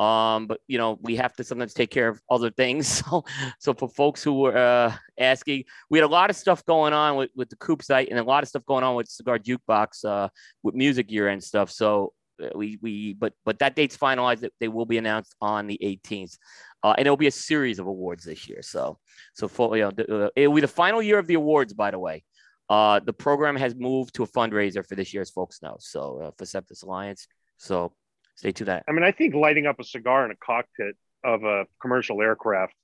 Um, 0.00 0.48
but 0.48 0.60
you 0.66 0.76
know 0.76 0.98
we 1.02 1.14
have 1.16 1.34
to 1.34 1.44
sometimes 1.44 1.72
take 1.72 1.90
care 1.90 2.08
of 2.08 2.20
other 2.30 2.50
things. 2.50 3.02
So, 3.10 3.24
so 3.58 3.74
for 3.74 3.88
folks 3.88 4.22
who 4.22 4.40
were 4.40 4.56
uh, 4.56 4.94
asking, 5.18 5.64
we 5.90 5.98
had 5.98 6.04
a 6.04 6.12
lot 6.12 6.30
of 6.30 6.36
stuff 6.36 6.64
going 6.64 6.92
on 6.92 7.16
with, 7.16 7.30
with 7.36 7.48
the 7.48 7.56
Coop 7.56 7.82
site 7.82 8.08
and 8.08 8.18
a 8.18 8.22
lot 8.22 8.42
of 8.42 8.48
stuff 8.48 8.64
going 8.66 8.84
on 8.84 8.94
with 8.94 9.08
Cigar 9.08 9.38
Jukebox 9.38 10.04
uh, 10.04 10.28
with 10.62 10.74
music 10.74 11.10
year 11.10 11.28
and 11.28 11.42
stuff. 11.42 11.70
So 11.70 12.12
uh, 12.42 12.48
we 12.54 12.78
we 12.82 13.14
but 13.14 13.32
but 13.44 13.58
that 13.58 13.76
date's 13.76 13.96
finalized. 13.96 14.48
They 14.60 14.68
will 14.68 14.86
be 14.86 14.98
announced 14.98 15.34
on 15.40 15.66
the 15.66 15.78
18th, 15.82 16.38
uh, 16.82 16.94
and 16.96 17.06
it'll 17.06 17.16
be 17.16 17.26
a 17.26 17.32
series 17.32 17.78
of 17.78 17.86
awards 17.86 18.24
this 18.24 18.48
year. 18.48 18.62
So 18.62 18.98
so 19.34 19.48
for, 19.48 19.76
you 19.76 19.82
know, 19.84 20.24
uh, 20.24 20.28
it 20.36 20.48
will 20.48 20.56
be 20.56 20.60
the 20.60 20.68
final 20.68 21.02
year 21.02 21.18
of 21.18 21.26
the 21.26 21.34
awards. 21.34 21.72
By 21.72 21.90
the 21.90 21.98
way, 21.98 22.24
uh, 22.68 23.00
the 23.00 23.12
program 23.12 23.56
has 23.56 23.74
moved 23.74 24.14
to 24.14 24.22
a 24.22 24.26
fundraiser 24.26 24.86
for 24.86 24.94
this 24.94 25.12
year's 25.12 25.30
folks 25.30 25.60
now. 25.62 25.76
So 25.78 26.20
uh, 26.20 26.30
for 26.36 26.44
Sepsis 26.44 26.82
Alliance. 26.82 27.26
So 27.58 27.92
stay 28.36 28.52
to 28.52 28.64
that. 28.66 28.84
I 28.88 28.92
mean, 28.92 29.04
I 29.04 29.12
think 29.12 29.34
lighting 29.34 29.66
up 29.66 29.78
a 29.80 29.84
cigar 29.84 30.24
in 30.24 30.30
a 30.30 30.36
cockpit 30.36 30.96
of 31.22 31.44
a 31.44 31.66
commercial 31.80 32.20
aircraft 32.20 32.74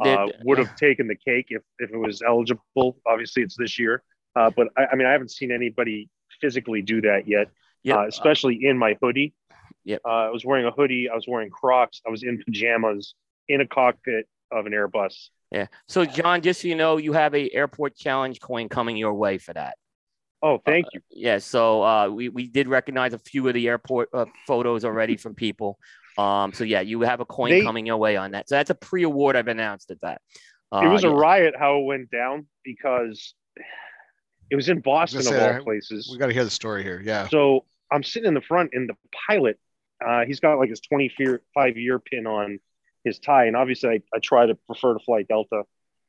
uh, 0.00 0.26
would 0.44 0.58
have 0.58 0.76
taken 0.76 1.08
the 1.08 1.16
cake 1.16 1.46
if 1.50 1.62
if 1.78 1.90
it 1.90 1.96
was 1.96 2.22
eligible. 2.22 2.98
Obviously, 3.06 3.42
it's 3.42 3.56
this 3.56 3.78
year, 3.78 4.02
uh, 4.36 4.50
but 4.54 4.68
I, 4.76 4.86
I 4.92 4.96
mean, 4.96 5.06
I 5.06 5.12
haven't 5.12 5.30
seen 5.30 5.50
anybody 5.50 6.10
physically 6.40 6.82
do 6.82 7.00
that 7.00 7.26
yet 7.26 7.48
yep. 7.82 7.96
uh, 7.96 8.06
especially 8.06 8.64
in 8.64 8.78
my 8.78 8.96
hoodie. 9.00 9.34
Yep. 9.84 10.02
Uh, 10.04 10.08
I 10.08 10.30
was 10.30 10.44
wearing 10.44 10.66
a 10.66 10.70
hoodie. 10.70 11.08
I 11.10 11.14
was 11.14 11.26
wearing 11.26 11.50
Crocs. 11.50 12.00
I 12.06 12.10
was 12.10 12.22
in 12.22 12.42
pajamas 12.44 13.14
in 13.48 13.60
a 13.60 13.66
cockpit 13.66 14.28
of 14.50 14.66
an 14.66 14.72
Airbus. 14.72 15.28
Yeah. 15.50 15.66
So, 15.86 16.04
John, 16.04 16.42
just 16.42 16.62
so 16.62 16.68
you 16.68 16.74
know, 16.74 16.96
you 16.98 17.12
have 17.14 17.34
a 17.34 17.50
airport 17.52 17.96
challenge 17.96 18.40
coin 18.40 18.68
coming 18.68 18.96
your 18.96 19.14
way 19.14 19.38
for 19.38 19.52
that. 19.54 19.76
Oh, 20.42 20.60
thank 20.64 20.86
uh, 20.86 20.90
you. 20.94 21.00
Yeah. 21.10 21.38
So 21.38 21.82
uh, 21.82 22.08
we, 22.08 22.28
we 22.28 22.46
did 22.46 22.68
recognize 22.68 23.12
a 23.12 23.18
few 23.18 23.46
of 23.48 23.54
the 23.54 23.66
airport 23.68 24.10
uh, 24.12 24.26
photos 24.46 24.84
already 24.84 25.16
from 25.16 25.34
people. 25.34 25.78
Um, 26.16 26.52
so 26.52 26.64
yeah, 26.64 26.80
you 26.80 27.00
have 27.02 27.20
a 27.20 27.24
coin 27.24 27.50
they, 27.50 27.62
coming 27.62 27.86
your 27.86 27.96
way 27.96 28.16
on 28.16 28.32
that. 28.32 28.48
So 28.48 28.56
that's 28.56 28.70
a 28.70 28.74
pre-award 28.74 29.36
I've 29.36 29.48
announced 29.48 29.90
at 29.90 30.00
that. 30.02 30.20
Uh, 30.70 30.82
it 30.84 30.88
was 30.88 31.04
a 31.04 31.10
riot 31.10 31.54
how 31.58 31.78
it 31.78 31.84
went 31.84 32.10
down 32.10 32.46
because 32.64 33.34
it 34.50 34.56
was 34.56 34.68
in 34.68 34.80
Boston 34.80 35.26
of 35.26 35.40
all 35.40 35.62
places. 35.62 36.08
We 36.10 36.18
got 36.18 36.26
to 36.26 36.32
hear 36.32 36.44
the 36.44 36.50
story 36.50 36.82
here. 36.82 37.00
Yeah. 37.04 37.28
So 37.28 37.64
I'm 37.90 38.02
sitting 38.02 38.28
in 38.28 38.34
the 38.34 38.40
front, 38.40 38.70
and 38.74 38.88
the 38.88 38.94
pilot, 39.28 39.58
uh, 40.06 40.24
he's 40.26 40.40
got 40.40 40.58
like 40.58 40.70
his 40.70 40.80
25 40.80 41.76
year 41.76 41.98
pin 41.98 42.26
on 42.26 42.60
his 43.04 43.18
tie, 43.18 43.46
and 43.46 43.56
obviously 43.56 43.90
I, 43.90 44.00
I 44.14 44.18
try 44.18 44.46
to 44.46 44.54
prefer 44.54 44.94
to 44.94 45.00
fly 45.00 45.22
Delta. 45.22 45.62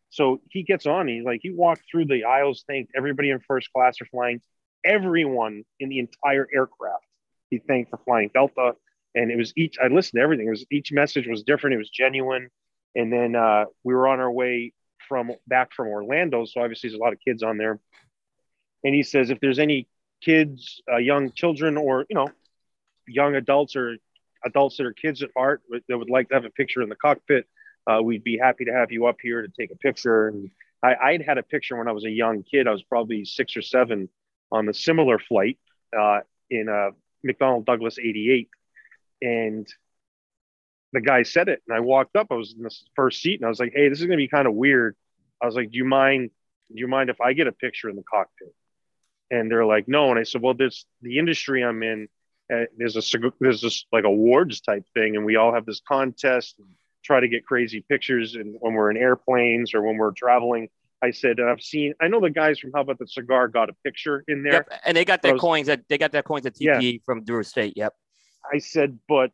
So 0.10 0.42
he 0.50 0.64
gets 0.64 0.86
on. 0.86 1.08
He's 1.08 1.24
like 1.24 1.42
he 1.44 1.52
walked 1.52 1.84
through 1.90 2.06
the 2.06 2.24
aisles, 2.24 2.64
thanked 2.68 2.94
everybody 2.96 3.30
in 3.30 3.40
first 3.40 3.72
class 3.72 3.98
for 3.98 4.06
flying, 4.06 4.42
everyone 4.84 5.64
in 5.80 5.90
the 5.90 6.00
entire 6.00 6.48
aircraft. 6.54 7.06
He 7.50 7.60
thanked 7.60 7.92
for 7.92 7.98
flying 7.98 8.30
Delta, 8.34 8.74
and 9.16 9.32
it 9.32 9.38
was 9.38 9.54
each. 9.56 9.78
I 9.82 9.88
listened 9.88 10.20
to 10.20 10.24
everything. 10.24 10.48
It 10.48 10.52
was 10.52 10.66
each 10.72 10.92
message 10.92 11.28
was 11.28 11.44
different. 11.44 11.76
It 11.76 11.78
was 11.78 11.90
genuine. 11.90 12.50
And 12.96 13.14
then 13.14 13.36
uh, 13.36 13.66
we 13.84 13.94
were 13.94 14.08
on 14.08 14.20
our 14.20 14.32
way 14.32 14.74
from 15.08 15.32
back 15.48 15.74
from 15.74 15.88
Orlando, 15.88 16.46
so 16.46 16.62
obviously 16.62 16.90
there's 16.90 17.00
a 17.00 17.04
lot 17.04 17.14
of 17.14 17.20
kids 17.20 17.44
on 17.44 17.58
there. 17.58 17.80
And 18.84 18.96
he 18.96 19.04
says 19.04 19.30
if 19.30 19.40
there's 19.40 19.60
any 19.60 19.88
kids, 20.22 20.82
uh, 20.92 20.98
young 20.98 21.32
children, 21.32 21.78
or 21.78 22.06
you 22.10 22.16
know, 22.16 22.30
young 23.08 23.36
adults 23.36 23.76
or 23.76 23.98
adults 24.46 24.78
that 24.78 24.86
are 24.86 24.94
kids 24.94 25.22
at 25.22 25.30
heart 25.36 25.62
that 25.88 25.98
would 25.98 26.10
like 26.10 26.30
to 26.30 26.36
have 26.36 26.46
a 26.46 26.50
picture 26.50 26.82
in 26.82 26.90
the 26.90 26.96
cockpit, 26.96 27.48
uh, 27.88 28.02
we'd 28.02 28.24
be 28.24 28.38
happy 28.38 28.66
to 28.66 28.74
have 28.74 28.92
you 28.92 29.08
up 29.08 29.18
here 29.22 29.42
to 29.42 29.48
take 29.48 29.72
a 29.72 29.78
picture. 29.78 30.28
And 30.28 30.52
I, 30.84 30.96
I'd 30.96 31.22
had 31.22 31.38
a 31.38 31.44
picture 31.44 31.78
when 31.78 31.88
I 31.88 31.92
was 31.92 32.06
a 32.06 32.10
young 32.10 32.44
kid. 32.44 32.68
I 32.68 32.72
was 32.72 32.84
probably 32.84 33.26
six 33.26 33.58
or 33.58 33.62
seven 33.62 34.10
on 34.52 34.68
a 34.70 34.74
similar 34.74 35.20
flight 35.20 35.58
uh, 35.98 36.20
in 36.50 36.68
a 36.70 36.92
McDonnell 37.28 37.66
Douglas 37.66 37.98
88. 38.00 38.50
And 39.22 39.68
the 40.94 41.02
guy 41.02 41.24
said 41.24 41.50
it. 41.50 41.62
And 41.68 41.76
I 41.76 41.82
walked 41.82 42.16
up, 42.16 42.28
I 42.32 42.36
was 42.36 42.54
in 42.54 42.64
the 42.64 42.76
first 42.96 43.22
seat 43.22 43.40
and 43.40 43.46
I 43.46 43.50
was 43.50 43.60
like, 43.60 43.74
Hey, 43.76 43.90
this 43.90 44.00
is 44.00 44.06
going 44.06 44.18
to 44.18 44.24
be 44.24 44.28
kind 44.28 44.48
of 44.48 44.54
weird. 44.54 44.96
I 45.42 45.46
was 45.46 45.56
like, 45.56 45.72
do 45.72 45.78
you 45.78 45.86
mind, 45.86 46.32
do 46.74 46.80
you 46.80 46.88
mind 46.88 47.10
if 47.10 47.22
I 47.22 47.34
get 47.34 47.48
a 47.48 47.52
picture 47.52 47.90
in 47.90 47.96
the 47.96 48.04
cockpit? 48.04 48.54
And 49.32 49.50
they're 49.50 49.66
like, 49.66 49.88
no. 49.88 50.10
And 50.10 50.20
I 50.20 50.24
said, 50.24 50.42
well, 50.42 50.54
there's 50.54 50.86
the 51.02 51.18
industry 51.20 51.64
I'm 51.64 51.84
in. 51.84 52.08
Uh, 52.52 52.66
there's 52.78 52.96
a, 52.96 53.32
there's 53.40 53.62
this 53.62 53.86
like 53.92 54.06
awards 54.06 54.62
type 54.62 54.86
thing. 54.94 55.16
And 55.16 55.26
we 55.26 55.36
all 55.36 55.54
have 55.54 55.66
this 55.66 55.82
contest 55.88 56.56
and 56.58 56.68
try 57.04 57.20
to 57.20 57.28
get 57.28 57.46
crazy 57.46 57.84
pictures. 57.88 58.36
And 58.36 58.56
when 58.60 58.74
we're 58.74 58.92
in 58.92 58.98
airplanes 58.98 59.74
or 59.74 59.82
when 59.82 59.98
we're 59.98 60.12
traveling, 60.12 60.70
I 61.02 61.12
said, 61.12 61.40
I've 61.40 61.62
seen, 61.62 61.94
I 62.02 62.08
know 62.08 62.20
the 62.20 62.30
guys 62.30 62.60
from 62.60 62.72
How 62.74 62.82
About 62.82 63.00
the 63.00 63.08
Cigar 63.08 63.48
got 63.48 63.70
a 63.70 63.74
picture 63.86 64.24
in 64.28 64.44
there. 64.44 64.66
Yep. 64.70 64.82
And 64.86 64.98
they 64.98 65.06
got 65.06 65.22
their 65.22 65.34
was, 65.34 65.42
coins 65.42 65.70
at, 65.70 65.88
they 65.88 65.98
got 65.98 66.12
their 66.12 66.24
coins 66.24 66.46
at 66.46 66.56
TPE 66.56 66.94
yeah. 66.94 67.00
from 67.06 67.24
Drew 67.24 67.40
Estate. 67.40 67.74
Yep. 67.78 67.94
I 68.52 68.58
said, 68.58 69.00
but 69.08 69.32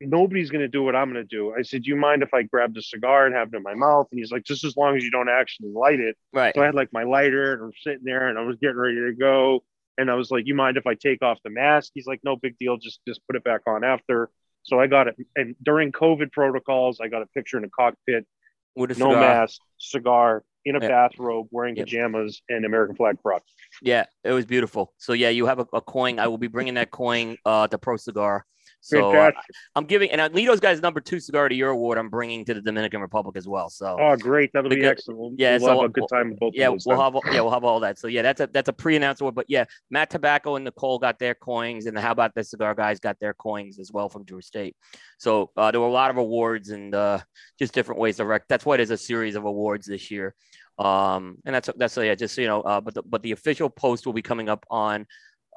nobody's 0.00 0.50
going 0.50 0.60
to 0.60 0.68
do 0.68 0.82
what 0.82 0.94
I'm 0.94 1.12
going 1.12 1.26
to 1.26 1.36
do. 1.36 1.54
I 1.58 1.62
said, 1.62 1.82
do 1.82 1.90
you 1.90 1.96
mind 1.96 2.22
if 2.22 2.32
I 2.32 2.42
grab 2.42 2.74
the 2.74 2.82
cigar 2.82 3.26
and 3.26 3.34
have 3.34 3.52
it 3.52 3.56
in 3.56 3.62
my 3.62 3.74
mouth? 3.74 4.06
And 4.10 4.18
he's 4.18 4.30
like, 4.30 4.44
just 4.44 4.64
as 4.64 4.76
long 4.76 4.96
as 4.96 5.04
you 5.04 5.10
don't 5.10 5.28
actually 5.28 5.70
light 5.70 6.00
it. 6.00 6.16
Right. 6.32 6.54
So 6.54 6.62
I 6.62 6.66
had 6.66 6.74
like 6.74 6.92
my 6.92 7.02
lighter 7.02 7.54
and 7.54 7.64
I'm 7.64 7.72
sitting 7.82 8.04
there 8.04 8.28
and 8.28 8.38
I 8.38 8.42
was 8.42 8.56
getting 8.60 8.76
ready 8.76 8.96
to 8.96 9.12
go. 9.12 9.64
And 10.00 10.10
I 10.10 10.14
was 10.14 10.30
like, 10.30 10.46
you 10.46 10.54
mind 10.54 10.76
if 10.78 10.86
I 10.86 10.94
take 10.94 11.22
off 11.22 11.38
the 11.44 11.50
mask? 11.50 11.92
He's 11.94 12.06
like, 12.06 12.20
no 12.24 12.36
big 12.36 12.56
deal. 12.58 12.78
Just, 12.78 13.00
just 13.06 13.20
put 13.26 13.36
it 13.36 13.44
back 13.44 13.60
on 13.66 13.84
after. 13.84 14.30
So 14.62 14.80
I 14.80 14.86
got 14.86 15.08
it. 15.08 15.16
And 15.36 15.54
during 15.62 15.92
COVID 15.92 16.32
protocols, 16.32 17.00
I 17.00 17.08
got 17.08 17.22
a 17.22 17.26
picture 17.26 17.58
in 17.58 17.64
a 17.64 17.68
cockpit 17.68 18.26
with 18.74 18.92
a 18.92 18.98
no 18.98 19.10
mask, 19.10 19.60
cigar 19.78 20.42
in 20.64 20.76
a 20.76 20.80
bathrobe, 20.80 21.48
wearing 21.50 21.76
yep. 21.76 21.86
pajamas 21.86 22.42
and 22.48 22.64
American 22.64 22.96
flag 22.96 23.16
prop. 23.22 23.42
Yeah, 23.82 24.04
it 24.24 24.32
was 24.32 24.46
beautiful. 24.46 24.92
So 24.98 25.12
yeah, 25.12 25.30
you 25.30 25.46
have 25.46 25.58
a, 25.58 25.66
a 25.72 25.80
coin. 25.80 26.18
I 26.18 26.28
will 26.28 26.38
be 26.38 26.48
bringing 26.48 26.74
that 26.74 26.90
coin 26.90 27.36
uh, 27.44 27.68
to 27.68 27.78
Pro 27.78 27.96
Cigar 27.96 28.44
so 28.80 29.14
uh, 29.14 29.30
I'm 29.74 29.84
giving, 29.84 30.10
and 30.10 30.34
Litto's 30.34 30.60
guy's 30.60 30.80
number 30.80 31.00
two 31.00 31.20
cigar 31.20 31.48
to 31.48 31.54
your 31.54 31.70
award. 31.70 31.98
I'm 31.98 32.08
bringing 32.08 32.44
to 32.46 32.54
the 32.54 32.60
Dominican 32.60 33.00
Republic 33.00 33.36
as 33.36 33.46
well. 33.46 33.68
So 33.68 33.96
oh, 34.00 34.16
great, 34.16 34.50
that'll 34.52 34.70
because, 34.70 34.82
be 34.82 34.88
excellent. 34.88 35.20
We'll, 35.20 35.32
yeah, 35.36 35.58
we'll 35.58 35.66
so 35.66 35.80
have 35.80 35.90
a 35.90 35.92
good 35.92 36.08
time 36.10 36.36
both. 36.40 36.54
Yeah, 36.54 36.68
we'll 36.68 37.00
have 37.00 37.14
yeah 37.32 37.40
we'll 37.40 37.50
have 37.50 37.64
all 37.64 37.80
that. 37.80 37.98
So 37.98 38.08
yeah, 38.08 38.22
that's 38.22 38.40
a 38.40 38.46
that's 38.46 38.68
a 38.68 38.72
pre-announced 38.72 39.20
award. 39.20 39.34
But 39.34 39.46
yeah, 39.48 39.64
Matt 39.90 40.10
Tobacco 40.10 40.56
and 40.56 40.64
Nicole 40.64 40.98
got 40.98 41.18
their 41.18 41.34
coins, 41.34 41.86
and 41.86 41.96
the 41.96 42.00
How 42.00 42.12
About 42.12 42.34
the 42.34 42.42
Cigar 42.42 42.74
guys 42.74 43.00
got 43.00 43.18
their 43.20 43.34
coins 43.34 43.78
as 43.78 43.92
well 43.92 44.08
from 44.08 44.24
Drew 44.24 44.38
Estate. 44.38 44.76
So 45.18 45.50
uh, 45.56 45.70
there 45.70 45.80
were 45.80 45.86
a 45.86 45.92
lot 45.92 46.10
of 46.10 46.16
awards 46.16 46.70
and 46.70 46.94
uh, 46.94 47.18
just 47.58 47.74
different 47.74 48.00
ways 48.00 48.16
to 48.16 48.24
rec. 48.24 48.48
That's 48.48 48.64
why 48.64 48.78
there's 48.78 48.90
a 48.90 48.96
series 48.96 49.34
of 49.34 49.44
awards 49.44 49.86
this 49.86 50.10
year. 50.10 50.34
Um, 50.78 51.36
and 51.44 51.54
that's 51.54 51.68
that's 51.76 51.96
yeah, 51.98 52.14
just 52.14 52.34
so 52.34 52.40
you 52.40 52.46
know, 52.46 52.62
uh, 52.62 52.80
but 52.80 52.94
the, 52.94 53.02
but 53.02 53.22
the 53.22 53.32
official 53.32 53.68
post 53.68 54.06
will 54.06 54.14
be 54.14 54.22
coming 54.22 54.48
up 54.48 54.64
on 54.70 55.06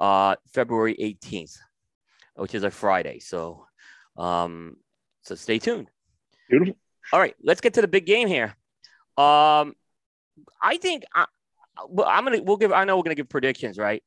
uh, 0.00 0.36
February 0.52 0.94
18th, 1.00 1.56
which 2.36 2.54
is 2.54 2.64
a 2.64 2.70
Friday. 2.70 3.20
So 3.20 3.66
um, 4.16 4.76
so 5.22 5.34
stay 5.34 5.58
tuned. 5.58 5.88
Beautiful. 6.48 6.76
All 7.12 7.20
right, 7.20 7.34
let's 7.42 7.60
get 7.60 7.74
to 7.74 7.80
the 7.80 7.88
big 7.88 8.06
game 8.06 8.28
here. 8.28 8.56
Um, 9.16 9.74
I 10.62 10.78
think 10.80 11.04
I, 11.14 11.26
well, 11.88 12.08
I'm 12.08 12.24
gonna 12.24 12.42
we'll 12.42 12.56
give. 12.56 12.72
I 12.72 12.84
know 12.84 12.96
we're 12.96 13.02
gonna 13.02 13.14
give 13.14 13.28
predictions, 13.28 13.78
right? 13.78 14.02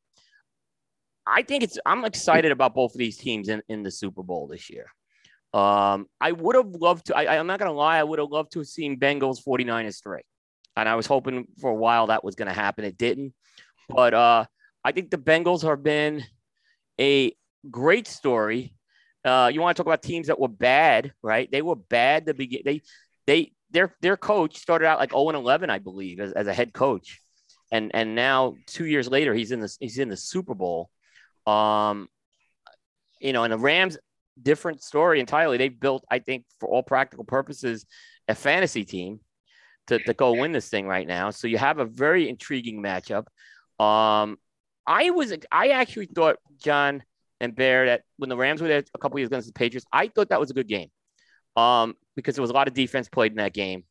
I 1.26 1.42
think 1.42 1.64
it's. 1.64 1.78
I'm 1.86 2.06
excited 2.06 2.52
about 2.52 2.74
both 2.74 2.94
of 2.94 2.98
these 2.98 3.18
teams 3.18 3.50
in, 3.50 3.62
in 3.70 3.84
the 3.84 3.92
Super 3.92 4.24
Bowl 4.24 4.48
this 4.48 4.70
year. 4.70 4.88
Um, 5.54 6.08
I 6.20 6.32
would 6.32 6.56
have 6.56 6.68
loved 6.68 7.08
to. 7.08 7.18
I, 7.18 7.38
I'm 7.38 7.48
not 7.48 7.60
gonna 7.60 7.74
lie. 7.74 7.98
I 7.98 8.04
would 8.04 8.20
have 8.20 8.30
loved 8.30 8.52
to 8.54 8.60
have 8.60 8.68
seen 8.68 9.00
Bengals 9.00 9.44
49ers 9.46 10.02
three, 10.02 10.22
and 10.76 10.90
I 10.90 10.96
was 10.96 11.06
hoping 11.06 11.48
for 11.60 11.70
a 11.70 11.76
while 11.76 12.08
that 12.08 12.24
was 12.24 12.36
gonna 12.36 12.54
happen. 12.54 12.86
It 12.86 12.98
didn't, 12.98 13.34
but 13.90 14.14
uh, 14.14 14.46
I 14.84 14.92
think 14.92 15.12
the 15.12 15.18
Bengals 15.18 15.62
have 15.64 15.84
been 15.84 16.24
a 17.00 17.34
great 17.70 18.08
story 18.08 18.74
uh, 19.28 19.50
you 19.54 19.60
want 19.60 19.76
to 19.76 19.84
talk 19.84 19.88
about 19.88 20.02
teams 20.02 20.28
that 20.28 20.40
were 20.40 20.48
bad, 20.48 21.12
right? 21.22 21.52
They 21.52 21.62
were 21.62 21.76
bad 21.76 22.28
to 22.28 22.34
begin. 22.34 22.62
They, 22.64 22.82
they, 23.26 23.52
their 23.72 23.94
their 24.02 24.16
coach 24.16 24.58
started 24.58 24.86
out 24.86 25.00
like 25.00 25.12
0 25.12 25.28
and 25.30 25.38
11, 25.38 25.70
I 25.70 25.80
believe, 25.80 26.22
as, 26.22 26.32
as 26.32 26.48
a 26.48 26.54
head 26.54 26.74
coach, 26.74 27.22
and 27.70 27.92
and 27.94 28.16
now 28.16 28.56
two 28.68 28.86
years 28.86 29.10
later, 29.10 29.34
he's 29.34 29.52
in 29.52 29.60
the 29.60 29.76
he's 29.82 29.98
in 29.98 30.08
the 30.08 30.16
Super 30.16 30.56
Bowl. 30.56 30.90
Um, 31.46 32.08
you 33.20 33.34
know, 33.34 33.44
and 33.44 33.52
the 33.52 33.58
Rams, 33.58 33.98
different 34.42 34.82
story 34.82 35.20
entirely. 35.20 35.58
They've 35.58 35.78
built, 35.78 36.06
I 36.10 36.20
think, 36.20 36.46
for 36.62 36.70
all 36.70 36.84
practical 36.84 37.26
purposes, 37.26 37.86
a 38.30 38.36
fantasy 38.36 38.86
team 38.86 39.20
to, 39.88 40.00
to 40.00 40.14
go 40.14 40.34
win 40.34 40.52
this 40.54 40.70
thing 40.70 40.88
right 40.88 41.08
now. 41.08 41.32
So 41.32 41.48
you 41.48 41.58
have 41.58 41.80
a 41.80 41.86
very 41.86 42.30
intriguing 42.30 42.82
matchup. 42.82 43.26
Um, 43.84 44.38
I 44.86 45.10
was, 45.10 45.34
I 45.52 45.70
actually 45.70 46.06
thought, 46.08 46.38
John, 46.62 47.02
and 47.40 47.56
Bear 47.56 47.88
that 47.88 48.02
when 48.18 48.30
the 48.30 48.38
Rams 48.38 48.62
were 48.62 48.68
there 48.68 48.84
a 48.94 48.98
couple 48.98 49.20
years 49.20 49.28
against 49.28 49.48
the 49.48 49.54
Patriots, 49.54 49.86
I 49.92 50.08
thought 50.08 50.30
that 50.30 50.40
was 50.40 50.52
a 50.52 50.54
good 50.54 50.68
game. 50.68 50.90
Um, 51.56 51.96
because 52.16 52.36
there 52.36 52.42
was 52.42 52.52
a 52.52 52.54
lot 52.54 52.68
of 52.68 52.74
defense 52.74 53.10
played 53.10 53.32
in 53.32 53.38
that 53.38 53.54
game. 53.54 53.84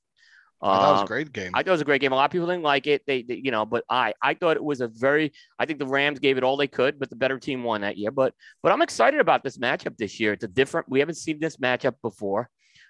Um, 0.62 0.80
that 0.80 0.90
was 0.90 0.98
a 0.98 1.00
um, 1.02 1.06
great 1.06 1.32
game. 1.32 1.50
I 1.52 1.58
thought 1.58 1.68
it 1.68 1.72
was 1.72 1.80
a 1.80 1.84
great 1.84 2.00
game. 2.00 2.12
A 2.12 2.16
lot 2.16 2.24
of 2.24 2.30
people 2.30 2.46
didn't 2.46 2.62
like 2.62 2.86
it. 2.86 3.02
They, 3.06 3.22
they, 3.22 3.34
you 3.34 3.50
know, 3.50 3.66
but 3.66 3.84
I, 3.90 4.14
I 4.22 4.34
thought 4.34 4.56
it 4.56 4.64
was 4.64 4.80
a 4.80 4.88
very. 4.88 5.32
I 5.58 5.66
think 5.66 5.78
the 5.78 5.86
Rams 5.86 6.18
gave 6.18 6.38
it 6.38 6.44
all 6.44 6.56
they 6.56 6.66
could, 6.66 6.98
but 6.98 7.10
the 7.10 7.16
better 7.16 7.38
team 7.38 7.62
won 7.62 7.82
that 7.82 7.98
year. 7.98 8.10
But, 8.10 8.32
but 8.62 8.72
I'm 8.72 8.82
excited 8.82 9.20
about 9.20 9.44
this 9.44 9.58
matchup 9.58 9.96
this 9.96 10.18
year. 10.18 10.32
It's 10.32 10.44
a 10.44 10.48
different. 10.48 10.88
We 10.88 11.00
haven't 11.00 11.16
seen 11.16 11.38
this 11.40 11.58
matchup 11.58 11.94
before. 12.02 12.48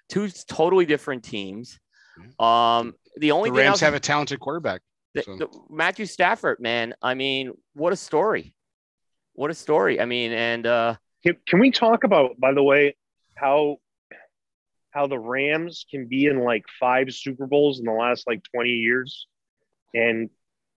Two 0.09 0.29
totally 0.47 0.85
different 0.85 1.23
teams. 1.23 1.77
Um, 2.39 2.93
the 3.17 3.31
only 3.31 3.49
the 3.49 3.57
Rams 3.57 3.81
have 3.81 3.93
a 3.93 3.99
talented 3.99 4.39
quarterback. 4.39 4.81
The, 5.13 5.23
so. 5.23 5.37
the, 5.37 5.47
Matthew 5.69 6.05
Stafford, 6.05 6.59
man. 6.59 6.93
I 7.01 7.15
mean, 7.15 7.51
what 7.73 7.91
a 7.91 7.97
story! 7.97 8.53
What 9.37 9.51
a 9.51 9.53
story. 9.53 10.01
I 10.01 10.05
mean, 10.05 10.33
and 10.33 10.65
uh, 10.65 10.95
can, 11.23 11.37
can 11.47 11.59
we 11.59 11.71
talk 11.71 12.03
about, 12.03 12.39
by 12.39 12.53
the 12.53 12.63
way, 12.63 12.95
how 13.35 13.77
how 14.91 15.05
the 15.05 15.19
Rams 15.19 15.85
can 15.91 16.07
be 16.07 16.25
in 16.25 16.39
like 16.39 16.65
five 16.79 17.13
Super 17.13 17.45
Bowls 17.45 17.79
in 17.79 17.85
the 17.85 17.91
last 17.91 18.25
like 18.25 18.41
20 18.51 18.69
years, 18.69 19.27
and 19.93 20.29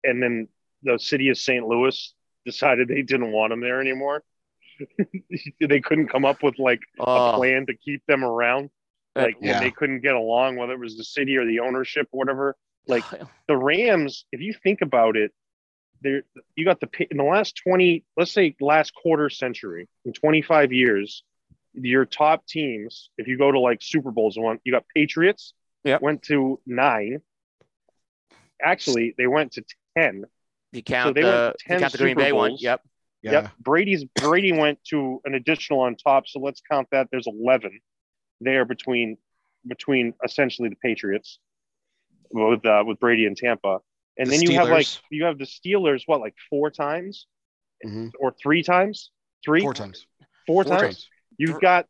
and 0.05 0.23
then 0.23 0.47
the 0.83 0.99
city 0.99 1.31
of 1.31 1.39
St. 1.39 1.67
Louis 1.67 2.15
decided 2.45 2.89
they 2.89 3.03
didn't 3.03 3.33
want 3.33 3.51
them 3.51 3.61
there 3.61 3.81
anymore. 3.81 4.23
they 5.61 5.81
couldn't 5.81 6.09
come 6.09 6.27
up 6.27 6.43
with 6.43 6.59
like 6.59 6.81
a 7.01 7.05
oh. 7.05 7.33
plan 7.37 7.65
to 7.67 7.75
keep 7.75 8.03
them 8.07 8.23
around. 8.23 8.69
Like 9.17 9.37
yeah. 9.41 9.59
they 9.59 9.71
couldn't 9.71 10.03
get 10.03 10.15
along, 10.15 10.57
whether 10.57 10.75
it 10.75 10.81
was 10.81 10.97
the 10.97 11.05
city 11.05 11.37
or 11.37 11.47
the 11.47 11.61
ownership 11.61 12.09
or 12.13 12.19
whatever. 12.19 12.57
Like 12.87 13.05
the 13.49 13.57
Rams, 13.57 14.27
if 14.33 14.41
you 14.41 14.55
think 14.63 14.83
about 14.83 15.17
it, 15.17 15.33
there 16.03 16.23
you 16.57 16.65
got 16.65 16.81
the 16.81 16.89
in 17.11 17.17
the 17.17 17.25
last 17.25 17.61
20 17.65 18.05
let's 18.17 18.33
say 18.33 18.55
last 18.61 18.95
quarter 18.95 19.29
century 19.29 19.89
in 20.05 20.13
25 20.13 20.73
years 20.73 21.23
your 21.75 22.05
top 22.05 22.47
teams 22.47 23.11
if 23.19 23.29
you 23.29 23.39
go 23.39 23.53
to 23.53 23.61
like 23.61 23.81
super 23.83 24.11
bowls 24.11 24.37
and 24.37 24.45
one 24.45 24.59
you 24.65 24.73
got 24.73 24.85
patriots 24.95 25.55
yeah 25.85 25.99
went 26.01 26.23
to 26.23 26.61
nine 26.67 27.21
actually 28.63 29.15
they 29.19 29.27
went 29.27 29.53
to 29.53 29.65
10 29.97 30.25
you 30.73 30.83
count 30.83 31.09
so 31.09 31.13
they 31.13 31.23
the, 31.23 31.29
went 31.29 31.57
10 31.67 31.81
count 31.81 31.93
the 31.93 31.99
green 31.99 32.17
bay 32.17 32.33
one 32.33 32.57
yep 32.59 32.83
yeah. 33.23 33.33
Yep. 33.33 33.51
Brady's 33.61 34.05
Brady 34.05 34.53
went 34.53 34.83
to 34.89 35.21
an 35.25 35.35
additional 35.35 35.81
on 35.81 35.97
top, 35.97 36.27
so 36.27 36.41
let's 36.41 36.63
count 36.71 36.89
that. 36.91 37.09
There's 37.11 37.27
11 37.27 37.81
there 38.41 38.65
between 38.65 39.19
between 39.67 40.15
essentially 40.25 40.71
the 40.71 40.77
Patriots 40.77 41.39
with 42.31 42.65
uh, 42.65 42.83
with 42.87 42.99
Brady 42.99 43.27
and 43.27 43.37
Tampa. 43.37 43.81
And 44.19 44.29
the 44.29 44.37
then 44.37 44.43
you 44.43 44.59
have 44.59 44.69
like 44.69 44.87
you 45.11 45.25
have 45.25 45.39
the 45.39 45.45
Steelers, 45.45 46.03
what 46.07 46.21
like 46.21 46.35
four 46.49 46.71
times 46.71 47.27
mm-hmm. 47.85 48.09
or 48.19 48.35
three 48.43 48.63
times? 48.63 49.11
Three, 49.45 49.63
four 49.63 49.73
times, 49.73 50.07
four, 50.47 50.65
four 50.65 50.65
times. 50.65 50.83
times. 50.83 51.09
You've 51.39 51.61
got, 51.61 51.87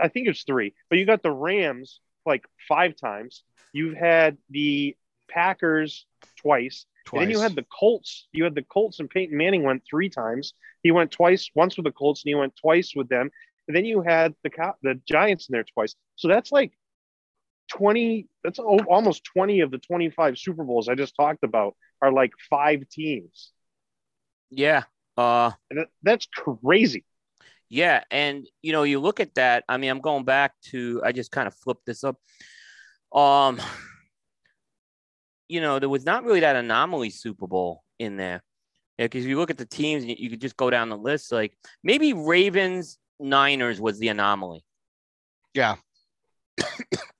I 0.00 0.06
think 0.06 0.28
it's 0.28 0.44
three, 0.44 0.72
but 0.88 1.00
you 1.00 1.04
got 1.04 1.22
the 1.22 1.32
Rams 1.32 1.98
like 2.24 2.44
five 2.68 2.94
times. 2.94 3.42
You've 3.72 3.96
had 3.96 4.38
the 4.50 4.96
Packers 5.28 6.06
twice. 6.36 6.86
Twice. 7.06 7.20
And 7.20 7.22
then 7.22 7.36
you 7.36 7.42
had 7.42 7.56
the 7.56 7.66
Colts. 7.76 8.28
You 8.32 8.44
had 8.44 8.54
the 8.54 8.62
Colts, 8.62 9.00
and 9.00 9.10
Peyton 9.10 9.36
Manning 9.36 9.64
went 9.64 9.82
three 9.90 10.08
times. 10.08 10.54
He 10.84 10.92
went 10.92 11.10
twice, 11.10 11.50
once 11.54 11.76
with 11.76 11.84
the 11.84 11.92
Colts, 11.92 12.22
and 12.22 12.28
he 12.28 12.34
went 12.36 12.54
twice 12.54 12.92
with 12.94 13.08
them. 13.08 13.30
And 13.66 13.76
then 13.76 13.84
you 13.84 14.00
had 14.02 14.34
the 14.44 14.50
the 14.82 15.00
Giants 15.08 15.48
in 15.48 15.54
there 15.54 15.64
twice. 15.64 15.96
So 16.14 16.28
that's 16.28 16.52
like 16.52 16.72
20 17.70 18.26
that's 18.42 18.58
almost 18.58 19.24
20 19.24 19.60
of 19.60 19.70
the 19.70 19.78
25 19.78 20.38
super 20.38 20.64
bowls 20.64 20.88
i 20.88 20.94
just 20.94 21.16
talked 21.16 21.44
about 21.44 21.74
are 22.02 22.12
like 22.12 22.32
five 22.50 22.88
teams 22.90 23.52
yeah 24.50 24.84
uh 25.16 25.50
that, 25.70 25.88
that's 26.02 26.26
crazy 26.26 27.04
yeah 27.68 28.02
and 28.10 28.46
you 28.62 28.72
know 28.72 28.82
you 28.82 29.00
look 29.00 29.20
at 29.20 29.34
that 29.34 29.64
i 29.68 29.76
mean 29.76 29.90
i'm 29.90 30.00
going 30.00 30.24
back 30.24 30.52
to 30.62 31.00
i 31.04 31.12
just 31.12 31.30
kind 31.30 31.46
of 31.46 31.54
flipped 31.54 31.86
this 31.86 32.04
up 32.04 32.16
Um, 33.12 33.60
you 35.48 35.60
know, 35.60 35.78
there 35.78 35.88
was 35.88 36.04
not 36.04 36.24
really 36.24 36.40
that 36.40 36.56
anomaly 36.56 37.10
Super 37.10 37.46
Bowl 37.46 37.82
in 37.98 38.16
there. 38.16 38.42
Yeah, 38.98 39.06
because 39.06 39.24
if 39.24 39.28
you 39.28 39.38
look 39.38 39.50
at 39.50 39.58
the 39.58 39.66
teams, 39.66 40.04
you, 40.04 40.16
you 40.18 40.30
could 40.30 40.40
just 40.40 40.56
go 40.56 40.70
down 40.70 40.88
the 40.88 40.96
list. 40.96 41.32
Like 41.32 41.56
maybe 41.82 42.12
Ravens 42.12 42.98
Niners 43.20 43.80
was 43.80 43.98
the 43.98 44.08
anomaly. 44.08 44.64
Yeah. 45.54 45.76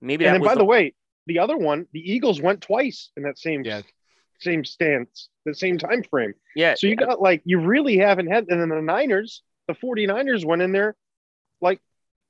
Maybe. 0.01 0.25
And 0.27 0.35
then, 0.35 0.41
was 0.41 0.49
by 0.49 0.55
the 0.55 0.65
way, 0.65 0.95
the 1.27 1.39
other 1.39 1.57
one, 1.57 1.87
the 1.93 2.01
Eagles 2.13 2.41
went 2.41 2.61
twice 2.61 3.11
in 3.17 3.23
that 3.25 3.39
same 3.39 3.65
Yeah. 3.65 3.83
same 4.41 4.65
stance, 4.65 5.29
the 5.45 5.55
same 5.55 5.79
time 5.79 6.03
frame. 6.03 6.35
yeah. 6.55 6.75
So 6.75 6.87
you 6.87 6.97
got 6.97 7.21
like 7.21 7.43
you 7.45 7.61
really 7.61 7.97
haven't 7.99 8.27
had, 8.27 8.47
and 8.49 8.61
then 8.61 8.69
the 8.69 8.83
Niners, 8.83 9.43
the 9.69 9.75
49ers 9.75 10.45
went 10.45 10.61
in 10.63 10.73
there 10.73 10.97
like 11.61 11.81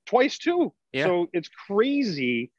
twice 0.06 0.38
too. 0.38 0.72
Yeah. 0.92 1.06
So 1.06 1.28
it's 1.32 1.48
crazy 1.66 2.52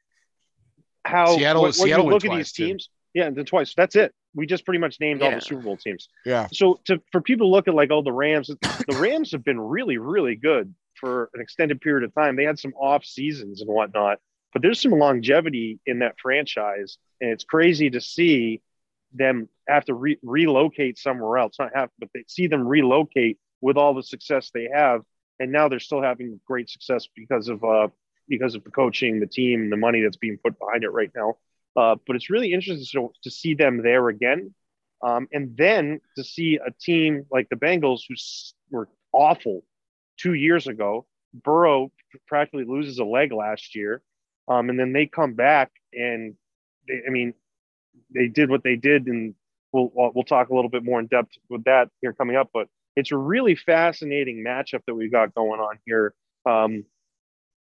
how 1.04 1.36
Seattle- 1.36 1.62
when, 1.62 1.68
when 1.68 1.72
Seattle 1.72 2.04
you 2.06 2.10
look 2.12 2.24
at 2.24 2.28
twice, 2.28 2.38
these 2.38 2.52
too. 2.52 2.66
teams. 2.66 2.90
Yeah, 3.14 3.30
the 3.30 3.44
twice. 3.44 3.72
That's 3.74 3.96
it. 3.96 4.12
We 4.34 4.44
just 4.46 4.66
pretty 4.66 4.80
much 4.80 5.00
named 5.00 5.22
all 5.22 5.30
the 5.30 5.40
Super 5.40 5.62
Bowl 5.62 5.78
teams. 5.78 6.08
Yeah. 6.26 6.48
So 6.52 6.78
to 6.84 7.00
for 7.12 7.22
people 7.22 7.46
to 7.46 7.50
look 7.50 7.66
at 7.68 7.74
like 7.74 7.90
oh 7.90 8.02
the 8.02 8.12
Rams, 8.12 8.48
the 8.48 8.96
Rams 9.00 9.32
have 9.32 9.42
been 9.42 9.58
really 9.58 9.96
really 9.96 10.36
good 10.36 10.74
for 11.00 11.30
an 11.32 11.40
extended 11.40 11.80
period 11.80 12.04
of 12.04 12.14
time. 12.14 12.36
They 12.36 12.44
had 12.44 12.58
some 12.58 12.74
off 12.74 13.04
seasons 13.06 13.62
and 13.62 13.70
whatnot, 13.70 14.18
but 14.56 14.62
there's 14.62 14.80
some 14.80 14.92
longevity 14.92 15.80
in 15.84 15.98
that 15.98 16.14
franchise, 16.18 16.96
and 17.20 17.28
it's 17.30 17.44
crazy 17.44 17.90
to 17.90 18.00
see 18.00 18.62
them 19.12 19.50
have 19.68 19.84
to 19.84 19.92
re- 19.92 20.18
relocate 20.22 20.96
somewhere 20.96 21.36
else. 21.36 21.56
Not 21.58 21.72
have, 21.74 21.90
but 21.98 22.08
they 22.14 22.24
see 22.26 22.46
them 22.46 22.66
relocate 22.66 23.38
with 23.60 23.76
all 23.76 23.92
the 23.92 24.02
success 24.02 24.50
they 24.54 24.70
have, 24.72 25.02
and 25.38 25.52
now 25.52 25.68
they're 25.68 25.78
still 25.78 26.00
having 26.00 26.40
great 26.46 26.70
success 26.70 27.06
because 27.14 27.48
of 27.48 27.62
uh 27.64 27.88
because 28.30 28.54
of 28.54 28.64
the 28.64 28.70
coaching, 28.70 29.20
the 29.20 29.26
team, 29.26 29.68
the 29.68 29.76
money 29.76 30.00
that's 30.00 30.16
being 30.16 30.38
put 30.42 30.58
behind 30.58 30.84
it 30.84 30.88
right 30.88 31.10
now. 31.14 31.36
Uh, 31.76 31.96
but 32.06 32.16
it's 32.16 32.30
really 32.30 32.54
interesting 32.54 32.86
to, 32.92 33.12
to 33.24 33.30
see 33.30 33.52
them 33.52 33.82
there 33.82 34.08
again. 34.08 34.54
Um, 35.06 35.28
and 35.34 35.54
then 35.54 36.00
to 36.16 36.24
see 36.24 36.58
a 36.66 36.70
team 36.80 37.26
like 37.30 37.50
the 37.50 37.56
Bengals, 37.56 38.04
who 38.08 38.14
were 38.70 38.88
awful 39.12 39.64
two 40.16 40.32
years 40.32 40.66
ago, 40.66 41.04
Burrow 41.34 41.92
practically 42.26 42.64
loses 42.64 42.98
a 42.98 43.04
leg 43.04 43.34
last 43.34 43.74
year. 43.74 44.00
Um, 44.48 44.70
and 44.70 44.78
then 44.78 44.92
they 44.92 45.06
come 45.06 45.34
back 45.34 45.70
and 45.92 46.34
they, 46.88 47.02
I 47.06 47.10
mean, 47.10 47.34
they 48.14 48.28
did 48.28 48.50
what 48.50 48.62
they 48.62 48.76
did. 48.76 49.06
And 49.06 49.34
we'll, 49.72 49.90
we'll 49.94 50.24
talk 50.24 50.48
a 50.48 50.54
little 50.54 50.70
bit 50.70 50.84
more 50.84 51.00
in 51.00 51.06
depth 51.06 51.32
with 51.48 51.64
that 51.64 51.88
here 52.00 52.12
coming 52.12 52.36
up. 52.36 52.50
But 52.52 52.68
it's 52.94 53.12
a 53.12 53.16
really 53.16 53.56
fascinating 53.56 54.44
matchup 54.44 54.82
that 54.86 54.94
we've 54.94 55.12
got 55.12 55.34
going 55.34 55.60
on 55.60 55.78
here 55.84 56.14
um, 56.46 56.84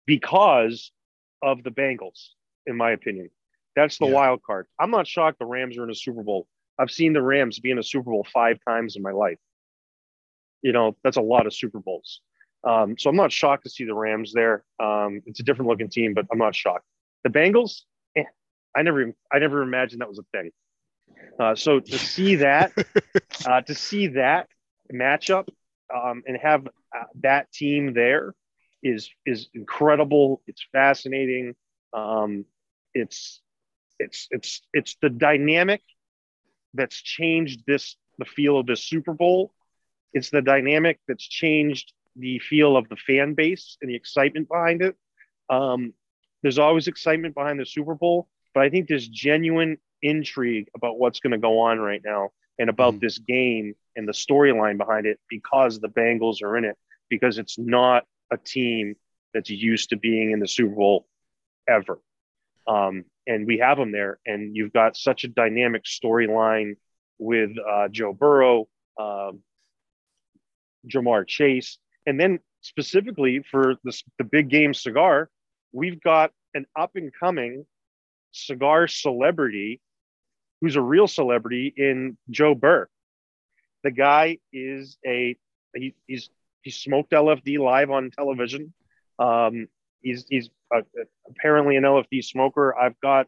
because 0.07 0.93
of 1.41 1.63
the 1.63 1.71
Bengals, 1.71 2.29
in 2.67 2.77
my 2.77 2.91
opinion. 2.93 3.31
That's 3.75 3.99
the 3.99 4.07
Yeah. 4.07 4.13
wild 4.13 4.43
card. 4.43 4.67
I'm 4.79 4.91
not 4.91 5.07
shocked 5.07 5.39
the 5.39 5.47
Rams 5.47 5.79
are 5.79 5.85
in 5.85 5.91
a 5.91 5.95
Super 5.95 6.23
Bowl. 6.23 6.47
I've 6.79 6.91
seen 6.91 7.13
the 7.13 7.23
Rams 7.23 7.59
be 7.61 7.71
in 7.71 7.79
a 7.79 7.83
Super 7.83 8.11
Bowl 8.11 8.27
five 8.33 8.59
times 8.67 8.97
in 8.97 9.03
my 9.03 9.13
life. 9.13 9.39
You 10.63 10.73
know, 10.73 10.97
that's 11.03 11.17
a 11.17 11.23
lot 11.23 11.47
of 11.47 11.55
Super 11.55 11.81
Bowls. 11.81 12.21
Um, 12.65 12.97
so 12.99 13.11
I'm 13.11 13.17
not 13.17 13.33
shocked 13.33 13.65
to 13.65 13.71
see 13.71 13.85
the 13.85 13.95
Rams 13.95 14.33
there. 14.33 14.65
Um, 14.81 15.23
it's 15.27 15.41
a 15.41 15.43
different 15.43 15.69
looking 15.69 15.89
team, 15.89 16.15
but 16.15 16.27
I'm 16.31 16.39
not 16.39 16.55
shocked. 16.55 16.85
The 17.25 17.31
Bengals, 17.31 17.83
eh, 18.17 18.25
I 18.75 18.83
never, 18.83 19.13
I 19.33 19.39
never 19.39 19.63
imagined 19.63 20.01
that 20.01 20.09
was 20.09 20.19
a 20.19 20.25
thing. 20.37 20.51
Uh, 21.39 21.55
so 21.55 21.81
to 21.81 21.99
see 21.99 22.37
that, 22.37 22.73
uh, 23.47 23.61
to 23.63 23.75
see 23.75 24.09
that 24.09 24.49
matchup 24.93 25.49
um, 25.95 26.23
and 26.27 26.37
have 26.37 26.67
uh, 26.67 27.05
that 27.21 27.51
team 27.53 27.95
there 27.95 28.35
is 28.83 29.11
is 29.27 29.49
incredible. 29.55 30.43
It's 30.47 30.65
fascinating. 30.73 31.55
Um, 31.93 32.45
it's 32.95 33.41
it's 33.99 34.29
it's 34.31 34.63
it's 34.73 34.97
the 35.01 35.11
dynamic 35.11 35.83
that's 36.75 37.01
changed 37.01 37.63
this 37.67 37.97
the 38.19 38.25
feel 38.25 38.59
of 38.59 38.67
this 38.67 38.83
Super 38.83 39.15
Bowl. 39.15 39.53
It's 40.13 40.31
the 40.31 40.43
dynamic 40.43 41.01
that's 41.09 41.27
changed 41.27 41.93
the 42.17 42.39
feel 42.39 42.77
of 42.77 42.89
the 42.89 42.97
fan 42.97 43.35
base 43.35 43.77
and 43.81 43.91
the 43.91 43.95
excitement 43.97 44.49
behind 44.49 44.83
it. 44.83 44.97
Um, 45.49 45.95
there's 46.43 46.59
always 46.59 46.89
excitement 46.89 47.35
behind 47.35 47.59
the 47.61 47.67
Super 47.67 47.95
Bowl, 47.95 48.29
but 48.55 48.63
I 48.63 48.71
think 48.71 48.89
there's 48.89 49.09
genuine 49.09 49.79
intrigue 50.03 50.69
about 50.75 50.99
what's 50.99 51.21
going 51.21 51.31
to 51.33 51.39
go 51.39 51.61
on 51.61 51.79
right 51.79 52.03
now 52.05 52.31
and 52.59 52.69
about 52.69 52.95
Mhm. 52.95 53.01
this 53.01 53.19
game 53.19 53.75
and 53.97 54.07
the 54.07 54.13
storyline 54.13 54.77
behind 54.77 55.07
it 55.07 55.21
because 55.29 55.81
the 55.81 55.89
Bengals 55.89 56.43
are 56.43 56.57
in 56.57 56.65
it 56.65 56.77
because 57.09 57.39
it's 57.39 57.59
not 57.59 58.07
a 58.31 58.37
team 58.37 58.97
that's 59.33 59.51
used 59.51 59.91
to 59.91 59.97
being 59.97 60.31
in 60.33 60.41
the 60.41 60.49
Super 60.49 60.75
Bowl 60.75 61.07
ever. 61.69 62.01
Um, 62.67 63.05
and 63.27 63.47
we 63.47 63.59
have 63.59 63.79
them 63.79 63.93
there, 63.93 64.19
and 64.27 64.57
you've 64.57 64.73
got 64.73 64.97
such 64.97 65.25
a 65.25 65.29
dynamic 65.29 65.85
storyline 65.85 66.77
with 67.19 67.57
uh, 67.59 67.89
Joe 67.89 68.13
Burrow, 68.13 68.69
um, 68.99 69.43
Ja'Marr 70.89 71.27
Chase, 71.27 71.79
and 72.07 72.19
then 72.19 72.41
specifically 72.61 73.45
for 73.51 73.77
the, 73.85 74.03
the 74.19 74.25
big 74.25 74.49
game 74.49 74.75
cigar, 74.75 75.31
we've 75.73 76.01
got 76.01 76.33
an 76.55 76.67
up 76.79 76.93
and 76.95 77.13
coming 77.19 77.67
cigar 78.33 78.89
celebrity 78.89 79.81
who's 80.61 80.77
a 80.77 80.81
real 80.81 81.09
celebrity 81.09 81.73
in 81.77 82.17
Joe 82.31 82.55
Burr. 82.55 82.89
The 83.83 83.91
guy 83.91 84.39
is 84.53 84.97
a 85.07 85.37
he, 85.75 85.95
he's 86.07 86.31
he 86.63 86.71
smoked 86.71 87.11
LFD 87.11 87.59
live 87.59 87.91
on 87.91 88.11
television. 88.11 88.73
Um, 89.19 89.67
he's 90.01 90.25
he's 90.29 90.51
apparently 91.29 91.77
an 91.77 91.83
LFD 91.85 92.25
smoker. 92.25 92.77
I've 92.77 92.99
got. 93.01 93.27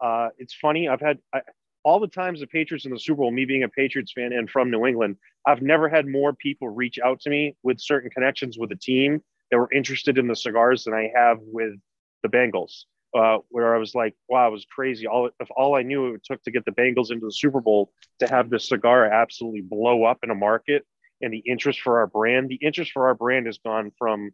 Uh, 0.00 0.30
it's 0.36 0.54
funny. 0.54 0.88
I've 0.88 1.00
had 1.00 1.18
I, 1.32 1.42
all 1.84 2.00
the 2.00 2.06
times 2.06 2.40
the 2.40 2.46
Patriots 2.46 2.84
in 2.84 2.92
the 2.92 2.98
Super 2.98 3.22
Bowl. 3.22 3.30
Me 3.30 3.44
being 3.44 3.64
a 3.64 3.68
Patriots 3.68 4.12
fan 4.12 4.32
and 4.32 4.48
from 4.48 4.70
New 4.70 4.86
England, 4.86 5.16
I've 5.46 5.62
never 5.62 5.88
had 5.88 6.06
more 6.06 6.32
people 6.32 6.68
reach 6.68 6.98
out 7.04 7.20
to 7.20 7.30
me 7.30 7.56
with 7.62 7.80
certain 7.80 8.10
connections 8.10 8.58
with 8.58 8.70
the 8.70 8.76
team 8.76 9.22
that 9.50 9.58
were 9.58 9.72
interested 9.72 10.18
in 10.18 10.28
the 10.28 10.36
cigars 10.36 10.84
than 10.84 10.94
I 10.94 11.10
have 11.14 11.38
with 11.40 11.74
the 12.22 12.28
Bengals. 12.28 12.84
Uh, 13.14 13.38
where 13.50 13.74
I 13.74 13.78
was 13.78 13.94
like, 13.94 14.14
wow, 14.26 14.48
it 14.48 14.52
was 14.52 14.64
crazy. 14.74 15.06
All 15.06 15.28
if 15.38 15.48
all 15.54 15.74
I 15.74 15.82
knew 15.82 16.14
it 16.14 16.24
took 16.24 16.42
to 16.44 16.50
get 16.50 16.64
the 16.64 16.70
Bengals 16.70 17.10
into 17.10 17.26
the 17.26 17.32
Super 17.32 17.60
Bowl 17.60 17.92
to 18.20 18.26
have 18.26 18.48
this 18.48 18.68
cigar 18.68 19.04
absolutely 19.04 19.60
blow 19.60 20.04
up 20.04 20.20
in 20.22 20.30
a 20.30 20.34
market 20.34 20.86
and 21.20 21.30
the 21.30 21.42
interest 21.46 21.82
for 21.82 21.98
our 21.98 22.06
brand, 22.06 22.48
the 22.48 22.54
interest 22.54 22.90
for 22.92 23.08
our 23.08 23.14
brand 23.14 23.44
has 23.46 23.58
gone 23.58 23.92
from 23.98 24.30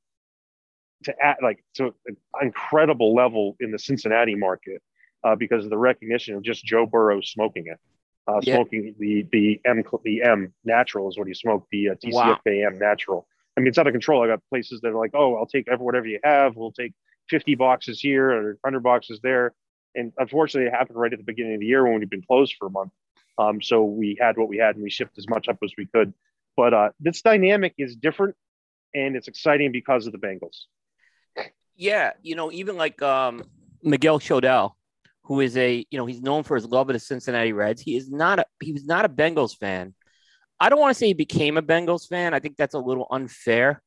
to 1.05 1.15
at 1.25 1.43
like 1.43 1.65
to 1.75 1.93
an 2.07 2.17
incredible 2.41 3.15
level 3.15 3.57
in 3.59 3.73
the 3.73 3.79
Cincinnati 3.81 4.37
market 4.37 4.81
uh, 5.25 5.37
because 5.37 5.65
of 5.65 5.71
the 5.71 5.79
recognition 5.79 6.35
of 6.35 6.43
just 6.43 6.65
Joe 6.65 6.87
Burrow 6.87 7.21
smoking 7.21 7.67
it, 7.67 7.79
uh, 8.27 8.41
Yeah. 8.43 8.55
smoking 8.57 8.95
the 8.99 9.23
the 9.33 9.61
M 9.65 9.83
the 10.05 10.23
M 10.23 10.53
natural 10.65 11.09
is 11.09 11.19
what 11.19 11.27
he 11.29 11.35
smoked 11.35 11.69
the 11.71 11.91
uh, 11.91 11.95
Wow. 12.05 12.39
Natural. 12.45 13.27
I 13.57 13.61
mean, 13.61 13.69
it's 13.69 13.79
out 13.79 13.87
of 13.89 13.93
control. 13.93 14.23
I 14.23 14.29
got 14.29 14.41
places 14.51 14.81
that 14.83 14.89
are 14.89 14.99
like, 14.99 15.11
oh, 15.15 15.35
I'll 15.37 15.47
take 15.47 15.67
whatever 15.79 16.07
you 16.07 16.21
have. 16.23 16.55
We'll 16.57 16.71
take 16.73 16.93
50 17.29 17.57
boxes 17.57 18.01
here 18.01 18.31
or 18.31 18.59
100 18.63 18.81
boxes 18.81 19.19
there. 19.23 19.53
And 19.97 20.13
unfortunately, 20.17 20.69
it 20.69 20.75
happened 20.75 20.99
right 20.99 21.13
at 21.13 21.19
the 21.19 21.25
beginning 21.25 21.55
of 21.55 21.61
the 21.61 21.67
year 21.67 21.83
when 21.85 21.99
we'd 21.99 22.09
been 22.09 22.23
closed 22.23 22.55
for 22.59 22.69
a 22.69 22.71
month. 22.71 22.93
Um, 23.37 23.61
so 23.61 23.85
we 23.85 24.17
had 24.21 24.37
what 24.37 24.49
we 24.49 24.59
had 24.59 24.77
and 24.77 24.85
we 24.85 24.91
shipped 24.91 25.19
as 25.19 25.29
much 25.29 25.49
up 25.49 25.59
as 25.65 25.73
we 25.77 25.87
could. 25.87 26.15
But 26.57 26.75
uh, 26.75 26.91
this 27.01 27.23
dynamic 27.23 27.75
is 27.79 27.97
different 27.97 28.37
and 28.95 29.17
it's 29.17 29.29
exciting 29.29 29.73
because 29.73 30.07
of 30.07 30.13
the 30.13 30.19
Bengals. 30.19 30.67
Yeah, 31.77 32.13
you 32.23 32.35
know, 32.35 32.51
even 32.51 32.77
like 32.77 33.01
um, 33.03 33.45
Miguel 33.83 34.19
Chodell, 34.19 34.73
who 35.29 35.41
is 35.41 35.57
a 35.57 35.87
you 35.91 35.99
know 35.99 36.07
he's 36.07 36.23
known 36.23 36.43
for 36.43 36.57
his 36.57 36.65
love 36.67 36.89
of 36.89 36.95
the 36.95 36.99
Cincinnati 36.99 37.53
Reds. 37.53 37.83
He 37.83 37.97
is 37.97 38.11
not 38.11 38.41
a 38.41 38.47
he 38.61 38.73
was 38.73 38.85
not 38.87 39.05
a 39.05 39.09
Bengals 39.09 39.57
fan. 39.57 39.95
I 40.59 40.71
don't 40.71 40.81
want 40.81 40.91
to 40.93 40.99
say 40.99 41.07
he 41.07 41.15
became 41.15 41.57
a 41.57 41.63
Bengals 41.63 42.09
fan. 42.09 42.35
I 42.35 42.41
think 42.41 42.57
that's 42.57 42.75
a 42.75 42.79
little 42.81 43.07
unfair. 43.11 43.81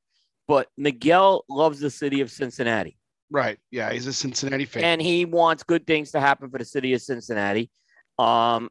But 0.48 0.68
Miguel 0.78 1.44
loves 1.50 1.80
the 1.80 1.90
city 1.90 2.22
of 2.22 2.30
Cincinnati, 2.32 2.98
Right. 3.30 3.58
Yeah. 3.72 3.92
He's 3.92 4.08
a 4.08 4.14
Cincinnati 4.14 4.66
fan. 4.66 4.84
and 4.84 5.02
he 5.02 5.26
wants 5.26 5.64
good 5.64 5.88
things 5.88 6.11
to 6.11 6.20
happen 6.20 6.50
for 6.50 6.58
the 6.58 6.66
city 6.66 6.94
of 6.94 7.02
Cincinnati. 7.02 7.72
Um, 8.20 8.70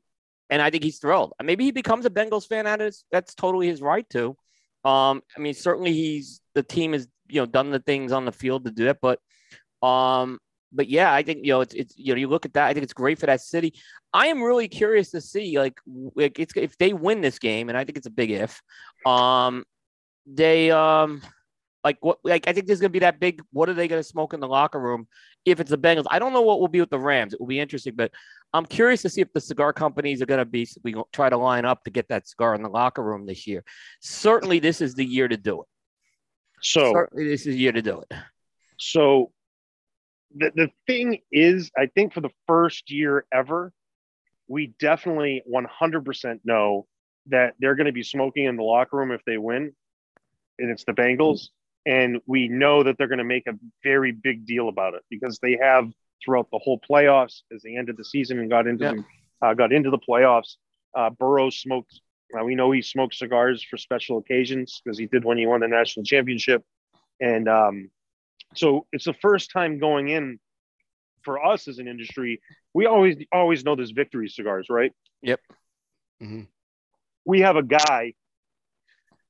and 0.51 0.61
I 0.63 0.71
think 0.71 0.85
he's 0.85 0.99
thrilled. 0.99 1.33
Maybe 1.43 1.65
he 1.65 1.71
becomes 1.73 2.07
a 2.07 2.11
Bengals 2.11 2.47
fan. 2.47 2.67
That 2.67 2.81
is 2.81 3.05
that's 3.11 3.35
totally 3.35 3.67
his 3.67 3.83
right 3.83 4.09
to. 4.11 4.37
Um, 4.85 5.23
I 5.37 5.41
mean, 5.41 5.55
certainly 5.55 5.93
he's 5.93 6.41
the 6.55 6.63
team 6.63 6.93
has 6.93 7.09
you 7.29 7.41
know 7.41 7.47
done 7.47 7.71
the 7.71 7.81
things 7.81 8.13
on 8.13 8.25
the 8.27 8.33
field 8.33 8.65
to 8.65 8.71
do 8.71 8.89
it, 8.89 8.99
but 9.01 9.19
um, 9.87 10.39
but 10.73 10.89
yeah, 10.89 11.13
I 11.13 11.23
think 11.23 11.45
you 11.45 11.53
know 11.53 11.61
it's 11.61 11.75
it's 11.75 11.95
you 11.97 12.15
know 12.15 12.19
you 12.19 12.29
look 12.29 12.47
at 12.47 12.55
that. 12.55 12.67
I 12.67 12.75
think 12.75 12.85
it's 12.85 12.93
great 12.93 13.19
for 13.19 13.27
that 13.27 13.41
city. 13.41 13.75
I 14.13 14.29
am 14.29 14.43
really 14.43 14.69
curious 14.69 15.11
to 15.11 15.21
see 15.21 15.59
like 15.59 15.81
like 16.15 16.39
it's 16.39 16.53
if 16.57 16.77
they 16.79 16.93
win 16.93 17.21
this 17.21 17.39
game, 17.39 17.69
and 17.69 17.77
I 17.77 17.85
think 17.85 17.99
it's 17.99 18.07
a 18.07 18.11
big 18.11 18.31
if. 18.31 18.61
Um, 19.07 19.65
they 20.27 20.71
um 20.71 21.23
like 21.83 21.97
what 22.01 22.19
like 22.25 22.47
I 22.47 22.53
think 22.53 22.67
there's 22.67 22.81
gonna 22.81 22.91
be 22.91 22.99
that 23.01 23.21
big. 23.21 23.43
What 23.53 23.69
are 23.69 23.75
they 23.75 23.89
gonna 23.89 24.03
smoke 24.03 24.35
in 24.35 24.41
the 24.41 24.49
locker 24.49 24.79
room 24.79 25.09
if 25.45 25.61
it's 25.61 25.71
the 25.71 25.79
Bengals? 25.79 26.07
I 26.11 26.19
don't 26.19 26.33
know 26.33 26.43
what 26.43 26.61
will 26.61 26.69
be 26.69 26.81
with 26.81 26.91
the 26.91 26.99
Rams. 26.99 27.33
It 27.33 27.41
will 27.41 27.47
be 27.47 27.61
interesting, 27.61 27.95
but 27.97 28.13
I'm 28.53 28.67
curious 28.67 29.03
to 29.03 29.09
see 29.09 29.21
if 29.21 29.33
the 29.33 29.41
cigar 29.41 29.73
companies 29.73 30.21
are 30.21 30.27
gonna 30.27 30.45
be 30.45 30.69
we 30.83 30.95
try 31.13 31.31
to 31.31 31.37
line 31.37 31.65
up 31.65 31.85
to 31.85 31.91
get 31.91 32.09
that 32.09 32.29
cigar 32.29 32.55
in 32.55 32.63
the 32.63 32.69
locker 32.69 33.03
room 33.03 33.27
this 33.27 33.47
year. 33.47 33.65
Certainly, 34.01 34.61
this 34.61 34.81
is 34.81 34.95
the 34.95 35.05
year 35.05 35.29
to 35.29 35.37
do 35.37 35.63
it. 35.63 35.69
So, 36.63 36.93
Certainly, 36.93 37.29
this 37.29 37.47
is 37.47 37.55
the 37.55 37.61
year 37.61 37.73
to 37.73 37.83
do 37.83 38.03
it. 38.03 38.17
so 38.79 39.33
the, 40.37 40.53
the 40.55 40.71
thing 40.87 41.21
is, 41.33 41.71
I 41.77 41.87
think 41.87 42.13
for 42.13 42.21
the 42.21 42.31
first 42.47 42.91
year 42.91 43.25
ever, 43.33 43.73
we 44.49 44.75
definitely 44.79 45.43
100% 45.53 46.41
know 46.45 46.87
that 47.27 47.55
they're 47.61 47.75
going 47.77 47.87
to 47.87 47.93
be 47.93 48.03
smoking 48.03 48.45
in 48.47 48.57
the 48.57 48.63
locker 48.63 48.97
room 48.97 49.13
if 49.13 49.25
they 49.25 49.39
win, 49.39 49.73
and 50.59 50.71
it's 50.71 50.85
the 50.85 50.93
Bengals. 50.93 51.49
And 51.87 52.21
we 52.27 52.49
know 52.49 52.83
that 52.83 52.99
they're 52.99 53.09
going 53.09 53.19
to 53.19 53.25
make 53.25 53.47
a 53.47 53.55
very 53.83 54.13
big 54.13 54.45
deal 54.47 54.69
about 54.69 54.95
it 54.95 55.03
because 55.09 55.39
they 55.41 55.59
have 55.63 55.91
throughout 56.23 56.51
the 56.51 56.59
whole 56.59 56.79
playoffs 56.79 57.41
as 57.55 57.63
they 57.63 57.77
ended 57.77 57.97
the 57.97 58.05
season 58.05 58.39
and 58.39 58.51
got 58.51 58.67
into 58.67 58.85
Yeah. 58.85 58.93
the, 58.93 59.47
uh, 59.47 59.55
got 59.55 59.73
into 59.73 59.91
the 59.91 59.99
playoffs. 59.99 60.57
Uh, 60.95 61.11
Burrow 61.11 61.49
smoked. 61.51 62.01
Uh, 62.39 62.45
we 62.45 62.55
know 62.55 62.71
he 62.71 62.83
smoked 62.83 63.15
cigars 63.15 63.63
for 63.63 63.77
special 63.77 64.19
occasions 64.19 64.81
because 64.85 64.99
he 64.99 65.07
did 65.07 65.25
when 65.25 65.39
he 65.39 65.47
won 65.47 65.61
the 65.61 65.69
national 65.69 66.05
championship, 66.05 66.63
and 67.21 67.49
um, 67.49 67.91
so 68.55 68.87
it's 68.93 69.05
the 69.05 69.15
first 69.15 69.51
time 69.53 69.79
going 69.79 70.09
in 70.09 70.39
for 71.23 71.45
us 71.45 71.69
as 71.69 71.79
an 71.79 71.87
industry. 71.89 72.41
We 72.75 72.87
always 72.87 73.17
always 73.33 73.65
know 73.65 73.77
there's 73.77 73.91
victory 73.93 74.29
cigars, 74.29 74.67
right? 74.71 74.93
Yep. 75.23 75.41
Mhm. 76.23 76.47
We 77.25 77.41
have 77.41 77.57
a 77.57 77.63
guy 77.63 78.15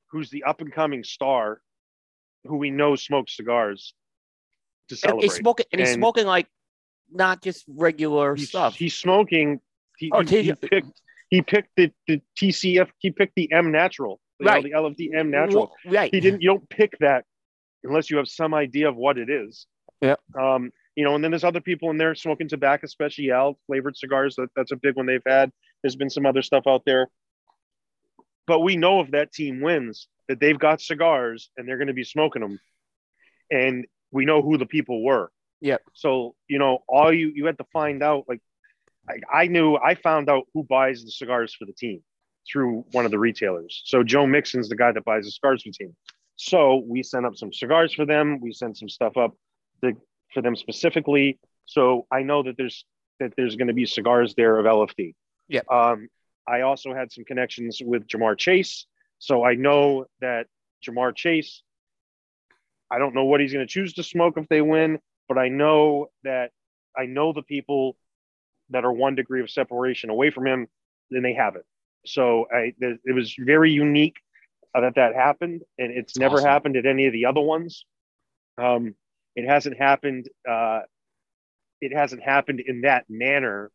who's 0.09 0.31
the 0.31 0.45
up 0.45 0.61
and 0.61 0.73
coming 0.73 1.05
star, 1.05 1.61
who 2.45 2.57
we 2.57 2.71
know 2.71 2.97
smokes 2.97 3.37
cigars 3.37 3.95
to 4.89 4.95
And 4.95 4.99
celebrate. 4.99 5.23
he's 5.25 5.35
smoking, 5.35 5.67
and 5.73 5.81
he's 5.81 5.91
And- 5.91 5.99
smoking 6.01 6.27
like 6.27 6.47
not 7.13 7.43
just 7.43 7.65
regular 7.69 8.35
he's, 8.37 8.49
stuff. 8.49 8.75
he's 8.77 8.95
smoking. 8.95 9.61
He, 9.99 10.11
Oh, 10.13 10.23
he, 10.23 10.43
he 10.45 10.55
picked. 10.55 11.01
He 11.29 11.43
picked 11.43 11.71
the, 11.77 11.93
the 12.09 12.21
TCF. 12.37 12.91
He 12.99 13.11
picked 13.13 13.35
the 13.37 13.53
M 13.53 13.71
natural. 13.71 14.21
You 14.41 14.47
know, 14.47 14.53
Right. 14.53 14.65
the 14.65 14.71
LFD 14.73 15.15
M 15.15 15.31
natural. 15.31 15.73
Well, 15.85 15.95
right. 15.95 16.13
He 16.13 16.19
didn't. 16.21 16.41
You 16.41 16.49
don't 16.49 16.69
pick 16.71 16.97
that 17.01 17.25
unless 17.84 18.10
you 18.10 18.17
have 18.18 18.28
some 18.28 18.55
idea 18.55 18.89
of 18.89 18.97
what 18.97 19.18
it 19.18 19.31
is. 19.31 19.67
Yeah. 20.00 20.17
Um. 20.39 20.70
You 20.97 21.05
know, 21.05 21.15
and 21.15 21.23
then 21.23 21.31
there's 21.31 21.44
other 21.44 21.60
people 21.60 21.91
in 21.91 21.99
there 21.99 22.15
smoking 22.15 22.49
Tabak 22.49 22.83
Especial 22.83 23.59
flavored 23.67 23.97
cigars. 23.97 24.34
That, 24.36 24.49
that's 24.57 24.73
a 24.73 24.76
big 24.76 24.97
one 24.97 25.07
they've 25.07 25.23
had. 25.25 25.50
There's 25.83 25.97
been 25.97 26.10
some 26.10 26.26
other 26.26 26.42
stuff 26.42 26.65
out 26.67 26.83
there. 26.84 27.09
But 28.47 28.60
we 28.60 28.76
know 28.76 29.00
if 29.00 29.12
that 29.12 29.33
team 29.33 29.60
wins, 29.60 30.09
that 30.28 30.41
they've 30.41 30.59
got 30.59 30.81
cigars 30.81 31.50
and 31.57 31.67
they're 31.67 31.78
going 31.78 31.89
to 31.89 31.94
be 31.94 32.05
smoking 32.05 32.42
them. 32.42 32.59
And 33.50 33.86
we 34.10 34.25
know 34.25 34.42
who 34.42 34.59
the 34.59 34.67
people 34.67 35.02
were. 35.05 35.31
Yeah. 35.60 35.76
So, 35.94 36.34
you 36.49 36.59
know, 36.59 36.81
all 36.89 37.12
you 37.12 37.33
you 37.34 37.47
had 37.47 37.59
to 37.59 37.67
find 37.73 38.02
out 38.02 38.25
like 38.28 38.41
I, 39.09 39.42
I 39.42 39.47
knew 39.47 39.76
I 39.76 39.94
found 39.94 40.28
out 40.28 40.44
who 40.55 40.65
buys 40.65 41.05
the 41.05 41.10
cigars 41.10 41.55
for 41.55 41.65
the 41.65 41.73
team 41.73 42.02
through 42.50 42.84
one 42.92 43.05
of 43.05 43.10
the 43.10 43.18
retailers. 43.18 43.83
So 43.84 44.02
Joe 44.02 44.26
Mixon's 44.26 44.68
the 44.68 44.76
guy 44.76 44.92
that 44.92 45.05
buys 45.05 45.25
the 45.25 45.31
cigars 45.31 45.62
for 45.62 45.70
the 45.70 45.84
team. 45.84 45.97
So 46.43 46.83
we 46.86 47.02
sent 47.02 47.27
up 47.27 47.36
some 47.36 47.52
cigars 47.52 47.93
for 47.93 48.07
them. 48.07 48.41
We 48.41 48.55
sent 48.55 48.78
some 48.78 48.89
stuff 48.89 49.19
up 49.19 49.36
to, 49.85 49.93
for 50.33 50.41
them 50.41 50.57
specifically. 50.57 51.39
So 51.67 52.07
I 52.10 52.23
know 52.23 52.43
that 52.43 52.57
there's 52.57 52.86
that 53.19 53.35
there's 53.36 53.57
going 53.57 53.69
to 53.69 53.75
be 53.75 53.85
cigars 53.85 54.35
there 54.35 54.59
of 54.59 54.65
LFD. 54.65 55.15
Yeah. 55.49 55.60
Um, 55.70 56.09
I 56.49 56.62
also 56.62 56.94
had 56.94 57.12
some 57.12 57.25
connections 57.25 57.83
with 57.85 58.07
Ja'Marr 58.07 58.39
Chase. 58.39 58.86
So 59.19 59.44
I 59.44 59.55
know 59.55 60.07
that 60.23 60.47
Ja'Marr 60.83 61.15
Chase, 61.15 61.62
I 62.91 62.99
don't 62.99 63.15
know 63.15 63.25
what 63.25 63.41
he's 63.41 63.52
going 63.52 63.67
to 63.67 63.70
choose 63.70 63.93
to 63.94 64.02
smoke 64.02 64.39
if 64.39 64.49
they 64.49 64.62
win, 64.62 64.99
but 65.28 65.36
I 65.36 65.49
know 65.49 66.07
that 66.25 66.52
I 66.97 67.05
know 67.05 67.35
the 67.35 67.43
people 67.43 67.99
that 68.70 68.86
are 68.86 68.93
one 68.93 69.15
degree 69.15 69.43
of 69.43 69.51
separation 69.51 70.09
away 70.09 70.31
from 70.31 70.47
him, 70.47 70.69
then 71.10 71.23
they 71.23 71.35
have 71.35 71.57
it. 71.57 71.67
So 72.07 72.47
I, 72.51 72.73
it 72.81 73.15
was 73.15 73.35
very 73.39 73.73
unique 73.73 74.17
that 74.74 74.94
that 74.97 75.15
happened, 75.15 75.62
and 75.78 75.90
it's 75.90 76.16
never 76.16 76.36
awesome. 76.36 76.49
happened 76.49 76.76
at 76.76 76.86
any 76.86 77.07
of 77.07 77.12
the 77.12 77.26
other 77.26 77.40
ones. 77.40 77.84
Um, 78.58 78.94
it 79.34 79.49
hasn't 79.49 79.76
happened. 79.78 80.28
Uh, 80.49 80.81
it 81.81 81.92
hasn't 81.92 82.23
happened 82.23 82.60
in 82.60 82.82
that 82.82 83.05
manner 83.08 83.70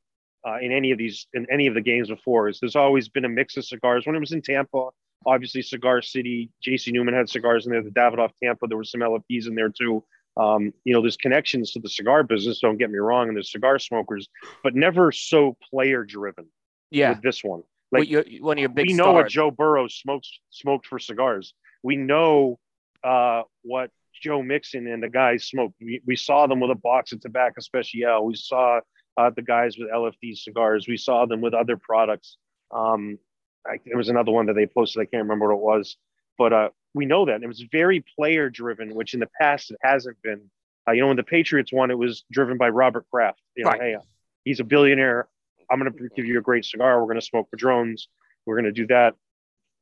uh, 0.47 0.57
in 0.61 0.71
any 0.71 0.91
of 0.91 0.97
these 0.97 1.27
in 1.33 1.47
any 1.51 1.67
of 1.67 1.73
the 1.73 1.81
games 1.81 2.09
before. 2.09 2.47
Is 2.47 2.59
there's 2.59 2.75
always 2.75 3.09
been 3.09 3.25
a 3.25 3.29
mix 3.29 3.57
of 3.57 3.65
cigars. 3.65 4.05
When 4.05 4.15
it 4.15 4.19
was 4.19 4.31
in 4.31 4.41
Tampa, 4.41 4.89
obviously 5.25 5.61
Cigar 5.61 6.01
City, 6.01 6.49
J.C. 6.61 6.91
Newman 6.91 7.13
had 7.13 7.29
cigars 7.29 7.65
in 7.65 7.71
there. 7.71 7.83
The 7.83 7.89
Davidoff 7.89 8.31
Tampa, 8.41 8.67
there 8.67 8.77
were 8.77 8.83
some 8.83 9.01
LFDs 9.01 9.47
in 9.47 9.55
there 9.55 9.69
too. 9.69 10.03
Um, 10.37 10.73
you 10.83 10.93
know, 10.93 11.01
there's 11.01 11.17
connections 11.17 11.71
to 11.71 11.79
the 11.79 11.89
cigar 11.89 12.23
business. 12.23 12.59
Don't 12.59 12.77
get 12.77 12.91
me 12.91 12.99
wrong, 12.99 13.27
and 13.27 13.37
there's 13.37 13.51
cigar 13.51 13.79
smokers, 13.79 14.27
but 14.63 14.75
never 14.75 15.11
so 15.11 15.57
player 15.69 16.03
driven 16.03 16.47
yeah. 16.91 17.11
with 17.11 17.21
this 17.21 17.43
one. 17.43 17.63
Like 17.91 18.09
your, 18.09 18.23
one 18.41 18.57
of 18.57 18.61
your 18.61 18.69
big 18.69 18.87
we 18.87 18.93
know 18.93 19.13
what. 19.13 19.29
Joe 19.29 19.51
Burrow 19.51 19.87
smokes 19.87 20.39
smoked 20.49 20.87
for 20.87 20.99
cigars. 20.99 21.53
We 21.83 21.95
know 21.95 22.59
uh, 23.03 23.43
what 23.61 23.91
Joe 24.13 24.41
Mixon 24.41 24.87
and 24.87 25.03
the 25.03 25.09
guys 25.09 25.45
smoked. 25.45 25.75
We, 25.79 26.01
we 26.05 26.15
saw 26.15 26.47
them 26.47 26.59
with 26.59 26.71
a 26.71 26.75
box 26.75 27.11
of 27.11 27.19
Tabak 27.19 27.51
Especial. 27.57 28.25
We 28.25 28.35
saw 28.35 28.79
uh, 29.17 29.29
the 29.35 29.41
guys 29.41 29.77
with 29.77 29.89
LFD 29.89 30.37
cigars. 30.37 30.87
We 30.87 30.97
saw 30.97 31.25
them 31.25 31.41
with 31.41 31.53
other 31.53 31.77
products. 31.77 32.37
Um, 32.71 33.17
I, 33.65 33.77
there 33.85 33.97
was 33.97 34.09
another 34.09 34.31
one 34.31 34.47
that 34.47 34.53
they 34.53 34.65
posted. 34.65 35.01
I 35.01 35.05
can't 35.05 35.23
remember 35.23 35.47
what 35.47 35.55
it 35.55 35.79
was, 35.79 35.97
but 36.37 36.53
uh, 36.53 36.69
we 36.93 37.05
know 37.05 37.25
that 37.25 37.35
and 37.35 37.43
it 37.43 37.47
was 37.47 37.63
very 37.71 38.03
player 38.15 38.49
driven, 38.49 38.93
which 38.95 39.13
in 39.13 39.19
the 39.19 39.29
past 39.39 39.71
it 39.71 39.77
hasn't 39.81 40.21
been. 40.21 40.49
Uh, 40.87 40.91
you 40.91 41.01
know, 41.01 41.07
when 41.07 41.17
the 41.17 41.23
Patriots 41.23 41.73
won, 41.73 41.89
it 41.89 41.97
was 41.97 42.23
driven 42.31 42.57
by 42.57 42.69
Robert 42.69 43.05
Kraft. 43.11 43.41
You 43.55 43.63
know, 43.63 43.71
Right. 43.71 43.81
hey, 43.81 43.97
he's 44.43 44.59
a 44.59 44.63
billionaire. 44.63 45.27
I'm 45.69 45.79
going 45.79 45.91
to 45.91 46.09
give 46.15 46.25
you 46.25 46.39
a 46.39 46.41
great 46.41 46.65
cigar. 46.65 46.99
We're 46.99 47.07
going 47.07 47.19
to 47.19 47.25
smoke 47.25 47.49
Padrones. 47.51 48.07
We're 48.45 48.55
going 48.55 48.65
to 48.65 48.71
do 48.71 48.87
that. 48.87 49.15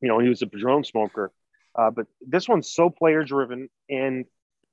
You 0.00 0.08
know, 0.08 0.18
he 0.18 0.28
was 0.28 0.42
a 0.42 0.46
Padron 0.46 0.84
smoker. 0.84 1.32
Uh, 1.74 1.90
but 1.90 2.06
this 2.20 2.48
one's 2.48 2.70
so 2.70 2.88
player 2.88 3.24
driven 3.24 3.68
and 3.88 4.26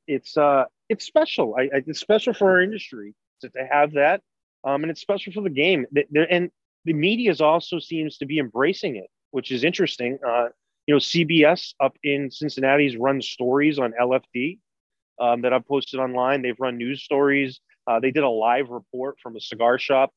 it's 0.08 0.38
uh 0.38 0.66
it's 0.90 1.06
special. 1.06 1.56
I, 1.58 1.64
I 1.64 1.84
it's 1.88 2.00
special 2.00 2.34
for 2.34 2.52
our 2.52 2.62
industry 2.62 3.16
to, 3.42 3.50
have 3.72 3.94
that. 3.94 4.22
Um, 4.64 4.84
and 4.84 4.92
it's 4.92 5.02
special 5.02 5.34
for 5.34 5.42
the 5.42 5.50
game. 5.50 5.86
And 6.14 6.52
the 6.86 6.94
media 6.94 7.34
also 7.40 7.80
seems 7.80 8.18
to 8.18 8.26
be 8.26 8.40
embracing 8.40 8.98
it, 8.98 9.08
which 9.32 9.52
is 9.52 9.64
interesting. 9.64 10.20
Uh, 10.26 10.50
you 10.86 10.96
know, 10.96 11.00
CBS 11.00 11.74
up 11.80 11.96
in 12.04 12.30
Cincinnati's 12.30 12.98
run 12.98 13.22
stories 13.22 13.80
on 13.80 13.94
LFD 14.00 14.60
um, 15.20 15.42
that 15.42 15.54
I've 15.54 15.68
posted 15.68 16.00
online. 16.00 16.42
They've 16.42 16.60
run 16.60 16.78
news 16.78 17.04
stories. 17.04 17.60
Uh, 17.88 18.00
they 18.00 18.12
did 18.12 18.24
a 18.24 18.30
live 18.30 18.70
report 18.70 19.18
from 19.22 19.36
a 19.36 19.40
cigar 19.40 19.80
shop 19.80 20.12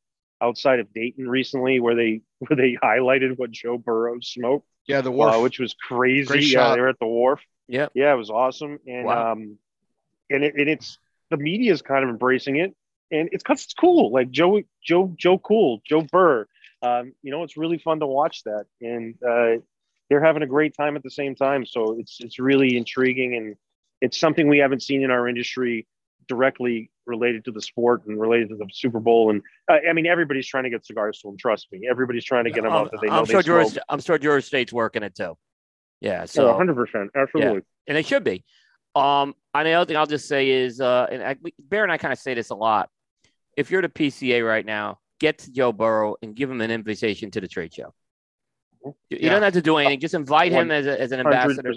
outside 0.45 0.81
of 0.81 0.93
Dayton 0.93 1.29
recently, 1.29 1.81
where 1.81 1.95
they 1.95 2.21
where 2.41 2.57
they 2.57 2.77
highlighted 2.83 3.39
what 3.39 3.51
Joe 3.51 3.79
Burrow 3.79 4.19
smoked, 4.21 4.67
Yeah, 4.87 5.01
the 5.01 5.11
wharf. 5.11 5.35
uh, 5.37 5.41
which 5.41 5.59
was 5.59 5.75
crazy. 5.75 6.27
Great 6.29 6.49
yeah, 6.49 6.73
they 6.75 6.81
were 6.81 6.89
at 6.89 6.99
the 7.01 7.07
wharf. 7.07 7.41
Yep. 7.69 7.93
Yeah, 7.95 8.13
it 8.13 8.17
was 8.17 8.31
awesome, 8.31 8.79
and 8.87 9.05
Wow. 9.07 9.33
um, 9.33 9.59
and 10.31 10.45
it, 10.45 10.55
and 10.57 10.69
it's 10.69 10.99
the 11.31 11.37
media 11.39 11.73
is 11.73 11.83
kind 11.83 12.05
of 12.05 12.11
embracing 12.11 12.57
it, 12.57 12.75
and 13.11 13.29
it's 13.33 13.43
because 13.43 13.65
it's 13.65 13.75
cool. 13.75 14.13
Like 14.13 14.31
Joe, 14.31 14.61
Joe, 14.85 15.13
Joe, 15.17 15.39
cool, 15.39 15.81
Joe 15.87 16.03
Burr. 16.03 16.47
Um, 16.83 17.15
you 17.23 17.31
know, 17.31 17.43
it's 17.45 17.57
really 17.57 17.79
fun 17.79 18.01
to 18.01 18.07
watch 18.07 18.43
that, 18.45 18.67
and 18.83 19.15
uh, 19.27 19.63
they're 20.11 20.23
having 20.23 20.43
a 20.43 20.47
great 20.47 20.77
time 20.77 20.97
at 20.97 21.03
the 21.03 21.11
same 21.11 21.35
time. 21.35 21.65
So 21.65 21.99
it's 21.99 22.19
it's 22.21 22.39
really 22.39 22.77
intriguing, 22.77 23.35
and 23.37 23.57
it's 24.03 24.21
something 24.21 24.49
we 24.49 24.59
haven't 24.59 24.83
seen 24.83 25.03
in 25.03 25.11
our 25.11 25.27
industry 25.27 25.87
directly 26.29 26.91
related 27.07 27.45
to 27.45 27.53
the 27.53 27.61
sport 27.61 28.07
and 28.07 28.21
related 28.21 28.49
to 28.51 28.57
the 28.57 28.67
Super 28.73 29.01
Bowl. 29.01 29.31
And 29.31 29.43
uh, 29.71 29.79
I 29.89 29.93
mean, 29.93 30.07
everybody's 30.07 30.47
trying 30.47 30.65
to 30.65 30.71
get 30.71 30.85
cigars 30.87 31.21
to 31.21 31.29
them. 31.29 31.37
Trust 31.37 31.69
me, 31.73 31.87
everybody's 31.91 32.25
trying 32.25 32.45
to 32.45 32.51
get 32.51 32.63
them 32.63 32.73
I'm, 32.73 32.85
out 32.85 32.91
that 32.91 33.01
they 33.01 33.09
know 33.09 33.21
I'm 33.21 33.27
sure 33.27 33.43
George, 33.43 33.69
smoke. 33.69 33.85
I'm 33.89 34.01
sure 34.01 34.19
George 34.19 34.45
State's 34.45 34.73
working 34.73 35.03
it 35.03 35.15
too. 35.15 35.37
Yeah. 36.01 36.25
So 36.25 36.43
So 36.43 36.47
100 36.49 36.75
percent, 36.75 37.11
absolutely. 37.17 37.63
and 37.87 37.97
they 37.97 38.03
should 38.03 38.25
be. 38.25 38.45
Um, 38.95 39.35
and 39.55 39.67
the 39.67 39.73
other 39.73 39.87
thing 39.87 39.97
I'll 39.97 40.07
just 40.07 40.29
say 40.29 40.51
is, 40.51 40.81
uh, 40.81 41.07
and 41.11 41.23
I, 41.23 41.37
Bear 41.59 41.83
and 41.83 41.93
I 41.93 41.99
kind 41.99 42.13
of 42.13 42.19
say 42.19 42.35
this 42.35 42.51
a 42.51 42.55
lot. 42.55 42.91
If 43.57 43.71
you're 43.71 43.83
the 43.83 43.89
PCA 43.89 44.47
right 44.47 44.65
now, 44.65 44.99
get 45.21 45.39
to 45.39 45.53
Joe 45.53 45.73
Burrow 45.73 46.17
and 46.23 46.35
give 46.35 46.51
him 46.51 46.61
an 46.61 46.71
invitation 46.71 47.31
to 47.33 47.41
the 47.41 47.49
trade 47.49 47.73
show. 47.75 47.93
You, 48.85 48.95
you 49.11 49.19
Yeah. 49.23 49.31
don't 49.31 49.43
have 49.43 49.55
to 49.55 49.63
do 49.63 49.77
anything; 49.79 50.01
just 50.01 50.15
invite 50.15 50.53
him 50.53 50.71
as, 50.71 50.87
a, 50.87 51.01
as 51.01 51.13
an 51.13 51.21
ambassador. 51.21 51.75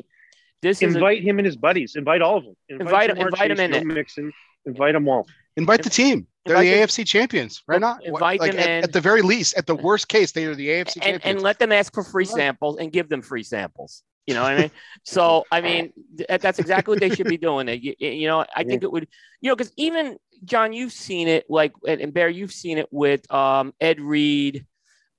100%. 0.57 0.61
This 0.61 0.81
is 0.81 0.93
a, 0.95 0.97
invite 0.97 1.23
him 1.23 1.39
and 1.39 1.45
his 1.45 1.55
buddies. 1.55 1.95
Invite 1.95 2.21
all 2.21 2.37
of 2.37 2.45
them. 2.45 2.55
Invite- 2.69 3.11
Ja'Marr 3.11 3.25
invite 3.25 3.51
him 3.51 3.57
Chase, 3.57 3.65
in 3.65 3.71
Joe 3.71 3.77
it. 3.77 3.85
Mixon. 3.85 4.33
Invite 4.65 4.93
them 4.93 5.07
all. 5.07 5.27
Invite 5.55 5.83
the 5.83 5.89
team. 5.89 6.27
They're 6.45 6.55
Invite 6.55 6.65
the 6.65 6.79
them- 6.79 6.87
AFC 6.87 7.05
champions, 7.07 7.63
right? 7.67 7.81
Not 7.81 8.05
Invite 8.05 8.39
like 8.39 8.51
them 8.51 8.59
at, 8.59 8.69
in. 8.69 8.83
at 8.83 8.93
the 8.93 9.01
very 9.01 9.21
least. 9.21 9.57
At 9.57 9.65
the 9.65 9.75
worst 9.75 10.07
case, 10.07 10.31
they 10.31 10.45
are 10.45 10.55
the 10.55 10.67
AFC 10.67 10.95
and, 10.95 11.03
champions. 11.03 11.23
and 11.25 11.41
let 11.41 11.59
them 11.59 11.71
ask 11.71 11.93
for 11.93 12.03
free 12.03 12.25
samples 12.25 12.77
and 12.77 12.91
give 12.91 13.09
them 13.09 13.21
free 13.21 13.43
samples. 13.43 14.03
You 14.27 14.33
know 14.33 14.43
what 14.43 14.51
I 14.53 14.57
mean? 14.57 14.71
So 15.03 15.45
I 15.51 15.61
mean, 15.61 15.93
that's 16.27 16.59
exactly 16.59 16.93
what 16.93 16.99
they 16.99 17.15
should 17.15 17.27
be 17.27 17.37
doing. 17.37 17.69
It. 17.69 17.81
You, 17.81 17.95
you 17.97 18.27
know, 18.27 18.45
I 18.55 18.65
think 18.65 18.83
it 18.83 18.91
would. 18.91 19.07
You 19.39 19.49
know, 19.49 19.55
because 19.55 19.71
even 19.77 20.17
John, 20.43 20.73
you've 20.73 20.91
seen 20.91 21.29
it. 21.29 21.45
Like 21.49 21.71
and, 21.87 22.01
and 22.01 22.13
Bear, 22.13 22.27
you've 22.27 22.51
seen 22.51 22.77
it 22.77 22.87
with 22.91 23.29
um, 23.33 23.73
Ed 23.79 24.01
Reed. 24.01 24.65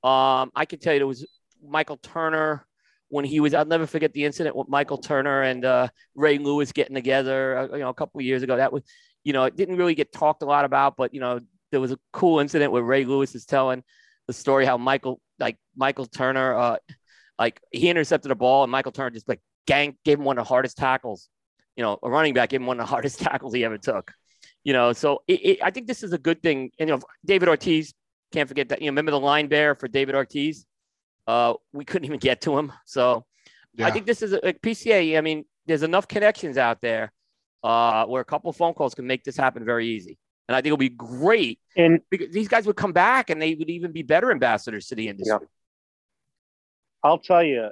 Um, 0.05 0.53
I 0.55 0.67
can 0.69 0.79
tell 0.79 0.93
you 0.93 1.01
there 1.01 1.07
was 1.07 1.27
Michael 1.67 1.97
Turner 1.97 2.67
when 3.09 3.25
he 3.25 3.41
was. 3.41 3.55
I'll 3.55 3.65
never 3.65 3.87
forget 3.87 4.13
the 4.13 4.25
incident 4.25 4.57
with 4.57 4.69
Michael 4.69 4.99
Turner 4.99 5.43
and 5.43 5.65
uh, 5.65 5.89
Ray 6.15 6.39
Lewis 6.39 6.73
getting 6.73 6.95
together. 6.95 7.59
Uh, 7.59 7.77
you 7.77 7.83
know, 7.83 7.89
a 7.89 7.95
couple 7.95 8.19
of 8.21 8.25
years 8.25 8.43
ago. 8.43 8.57
That 8.57 8.73
was, 8.73 8.83
you 9.25 9.33
know, 9.33 9.45
it 9.45 9.57
didn't 9.57 9.77
really 9.77 9.95
get 9.95 10.13
talked 10.13 10.43
a 10.43 10.47
lot 10.47 10.65
about, 10.65 10.97
but 10.97 11.15
you 11.15 11.21
know, 11.21 11.41
there 11.71 11.81
was 11.81 11.93
a 11.93 11.99
cool 12.13 12.41
incident 12.41 12.73
where 12.73 12.83
Ray 12.83 13.05
Lewis 13.05 13.35
is 13.35 13.45
telling 13.45 13.83
the 14.27 14.33
story 14.33 14.65
how 14.65 14.77
Michael, 14.77 15.21
like 15.39 15.57
Michael 15.77 16.07
Turner, 16.07 16.57
uh, 16.57 16.77
like 17.39 17.61
he 17.71 17.89
intercepted 17.89 18.31
a 18.31 18.35
ball 18.35 18.63
and 18.63 18.73
Michael 18.73 18.93
Turner 18.93 19.11
just 19.11 19.29
like 19.29 19.41
gang 19.67 19.97
gave 20.05 20.19
him 20.19 20.25
one 20.25 20.39
of 20.39 20.45
the 20.45 20.49
hardest 20.49 20.77
tackles. 20.77 21.29
You 21.77 21.85
know, 21.85 21.99
a 22.03 22.11
running 22.11 22.35
back 22.35 22.51
gave 22.51 22.61
him 22.61 22.67
one 22.67 22.81
of 22.81 22.87
the 22.87 22.91
hardest 22.91 23.21
tackles 23.21 23.55
he 23.55 23.65
ever 23.65 23.79
took. 23.79 24.13
You 24.65 24.73
know, 24.73 24.93
so 24.93 25.23
it, 25.29 25.41
it, 25.45 25.59
I 25.63 25.71
think 25.71 25.87
this 25.87 26.03
is 26.03 26.13
a 26.13 26.19
good 26.19 26.43
thing. 26.43 26.71
And 26.79 26.89
you 26.89 26.97
know, 26.97 27.03
David 27.25 27.49
Ortiz 27.49 27.95
can't 28.33 28.49
forget 28.49 28.71
that. 28.71 28.81
You 28.81 28.87
know, 28.87 28.93
remember 28.93 29.13
the 29.13 29.21
line 29.21 29.49
bearer 29.49 29.75
for 29.75 29.89
David 29.89 30.15
Ortiz? 30.15 30.67
Uh, 31.29 31.53
we 31.75 31.85
couldn't 31.85 32.07
even 32.07 32.19
get 32.19 32.41
to 32.41 32.59
him. 32.59 32.73
So 32.87 33.27
yeah. 33.75 33.87
I 33.87 33.91
think 33.91 34.07
this 34.07 34.23
is 34.23 34.33
a, 34.33 34.49
a 34.49 34.53
PCA. 34.55 35.19
I 35.19 35.21
mean, 35.21 35.45
there's 35.67 35.83
enough 35.83 36.09
connections 36.09 36.57
out 36.57 36.81
there 36.81 37.13
uh, 37.63 38.07
where 38.07 38.23
a 38.23 38.25
couple 38.25 38.51
phone 38.55 38.73
calls 38.73 38.95
can 38.95 39.07
make 39.07 39.25
this 39.25 39.37
happen 39.37 39.63
very 39.63 39.89
easy. 39.89 40.19
And 40.49 40.57
I 40.57 40.59
think 40.59 40.69
it'll 40.69 40.79
be 40.79 40.89
great. 40.89 41.61
And 41.77 42.01
because 42.11 42.33
these 42.33 42.49
guys 42.49 42.67
would 42.67 42.77
come 42.77 42.95
back 42.95 43.29
and 43.29 43.41
they 43.41 43.55
would 43.55 43.69
even 43.69 43.93
be 43.93 44.03
better 44.03 44.31
ambassadors 44.31 44.87
to 44.87 44.95
the 44.95 45.07
industry. 45.09 45.37
Yeah. 45.43 45.47
I'll 47.05 47.19
tell 47.19 47.45
you, 47.45 47.69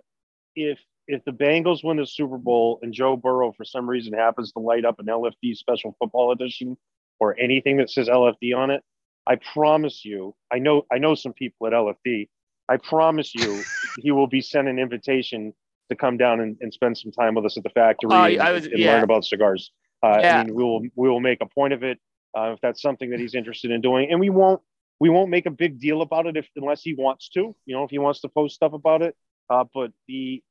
if 0.55 0.79
if 1.09 1.25
the 1.25 1.31
Bengals 1.31 1.83
win 1.83 1.97
the 1.97 2.07
Super 2.07 2.37
Bowl 2.37 2.79
and 2.83 2.93
Joe 2.93 3.17
Burrow 3.17 3.53
for 3.57 3.65
some 3.65 3.89
reason 3.89 4.13
happens 4.13 4.53
to 4.53 4.59
light 4.59 4.85
up 4.85 4.99
an 4.99 5.07
LFD 5.07 5.57
special 5.57 5.97
football 5.99 6.33
edition 6.33 6.77
or 7.19 7.39
anything 7.39 7.79
that 7.79 7.89
says 7.89 8.09
LFD 8.09 8.55
on 8.55 8.71
it, 8.71 8.83
I 9.27 9.37
promise 9.37 10.05
you, 10.05 10.35
I 10.53 10.59
know 10.59 10.83
I 10.93 10.99
know 10.99 11.15
some 11.15 11.33
people 11.33 11.67
at 11.67 11.73
LFD. 11.73 12.29
I 12.69 12.77
promise 12.77 13.35
you, 13.35 13.63
he 13.99 14.11
will 14.11 14.27
be 14.27 14.41
sent 14.41 14.69
an 14.69 14.79
invitation 14.79 15.53
to 15.89 15.97
come 15.97 16.17
down 16.17 16.41
and, 16.41 16.57
and 16.61 16.73
spend 16.73 16.99
some 16.99 17.13
time 17.13 17.35
with 17.35 17.45
us 17.45 17.57
at 17.57 17.63
the 17.63 17.71
factory 17.71 18.11
uh, 18.11 18.27
and, 18.27 18.55
was, 18.55 18.67
and 18.67 18.79
yeah. 18.79 18.95
learn 18.95 19.05
about 19.05 19.25
cigars. 19.25 19.71
Uh, 20.03 20.19
yeah. 20.21 20.41
I 20.41 20.45
mean, 20.45 20.55
we 20.55 20.65
will 20.65 20.83
we 20.95 21.09
will 21.09 21.21
make 21.21 21.41
a 21.41 21.47
point 21.47 21.73
of 21.73 21.83
it 21.83 21.99
uh, 22.37 22.53
if 22.53 22.61
that's 22.61 22.83
something 22.83 23.11
that 23.11 23.21
he's 23.21 23.35
interested 23.35 23.71
in 23.71 23.81
doing, 23.81 24.11
and 24.11 24.21
we 24.21 24.31
won't 24.31 24.61
we 24.99 25.11
won't 25.11 25.31
make 25.31 25.47
a 25.47 25.51
big 25.51 25.79
deal 25.79 26.03
about 26.03 26.27
it 26.27 26.37
if 26.37 26.49
unless 26.57 26.83
he 26.83 26.95
wants 26.95 27.29
to. 27.31 27.55
You 27.67 27.77
know, 27.77 27.85
if 27.85 27.91
he 27.91 27.99
wants 27.99 28.21
to 28.21 28.29
post 28.29 28.55
stuff 28.55 28.73
about 28.73 29.03
it. 29.03 29.17
Uh, 29.49 29.65
but 29.73 29.93
the 30.09 30.43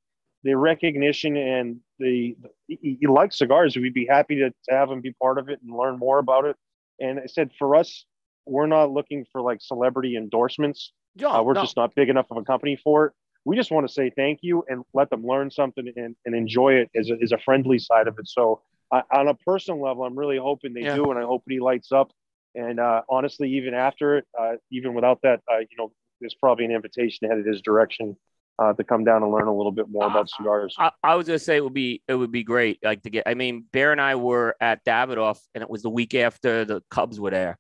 the 0.44 0.56
recognition 0.56 1.36
and 1.36 1.78
the, 1.98 2.38
the 2.42 2.50
he, 2.68 2.98
he, 3.02 3.08
likes 3.08 3.40
cigars. 3.40 3.76
We'd 3.76 3.96
be 3.96 4.06
happy 4.06 4.36
to, 4.36 4.52
to 4.52 4.76
have 4.76 4.92
him 4.92 5.02
be 5.02 5.12
part 5.12 5.40
of 5.40 5.50
it 5.50 5.60
and 5.62 5.76
learn 5.76 5.98
more 5.98 6.20
about 6.20 6.46
it. 6.46 6.56
And 7.00 7.20
I 7.20 7.26
said 7.26 7.50
for 7.58 7.76
us, 7.76 8.06
we're 8.46 8.68
not 8.68 8.92
looking 8.92 9.26
for 9.32 9.42
like 9.42 9.60
celebrity 9.60 10.16
endorsements. 10.16 10.94
Uh, 11.24 11.42
we're 11.44 11.54
no. 11.54 11.62
just 11.62 11.78
not 11.78 11.96
big 11.96 12.10
enough 12.10 12.28
of 12.32 12.38
a 12.38 12.44
company 12.44 12.76
for 12.76 13.08
it. 13.08 13.14
We 13.46 13.56
just 13.56 13.72
want 13.72 13.88
to 13.88 13.94
say 13.94 14.12
thank 14.16 14.40
you 14.42 14.64
and 14.68 14.84
let 14.94 15.10
them 15.10 15.26
learn 15.26 15.52
something 15.52 15.88
and, 15.96 16.16
and 16.26 16.36
enjoy 16.36 16.74
it 16.74 16.90
as 16.96 17.10
a, 17.10 17.18
as 17.22 17.32
a 17.32 17.38
friendly 17.38 17.78
side 17.78 18.08
of 18.08 18.18
it. 18.18 18.28
So 18.28 18.62
uh, 18.92 19.02
on 19.12 19.28
a 19.28 19.34
personal 19.36 19.82
level, 19.82 20.04
I'm 20.04 20.18
really 20.18 20.38
hoping 20.38 20.74
they 20.74 20.82
yeah. 20.82 20.96
do, 20.96 21.12
and 21.12 21.20
I 21.20 21.24
hope 21.24 21.44
he 21.48 21.60
lights 21.60 21.92
up. 21.92 22.12
And 22.56 22.80
uh, 22.80 23.02
honestly, 23.10 23.52
even 23.58 23.74
after 23.74 24.18
it, 24.18 24.26
uh, 24.40 24.54
even 24.72 24.94
without 24.94 25.22
that, 25.24 25.42
uh, 25.52 25.60
you 25.60 25.78
know, 25.78 25.92
there's 26.22 26.36
probably 26.36 26.66
an 26.66 26.72
invitation 26.72 27.30
headed 27.30 27.46
his 27.46 27.62
direction 27.62 28.16
uh, 28.58 28.74
to 28.74 28.84
come 28.84 29.04
down 29.04 29.24
and 29.24 29.32
learn 29.32 29.48
a 29.48 29.56
little 29.56 29.72
bit 29.72 29.90
more 29.90 30.06
about 30.06 30.30
cigars. 30.30 30.76
I, 30.80 30.92
I, 31.04 31.16
was 31.16 31.28
gonna 31.28 31.40
say 31.40 31.58
it 31.58 31.64
would 31.64 31.74
be 31.74 32.02
it 32.08 32.16
would 32.16 32.32
be 32.32 32.44
great, 32.44 32.80
like 32.84 33.04
to 33.04 33.10
get. 33.10 33.24
I 33.26 33.34
mean, 33.34 33.66
Bear 33.72 33.92
and 33.92 34.00
I 34.00 34.16
were 34.16 34.56
at 34.62 34.86
Davidoff, 34.86 35.40
and 35.54 35.62
it 35.62 35.70
was 35.70 35.82
the 35.82 35.90
week 35.90 36.16
after 36.16 36.64
the 36.64 36.82
Cubs 36.90 37.20
were 37.20 37.32
there. 37.32 37.58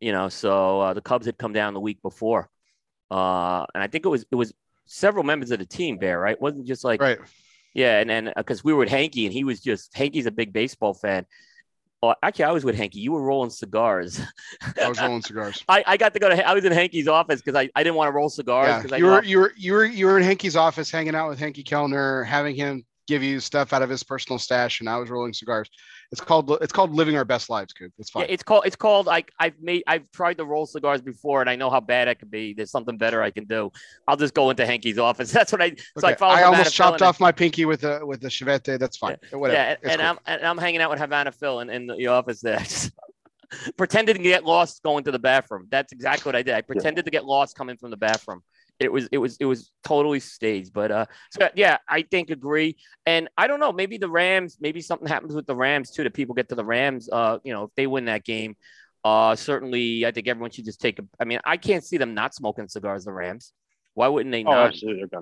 You 0.00 0.12
know, 0.12 0.28
so 0.28 0.80
uh, 0.80 0.94
the 0.94 1.00
Cubs 1.00 1.24
had 1.24 1.38
come 1.38 1.54
down 1.54 1.72
the 1.72 1.80
week 1.80 2.02
before, 2.02 2.50
uh, 3.10 3.64
and 3.74 3.82
I 3.82 3.86
think 3.86 4.06
it 4.06 4.08
was 4.08 4.24
it 4.30 4.36
was 4.36 4.52
several 4.86 5.24
members 5.24 5.50
of 5.50 5.58
the 5.58 5.66
team. 5.66 5.98
Bear, 5.98 6.18
right? 6.18 6.32
It 6.32 6.40
wasn't 6.40 6.66
just 6.66 6.84
like 6.84 7.00
right. 7.00 7.18
Yeah, 7.74 7.98
and 7.98 8.08
then 8.08 8.32
because 8.36 8.64
we 8.64 8.72
were 8.72 8.80
with 8.80 8.88
Henke, 8.88 9.26
and 9.26 9.32
he 9.32 9.44
was 9.44 9.60
just 9.60 9.92
Henke's 9.92 10.26
a 10.26 10.30
big 10.30 10.52
baseball 10.52 10.94
fan, 10.94 11.26
well, 12.02 12.14
actually, 12.22 12.44
I 12.44 12.52
was 12.52 12.64
with 12.64 12.76
Henke. 12.76 12.94
You 12.94 13.12
were 13.12 13.22
rolling 13.22 13.50
cigars. 13.50 14.20
I 14.80 14.88
was 14.88 15.00
rolling 15.00 15.22
cigars. 15.22 15.64
I, 15.68 15.82
I 15.86 15.96
got 15.96 16.12
to 16.14 16.20
go 16.20 16.28
to. 16.28 16.48
I 16.48 16.52
was 16.52 16.64
in 16.64 16.72
Henke's 16.72 17.08
office 17.08 17.40
because 17.40 17.58
I, 17.58 17.70
I 17.74 17.82
didn't 17.82 17.96
want 17.96 18.08
to 18.08 18.12
roll 18.12 18.28
cigars. 18.28 18.84
Yeah, 18.90 18.96
you 18.96 19.06
were 19.06 19.24
you 19.24 19.38
were 19.38 19.52
you 19.56 19.72
were 19.72 19.84
you 19.84 20.06
were 20.06 20.18
in 20.18 20.24
Henke's 20.24 20.56
office, 20.56 20.90
hanging 20.90 21.14
out 21.14 21.28
with 21.28 21.38
Henke 21.38 21.64
Kelner, 21.64 22.24
having 22.26 22.54
him 22.54 22.84
give 23.06 23.22
you 23.22 23.40
stuff 23.40 23.72
out 23.72 23.82
of 23.82 23.90
his 23.90 24.02
personal 24.02 24.38
stash, 24.38 24.80
and 24.80 24.88
I 24.88 24.96
was 24.96 25.10
rolling 25.10 25.32
cigars. 25.32 25.70
It's 26.12 26.20
called 26.20 26.50
it's 26.60 26.72
called 26.72 26.92
living 26.92 27.16
our 27.16 27.24
best 27.24 27.48
lives, 27.50 27.72
Coop. 27.72 27.92
It's 27.98 28.10
fine. 28.10 28.24
Yeah, 28.24 28.32
it's 28.32 28.42
called 28.42 28.66
it's 28.66 28.76
called 28.76 29.06
like 29.06 29.32
I've 29.38 29.60
made 29.60 29.82
I've 29.86 30.10
tried 30.12 30.38
to 30.38 30.44
roll 30.44 30.66
cigars 30.66 31.02
before, 31.02 31.40
and 31.40 31.50
I 31.50 31.56
know 31.56 31.70
how 31.70 31.80
bad 31.80 32.08
it 32.08 32.16
could 32.16 32.30
be. 32.30 32.54
There's 32.54 32.70
something 32.70 32.96
better 32.96 33.22
I 33.22 33.30
can 33.30 33.44
do. 33.44 33.72
I'll 34.06 34.16
just 34.16 34.34
go 34.34 34.50
into 34.50 34.64
Henke's 34.64 34.98
office. 34.98 35.32
That's 35.36 35.52
what 35.52 35.62
I. 35.62 35.74
So 35.98 36.08
okay. 36.08 36.16
I, 36.20 36.40
I 36.40 36.42
almost 36.44 36.74
chopped 36.74 37.02
off 37.02 37.20
my 37.20 37.32
pinky 37.32 37.64
with 37.64 37.80
the 37.82 38.00
with 38.04 38.20
the 38.20 38.28
chaveta. 38.28 38.78
That's 38.78 38.96
fine. 38.96 39.16
Yeah, 39.30 39.38
Whatever. 39.38 39.58
yeah 39.58 39.76
and, 39.82 39.90
and 39.92 40.00
cool. 40.00 40.10
I'm 40.10 40.18
and 40.26 40.46
I'm 40.46 40.58
hanging 40.58 40.80
out 40.80 40.90
with 40.90 40.98
Havana 40.98 41.32
Phil 41.32 41.60
in, 41.60 41.70
in 41.70 41.86
the 41.86 42.06
office 42.08 42.40
there. 42.40 42.62
pretended 43.76 44.16
to 44.16 44.22
get 44.22 44.44
lost 44.44 44.82
going 44.82 45.04
to 45.04 45.12
the 45.12 45.18
bathroom. 45.18 45.68
That's 45.70 45.92
exactly 45.92 46.28
what 46.28 46.36
I 46.36 46.42
did. 46.42 46.54
I 46.54 46.62
pretended 46.62 47.04
to 47.04 47.10
get 47.10 47.24
lost 47.24 47.56
coming 47.56 47.76
from 47.76 47.90
the 47.90 47.96
bathroom 47.96 48.42
it 48.78 48.92
was 48.92 49.08
it 49.12 49.18
was 49.18 49.36
it 49.38 49.46
was 49.46 49.70
totally 49.84 50.20
staged. 50.20 50.72
But 50.72 50.90
uh, 50.90 51.06
so 51.30 51.48
yeah, 51.54 51.78
I 51.88 52.02
think 52.02 52.30
agree. 52.30 52.76
And 53.04 53.28
I 53.36 53.46
don't 53.46 53.60
know, 53.60 53.72
maybe 53.72 53.98
the 53.98 54.10
Rams, 54.10 54.58
maybe 54.60 54.80
something 54.80 55.08
happens 55.08 55.34
with 55.34 55.46
the 55.46 55.54
Rams 55.54 55.90
too. 55.90 56.04
That 56.04 56.14
people 56.14 56.34
get 56.34 56.48
to 56.50 56.54
the 56.54 56.64
Rams. 56.64 57.08
Uh, 57.10 57.38
you 57.44 57.52
know, 57.52 57.64
if 57.64 57.70
they 57.76 57.86
win 57.86 58.06
that 58.06 58.24
game, 58.24 58.56
uh, 59.04 59.36
certainly 59.36 60.04
I 60.04 60.10
think 60.10 60.28
everyone 60.28 60.50
should 60.50 60.64
just 60.64 60.80
take 60.80 60.98
a. 60.98 61.02
I 61.20 61.24
mean, 61.24 61.40
I 61.44 61.56
can't 61.56 61.84
see 61.84 61.96
them 61.96 62.14
not 62.14 62.34
smoking 62.34 62.68
cigars. 62.68 63.04
The 63.04 63.12
Rams. 63.12 63.52
Why 63.94 64.08
wouldn't 64.08 64.32
they 64.32 64.44
oh, 64.44 64.50
not? 64.50 64.66
Absolutely, 64.68 65.04
they're 65.10 65.20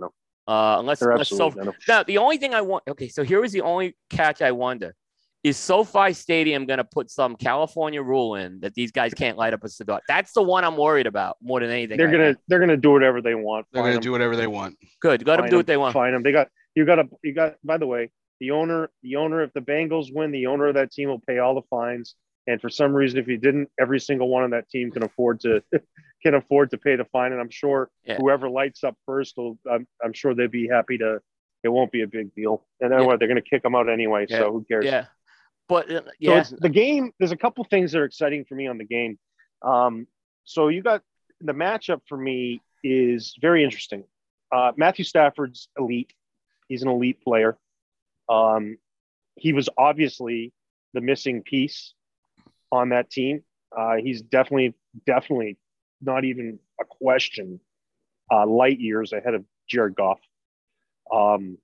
gonna. 5.44 5.84
Unless, 5.84 5.84
unless 5.84 5.84
so. 5.84 5.84
Now, 5.84 5.84
the 5.84 5.84
only 5.84 5.84
thing 5.84 5.84
I 5.84 5.84
want. 5.84 5.84
Okay, 5.84 5.84
so 5.84 5.84
here 5.84 5.84
was 5.84 5.84
the 5.84 5.84
only 5.84 5.84
catch 5.84 5.84
I 5.84 5.84
wonder 5.84 5.94
is 5.94 6.04
SoFi 6.04 6.12
Stadium 6.14 6.64
going 6.64 6.78
to 6.78 6.84
put 6.84 7.10
some 7.10 7.36
California 7.36 8.02
rule 8.02 8.34
in 8.34 8.60
that 8.60 8.74
these 8.74 8.90
guys 8.90 9.12
can't 9.12 9.36
light 9.36 9.52
up 9.52 9.62
a 9.62 9.68
cigar? 9.68 10.00
That's 10.08 10.32
the 10.32 10.42
one 10.42 10.64
I'm 10.64 10.76
worried 10.76 11.06
about 11.06 11.36
more 11.42 11.60
than 11.60 11.70
anything. 11.70 11.98
They're 11.98 12.10
gonna 12.10 12.36
they're 12.48 12.58
gonna 12.58 12.76
do 12.76 12.90
whatever 12.90 13.20
they 13.20 13.34
want. 13.34 13.66
They're 13.72 13.82
gonna 13.82 14.00
do 14.00 14.12
whatever 14.12 14.36
they 14.36 14.46
want. 14.46 14.76
Good, 15.00 15.26
let 15.26 15.36
them 15.36 15.50
do 15.50 15.56
what 15.58 15.66
they 15.66 15.76
want. 15.76 15.92
Find 15.92 16.14
them. 16.14 16.22
They 16.22 16.32
got 16.32 16.48
you 16.74 16.86
got 16.86 16.98
a 16.98 17.08
you 17.22 17.34
got. 17.34 17.56
By 17.62 17.76
the 17.76 17.86
way, 17.86 18.10
the 18.40 18.50
owner 18.52 18.90
the 19.02 19.16
owner 19.16 19.42
if 19.42 19.52
the 19.52 19.60
Bengals 19.60 20.08
win, 20.12 20.32
the 20.32 20.46
owner 20.46 20.68
of 20.68 20.74
that 20.74 20.90
team 20.90 21.10
will 21.10 21.20
pay 21.20 21.38
all 21.38 21.54
the 21.54 21.62
fines. 21.68 22.14
And 22.46 22.60
for 22.60 22.68
some 22.68 22.92
reason, 22.92 23.18
if 23.18 23.26
he 23.26 23.36
didn't, 23.36 23.70
every 23.80 23.98
single 23.98 24.28
one 24.28 24.44
on 24.44 24.50
that 24.50 24.68
team 24.68 24.90
can 24.90 25.02
afford 25.02 25.40
to 25.40 25.62
can 26.22 26.34
afford 26.34 26.70
to 26.70 26.78
pay 26.78 26.96
the 26.96 27.04
fine. 27.06 27.32
And 27.32 27.40
I'm 27.40 27.50
sure 27.50 27.90
yeah. 28.04 28.16
whoever 28.16 28.48
lights 28.48 28.84
up 28.84 28.96
first, 29.06 29.34
will, 29.36 29.58
I'm, 29.70 29.86
I'm 30.02 30.12
sure 30.12 30.34
they'd 30.34 30.50
be 30.50 30.68
happy 30.68 30.98
to 30.98 31.20
it 31.62 31.68
won't 31.68 31.90
be 31.90 32.02
a 32.02 32.06
big 32.06 32.34
deal. 32.34 32.66
And 32.80 32.92
then 32.92 33.00
yeah. 33.00 33.06
what? 33.06 33.18
They're 33.18 33.28
going 33.28 33.42
to 33.42 33.48
kick 33.48 33.62
them 33.62 33.74
out 33.74 33.88
anyway. 33.88 34.26
Yeah. 34.28 34.40
So 34.40 34.52
who 34.52 34.64
cares? 34.64 34.84
Yeah. 34.84 35.06
But 35.68 35.90
uh, 35.90 36.02
yeah, 36.18 36.42
so 36.42 36.56
the 36.58 36.68
game. 36.68 37.12
There's 37.18 37.32
a 37.32 37.36
couple 37.36 37.64
things 37.64 37.92
that 37.92 37.98
are 37.98 38.04
exciting 38.04 38.44
for 38.44 38.54
me 38.54 38.66
on 38.66 38.78
the 38.78 38.84
game. 38.84 39.18
Um, 39.62 40.06
so 40.44 40.68
you 40.68 40.82
got 40.82 41.02
the 41.40 41.52
matchup 41.52 42.02
for 42.08 42.16
me 42.16 42.60
is 42.82 43.34
very 43.40 43.64
interesting. 43.64 44.04
Uh, 44.52 44.72
Matthew 44.76 45.04
Stafford's 45.04 45.68
elite. 45.78 46.12
He's 46.68 46.82
an 46.82 46.88
elite 46.88 47.22
player. 47.22 47.56
Um, 48.28 48.78
he 49.36 49.52
was 49.52 49.68
obviously 49.76 50.52
the 50.92 51.00
missing 51.00 51.42
piece 51.42 51.94
on 52.70 52.90
that 52.90 53.10
team. 53.10 53.42
Uh, 53.76 53.96
he's 53.96 54.22
definitely, 54.22 54.74
definitely 55.06 55.56
not 56.00 56.24
even 56.24 56.58
a 56.80 56.84
question. 56.84 57.60
Uh, 58.30 58.46
light 58.46 58.78
years 58.80 59.12
ahead 59.12 59.34
of 59.34 59.44
Jared 59.68 59.94
Goff. 59.94 60.20
Um, 61.12 61.58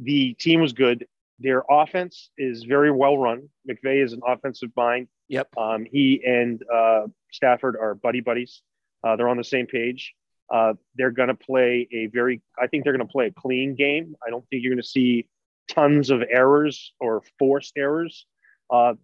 the 0.00 0.34
team 0.34 0.60
was 0.60 0.72
good. 0.72 1.06
Their 1.40 1.62
offense 1.68 2.30
is 2.36 2.64
very 2.64 2.90
well 2.90 3.16
run. 3.16 3.48
McVay 3.68 4.04
is 4.04 4.12
an 4.12 4.20
offensive 4.26 4.70
mind. 4.76 5.08
Yep. 5.28 5.48
Um, 5.56 5.86
he 5.90 6.22
and 6.24 6.62
uh, 6.72 7.06
Stafford 7.32 7.76
are 7.80 7.94
buddy 7.94 8.20
buddies. 8.20 8.62
Uh, 9.02 9.16
they're 9.16 9.28
on 9.28 9.38
the 9.38 9.44
same 9.44 9.66
page. 9.66 10.14
Uh, 10.52 10.74
they're 10.96 11.12
going 11.12 11.28
to 11.28 11.34
play 11.34 11.88
a 11.92 12.06
very, 12.06 12.42
I 12.60 12.66
think 12.66 12.84
they're 12.84 12.92
going 12.92 13.06
to 13.06 13.10
play 13.10 13.26
a 13.28 13.30
clean 13.30 13.74
game. 13.74 14.16
I 14.26 14.30
don't 14.30 14.44
think 14.48 14.62
you're 14.62 14.72
going 14.72 14.82
to 14.82 14.88
see 14.88 15.28
tons 15.68 16.10
of 16.10 16.22
errors 16.28 16.92
or 17.00 17.22
forced 17.38 17.74
errors. 17.76 18.26
Uh, 18.68 18.94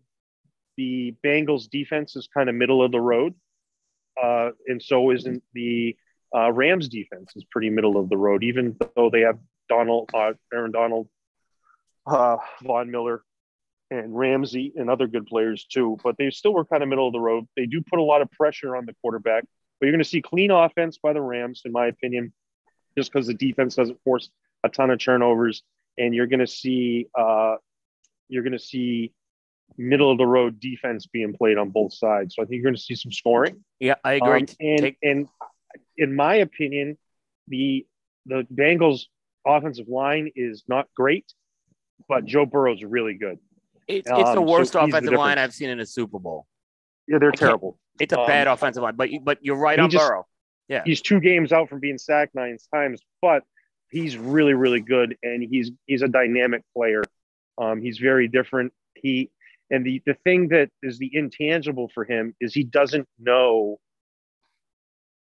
the 0.77 1.15
Bengals 1.25 1.71
defense 1.71 2.17
is 2.17 2.29
kind 2.33 2.49
of 2.49 2.55
middle 2.55 2.83
of 2.83 2.93
the 2.93 3.01
road. 3.01 3.35
Uh, 4.23 4.51
and 4.67 4.83
so 4.83 5.11
isn't 5.11 5.43
the 5.55 5.97
uh, 6.35 6.53
Rams 6.53 6.89
defense 6.89 7.33
is 7.37 7.45
pretty 7.45 7.71
middle 7.71 7.97
of 7.97 8.09
the 8.09 8.17
road, 8.17 8.43
even 8.43 8.77
though 8.97 9.09
they 9.09 9.21
have 9.21 9.39
Donald, 9.69 10.11
Aaron 10.53 10.73
Donald, 10.73 11.09
uh, 12.07 12.37
Von 12.63 12.91
Miller 12.91 13.23
and 13.91 14.17
Ramsey 14.17 14.73
and 14.77 14.91
other 14.91 15.07
good 15.07 15.27
players 15.27 15.65
too, 15.65 15.97
but 16.03 16.17
they 16.19 16.31
still 16.31 16.55
were 16.55 16.65
kind 16.65 16.83
of 16.83 16.89
middle 16.89 17.07
of 17.07 17.13
the 17.13 17.21
road. 17.21 17.47
They 17.57 17.67
do 17.67 17.83
put 17.83 17.99
a 17.99 18.03
lot 18.03 18.23
of 18.23 18.31
pressure 18.33 18.77
on 18.77 18.87
the 18.87 18.95
quarterback, 19.03 19.45
but 19.79 19.87
you're 19.87 19.93
going 19.93 20.03
to 20.03 20.09
see 20.09 20.23
clean 20.23 20.51
offense 20.51 20.99
by 20.99 21.13
the 21.13 21.21
Rams, 21.21 21.63
in 21.65 21.73
my 21.73 21.87
opinion, 21.87 22.33
just 22.97 23.13
because 23.13 23.27
the 23.27 23.35
defense 23.35 23.77
doesn't 23.77 24.03
force 24.03 24.31
a 24.65 24.69
ton 24.69 24.91
of 24.91 24.99
turnovers, 24.99 25.63
and 25.99 26.15
you're 26.15 26.27
going 26.27 26.41
to 26.41 26.47
see 26.47 27.07
uh, 27.17 27.57
you're 28.29 28.43
going 28.43 28.53
to 28.53 28.59
see 28.59 29.13
middle 29.77 30.11
of 30.11 30.19
the 30.19 30.27
road 30.27 30.59
defense 30.61 31.07
being 31.07 31.35
played 31.35 31.59
on 31.59 31.71
both 31.71 31.93
sides. 31.93 32.35
So 32.35 32.43
I 32.43 32.47
think 32.47 32.57
you're 32.57 32.71
going 32.71 32.77
to 32.77 32.81
see 32.81 32.95
some 32.95 33.13
scoring. 33.13 33.65
Yeah, 33.79 33.95
I 34.03 34.15
agree. 34.15 34.41
Um, 34.41 34.47
and 34.61 34.81
Take- 34.81 34.99
and 35.03 35.29
in 35.97 36.17
my 36.17 36.37
opinion, 36.37 36.99
the 37.49 37.87
the 38.27 38.47
Bengals 38.53 39.03
offensive 39.47 39.89
line 39.89 40.33
is 40.35 40.65
not 40.67 40.89
great 40.97 41.33
but 42.09 42.25
Joe 42.25 42.47
Burrow's 42.47 42.83
really 42.83 43.15
good. 43.15 43.39
It's, 43.89 44.09
it's 44.11 44.29
um, 44.29 44.35
the 44.35 44.43
worst 44.43 44.73
so 44.73 44.81
offensive 44.81 45.13
the 45.13 45.19
line 45.19 45.39
I've 45.39 45.55
seen 45.55 45.71
in 45.71 45.81
a 45.81 45.87
Super 45.87 46.19
Bowl. 46.19 46.47
Yeah, 47.07 47.19
they're 47.19 47.31
terrible. 47.31 47.79
It's 48.01 48.13
a 48.13 48.21
um, 48.21 48.27
bad 48.27 48.49
offensive 48.49 48.83
line, 48.83 48.97
but 48.97 49.11
but 49.23 49.39
you're 49.43 49.57
right 49.57 49.79
on 49.79 49.91
just, 49.91 50.07
Burrow. 50.07 50.27
Yeah, 50.69 50.83
he's 50.85 51.01
two 51.01 51.21
games 51.21 51.53
out 51.53 51.69
from 51.69 51.81
being 51.81 51.99
sacked 51.99 52.35
nine 52.35 52.59
times, 52.75 53.01
but 53.23 53.45
he's 53.91 54.17
really 54.17 54.55
really 54.55 54.81
good, 54.81 55.17
and 55.23 55.43
he's 55.43 55.71
he's 55.87 56.03
a 56.03 56.09
dynamic 56.09 56.63
player. 56.77 57.03
Um, 57.59 57.81
he's 57.81 57.99
very 57.99 58.29
different. 58.29 58.73
He 58.95 59.31
And 59.71 59.87
the 59.87 60.03
the 60.05 60.15
thing 60.25 60.49
that 60.49 60.71
is 60.83 60.99
the 60.99 61.11
intangible 61.13 61.89
for 61.95 62.05
him 62.05 62.35
is 62.41 62.53
he 62.53 62.65
doesn't 62.65 63.09
know 63.19 63.79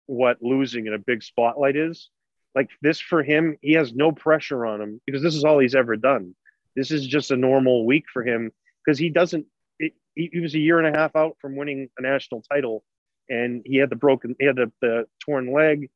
what 0.07 0.41
losing 0.41 0.87
in 0.87 0.93
a 0.93 0.97
big 0.97 1.21
spotlight 1.21 1.75
is. 1.75 2.09
Like 2.55 2.69
this 2.81 2.99
for 2.99 3.21
him, 3.21 3.57
he 3.61 3.73
has 3.73 3.93
no 3.93 4.11
pressure 4.11 4.65
on 4.65 4.81
him 4.81 5.01
because 5.05 5.21
this 5.21 5.35
is 5.35 5.43
all 5.43 5.59
he's 5.59 5.75
ever 5.75 5.95
done. 5.95 6.35
This 6.75 6.91
is 6.91 7.05
just 7.05 7.31
a 7.31 7.37
normal 7.37 7.85
week 7.85 8.05
for 8.11 8.23
him 8.23 8.51
because 8.85 8.97
he 8.97 9.09
doesn't. 9.09 9.45
It, 9.79 9.93
he, 10.15 10.39
was 10.39 10.53
a 10.55 10.59
year 10.59 10.79
and 10.79 10.93
a 10.93 10.97
half 10.97 11.15
out 11.15 11.37
from 11.41 11.55
winning 11.55 11.89
a 11.97 12.01
national 12.01 12.43
title, 12.51 12.83
and 13.29 13.61
he 13.65 13.77
had 13.77 13.89
the 13.89 13.95
broken, 13.95 14.35
he 14.39 14.45
had 14.45 14.57
the, 14.57 14.71
the 14.81 15.05
torn 15.25 15.53
leg. 15.53 15.89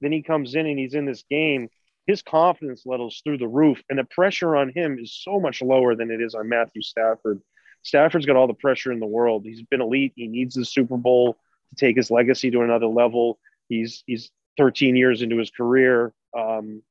Then 0.00 0.12
he 0.12 0.22
comes 0.22 0.54
in 0.54 0.66
and 0.66 0.78
he's 0.78 0.94
in 0.94 1.06
this 1.06 1.24
game. 1.28 1.68
His 2.06 2.22
confidence 2.22 2.82
levels 2.86 3.20
through 3.24 3.38
the 3.38 3.48
roof, 3.48 3.82
and 3.90 3.98
the 3.98 4.04
pressure 4.04 4.54
on 4.54 4.72
him 4.72 4.98
is 5.00 5.18
so 5.24 5.40
much 5.40 5.60
lower 5.60 5.96
than 5.96 6.10
it 6.10 6.20
is 6.20 6.34
on 6.34 6.48
Matthew 6.48 6.82
Stafford. 6.82 7.40
Stafford's 7.82 8.26
got 8.26 8.36
all 8.36 8.46
the 8.46 8.54
pressure 8.54 8.92
in 8.92 9.00
the 9.00 9.06
world. 9.06 9.44
He's 9.44 9.62
been 9.62 9.80
elite. 9.80 10.12
He 10.16 10.28
needs 10.28 10.54
the 10.54 10.64
Super 10.64 10.96
Bowl 10.96 11.36
to 11.70 11.76
take 11.76 11.96
his 11.96 12.10
legacy 12.10 12.50
to 12.50 12.62
another 12.62 12.86
level. 12.86 13.38
He's 13.68 14.04
he's 14.06 14.30
13 14.56 14.96
years 14.96 15.22
into 15.22 15.38
his 15.38 15.50
career. 15.50 16.12
Um, 16.36 16.82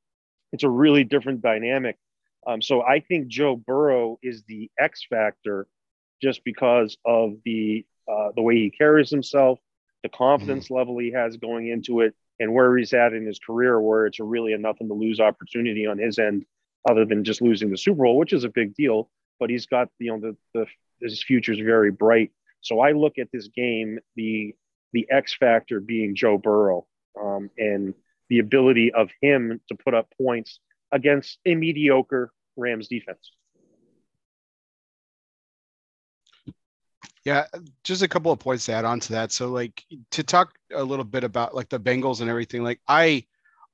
it's 0.52 0.64
a 0.64 0.68
really 0.68 1.04
different 1.04 1.42
dynamic. 1.42 1.96
Um, 2.46 2.62
so 2.62 2.82
I 2.82 3.00
think 3.00 3.28
Joe 3.28 3.56
Burrow 3.56 4.18
is 4.22 4.44
the 4.46 4.70
X 4.78 5.04
factor, 5.08 5.66
just 6.22 6.44
because 6.44 6.96
of 7.04 7.32
the 7.44 7.84
uh, 8.08 8.28
the 8.36 8.42
way 8.42 8.54
he 8.54 8.70
carries 8.70 9.10
himself, 9.10 9.58
the 10.02 10.08
confidence 10.08 10.66
mm-hmm. 10.66 10.74
level 10.74 10.98
he 10.98 11.10
has 11.12 11.36
going 11.36 11.68
into 11.68 12.00
it, 12.00 12.14
and 12.38 12.54
where 12.54 12.76
he's 12.76 12.92
at 12.92 13.12
in 13.12 13.26
his 13.26 13.40
career, 13.40 13.80
where 13.80 14.06
it's 14.06 14.20
a 14.20 14.24
really 14.24 14.52
a 14.52 14.58
nothing 14.58 14.88
to 14.88 14.94
lose 14.94 15.18
opportunity 15.18 15.86
on 15.86 15.98
his 15.98 16.18
end, 16.18 16.44
other 16.88 17.04
than 17.04 17.24
just 17.24 17.42
losing 17.42 17.70
the 17.70 17.78
Super 17.78 18.04
Bowl, 18.04 18.16
which 18.16 18.32
is 18.32 18.44
a 18.44 18.48
big 18.48 18.74
deal. 18.74 19.10
But 19.40 19.50
he's 19.50 19.66
got 19.66 19.88
you 19.98 20.12
know 20.12 20.20
the, 20.20 20.36
the 20.54 20.66
his 21.00 21.22
future 21.22 21.52
is 21.52 21.58
very 21.58 21.90
bright. 21.90 22.30
So 22.60 22.80
I 22.80 22.92
look 22.92 23.18
at 23.18 23.28
this 23.32 23.48
game 23.48 23.98
the 24.14 24.54
the 24.92 25.06
X 25.10 25.34
factor 25.34 25.80
being 25.80 26.14
Joe 26.14 26.38
Burrow 26.38 26.86
um, 27.20 27.50
and 27.58 27.92
the 28.28 28.38
ability 28.38 28.92
of 28.92 29.10
him 29.20 29.60
to 29.68 29.74
put 29.74 29.94
up 29.94 30.12
points 30.16 30.60
against 30.92 31.38
a 31.44 31.54
mediocre 31.54 32.32
Rams 32.56 32.88
defense. 32.88 33.32
Yeah, 37.24 37.46
just 37.82 38.02
a 38.02 38.08
couple 38.08 38.30
of 38.30 38.38
points 38.38 38.66
to 38.66 38.72
add 38.72 38.84
on 38.84 39.00
to 39.00 39.12
that. 39.14 39.32
So, 39.32 39.48
like, 39.48 39.84
to 40.12 40.22
talk 40.22 40.54
a 40.72 40.82
little 40.82 41.04
bit 41.04 41.24
about 41.24 41.56
like 41.56 41.68
the 41.68 41.80
Bengals 41.80 42.20
and 42.20 42.30
everything. 42.30 42.62
Like, 42.62 42.80
I, 42.86 43.24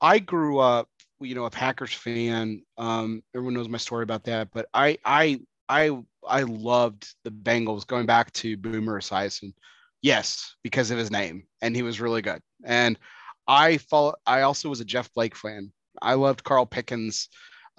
I 0.01 0.20
grew 0.20 0.59
up, 0.59 0.89
you 1.20 1.35
know, 1.35 1.44
a 1.44 1.51
Packers 1.51 1.93
fan. 1.93 2.62
Um, 2.78 3.23
everyone 3.35 3.52
knows 3.52 3.69
my 3.69 3.78
story 3.78 4.05
about 4.05 4.25
that. 4.25 4.49
But 4.52 4.69
I, 4.73 4.97
I, 5.05 5.41
I, 5.69 5.99
I 6.27 6.43
loved 6.43 7.15
the 7.25 7.31
Bengals 7.31 7.86
going 7.86 8.07
back 8.07 8.33
to 8.35 8.57
Boomer 8.57 9.01
Esiason. 9.01 9.52
Yes, 10.01 10.57
because 10.62 10.91
of 10.91 10.99
his 10.99 11.11
name, 11.11 11.44
and 11.61 11.77
he 11.77 11.83
was 11.83 12.01
really 12.01 12.23
good. 12.23 12.41
And 12.65 12.99
I 13.47 13.77
follow. 13.77 14.15
I 14.27 14.43
also 14.43 14.69
was 14.69 14.81
a 14.81 14.85
Jeff 14.85 15.12
Blake 15.15 15.36
fan. 15.36 15.73
I 16.01 16.15
loved 16.15 16.43
Carl 16.43 16.67
Pickens. 16.67 17.28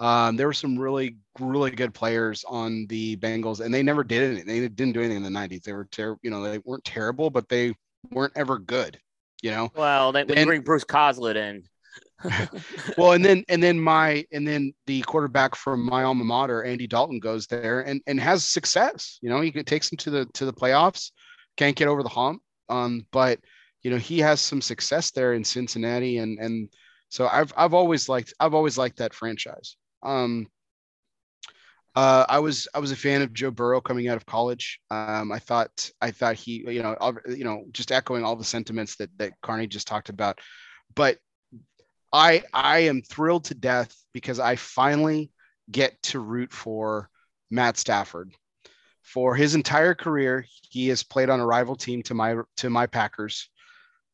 Um, 0.00 0.36
there 0.36 0.46
were 0.46 0.52
some 0.52 0.78
really, 0.78 1.16
really 1.38 1.70
good 1.70 1.94
players 1.94 2.44
on 2.48 2.86
the 2.88 3.16
Bengals, 3.16 3.60
and 3.60 3.72
they 3.72 3.82
never 3.82 4.02
did 4.02 4.22
anything. 4.22 4.46
They 4.46 4.60
didn't 4.68 4.92
do 4.92 5.00
anything 5.00 5.24
in 5.24 5.32
the 5.32 5.38
'90s. 5.38 5.62
They 5.62 5.72
were 5.72 5.88
terrible. 5.90 6.20
You 6.22 6.30
know, 6.30 6.42
they 6.42 6.58
weren't 6.58 6.84
terrible, 6.84 7.30
but 7.30 7.48
they 7.48 7.74
weren't 8.10 8.32
ever 8.36 8.58
good. 8.58 8.98
You 9.42 9.50
know. 9.50 9.70
Well, 9.76 10.12
then 10.12 10.26
we 10.26 10.44
bring 10.44 10.62
Bruce 10.62 10.84
Coslet 10.84 11.36
in. 11.36 11.62
well, 12.98 13.12
and 13.12 13.24
then 13.24 13.44
and 13.48 13.62
then 13.62 13.78
my 13.78 14.24
and 14.32 14.46
then 14.46 14.72
the 14.86 15.02
quarterback 15.02 15.54
from 15.54 15.84
my 15.84 16.04
alma 16.04 16.24
mater, 16.24 16.64
Andy 16.64 16.86
Dalton, 16.86 17.20
goes 17.20 17.46
there 17.46 17.80
and 17.82 18.00
and 18.06 18.18
has 18.18 18.44
success. 18.44 19.18
You 19.22 19.30
know, 19.30 19.40
he 19.40 19.50
takes 19.50 19.90
them 19.90 19.98
to 19.98 20.10
the 20.10 20.26
to 20.34 20.44
the 20.44 20.52
playoffs. 20.52 21.12
Can't 21.56 21.76
get 21.76 21.88
over 21.88 22.02
the 22.02 22.08
hump. 22.08 22.42
Um, 22.68 23.06
but 23.12 23.38
you 23.82 23.90
know 23.90 23.98
he 23.98 24.18
has 24.20 24.40
some 24.40 24.62
success 24.62 25.10
there 25.10 25.34
in 25.34 25.44
Cincinnati, 25.44 26.18
and 26.18 26.38
and 26.38 26.68
so 27.10 27.28
I've 27.28 27.52
I've 27.56 27.74
always 27.74 28.08
liked 28.08 28.32
I've 28.40 28.54
always 28.54 28.78
liked 28.78 28.98
that 28.98 29.14
franchise. 29.14 29.76
Um, 30.04 30.46
uh, 31.96 32.24
I 32.28 32.40
was 32.40 32.66
I 32.74 32.80
was 32.80 32.90
a 32.90 32.96
fan 32.96 33.22
of 33.22 33.32
Joe 33.32 33.52
Burrow 33.52 33.80
coming 33.80 34.08
out 34.08 34.16
of 34.16 34.26
college. 34.26 34.80
Um, 34.90 35.30
I 35.30 35.38
thought 35.38 35.90
I 36.00 36.10
thought 36.10 36.34
he 36.34 36.64
you 36.68 36.82
know 36.82 36.96
you 37.28 37.44
know 37.44 37.64
just 37.72 37.92
echoing 37.92 38.24
all 38.24 38.36
the 38.36 38.44
sentiments 38.44 38.96
that 38.96 39.10
that 39.18 39.32
Carney 39.42 39.68
just 39.68 39.86
talked 39.86 40.08
about, 40.08 40.40
but 40.94 41.18
I 42.12 42.42
I 42.52 42.80
am 42.80 43.02
thrilled 43.02 43.44
to 43.46 43.54
death 43.54 43.94
because 44.12 44.40
I 44.40 44.56
finally 44.56 45.30
get 45.70 46.00
to 46.04 46.20
root 46.20 46.52
for 46.52 47.08
Matt 47.50 47.76
Stafford. 47.76 48.34
For 49.02 49.36
his 49.36 49.54
entire 49.54 49.94
career, 49.94 50.46
he 50.70 50.88
has 50.88 51.02
played 51.02 51.30
on 51.30 51.38
a 51.38 51.46
rival 51.46 51.76
team 51.76 52.02
to 52.04 52.14
my 52.14 52.36
to 52.56 52.70
my 52.70 52.86
Packers. 52.86 53.48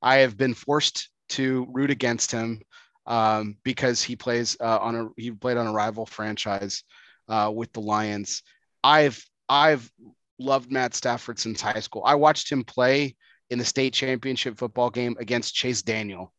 I 0.02 0.16
have 0.16 0.36
been 0.36 0.54
forced 0.54 1.08
to 1.30 1.66
root 1.70 1.90
against 1.90 2.32
him 2.32 2.60
um, 3.06 3.56
because 3.62 4.02
he 4.02 4.16
plays 4.16 4.56
uh, 4.60 4.78
on 4.78 4.96
a 4.96 5.08
he 5.16 5.30
played 5.30 5.56
on 5.56 5.66
a 5.66 5.72
rival 5.72 6.06
franchise 6.06 6.84
uh, 7.28 7.50
with 7.54 7.72
the 7.72 7.80
Lions. 7.80 8.42
I've 8.82 9.22
I've 9.48 9.90
loved 10.38 10.70
Matt 10.70 10.94
Stafford 10.94 11.38
since 11.38 11.60
high 11.60 11.80
school. 11.80 12.02
I 12.04 12.14
watched 12.14 12.50
him 12.50 12.64
play 12.64 13.16
in 13.50 13.58
the 13.58 13.64
state 13.64 13.92
championship 13.92 14.58
football 14.58 14.90
game 14.90 15.16
against 15.18 15.54
Chase 15.54 15.82
Daniel, 15.82 16.32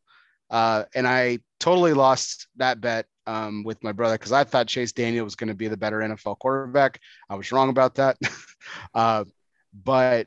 uh, 0.50 0.84
and 0.94 1.06
I 1.06 1.40
totally 1.60 1.92
lost 1.92 2.48
that 2.56 2.80
bet 2.80 3.06
um, 3.26 3.64
with 3.64 3.82
my 3.84 3.92
brother 3.92 4.14
because 4.14 4.32
I 4.32 4.44
thought 4.44 4.66
Chase 4.66 4.92
Daniel 4.92 5.24
was 5.24 5.36
going 5.36 5.48
to 5.48 5.54
be 5.54 5.68
the 5.68 5.76
better 5.76 5.98
NFL 5.98 6.38
quarterback. 6.38 7.00
I 7.28 7.34
was 7.34 7.52
wrong 7.52 7.68
about 7.68 7.96
that, 7.96 8.16
uh, 8.94 9.24
but 9.72 10.26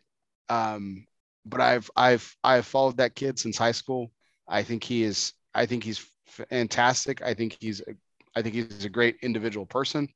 um, 0.50 1.08
but 1.46 1.62
I've 1.62 1.90
I've 1.96 2.36
I've 2.44 2.66
followed 2.66 2.98
that 2.98 3.16
kid 3.16 3.40
since 3.40 3.58
high 3.58 3.72
school. 3.72 4.12
I 4.48 4.64
think 4.64 4.84
he 4.84 5.04
is 5.04 5.34
I 5.54 5.66
think 5.66 5.84
he's 5.84 6.06
fantastic. 6.36 7.22
I 7.22 7.34
think 7.34 7.58
he's 7.60 7.82
a, 7.82 7.96
I 8.36 8.42
think 8.42 8.56
he's 8.56 8.86
a 8.86 8.90
great 8.90 9.18
individual 9.22 9.66
person. 9.66 10.10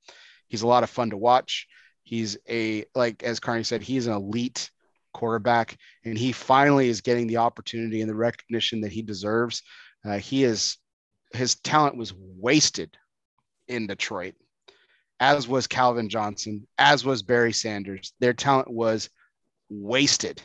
He's 0.48 0.62
a 0.62 0.68
lot 0.68 0.84
of 0.84 0.90
fun 0.90 1.12
to 1.12 1.18
watch. 1.18 1.68
He's 2.04 2.38
a 2.50 2.86
like 2.96 3.24
as 3.24 3.40
Carney 3.40 3.64
said, 3.64 3.82
he's 3.82 4.08
an 4.08 4.14
elite 4.14 4.70
quarterback, 5.14 5.78
and 6.06 6.18
he 6.18 6.32
finally 6.32 6.90
is 6.90 7.02
getting 7.02 7.28
the 7.28 7.38
opportunity 7.38 8.02
and 8.02 8.10
the 8.10 8.16
recognition 8.16 8.82
that 8.82 8.92
he 8.92 9.02
deserves. 9.02 9.62
Uh, 10.06 10.18
he 10.18 10.44
is 10.44 10.78
his 11.34 11.56
talent 11.56 11.98
was 11.98 12.14
wasted 12.16 12.98
in 13.68 13.88
Detroit, 13.88 14.36
as 15.20 15.48
was 15.48 15.68
Calvin 15.68 16.10
Johnson, 16.10 16.68
as 16.78 17.06
was 17.06 17.22
Barry 17.22 17.54
Sanders. 17.54 18.14
Their 18.20 18.34
talent 18.34 18.70
was 18.70 19.10
wasted 19.70 20.42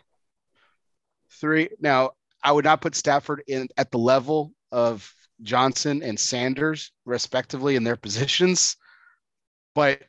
three. 1.30 1.70
Now, 1.80 2.10
I 2.42 2.52
would 2.52 2.64
not 2.64 2.82
put 2.82 2.94
Stafford 2.94 3.42
in 3.46 3.68
at 3.76 3.90
the 3.90 3.98
level 3.98 4.52
of 4.70 5.10
Johnson 5.42 6.02
and 6.02 6.18
Sanders, 6.18 6.92
respectively, 7.04 7.76
in 7.76 7.84
their 7.84 7.96
positions, 7.96 8.76
but 9.74 10.02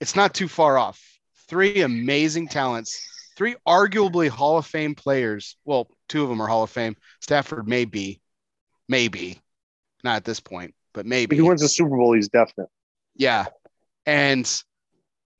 it's 0.00 0.16
not 0.16 0.34
too 0.34 0.48
far 0.48 0.78
off. 0.78 1.02
Three 1.48 1.82
amazing 1.82 2.48
talents, 2.48 3.00
three 3.36 3.56
arguably 3.66 4.28
Hall 4.28 4.58
of 4.58 4.66
Fame 4.66 4.94
players. 4.94 5.56
Well, 5.64 5.88
two 6.08 6.22
of 6.22 6.28
them 6.28 6.40
are 6.42 6.46
Hall 6.46 6.64
of 6.64 6.70
Fame. 6.70 6.96
Stafford 7.20 7.68
may 7.68 7.84
be, 7.84 8.20
maybe, 8.88 9.40
not 10.02 10.16
at 10.16 10.24
this 10.24 10.40
point, 10.40 10.74
but 10.92 11.06
maybe. 11.06 11.36
If 11.36 11.42
he 11.42 11.48
wins 11.48 11.62
the 11.62 11.68
Super 11.68 11.96
Bowl, 11.96 12.14
he's 12.14 12.28
definite. 12.28 12.68
Yeah. 13.14 13.46
And 14.04 14.50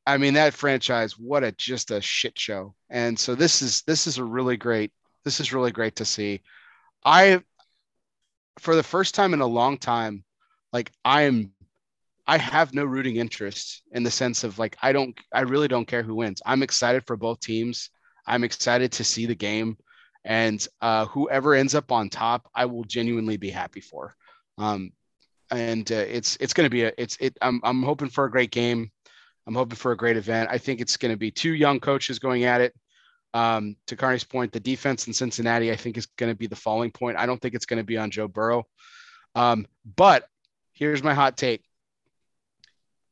I 0.06 0.18
mean 0.18 0.34
that 0.34 0.55
franchise, 0.55 1.18
what 1.18 1.44
a 1.44 1.52
just 1.52 1.90
a 1.90 2.00
shit 2.00 2.39
show. 2.39 2.74
And 2.89 3.18
so 3.18 3.34
this 3.34 3.62
is 3.62 3.82
this 3.82 4.06
is 4.06 4.18
a 4.18 4.24
really 4.24 4.56
great 4.56 4.92
this 5.26 5.40
is 5.40 5.52
really 5.52 5.73
great 5.73 5.97
to 5.97 6.05
see. 6.05 6.40
I, 7.05 7.42
for 8.59 8.75
the 8.75 8.83
first 8.83 9.15
time 9.15 9.35
in 9.35 9.41
a 9.41 9.47
long 9.47 9.78
time, 9.78 10.25
like 10.73 10.93
I 11.05 11.23
am, 11.23 11.52
I 12.26 12.39
have 12.39 12.75
no 12.75 12.85
rooting 12.85 13.17
interest 13.17 13.83
in 13.93 14.02
the 14.02 14.10
sense 14.10 14.44
of 14.44 14.59
like, 14.59 14.76
I 14.83 14.93
don't, 14.93 15.17
I 15.33 15.41
really 15.41 15.68
don't 15.68 15.86
care 15.86 16.02
who 16.02 16.17
wins. 16.17 16.43
I'm 16.44 16.62
excited 16.62 17.05
for 17.07 17.17
both 17.17 17.41
teams. 17.41 17.91
I'm 18.26 18.44
excited 18.44 18.93
to 18.93 19.05
see 19.05 19.26
the 19.26 19.35
game. 19.35 19.76
And 20.25 20.67
uh, 20.81 21.07
whoever 21.07 21.55
ends 21.55 21.75
up 21.75 21.93
on 21.93 22.09
top, 22.09 22.51
I 22.55 22.67
will 22.67 22.83
genuinely 22.85 23.36
be 23.36 23.51
happy 23.51 23.81
for. 23.81 24.15
Um, 24.59 24.91
and 25.51 25.91
uh, 25.93 25.94
it's 25.94 26.36
it's 26.41 26.52
going 26.52 26.67
to 26.67 26.70
be 26.70 26.83
a 26.83 26.93
it's 26.99 27.17
it. 27.20 27.36
I'm 27.41 27.60
I'm 27.62 27.83
hoping 27.83 28.09
for 28.09 28.25
a 28.25 28.31
great 28.31 28.51
game. 28.51 28.91
I'm 29.47 29.55
hoping 29.55 29.76
for 29.76 29.93
a 29.93 29.97
great 29.97 30.17
event. 30.17 30.51
I 30.51 30.59
think 30.59 30.81
it's 30.81 30.97
going 30.97 31.12
to 31.12 31.17
be 31.17 31.31
two 31.31 31.55
young 31.55 31.78
coaches 31.78 32.18
going 32.18 32.44
at 32.44 32.60
it. 32.60 32.75
Um, 33.36 33.76
to 33.89 33.97
Carney's 33.97 34.24
point, 34.24 34.50
the 34.50 34.60
defense 34.60 35.06
in 35.06 35.12
Cincinnati, 35.12 35.70
I 35.70 35.76
think, 35.76 35.98
is 35.98 36.06
going 36.06 36.32
to 36.32 36.34
be 36.34 36.47
the 36.47 36.56
falling 36.56 36.90
point. 36.90 37.18
I 37.18 37.26
don't 37.26 37.39
think 37.39 37.55
it's 37.55 37.66
going 37.66 37.76
to 37.76 37.84
be 37.84 37.98
on 37.98 38.10
Joe 38.10 38.28
Burrow. 38.28 38.66
Um, 39.34 39.66
but 39.94 40.26
here's 40.73 41.02
my 41.02 41.12
hot 41.12 41.36
take: 41.36 41.62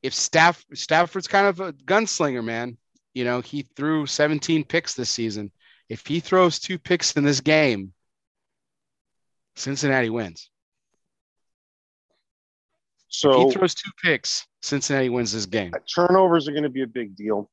if 0.02 0.14
Staff 0.14 0.64
Stafford's 0.72 1.26
kind 1.26 1.46
of 1.46 1.60
a 1.60 1.74
gunslinger, 1.74 2.42
man, 2.42 2.78
you 3.12 3.24
know 3.24 3.42
he 3.42 3.68
threw 3.76 4.06
17 4.06 4.64
picks 4.64 4.94
this 4.94 5.10
season. 5.10 5.52
If 5.90 6.06
he 6.06 6.20
throws 6.20 6.58
two 6.58 6.78
picks 6.78 7.12
in 7.12 7.24
this 7.24 7.42
game, 7.42 7.92
Cincinnati 9.56 10.08
wins. 10.08 10.48
So 13.08 13.42
if 13.42 13.48
he 13.48 13.58
throws 13.58 13.74
two 13.74 13.90
picks, 14.02 14.46
Cincinnati 14.62 15.10
wins 15.10 15.34
this 15.34 15.44
game. 15.44 15.74
Turnovers 15.94 16.48
are 16.48 16.52
going 16.52 16.62
to 16.62 16.70
be 16.70 16.82
a 16.82 16.86
big 16.86 17.14
deal. 17.14 17.50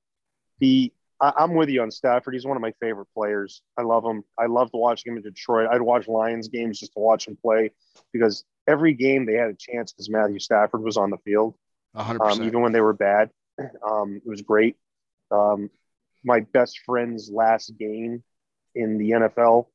The 0.60 0.94
I, 1.22 1.34
I'm 1.38 1.54
with 1.54 1.70
you 1.70 1.82
on 1.82 1.92
Stafford. 1.92 2.34
He's 2.34 2.46
one 2.46 2.58
of 2.58 2.62
my 2.62 2.74
favorite 2.82 3.08
players. 3.16 3.62
I 3.78 3.84
love 3.84 4.04
him. 4.04 4.24
I 4.38 4.48
loved 4.48 4.72
watching 4.74 5.12
him 5.12 5.18
in 5.18 5.24
Detroit. 5.24 5.70
I'd 5.72 5.82
watch 5.82 6.08
Lions 6.08 6.48
games 6.48 6.80
just 6.80 6.94
to 6.94 7.00
watch 7.00 7.28
him 7.28 7.38
play 7.42 7.72
because 8.12 8.44
every 8.68 8.94
game 8.94 9.26
they 9.26 9.36
had 9.36 9.50
a 9.50 9.56
chance 9.56 9.92
because 9.94 10.10
Matthew 10.10 10.40
Stafford 10.40 10.82
was 10.82 10.98
on 10.98 11.12
the 11.12 11.18
field, 11.20 11.56
100%. 11.96 12.20
um, 12.20 12.44
even 12.44 12.62
when 12.62 12.72
they 12.72 12.82
were 12.82 12.94
bad. 12.94 13.30
Um, 13.88 14.22
it 14.26 14.30
was 14.30 14.42
great. 14.42 14.78
Um, 15.30 15.70
my 16.24 16.40
best 16.40 16.80
friend's 16.86 17.30
last 17.30 17.78
game 17.78 18.24
in 18.74 18.98
the 18.98 19.12
NFL, 19.12 19.68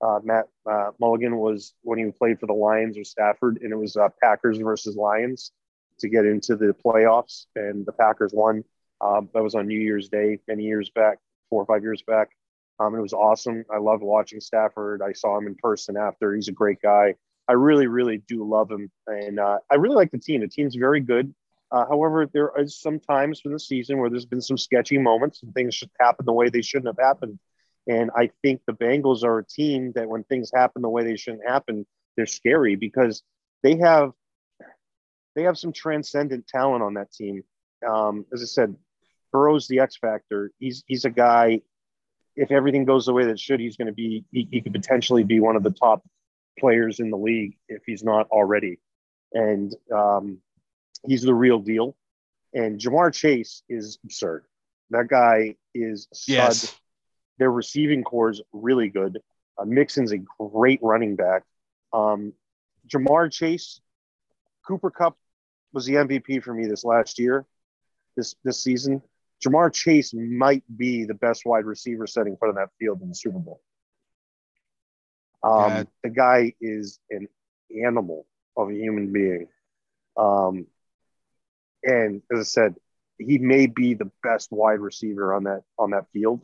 uh, 0.00 0.20
Matt 0.22 0.46
uh, 0.70 0.92
Mulligan, 0.98 1.36
was 1.36 1.74
when 1.82 1.98
he 1.98 2.10
played 2.12 2.38
for 2.40 2.46
the 2.46 2.54
Lions 2.54 2.96
or 2.96 3.04
Stafford, 3.04 3.58
and 3.60 3.72
it 3.72 3.76
was 3.76 3.96
uh, 3.96 4.08
Packers 4.22 4.58
versus 4.58 4.96
Lions 4.96 5.52
to 5.98 6.08
get 6.08 6.24
into 6.24 6.56
the 6.56 6.74
playoffs, 6.84 7.46
and 7.56 7.84
the 7.84 7.92
Packers 7.92 8.32
won. 8.32 8.64
Um, 9.00 9.28
that 9.34 9.42
was 9.42 9.54
on 9.54 9.66
New 9.66 9.78
Year's 9.78 10.08
Day 10.08 10.38
many 10.48 10.64
years 10.64 10.90
back, 10.90 11.18
four 11.50 11.62
or 11.62 11.66
five 11.66 11.82
years 11.82 12.02
back. 12.02 12.30
Um, 12.78 12.94
it 12.94 13.00
was 13.00 13.12
awesome. 13.12 13.64
I 13.72 13.78
loved 13.78 14.02
watching 14.02 14.40
Stafford. 14.40 15.02
I 15.02 15.12
saw 15.12 15.38
him 15.38 15.46
in 15.46 15.54
person 15.54 15.96
after. 15.96 16.34
He's 16.34 16.48
a 16.48 16.52
great 16.52 16.80
guy. 16.82 17.14
I 17.48 17.52
really, 17.52 17.86
really 17.86 18.18
do 18.26 18.44
love 18.48 18.70
him, 18.70 18.90
and 19.06 19.38
uh, 19.38 19.58
I 19.70 19.76
really 19.76 19.94
like 19.94 20.10
the 20.10 20.18
team. 20.18 20.40
The 20.40 20.48
team's 20.48 20.74
very 20.74 21.00
good. 21.00 21.32
Uh, 21.70 21.84
however, 21.86 22.28
are 22.56 22.66
some 22.66 23.00
times 23.00 23.40
for 23.40 23.48
the 23.48 23.58
season 23.58 23.98
where 23.98 24.08
there's 24.08 24.26
been 24.26 24.40
some 24.40 24.58
sketchy 24.58 24.98
moments 24.98 25.42
and 25.42 25.52
things 25.52 25.74
should 25.74 25.90
happen 26.00 26.24
the 26.24 26.32
way 26.32 26.48
they 26.48 26.62
shouldn't 26.62 26.86
have 26.86 27.04
happened. 27.04 27.38
And 27.88 28.10
I 28.16 28.30
think 28.42 28.62
the 28.66 28.72
Bengals 28.72 29.24
are 29.24 29.38
a 29.38 29.44
team 29.44 29.92
that 29.94 30.08
when 30.08 30.24
things 30.24 30.50
happen 30.54 30.82
the 30.82 30.88
way 30.88 31.04
they 31.04 31.16
shouldn't 31.16 31.46
happen, 31.46 31.86
they're 32.16 32.26
scary 32.26 32.76
because 32.76 33.22
they 33.62 33.76
have 33.78 34.12
they 35.34 35.42
have 35.42 35.58
some 35.58 35.72
transcendent 35.72 36.46
talent 36.46 36.82
on 36.82 36.94
that 36.94 37.12
team. 37.12 37.44
Um, 37.86 38.24
as 38.32 38.42
I 38.42 38.46
said, 38.46 38.74
Burrow's 39.36 39.68
the 39.68 39.80
X 39.80 39.98
factor. 39.98 40.50
He's 40.58 40.82
he's 40.86 41.04
a 41.04 41.10
guy. 41.10 41.60
If 42.36 42.50
everything 42.50 42.86
goes 42.86 43.04
the 43.04 43.12
way 43.12 43.24
that 43.24 43.32
it 43.32 43.38
should, 43.38 43.60
he's 43.60 43.76
going 43.76 43.88
to 43.88 43.92
be. 43.92 44.24
He, 44.32 44.48
he 44.50 44.62
could 44.62 44.72
potentially 44.72 45.24
be 45.24 45.40
one 45.40 45.56
of 45.56 45.62
the 45.62 45.70
top 45.70 46.02
players 46.58 47.00
in 47.00 47.10
the 47.10 47.18
league 47.18 47.58
if 47.68 47.82
he's 47.84 48.02
not 48.02 48.28
already. 48.30 48.78
And 49.34 49.74
um, 49.94 50.38
he's 51.06 51.20
the 51.20 51.34
real 51.34 51.58
deal. 51.58 51.96
And 52.54 52.80
Ja'Marr 52.80 53.12
Chase 53.12 53.62
is 53.68 53.98
absurd. 54.04 54.46
That 54.88 55.08
guy 55.08 55.56
is 55.74 56.08
stud. 56.14 56.34
yes. 56.34 56.80
Their 57.38 57.50
receiving 57.50 58.04
core 58.04 58.30
is 58.30 58.40
really 58.54 58.88
good. 58.88 59.20
Uh, 59.58 59.66
Mixon's 59.66 60.12
a 60.12 60.18
great 60.38 60.80
running 60.82 61.14
back. 61.14 61.42
Um, 61.92 62.32
Ja'Marr 62.88 63.30
Chase, 63.30 63.82
Cooper 64.66 64.90
Kupp 64.90 65.18
was 65.74 65.84
the 65.84 65.96
MVP 65.96 66.42
for 66.42 66.54
me 66.54 66.66
this 66.66 66.84
last 66.84 67.18
year, 67.18 67.44
this 68.16 68.34
this 68.42 68.58
season. 68.58 69.02
Ja'Marr 69.44 69.72
Chase 69.72 70.14
might 70.14 70.64
be 70.76 71.04
the 71.04 71.14
best 71.14 71.44
wide 71.44 71.64
receiver 71.64 72.06
setting 72.06 72.36
foot 72.36 72.48
on 72.48 72.54
that 72.56 72.70
field 72.78 73.02
in 73.02 73.08
the 73.08 73.14
Super 73.14 73.38
Bowl. 73.38 73.60
Um, 75.42 75.70
Yeah. 75.70 75.84
The 76.04 76.10
guy 76.10 76.54
is 76.60 76.98
an 77.10 77.28
animal 77.84 78.26
of 78.56 78.70
a 78.70 78.74
human 78.74 79.12
being. 79.12 79.48
Um, 80.16 80.66
and 81.82 82.22
as 82.32 82.40
I 82.40 82.42
said, 82.42 82.74
he 83.18 83.38
may 83.38 83.66
be 83.66 83.94
the 83.94 84.10
best 84.22 84.50
wide 84.50 84.80
receiver 84.80 85.34
on 85.34 85.44
that 85.44 85.62
on 85.78 85.90
that 85.90 86.06
field, 86.12 86.40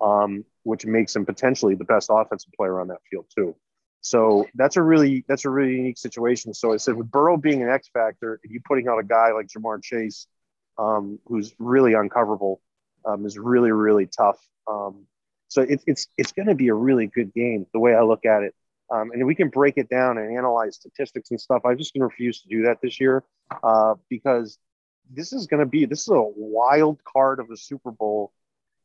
um, 0.00 0.44
which 0.62 0.86
makes 0.86 1.14
him 1.14 1.24
potentially 1.24 1.74
the 1.74 1.84
best 1.84 2.10
offensive 2.12 2.52
player 2.52 2.80
on 2.80 2.88
that 2.88 2.98
field 3.10 3.26
too. 3.34 3.56
So 4.00 4.46
that's 4.54 4.76
a 4.76 4.82
really 4.82 5.24
that's 5.26 5.44
a 5.44 5.50
really 5.50 5.74
unique 5.76 5.98
situation. 5.98 6.52
So 6.54 6.72
I 6.72 6.76
said 6.76 6.94
with 6.94 7.10
Burrow 7.10 7.36
being 7.36 7.62
an 7.62 7.70
X 7.70 7.88
factor, 7.92 8.38
and 8.42 8.52
you 8.52 8.60
putting 8.66 8.86
out 8.88 8.98
a 8.98 9.04
guy 9.04 9.32
like 9.32 9.46
Ja'Marr 9.46 9.82
Chase, 9.82 10.26
um, 10.78 11.18
who's 11.26 11.54
really 11.58 11.92
uncoverable, 11.92 12.60
um, 13.04 13.24
is 13.26 13.38
really 13.38 13.72
really 13.72 14.06
tough. 14.06 14.38
Um, 14.66 15.06
so 15.48 15.62
it, 15.62 15.82
it's 15.86 16.08
it's 16.18 16.32
going 16.32 16.48
to 16.48 16.54
be 16.54 16.68
a 16.68 16.74
really 16.74 17.06
good 17.06 17.32
game 17.32 17.66
the 17.72 17.78
way 17.78 17.94
I 17.94 18.02
look 18.02 18.24
at 18.24 18.42
it. 18.42 18.54
Um, 18.90 19.12
and 19.12 19.26
we 19.26 19.34
can 19.34 19.48
break 19.48 19.78
it 19.78 19.88
down 19.88 20.18
and 20.18 20.36
analyze 20.36 20.76
statistics 20.76 21.30
and 21.30 21.40
stuff. 21.40 21.62
I'm 21.64 21.78
just 21.78 21.94
going 21.94 22.00
to 22.00 22.06
refuse 22.06 22.42
to 22.42 22.48
do 22.48 22.62
that 22.62 22.80
this 22.82 23.00
year 23.00 23.24
uh, 23.62 23.94
because 24.10 24.58
this 25.10 25.32
is 25.32 25.46
going 25.46 25.60
to 25.60 25.66
be 25.66 25.84
this 25.84 26.02
is 26.02 26.08
a 26.08 26.22
wild 26.36 27.02
card 27.04 27.40
of 27.40 27.50
a 27.50 27.56
Super 27.56 27.90
Bowl, 27.90 28.32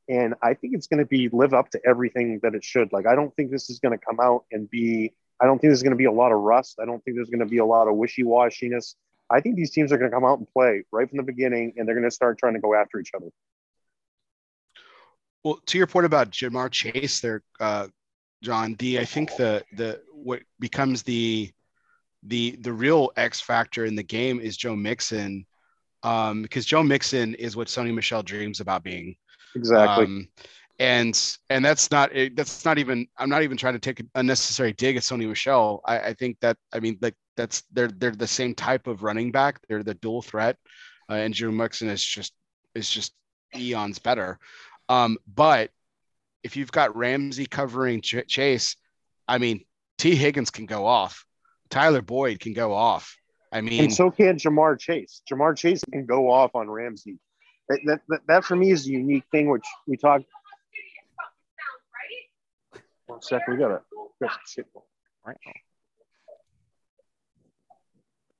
and 0.07 0.35
I 0.41 0.53
think 0.53 0.75
it's 0.75 0.87
going 0.87 0.99
to 0.99 1.05
be 1.05 1.29
live 1.29 1.53
up 1.53 1.69
to 1.71 1.81
everything 1.85 2.39
that 2.43 2.55
it 2.55 2.63
should. 2.63 2.91
Like 2.91 3.07
I 3.07 3.15
don't 3.15 3.35
think 3.35 3.51
this 3.51 3.69
is 3.69 3.79
going 3.79 3.97
to 3.97 4.03
come 4.03 4.19
out 4.19 4.45
and 4.51 4.69
be. 4.69 5.13
I 5.41 5.45
don't 5.45 5.59
think 5.59 5.69
there's 5.69 5.83
going 5.83 5.91
to 5.91 5.97
be 5.97 6.05
a 6.05 6.11
lot 6.11 6.31
of 6.33 6.39
rust. 6.39 6.79
I 6.81 6.85
don't 6.85 7.03
think 7.03 7.15
there's 7.15 7.29
going 7.29 7.39
to 7.39 7.45
be 7.45 7.59
a 7.59 7.65
lot 7.65 7.87
of 7.87 7.95
wishy 7.95 8.23
washiness. 8.23 8.95
I 9.31 9.41
think 9.41 9.55
these 9.55 9.71
teams 9.71 9.91
are 9.91 9.97
going 9.97 10.09
to 10.09 10.15
come 10.15 10.25
out 10.25 10.39
and 10.39 10.47
play 10.51 10.83
right 10.91 11.07
from 11.07 11.17
the 11.17 11.23
beginning, 11.23 11.73
and 11.77 11.87
they're 11.87 11.95
going 11.95 12.07
to 12.07 12.11
start 12.11 12.37
trying 12.37 12.53
to 12.53 12.59
go 12.59 12.73
after 12.73 12.99
each 12.99 13.11
other. 13.15 13.27
Well, 15.43 15.59
to 15.67 15.77
your 15.77 15.87
point 15.87 16.05
about 16.05 16.31
Ja'Marr 16.31 16.71
Chase, 16.71 17.21
there, 17.21 17.43
uh, 17.59 17.87
John 18.41 18.73
D. 18.73 18.99
I 18.99 19.05
think 19.05 19.35
the 19.35 19.63
the 19.73 20.01
what 20.11 20.41
becomes 20.59 21.03
the 21.03 21.51
the 22.23 22.57
the 22.61 22.73
real 22.73 23.11
X 23.15 23.39
factor 23.39 23.85
in 23.85 23.95
the 23.95 24.03
game 24.03 24.39
is 24.39 24.57
Joe 24.57 24.75
Mixon, 24.75 25.45
um, 26.03 26.41
because 26.41 26.65
Joe 26.65 26.83
Mixon 26.83 27.35
is 27.35 27.55
what 27.55 27.67
Sony 27.67 27.93
Michel 27.93 28.23
dreams 28.23 28.59
about 28.59 28.83
being. 28.83 29.15
Exactly. 29.55 30.05
Um, 30.05 30.27
and 30.79 31.37
and 31.49 31.63
that's 31.63 31.91
not 31.91 32.11
that's 32.35 32.63
not 32.63 32.77
even 32.77 33.05
I'm 33.17 33.29
not 33.29 33.43
even 33.43 33.57
trying 33.57 33.73
to 33.73 33.79
take 33.79 33.99
a 33.99 34.03
unnecessary 34.15 34.73
dig 34.73 34.95
at 34.95 35.03
Sony 35.03 35.27
Michel. 35.27 35.81
I, 35.85 35.99
I 35.99 36.13
think 36.13 36.37
that 36.39 36.57
I 36.73 36.79
mean 36.79 36.97
like 37.01 37.15
that's 37.35 37.63
they're 37.71 37.89
they're 37.89 38.11
the 38.11 38.27
same 38.27 38.55
type 38.55 38.87
of 38.87 39.03
running 39.03 39.31
back. 39.31 39.59
They're 39.67 39.83
the 39.83 39.93
dual 39.93 40.21
threat, 40.21 40.57
uh, 41.09 41.15
and 41.15 41.33
Joe 41.33 41.51
Mixon 41.51 41.89
is 41.89 42.03
just 42.03 42.33
is 42.75 42.89
just 42.89 43.13
eons 43.55 43.99
better. 43.99 44.39
Um, 44.87 45.17
but 45.27 45.69
if 46.43 46.55
you've 46.55 46.71
got 46.71 46.95
Ramsey 46.95 47.45
covering 47.45 48.01
Ch- 48.01 48.27
Chase, 48.27 48.77
I 49.27 49.37
mean 49.37 49.65
Tee 49.97 50.15
Higgins 50.15 50.49
can 50.49 50.65
go 50.65 50.85
off, 50.85 51.25
Tyler 51.69 52.01
Boyd 52.01 52.39
can 52.39 52.53
go 52.53 52.73
off. 52.73 53.17
I 53.51 53.59
mean, 53.61 53.83
and 53.83 53.93
so 53.93 54.11
can 54.11 54.37
Ja'Marr 54.37 54.79
Chase. 54.79 55.21
Ja'Marr 55.29 55.57
Chase 55.57 55.83
can 55.91 56.05
go 56.05 56.31
off 56.31 56.51
on 56.55 56.69
Ramsey. 56.69 57.17
That, 57.67 57.79
that, 57.85 58.01
that, 58.07 58.19
that 58.27 58.45
for 58.45 58.55
me 58.55 58.71
is 58.71 58.87
a 58.87 58.91
unique 58.91 59.25
thing, 59.31 59.49
which 59.49 59.65
we 59.87 59.97
talked. 59.97 60.25
One 63.19 63.23
second, 63.23 63.53
we 63.53 63.59
got 63.59 63.81
some 64.21 64.29
shit. 64.47 64.65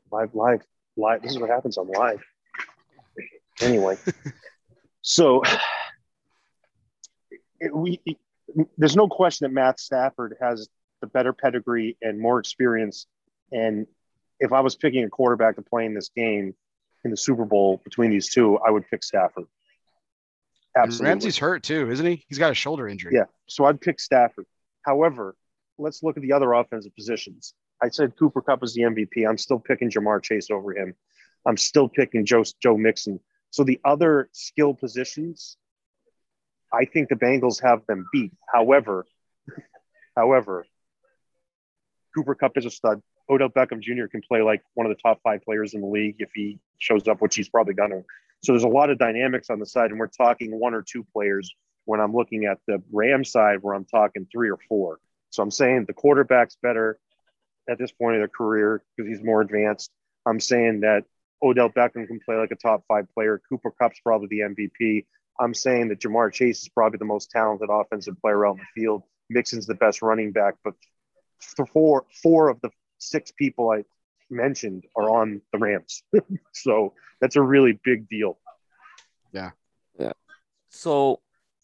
Live, 0.10 0.34
live, 0.34 0.62
live. 0.96 1.22
This 1.22 1.32
is 1.32 1.38
what 1.38 1.50
happens 1.50 1.78
on 1.78 1.90
live. 1.90 2.24
Anyway, 3.60 3.98
so 5.02 5.44
it, 7.60 7.76
we 7.76 8.00
it, 8.06 8.18
there's 8.78 8.96
no 8.96 9.10
question 9.10 9.46
that 9.46 9.54
Matt 9.54 9.82
Stafford 9.82 10.38
has 10.40 10.70
the 11.02 11.08
better 11.08 11.34
pedigree 11.34 11.98
and 12.02 12.18
more 12.18 12.40
experience. 12.40 13.06
And 13.52 13.86
if 14.40 14.54
I 14.54 14.62
was 14.62 14.78
picking 14.78 15.04
a 15.04 15.10
quarterback 15.10 15.58
to 15.58 15.62
play 15.62 15.86
in 15.86 15.94
this 15.94 16.10
game 16.16 16.56
in 17.04 17.12
the 17.12 17.18
Super 17.18 17.44
Bowl 17.44 17.82
between 17.84 18.12
these 18.12 18.30
two, 18.30 18.58
I 18.60 18.72
would 18.72 18.90
pick 18.90 19.04
Stafford. 19.04 19.46
and 20.74 20.86
Absolutely. 20.86 21.10
Ramsey's 21.10 21.38
hurt 21.38 21.64
too, 21.64 21.92
isn't 21.92 22.06
he? 22.06 22.24
He's 22.30 22.38
got 22.38 22.52
a 22.52 22.56
shoulder 22.56 22.88
injury. 22.88 23.12
Yeah. 23.14 23.26
So 23.48 23.66
I'd 23.66 23.82
pick 23.82 24.00
Stafford. 24.00 24.46
However, 24.90 25.36
let's 25.78 26.02
look 26.02 26.18
at 26.18 26.24
the 26.24 26.34
other 26.34 26.52
offensive 26.52 26.96
positions. 26.96 27.54
I 27.80 27.90
said 27.90 28.18
Cooper 28.18 28.42
Kupp 28.42 28.64
is 28.64 28.74
the 28.74 28.82
MVP. 28.82 29.30
I'm 29.30 29.38
still 29.38 29.60
picking 29.60 29.92
Ja'Marr 29.92 30.24
Chase 30.24 30.50
over 30.50 30.76
him. 30.76 30.96
I'm 31.46 31.58
still 31.58 31.88
picking 31.88 32.26
Joe, 32.26 32.44
Joe 32.60 32.76
Mixon. 32.76 33.20
So 33.52 33.64
the 33.64 33.80
other 33.86 34.30
skill 34.32 34.74
positions, 34.74 35.58
I 36.74 36.86
think 36.86 37.10
the 37.10 37.16
Bengals 37.16 37.62
have 37.62 37.86
them 37.86 38.08
beat. 38.12 38.32
However, 38.52 39.06
however, 40.18 40.66
Cooper 42.16 42.34
Kupp 42.34 42.58
is 42.58 42.66
a 42.66 42.72
stud. 42.72 43.04
Odell 43.30 43.50
Beckham 43.50 43.80
Jr. 43.80 44.08
can 44.08 44.24
play 44.28 44.42
like 44.42 44.64
one 44.74 44.88
of 44.88 44.98
the 44.98 45.00
top 45.00 45.20
five 45.24 45.44
players 45.44 45.76
in 45.76 45.82
the 45.82 45.88
league 45.88 46.16
if 46.18 46.32
he 46.34 46.58
shows 46.80 47.08
up, 47.08 47.22
which 47.22 47.36
he's 47.36 47.48
probably 47.48 47.76
going 47.76 47.92
to. 47.92 48.04
So 48.42 48.54
there's 48.54 48.64
a 48.64 48.68
lot 48.68 48.90
of 48.90 48.98
dynamics 48.98 49.52
on 49.52 49.60
the 49.60 49.68
side, 49.68 49.92
and 49.92 50.00
we're 50.00 50.08
talking 50.08 50.60
one 50.60 50.74
or 50.74 50.82
two 50.82 51.06
players 51.14 51.54
when 51.90 52.00
I'm 52.00 52.14
looking 52.14 52.46
at 52.46 52.60
the 52.68 52.84
Ram 52.92 53.26
side 53.26 53.64
where 53.64 53.74
I'm 53.74 53.84
talking 53.84 54.28
three 54.32 54.52
or 54.52 54.60
four. 54.70 55.00
So 55.32 55.42
I'm 55.42 55.50
saying 55.50 55.86
the 55.88 55.94
quarterback's 55.94 56.56
better 56.62 57.00
at 57.68 57.80
this 57.80 57.92
point 57.92 58.16
of 58.16 58.20
their 58.20 58.28
career 58.28 58.84
because 58.96 59.10
he's 59.10 59.26
more 59.26 59.42
advanced. 59.42 59.90
I'm 60.24 60.40
saying 60.40 60.82
that 60.82 61.06
Odell 61.42 61.72
Beckham 61.72 62.06
can 62.06 62.20
play 62.24 62.36
like 62.36 62.52
a 62.52 62.56
top 62.56 62.84
five 62.88 63.08
player. 63.16 63.42
Cooper 63.50 63.72
Kupp's 63.72 64.00
probably 64.02 64.28
the 64.28 64.42
MVP. 64.42 65.08
I'm 65.40 65.56
saying 65.56 65.88
that 65.88 66.00
Ja'Marr 66.00 66.32
Chase 66.32 66.62
is 66.62 66.70
probably 66.70 67.00
the 67.00 67.06
most 67.06 67.32
talented 67.32 67.70
offensive 67.72 68.22
player 68.22 68.46
out 68.46 68.58
in 68.58 68.58
the 68.60 68.82
field. 68.82 69.02
Mixon's 69.32 69.66
the 69.66 69.74
best 69.74 70.04
running 70.04 70.32
back, 70.32 70.58
but 70.64 70.76
four 71.74 72.06
four 72.22 72.50
of 72.50 72.62
the 72.62 72.70
six 73.00 73.32
people 73.32 73.72
I 73.72 73.84
mentioned 74.30 74.84
are 74.96 75.10
on 75.10 75.42
the 75.52 75.58
Rams. 75.58 76.04
so 76.54 76.94
that's 77.20 77.36
a 77.36 77.42
really 77.42 77.80
big 77.84 78.08
deal. 78.08 78.38
Yeah. 79.32 79.52
Yeah. 79.98 80.14
So 80.70 81.22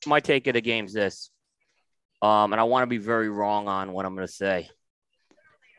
my 0.08 0.20
take 0.20 0.48
of 0.48 0.54
the 0.54 0.62
game 0.62 0.86
is 0.86 0.94
this. 0.94 1.30
Um, 2.22 2.54
and 2.54 2.60
I 2.60 2.64
want 2.64 2.84
to 2.84 2.88
be 2.88 2.98
very 2.98 3.30
wrong 3.30 3.68
on 3.68 3.92
what 3.92 4.06
I'm 4.06 4.16
going 4.16 4.28
to 4.28 4.34
say. 4.34 4.70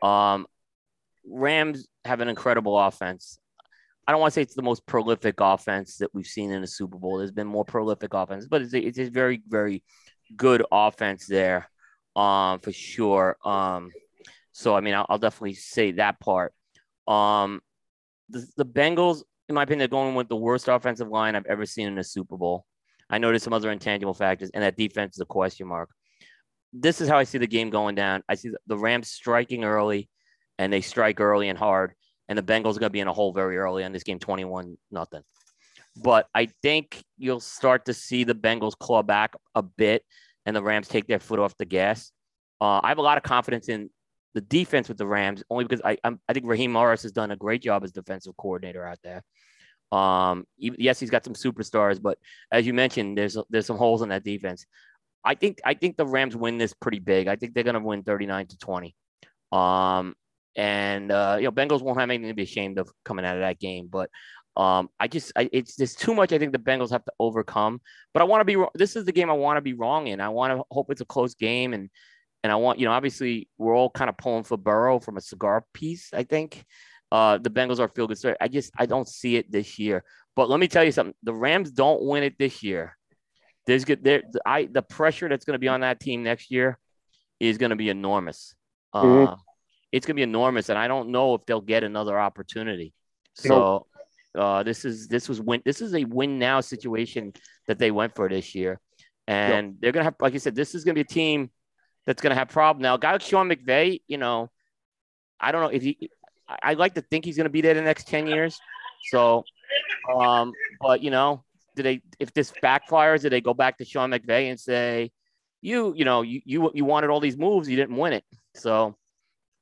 Um, 0.01 0.47
Rams 1.29 1.87
have 2.05 2.21
an 2.21 2.29
incredible 2.29 2.79
offense. 2.79 3.39
I 4.07 4.11
don't 4.11 4.21
want 4.21 4.31
to 4.31 4.35
say 4.35 4.41
it's 4.43 4.55
the 4.55 4.61
most 4.61 4.85
prolific 4.85 5.35
offense 5.39 5.97
that 5.97 6.13
we've 6.13 6.25
seen 6.25 6.51
in 6.51 6.61
the 6.61 6.67
Super 6.67 6.97
Bowl. 6.97 7.17
There's 7.17 7.31
been 7.31 7.47
more 7.47 7.65
prolific 7.65 8.13
offense, 8.13 8.47
but 8.47 8.61
it's 8.61 8.73
a, 8.73 8.79
it's 8.79 8.99
a 8.99 9.09
very, 9.09 9.41
very 9.47 9.83
good 10.35 10.63
offense 10.71 11.27
there, 11.27 11.69
um, 12.15 12.59
for 12.59 12.71
sure. 12.71 13.37
Um, 13.43 13.91
so 14.53 14.75
I 14.75 14.81
mean, 14.81 14.93
I'll, 14.93 15.05
I'll 15.09 15.17
definitely 15.17 15.55
say 15.55 15.91
that 15.93 16.19
part. 16.21 16.53
Um, 17.07 17.61
the, 18.29 18.47
the 18.55 18.65
Bengals, 18.65 19.23
in 19.49 19.55
my 19.55 19.63
opinion, 19.63 19.85
are 19.85 19.89
going 19.89 20.15
with 20.15 20.29
the 20.29 20.35
worst 20.37 20.69
offensive 20.69 21.09
line 21.09 21.35
I've 21.35 21.45
ever 21.45 21.65
seen 21.65 21.87
in 21.87 21.97
a 21.97 22.03
Super 22.03 22.37
Bowl. 22.37 22.65
I 23.09 23.19
there's 23.19 23.43
some 23.43 23.53
other 23.53 23.71
intangible 23.71 24.13
factors, 24.13 24.49
and 24.53 24.63
that 24.63 24.77
defense 24.77 25.15
is 25.15 25.21
a 25.21 25.25
question 25.25 25.67
mark. 25.67 25.89
This 26.73 26.99
is 27.01 27.07
how 27.07 27.17
I 27.17 27.23
see 27.23 27.37
the 27.37 27.47
game 27.47 27.69
going 27.69 27.95
down. 27.95 28.23
I 28.27 28.35
see 28.35 28.51
the 28.67 28.77
Rams 28.77 29.09
striking 29.09 29.63
early, 29.63 30.09
and 30.57 30.71
they 30.71 30.81
strike 30.81 31.19
early 31.19 31.49
and 31.49 31.57
hard, 31.57 31.93
and 32.27 32.37
the 32.37 32.43
Bengals 32.43 32.75
are 32.75 32.79
going 32.79 32.89
to 32.89 32.89
be 32.89 32.99
in 32.99 33.07
a 33.07 33.13
hole 33.13 33.31
very 33.31 33.57
early 33.57 33.83
on 33.83 33.91
this 33.91 34.03
game, 34.03 34.19
21 34.19 34.77
nothing. 34.91 35.21
But 35.95 36.27
I 36.35 36.49
think 36.61 37.03
you'll 37.17 37.39
start 37.39 37.85
to 37.85 37.93
see 37.93 38.23
the 38.23 38.35
Bengals 38.35 38.77
claw 38.77 39.03
back 39.03 39.35
a 39.55 39.63
bit, 39.63 40.03
and 40.45 40.55
the 40.55 40.61
Rams 40.61 40.87
take 40.87 41.07
their 41.07 41.19
foot 41.19 41.39
off 41.39 41.57
the 41.57 41.65
gas. 41.65 42.11
Uh, 42.59 42.81
I 42.83 42.89
have 42.89 42.97
a 42.97 43.03
lot 43.03 43.17
of 43.17 43.23
confidence 43.23 43.69
in 43.69 43.89
the 44.33 44.41
defense 44.41 44.87
with 44.87 44.97
the 44.97 45.07
Rams, 45.07 45.43
only 45.49 45.63
because 45.65 45.81
I 45.83 45.97
I'm, 46.03 46.19
i 46.27 46.33
think 46.33 46.45
Raheem 46.45 46.71
Morris 46.71 47.03
has 47.03 47.11
done 47.11 47.31
a 47.31 47.35
great 47.35 47.61
job 47.61 47.83
as 47.83 47.91
defensive 47.91 48.35
coordinator 48.37 48.85
out 48.85 48.99
there. 49.03 49.23
Um, 49.91 50.45
yes, 50.57 50.99
he's 50.99 51.09
got 51.09 51.23
some 51.23 51.33
superstars, 51.33 52.01
but 52.01 52.17
as 52.51 52.67
you 52.67 52.73
mentioned, 52.73 53.17
there's 53.17 53.37
there's 53.49 53.65
some 53.65 53.77
holes 53.77 54.01
in 54.01 54.09
that 54.09 54.23
defense. 54.23 54.65
I 55.23 55.35
think 55.35 55.59
I 55.65 55.73
think 55.73 55.97
the 55.97 56.05
Rams 56.05 56.35
win 56.35 56.57
this 56.57 56.73
pretty 56.73 56.99
big. 56.99 57.27
I 57.27 57.35
think 57.35 57.53
they're 57.53 57.63
going 57.63 57.75
to 57.75 57.79
win 57.79 58.03
39 58.03 58.47
to 58.47 58.57
20. 58.57 58.95
Um, 59.51 60.15
and 60.55 61.11
uh, 61.11 61.37
you 61.39 61.45
know, 61.45 61.51
Bengals 61.51 61.81
won't 61.81 61.99
have 61.99 62.09
anything 62.09 62.29
to 62.29 62.33
be 62.33 62.43
ashamed 62.43 62.79
of 62.79 62.89
coming 63.05 63.25
out 63.25 63.35
of 63.35 63.41
that 63.41 63.59
game, 63.59 63.87
but 63.91 64.09
um, 64.57 64.89
I 64.99 65.07
just 65.07 65.31
I, 65.35 65.49
it's 65.53 65.77
just 65.77 65.99
too 65.99 66.15
much. 66.15 66.33
I 66.33 66.39
think 66.39 66.51
the 66.51 66.57
Bengals 66.57 66.89
have 66.89 67.05
to 67.05 67.11
overcome. 67.19 67.79
But 68.13 68.21
I 68.21 68.25
want 68.25 68.41
to 68.41 68.45
be. 68.45 68.61
This 68.73 68.95
is 68.95 69.05
the 69.05 69.11
game 69.11 69.29
I 69.29 69.33
want 69.33 69.57
to 69.57 69.61
be 69.61 69.73
wrong 69.73 70.07
in. 70.07 70.19
I 70.19 70.29
want 70.29 70.57
to 70.57 70.63
hope 70.71 70.89
it's 70.89 71.01
a 71.01 71.05
close 71.05 71.35
game, 71.35 71.73
and 71.73 71.89
and 72.43 72.51
I 72.51 72.55
want 72.55 72.79
you 72.79 72.85
know 72.85 72.91
obviously 72.91 73.49
we're 73.59 73.75
all 73.75 73.91
kind 73.91 74.09
of 74.09 74.17
pulling 74.17 74.43
for 74.43 74.57
Burrow 74.57 74.99
from 74.99 75.15
a 75.15 75.21
cigar 75.21 75.63
piece. 75.73 76.09
I 76.11 76.23
think 76.23 76.65
uh, 77.11 77.37
the 77.37 77.49
Bengals 77.49 77.79
are 77.79 77.85
a 77.85 77.89
feel 77.89 78.07
good 78.07 78.17
story. 78.17 78.35
I 78.39 78.47
just 78.47 78.71
I 78.77 78.85
don't 78.85 79.07
see 79.07 79.37
it 79.37 79.51
this 79.51 79.79
year. 79.79 80.03
But 80.35 80.49
let 80.49 80.59
me 80.59 80.67
tell 80.67 80.83
you 80.83 80.91
something: 80.91 81.15
the 81.23 81.33
Rams 81.33 81.71
don't 81.71 82.03
win 82.03 82.23
it 82.23 82.37
this 82.37 82.63
year. 82.63 82.97
There's 83.65 83.85
good 83.85 84.03
there. 84.03 84.23
I 84.45 84.65
the 84.65 84.81
pressure 84.81 85.29
that's 85.29 85.45
going 85.45 85.55
to 85.55 85.59
be 85.59 85.67
on 85.67 85.81
that 85.81 85.99
team 85.99 86.23
next 86.23 86.51
year 86.51 86.77
is 87.39 87.57
going 87.57 87.69
to 87.71 87.75
be 87.75 87.89
enormous. 87.89 88.55
Mm-hmm. 88.93 89.33
Uh, 89.33 89.35
it's 89.91 90.05
going 90.05 90.15
to 90.15 90.19
be 90.19 90.23
enormous, 90.23 90.69
and 90.69 90.77
I 90.77 90.87
don't 90.87 91.09
know 91.09 91.35
if 91.35 91.45
they'll 91.45 91.61
get 91.61 91.83
another 91.83 92.19
opportunity. 92.19 92.93
So. 93.33 93.87
Uh, 94.35 94.61
this 94.61 94.85
is 94.85 95.07
this 95.07 95.27
was 95.27 95.41
win. 95.41 95.63
This 95.65 95.81
is 95.81 95.95
a 95.95 96.03
win 96.03 96.37
now 96.37 96.61
situation 96.61 97.33
that 97.65 97.79
they 97.79 97.89
went 97.89 98.13
for 98.13 98.29
this 98.29 98.53
year, 98.53 98.79
and 99.25 99.67
yep. 99.67 99.75
they're 99.79 99.91
gonna 99.91 100.03
have, 100.03 100.15
like 100.19 100.33
you 100.33 100.39
said, 100.39 100.53
this 100.53 100.75
is 100.75 100.83
gonna 100.83 100.93
be 100.93 101.01
a 101.01 101.05
team 101.05 101.49
that's 102.05 102.21
gonna 102.21 102.35
have 102.35 102.49
problem 102.49 102.83
now. 102.83 102.95
A 102.95 102.99
guy 102.99 103.13
like 103.13 103.21
Sean 103.21 103.49
McVay, 103.49 104.01
you 104.07 104.19
know, 104.19 104.51
I 105.39 105.51
don't 105.51 105.61
know 105.61 105.69
if 105.69 105.81
he. 105.81 106.11
I, 106.47 106.73
like 106.73 106.95
to 106.95 107.01
think 107.01 107.25
he's 107.25 107.37
gonna 107.37 107.49
be 107.49 107.61
there 107.61 107.73
the 107.73 107.81
next 107.81 108.07
ten 108.07 108.27
years. 108.27 108.59
So, 109.09 109.43
um, 110.13 110.53
but 110.81 111.01
you 111.01 111.11
know, 111.11 111.43
do 111.75 111.83
they 111.83 112.01
if 112.19 112.33
this 112.33 112.51
backfires, 112.63 113.21
do 113.21 113.29
they 113.29 113.41
go 113.41 113.53
back 113.53 113.77
to 113.77 113.85
Sean 113.85 114.11
McVay 114.11 114.49
and 114.49 114.59
say, 114.59 115.11
you, 115.61 115.93
you 115.95 116.05
know, 116.05 116.21
you 116.21 116.41
you 116.45 116.71
you 116.73 116.85
wanted 116.85 117.09
all 117.09 117.19
these 117.19 117.37
moves, 117.37 117.69
you 117.69 117.75
didn't 117.75 117.95
win 117.95 118.13
it. 118.13 118.23
So, 118.55 118.95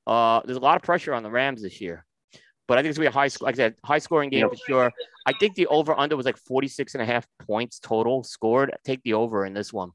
uh, 0.07 0.41
there's 0.45 0.57
a 0.57 0.61
lot 0.61 0.75
of 0.75 0.83
pressure 0.83 1.13
on 1.13 1.23
the 1.23 1.31
Rams 1.31 1.61
this 1.61 1.81
year. 1.81 2.05
But 2.67 2.77
I 2.77 2.81
think 2.81 2.89
it's 2.89 2.97
gonna 2.97 3.09
be 3.09 3.13
a 3.13 3.19
high, 3.19 3.27
score 3.27 3.45
like 3.45 3.55
I 3.55 3.57
said, 3.57 3.75
high 3.83 3.99
scoring 3.99 4.29
game 4.29 4.41
yep. 4.41 4.49
for 4.49 4.57
sure. 4.67 4.91
I 5.25 5.33
think 5.33 5.55
the 5.55 5.67
over 5.67 5.97
under 5.97 6.15
was 6.15 6.25
like 6.25 6.37
46 6.37 6.95
and 6.95 7.01
a 7.01 7.05
half 7.05 7.27
points 7.45 7.79
total 7.79 8.23
scored. 8.23 8.75
Take 8.83 9.03
the 9.03 9.13
over 9.13 9.45
in 9.45 9.53
this 9.53 9.71
one. 9.71 9.91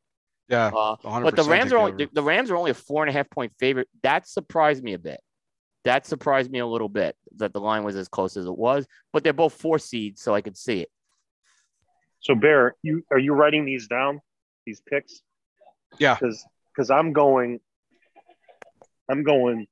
Yeah, 0.49 0.67
uh, 0.77 0.97
but 1.05 1.37
the 1.37 1.45
Rams 1.45 1.73
are 1.73 1.79
only 1.79 1.93
the, 1.93 2.11
the, 2.13 2.25
Rams 2.25 2.51
are 2.51 2.57
only 2.57 2.73
a 2.73 2.75
four 2.75 3.05
and 3.05 3.11
a 3.11 3.13
half 3.13 3.31
point 3.31 3.53
favorite. 3.61 3.89
That 4.03 4.29
surprised 4.29 4.83
me 4.83 4.95
a 4.95 4.99
bit. 4.99 5.21
That 5.85 6.07
surprised 6.07 6.51
me 6.51 6.59
a 6.59 6.67
little 6.67 6.89
bit 6.89 7.17
that 7.37 7.53
the 7.53 7.61
line 7.61 7.85
was 7.85 7.97
as 7.97 8.09
close 8.09 8.37
as 8.37 8.47
it 8.47 8.57
was. 8.57 8.87
But 9.13 9.25
they're 9.25 9.33
both 9.33 9.55
four 9.55 9.79
seeds, 9.79 10.23
so 10.23 10.35
I 10.35 10.41
could 10.41 10.57
see 10.57 10.81
it. 10.81 10.91
So 12.21 12.35
Bear, 12.35 12.77
you 12.83 13.03
are 13.11 13.19
you 13.19 13.33
writing 13.33 13.65
these 13.65 13.87
down? 13.87 14.21
These 14.67 14.83
picks? 14.83 15.23
Yeah. 15.99 16.15
Because 16.15 16.45
because 16.75 16.91
I'm 16.91 17.13
going, 17.13 17.61
I'm 19.09 19.23
going 19.23 19.67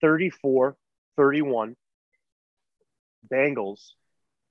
34 0.00 0.76
31 1.16 1.76
Bengals, 3.32 3.92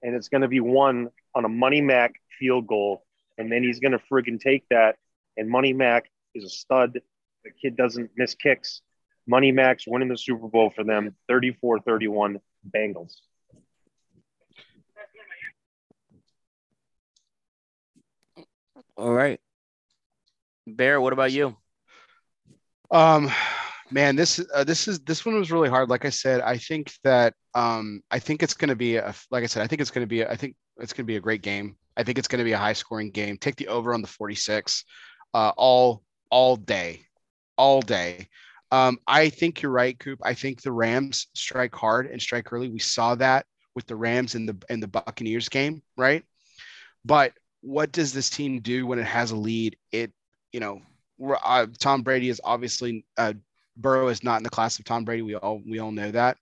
and 0.02 0.16
it's 0.16 0.30
going 0.30 0.42
to 0.42 0.48
be 0.48 0.60
one 0.60 1.10
on 1.34 1.46
a 1.46 1.50
Money 1.50 1.82
Mac 1.82 2.16
field 2.40 2.68
goal. 2.68 3.04
And 3.38 3.52
then 3.52 3.64
he's 3.64 3.80
going 3.80 3.92
to 3.92 4.00
friggin' 4.12 4.40
take 4.40 4.64
that. 4.70 4.96
And 5.38 5.50
Money 5.50 5.74
Mac 5.74 6.10
is 6.34 6.46
a 6.46 6.50
stud. 6.50 7.00
The 7.44 7.52
kid 7.62 7.76
doesn't 7.76 8.12
miss 8.16 8.34
kicks. 8.34 8.82
Money 9.28 9.52
Mac's 9.52 9.86
winning 9.88 10.10
the 10.10 10.18
Super 10.18 10.48
Bowl 10.48 10.72
for 10.76 10.84
them 10.84 11.16
34 11.28 11.80
31 11.80 12.40
Bengals. 12.70 13.14
All 18.98 19.14
right. 19.14 19.40
Bear, 20.68 21.02
what 21.02 21.14
about 21.14 21.32
you? 21.32 21.56
Um, 22.92 23.30
man 23.92 24.16
this 24.16 24.44
uh, 24.54 24.64
this 24.64 24.88
is 24.88 25.00
this 25.02 25.26
one 25.26 25.38
was 25.38 25.52
really 25.52 25.70
hard 25.70 25.90
like 25.90 26.06
i 26.06 26.10
said 26.10 26.42
i 26.42 26.58
think 26.58 26.92
that 27.04 27.34
um 27.54 28.02
i 28.10 28.18
think 28.18 28.42
it's 28.42 28.54
going 28.54 28.70
to 28.70 28.76
be 28.76 28.96
a 28.96 29.14
like 29.30 29.44
i 29.44 29.46
said 29.46 29.62
i 29.62 29.68
think 29.68 29.80
it's 29.80 29.92
going 29.92 30.04
to 30.04 30.10
be 30.10 30.22
a, 30.22 30.30
i 30.30 30.36
think 30.36 30.56
it's 30.78 30.92
going 30.92 31.04
to 31.04 31.08
be 31.08 31.18
a 31.18 31.22
great 31.22 31.42
game 31.42 31.76
i 31.96 32.04
think 32.04 32.18
it's 32.18 32.28
going 32.28 32.40
to 32.40 32.44
be 32.46 32.54
a 32.54 32.58
high 32.58 32.74
scoring 32.74 33.12
game 33.12 33.38
take 33.38 33.56
the 33.56 33.68
over 33.68 33.94
on 33.94 34.02
the 34.02 34.08
46 34.08 34.84
uh 35.34 35.52
all 35.56 36.02
all 36.32 36.56
day 36.56 37.02
all 37.58 37.82
day 37.82 38.28
um 38.76 38.98
i 39.08 39.30
think 39.30 39.62
you're 39.62 39.72
right 39.72 39.98
coop 40.00 40.20
i 40.24 40.34
think 40.34 40.62
the 40.62 40.72
rams 40.72 41.28
strike 41.34 41.76
hard 41.76 42.08
and 42.08 42.22
strike 42.22 42.52
early 42.52 42.70
we 42.70 42.80
saw 42.80 43.16
that 43.16 43.46
with 43.76 43.86
the 43.88 43.96
rams 43.96 44.36
in 44.36 44.46
the 44.46 44.58
in 44.70 44.80
the 44.80 44.88
buccaneers 44.88 45.50
game 45.50 45.82
right 45.98 46.24
but 47.04 47.34
what 47.62 47.92
does 47.92 48.14
this 48.14 48.30
team 48.30 48.60
do 48.60 48.86
when 48.86 49.00
it 49.00 49.06
has 49.06 49.32
a 49.32 49.36
lead 49.36 49.76
it 49.92 50.12
you 50.52 50.60
know 50.60 50.82
uh, 51.24 51.68
Tom 51.80 52.02
Brady 52.02 52.30
is 52.30 52.42
obviously 52.44 53.06
uh, 53.18 53.34
Burrow 53.78 54.08
is 54.08 54.24
not 54.24 54.38
in 54.38 54.44
the 54.44 54.50
class 54.50 54.80
of 54.80 54.86
Tom 54.86 55.06
Brady. 55.06 55.22
We 55.22 55.36
all 55.36 55.62
we 55.66 55.80
all 55.80 55.92
know 55.92 56.12
that. 56.12 56.38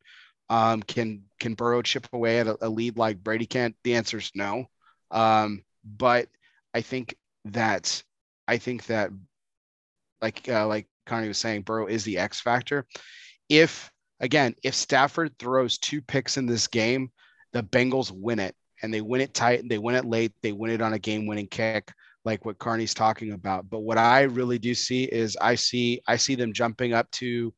Um, 0.49 0.83
can 0.83 1.23
can 1.39 1.53
Burrow 1.53 1.81
chip 1.81 2.07
away 2.13 2.39
at 2.39 2.47
a, 2.47 2.57
a, 2.61 2.69
lead 2.69 2.97
like 2.97 3.23
Brady 3.23 3.45
can't? 3.45 3.75
The 3.83 3.95
answer 3.95 4.17
is 4.17 4.31
no. 4.35 4.65
Um, 5.11 5.63
but 5.83 6.27
I 6.73 6.81
think 6.81 7.15
that 7.45 8.03
I 8.47 8.57
think 8.57 8.85
that 8.87 9.11
like 10.21 10.47
uh, 10.49 10.67
like 10.67 10.87
Carney 11.05 11.27
was 11.27 11.37
saying, 11.37 11.61
Burrow 11.63 11.87
is 11.87 12.03
the 12.03 12.17
X 12.17 12.41
factor. 12.41 12.85
If 13.49 13.91
again, 14.19 14.55
if 14.63 14.73
Stafford 14.73 15.37
throws 15.37 15.77
two 15.77 16.01
picks 16.01 16.37
in 16.37 16.45
this 16.45 16.67
game, 16.67 17.11
the 17.51 17.63
Bengals 17.63 18.11
win 18.11 18.39
it, 18.39 18.55
and 18.81 18.93
they 18.93 19.01
win 19.01 19.21
it 19.21 19.33
tight. 19.33 19.59
And 19.59 19.69
they 19.69 19.77
win 19.77 19.95
it 19.95 20.05
late. 20.05 20.33
They 20.41 20.51
win 20.51 20.71
it 20.71 20.81
on 20.81 20.93
a 20.93 20.99
game-winning 20.99 21.47
kick 21.47 21.91
like 22.25 22.45
what 22.45 22.57
Carney's 22.57 22.93
talking 22.93 23.33
about. 23.33 23.69
But 23.69 23.81
what 23.81 23.97
I 23.97 24.21
really 24.23 24.59
do 24.59 24.73
see 24.73 25.03
is 25.03 25.37
I 25.39 25.55
see 25.55 26.01
I 26.07 26.15
see 26.15 26.35
them 26.35 26.53
jumping 26.53 26.93
up 26.93 27.09
to 27.11 27.53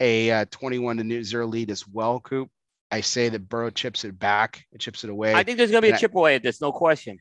a 0.00 0.30
uh, 0.30 0.44
21 0.50 0.96
to 0.96 1.24
0 1.24 1.46
lead 1.46 1.70
as 1.70 1.86
well, 1.86 2.20
Coop. 2.20 2.48
I 2.90 3.02
say 3.02 3.28
that 3.28 3.48
Burrow 3.48 3.70
chips 3.70 4.04
it 4.04 4.18
back, 4.18 4.64
it 4.72 4.80
chips 4.80 5.04
it 5.04 5.10
away. 5.10 5.34
I 5.34 5.44
think 5.44 5.58
there's 5.58 5.70
going 5.70 5.82
to 5.82 5.86
be 5.86 5.90
and 5.90 5.96
a 5.96 6.00
chip 6.00 6.12
I, 6.16 6.18
away 6.18 6.34
at 6.34 6.42
this, 6.42 6.60
no 6.60 6.72
question. 6.72 7.18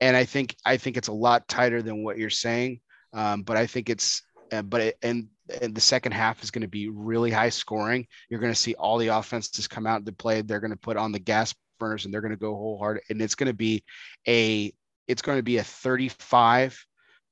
And 0.00 0.14
I 0.14 0.24
think 0.24 0.54
I 0.64 0.76
think 0.76 0.96
it's 0.96 1.08
a 1.08 1.12
lot 1.12 1.48
tighter 1.48 1.80
than 1.80 2.04
what 2.04 2.18
you're 2.18 2.28
saying. 2.28 2.80
Um, 3.12 3.42
but 3.42 3.56
I 3.56 3.66
think 3.66 3.88
it's 3.88 4.22
uh, 4.52 4.62
but 4.62 4.80
it, 4.80 4.98
and 5.02 5.28
and 5.60 5.74
the 5.74 5.80
second 5.80 6.12
half 6.12 6.42
is 6.42 6.50
going 6.50 6.62
to 6.62 6.68
be 6.68 6.88
really 6.88 7.30
high 7.30 7.48
scoring. 7.48 8.06
You're 8.28 8.40
going 8.40 8.52
to 8.52 8.58
see 8.58 8.74
all 8.74 8.98
the 8.98 9.08
offenses 9.08 9.68
come 9.68 9.86
out 9.86 10.04
to 10.04 10.12
play. 10.12 10.42
They're 10.42 10.60
going 10.60 10.72
to 10.72 10.76
put 10.76 10.96
on 10.96 11.12
the 11.12 11.18
gas 11.18 11.54
burners 11.78 12.04
and 12.04 12.12
they're 12.12 12.20
going 12.20 12.32
to 12.32 12.36
go 12.36 12.54
wholehearted. 12.54 13.04
And 13.10 13.22
it's 13.22 13.34
going 13.34 13.48
to 13.48 13.54
be 13.54 13.84
a 14.26 14.72
it's 15.06 15.22
going 15.22 15.38
to 15.38 15.42
be 15.42 15.58
a 15.58 15.64
35 15.64 16.84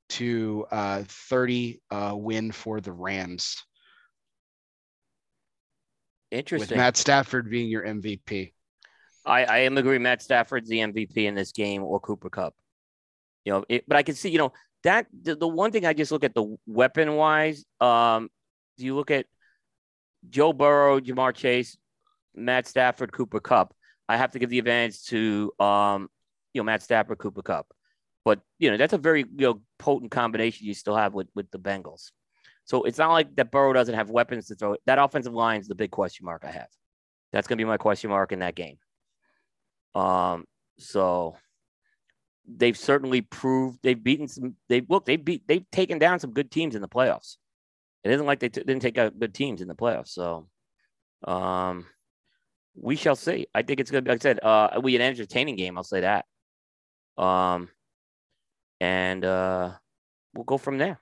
to 0.07 0.65
uh, 0.71 1.03
30 1.07 1.81
uh, 1.91 2.13
win 2.15 2.51
for 2.51 2.79
the 2.79 2.91
Rams. 2.91 3.63
Interesting. 6.31 6.69
With 6.69 6.77
Matt 6.77 6.97
Stafford 6.97 7.49
being 7.49 7.69
your 7.69 7.83
MVP. 7.83 8.53
I, 9.25 9.45
I 9.45 9.57
am 9.59 9.77
agree. 9.77 9.97
Matt 9.97 10.21
Stafford's 10.21 10.69
the 10.69 10.79
MVP 10.79 11.17
in 11.17 11.35
this 11.35 11.51
game 11.51 11.83
or 11.83 11.99
Cooper 11.99 12.29
Kupp. 12.29 12.53
You 13.43 13.53
know, 13.53 13.65
it, 13.69 13.83
but 13.87 13.97
I 13.97 14.03
can 14.03 14.15
see, 14.15 14.29
you 14.29 14.37
know, 14.37 14.53
that 14.85 15.07
the, 15.23 15.35
the 15.35 15.47
one 15.47 15.71
thing 15.71 15.85
I 15.85 15.93
just 15.93 16.11
look 16.11 16.23
at 16.23 16.33
the 16.33 16.57
weapon 16.65 17.15
wise, 17.15 17.65
um, 17.81 18.29
do 18.77 18.85
you 18.85 18.95
look 18.95 19.11
at 19.11 19.25
Joe 20.29 20.53
Burrow, 20.53 20.99
Ja'Marr 20.99 21.33
Chase, 21.33 21.77
Matt 22.35 22.67
Stafford, 22.67 23.11
Cooper 23.11 23.39
Kupp. 23.39 23.73
I 24.07 24.17
have 24.17 24.31
to 24.31 24.39
give 24.39 24.49
the 24.49 24.59
advantage 24.59 25.03
to 25.05 25.51
um, 25.59 26.09
you 26.53 26.59
know 26.61 26.65
Matt 26.65 26.83
Stafford, 26.83 27.17
Cooper 27.17 27.41
Kupp. 27.41 27.67
But 28.23 28.41
you 28.59 28.69
know 28.69 28.77
that's 28.77 28.93
a 28.93 28.97
very 28.97 29.21
you 29.21 29.47
know 29.47 29.61
potent 29.79 30.11
combination 30.11 30.67
you 30.67 30.73
still 30.73 30.95
have 30.95 31.13
with 31.13 31.27
with 31.35 31.49
the 31.51 31.59
Bengals. 31.59 32.11
So 32.65 32.83
it's 32.83 32.97
not 32.97 33.11
like 33.11 33.35
that 33.35 33.51
Burrow 33.51 33.73
doesn't 33.73 33.93
have 33.93 34.09
weapons 34.09 34.47
to 34.47 34.55
throw. 34.55 34.75
That 34.85 34.99
offensive 34.99 35.33
line 35.33 35.61
is 35.61 35.67
the 35.67 35.75
big 35.75 35.91
question 35.91 36.25
mark 36.25 36.43
I 36.45 36.51
have. 36.51 36.67
That's 37.31 37.47
going 37.47 37.57
to 37.57 37.63
be 37.63 37.67
my 37.67 37.77
question 37.77 38.09
mark 38.09 38.31
in 38.31 38.39
that 38.39 38.55
game. 38.55 38.77
Um, 39.93 40.45
so 40.79 41.37
they've 42.47 42.77
certainly 42.77 43.21
proved 43.21 43.79
they've 43.83 44.01
beaten 44.01 44.27
some. 44.27 44.55
They 44.69 44.81
look 44.87 45.05
they 45.05 45.17
beat 45.17 45.47
they've 45.47 45.69
taken 45.71 45.99
down 45.99 46.19
some 46.19 46.31
good 46.31 46.51
teams 46.51 46.75
in 46.75 46.81
the 46.81 46.87
playoffs. 46.87 47.37
It 48.03 48.11
isn't 48.11 48.25
like 48.25 48.39
they 48.39 48.49
t- 48.49 48.61
didn't 48.61 48.81
take 48.81 48.97
out 48.97 49.19
good 49.19 49.33
teams 49.33 49.61
in 49.61 49.67
the 49.67 49.75
playoffs. 49.75 50.09
So, 50.09 50.47
um, 51.23 51.85
we 52.75 52.95
shall 52.95 53.15
see. 53.15 53.47
I 53.55 53.63
think 53.63 53.79
it's 53.79 53.89
going 53.89 54.03
to 54.03 54.07
be 54.07 54.11
like 54.11 54.21
I 54.21 54.23
said. 54.23 54.39
Uh, 54.43 54.69
an 54.73 55.01
entertaining 55.01 55.55
game. 55.55 55.77
I'll 55.77 55.83
say 55.83 56.01
that. 56.01 56.25
Um, 57.17 57.69
and 58.79 59.23
uh, 59.23 59.71
we'll 60.33 60.43
go 60.43 60.57
from 60.57 60.77
there. 60.77 60.99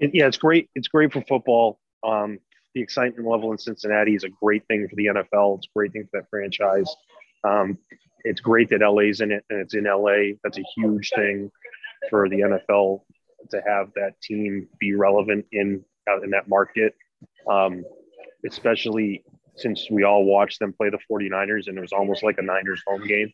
It, 0.00 0.10
yeah, 0.14 0.26
it's 0.26 0.38
great. 0.38 0.70
It's 0.74 0.88
great 0.88 1.12
for 1.12 1.22
football. 1.22 1.78
Um, 2.02 2.38
the 2.74 2.80
excitement 2.80 3.28
level 3.28 3.52
in 3.52 3.58
Cincinnati 3.58 4.14
is 4.14 4.24
a 4.24 4.28
great 4.28 4.66
thing 4.66 4.88
for 4.88 4.96
the 4.96 5.06
NFL. 5.06 5.58
It's 5.58 5.66
a 5.66 5.76
great 5.76 5.92
thing 5.92 6.08
for 6.10 6.20
that 6.20 6.30
franchise. 6.30 6.94
Um, 7.44 7.78
it's 8.24 8.40
great 8.40 8.68
that 8.70 8.80
LA's 8.80 9.20
in 9.20 9.32
it 9.32 9.44
and 9.50 9.60
it's 9.60 9.74
in 9.74 9.84
LA. 9.84 10.36
That's 10.42 10.58
a 10.58 10.64
huge 10.76 11.10
thing 11.14 11.50
for 12.08 12.28
the 12.28 12.40
NFL 12.40 13.02
to 13.50 13.62
have 13.66 13.90
that 13.96 14.20
team 14.22 14.68
be 14.78 14.94
relevant 14.94 15.46
in 15.52 15.84
in 16.24 16.30
that 16.30 16.48
market, 16.48 16.94
um, 17.48 17.84
especially 18.44 19.24
since 19.54 19.88
we 19.90 20.02
all 20.02 20.24
watched 20.24 20.58
them 20.58 20.72
play 20.72 20.90
the 20.90 20.98
49ers 21.10 21.68
and 21.68 21.78
it 21.78 21.80
was 21.80 21.92
almost 21.92 22.22
like 22.22 22.38
a 22.38 22.42
Niners 22.42 22.82
home 22.86 23.06
game. 23.06 23.32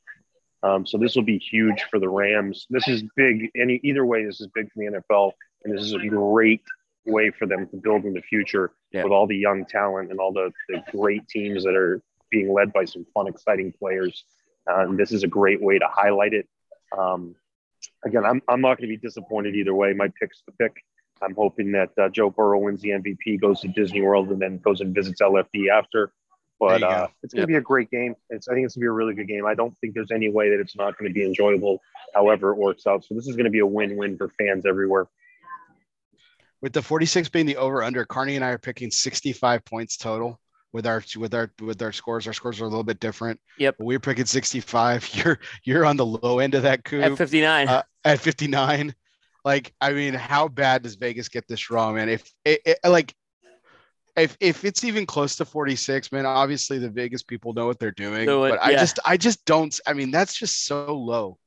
Um, 0.63 0.87
so 0.87 0.99
this 0.99 1.15
will 1.15 1.23
be 1.23 1.39
huge 1.39 1.85
for 1.91 1.99
the 1.99 2.09
Rams. 2.09 2.67
This 2.71 2.89
is 2.89 3.05
big. 3.17 3.51
Any 3.57 3.81
either 3.85 4.05
way, 4.05 4.25
this 4.25 4.41
is 4.41 4.49
big 4.55 4.67
for 4.73 4.79
the 4.79 5.01
NFL, 5.01 5.33
and 5.65 5.77
this 5.77 5.85
is 5.85 5.93
a 5.93 6.07
great 6.07 6.63
way 7.05 7.31
for 7.31 7.47
them 7.47 7.69
to 7.69 7.77
build 7.77 8.05
in 8.05 8.15
the 8.15 8.23
future 8.23 8.73
yeah. 8.91 9.05
with 9.05 9.13
all 9.13 9.27
the 9.27 9.37
young 9.37 9.65
talent 9.65 10.11
and 10.11 10.19
all 10.19 10.33
the, 10.33 10.51
the 10.69 10.83
great 10.91 11.27
teams 11.29 11.63
that 11.65 11.75
are 11.75 12.03
being 12.31 12.53
led 12.53 12.73
by 12.73 12.85
some 12.85 13.07
fun, 13.15 13.29
exciting 13.29 13.73
players. 13.79 14.25
Uh, 14.69 14.81
and 14.81 14.99
this 14.99 15.13
is 15.13 15.23
a 15.23 15.29
great 15.29 15.63
way 15.63 15.79
to 15.79 15.87
highlight 15.91 16.33
it. 16.33 16.49
Um, 16.97 17.35
again, 18.05 18.25
I'm, 18.25 18.43
I'm 18.49 18.61
not 18.61 18.79
going 18.79 18.89
to 18.89 18.97
be 18.97 18.97
disappointed 18.97 19.55
either 19.55 19.75
way. 19.75 19.93
My 19.93 20.09
pick's 20.21 20.43
the 20.47 20.53
pick. 20.53 20.83
I'm 21.23 21.35
hoping 21.35 21.73
that 21.73 21.91
uh, 21.99 22.09
Joe 22.09 22.31
Burrow 22.31 22.59
wins 22.59 22.83
the 22.83 22.91
MVP, 22.91 23.41
goes 23.41 23.61
to 23.61 23.69
Disney 23.69 24.03
World, 24.03 24.29
and 24.29 24.41
then 24.41 24.59
goes 24.59 24.81
and 24.81 24.95
visits 24.95 25.23
LFD 25.23 25.71
after. 25.73 26.13
But 26.59 26.83
uh, 26.83 27.09
it's 27.23 27.35
going 27.35 27.47
to 27.47 27.53
yep. 27.53 27.59
be 27.59 27.59
a 27.59 27.63
great 27.63 27.91
game. 27.91 28.15
It's, 28.31 28.49
I 28.49 28.55
think 28.55 28.65
it's 28.65 28.77
going 28.77 28.83
to 28.83 28.85
be 28.85 28.89
a 28.89 28.93
really 28.93 29.15
good 29.15 29.29
game. 29.29 29.47
I 29.47 29.55
don't 29.55 29.77
think 29.79 29.95
there's 29.95 30.11
any 30.11 30.31
way 30.31 30.51
that 30.51 30.61
it's 30.61 30.77
not 30.77 30.97
going 30.97 31.11
to 31.11 31.15
be 31.15 31.25
enjoyable, 31.25 31.81
however 32.15 32.53
it 32.53 32.57
works 32.57 32.87
out. 32.87 33.05
So 33.05 33.15
this 33.15 33.27
is 33.29 33.37
going 33.37 33.45
to 33.45 33.51
be 33.51 33.59
a 33.59 33.67
win-win 33.67 34.17
for 34.17 34.31
fans 34.39 34.65
everywhere. 34.65 35.07
With 36.63 36.73
the 36.73 36.81
46 36.81 37.29
being 37.29 37.47
the 37.47 37.59
over/under, 37.59 38.07
Carney 38.07 38.37
and 38.37 38.45
I 38.45 38.49
are 38.49 38.59
picking 38.59 38.91
65 38.91 39.65
points 39.67 39.99
total 39.99 40.41
with 40.77 40.87
our 40.87 41.03
with 41.17 41.35
our 41.35 41.51
with 41.61 41.81
our 41.81 41.91
scores. 41.91 42.27
Our 42.27 42.35
scores 42.35 42.61
are 42.61 42.65
a 42.65 42.69
little 42.69 42.85
bit 42.85 43.01
different. 43.01 43.41
Yep. 43.59 43.77
We're 43.79 43.99
picking 43.99 44.27
65. 44.27 45.09
You're 45.15 45.39
you're 45.65 45.87
on 45.87 45.97
the 45.97 46.05
low 46.05 46.39
end 46.39 46.55
of 46.55 46.63
that 46.65 46.85
Coop. 46.85 47.03
At 47.03 47.17
59. 47.17 47.69
Uh, 47.69 47.83
at 48.05 48.21
59. 48.21 48.95
Like, 49.45 49.73
I 49.81 49.93
mean, 49.93 50.13
how 50.13 50.49
bad 50.49 50.83
does 50.83 50.97
Vegas 50.97 51.29
get 51.29 51.49
this 51.49 51.71
wrong, 51.71 51.95
man? 51.95 52.09
If 52.09 52.31
it, 52.45 52.61
it, 52.67 52.79
like 52.85 53.15
if 54.17 54.37
if 54.39 54.65
it's 54.65 54.85
even 54.85 55.07
close 55.07 55.37
to 55.37 55.45
46, 55.47 56.13
man, 56.13 56.27
obviously 56.27 56.79
the 56.79 56.91
Vegas 56.91 57.23
people 57.23 57.55
know 57.55 57.67
what 57.67 57.79
they're 57.79 57.91
doing. 57.91 58.27
Do 58.27 58.45
it, 58.45 58.51
but 58.51 58.61
yeah. 58.61 58.77
I 58.77 58.81
just 58.81 58.99
I 59.07 59.17
just 59.17 59.45
don't. 59.47 59.79
I 59.87 59.95
mean, 59.95 60.11
that's 60.11 60.37
just 60.37 60.67
so 60.67 60.95
low. 60.95 61.39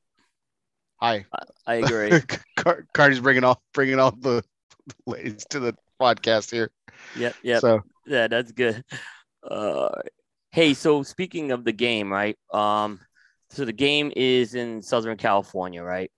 Hi. 0.97 1.25
I 1.67 1.75
agree. 1.75 2.19
Car- 2.57 2.85
Cardi's 2.93 3.19
bringing 3.19 3.43
all 3.43 3.61
bringing 3.73 3.99
all 3.99 4.11
the 4.11 4.43
ladies 5.05 5.45
to 5.51 5.59
the 5.59 5.75
podcast 6.01 6.51
here. 6.51 6.71
Yep. 7.15 7.35
Yep. 7.43 7.61
So 7.61 7.83
yeah, 8.09 8.27
that's 8.27 8.51
good. 8.51 8.83
Uh, 9.43 9.89
hey, 10.51 10.73
so 10.73 11.03
speaking 11.03 11.51
of 11.51 11.63
the 11.63 11.71
game, 11.71 12.11
right? 12.11 12.37
Um, 12.53 12.99
so 13.49 13.65
the 13.65 13.73
game 13.73 14.11
is 14.15 14.55
in 14.55 14.81
Southern 14.81 15.17
California, 15.17 15.83
right? 15.83 16.11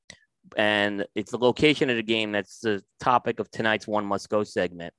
And 0.57 1.05
it's 1.15 1.31
the 1.31 1.37
location 1.37 1.89
of 1.89 1.95
the 1.95 2.03
game 2.03 2.31
that's 2.31 2.59
the 2.59 2.83
topic 2.99 3.39
of 3.39 3.49
tonight's 3.51 3.87
One 3.87 4.05
Must 4.05 4.27
Go 4.29 4.43
segment. 4.43 4.93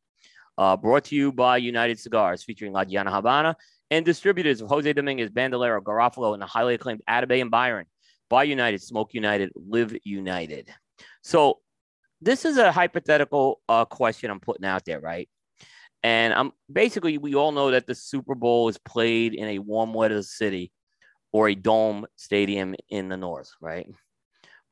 Uh, 0.57 0.77
brought 0.77 1.05
to 1.05 1.17
you 1.17 1.33
by 1.33 1.57
United 1.57 1.99
Cigars, 1.99 2.43
featuring 2.43 2.73
La 2.73 2.85
Gianna 2.85 3.11
Habana 3.11 3.57
and 3.91 4.07
distributors 4.07 4.63
of 4.63 4.69
Jose 4.71 4.91
Dominguez, 4.95 5.31
Bandolero, 5.31 5.83
Garofalo, 5.83 6.33
and 6.33 6.41
the 6.41 6.47
highly 6.47 6.75
acclaimed 6.75 7.03
Atabey 7.09 7.43
and 7.43 7.51
Byron. 7.51 7.85
Buy 8.31 8.45
United, 8.45 8.83
Smoke 8.83 9.13
United, 9.13 9.51
Live 9.55 9.95
United. 10.05 10.73
So 11.23 11.59
this 12.23 12.47
is 12.47 12.57
a 12.57 12.73
hypothetical 12.73 13.61
uh, 13.69 13.85
question 13.85 14.31
I'm 14.31 14.41
putting 14.41 14.65
out 14.65 14.87
there, 14.87 14.99
right? 14.99 15.29
And 16.03 16.35
I'm 16.35 16.53
basically 16.71 17.19
we 17.19 17.35
all 17.35 17.53
know 17.53 17.71
that 17.71 17.87
the 17.87 17.95
Super 17.95 18.35
Bowl 18.35 18.69
is 18.69 18.79
played 18.79 19.35
in 19.35 19.49
a 19.49 19.59
warm 19.59 19.95
weather 19.95 20.23
city 20.23 20.73
or 21.33 21.49
a 21.49 21.55
dome 21.55 22.07
stadium 22.17 22.75
in 22.89 23.09
the 23.09 23.17
north, 23.17 23.51
right? 23.61 23.87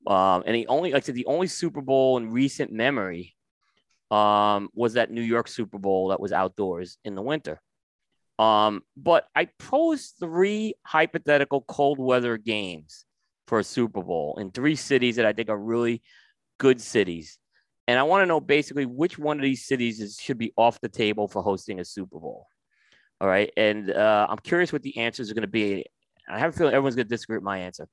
Um, 0.07 0.42
and 0.47 0.57
the 0.57 0.67
only 0.67 0.92
like 0.92 1.05
I 1.05 1.07
said, 1.07 1.15
the 1.15 1.26
only 1.26 1.47
Super 1.47 1.81
Bowl 1.81 2.17
in 2.17 2.31
recent 2.31 2.73
memory 2.73 3.36
um, 4.10 4.70
was 4.75 4.94
that 4.94 5.10
New 5.10 5.23
York 5.23 5.49
Super 5.49 5.78
Bowl 5.78 6.09
that 6.09 6.20
was 6.20 6.33
outdoors 6.33 6.99
in 7.05 7.15
the 7.15 7.23
winter. 7.23 7.60
Um, 8.39 8.83
but 8.97 9.26
I 9.36 9.49
posed 9.59 10.15
three 10.18 10.75
hypothetical 10.83 11.60
cold 11.60 11.99
weather 11.99 12.39
games 12.39 13.05
for 13.47 13.59
a 13.59 13.65
Super 13.65 14.02
Bowl 14.02 14.39
in 14.41 14.50
three 14.50 14.76
cities 14.76 15.17
that 15.17 15.26
I 15.26 15.33
think 15.33 15.50
are 15.50 15.59
really 15.59 16.02
good 16.59 16.81
cities. 16.81 17.39
And 17.91 17.99
I 17.99 18.05
want 18.05 18.23
to 18.23 18.27
know 18.27 18.39
basically 18.39 18.86
which 18.86 19.19
one 19.19 19.36
of 19.36 19.43
these 19.43 19.67
cities 19.67 20.01
is, 20.01 20.17
should 20.17 20.39
be 20.39 20.52
off 20.57 20.81
the 20.81 20.89
table 20.89 21.27
for 21.27 21.43
hosting 21.43 21.81
a 21.81 21.85
Super 21.85 22.20
Bowl. 22.20 22.47
All 23.20 23.27
right. 23.27 23.51
And 23.57 23.91
uh, 23.91 24.28
I'm 24.31 24.39
curious 24.39 24.73
what 24.73 24.83
the 24.83 24.97
answers 24.99 25.28
are 25.28 25.35
going 25.35 25.43
to 25.43 25.49
be. 25.49 25.85
I 26.28 26.39
have 26.39 26.51
a 26.51 26.57
feeling 26.57 26.73
everyone's 26.73 26.94
going 26.94 27.09
to 27.09 27.12
disagree 27.12 27.39
with 27.39 27.43
my 27.43 27.59
answer. 27.59 27.89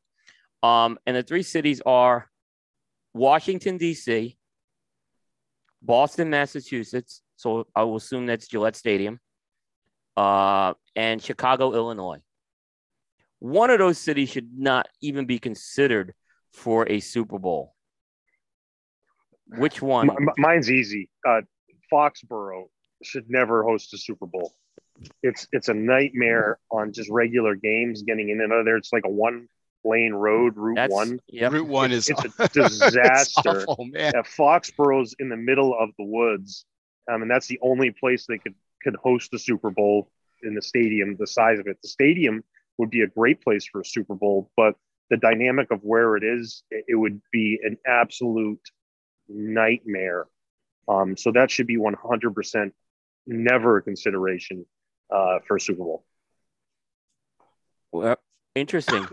Um, 0.61 1.00
and 1.08 1.17
the 1.17 1.24
three 1.24 1.42
cities 1.42 1.82
are 1.84 2.30
Washington, 3.16 3.77
D.C., 3.77 4.38
Boston, 5.82 6.30
Massachusetts. 6.30 7.24
So 7.35 7.66
I 7.76 7.82
will 7.82 7.95
assume 7.95 8.27
that's 8.27 8.48
Gillette 8.48 8.76
Stadium, 8.76 9.19
uh, 10.16 10.76
and 10.95 11.19
Chicago, 11.19 11.74
Illinois. 11.74 12.19
One 13.40 13.72
of 13.72 13.80
those 13.80 13.98
cities 13.98 14.30
should 14.30 14.50
not 14.56 14.90
even 15.01 15.26
be 15.26 15.40
considered 15.40 16.14
for 16.53 16.88
a 16.88 17.00
Super 17.00 17.40
Bowl. 17.40 17.74
Which 19.56 19.82
one? 19.82 20.09
M- 20.09 20.30
mine's 20.38 20.69
easy. 20.72 21.09
Uh, 21.27 21.42
Foxborough 21.92 22.66
should 23.03 23.30
never 23.30 23.64
host 23.64 23.93
a 23.93 23.98
Super 23.98 24.26
Bowl. 24.26 24.53
It's 25.22 25.48
it's 25.51 25.69
a 25.69 25.74
nightmare 25.74 26.59
on 26.72 26.92
just 26.92 27.09
regular 27.09 27.56
games 27.56 28.01
getting 28.01 28.30
in 28.30 28.42
and 28.42 28.51
out 28.51 28.59
of 28.59 28.66
there. 28.66 28.77
It's 28.77 28.92
like 28.92 29.06
a 29.06 29.09
one 29.09 29.48
lane 29.84 30.14
road, 30.14 30.53
Route 30.58 30.76
That's, 30.76 30.93
One. 30.93 31.19
Yep. 31.27 31.51
Route 31.53 31.67
One 31.67 31.92
is 31.92 32.09
it's 32.09 32.26
a 32.40 32.48
disaster. 32.53 33.59
it's 33.59 33.66
awful, 33.67 33.85
man. 33.85 34.11
Yeah, 34.16 34.22
Foxborough's 34.24 35.16
in 35.19 35.30
the 35.30 35.38
middle 35.38 35.76
of 35.80 35.90
the 35.98 36.03
woods, 36.03 36.66
um, 37.11 37.22
and 37.22 37.30
that's 37.30 37.48
the 37.48 37.59
only 37.61 37.92
place 37.92 38.26
they 38.27 38.38
could 38.40 38.56
could 38.84 38.95
host 38.95 39.32
the 39.32 39.40
Super 39.40 39.69
Bowl 39.69 40.09
in 40.43 40.56
the 40.56 40.61
stadium. 40.61 41.16
The 41.17 41.27
size 41.27 41.59
of 41.59 41.67
it, 41.67 41.77
the 41.82 41.88
stadium 41.88 42.43
would 42.77 42.90
be 42.90 43.01
a 43.01 43.08
great 43.08 43.42
place 43.42 43.67
for 43.72 43.82
a 43.82 43.85
Super 43.85 44.16
Bowl, 44.16 44.51
but 44.58 44.76
the 45.09 45.17
dynamic 45.17 45.72
of 45.72 45.80
where 45.84 46.17
it 46.17 46.24
is, 46.24 46.64
it, 46.69 46.85
it 46.90 46.95
would 46.95 47.22
be 47.32 47.59
an 47.64 47.77
absolute 47.88 48.59
nightmare. 49.30 50.27
Um, 50.88 51.17
so 51.17 51.31
that 51.33 51.51
should 51.51 51.67
be 51.67 51.77
100% 51.77 52.72
never 53.25 53.77
a 53.77 53.81
consideration 53.81 54.65
uh, 55.14 55.39
for 55.47 55.57
a 55.57 55.61
Super 55.61 55.83
Bowl. 55.83 56.06
Well, 57.91 58.17
interesting 58.56 59.07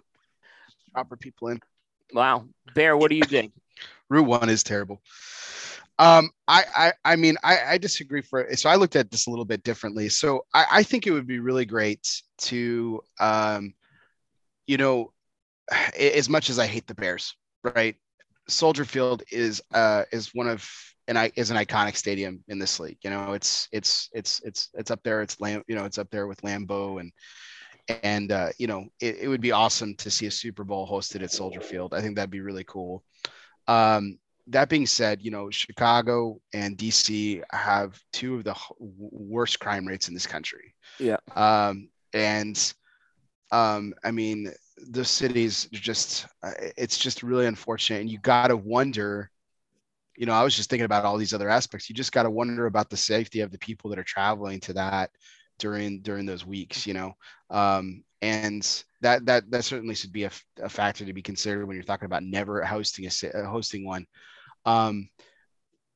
proper 0.93 1.17
people 1.17 1.49
in. 1.49 1.61
Wow, 2.13 2.47
Bear, 2.75 2.97
what 2.97 3.11
do 3.11 3.17
you 3.17 3.25
think? 3.25 3.53
Route 4.09 4.27
One 4.27 4.49
is 4.49 4.63
terrible. 4.63 5.01
Um, 5.99 6.31
I, 6.49 6.65
I, 6.75 6.93
I 7.05 7.17
mean, 7.17 7.37
I, 7.45 7.59
I 7.69 7.79
disagree 7.79 8.21
for 8.21 8.49
so 8.57 8.69
I 8.69 8.75
looked 8.75 8.97
at 8.97 9.11
this 9.11 9.27
a 9.27 9.31
little 9.31 9.45
bit 9.45 9.63
differently. 9.63 10.09
So 10.09 10.45
I, 10.53 10.67
I 10.71 10.83
think 10.83 11.07
it 11.07 11.13
would 11.13 11.27
be 11.27 11.39
really 11.39 11.65
great 11.65 12.21
to, 12.39 13.01
um, 13.21 13.75
you 14.67 14.77
know, 14.77 15.13
as 15.99 16.29
much 16.29 16.51
as 16.51 16.59
I 16.59 16.67
hate 16.67 16.87
the 16.87 16.95
Bears, 16.95 17.37
right? 17.63 17.97
Soldier 18.49 18.85
Field 18.85 19.23
is 19.31 19.63
uh 19.73 20.05
is 20.13 20.31
one 20.35 20.49
of 20.49 20.69
and 21.07 21.19
I 21.19 21.31
is 21.37 21.51
an 21.51 21.57
iconic 21.57 21.97
stadium 21.97 22.43
in 22.49 22.59
this 22.59 22.81
league. 22.81 22.99
You 23.03 23.11
know, 23.11 23.33
it's 23.33 23.69
it's 23.73 24.09
it's 24.13 24.41
it's 24.45 24.71
it's 24.75 24.91
up 24.91 25.01
there. 25.03 25.23
It's 25.23 25.41
Lam, 25.41 25.63
you 25.67 25.75
know, 25.75 25.85
it's 25.85 25.99
up 25.99 26.11
there 26.11 26.27
with 26.27 26.41
Lambeau 26.43 27.01
and 27.01 27.13
and 28.03 28.33
uh, 28.33 28.49
you 28.59 28.67
know 28.67 28.87
it, 29.01 29.19
it, 29.21 29.29
would 29.29 29.41
be 29.41 29.53
awesome 29.53 29.95
to 29.97 30.11
see 30.11 30.27
a 30.27 30.31
Super 30.31 30.65
Bowl 30.65 30.89
hosted 30.89 31.23
at 31.23 31.31
Soldier 31.31 31.61
Field. 31.61 31.93
I 31.95 32.01
think 32.01 32.17
that'd 32.17 32.31
be 32.31 32.41
really 32.41 32.65
cool. 32.65 33.03
Um, 33.69 34.19
that 34.49 34.69
being 34.69 34.87
said, 34.87 35.23
you 35.23 35.31
know 35.31 35.51
Chicago 35.51 36.41
and 36.53 36.77
DC 36.77 37.43
have 37.53 37.99
two 38.13 38.37
of 38.37 38.45
the 38.45 38.55
worst 38.79 39.61
crime 39.61 39.87
rates 39.87 40.09
in 40.09 40.15
this 40.15 40.27
country. 40.27 40.75
Yeah. 40.99 41.19
Um, 41.35 41.89
and 42.13 42.75
um, 43.51 43.95
I 44.03 44.11
mean 44.11 44.53
the 44.91 45.05
cities 45.05 45.69
just 45.73 46.27
uh, 46.43 46.53
it's 46.77 46.99
just 46.99 47.23
really 47.23 47.47
unfortunate, 47.47 48.01
and 48.01 48.11
you 48.11 48.19
got 48.19 48.49
to 48.49 48.57
wonder. 48.57 49.31
You 50.17 50.27
know, 50.27 50.33
I 50.33 50.45
was 50.45 50.55
just 50.55 50.71
thinking 50.71 50.85
about 50.85 51.05
all 51.05 51.17
these 51.17 51.35
other 51.35 51.49
aspects. 51.49 51.89
You 51.89 51.95
just 51.95 52.13
got 52.13 52.23
to 52.23 52.31
wonder 52.31 52.67
about 52.67 52.89
the 52.89 52.97
safety 52.97 53.41
of 53.41 53.51
the 53.51 53.59
people 53.59 53.91
that 53.91 53.99
are 53.99 54.05
traveling 54.05 54.61
to 54.61 54.73
that 54.75 55.11
during 55.59 56.01
during 56.03 56.25
those 56.25 56.47
weeks. 56.47 56.87
You 56.87 56.95
know, 56.95 57.17
um, 57.51 58.05
and 58.23 58.85
that 59.01 59.27
that 59.27 59.51
that 59.51 59.65
certainly 59.65 59.95
should 59.95 60.13
be 60.13 60.25
a, 60.25 60.31
a, 60.63 60.69
factor 60.69 61.05
to 61.05 61.13
be 61.13 61.23
considered 61.23 61.67
when 61.67 61.77
you're 61.77 61.85
talking 61.85 62.07
about 62.07 62.23
never 62.23 62.63
hosting 62.65 63.07
a 63.07 63.39
uh, 63.39 63.47
hosting 63.47 63.85
one. 63.85 64.07
Um, 64.65 65.09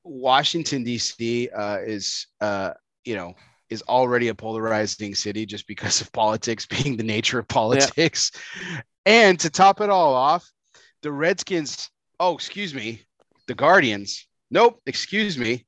Washington 0.05 0.85
D.C. 0.85 1.49
Uh, 1.51 1.79
is 1.79 2.27
uh, 2.41 2.73
you 3.05 3.17
know 3.17 3.35
is 3.71 3.83
already 3.83 4.29
a 4.29 4.35
polarizing 4.35 5.15
city 5.15 5.47
just 5.47 5.67
because 5.67 6.01
of 6.01 6.13
politics 6.13 6.67
being 6.67 6.97
the 6.97 7.03
nature 7.03 7.39
of 7.39 7.49
politics. 7.49 8.31
Yeah. 8.61 8.81
And 9.07 9.41
to 9.41 9.51
top 9.51 9.81
it 9.81 9.91
all 9.91 10.15
off, 10.15 10.51
the 11.03 11.13
Redskins, 11.13 11.91
oh, 12.21 12.35
excuse 12.35 12.75
me, 12.75 13.03
the 13.47 13.55
Guardians. 13.55 14.27
Nope, 14.51 14.81
excuse 14.87 15.39
me. 15.39 15.67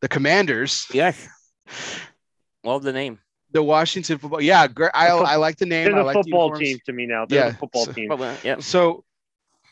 The 0.00 0.08
Commanders. 0.08 0.86
Yes. 0.92 1.28
Love 2.64 2.82
the 2.82 2.92
name. 2.92 3.18
The 3.52 3.62
Washington 3.62 4.18
football. 4.18 4.40
Yeah, 4.40 4.66
I, 4.94 5.08
I 5.08 5.36
like 5.36 5.56
the 5.56 5.66
name. 5.66 5.86
They're 5.86 5.96
the 5.96 6.04
like 6.04 6.14
football 6.14 6.52
the 6.52 6.58
team 6.58 6.78
to 6.86 6.92
me 6.92 7.06
now. 7.06 7.26
They're 7.26 7.46
yeah. 7.46 7.50
the 7.50 7.56
football 7.56 7.84
so, 7.86 7.92
team. 7.92 8.12
Yeah. 8.44 8.60
So 8.60 9.04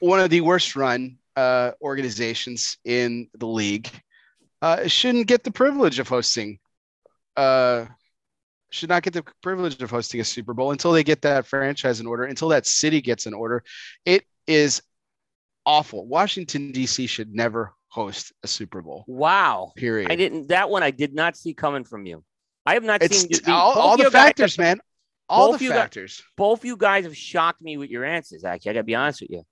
one 0.01 0.21
of 0.21 0.31
the 0.31 0.41
worst 0.41 0.75
run 0.77 1.19
uh, 1.37 1.73
organizations 1.81 2.79
in 2.85 3.29
the 3.39 3.47
league 3.47 3.89
uh, 4.63 4.89
shouldn't 4.89 5.27
get 5.27 5.45
the 5.45 5.51
privilege 5.51 5.99
of 5.99 6.09
hosting 6.09 6.59
uh, 7.39 7.87
should 8.71 8.89
not 8.89 9.03
get 9.03 9.15
the 9.15 9.25
privilege 9.43 9.81
of 9.81 9.91
hosting 9.91 10.21
a 10.21 10.25
Super 10.25 10.53
Bowl 10.53 10.73
until 10.73 10.93
they 10.93 11.05
get 11.05 11.23
that 11.23 11.47
franchise 11.47 12.01
in 12.01 12.07
order, 12.07 12.25
until 12.25 12.49
that 12.49 12.67
city 12.67 13.01
gets 13.01 13.27
in 13.27 13.33
order. 13.33 13.63
It 14.05 14.25
is 14.47 14.83
awful. 15.65 16.07
Washington 16.07 16.73
D.C. 16.73 17.07
should 17.07 17.33
never 17.33 17.73
host 17.89 18.33
a 18.43 18.49
Super 18.49 18.83
Bowl. 18.83 19.05
Wow. 19.07 19.73
Period. 19.77 20.11
I 20.11 20.17
didn't. 20.17 20.49
That 20.49 20.69
one 20.69 20.83
I 20.83 20.91
did 20.91 21.15
not 21.15 21.37
see 21.37 21.55
coming 21.55 21.85
from 21.85 22.07
you. 22.07 22.25
I 22.67 22.75
have 22.75 22.85
not 22.85 23.03
it's 23.03 23.21
seen 23.21 23.31
all, 23.47 23.73
all 23.79 23.97
the 23.97 24.11
factors, 24.11 24.57
guys, 24.57 24.59
man. 24.59 24.81
All 25.29 25.53
the 25.53 25.69
factors. 25.69 26.17
Guys, 26.17 26.25
both 26.37 26.65
you 26.65 26.77
guys 26.77 27.05
have 27.05 27.17
shocked 27.17 27.63
me 27.63 27.77
with 27.77 27.89
your 27.89 28.05
answers. 28.05 28.45
Actually, 28.45 28.71
I 28.71 28.75
gotta 28.75 28.85
be 28.85 28.95
honest 28.95 29.23
with 29.23 29.31
you. 29.31 29.43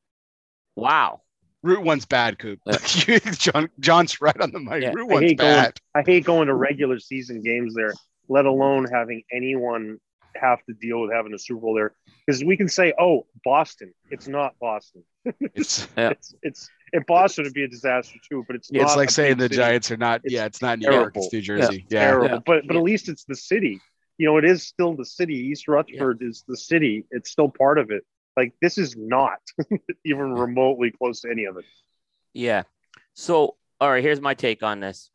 Wow. 0.74 1.22
Route 1.66 1.84
one's 1.84 2.06
bad, 2.06 2.38
Coop. 2.38 2.60
Yeah. 2.64 3.18
John 3.32 3.68
John's 3.80 4.20
right 4.20 4.40
on 4.40 4.52
the 4.52 4.60
mic. 4.60 4.82
Yeah. 4.82 4.92
Route 4.94 5.08
one's 5.08 5.32
I 5.32 5.34
bad. 5.34 5.80
Going, 5.94 6.06
I 6.06 6.10
hate 6.10 6.24
going 6.24 6.46
to 6.48 6.54
regular 6.54 6.98
season 6.98 7.42
games 7.42 7.74
there, 7.74 7.92
let 8.28 8.46
alone 8.46 8.86
having 8.90 9.22
anyone 9.32 9.98
have 10.36 10.64
to 10.66 10.74
deal 10.74 11.00
with 11.00 11.12
having 11.12 11.34
a 11.34 11.38
Super 11.38 11.60
Bowl 11.60 11.74
there. 11.74 11.94
Because 12.26 12.44
we 12.44 12.56
can 12.56 12.68
say, 12.68 12.94
"Oh, 12.98 13.26
Boston." 13.44 13.92
It's 14.10 14.28
not 14.28 14.54
Boston. 14.60 15.04
It's 15.54 15.88
yeah. 15.96 16.10
it's, 16.10 16.34
it's 16.42 16.70
in 16.92 17.02
Boston 17.08 17.44
would 17.44 17.52
be 17.52 17.64
a 17.64 17.68
disaster 17.68 18.16
too, 18.30 18.44
but 18.46 18.54
it's 18.54 18.70
it's 18.72 18.94
like 18.94 19.10
saying 19.10 19.38
the 19.38 19.44
city. 19.44 19.56
Giants 19.56 19.90
are 19.90 19.96
not. 19.96 20.20
It's 20.22 20.32
yeah, 20.32 20.44
it's 20.44 20.62
not 20.62 20.78
New 20.78 20.84
terrible. 20.84 21.02
York. 21.02 21.16
It's 21.16 21.32
New 21.32 21.40
Jersey. 21.40 21.86
Yeah, 21.90 22.00
terrible. 22.00 22.28
Yeah. 22.28 22.38
But 22.46 22.66
but 22.68 22.76
at 22.76 22.82
least 22.82 23.08
it's 23.08 23.24
the 23.24 23.34
city. 23.34 23.80
You 24.18 24.26
know, 24.26 24.36
it 24.38 24.44
is 24.44 24.62
still 24.62 24.94
the 24.94 25.04
city. 25.04 25.34
East 25.34 25.66
Rutherford 25.66 26.22
is 26.22 26.44
the 26.46 26.56
city. 26.56 27.04
It's 27.10 27.30
still 27.30 27.48
part 27.48 27.78
of 27.78 27.90
it. 27.90 28.04
Like 28.36 28.54
this 28.60 28.78
is 28.78 28.96
not 28.96 29.38
even 30.04 30.32
remotely 30.32 30.90
close 30.90 31.20
to 31.22 31.30
any 31.30 31.44
of 31.44 31.56
it. 31.56 31.64
Yeah. 32.34 32.64
So, 33.14 33.56
all 33.80 33.90
right, 33.90 34.02
here's 34.02 34.20
my 34.20 34.34
take 34.34 34.62
on 34.62 34.80
this. 34.80 35.10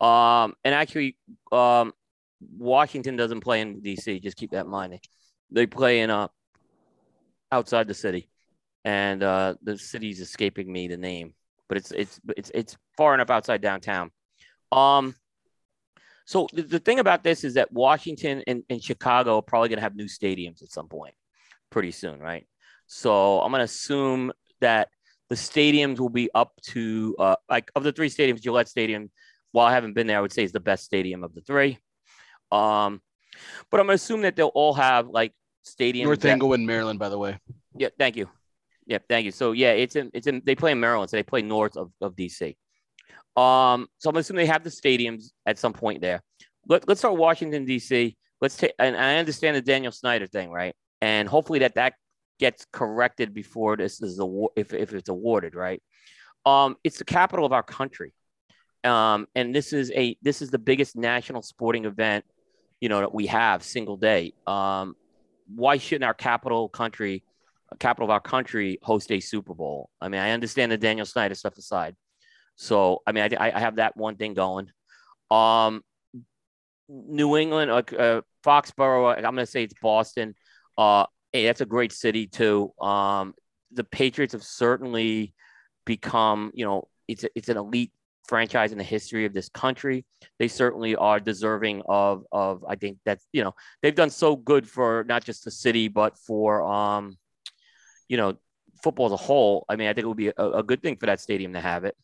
Um, 0.00 0.54
and 0.64 0.74
actually, 0.74 1.16
um, 1.52 1.92
Washington 2.40 3.16
doesn't 3.16 3.40
play 3.40 3.60
in 3.60 3.80
DC. 3.82 4.22
Just 4.22 4.36
keep 4.36 4.50
that 4.52 4.64
in 4.64 4.70
mind. 4.70 4.98
They 5.50 5.66
play 5.66 6.00
in 6.00 6.10
uh 6.10 6.28
outside 7.52 7.86
the 7.88 7.94
city, 7.94 8.28
and 8.84 9.22
uh, 9.22 9.54
the 9.62 9.76
city's 9.76 10.20
escaping 10.20 10.72
me 10.72 10.88
the 10.88 10.96
name, 10.96 11.34
but 11.68 11.78
it's 11.78 11.90
it's 11.90 12.20
it's 12.36 12.50
it's 12.54 12.76
far 12.96 13.14
enough 13.14 13.30
outside 13.30 13.60
downtown. 13.60 14.10
Um, 14.72 15.14
so 16.24 16.46
the, 16.52 16.62
the 16.62 16.78
thing 16.78 17.00
about 17.00 17.24
this 17.24 17.42
is 17.42 17.54
that 17.54 17.72
Washington 17.72 18.42
and, 18.46 18.62
and 18.70 18.82
Chicago 18.82 19.38
are 19.38 19.42
probably 19.42 19.68
going 19.68 19.78
to 19.78 19.82
have 19.82 19.96
new 19.96 20.06
stadiums 20.06 20.62
at 20.62 20.70
some 20.70 20.88
point, 20.88 21.14
pretty 21.70 21.90
soon, 21.90 22.20
right? 22.20 22.46
So 22.86 23.40
I'm 23.40 23.50
going 23.50 23.60
to 23.60 23.64
assume 23.64 24.32
that 24.60 24.88
the 25.28 25.36
stadiums 25.36 26.00
will 26.00 26.10
be 26.10 26.28
up 26.34 26.52
to 26.62 27.14
uh, 27.18 27.36
like 27.48 27.70
of 27.74 27.84
the 27.84 27.92
three 27.92 28.10
stadiums, 28.10 28.42
Gillette 28.42 28.68
Stadium. 28.68 29.10
While 29.52 29.66
I 29.66 29.72
haven't 29.72 29.94
been 29.94 30.06
there, 30.06 30.18
I 30.18 30.20
would 30.20 30.32
say 30.32 30.42
is 30.42 30.52
the 30.52 30.60
best 30.60 30.84
stadium 30.84 31.24
of 31.24 31.34
the 31.34 31.40
three. 31.40 31.78
Um, 32.52 33.00
but 33.70 33.80
I'm 33.80 33.86
gonna 33.86 33.94
assume 33.94 34.22
that 34.22 34.36
they'll 34.36 34.48
all 34.48 34.74
have 34.74 35.08
like 35.08 35.32
stadiums. 35.64 36.04
North 36.04 36.24
Englewood, 36.24 36.60
Maryland, 36.60 36.98
by 36.98 37.08
the 37.08 37.18
way. 37.18 37.38
Yeah, 37.76 37.88
thank 37.98 38.16
you. 38.16 38.28
Yeah, 38.86 38.98
thank 39.08 39.24
you. 39.24 39.30
So 39.30 39.52
yeah, 39.52 39.70
it's 39.70 39.94
in 39.94 40.10
it's 40.12 40.26
in 40.26 40.42
they 40.44 40.56
play 40.56 40.72
in 40.72 40.80
Maryland, 40.80 41.10
so 41.10 41.16
they 41.16 41.22
play 41.22 41.42
north 41.42 41.76
of, 41.76 41.92
of 42.00 42.16
DC. 42.16 42.56
Um, 43.36 43.86
so 43.98 44.10
I'm 44.10 44.16
assuming 44.16 44.44
they 44.44 44.52
have 44.52 44.64
the 44.64 44.70
stadiums 44.70 45.30
at 45.46 45.58
some 45.58 45.72
point 45.72 46.00
there. 46.00 46.22
Let, 46.66 46.88
let's 46.88 47.00
start 47.00 47.16
Washington 47.16 47.66
DC. 47.66 48.16
Let's 48.40 48.56
take 48.56 48.72
and 48.78 48.96
I 48.96 49.16
understand 49.18 49.56
the 49.56 49.62
Daniel 49.62 49.92
Snyder 49.92 50.26
thing, 50.26 50.50
right? 50.50 50.74
And 51.00 51.28
hopefully 51.28 51.60
that 51.60 51.74
that 51.76 51.94
gets 52.38 52.66
corrected 52.72 53.34
before 53.34 53.76
this 53.76 54.02
is 54.02 54.18
award 54.18 54.52
if, 54.56 54.72
if 54.72 54.92
it's 54.92 55.08
awarded, 55.08 55.54
right? 55.54 55.82
Um, 56.46 56.76
it's 56.84 56.98
the 56.98 57.04
capital 57.04 57.44
of 57.44 57.52
our 57.52 57.62
country. 57.62 58.14
Um, 58.82 59.26
and 59.34 59.54
this 59.54 59.72
is 59.72 59.90
a 59.92 60.16
this 60.22 60.40
is 60.40 60.50
the 60.50 60.58
biggest 60.58 60.96
national 60.96 61.42
sporting 61.42 61.84
event, 61.84 62.24
you 62.80 62.88
know, 62.88 63.00
that 63.00 63.14
we 63.14 63.26
have 63.26 63.62
single 63.62 63.98
day. 63.98 64.32
Um, 64.46 64.94
why 65.54 65.76
shouldn't 65.76 66.04
our 66.04 66.14
capital 66.14 66.68
country, 66.68 67.22
capital 67.78 68.06
of 68.06 68.10
our 68.10 68.20
country, 68.20 68.78
host 68.82 69.12
a 69.12 69.20
Super 69.20 69.54
Bowl? 69.54 69.90
I 70.00 70.08
mean, 70.08 70.20
I 70.20 70.30
understand 70.30 70.72
the 70.72 70.78
Daniel 70.78 71.04
Snyder 71.04 71.34
stuff 71.34 71.58
aside. 71.58 71.94
So, 72.56 73.02
I 73.06 73.12
mean, 73.12 73.34
I, 73.38 73.52
I 73.54 73.60
have 73.60 73.76
that 73.76 73.96
one 73.96 74.16
thing 74.16 74.34
going. 74.34 74.70
Um, 75.30 75.82
New 76.88 77.36
England, 77.36 77.70
uh, 77.70 77.82
uh, 77.96 78.20
Foxborough, 78.44 79.16
I'm 79.16 79.22
going 79.22 79.36
to 79.36 79.46
say 79.46 79.62
it's 79.62 79.74
Boston. 79.80 80.34
Uh, 80.80 81.04
hey, 81.32 81.44
that's 81.44 81.60
a 81.60 81.66
great 81.66 81.92
city 81.92 82.26
too. 82.26 82.72
Um, 82.80 83.34
the 83.72 83.84
Patriots 83.84 84.32
have 84.32 84.42
certainly 84.42 85.34
become, 85.84 86.50
you 86.54 86.64
know, 86.64 86.88
it's 87.06 87.24
a, 87.24 87.28
it's 87.34 87.50
an 87.50 87.58
elite 87.58 87.92
franchise 88.26 88.72
in 88.72 88.78
the 88.78 88.84
history 88.84 89.26
of 89.26 89.34
this 89.34 89.50
country. 89.50 90.06
They 90.38 90.48
certainly 90.48 90.96
are 90.96 91.20
deserving 91.20 91.82
of 91.86 92.24
of 92.32 92.64
I 92.66 92.76
think 92.76 92.98
that's 93.04 93.26
you 93.32 93.44
know 93.44 93.54
they've 93.82 93.94
done 93.94 94.10
so 94.10 94.36
good 94.36 94.68
for 94.68 95.04
not 95.06 95.24
just 95.24 95.44
the 95.44 95.50
city 95.50 95.88
but 95.88 96.16
for 96.16 96.62
um, 96.62 97.18
you 98.10 98.16
know, 98.16 98.36
football 98.82 99.06
as 99.06 99.12
a 99.12 99.16
whole. 99.16 99.64
I 99.68 99.76
mean, 99.76 99.88
I 99.88 99.92
think 99.92 100.04
it 100.04 100.08
would 100.08 100.16
be 100.16 100.32
a, 100.36 100.50
a 100.50 100.62
good 100.62 100.82
thing 100.82 100.96
for 100.96 101.06
that 101.06 101.20
stadium 101.20 101.52
to 101.52 101.60
have 101.60 101.84
it. 101.84 101.96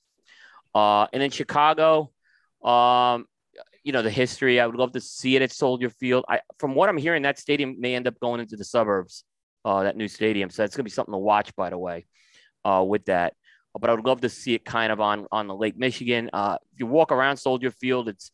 Uh, 0.75 1.07
and 1.13 1.23
in 1.23 1.31
Chicago, 1.31 2.13
um, 2.63 3.27
you 3.87 3.93
know 3.93 4.03
the 4.03 4.11
history. 4.11 4.61
I 4.61 4.67
would 4.67 4.75
love 4.75 4.93
to 4.93 5.01
see 5.01 5.37
it 5.37 5.43
at 5.43 5.53
Soldier 5.53 5.91
Field. 5.91 6.25
I, 6.29 6.41
from 6.59 6.75
what 6.75 6.89
I'm 6.89 6.99
hearing, 6.99 7.23
that 7.23 7.39
stadium 7.39 7.77
may 7.79 7.95
end 7.95 8.09
up 8.09 8.19
going 8.19 8.41
into 8.41 8.57
the 8.57 8.65
suburbs. 8.65 9.23
Uh, 9.65 9.85
that 9.85 9.97
new 9.97 10.09
stadium, 10.09 10.51
so 10.51 10.63
that's 10.63 10.77
gonna 10.77 10.85
be 10.85 10.91
something 10.91 11.13
to 11.13 11.19
watch. 11.19 11.55
By 11.55 11.71
the 11.71 11.79
way, 11.79 12.05
uh, 12.65 12.85
with 12.87 13.05
that, 13.05 13.35
but 13.81 13.89
I 13.89 13.95
would 13.95 14.05
love 14.05 14.23
to 14.23 14.29
see 14.29 14.55
it 14.55 14.65
kind 14.65 14.91
of 14.91 15.01
on 15.01 15.29
on 15.31 15.47
the 15.47 15.55
Lake 15.55 15.79
Michigan. 15.79 16.31
Uh, 16.33 16.59
if 16.73 16.81
you 16.81 16.87
walk 16.87 17.13
around 17.13 17.37
Soldier 17.37 17.71
Field, 17.71 18.09
it's 18.09 18.33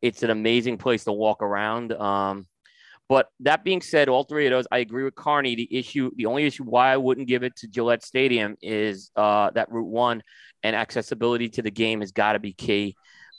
it's 0.00 0.22
an 0.22 0.30
amazing 0.30 0.78
place 0.78 1.04
to 1.04 1.12
walk 1.12 1.42
around. 1.42 1.92
Um, 1.92 2.46
but 3.06 3.28
that 3.40 3.64
being 3.64 3.82
said, 3.82 4.08
all 4.08 4.24
three 4.24 4.46
of 4.46 4.50
those, 4.50 4.66
I 4.72 4.78
agree 4.78 5.04
with 5.04 5.14
Carney. 5.14 5.54
The 5.56 5.68
issue, 5.78 6.10
the 6.16 6.26
only 6.26 6.44
issue 6.44 6.64
why 6.64 6.90
I 6.92 6.96
wouldn't 6.96 7.28
give 7.28 7.42
it 7.42 7.54
to 7.56 7.68
Gillette 7.68 8.02
Stadium 8.02 8.56
is 8.62 9.10
uh, 9.14 9.50
that 9.50 9.70
Route 9.70 9.88
One 9.88 10.22
and 10.62 10.74
accessibility 10.74 11.50
to 11.50 11.62
the 11.62 11.70
game 11.70 12.00
has 12.00 12.12
got 12.12 12.32
to 12.32 12.38
be 12.38 12.54
key. 12.54 12.96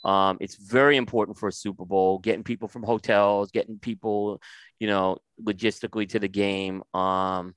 Um, 0.08 0.38
it's 0.40 0.56
very 0.56 0.95
important 0.95 1.38
for 1.38 1.50
a 1.50 1.52
Super 1.52 1.86
Bowl, 1.86 2.18
getting 2.19 2.44
people 2.44 2.69
from 2.69 2.82
hotels, 2.82 3.52
getting 3.52 3.77
people, 3.77 4.42
you 4.80 4.88
know, 4.88 5.18
logistically 5.44 6.08
to 6.10 6.19
the 6.19 6.30
game. 6.30 6.82
Um, 6.94 7.53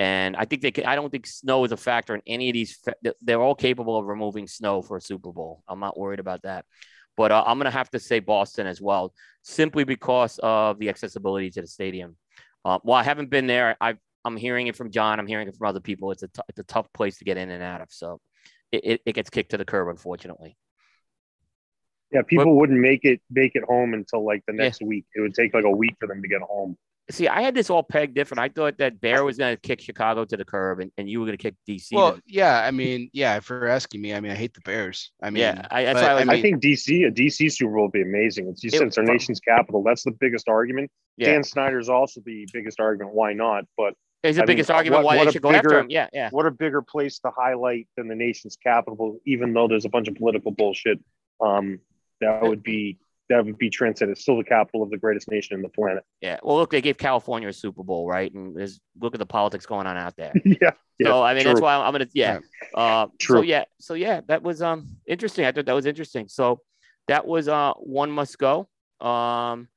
and 0.00 0.34
I 0.34 0.46
think 0.46 0.62
they 0.62 0.70
can, 0.70 0.86
I 0.86 0.96
don't 0.96 1.10
think 1.10 1.26
snow 1.26 1.64
is 1.64 1.70
a 1.70 1.76
factor 1.76 2.14
in 2.14 2.22
any 2.26 2.48
of 2.48 2.54
these. 2.54 2.80
They're 3.20 3.42
all 3.42 3.54
capable 3.54 3.98
of 3.98 4.06
removing 4.06 4.48
snow 4.48 4.80
for 4.80 4.96
a 4.96 5.02
Super 5.02 5.32
Bowl. 5.32 5.62
I'm 5.68 5.80
not 5.80 5.98
worried 5.98 6.18
about 6.18 6.42
that. 6.42 6.64
But 7.14 7.30
uh, 7.30 7.44
I'm 7.46 7.58
going 7.58 7.70
to 7.70 7.76
have 7.76 7.90
to 7.90 8.00
say 8.00 8.20
Boston 8.20 8.66
as 8.66 8.80
well, 8.80 9.12
simply 9.42 9.84
because 9.84 10.40
of 10.42 10.78
the 10.78 10.88
accessibility 10.88 11.50
to 11.50 11.60
the 11.60 11.66
stadium. 11.66 12.16
Uh, 12.64 12.78
well, 12.82 12.96
I 12.96 13.02
haven't 13.02 13.28
been 13.28 13.46
there. 13.46 13.76
i 13.82 13.94
am 14.24 14.36
hearing 14.38 14.66
it 14.66 14.76
from 14.76 14.90
John. 14.90 15.20
I'm 15.20 15.26
hearing 15.26 15.46
it 15.46 15.56
from 15.56 15.68
other 15.68 15.80
people. 15.80 16.10
It's 16.10 16.22
a, 16.22 16.28
t- 16.28 16.42
it's 16.48 16.58
a 16.58 16.64
tough 16.64 16.90
place 16.94 17.18
to 17.18 17.24
get 17.24 17.36
in 17.36 17.50
and 17.50 17.62
out 17.62 17.82
of. 17.82 17.88
So 17.90 18.18
it, 18.70 18.80
it, 18.84 19.00
it 19.04 19.12
gets 19.12 19.28
kicked 19.28 19.50
to 19.50 19.58
the 19.58 19.66
curb, 19.66 19.88
unfortunately. 19.88 20.56
Yeah, 22.12 22.22
people 22.22 22.46
but, 22.46 22.54
wouldn't 22.54 22.78
make 22.78 23.04
it 23.04 23.20
make 23.30 23.54
it 23.54 23.64
home 23.64 23.94
until 23.94 24.24
like 24.24 24.42
the 24.46 24.52
next 24.52 24.80
yeah. 24.80 24.88
week. 24.88 25.06
It 25.14 25.20
would 25.20 25.34
take 25.34 25.54
like 25.54 25.64
a 25.64 25.70
week 25.70 25.96
for 25.98 26.06
them 26.06 26.22
to 26.22 26.28
get 26.28 26.42
home. 26.42 26.76
See, 27.10 27.26
I 27.26 27.42
had 27.42 27.54
this 27.54 27.68
all 27.68 27.82
pegged 27.82 28.14
different. 28.14 28.40
I 28.40 28.48
thought 28.48 28.78
that 28.78 29.00
Bear 29.00 29.24
was 29.24 29.36
going 29.36 29.56
to 29.56 29.60
kick 29.60 29.80
Chicago 29.80 30.24
to 30.24 30.36
the 30.36 30.44
curb, 30.44 30.78
and, 30.78 30.92
and 30.96 31.10
you 31.10 31.18
were 31.18 31.26
going 31.26 31.36
to 31.36 31.42
kick 31.42 31.56
DC. 31.68 31.88
Well, 31.92 32.14
to... 32.14 32.22
yeah, 32.26 32.62
I 32.64 32.70
mean, 32.70 33.10
yeah. 33.12 33.40
For 33.40 33.66
asking 33.66 34.00
me, 34.00 34.14
I 34.14 34.20
mean, 34.20 34.30
I 34.30 34.36
hate 34.36 34.54
the 34.54 34.60
Bears. 34.60 35.10
I 35.20 35.30
mean, 35.30 35.40
yeah, 35.40 35.66
I, 35.70 35.84
that's 35.84 36.00
but, 36.00 36.04
why 36.04 36.10
I, 36.10 36.20
I, 36.20 36.24
mean, 36.24 36.30
I, 36.30 36.42
think 36.42 36.62
DC, 36.62 37.06
a 37.06 37.10
DC 37.10 37.52
Super 37.52 37.72
Bowl 37.72 37.82
would 37.82 37.92
be 37.92 38.02
amazing. 38.02 38.48
It's, 38.48 38.62
you 38.62 38.70
said 38.70 38.86
it's 38.86 38.98
our 38.98 39.04
nation's 39.04 39.40
capital. 39.40 39.82
That's 39.82 40.04
the 40.04 40.12
biggest 40.12 40.48
argument. 40.48 40.90
Yeah. 41.16 41.32
Dan 41.32 41.42
Snyder's 41.42 41.88
also 41.88 42.20
the 42.24 42.48
biggest 42.52 42.78
argument. 42.78 43.14
Why 43.14 43.32
not? 43.32 43.64
But 43.76 43.94
it's 44.22 44.38
the 44.38 44.46
biggest 44.46 44.68
mean, 44.68 44.76
argument 44.76 45.04
what, 45.04 45.14
why 45.14 45.16
what 45.18 45.24
they 45.24 45.32
should 45.32 45.42
bigger, 45.42 45.52
go 45.52 45.58
after 45.58 45.78
him. 45.80 45.86
Yeah, 45.90 46.08
yeah. 46.12 46.28
What 46.30 46.46
a 46.46 46.52
bigger 46.52 46.82
place 46.82 47.18
to 47.20 47.32
highlight 47.36 47.88
than 47.96 48.06
the 48.06 48.14
nation's 48.14 48.56
capital, 48.56 49.18
even 49.26 49.52
though 49.52 49.66
there's 49.66 49.84
a 49.84 49.88
bunch 49.90 50.06
of 50.06 50.14
political 50.14 50.52
bullshit. 50.52 51.00
Um, 51.40 51.80
that 52.22 52.42
would 52.42 52.62
be 52.62 52.98
that 53.28 53.44
would 53.44 53.58
be 53.58 53.70
Trent 53.70 53.98
said. 53.98 54.08
It's 54.08 54.22
still 54.22 54.36
the 54.36 54.44
capital 54.44 54.82
of 54.82 54.90
the 54.90 54.98
greatest 54.98 55.30
nation 55.30 55.56
in 55.56 55.62
the 55.62 55.68
planet. 55.68 56.04
Yeah. 56.20 56.38
Well, 56.42 56.56
look, 56.56 56.70
they 56.70 56.80
gave 56.80 56.98
California 56.98 57.48
a 57.48 57.52
Super 57.52 57.82
Bowl, 57.82 58.06
right? 58.06 58.32
And 58.32 58.54
there's 58.54 58.80
look 59.00 59.14
at 59.14 59.18
the 59.18 59.26
politics 59.26 59.66
going 59.66 59.86
on 59.86 59.96
out 59.96 60.16
there. 60.16 60.32
yeah. 60.44 60.72
yeah. 60.98 61.06
So 61.06 61.22
I 61.22 61.34
mean, 61.34 61.44
that's 61.44 61.60
why 61.60 61.74
I'm, 61.74 61.82
I'm 61.82 61.92
gonna 61.92 62.08
yeah. 62.12 62.40
Uh, 62.74 63.06
True. 63.18 63.38
So 63.38 63.42
yeah, 63.42 63.64
so 63.80 63.94
yeah, 63.94 64.20
that 64.28 64.42
was 64.42 64.62
um 64.62 64.96
interesting. 65.06 65.44
I 65.44 65.52
thought 65.52 65.66
that 65.66 65.74
was 65.74 65.86
interesting. 65.86 66.28
So 66.28 66.60
that 67.08 67.26
was 67.26 67.48
uh 67.48 67.72
one 67.74 68.10
must 68.10 68.38
go. 68.38 68.68
Um, 69.00 69.68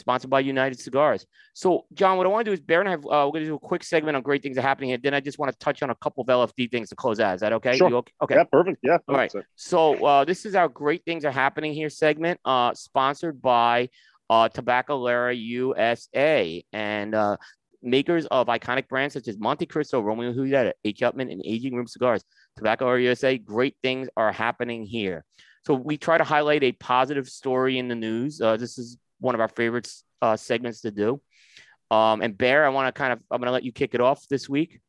sponsored 0.00 0.30
by 0.30 0.40
United 0.40 0.80
Cigars. 0.80 1.26
So 1.54 1.84
John, 1.94 2.16
what 2.16 2.26
I 2.26 2.30
want 2.30 2.44
to 2.44 2.50
do 2.50 2.60
is 2.60 2.60
I 2.68 2.90
have 2.90 3.04
uh, 3.04 3.26
we're 3.26 3.32
gonna 3.32 3.44
do 3.44 3.54
a 3.54 3.58
quick 3.58 3.84
segment 3.84 4.16
on 4.16 4.22
great 4.22 4.42
things 4.42 4.56
that 4.56 4.64
are 4.64 4.68
happening, 4.68 4.92
and 4.92 5.02
then 5.02 5.14
I 5.14 5.20
just 5.20 5.38
want 5.38 5.52
to 5.52 5.58
touch 5.58 5.82
on 5.82 5.90
a 5.90 5.94
couple 5.94 6.22
of 6.22 6.28
LFD 6.28 6.70
things 6.70 6.88
to 6.88 6.96
close 6.96 7.20
out. 7.20 7.34
Is 7.34 7.40
that 7.42 7.52
okay? 7.52 7.76
Sure. 7.76 7.88
You 7.88 7.96
okay? 7.98 8.12
okay. 8.22 8.34
Yeah, 8.34 8.44
perfect. 8.50 8.78
Yeah. 8.82 8.98
All 9.08 9.14
right. 9.14 9.32
So 9.54 10.04
uh, 10.04 10.24
this 10.24 10.44
is 10.44 10.54
our 10.54 10.68
great 10.68 11.04
things 11.04 11.24
are 11.24 11.30
happening 11.30 11.72
here 11.72 11.90
segment, 11.90 12.40
uh, 12.44 12.74
sponsored 12.74 13.40
by 13.40 13.88
uh, 14.28 14.48
Tabacalera 14.48 15.36
USA 15.36 16.64
and 16.72 17.14
uh, 17.14 17.36
makers 17.82 18.26
of 18.26 18.46
iconic 18.46 18.88
brands 18.88 19.14
such 19.14 19.28
as 19.28 19.36
Montecristo, 19.36 20.02
Romeo 20.02 20.28
and 20.28 20.34
Juliet, 20.36 20.76
H. 20.84 21.00
Upmann, 21.00 21.30
and 21.30 21.42
Aging 21.44 21.74
Room 21.74 21.86
Cigars. 21.86 22.24
Tabacalera 22.58 23.02
USA, 23.02 23.38
great 23.38 23.76
things 23.82 24.08
are 24.16 24.32
happening 24.32 24.84
here. 24.84 25.24
So 25.66 25.74
we 25.74 25.98
try 25.98 26.18
to 26.18 26.24
highlight 26.24 26.62
a 26.62 26.72
positive 26.72 27.28
story 27.28 27.78
in 27.78 27.88
the 27.88 27.94
news. 27.94 28.40
Uh, 28.40 28.56
this 28.56 28.78
is 28.78 28.96
one 29.20 29.34
of 29.34 29.40
our 29.40 29.48
favorite 29.48 29.90
uh, 30.20 30.36
segments 30.36 30.80
to 30.82 30.90
do. 30.90 31.20
Um, 31.90 32.22
and 32.22 32.36
Bear, 32.36 32.64
I 32.64 32.68
want 32.68 32.92
to 32.94 32.98
kind 32.98 33.12
of, 33.12 33.20
I'm 33.30 33.40
going 33.40 33.46
to 33.46 33.52
let 33.52 33.64
you 33.64 33.72
kick 33.72 33.94
it 33.94 34.00
off 34.00 34.26
this 34.28 34.48
week. 34.48 34.80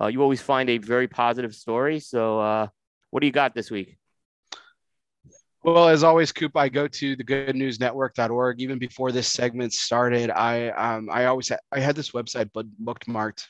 Uh, 0.00 0.06
you 0.06 0.22
always 0.22 0.40
find 0.40 0.70
a 0.70 0.78
very 0.78 1.08
positive 1.08 1.54
story. 1.54 2.00
So 2.00 2.40
uh, 2.40 2.66
what 3.10 3.20
do 3.20 3.26
you 3.26 3.32
got 3.32 3.54
this 3.54 3.70
week? 3.70 3.98
Well, 5.64 5.88
as 5.88 6.04
always, 6.04 6.30
Coop, 6.30 6.56
I 6.56 6.68
go 6.68 6.86
to 6.86 7.16
the 7.16 7.24
goodnewsnetwork.org. 7.24 8.60
Even 8.60 8.78
before 8.78 9.10
this 9.10 9.26
segment 9.26 9.72
started, 9.72 10.30
I 10.30 10.68
um, 10.68 11.10
I 11.10 11.26
always 11.26 11.48
ha- 11.48 11.58
I 11.72 11.80
had 11.80 11.96
this 11.96 12.12
website 12.12 12.52
book- 12.52 12.68
bookmarked. 12.82 13.44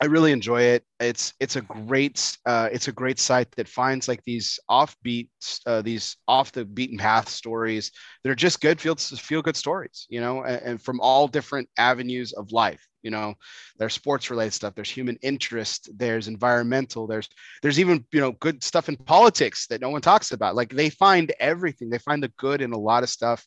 I 0.00 0.06
really 0.06 0.32
enjoy 0.32 0.62
it. 0.62 0.84
It's 0.98 1.34
it's 1.38 1.56
a 1.56 1.60
great 1.60 2.36
uh, 2.46 2.68
it's 2.72 2.88
a 2.88 2.92
great 2.92 3.18
site 3.20 3.50
that 3.52 3.68
finds 3.68 4.08
like 4.08 4.22
these 4.24 4.58
offbeat 4.68 5.28
uh, 5.66 5.82
these 5.82 6.16
off 6.26 6.50
the 6.50 6.64
beaten 6.64 6.98
path 6.98 7.28
stories 7.28 7.92
that 8.22 8.30
are 8.30 8.34
just 8.34 8.60
good 8.60 8.80
feel 8.80 8.96
feel 8.96 9.40
good 9.40 9.56
stories, 9.56 10.06
you 10.10 10.20
know, 10.20 10.42
and, 10.42 10.62
and 10.62 10.82
from 10.82 11.00
all 11.00 11.28
different 11.28 11.68
avenues 11.78 12.32
of 12.32 12.50
life. 12.50 12.84
You 13.02 13.10
know, 13.10 13.34
there's 13.78 13.94
sports 13.94 14.30
related 14.30 14.54
stuff. 14.54 14.74
There's 14.74 14.90
human 14.90 15.16
interest. 15.22 15.90
There's 15.96 16.26
environmental. 16.26 17.06
There's 17.06 17.28
there's 17.62 17.78
even 17.78 18.04
you 18.10 18.20
know 18.20 18.32
good 18.32 18.64
stuff 18.64 18.88
in 18.88 18.96
politics 18.96 19.68
that 19.68 19.80
no 19.80 19.90
one 19.90 20.00
talks 20.00 20.32
about. 20.32 20.56
Like 20.56 20.70
they 20.70 20.90
find 20.90 21.32
everything. 21.38 21.88
They 21.88 21.98
find 21.98 22.22
the 22.22 22.32
good 22.36 22.62
in 22.62 22.72
a 22.72 22.78
lot 22.78 23.04
of 23.04 23.10
stuff. 23.10 23.46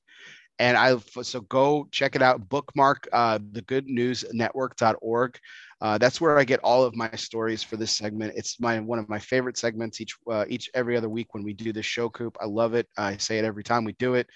And 0.59 0.75
I 0.75 0.97
so 0.97 1.41
go 1.41 1.87
check 1.91 2.15
it 2.15 2.21
out. 2.21 2.49
Bookmark 2.49 3.07
uh, 3.13 3.39
the 3.51 3.61
Good 3.61 3.85
News 3.87 4.25
Network.org. 4.31 5.37
Uh, 5.79 5.97
that's 5.97 6.19
where 6.19 6.37
I 6.37 6.43
get 6.43 6.59
all 6.61 6.83
of 6.83 6.95
my 6.95 7.11
stories 7.11 7.61
for 7.63 7.77
this 7.77 7.91
segment. 7.95 8.33
It's 8.35 8.59
my 8.59 8.79
one 8.79 8.99
of 8.99 9.07
my 9.09 9.19
favorite 9.19 9.57
segments 9.57 10.01
each 10.01 10.15
uh, 10.29 10.45
each 10.47 10.69
every 10.73 10.97
other 10.97 11.09
week 11.09 11.33
when 11.33 11.43
we 11.43 11.53
do 11.53 11.71
this 11.71 11.85
show. 11.85 12.09
Coop, 12.09 12.35
I 12.41 12.45
love 12.45 12.73
it. 12.73 12.87
I 12.97 13.17
say 13.17 13.37
it 13.37 13.45
every 13.45 13.63
time 13.63 13.83
we 13.83 13.93
do 13.93 14.15
it. 14.15 14.27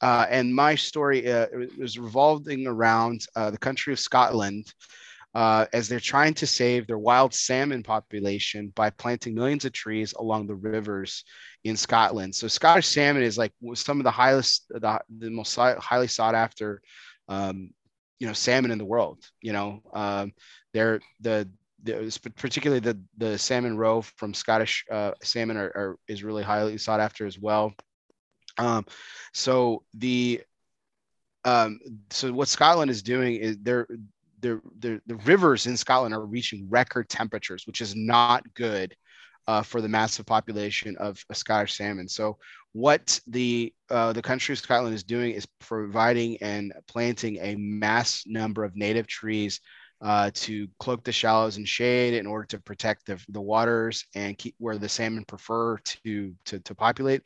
Uh, 0.00 0.26
and 0.28 0.52
my 0.52 0.74
story 0.74 1.30
uh, 1.30 1.46
was 1.78 1.96
revolving 1.96 2.66
around 2.66 3.24
uh, 3.36 3.50
the 3.50 3.58
country 3.58 3.92
of 3.92 4.00
Scotland 4.00 4.66
uh, 5.34 5.66
as 5.72 5.88
they're 5.88 6.00
trying 6.00 6.34
to 6.34 6.46
save 6.46 6.86
their 6.86 6.98
wild 6.98 7.32
salmon 7.32 7.82
population 7.82 8.72
by 8.74 8.90
planting 8.90 9.34
millions 9.34 9.64
of 9.64 9.72
trees 9.72 10.12
along 10.14 10.46
the 10.46 10.54
rivers 10.54 11.24
in 11.62 11.76
Scotland. 11.76 12.34
So 12.34 12.48
Scottish 12.48 12.88
salmon 12.88 13.22
is 13.22 13.38
like 13.38 13.52
some 13.74 13.98
of 13.98 14.04
the 14.04 14.10
highest, 14.10 14.66
the, 14.68 15.00
the 15.18 15.30
most 15.30 15.54
highly 15.54 16.08
sought 16.08 16.34
after, 16.34 16.82
um, 17.28 17.70
you 18.22 18.28
know, 18.28 18.32
salmon 18.32 18.70
in 18.70 18.78
the 18.78 18.84
world. 18.84 19.18
You 19.40 19.52
know, 19.52 19.82
um, 19.92 20.32
they're 20.72 21.00
the 21.20 21.48
particularly 22.36 22.78
the 22.78 22.96
the 23.18 23.36
salmon 23.36 23.76
roe 23.76 24.00
from 24.00 24.32
Scottish 24.32 24.84
uh, 24.92 25.10
salmon 25.24 25.56
are, 25.56 25.72
are, 25.74 25.98
is 26.06 26.22
really 26.22 26.44
highly 26.44 26.78
sought 26.78 27.00
after 27.00 27.26
as 27.26 27.36
well. 27.36 27.74
Um, 28.58 28.86
so 29.34 29.82
the 29.94 30.40
um, 31.44 31.80
so 32.10 32.32
what 32.32 32.46
Scotland 32.46 32.92
is 32.92 33.02
doing 33.02 33.34
is 33.34 33.58
they're 33.60 33.88
the, 34.38 34.60
the, 34.78 35.00
the 35.08 35.16
rivers 35.16 35.66
in 35.66 35.76
Scotland 35.76 36.14
are 36.14 36.24
reaching 36.24 36.68
record 36.70 37.08
temperatures, 37.08 37.66
which 37.66 37.80
is 37.80 37.96
not 37.96 38.54
good 38.54 38.94
uh, 39.46 39.62
for 39.62 39.80
the 39.80 39.88
massive 39.88 40.26
population 40.26 40.96
of 40.98 41.24
Scottish 41.32 41.74
salmon. 41.74 42.08
So, 42.08 42.38
what 42.72 43.20
the 43.26 43.72
uh, 43.90 44.12
the 44.12 44.22
country 44.22 44.54
of 44.54 44.58
Scotland 44.58 44.94
is 44.94 45.04
doing 45.04 45.32
is 45.32 45.46
providing 45.60 46.38
and 46.42 46.72
planting 46.88 47.38
a 47.40 47.56
mass 47.56 48.24
number 48.26 48.64
of 48.64 48.76
native 48.76 49.06
trees 49.06 49.60
uh, 50.02 50.30
to 50.34 50.66
cloak 50.80 51.04
the 51.04 51.12
shallows 51.12 51.58
in 51.58 51.64
shade 51.64 52.14
in 52.14 52.26
order 52.26 52.44
to 52.44 52.58
protect 52.58 53.06
the, 53.06 53.24
the 53.28 53.40
waters 53.40 54.04
and 54.16 54.36
keep 54.36 54.54
where 54.58 54.76
the 54.76 54.88
salmon 54.88 55.24
prefer 55.24 55.78
to, 55.78 56.34
to, 56.44 56.58
to 56.58 56.74
populate. 56.74 57.22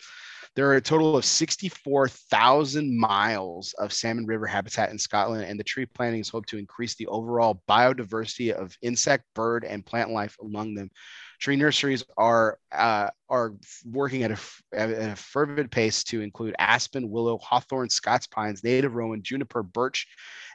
There 0.54 0.68
are 0.68 0.76
a 0.76 0.80
total 0.80 1.16
of 1.16 1.24
64,000 1.24 2.98
miles 2.98 3.74
of 3.78 3.92
salmon 3.92 4.26
river 4.26 4.46
habitat 4.46 4.90
in 4.90 4.98
Scotland, 4.98 5.44
and 5.44 5.58
the 5.58 5.64
tree 5.64 5.86
planting 5.86 6.20
is 6.20 6.28
hoped 6.28 6.50
to 6.50 6.58
increase 6.58 6.94
the 6.96 7.06
overall 7.06 7.62
biodiversity 7.68 8.52
of 8.52 8.76
insect, 8.82 9.24
bird, 9.34 9.64
and 9.64 9.84
plant 9.84 10.10
life 10.10 10.36
among 10.42 10.74
them. 10.74 10.90
Tree 11.38 11.56
nurseries 11.56 12.02
are 12.16 12.58
uh, 12.72 13.10
are 13.28 13.52
working 13.84 14.22
at 14.22 14.30
a, 14.30 14.38
at 14.72 14.90
a 14.90 15.14
fervid 15.16 15.70
pace 15.70 16.02
to 16.04 16.22
include 16.22 16.54
aspen, 16.58 17.10
willow, 17.10 17.36
hawthorn, 17.38 17.90
Scots 17.90 18.26
pines, 18.26 18.64
native 18.64 18.94
rowan, 18.94 19.22
juniper, 19.22 19.62
birch, 19.62 20.06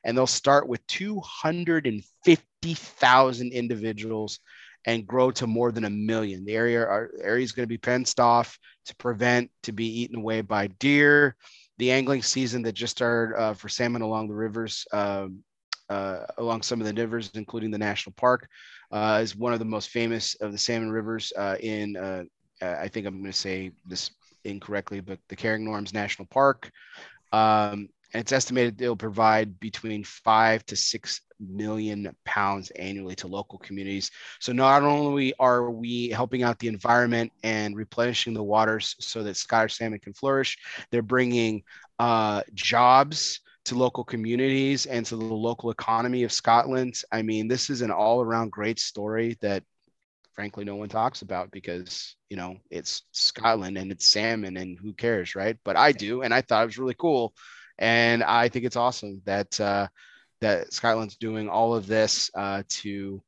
and 0.04 0.18
they'll 0.18 0.28
start 0.28 0.68
with 0.68 0.86
250,000 0.88 3.52
individuals 3.52 4.40
and 4.86 5.06
grow 5.06 5.32
to 5.32 5.48
more 5.48 5.72
than 5.72 5.86
a 5.86 5.90
million. 5.90 6.46
The 6.46 6.56
area 6.56 7.08
area 7.22 7.44
is 7.44 7.52
going 7.52 7.64
to 7.64 7.68
be 7.68 7.78
fenced 7.78 8.20
off 8.20 8.58
to 8.86 8.96
prevent 8.96 9.50
to 9.64 9.72
be 9.72 10.02
eaten 10.02 10.18
away 10.18 10.42
by 10.42 10.68
deer. 10.68 11.36
The 11.78 11.92
angling 11.92 12.24
season 12.24 12.62
that 12.64 12.74
just 12.74 12.98
started 12.98 13.40
uh, 13.40 13.54
for 13.54 13.70
salmon 13.70 14.02
along 14.02 14.28
the 14.28 14.36
rivers, 14.36 14.86
um, 14.92 15.44
uh, 15.90 16.26
along 16.38 16.62
some 16.62 16.82
of 16.82 16.88
the 16.88 16.94
rivers, 16.94 17.32
including 17.34 17.72
the 17.72 17.78
national 17.78 18.14
park, 18.18 18.48
uh, 18.92 19.20
is 19.22 19.36
one 19.36 19.54
of 19.54 19.60
the 19.60 19.66
most 19.66 19.90
famous 19.90 20.36
of 20.36 20.52
the 20.52 20.58
salmon 20.58 20.92
rivers 20.92 21.32
uh, 21.38 21.56
in. 21.60 21.98
Uh, 21.98 22.24
I 22.62 22.88
think 22.88 23.08
I'm 23.08 23.20
going 23.20 23.32
to 23.32 23.38
say 23.38 23.72
this 23.88 24.12
incorrectly, 24.44 25.00
but 25.00 25.20
the 25.30 25.36
Carricknorms 25.36 25.94
National 25.94 26.28
Park. 26.28 26.70
Um, 27.32 27.90
and 28.14 28.22
it's 28.22 28.32
estimated 28.32 28.82
it'll 28.82 28.96
provide 28.96 29.60
between 29.60 30.04
five 30.04 30.66
to 30.66 30.76
six 30.76 31.22
million 31.40 32.14
pounds 32.26 32.70
annually 32.72 33.16
to 33.16 33.28
local 33.28 33.58
communities. 33.60 34.12
So 34.40 34.52
not 34.52 34.84
only 34.84 35.34
are 35.40 35.72
we 35.72 36.10
helping 36.10 36.44
out 36.44 36.60
the 36.60 36.68
environment 36.68 37.32
and 37.44 37.76
replenishing 37.76 38.34
the 38.34 38.44
waters 38.44 38.96
so 39.00 39.24
that 39.24 39.38
Scottish 39.38 39.78
salmon 39.78 40.00
can 40.00 40.14
flourish, 40.14 40.58
they're 40.92 41.02
bringing 41.02 41.64
uh, 42.00 42.42
jobs 42.54 43.40
to 43.66 43.76
local 43.76 44.04
communities 44.04 44.86
and 44.86 45.06
to 45.06 45.16
the 45.16 45.24
local 45.24 45.70
economy 45.70 46.24
of 46.24 46.32
Scotland. 46.32 46.96
I 47.12 47.22
mean, 47.22 47.48
this 47.48 47.70
is 47.70 47.82
an 47.82 47.92
all-around 47.92 48.52
great 48.52 48.80
story 48.80 49.38
that 49.42 49.64
frankly 50.34 50.64
no 50.66 50.76
one 50.76 50.90
talks 50.90 51.22
about 51.22 51.52
because 51.52 52.16
you 52.30 52.38
know 52.38 52.56
it's 52.70 53.04
Scotland 53.12 53.78
and 53.78 53.92
it's 53.92 54.10
salmon 54.10 54.58
and 54.58 54.78
who 54.80 54.94
cares, 54.94 55.36
right? 55.36 55.58
But 55.64 55.78
I 55.78 55.92
do, 55.92 56.22
and 56.22 56.34
I 56.34 56.42
thought 56.42 56.64
it 56.64 56.68
was 56.68 56.80
really 56.80 56.96
cool, 56.98 57.34
and 57.78 58.24
I 58.24 58.50
think 58.50 58.66
it's 58.66 58.76
awesome 58.76 59.22
that 59.26 59.60
uh, 59.60 59.88
that 60.40 60.74
Scotland's 60.74 61.18
doing 61.18 61.50
all 61.50 61.76
of 61.76 61.86
this 61.88 62.32
uh, 62.34 62.64
to 62.68 63.22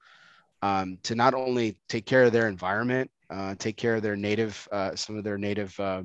um, 0.62 0.98
to 1.04 1.16
not 1.16 1.34
only 1.34 1.78
take 1.90 2.06
care 2.06 2.24
of 2.24 2.32
their 2.32 2.48
environment, 2.48 3.12
uh, 3.30 3.56
take 3.60 3.78
care 3.78 3.96
of 3.96 4.02
their 4.02 4.16
native 4.16 4.68
uh, 4.72 4.96
some 4.96 5.18
of 5.18 5.24
their 5.24 5.38
native 5.38 5.80
uh, 5.80 6.04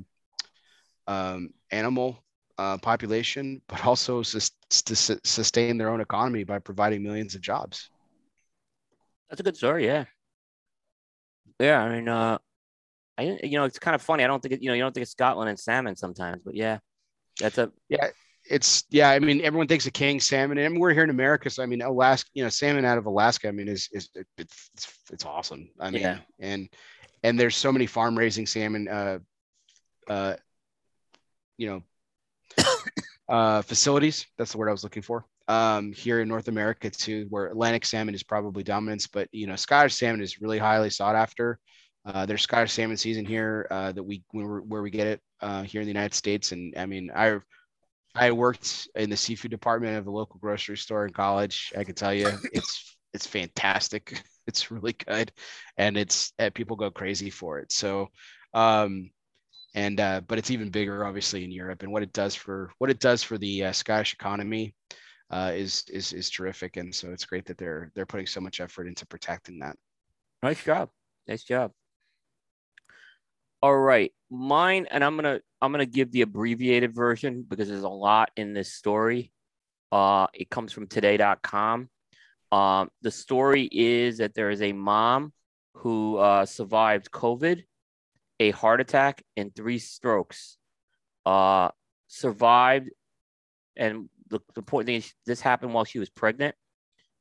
um, 1.07 1.49
animal 1.71 2.23
uh, 2.59 2.77
population, 2.77 3.61
but 3.69 3.85
also 3.85 4.21
sus- 4.21 4.51
to 4.69 4.95
su- 4.95 5.19
sustain 5.23 5.77
their 5.77 5.89
own 5.89 6.01
economy 6.01 6.43
by 6.43 6.59
providing 6.59 7.01
millions 7.01 7.33
of 7.33 7.41
jobs. 7.41 7.89
That's 9.29 9.39
a 9.39 9.43
good 9.43 9.55
story. 9.55 9.85
Yeah. 9.85 10.05
Yeah. 11.59 11.81
I 11.81 11.89
mean, 11.89 12.09
uh, 12.09 12.37
I, 13.17 13.39
you 13.43 13.57
know, 13.57 13.63
it's 13.63 13.79
kind 13.79 13.95
of 13.95 14.01
funny. 14.01 14.23
I 14.23 14.27
don't 14.27 14.41
think 14.41 14.55
it, 14.55 14.61
you 14.61 14.69
know, 14.69 14.75
you 14.75 14.83
don't 14.83 14.93
think 14.93 15.05
of 15.05 15.09
Scotland 15.09 15.49
and 15.49 15.57
salmon 15.59 15.95
sometimes, 15.95 16.41
but 16.43 16.55
yeah, 16.55 16.79
that's 17.39 17.57
a, 17.57 17.71
yeah, 17.87 18.07
it's, 18.49 18.83
yeah. 18.89 19.09
I 19.09 19.19
mean, 19.19 19.41
everyone 19.41 19.67
thinks 19.67 19.85
of 19.87 19.93
king 19.93 20.19
salmon 20.19 20.57
and 20.57 20.65
I 20.65 20.69
mean, 20.69 20.79
we're 20.79 20.93
here 20.93 21.03
in 21.03 21.09
America. 21.09 21.49
So, 21.49 21.63
I 21.63 21.65
mean, 21.65 21.81
Alaska, 21.81 22.29
you 22.33 22.43
know, 22.43 22.49
salmon 22.49 22.83
out 22.83 22.97
of 22.97 23.05
Alaska, 23.05 23.47
I 23.47 23.51
mean, 23.51 23.69
is, 23.69 23.87
is, 23.93 24.09
it's, 24.15 24.69
it's, 24.73 24.99
it's 25.11 25.25
awesome. 25.25 25.69
I 25.79 25.91
mean, 25.91 26.01
Yeah. 26.01 26.17
and, 26.39 26.69
and 27.23 27.39
there's 27.39 27.55
so 27.55 27.71
many 27.71 27.85
farm 27.85 28.17
raising 28.17 28.45
salmon, 28.45 28.87
uh, 28.87 29.19
uh, 30.07 30.35
you 31.57 31.67
know, 31.67 31.83
uh, 33.29 33.61
facilities. 33.61 34.25
That's 34.37 34.51
the 34.51 34.57
word 34.57 34.69
I 34.69 34.73
was 34.73 34.83
looking 34.83 35.03
for. 35.03 35.25
Um, 35.47 35.91
here 35.93 36.21
in 36.21 36.27
North 36.27 36.47
America 36.47 36.89
too, 36.89 37.25
where 37.29 37.47
Atlantic 37.47 37.85
salmon 37.85 38.13
is 38.13 38.23
probably 38.23 38.63
dominance, 38.63 39.07
but 39.07 39.27
you 39.31 39.47
know, 39.47 39.55
Scottish 39.55 39.95
salmon 39.95 40.21
is 40.21 40.41
really 40.41 40.59
highly 40.59 40.89
sought 40.89 41.15
after. 41.15 41.59
Uh, 42.05 42.25
there's 42.25 42.41
Scottish 42.41 42.71
salmon 42.71 42.97
season 42.97 43.25
here 43.25 43.67
uh, 43.71 43.91
that 43.91 44.03
we 44.03 44.23
where, 44.31 44.81
we 44.81 44.89
get 44.89 45.07
it 45.07 45.21
uh, 45.41 45.63
here 45.63 45.81
in 45.81 45.85
the 45.85 45.91
United 45.91 46.13
States, 46.13 46.51
and 46.51 46.73
I 46.77 46.85
mean, 46.85 47.11
I 47.15 47.39
I 48.15 48.31
worked 48.31 48.87
in 48.95 49.09
the 49.09 49.17
seafood 49.17 49.51
department 49.51 49.97
of 49.97 50.07
a 50.07 50.11
local 50.11 50.39
grocery 50.39 50.77
store 50.77 51.05
in 51.05 51.13
college. 51.13 51.73
I 51.77 51.83
can 51.83 51.95
tell 51.95 52.13
you, 52.13 52.31
it's 52.53 52.97
it's 53.13 53.27
fantastic. 53.27 54.21
It's 54.47 54.71
really 54.71 54.93
good, 54.93 55.31
and 55.77 55.95
it's 55.95 56.33
people 56.55 56.75
go 56.75 56.89
crazy 56.89 57.29
for 57.29 57.59
it. 57.59 57.71
So, 57.71 58.07
um, 58.55 59.11
and 59.75 59.99
uh, 59.99 60.21
but 60.27 60.37
it's 60.37 60.51
even 60.51 60.69
bigger, 60.69 61.05
obviously, 61.05 61.43
in 61.43 61.51
Europe. 61.51 61.83
And 61.83 61.91
what 61.91 62.03
it 62.03 62.13
does 62.13 62.35
for 62.35 62.71
what 62.79 62.89
it 62.89 62.99
does 62.99 63.23
for 63.23 63.37
the 63.37 63.65
uh, 63.65 63.71
Scottish 63.71 64.13
economy 64.13 64.75
uh, 65.29 65.51
is 65.53 65.83
is 65.89 66.13
is 66.13 66.29
terrific. 66.29 66.77
And 66.77 66.93
so 66.93 67.11
it's 67.11 67.25
great 67.25 67.45
that 67.45 67.57
they're 67.57 67.91
they're 67.95 68.05
putting 68.05 68.27
so 68.27 68.41
much 68.41 68.59
effort 68.59 68.87
into 68.87 69.05
protecting 69.05 69.59
that. 69.59 69.75
Nice 70.41 70.63
job. 70.63 70.89
Nice 71.27 71.43
job. 71.43 71.71
All 73.61 73.77
right, 73.77 74.13
mine, 74.31 74.87
and 74.89 75.03
I'm 75.03 75.15
gonna 75.15 75.41
I'm 75.61 75.71
gonna 75.71 75.85
give 75.85 76.11
the 76.11 76.21
abbreviated 76.21 76.95
version 76.95 77.45
because 77.47 77.67
there's 77.67 77.83
a 77.83 77.89
lot 77.89 78.31
in 78.37 78.53
this 78.53 78.73
story. 78.73 79.31
Uh, 79.91 80.27
it 80.33 80.49
comes 80.49 80.71
from 80.71 80.87
Today.com. 80.87 81.89
Um, 82.51 82.89
the 83.01 83.11
story 83.11 83.69
is 83.71 84.17
that 84.19 84.33
there 84.33 84.49
is 84.49 84.61
a 84.61 84.71
mom 84.71 85.33
who 85.75 86.17
uh, 86.17 86.45
survived 86.45 87.11
COVID, 87.11 87.63
a 88.39 88.51
heart 88.51 88.81
attack, 88.81 89.23
and 89.35 89.55
three 89.55 89.79
strokes. 89.79 90.57
Uh, 91.25 91.69
survived, 92.07 92.89
and 93.75 94.09
the, 94.29 94.39
the 94.55 94.59
important 94.59 94.87
thing 94.87 94.95
is 94.95 95.13
this 95.25 95.41
happened 95.41 95.73
while 95.73 95.85
she 95.85 95.99
was 95.99 96.09
pregnant, 96.09 96.55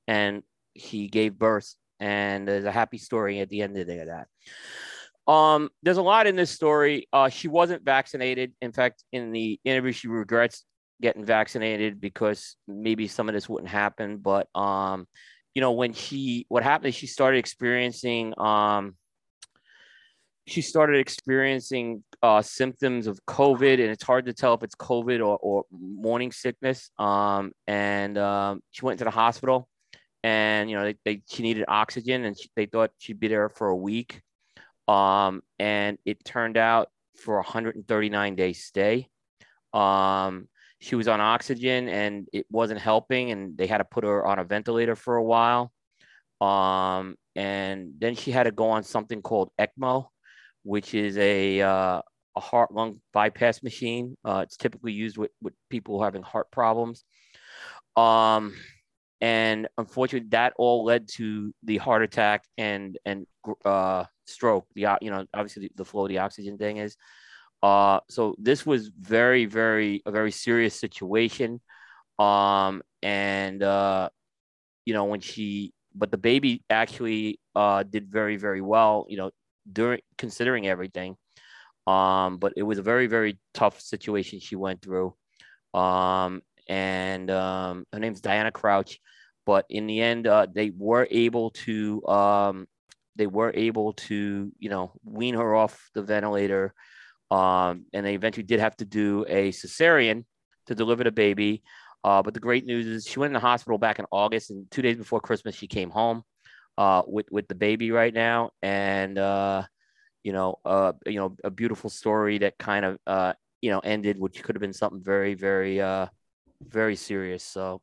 and 0.06 0.42
he 0.74 1.08
gave 1.08 1.38
birth. 1.38 1.74
And 2.00 2.47
there's 2.47 2.64
a 2.64 2.72
happy 2.72 2.98
story 2.98 3.40
at 3.40 3.48
the 3.48 3.62
end 3.62 3.76
of 3.76 3.86
that. 3.88 4.28
Um, 5.30 5.68
there's 5.82 5.97
a 5.97 6.02
lot 6.02 6.26
in 6.26 6.36
this 6.36 6.50
story. 6.50 7.08
Uh, 7.12 7.28
she 7.28 7.48
wasn't 7.48 7.84
vaccinated. 7.84 8.52
In 8.62 8.72
fact, 8.72 9.05
in 9.12 9.32
the 9.32 9.60
interview, 9.64 9.92
she 9.92 10.08
regrets 10.08 10.64
getting 11.02 11.24
vaccinated 11.24 12.00
because 12.00 12.56
maybe 12.66 13.08
some 13.08 13.28
of 13.28 13.34
this 13.34 13.48
wouldn't 13.48 13.70
happen. 13.70 14.18
But 14.18 14.48
um, 14.55 15.06
you 15.55 15.60
know, 15.60 15.72
when 15.72 15.92
she 15.92 16.47
what 16.48 16.62
happened 16.62 16.88
is 16.88 16.94
she 16.94 17.06
started 17.06 17.38
experiencing 17.38 18.32
um 18.38 18.94
she 20.48 20.62
started 20.62 20.98
experiencing 20.98 22.02
uh, 22.22 22.42
symptoms 22.42 23.06
of 23.06 23.20
COVID, 23.26 23.74
and 23.74 23.90
it's 23.90 24.02
hard 24.02 24.26
to 24.26 24.32
tell 24.32 24.54
if 24.54 24.62
it's 24.62 24.74
COVID 24.74 25.18
or, 25.18 25.36
or 25.36 25.64
morning 25.70 26.32
sickness. 26.32 26.90
Um, 26.98 27.52
and 27.66 28.16
um, 28.16 28.62
she 28.70 28.84
went 28.84 28.98
to 28.98 29.04
the 29.04 29.10
hospital, 29.10 29.68
and 30.24 30.70
you 30.70 30.76
know, 30.76 30.84
they, 30.84 30.96
they 31.04 31.22
she 31.28 31.42
needed 31.42 31.64
oxygen, 31.68 32.24
and 32.24 32.38
she, 32.38 32.48
they 32.56 32.66
thought 32.66 32.90
she'd 32.98 33.20
be 33.20 33.28
there 33.28 33.48
for 33.48 33.68
a 33.68 33.76
week. 33.76 34.22
Um, 34.88 35.42
and 35.58 35.98
it 36.06 36.24
turned 36.24 36.56
out 36.56 36.88
for 37.16 37.34
a 37.34 37.42
139 37.42 38.34
day 38.34 38.52
stay. 38.54 39.08
Um, 39.74 40.48
she 40.80 40.94
was 40.94 41.08
on 41.08 41.20
oxygen 41.20 41.88
and 41.88 42.28
it 42.32 42.46
wasn't 42.50 42.80
helping, 42.80 43.30
and 43.30 43.58
they 43.58 43.66
had 43.66 43.78
to 43.78 43.84
put 43.84 44.04
her 44.04 44.26
on 44.26 44.38
a 44.38 44.44
ventilator 44.44 44.96
for 44.96 45.16
a 45.16 45.22
while. 45.22 45.72
Um, 46.40 47.16
and 47.34 47.94
then 47.98 48.14
she 48.14 48.30
had 48.30 48.44
to 48.44 48.52
go 48.52 48.70
on 48.70 48.84
something 48.84 49.20
called 49.20 49.50
ECMO, 49.58 50.06
which 50.68 50.94
is 50.94 51.16
a 51.16 51.62
uh, 51.62 52.02
a 52.36 52.40
heart 52.40 52.70
lung 52.72 53.00
bypass 53.14 53.62
machine. 53.62 54.16
Uh, 54.22 54.42
it's 54.44 54.58
typically 54.58 54.92
used 54.92 55.16
with, 55.16 55.30
with 55.40 55.55
people 55.70 56.02
having 56.02 56.22
heart 56.22 56.50
problems. 56.50 57.05
Um, 57.97 58.55
and 59.22 59.66
unfortunately, 59.78 60.28
that 60.30 60.52
all 60.58 60.84
led 60.84 61.08
to 61.16 61.55
the 61.64 61.78
heart 61.78 62.02
attack 62.02 62.44
and 62.58 62.98
and 63.06 63.26
uh, 63.64 64.05
stroke. 64.26 64.66
The 64.74 64.98
you 65.00 65.10
know 65.10 65.24
obviously 65.32 65.68
the, 65.68 65.72
the 65.76 65.84
flow 65.86 66.02
of 66.05 66.10
the 66.10 66.18
oxygen 66.18 66.58
thing 66.58 66.76
is. 66.76 66.97
Uh, 67.62 68.00
so 68.10 68.36
this 68.38 68.66
was 68.66 68.88
very 68.88 69.47
very 69.47 70.02
a 70.05 70.12
very 70.12 70.30
serious 70.30 70.78
situation. 70.78 71.62
Um, 72.18 72.82
and 73.02 73.62
uh, 73.62 74.10
you 74.84 74.92
know 74.92 75.05
when 75.05 75.20
she 75.20 75.72
but 75.94 76.10
the 76.10 76.18
baby 76.18 76.62
actually 76.68 77.40
uh 77.56 77.84
did 77.84 78.12
very 78.12 78.36
very 78.36 78.60
well. 78.60 79.06
You 79.08 79.16
know 79.16 79.30
during 79.72 80.00
considering 80.16 80.66
everything. 80.66 81.16
Um, 81.86 82.38
but 82.38 82.52
it 82.56 82.62
was 82.62 82.78
a 82.78 82.82
very 82.82 83.06
very 83.06 83.38
tough 83.55 83.80
situation 83.80 84.40
she 84.40 84.56
went 84.56 84.82
through. 84.82 85.14
Um, 85.74 86.42
and 86.68 87.30
um, 87.30 87.86
her 87.92 87.98
name's 87.98 88.20
Diana 88.20 88.52
Crouch. 88.52 89.00
But 89.47 89.64
in 89.70 89.86
the 89.86 90.02
end, 90.02 90.26
uh, 90.26 90.47
they 90.52 90.70
were 90.76 91.08
able 91.10 91.50
to 91.50 92.06
um, 92.06 92.66
they 93.16 93.26
were 93.26 93.50
able 93.55 93.94
to 93.94 94.52
you 94.58 94.68
know 94.68 94.92
wean 95.05 95.34
her 95.34 95.55
off 95.55 95.90
the 95.94 96.02
ventilator, 96.02 96.74
um, 97.30 97.86
and 97.94 98.05
they 98.05 98.14
eventually 98.14 98.44
did 98.44 98.60
have 98.60 98.76
to 98.76 98.84
do 98.84 99.24
a 99.26 99.50
cesarean 99.50 100.24
to 100.66 100.74
deliver 100.74 101.02
the 101.02 101.10
baby. 101.10 101.62
Uh, 102.05 102.22
but 102.22 102.34
the 102.34 102.40
great 102.40 102.66
news 102.66 102.86
is 102.86 103.06
she 103.06 103.18
went 103.18 103.30
in 103.30 103.34
the 103.34 103.40
hospital 103.40 103.78
back 103.78 103.98
in 103.98 104.05
August, 104.12 104.50
and 104.50 104.70
two 104.70 104.82
days 104.82 104.98
before 104.98 105.20
Christmas 105.20 105.55
she 105.55 105.66
came 105.66 105.88
home 105.88 106.22
uh, 106.78 107.02
with 107.08 107.26
with 107.32 107.48
the 107.48 107.57
baby 107.57 107.90
right 107.90 108.15
now, 108.15 108.52
and 108.62 109.18
uh, 109.18 109.65
you 110.23 110.32
know, 110.32 110.60
uh, 110.65 110.92
you 111.05 111.16
know, 111.18 111.36
a 111.42 111.50
beautiful 111.50 111.90
story 111.90 112.39
that 112.39 112.57
kind 112.57 112.84
of 112.84 112.98
uh, 113.05 113.32
you 113.60 113.70
know 113.70 113.81
ended, 113.81 114.18
which 114.18 114.42
could 114.44 114.55
have 114.55 114.60
been 114.60 114.73
something 114.73 115.02
very, 115.02 115.34
very, 115.34 115.81
uh, 115.81 116.07
very 116.62 116.94
serious. 116.94 117.42
So 117.42 117.82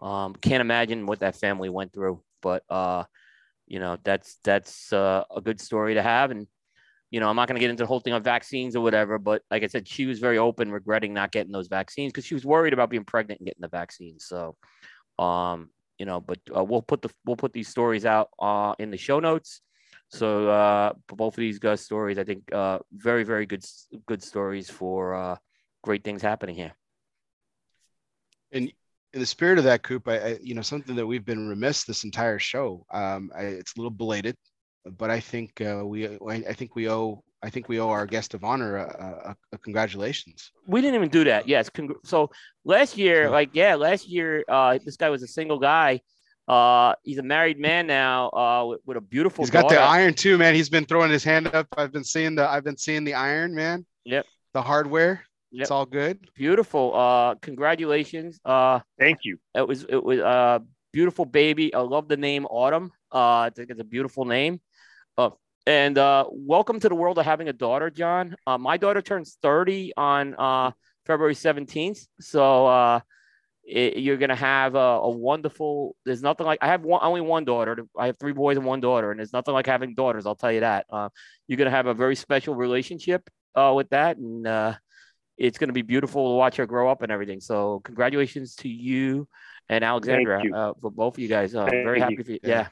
um, 0.00 0.34
can't 0.34 0.60
imagine 0.60 1.06
what 1.06 1.20
that 1.20 1.34
family 1.34 1.68
went 1.68 1.92
through, 1.92 2.22
but 2.40 2.62
uh, 2.70 3.02
you 3.66 3.80
know 3.80 3.98
that's 4.04 4.38
that's 4.44 4.92
uh, 4.92 5.24
a 5.34 5.40
good 5.40 5.60
story 5.60 5.94
to 5.94 6.02
have. 6.02 6.30
And 6.30 6.46
you 7.10 7.18
know, 7.18 7.28
I'm 7.28 7.34
not 7.34 7.48
going 7.48 7.56
to 7.56 7.60
get 7.60 7.70
into 7.70 7.82
the 7.82 7.88
whole 7.88 7.98
thing 7.98 8.12
on 8.12 8.22
vaccines 8.22 8.76
or 8.76 8.80
whatever, 8.80 9.18
but 9.18 9.42
like 9.50 9.64
I 9.64 9.66
said, 9.66 9.88
she 9.88 10.06
was 10.06 10.20
very 10.20 10.38
open, 10.38 10.70
regretting 10.70 11.12
not 11.12 11.32
getting 11.32 11.50
those 11.50 11.66
vaccines 11.66 12.12
because 12.12 12.24
she 12.24 12.34
was 12.34 12.44
worried 12.44 12.74
about 12.74 12.90
being 12.90 13.04
pregnant 13.04 13.40
and 13.40 13.48
getting 13.48 13.62
the 13.62 13.66
vaccines. 13.68 14.24
So, 14.24 14.54
um, 15.18 15.70
you 16.00 16.06
know, 16.06 16.18
but 16.18 16.38
uh, 16.56 16.64
we'll 16.64 16.80
put 16.80 17.02
the 17.02 17.10
we'll 17.26 17.36
put 17.36 17.52
these 17.52 17.68
stories 17.68 18.06
out 18.06 18.30
uh, 18.38 18.74
in 18.78 18.90
the 18.90 18.96
show 18.96 19.20
notes. 19.20 19.60
So 20.08 20.48
uh, 20.48 20.94
both 21.08 21.34
of 21.34 21.42
these 21.42 21.58
guys' 21.58 21.82
stories, 21.82 22.18
I 22.18 22.24
think, 22.24 22.50
uh, 22.52 22.78
very 22.90 23.22
very 23.22 23.44
good 23.44 23.62
good 24.06 24.22
stories 24.22 24.70
for 24.70 25.14
uh, 25.14 25.36
great 25.82 26.02
things 26.02 26.22
happening 26.22 26.56
here. 26.56 26.72
And 28.50 28.72
in 29.12 29.20
the 29.20 29.26
spirit 29.26 29.58
of 29.58 29.64
that, 29.64 29.82
Coop, 29.82 30.08
I, 30.08 30.18
I, 30.18 30.38
you 30.42 30.54
know 30.54 30.62
something 30.62 30.96
that 30.96 31.06
we've 31.06 31.24
been 31.24 31.46
remiss 31.46 31.84
this 31.84 32.04
entire 32.04 32.38
show. 32.38 32.86
Um, 32.90 33.30
I, 33.36 33.42
it's 33.60 33.74
a 33.76 33.78
little 33.78 33.90
belated, 33.90 34.36
but 34.86 35.10
I 35.10 35.20
think 35.20 35.60
uh, 35.60 35.82
we 35.84 36.08
I 36.26 36.54
think 36.54 36.74
we 36.74 36.88
owe 36.88 37.22
I 37.42 37.50
think 37.50 37.68
we 37.68 37.80
owe 37.80 37.88
our 37.88 38.06
guest 38.06 38.34
of 38.34 38.44
honor 38.44 38.76
a, 38.76 39.34
a, 39.52 39.54
a 39.54 39.58
congratulations. 39.58 40.52
We 40.66 40.80
didn't 40.80 40.96
even 40.96 41.08
do 41.08 41.24
that. 41.24 41.48
Yes. 41.48 41.70
Congr- 41.70 42.04
so 42.04 42.30
last 42.64 42.98
year, 42.98 43.24
yeah. 43.24 43.28
like 43.28 43.50
yeah, 43.52 43.74
last 43.76 44.08
year, 44.08 44.44
uh, 44.48 44.78
this 44.84 44.96
guy 44.96 45.08
was 45.08 45.22
a 45.22 45.28
single 45.28 45.58
guy. 45.58 46.00
Uh, 46.46 46.94
he's 47.02 47.18
a 47.18 47.22
married 47.22 47.58
man 47.58 47.86
now 47.86 48.28
uh, 48.30 48.64
with, 48.66 48.80
with 48.84 48.96
a 48.96 49.00
beautiful. 49.00 49.44
He's 49.44 49.50
got 49.50 49.62
daughter. 49.62 49.76
the 49.76 49.82
iron 49.82 50.14
too, 50.14 50.36
man. 50.36 50.54
He's 50.54 50.68
been 50.68 50.84
throwing 50.84 51.10
his 51.10 51.24
hand 51.24 51.46
up. 51.54 51.68
I've 51.76 51.92
been 51.92 52.04
seeing 52.04 52.34
the 52.34 52.48
I've 52.48 52.64
been 52.64 52.76
seeing 52.76 53.04
the 53.04 53.14
iron, 53.14 53.54
man. 53.54 53.86
Yep. 54.04 54.26
The 54.52 54.62
hardware. 54.62 55.24
Yep. 55.52 55.62
It's 55.62 55.70
all 55.70 55.86
good. 55.86 56.18
Beautiful. 56.34 56.94
Uh, 56.94 57.34
congratulations. 57.36 58.40
Uh, 58.44 58.80
thank 58.98 59.18
you. 59.22 59.38
It 59.54 59.66
was 59.66 59.84
it 59.88 60.02
was 60.02 60.18
a 60.18 60.26
uh, 60.26 60.58
beautiful 60.92 61.24
baby. 61.24 61.72
I 61.72 61.80
love 61.80 62.08
the 62.08 62.16
name 62.16 62.46
Autumn. 62.46 62.92
Uh, 63.12 63.38
I 63.38 63.50
think 63.54 63.70
it's 63.70 63.80
a 63.80 63.84
beautiful 63.84 64.24
name. 64.24 64.60
Uh, 65.66 65.70
and 65.70 65.98
uh, 65.98 66.24
welcome 66.30 66.80
to 66.80 66.88
the 66.88 66.94
world 66.94 67.18
of 67.18 67.24
having 67.24 67.48
a 67.48 67.52
daughter, 67.52 67.90
John. 67.90 68.36
Uh, 68.46 68.58
my 68.58 68.76
daughter 68.76 69.02
turns 69.02 69.38
30 69.42 69.92
on 69.96 70.34
uh, 70.38 70.72
February 71.06 71.34
17th. 71.34 72.06
So 72.20 72.66
uh, 72.66 73.00
it, 73.64 73.98
you're 73.98 74.16
going 74.16 74.30
to 74.30 74.34
have 74.34 74.74
a, 74.74 74.78
a, 74.78 75.10
wonderful, 75.10 75.96
there's 76.04 76.22
nothing 76.22 76.46
like, 76.46 76.58
I 76.62 76.68
have 76.68 76.82
one, 76.82 77.00
only 77.02 77.20
one 77.20 77.44
daughter. 77.44 77.86
I 77.98 78.06
have 78.06 78.18
three 78.18 78.32
boys 78.32 78.56
and 78.56 78.66
one 78.66 78.80
daughter, 78.80 79.10
and 79.10 79.18
there's 79.18 79.32
nothing 79.32 79.54
like 79.54 79.66
having 79.66 79.94
daughters. 79.94 80.26
I'll 80.26 80.34
tell 80.34 80.52
you 80.52 80.60
that. 80.60 80.86
Uh, 80.90 81.08
you're 81.46 81.58
going 81.58 81.70
to 81.70 81.76
have 81.76 81.86
a 81.86 81.94
very 81.94 82.16
special 82.16 82.54
relationship 82.54 83.28
uh, 83.54 83.72
with 83.74 83.90
that. 83.90 84.16
And 84.16 84.46
uh, 84.46 84.74
it's 85.36 85.58
going 85.58 85.68
to 85.68 85.74
be 85.74 85.82
beautiful 85.82 86.32
to 86.32 86.36
watch 86.36 86.56
her 86.56 86.66
grow 86.66 86.90
up 86.90 87.02
and 87.02 87.12
everything. 87.12 87.40
So 87.40 87.80
congratulations 87.84 88.56
to 88.56 88.68
you 88.68 89.28
and 89.68 89.84
Alexandra 89.84 90.42
you. 90.42 90.54
Uh, 90.54 90.72
for 90.80 90.90
both 90.90 91.14
of 91.14 91.18
you 91.20 91.28
guys. 91.28 91.54
Uh, 91.54 91.66
very 91.66 92.00
happy 92.00 92.16
you. 92.18 92.24
for 92.24 92.32
you. 92.32 92.38
Yeah. 92.42 92.68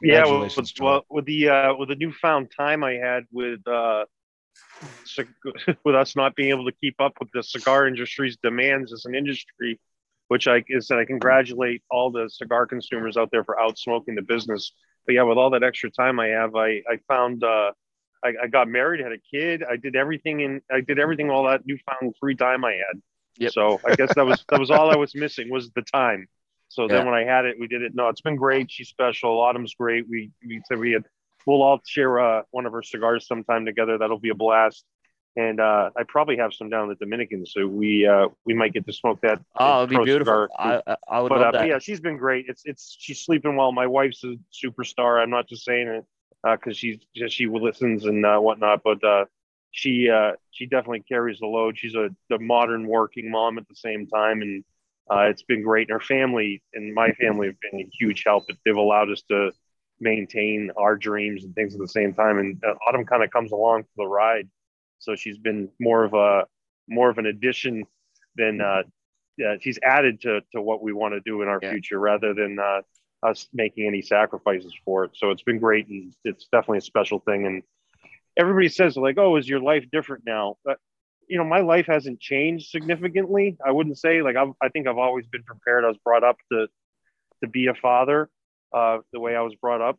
Yeah. 0.00 0.26
yeah 0.26 0.40
with, 0.40 0.72
well, 0.80 1.04
with 1.10 1.24
the 1.24 1.48
uh, 1.48 1.74
with 1.74 1.88
the 1.88 1.96
newfound 1.96 2.50
time 2.56 2.84
I 2.84 2.94
had 2.94 3.24
with 3.32 3.66
uh, 3.66 4.04
with 5.84 5.94
us 5.94 6.16
not 6.16 6.34
being 6.36 6.50
able 6.50 6.66
to 6.66 6.76
keep 6.80 7.00
up 7.00 7.14
with 7.20 7.30
the 7.32 7.42
cigar 7.42 7.86
industry's 7.86 8.36
demands 8.42 8.92
as 8.92 9.04
an 9.04 9.14
industry, 9.14 9.80
which 10.28 10.46
I 10.46 10.64
is 10.68 10.88
that 10.88 10.98
I 10.98 11.04
congratulate 11.04 11.82
all 11.90 12.10
the 12.10 12.28
cigar 12.30 12.66
consumers 12.66 13.16
out 13.16 13.30
there 13.30 13.44
for 13.44 13.56
outsmoking 13.56 14.14
the 14.16 14.22
business. 14.22 14.72
But 15.06 15.14
yeah, 15.14 15.22
with 15.22 15.38
all 15.38 15.50
that 15.50 15.62
extra 15.62 15.90
time 15.90 16.20
I 16.20 16.28
have, 16.28 16.54
I 16.54 16.82
I 16.88 16.98
found 17.08 17.42
uh, 17.42 17.72
I, 18.22 18.32
I, 18.44 18.46
got 18.48 18.68
married, 18.68 19.00
had 19.00 19.12
a 19.12 19.18
kid. 19.18 19.62
I 19.68 19.76
did 19.76 19.96
everything 19.96 20.42
and 20.42 20.60
I 20.70 20.80
did 20.80 20.98
everything 20.98 21.30
all 21.30 21.44
that 21.44 21.62
newfound 21.66 22.14
free 22.20 22.34
time 22.34 22.64
I 22.64 22.72
had. 22.72 23.00
Yep. 23.38 23.52
So 23.52 23.80
I 23.86 23.94
guess 23.94 24.14
that 24.14 24.26
was 24.26 24.44
that 24.48 24.58
was 24.58 24.70
all 24.70 24.90
I 24.90 24.96
was 24.96 25.14
missing 25.14 25.50
was 25.50 25.70
the 25.70 25.82
time. 25.82 26.28
So 26.68 26.82
yeah. 26.82 26.96
then 26.98 27.06
when 27.06 27.14
I 27.14 27.24
had 27.24 27.46
it, 27.46 27.56
we 27.58 27.66
did 27.66 27.82
it. 27.82 27.94
No, 27.94 28.08
it's 28.08 28.20
been 28.20 28.36
great. 28.36 28.70
She's 28.70 28.88
special. 28.88 29.40
Autumn's 29.40 29.74
great. 29.74 30.08
We 30.08 30.30
we 30.46 30.60
said 30.68 30.78
we 30.78 30.92
had 30.92 31.04
we'll 31.46 31.62
all 31.62 31.80
share 31.86 32.20
uh, 32.20 32.42
one 32.50 32.66
of 32.66 32.72
her 32.72 32.82
cigars 32.82 33.26
sometime 33.26 33.64
together. 33.64 33.98
That'll 33.98 34.18
be 34.18 34.28
a 34.28 34.34
blast. 34.34 34.84
and 35.38 35.60
uh, 35.60 35.90
I 35.96 36.02
probably 36.08 36.36
have 36.38 36.52
some 36.52 36.68
down 36.68 36.84
in 36.84 36.88
the 36.88 36.96
Dominican, 36.96 37.46
so 37.46 37.66
we 37.66 38.06
uh, 38.06 38.28
we 38.44 38.54
might 38.54 38.72
get 38.72 38.84
to 38.86 38.92
smoke 38.92 39.20
that. 39.22 39.40
Oh, 39.56 39.84
it'd 39.84 39.90
be 39.90 40.04
beautiful. 40.04 40.48
I, 40.58 40.82
I 41.08 41.20
would 41.20 41.28
but, 41.28 41.40
love 41.40 41.54
uh, 41.54 41.58
that. 41.58 41.68
yeah, 41.68 41.78
she's 41.78 42.00
been 42.00 42.16
great. 42.16 42.46
It's 42.48 42.62
it's 42.64 42.96
she's 42.98 43.24
sleeping 43.24 43.54
well. 43.56 43.70
My 43.70 43.86
wife's 43.86 44.24
a 44.24 44.34
superstar. 44.52 45.22
I'm 45.22 45.30
not 45.30 45.48
just 45.48 45.64
saying 45.64 45.88
it 45.88 46.04
because 46.44 46.76
she's 46.76 46.98
she 47.28 47.46
listens 47.46 48.04
and 48.04 48.26
uh, 48.26 48.38
whatnot, 48.38 48.82
but 48.82 49.02
uh, 49.04 49.26
she 49.70 50.10
uh, 50.10 50.32
she 50.50 50.66
definitely 50.66 51.04
carries 51.08 51.38
the 51.38 51.46
load. 51.46 51.78
She's 51.78 51.94
a 51.94 52.10
the 52.28 52.40
modern 52.40 52.88
working 52.88 53.30
mom 53.30 53.58
at 53.58 53.68
the 53.68 53.76
same 53.76 54.08
time, 54.08 54.42
and 54.42 54.64
uh, 55.10 55.22
it's 55.30 55.42
been 55.42 55.62
great. 55.62 55.88
And 55.88 56.00
her 56.00 56.04
family 56.06 56.62
and 56.74 56.94
my 56.94 57.12
family 57.12 57.48
have 57.48 57.60
been 57.60 57.80
a 57.80 57.88
huge 57.98 58.24
help. 58.26 58.44
They've 58.64 58.76
allowed 58.76 59.10
us 59.10 59.22
to 59.30 59.52
maintain 60.00 60.70
our 60.76 60.96
dreams 60.96 61.44
and 61.44 61.54
things 61.54 61.74
at 61.74 61.80
the 61.80 61.88
same 61.88 62.14
time. 62.14 62.38
And 62.38 62.62
uh, 62.64 62.74
Autumn 62.88 63.04
kind 63.06 63.22
of 63.22 63.30
comes 63.30 63.52
along 63.52 63.82
for 63.84 64.04
the 64.04 64.06
ride 64.06 64.48
so 64.98 65.14
she's 65.14 65.38
been 65.38 65.68
more 65.80 66.04
of 66.04 66.14
a 66.14 66.44
more 66.88 67.10
of 67.10 67.18
an 67.18 67.26
addition 67.26 67.84
than 68.36 68.60
uh, 68.60 68.82
yeah, 69.36 69.56
she's 69.60 69.78
added 69.82 70.20
to 70.22 70.40
to 70.52 70.60
what 70.60 70.82
we 70.82 70.92
want 70.92 71.14
to 71.14 71.20
do 71.20 71.42
in 71.42 71.48
our 71.48 71.60
Yeah. 71.62 71.70
future 71.70 71.98
rather 71.98 72.34
than 72.34 72.58
uh, 72.58 72.82
us 73.22 73.48
making 73.52 73.86
any 73.86 74.02
sacrifices 74.02 74.74
for 74.84 75.04
it. 75.04 75.12
So 75.14 75.30
it's 75.30 75.42
been 75.42 75.58
great 75.58 75.88
and 75.88 76.12
it's 76.24 76.46
definitely 76.50 76.78
a 76.78 76.82
special 76.82 77.20
thing. 77.20 77.46
And 77.46 77.62
everybody 78.36 78.68
says 78.68 78.96
like, 78.96 79.18
"Oh, 79.18 79.36
is 79.36 79.48
your 79.48 79.60
life 79.60 79.84
different 79.90 80.24
now?" 80.26 80.56
But 80.64 80.78
you 81.28 81.38
know, 81.38 81.44
my 81.44 81.60
life 81.60 81.86
hasn't 81.86 82.20
changed 82.20 82.70
significantly. 82.70 83.56
I 83.64 83.70
wouldn't 83.70 83.98
say 83.98 84.22
like 84.22 84.36
I've, 84.36 84.52
I 84.62 84.68
think 84.68 84.86
I've 84.86 84.98
always 84.98 85.26
been 85.26 85.42
prepared. 85.42 85.84
I 85.84 85.88
was 85.88 85.98
brought 85.98 86.24
up 86.24 86.36
to 86.52 86.68
to 87.42 87.48
be 87.48 87.66
a 87.66 87.74
father 87.74 88.28
uh, 88.72 88.98
the 89.12 89.20
way 89.20 89.36
I 89.36 89.42
was 89.42 89.54
brought 89.54 89.80
up 89.80 89.98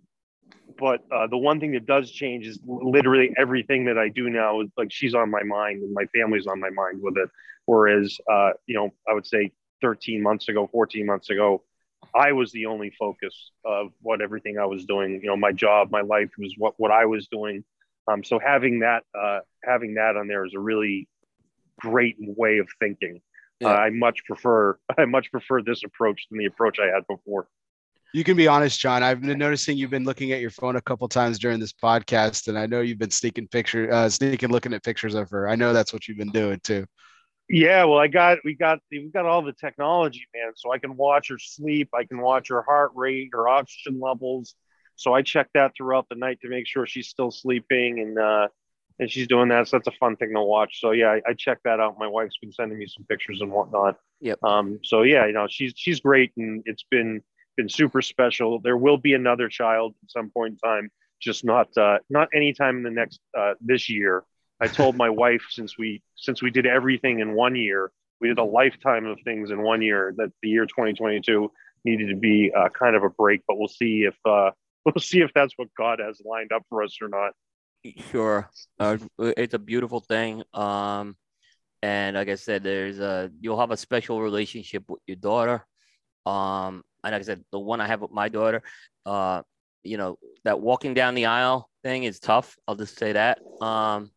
but 0.80 1.04
uh, 1.12 1.28
the 1.28 1.38
one 1.38 1.60
thing 1.60 1.72
that 1.74 1.86
does 1.86 2.12
change 2.12 2.46
is 2.48 2.60
literally 2.66 3.34
everything 3.38 3.86
that 3.86 3.98
I 3.98 4.10
do 4.10 4.30
now 4.30 4.62
is 4.62 4.70
like 4.78 4.92
she's 4.92 5.14
on 5.14 5.30
my 5.30 5.44
mind 5.44 5.84
and 5.84 5.94
my 5.94 6.06
family's 6.14 6.48
on 6.48 6.60
my 6.60 6.70
mind 6.70 7.02
with 7.02 7.18
it. 7.18 7.30
Whereas, 7.66 8.18
uh, 8.32 8.52
you 8.66 8.76
know, 8.76 8.90
I 9.08 9.14
would 9.14 9.28
say 9.28 9.52
13 9.82 10.22
months 10.22 10.48
ago, 10.48 10.70
14 10.72 11.06
months 11.06 11.30
ago, 11.30 11.64
I 12.16 12.32
was 12.32 12.52
the 12.52 12.66
only 12.68 12.92
focus 12.98 13.52
of 13.66 13.92
what 14.02 14.22
everything 14.22 14.58
I 14.58 14.66
was 14.66 14.86
doing. 14.86 15.20
You 15.22 15.28
know, 15.28 15.38
my 15.38 15.52
job, 15.52 15.92
my 15.92 16.02
life 16.02 16.30
was 16.38 16.54
what 16.58 16.74
what 16.78 16.92
I 16.92 17.06
was 17.06 17.28
doing. 17.28 17.64
Um, 18.08 18.24
so 18.24 18.40
having 18.40 18.80
that 18.80 19.04
uh, 19.14 19.40
having 19.64 19.96
that 19.96 20.16
on 20.16 20.28
there 20.28 20.46
is 20.46 20.54
a 20.56 20.60
really 20.60 21.08
great 21.80 22.16
way 22.20 22.60
of 22.60 22.68
thinking. 22.80 23.22
Yeah. 23.60 23.70
Uh, 23.70 23.74
I 23.74 23.90
much 23.90 24.24
prefer 24.26 24.78
I 24.98 25.06
much 25.06 25.32
prefer 25.32 25.62
this 25.62 25.84
approach 25.84 26.28
than 26.30 26.40
the 26.40 26.46
approach 26.46 26.80
I 26.80 26.88
had 26.88 27.06
before. 27.08 27.48
You 28.12 28.24
can 28.24 28.36
be 28.36 28.48
honest, 28.48 28.80
John. 28.80 29.04
I've 29.04 29.22
been 29.22 29.38
noticing 29.38 29.78
you've 29.78 29.92
been 29.92 30.04
looking 30.04 30.32
at 30.32 30.42
your 30.42 30.50
phone 30.50 30.78
a 30.78 30.82
couple 30.82 31.08
times 31.08 31.38
during 31.38 31.60
this 31.60 31.74
podcast, 31.74 32.48
and 32.48 32.58
I 32.58 32.66
know 32.66 32.82
you've 32.82 32.98
been 32.98 33.12
sneaking 33.12 33.48
picture, 33.50 33.92
uh, 33.92 34.10
sneaking 34.10 34.50
looking 34.50 34.74
at 34.74 34.84
pictures 34.84 35.14
of 35.14 35.30
her. 35.30 35.48
I 35.48 35.56
know 35.56 35.74
that's 35.74 35.94
what 35.94 36.08
you've 36.08 36.18
been 36.18 36.32
doing 36.32 36.60
too. 36.64 36.86
Yeah, 37.50 37.84
well, 37.86 38.00
I 38.00 38.08
got 38.08 38.40
we 38.44 38.56
got 38.56 38.80
we 38.92 39.10
got 39.14 39.26
all 39.26 39.44
the 39.44 39.54
technology, 39.54 40.26
man. 40.36 40.54
So 40.56 40.72
I 40.72 40.80
can 40.80 40.96
watch 40.98 41.30
her 41.30 41.40
sleep, 41.40 41.90
I 41.94 42.04
can 42.04 42.20
watch 42.20 42.50
her 42.50 42.62
heart 42.64 42.92
rate, 42.96 43.30
her 43.34 43.48
oxygen 43.48 44.00
levels. 44.00 44.56
So 44.96 45.14
I 45.14 45.22
check 45.22 45.48
that 45.54 45.74
throughout 45.76 46.08
the 46.10 46.16
night 46.16 46.42
to 46.42 46.50
make 46.50 46.68
sure 46.68 46.86
she's 46.86 47.08
still 47.08 47.32
sleeping 47.32 48.00
and 48.00 48.20
uh, 48.20 48.48
and 49.00 49.10
she's 49.10 49.28
doing 49.28 49.50
that. 49.50 49.68
So 49.68 49.78
that's 49.78 49.88
a 49.88 49.98
fun 50.00 50.18
thing 50.18 50.34
to 50.34 50.42
watch. 50.42 50.80
So 50.82 50.92
yeah, 50.92 51.08
I, 51.08 51.22
I 51.30 51.34
check 51.34 51.60
that 51.64 51.80
out. 51.80 51.98
My 51.98 52.08
wife's 52.08 52.38
been 52.38 52.52
sending 52.52 52.78
me 52.78 52.86
some 52.88 53.06
pictures 53.06 53.42
and 53.42 53.52
whatnot. 53.52 53.98
Yep. 54.22 54.44
Um. 54.44 54.80
So 54.84 55.04
yeah, 55.04 55.26
you 55.26 55.34
know, 55.34 55.48
she's 55.50 55.74
she's 55.76 56.02
great, 56.02 56.32
and 56.38 56.62
it's 56.66 56.84
been 56.84 57.24
been 57.56 57.70
super 57.70 58.02
special. 58.02 58.60
There 58.60 58.78
will 58.78 58.98
be 58.98 59.14
another 59.14 59.50
child 59.50 59.96
at 60.04 60.12
some 60.12 60.30
point 60.30 60.54
in 60.54 60.70
time, 60.70 60.90
just 61.20 61.44
not 61.44 61.76
uh, 61.78 62.00
not 62.10 62.28
anytime 62.34 62.78
in 62.78 62.84
the 62.84 62.92
next 62.92 63.20
uh, 63.38 63.54
this 63.62 63.90
year. 63.90 64.24
I 64.60 64.68
told 64.68 64.96
my 64.96 65.10
wife 65.24 65.44
since 65.50 65.78
we 65.78 66.02
since 66.16 66.42
we 66.42 66.52
did 66.52 66.66
everything 66.66 67.20
in 67.20 67.34
one 67.34 67.56
year, 67.56 67.92
we 68.20 68.28
did 68.28 68.38
a 68.38 68.44
lifetime 68.44 69.06
of 69.06 69.20
things 69.24 69.52
in 69.52 69.62
one 69.62 69.82
year. 69.82 70.14
That 70.18 70.32
the 70.44 70.50
year 70.50 70.66
2022 70.66 71.52
needed 71.86 72.10
to 72.10 72.16
be 72.16 72.52
uh, 72.56 72.68
kind 72.70 72.96
of 72.96 73.04
a 73.04 73.10
break, 73.10 73.42
but 73.48 73.58
we'll 73.58 73.70
see 73.70 74.04
if 74.04 74.16
uh, 74.26 74.52
we'll 74.86 75.02
see 75.02 75.22
if 75.22 75.32
that's 75.34 75.54
what 75.56 75.70
God 75.78 76.00
has 76.00 76.22
lined 76.26 76.52
up 76.52 76.64
for 76.70 76.84
us 76.84 76.98
or 77.02 77.08
not. 77.08 77.32
Sure, 78.12 78.50
uh, 78.80 78.98
it's 79.20 79.54
a 79.54 79.60
beautiful 79.60 80.02
thing. 80.02 80.44
Um, 80.54 81.16
and 81.82 82.16
like 82.16 82.30
I 82.30 82.36
said, 82.36 82.64
there's 82.64 83.00
a 83.00 83.32
you'll 83.40 83.60
have 83.60 83.72
a 83.72 83.78
special 83.78 84.22
relationship 84.22 84.84
with 84.90 85.02
your 85.08 85.18
daughter. 85.18 85.66
Um, 86.26 86.84
and 87.04 87.14
like 87.14 87.22
I 87.22 87.24
said, 87.24 87.44
the 87.52 87.60
one 87.60 87.82
I 87.82 87.88
have 87.88 88.02
with 88.02 88.12
my 88.12 88.30
daughter, 88.30 88.64
uh, 89.06 89.44
you 89.84 89.98
know, 89.98 90.18
that 90.46 90.60
walking 90.62 90.94
down 90.94 91.16
the 91.16 91.28
aisle 91.28 91.70
thing 91.84 92.04
is 92.04 92.20
tough. 92.20 92.58
I'll 92.68 92.76
just 92.76 92.98
say 92.98 93.14
that. 93.14 93.40
Um, 93.62 94.12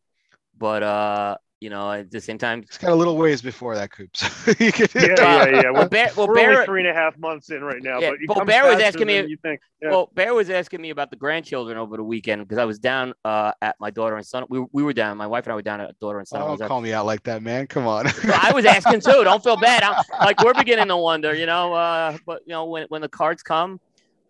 but 0.58 0.82
uh, 0.82 1.36
you 1.62 1.70
know, 1.70 1.92
at 1.92 2.10
the 2.10 2.20
same 2.20 2.38
time, 2.38 2.60
It's 2.62 2.76
got 2.76 2.90
a 2.90 2.94
little 2.94 3.16
ways 3.16 3.40
before 3.40 3.76
that, 3.76 3.92
Coops. 3.92 4.20
Yeah, 4.60 4.70
yeah, 4.94 5.46
yeah. 5.46 5.70
well, 5.70 5.82
We're, 5.84 5.88
Bear, 5.88 6.10
well, 6.16 6.26
we're 6.28 6.34
Bear, 6.34 6.52
only 6.54 6.64
three 6.66 6.80
and 6.80 6.90
a 6.90 6.92
half 6.92 7.16
months 7.18 7.50
in 7.50 7.62
right 7.62 7.80
now, 7.82 8.00
Yeah, 8.00 8.10
but 8.10 8.14
it 8.20 8.26
but 8.26 8.34
comes 8.34 8.46
Bear 8.48 8.66
was 8.66 8.82
asking 8.82 9.06
me- 9.06 9.24
You 9.26 9.36
think? 9.40 9.60
Yeah. 9.80 9.90
Well, 9.90 10.10
Bear 10.14 10.34
was 10.34 10.50
asking 10.50 10.80
me 10.80 10.90
about 10.90 11.10
the 11.10 11.16
grandchildren 11.16 11.78
over 11.78 11.96
the 11.96 12.02
weekend 12.04 12.42
because 12.42 12.58
I 12.58 12.64
was 12.64 12.78
down 12.80 13.14
uh, 13.24 13.52
at 13.62 13.76
my 13.80 13.90
daughter 13.90 14.16
and 14.16 14.26
son. 14.26 14.44
We, 14.48 14.64
we 14.72 14.82
were 14.82 14.92
down. 14.92 15.16
My 15.16 15.26
wife 15.26 15.44
and 15.46 15.52
I 15.52 15.54
were 15.54 15.62
down 15.62 15.80
at 15.80 15.98
daughter 16.00 16.18
and 16.18 16.26
son. 16.26 16.40
I 16.40 16.44
Oh, 16.44 16.48
don't 16.48 16.62
at- 16.62 16.68
call 16.68 16.80
me 16.80 16.92
out 16.92 17.06
like 17.06 17.22
that, 17.24 17.42
man. 17.42 17.66
Come 17.68 17.86
on. 17.86 18.06
Well, 18.24 18.40
I 18.42 18.52
was 18.52 18.64
asking 18.64 19.00
too. 19.00 19.22
Don't 19.24 19.42
feel 19.42 19.56
bad. 19.56 19.82
I'm, 19.84 20.02
like 20.20 20.42
we're 20.44 20.54
beginning 20.54 20.88
to 20.88 20.96
wonder, 20.96 21.32
you 21.34 21.46
know. 21.46 21.72
Uh, 21.74 22.16
but 22.26 22.42
you 22.46 22.52
know, 22.52 22.64
when 22.66 22.86
when 22.88 23.00
the 23.02 23.08
cards 23.08 23.42
come, 23.42 23.80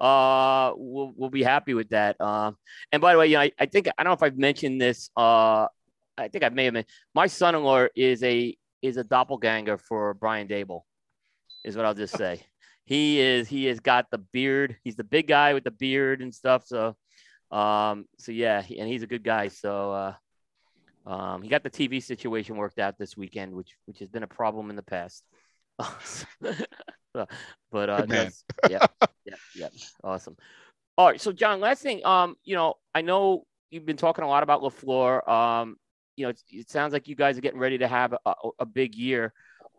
uh, 0.01 0.73
we'll 0.77 1.13
we'll 1.17 1.31
be 1.31 1.43
happy 1.43 1.75
with 1.75 1.89
that. 1.91 2.21
Um, 2.21 2.57
and 2.91 3.01
by 3.01 3.13
the 3.13 3.19
way, 3.19 3.27
you 3.29 3.35
know, 3.37 3.43
I, 3.43 3.53
I 3.59 3.67
think 3.67 3.89
I 3.97 4.03
don't 4.03 4.11
know 4.11 4.15
if 4.15 4.23
I've 4.23 4.37
mentioned 4.39 4.81
this. 4.81 5.11
Uh, 5.17 5.67
I 6.19 6.29
think 6.29 6.45
I 6.45 6.49
may 6.51 6.65
have. 6.65 6.75
Mentioned, 6.75 6.93
my 7.15 7.27
son-in-law 7.27 7.87
is 7.97 8.23
a 8.23 8.57
is 8.83 8.97
a 8.97 9.05
doppelganger 9.05 9.79
for 9.79 10.15
Brian 10.15 10.49
Daboll. 10.49 10.83
Is 11.65 11.77
what 11.77 11.87
I'll 11.87 11.95
just 11.95 12.17
say. 12.17 12.41
He 12.85 13.21
is. 13.21 13.47
He 13.47 13.67
has 13.67 13.79
got 13.79 14.11
the 14.11 14.19
beard. 14.19 14.77
He's 14.83 14.97
the 14.97 15.05
big 15.05 15.29
guy 15.29 15.55
with 15.55 15.63
the 15.63 15.71
beard 15.71 16.21
and 16.21 16.35
stuff. 16.35 16.67
So, 16.67 16.97
um, 17.53 18.07
so 18.19 18.33
yeah, 18.33 18.61
and 18.77 18.89
he's 18.89 19.05
a 19.05 19.07
good 19.07 19.23
guy. 19.23 19.49
So, 19.49 19.93
uh, 19.93 20.15
um, 21.09 21.43
he 21.43 21.49
got 21.49 21.63
the 21.63 21.71
TV 21.71 22.03
situation 22.03 22.57
worked 22.57 22.81
out 22.81 22.99
this 22.99 23.17
weekend, 23.17 23.55
which 23.55 23.77
which 23.87 24.01
has 24.01 24.09
been 24.09 24.25
a 24.25 24.29
problem 24.29 24.69
in 24.69 24.75
the 24.75 24.83
past. 24.83 25.23
but 26.41 27.89
uh, 27.89 28.07
yeah, 28.09 28.29
yeah, 28.69 28.87
yeah, 29.55 29.69
awesome. 30.03 30.37
All 30.99 31.07
right, 31.07 31.21
so 31.21 31.33
John, 31.33 31.61
last 31.61 31.83
thing, 31.83 32.05
um, 32.05 32.35
you 32.45 32.57
know, 32.57 32.75
I 32.95 33.01
know 33.01 33.47
you've 33.71 33.87
been 33.87 33.97
talking 33.97 34.25
a 34.25 34.29
lot 34.29 34.43
about 34.43 34.63
La 34.63 34.69
Flor. 34.69 35.29
Um, 35.31 35.77
you 36.23 36.29
know, 36.29 36.35
it, 36.51 36.71
sounds 36.71 36.93
like 36.93 37.09
you 37.09 37.17
guys 37.17 37.37
are 37.37 37.41
getting 37.41 37.59
ready 37.59 37.79
to 37.79 37.89
have 37.89 38.13
a, 38.13 38.19
a, 38.31 38.35
a 38.61 38.67
big 38.67 38.95
year. 38.95 39.33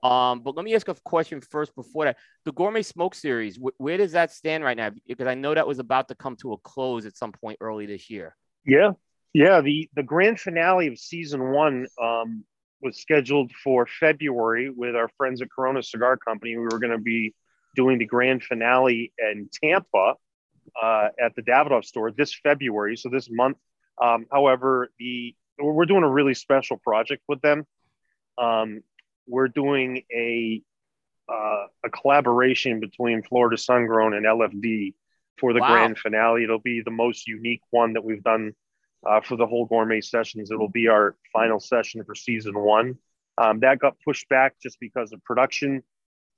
Um, 0.03 0.41
but 0.41 0.57
let 0.57 0.65
me 0.65 0.75
ask 0.75 0.89
a 0.89 0.95
question 0.95 1.39
first 1.39 1.73
before 1.73 2.03
that. 2.03 2.17
The 2.43 2.51
Gourmet 2.51 2.81
Smoke 2.81 3.15
Series, 3.15 3.57
wh- 3.57 3.79
where 3.79 3.97
does 3.97 4.11
that 4.11 4.31
stand 4.33 4.63
right 4.63 4.75
now? 4.75 4.91
Because 5.07 5.27
I 5.27 5.35
know 5.35 5.53
that 5.53 5.65
was 5.65 5.79
about 5.79 6.09
to 6.09 6.15
come 6.15 6.35
to 6.37 6.51
a 6.51 6.57
close 6.57 7.05
at 7.05 7.15
some 7.15 7.31
point 7.31 7.59
early 7.61 7.85
this 7.85 8.09
year. 8.09 8.35
Yeah, 8.65 8.91
yeah. 9.33 9.61
The 9.61 9.89
the 9.95 10.03
grand 10.03 10.41
finale 10.41 10.87
of 10.87 10.99
season 10.99 11.51
one 11.51 11.87
um, 12.01 12.43
was 12.81 12.99
scheduled 12.99 13.53
for 13.63 13.87
February 13.87 14.69
with 14.69 14.97
our 14.97 15.09
friends 15.17 15.41
at 15.41 15.47
Corona 15.49 15.81
Cigar 15.81 16.17
Company. 16.17 16.57
We 16.57 16.63
were 16.63 16.79
going 16.79 16.91
to 16.91 16.97
be 16.97 17.33
doing 17.73 17.97
the 17.97 18.05
grand 18.05 18.43
finale 18.43 19.13
in 19.17 19.49
Tampa 19.63 20.15
uh, 20.81 21.07
at 21.17 21.33
the 21.35 21.41
Davidoff 21.43 21.85
store 21.85 22.11
this 22.11 22.35
February, 22.43 22.97
so 22.97 23.07
this 23.09 23.29
month. 23.31 23.57
Um, 24.01 24.25
however, 24.31 24.89
the 24.99 25.33
we're 25.59 25.85
doing 25.85 26.03
a 26.03 26.09
really 26.09 26.33
special 26.33 26.77
project 26.77 27.23
with 27.27 27.41
them. 27.41 27.65
Um, 28.37 28.81
we're 29.27 29.47
doing 29.47 30.03
a 30.11 30.61
uh, 31.29 31.67
a 31.85 31.89
collaboration 31.89 32.79
between 32.81 33.23
Florida 33.23 33.55
Sungrown 33.55 34.13
and 34.15 34.25
LFD 34.25 34.93
for 35.37 35.53
the 35.53 35.61
Wow. 35.61 35.67
grand 35.67 35.97
finale. 35.97 36.43
It'll 36.43 36.59
be 36.59 36.81
the 36.81 36.91
most 36.91 37.27
unique 37.27 37.61
one 37.69 37.93
that 37.93 38.03
we've 38.03 38.21
done 38.23 38.53
uh, 39.07 39.21
for 39.21 39.37
the 39.37 39.47
whole 39.47 39.65
gourmet 39.65 40.01
sessions. 40.01 40.51
It'll 40.51 40.67
be 40.67 40.89
our 40.89 41.15
final 41.31 41.59
session 41.61 42.03
for 42.03 42.13
season 42.13 42.59
one. 42.59 42.97
Um, 43.37 43.61
that 43.61 43.79
got 43.79 43.95
pushed 44.03 44.27
back 44.27 44.55
just 44.61 44.79
because 44.81 45.13
of 45.13 45.23
production 45.23 45.81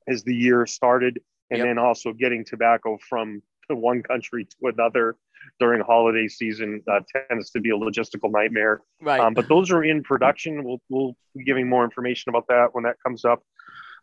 as 0.08 0.24
the 0.24 0.36
year 0.36 0.66
started, 0.68 1.20
and 1.50 1.58
Yep. 1.60 1.68
then 1.68 1.78
also 1.80 2.14
getting 2.14 2.46
tobacco 2.46 2.98
from 3.10 3.42
one 3.70 4.04
country 4.04 4.46
to 4.46 4.68
another 4.68 5.16
during 5.60 5.82
holiday 5.82 6.28
season 6.28 6.82
uh, 6.92 7.00
tends 7.30 7.50
to 7.52 7.60
be 7.60 7.70
a 7.70 7.74
logistical 7.74 8.32
nightmare. 8.32 8.82
Right. 9.02 9.20
Um, 9.20 9.34
but 9.34 9.48
those 9.48 9.72
are 9.72 9.84
in 9.84 10.04
production. 10.04 10.64
We'll, 10.64 10.82
we'll 10.90 11.16
be 11.36 11.44
giving 11.44 11.70
more 11.70 11.84
information 11.84 12.30
about 12.30 12.48
that 12.48 12.70
when 12.74 12.84
that 12.84 12.98
comes 13.04 13.26
up. 13.26 13.44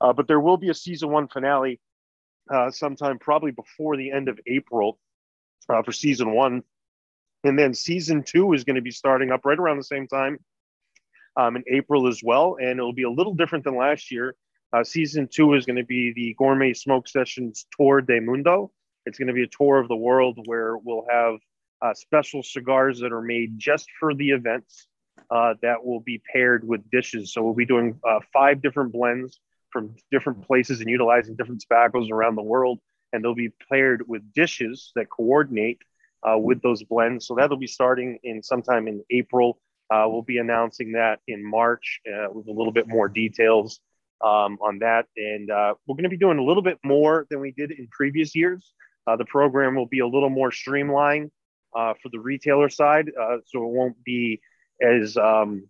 Uh, 0.00 0.12
but 0.12 0.26
there 0.26 0.40
will 0.40 0.56
be 0.56 0.70
a 0.70 0.74
season 0.74 1.10
one 1.10 1.28
finale 1.28 1.80
uh, 2.52 2.70
sometime 2.70 3.18
probably 3.18 3.52
before 3.52 3.96
the 3.96 4.10
end 4.10 4.28
of 4.28 4.38
April 4.46 4.98
uh, 5.68 5.82
for 5.82 5.92
season 5.92 6.32
one. 6.32 6.62
And 7.44 7.58
then 7.58 7.74
season 7.74 8.22
two 8.22 8.52
is 8.52 8.64
going 8.64 8.76
to 8.76 8.82
be 8.82 8.90
starting 8.90 9.30
up 9.30 9.44
right 9.44 9.58
around 9.58 9.76
the 9.76 9.84
same 9.84 10.06
time 10.06 10.38
um, 11.36 11.56
in 11.56 11.64
April 11.70 12.08
as 12.08 12.20
well. 12.22 12.56
And 12.60 12.78
it'll 12.78 12.92
be 12.92 13.02
a 13.02 13.10
little 13.10 13.34
different 13.34 13.64
than 13.64 13.76
last 13.76 14.10
year. 14.10 14.34
Uh, 14.72 14.84
season 14.84 15.28
two 15.30 15.54
is 15.54 15.66
going 15.66 15.76
to 15.76 15.84
be 15.84 16.12
the 16.12 16.34
Gourmet 16.38 16.72
Smoke 16.72 17.06
Sessions 17.06 17.66
Tour 17.76 18.00
de 18.00 18.20
Mundo. 18.20 18.70
It's 19.06 19.18
going 19.18 19.28
to 19.28 19.34
be 19.34 19.42
a 19.42 19.48
tour 19.48 19.78
of 19.78 19.88
the 19.88 19.96
world 19.96 20.38
where 20.46 20.76
we'll 20.76 21.06
have 21.10 21.36
uh, 21.80 21.94
special 21.94 22.42
cigars 22.42 23.00
that 23.00 23.12
are 23.12 23.22
made 23.22 23.58
just 23.58 23.88
for 23.98 24.14
the 24.14 24.30
events. 24.30 24.86
uh, 25.30 25.54
that 25.62 25.84
will 25.84 26.00
be 26.00 26.22
paired 26.32 26.66
with 26.66 26.90
dishes. 26.90 27.32
So 27.32 27.42
we'll 27.42 27.54
be 27.54 27.66
doing 27.66 27.98
uh, 28.06 28.20
five 28.32 28.62
different 28.62 28.92
blends 28.92 29.40
from 29.70 29.94
different 30.10 30.46
places 30.46 30.80
and 30.80 30.90
utilizing 30.90 31.36
different 31.36 31.62
tobaccos 31.62 32.10
around 32.10 32.36
the 32.36 32.42
world. 32.42 32.78
And 33.12 33.22
they'll 33.22 33.34
be 33.34 33.52
paired 33.70 34.06
with 34.06 34.32
dishes 34.32 34.92
that 34.94 35.10
coordinate 35.10 35.80
uh, 36.22 36.38
with 36.38 36.62
those 36.62 36.82
blends. 36.82 37.26
So 37.26 37.34
that'll 37.34 37.56
be 37.56 37.66
starting 37.66 38.18
in 38.22 38.42
sometime 38.42 38.88
in 38.88 39.02
April. 39.10 39.58
Uh, 39.90 40.04
we'll 40.06 40.22
be 40.22 40.38
announcing 40.38 40.92
that 40.92 41.20
in 41.28 41.44
March 41.44 42.00
uh, 42.06 42.28
with 42.32 42.48
a 42.48 42.52
little 42.52 42.72
bit 42.72 42.88
more 42.88 43.08
details 43.08 43.80
um, 44.22 44.58
on 44.62 44.78
that. 44.78 45.06
And 45.16 45.48
we're 45.48 45.94
going 45.94 46.04
to 46.04 46.08
be 46.08 46.16
doing 46.16 46.38
a 46.38 46.44
little 46.44 46.62
bit 46.62 46.78
more 46.84 47.26
than 47.28 47.40
we 47.40 47.52
did 47.52 47.70
in 47.70 47.88
previous 47.88 48.34
years. 48.34 48.72
Uh, 49.06 49.16
the 49.16 49.24
program 49.24 49.74
will 49.74 49.86
be 49.86 50.00
a 50.00 50.06
little 50.06 50.30
more 50.30 50.52
streamlined 50.52 51.30
uh, 51.74 51.94
for 52.02 52.08
the 52.10 52.20
retailer 52.20 52.68
side, 52.68 53.10
uh, 53.20 53.38
so 53.46 53.64
it 53.64 53.70
won't 53.70 54.02
be 54.04 54.40
as 54.80 55.16
um, 55.16 55.68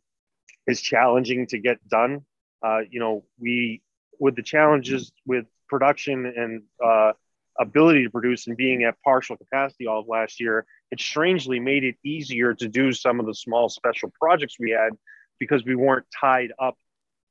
as 0.69 0.81
challenging 0.81 1.47
to 1.47 1.59
get 1.59 1.86
done. 1.89 2.25
Uh, 2.62 2.81
you 2.91 3.01
know, 3.01 3.25
we 3.39 3.83
with 4.19 4.36
the 4.36 4.43
challenges 4.43 5.12
with 5.27 5.47
production 5.69 6.27
and 6.27 6.62
uh, 6.85 7.12
ability 7.59 8.05
to 8.05 8.11
produce 8.11 8.47
and 8.47 8.57
being 8.57 8.85
at 8.85 8.94
partial 9.02 9.36
capacity 9.36 9.86
all 9.86 10.01
of 10.01 10.09
last 10.09 10.41
year, 10.41 10.67
it 10.91 11.01
strangely 11.01 11.59
made 11.59 11.85
it 11.85 11.97
easier 12.05 12.55
to 12.55 12.69
do 12.69 12.93
some 12.93 13.20
of 13.20 13.27
the 13.27 13.35
small 13.35 13.69
special 13.69 14.12
projects 14.20 14.57
we 14.61 14.70
had 14.70 14.93
because 15.39 15.65
we 15.65 15.75
weren't 15.75 16.07
tied 16.20 16.52
up 16.59 16.77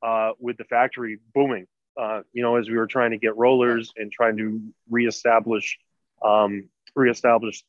uh, 0.02 0.32
with 0.38 0.56
the 0.56 0.64
factory 0.64 1.18
booming. 1.34 1.66
Uh, 1.98 2.22
you 2.32 2.42
know, 2.42 2.56
as 2.56 2.68
we 2.68 2.76
were 2.76 2.86
trying 2.86 3.10
to 3.10 3.18
get 3.18 3.36
rollers 3.36 3.92
and 3.96 4.10
trying 4.10 4.36
to 4.36 4.60
reestablish 4.90 5.78
um, 6.24 6.68
reestablish 6.94 7.64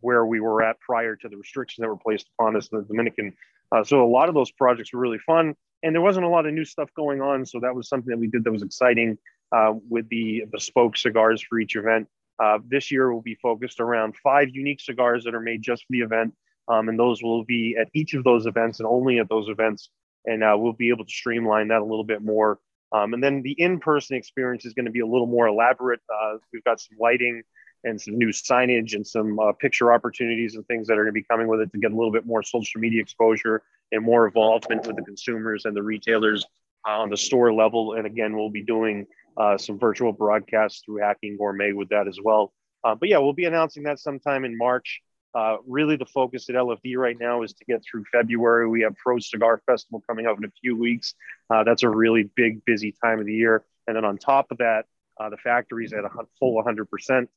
where 0.00 0.24
we 0.24 0.40
were 0.40 0.62
at 0.62 0.80
prior 0.80 1.16
to 1.16 1.28
the 1.28 1.36
restrictions 1.36 1.82
that 1.82 1.88
were 1.88 1.96
placed 1.96 2.28
upon 2.38 2.56
us 2.56 2.68
in 2.72 2.78
the 2.78 2.84
Dominican. 2.84 3.34
Uh, 3.72 3.84
so 3.84 4.04
a 4.04 4.08
lot 4.08 4.28
of 4.28 4.34
those 4.34 4.50
projects 4.50 4.92
were 4.92 5.00
really 5.00 5.18
fun, 5.18 5.54
and 5.82 5.94
there 5.94 6.02
wasn't 6.02 6.24
a 6.24 6.28
lot 6.28 6.46
of 6.46 6.54
new 6.54 6.64
stuff 6.64 6.88
going 6.94 7.20
on. 7.20 7.44
So 7.46 7.60
that 7.60 7.74
was 7.74 7.88
something 7.88 8.10
that 8.10 8.18
we 8.18 8.26
did 8.26 8.44
that 8.44 8.52
was 8.52 8.62
exciting 8.62 9.18
uh, 9.52 9.74
with 9.88 10.08
the 10.08 10.44
bespoke 10.50 10.96
cigars 10.96 11.42
for 11.42 11.58
each 11.58 11.76
event. 11.76 12.08
Uh, 12.42 12.58
this 12.66 12.90
year 12.90 13.12
will 13.12 13.20
be 13.20 13.34
focused 13.34 13.80
around 13.80 14.16
five 14.16 14.48
unique 14.50 14.80
cigars 14.80 15.24
that 15.24 15.34
are 15.34 15.40
made 15.40 15.62
just 15.62 15.82
for 15.82 15.92
the 15.92 16.00
event, 16.00 16.34
um, 16.68 16.88
and 16.88 16.98
those 16.98 17.22
will 17.22 17.44
be 17.44 17.76
at 17.78 17.88
each 17.94 18.14
of 18.14 18.24
those 18.24 18.46
events 18.46 18.80
and 18.80 18.86
only 18.86 19.18
at 19.18 19.28
those 19.28 19.48
events. 19.48 19.90
And 20.24 20.42
uh, 20.42 20.54
we'll 20.58 20.72
be 20.72 20.88
able 20.88 21.04
to 21.04 21.12
streamline 21.12 21.68
that 21.68 21.80
a 21.80 21.84
little 21.84 22.04
bit 22.04 22.22
more. 22.22 22.58
Um, 22.92 23.14
and 23.14 23.22
then 23.22 23.42
the 23.42 23.52
in-person 23.52 24.16
experience 24.16 24.64
is 24.64 24.74
going 24.74 24.86
to 24.86 24.90
be 24.90 25.00
a 25.00 25.06
little 25.06 25.26
more 25.26 25.46
elaborate. 25.46 26.00
Uh, 26.12 26.38
we've 26.52 26.64
got 26.64 26.80
some 26.80 26.96
lighting 26.98 27.42
and 27.84 28.00
some 28.00 28.18
new 28.18 28.28
signage 28.28 28.94
and 28.94 29.06
some 29.06 29.38
uh, 29.38 29.52
picture 29.52 29.92
opportunities 29.92 30.54
and 30.54 30.66
things 30.66 30.86
that 30.86 30.94
are 30.94 31.04
going 31.04 31.06
to 31.06 31.12
be 31.12 31.22
coming 31.22 31.48
with 31.48 31.60
it 31.60 31.72
to 31.72 31.78
get 31.78 31.92
a 31.92 31.94
little 31.94 32.12
bit 32.12 32.26
more 32.26 32.42
social 32.42 32.80
media 32.80 33.00
exposure 33.00 33.62
and 33.92 34.04
more 34.04 34.26
involvement 34.26 34.86
with 34.86 34.96
the 34.96 35.02
consumers 35.02 35.64
and 35.64 35.76
the 35.76 35.82
retailers 35.82 36.44
uh, 36.86 36.92
on 36.92 37.10
the 37.10 37.16
store 37.16 37.52
level. 37.52 37.94
And 37.94 38.06
again, 38.06 38.36
we'll 38.36 38.50
be 38.50 38.62
doing 38.62 39.06
uh, 39.36 39.56
some 39.56 39.78
virtual 39.78 40.12
broadcasts 40.12 40.82
through 40.84 41.00
Hacking 41.00 41.36
Gourmet 41.36 41.72
with 41.72 41.88
that 41.90 42.06
as 42.06 42.18
well. 42.22 42.52
Uh, 42.84 42.94
but 42.94 43.08
yeah, 43.08 43.18
we'll 43.18 43.32
be 43.32 43.44
announcing 43.44 43.82
that 43.84 43.98
sometime 43.98 44.44
in 44.44 44.56
March. 44.56 45.00
Uh, 45.34 45.56
really, 45.66 45.96
the 45.96 46.06
focus 46.06 46.48
at 46.48 46.56
LFD 46.56 46.96
right 46.96 47.16
now 47.18 47.42
is 47.42 47.52
to 47.52 47.64
get 47.64 47.82
through 47.88 48.04
February. 48.10 48.68
We 48.68 48.82
have 48.82 48.96
Pro 48.96 49.18
Cigar 49.18 49.62
Festival 49.64 50.02
coming 50.06 50.26
up 50.26 50.38
in 50.38 50.44
a 50.44 50.50
few 50.60 50.76
weeks. 50.76 51.14
Uh, 51.48 51.62
that's 51.62 51.84
a 51.84 51.88
really 51.88 52.28
big, 52.34 52.64
busy 52.64 52.94
time 53.02 53.20
of 53.20 53.26
the 53.26 53.34
year. 53.34 53.64
And 53.86 53.96
then 53.96 54.04
on 54.04 54.18
top 54.18 54.50
of 54.50 54.58
that, 54.58 54.86
the 55.18 55.36
factory's 55.36 55.92
at 55.92 56.04
a 56.04 56.08
full 56.38 56.62
100% 56.64 57.28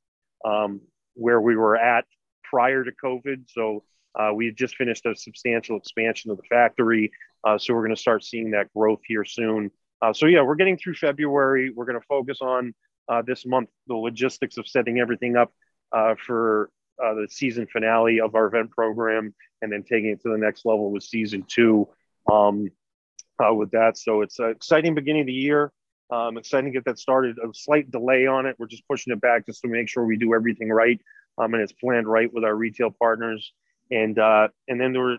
um, 0.43 0.81
where 1.15 1.41
we 1.41 1.55
were 1.55 1.75
at 1.77 2.05
prior 2.43 2.83
to 2.83 2.91
COVID. 3.03 3.45
So 3.47 3.83
uh, 4.19 4.31
we 4.33 4.51
just 4.51 4.75
finished 4.75 5.05
a 5.05 5.15
substantial 5.15 5.77
expansion 5.77 6.31
of 6.31 6.37
the 6.37 6.43
factory. 6.43 7.11
Uh, 7.43 7.57
so 7.57 7.73
we're 7.73 7.83
going 7.83 7.95
to 7.95 8.01
start 8.01 8.23
seeing 8.23 8.51
that 8.51 8.71
growth 8.73 9.01
here 9.05 9.25
soon. 9.25 9.71
Uh, 10.01 10.13
so 10.13 10.25
yeah, 10.25 10.41
we're 10.41 10.55
getting 10.55 10.77
through 10.77 10.95
February. 10.95 11.69
We're 11.69 11.85
going 11.85 11.99
to 11.99 12.05
focus 12.07 12.39
on 12.41 12.73
uh, 13.09 13.21
this 13.25 13.45
month 13.45 13.69
the 13.87 13.95
logistics 13.95 14.57
of 14.57 14.67
setting 14.67 14.99
everything 14.99 15.35
up 15.35 15.51
uh, 15.91 16.15
for 16.25 16.69
uh, 17.03 17.13
the 17.15 17.27
season 17.29 17.67
finale 17.71 18.21
of 18.21 18.35
our 18.35 18.47
event 18.47 18.71
program, 18.71 19.33
and 19.61 19.71
then 19.71 19.83
taking 19.83 20.09
it 20.11 20.21
to 20.21 20.29
the 20.29 20.37
next 20.37 20.65
level 20.65 20.91
with 20.91 21.03
season 21.03 21.43
two. 21.47 21.87
Um, 22.31 22.69
with 23.39 23.71
that, 23.71 23.97
so 23.97 24.21
it's 24.21 24.39
an 24.39 24.51
exciting 24.51 24.95
beginning 24.95 25.21
of 25.21 25.27
the 25.27 25.33
year. 25.33 25.73
Um, 26.09 26.37
excited 26.37 26.65
to 26.65 26.71
get 26.71 26.85
that 26.85 26.99
started. 26.99 27.37
A 27.39 27.53
slight 27.53 27.89
delay 27.89 28.27
on 28.27 28.45
it. 28.45 28.55
We're 28.59 28.67
just 28.67 28.87
pushing 28.87 29.13
it 29.13 29.21
back 29.21 29.45
just 29.45 29.61
to 29.61 29.67
make 29.67 29.89
sure 29.89 30.05
we 30.05 30.17
do 30.17 30.33
everything 30.33 30.69
right 30.69 30.99
um, 31.37 31.53
and 31.53 31.63
it's 31.63 31.73
planned 31.73 32.07
right 32.07 32.31
with 32.33 32.43
our 32.43 32.55
retail 32.55 32.91
partners. 32.91 33.53
And 33.91 34.17
uh, 34.17 34.47
and 34.67 34.79
then 34.79 34.93
we're 34.93 35.17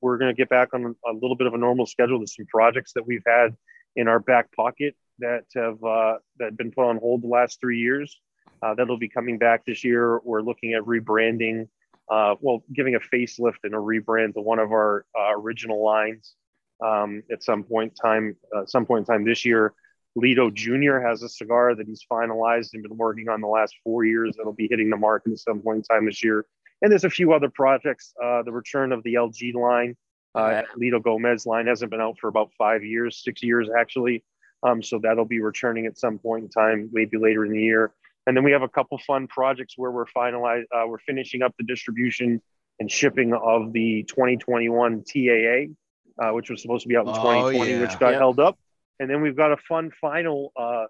we're 0.00 0.18
going 0.18 0.34
to 0.34 0.36
get 0.36 0.48
back 0.48 0.72
on 0.72 0.94
a 1.06 1.12
little 1.12 1.36
bit 1.36 1.46
of 1.46 1.54
a 1.54 1.58
normal 1.58 1.84
schedule. 1.84 2.18
There's 2.18 2.36
some 2.36 2.46
projects 2.46 2.92
that 2.94 3.06
we've 3.06 3.24
had 3.26 3.56
in 3.96 4.08
our 4.08 4.20
back 4.20 4.54
pocket 4.54 4.94
that 5.18 5.44
have 5.54 5.82
uh, 5.82 6.18
that 6.38 6.56
been 6.56 6.70
put 6.70 6.88
on 6.88 6.98
hold 6.98 7.22
the 7.22 7.28
last 7.28 7.60
three 7.60 7.78
years. 7.78 8.18
Uh, 8.62 8.74
that'll 8.74 8.98
be 8.98 9.08
coming 9.08 9.36
back 9.36 9.66
this 9.66 9.84
year. 9.84 10.20
We're 10.20 10.42
looking 10.42 10.74
at 10.74 10.82
rebranding, 10.84 11.68
uh, 12.10 12.36
well, 12.40 12.62
giving 12.72 12.94
a 12.94 13.00
facelift 13.00 13.58
and 13.64 13.74
a 13.74 13.78
rebrand 13.78 14.34
to 14.34 14.40
one 14.40 14.58
of 14.58 14.70
our 14.70 15.04
uh, 15.18 15.32
original 15.36 15.84
lines 15.84 16.34
um, 16.82 17.22
at 17.30 17.42
some 17.42 17.64
point 17.64 17.92
in 17.92 17.96
time. 17.96 18.36
Uh, 18.56 18.64
some 18.64 18.86
point 18.86 19.06
in 19.06 19.12
time 19.12 19.24
this 19.24 19.44
year. 19.44 19.74
Litto 20.16 20.52
Jr. 20.52 21.06
has 21.06 21.22
a 21.22 21.28
cigar 21.28 21.74
that 21.74 21.86
he's 21.86 22.04
finalized 22.10 22.74
and 22.74 22.82
been 22.82 22.96
working 22.96 23.28
on 23.28 23.40
the 23.40 23.48
last 23.48 23.74
four 23.82 24.04
years 24.04 24.34
that'll 24.36 24.52
be 24.52 24.68
hitting 24.70 24.90
the 24.90 24.96
market 24.96 25.32
at 25.32 25.38
some 25.38 25.60
point 25.60 25.78
in 25.78 25.82
time 25.82 26.06
this 26.06 26.22
year. 26.22 26.46
And 26.82 26.90
there's 26.90 27.04
a 27.04 27.10
few 27.10 27.32
other 27.32 27.48
projects. 27.48 28.14
Uh, 28.22 28.42
the 28.42 28.52
return 28.52 28.92
of 28.92 29.02
the 29.02 29.14
LG 29.14 29.54
line, 29.54 29.96
uh, 30.34 30.62
Litto 30.78 31.02
Gomez 31.02 31.46
line 31.46 31.66
hasn't 31.66 31.90
been 31.90 32.00
out 32.00 32.18
for 32.20 32.28
about 32.28 32.50
five 32.56 32.84
years, 32.84 33.22
six 33.24 33.42
years 33.42 33.68
actually. 33.76 34.22
Um, 34.62 34.82
so 34.82 34.98
that'll 35.02 35.24
be 35.24 35.40
returning 35.40 35.86
at 35.86 35.98
some 35.98 36.18
point 36.18 36.44
in 36.44 36.50
time, 36.50 36.90
maybe 36.92 37.18
later 37.18 37.44
in 37.44 37.52
the 37.52 37.60
year. 37.60 37.92
And 38.26 38.36
then 38.36 38.44
we 38.44 38.52
have 38.52 38.62
a 38.62 38.68
couple 38.68 38.98
fun 38.98 39.26
projects 39.26 39.74
where 39.76 39.90
we're 39.90 40.06
finalized, 40.06 40.64
uh, 40.74 40.86
we're 40.86 40.98
finishing 40.98 41.42
up 41.42 41.54
the 41.58 41.64
distribution 41.64 42.40
and 42.80 42.90
shipping 42.90 43.34
of 43.34 43.72
the 43.72 44.04
2021 44.08 45.04
TAA, 45.04 46.24
uh, 46.24 46.32
which 46.32 46.50
was 46.50 46.62
supposed 46.62 46.82
to 46.82 46.88
be 46.88 46.96
out 46.96 47.06
in 47.06 47.10
oh, 47.10 47.14
2020, 47.16 47.70
yeah. 47.70 47.80
which 47.80 47.98
got 47.98 48.10
yep. 48.10 48.18
held 48.18 48.40
up 48.40 48.58
and 49.00 49.10
then 49.10 49.20
we've 49.22 49.36
got 49.36 49.52
a 49.52 49.56
fun 49.56 49.90
final 50.00 50.52
uh, 50.56 50.86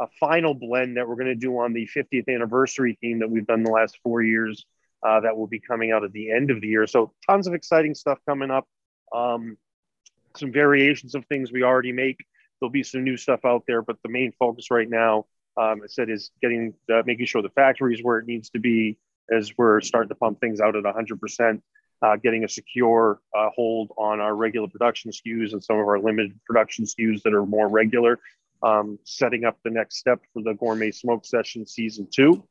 a 0.00 0.06
final 0.18 0.54
blend 0.54 0.96
that 0.96 1.06
we're 1.06 1.16
going 1.16 1.26
to 1.26 1.34
do 1.34 1.58
on 1.58 1.72
the 1.72 1.88
50th 1.94 2.28
anniversary 2.28 2.98
theme 3.00 3.18
that 3.20 3.30
we've 3.30 3.46
done 3.46 3.62
the 3.62 3.70
last 3.70 3.98
four 4.02 4.22
years. 4.22 4.64
Uh, 5.06 5.20
that 5.20 5.36
will 5.36 5.48
be 5.48 5.58
coming 5.58 5.90
out 5.90 6.04
at 6.04 6.12
the 6.12 6.30
end 6.30 6.50
of 6.50 6.60
the 6.60 6.68
year. 6.68 6.86
So 6.86 7.12
tons 7.28 7.48
of 7.48 7.54
exciting 7.54 7.94
stuff 7.94 8.18
coming 8.26 8.50
up. 8.52 8.68
Um, 9.12 9.56
some 10.36 10.52
variations 10.52 11.14
of 11.14 11.26
things 11.26 11.50
we 11.50 11.64
already 11.64 11.92
make. 11.92 12.24
There'll 12.60 12.70
be 12.70 12.84
some 12.84 13.02
new 13.02 13.16
stuff 13.16 13.40
out 13.44 13.64
there, 13.66 13.82
but 13.82 13.96
the 14.02 14.08
main 14.08 14.32
focus 14.38 14.70
right 14.70 14.88
now, 14.88 15.26
um, 15.56 15.80
I 15.82 15.88
said, 15.88 16.08
is 16.08 16.30
getting 16.40 16.74
the, 16.86 17.02
making 17.04 17.26
sure 17.26 17.42
the 17.42 17.50
factory 17.50 17.94
is 17.94 18.02
where 18.02 18.18
it 18.18 18.26
needs 18.26 18.50
to 18.50 18.60
be 18.60 18.96
as 19.30 19.52
we're 19.58 19.80
starting 19.80 20.08
to 20.08 20.14
pump 20.14 20.40
things 20.40 20.60
out 20.60 20.76
at 20.76 20.84
100% 20.84 21.60
uh, 22.02 22.16
getting 22.16 22.44
a 22.44 22.48
secure 22.48 23.20
uh, 23.36 23.48
hold 23.54 23.92
on 23.96 24.20
our 24.20 24.34
regular 24.34 24.68
production 24.68 25.10
SKUs 25.12 25.52
and 25.52 25.62
some 25.62 25.78
of 25.78 25.86
our 25.86 26.00
limited 26.00 26.38
production 26.44 26.84
SKUs 26.84 27.22
that 27.22 27.32
are 27.32 27.46
more 27.46 27.68
regular, 27.68 28.18
um, 28.62 28.98
setting 29.04 29.44
up 29.44 29.58
the 29.64 29.70
next 29.70 29.98
step 29.98 30.20
for 30.32 30.42
the 30.42 30.54
Gourmet 30.54 30.90
Smoke 30.90 31.24
Session 31.24 31.64
Season 31.64 32.08
2, 32.12 32.42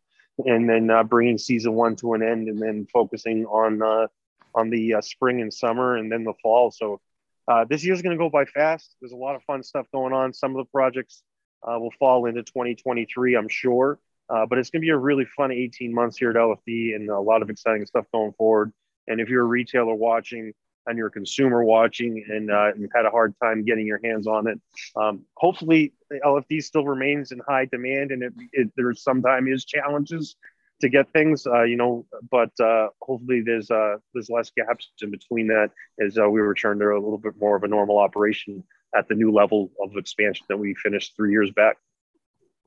and 0.46 0.70
then 0.70 0.90
uh, 0.90 1.04
bringing 1.04 1.38
Season 1.38 1.74
1 1.74 1.98
to 1.98 2.14
an 2.14 2.24
end, 2.24 2.48
and 2.48 2.62
then 2.62 2.88
focusing 2.94 3.46
on, 3.46 3.82
uh, 3.82 4.08
on 4.56 4.70
the 4.70 4.96
uh, 4.96 5.02
spring 5.02 5.42
and 5.42 5.54
summer 5.54 5.98
and 5.98 6.10
then 6.10 6.24
the 6.24 6.34
fall. 6.42 6.72
So 6.72 7.02
uh, 7.48 7.66
this 7.66 7.84
year's 7.84 8.02
going 8.02 8.18
to 8.18 8.24
go 8.24 8.30
by 8.30 8.46
fast. 8.46 8.96
There's 9.02 9.12
a 9.12 9.18
lot 9.18 9.36
of 9.36 9.44
fun 9.44 9.64
stuff 9.64 9.86
going 9.94 10.14
on. 10.14 10.34
Some 10.34 10.52
of 10.52 10.66
the 10.66 10.72
projects 10.72 11.24
will 11.64 11.94
fall 12.00 12.26
into 12.26 12.42
2023, 12.42 13.36
I'm 13.36 13.50
sure. 13.50 14.00
but 14.30 14.58
it's 14.58 14.70
going 14.70 14.82
to 14.82 14.86
be 14.86 14.90
a 14.90 14.98
really 14.98 15.26
fun 15.26 15.52
18 15.52 15.94
months 15.94 16.18
here 16.18 16.30
at 16.30 16.38
LFD 16.38 16.96
and 16.96 17.10
a 17.10 17.20
lot 17.20 17.42
of 17.42 17.50
exciting 17.50 17.86
stuff 17.86 18.06
going 18.14 18.32
forward. 18.38 18.72
And 19.08 19.20
if 19.20 19.30
you're 19.30 19.44
a 19.44 19.48
retailer 19.48 19.94
watching 19.94 20.54
and 20.88 20.98
you're 20.98 21.08
a 21.08 21.12
consumer 21.12 21.64
watching 21.64 22.26
and 22.30 22.52
uh, 22.52 22.72
you've 22.78 22.92
had 22.96 23.06
a 23.06 23.10
hard 23.10 23.34
time 23.42 23.64
getting 23.64 23.86
your 23.86 24.00
hands 24.04 24.28
on 24.28 24.48
it, 24.48 24.60
um, 24.96 25.22
hopefully 25.36 25.94
LFD 26.26 26.64
still 26.64 26.86
remains 26.86 27.32
in 27.32 27.42
high 27.48 27.66
demand 27.66 28.12
and 28.12 28.24
it, 28.24 28.34
it, 28.54 28.72
there 28.76 28.94
sometimes 28.94 29.50
is 29.50 29.66
challenges 29.66 30.36
to 30.82 30.90
get 30.90 31.12
things, 31.14 31.48
uh, 31.48 31.64
you 31.64 31.78
know, 31.78 32.06
but 32.30 32.52
uh, 32.60 32.88
hopefully 33.02 33.42
there's 33.46 33.72
uh, 33.72 33.98
there's 34.14 34.30
less 34.30 34.52
gaps 34.56 34.92
in 35.02 35.12
between 35.12 35.48
that 35.48 35.70
as 36.04 36.18
uh, 36.18 36.28
we 36.28 36.42
return 36.42 36.80
to 36.80 36.86
a 36.86 36.96
little 36.96 37.18
bit 37.18 37.34
more 37.40 37.56
of 37.56 37.64
a 37.64 37.68
normal 37.68 38.00
operation 38.00 38.64
at 38.96 39.08
the 39.08 39.16
new 39.16 39.32
level 39.32 39.72
of 39.82 39.96
expansion 39.96 40.46
that 40.50 40.58
we 40.58 40.76
finished 40.76 41.14
three 41.16 41.32
years 41.32 41.52
back. 41.52 41.78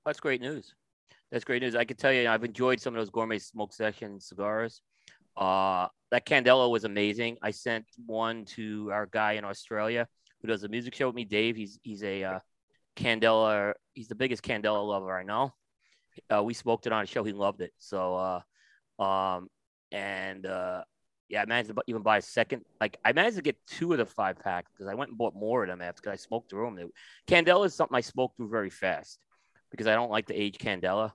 That's 0.06 0.20
great 0.20 0.40
news. 0.40 0.74
That's 1.30 1.44
great 1.44 1.62
news. 1.62 1.74
I 1.74 1.84
can 1.84 1.96
tell 1.96 2.12
you, 2.12 2.28
I've 2.28 2.44
enjoyed 2.44 2.80
some 2.80 2.94
of 2.94 3.00
those 3.00 3.10
gourmet 3.10 3.38
smoke 3.38 3.72
session 3.72 4.20
cigars. 4.20 4.80
Uh, 5.36 5.88
that 6.10 6.26
Candela 6.26 6.70
was 6.70 6.84
amazing. 6.84 7.38
I 7.42 7.50
sent 7.50 7.86
one 8.06 8.44
to 8.56 8.90
our 8.92 9.06
guy 9.06 9.32
in 9.32 9.44
Australia 9.44 10.06
who 10.40 10.48
does 10.48 10.62
a 10.62 10.68
music 10.68 10.94
show 10.94 11.06
with 11.06 11.16
me, 11.16 11.24
Dave. 11.24 11.56
He's 11.56 11.78
he's 11.82 12.02
a 12.02 12.22
uh, 12.22 12.38
Candela. 12.96 13.72
He's 13.94 14.08
the 14.08 14.14
biggest 14.14 14.42
Candela 14.42 14.86
lover 14.86 15.16
I 15.16 15.24
know. 15.24 15.52
Uh, 16.32 16.42
we 16.42 16.54
smoked 16.54 16.86
it 16.86 16.92
on 16.92 17.02
a 17.02 17.06
show. 17.06 17.24
He 17.24 17.32
loved 17.32 17.60
it. 17.60 17.72
So, 17.78 18.42
uh, 18.98 19.02
um, 19.02 19.48
and 19.90 20.46
uh, 20.46 20.84
yeah, 21.28 21.42
I 21.42 21.46
managed 21.46 21.70
to 21.70 21.82
even 21.86 22.02
buy 22.02 22.18
a 22.18 22.22
second. 22.22 22.62
Like 22.80 22.98
I 23.04 23.12
managed 23.12 23.36
to 23.36 23.42
get 23.42 23.56
two 23.66 23.92
of 23.92 23.98
the 23.98 24.06
five 24.06 24.38
pack 24.38 24.66
because 24.72 24.86
I 24.86 24.94
went 24.94 25.10
and 25.10 25.18
bought 25.18 25.34
more 25.34 25.64
of 25.64 25.68
them 25.68 25.82
after 25.82 26.10
I 26.10 26.16
smoked 26.16 26.50
through 26.50 26.76
them. 26.76 26.90
Candela 27.26 27.66
is 27.66 27.74
something 27.74 27.96
I 27.96 28.02
smoked 28.02 28.36
through 28.36 28.50
very 28.50 28.70
fast 28.70 29.18
because 29.70 29.86
I 29.86 29.94
don't 29.94 30.10
like 30.10 30.26
the 30.26 30.40
age 30.40 30.58
Candela. 30.58 31.12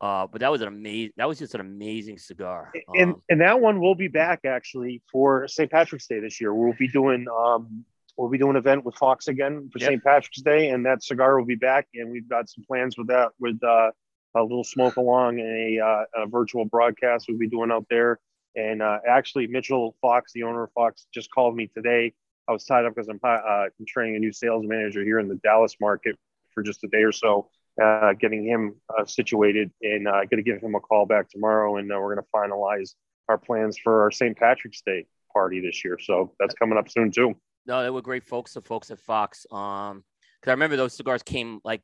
Uh, 0.00 0.26
but 0.26 0.40
that 0.40 0.50
was 0.50 0.60
an 0.60 0.68
amazing. 0.68 1.12
That 1.16 1.28
was 1.28 1.38
just 1.38 1.54
an 1.54 1.60
amazing 1.60 2.18
cigar. 2.18 2.72
And 2.94 3.14
Um, 3.14 3.22
and 3.28 3.40
that 3.40 3.60
one 3.60 3.80
will 3.80 3.94
be 3.94 4.08
back 4.08 4.40
actually 4.44 5.02
for 5.10 5.48
St. 5.48 5.70
Patrick's 5.70 6.06
Day 6.06 6.20
this 6.20 6.40
year. 6.40 6.52
We'll 6.52 6.74
be 6.78 6.88
doing 6.88 7.26
um 7.28 7.84
we'll 8.16 8.28
be 8.28 8.38
doing 8.38 8.50
an 8.50 8.56
event 8.56 8.84
with 8.84 8.94
Fox 8.96 9.28
again 9.28 9.68
for 9.72 9.78
Yep. 9.78 9.88
St. 9.88 10.04
Patrick's 10.04 10.42
Day, 10.42 10.70
and 10.70 10.86
that 10.86 11.02
cigar 11.02 11.38
will 11.38 11.46
be 11.46 11.56
back. 11.56 11.88
And 11.94 12.10
we've 12.10 12.28
got 12.28 12.48
some 12.48 12.64
plans 12.64 12.96
with 12.96 13.08
that 13.08 13.30
with 13.40 13.62
uh, 13.62 13.90
a 14.36 14.42
little 14.42 14.64
smoke 14.64 14.96
along 14.96 15.40
and 15.40 15.78
a, 15.78 15.84
uh, 15.84 16.04
a 16.22 16.26
virtual 16.26 16.64
broadcast 16.64 17.26
we'll 17.28 17.38
be 17.38 17.48
doing 17.48 17.70
out 17.70 17.86
there. 17.88 18.18
And 18.56 18.82
uh, 18.82 18.98
actually, 19.08 19.46
Mitchell 19.48 19.96
Fox, 20.00 20.32
the 20.32 20.44
owner 20.44 20.64
of 20.64 20.72
Fox, 20.72 21.06
just 21.12 21.30
called 21.32 21.56
me 21.56 21.68
today. 21.74 22.12
I 22.48 22.52
was 22.52 22.64
tied 22.64 22.84
up 22.84 22.94
because 22.94 23.08
I'm, 23.08 23.18
uh, 23.22 23.28
I'm 23.28 23.86
training 23.86 24.16
a 24.16 24.18
new 24.18 24.32
sales 24.32 24.64
manager 24.66 25.02
here 25.02 25.18
in 25.18 25.28
the 25.28 25.36
Dallas 25.36 25.76
market 25.80 26.16
for 26.52 26.62
just 26.62 26.84
a 26.84 26.88
day 26.88 27.02
or 27.02 27.10
so, 27.10 27.50
uh, 27.82 28.12
getting 28.14 28.44
him 28.44 28.74
uh, 28.88 29.04
situated, 29.04 29.70
and 29.82 30.06
uh, 30.06 30.24
going 30.24 30.36
to 30.36 30.42
give 30.42 30.60
him 30.60 30.74
a 30.74 30.80
call 30.80 31.06
back 31.06 31.28
tomorrow, 31.30 31.76
and 31.76 31.90
uh, 31.92 31.96
we're 31.98 32.14
going 32.14 32.24
to 32.24 32.30
finalize 32.34 32.94
our 33.28 33.38
plans 33.38 33.78
for 33.78 34.02
our 34.02 34.10
St. 34.10 34.36
Patrick's 34.36 34.82
Day 34.82 35.06
party 35.32 35.60
this 35.60 35.84
year. 35.84 35.98
So 36.00 36.32
that's 36.38 36.54
coming 36.54 36.78
up 36.78 36.88
soon 36.88 37.10
too. 37.10 37.34
no, 37.66 37.82
they 37.82 37.90
were 37.90 38.02
great 38.02 38.24
folks. 38.24 38.54
The 38.54 38.60
folks 38.60 38.90
at 38.90 39.00
Fox. 39.00 39.46
Um, 39.50 40.04
because 40.40 40.50
I 40.50 40.54
remember 40.54 40.76
those 40.76 40.94
cigars 40.94 41.22
came 41.22 41.60
like 41.64 41.80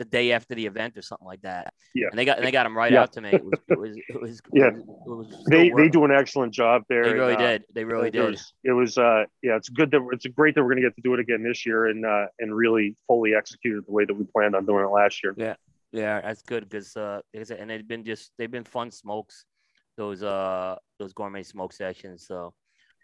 the 0.00 0.06
day 0.06 0.32
after 0.32 0.54
the 0.54 0.64
event 0.64 0.96
or 0.96 1.02
something 1.02 1.26
like 1.26 1.42
that. 1.42 1.74
Yeah. 1.94 2.08
And 2.10 2.18
they 2.18 2.24
got 2.24 2.38
and 2.38 2.46
they 2.46 2.50
got 2.50 2.64
them 2.64 2.74
right 2.76 2.90
Yeah. 2.90 3.02
out 3.02 3.12
to 3.12 3.20
me. 3.20 3.28
It 3.34 3.44
was 3.44 3.60
it 3.68 3.78
was 3.78 3.96
it 4.08 4.20
was 4.20 4.40
Yeah. 4.52 4.68
It 4.68 4.74
was, 5.06 5.28
it 5.30 5.50
They 5.50 5.66
still 5.66 5.76
they 5.76 5.88
do 5.90 6.04
an 6.06 6.10
excellent 6.10 6.54
job 6.54 6.84
there. 6.88 7.04
They 7.04 7.10
and, 7.10 7.18
really 7.20 7.34
uh, 7.34 7.38
did. 7.38 7.64
They 7.74 7.84
really 7.84 8.10
did. 8.10 8.30
was, 8.30 8.52
it 8.64 8.72
was 8.72 8.96
uh 8.96 9.24
yeah 9.42 9.56
it's 9.56 9.68
good 9.68 9.90
that 9.90 10.00
it's 10.12 10.26
great 10.26 10.54
that 10.54 10.62
we're 10.62 10.70
going 10.70 10.82
to 10.82 10.88
get 10.88 10.96
to 10.96 11.02
do 11.02 11.12
it 11.12 11.20
again 11.20 11.42
this 11.42 11.66
year 11.66 11.86
and 11.88 12.04
uh 12.06 12.26
and 12.38 12.56
really 12.56 12.96
fully 13.06 13.34
execute 13.34 13.78
it 13.78 13.86
the 13.86 13.92
way 13.92 14.06
that 14.06 14.14
we 14.14 14.24
planned 14.24 14.56
on 14.56 14.64
doing 14.64 14.84
it 14.84 14.88
last 14.88 15.22
year 15.22 15.34
Yeah, 15.36 15.56
yeah, 15.92 16.22
that's 16.22 16.40
good 16.42 16.66
because 16.68 16.96
uh, 16.96 17.20
like 17.34 17.42
I 17.42 17.44
said, 17.44 17.60
and 17.60 17.68
they've 17.70 17.86
been 17.86 18.04
just 18.04 18.32
they've 18.38 18.50
been 18.50 18.64
fun 18.64 18.90
smokes, 18.90 19.44
those 19.98 20.22
uh 20.22 20.76
those 20.98 21.12
gourmet 21.12 21.42
smoke 21.42 21.72
sessions. 21.74 22.26
So, 22.26 22.54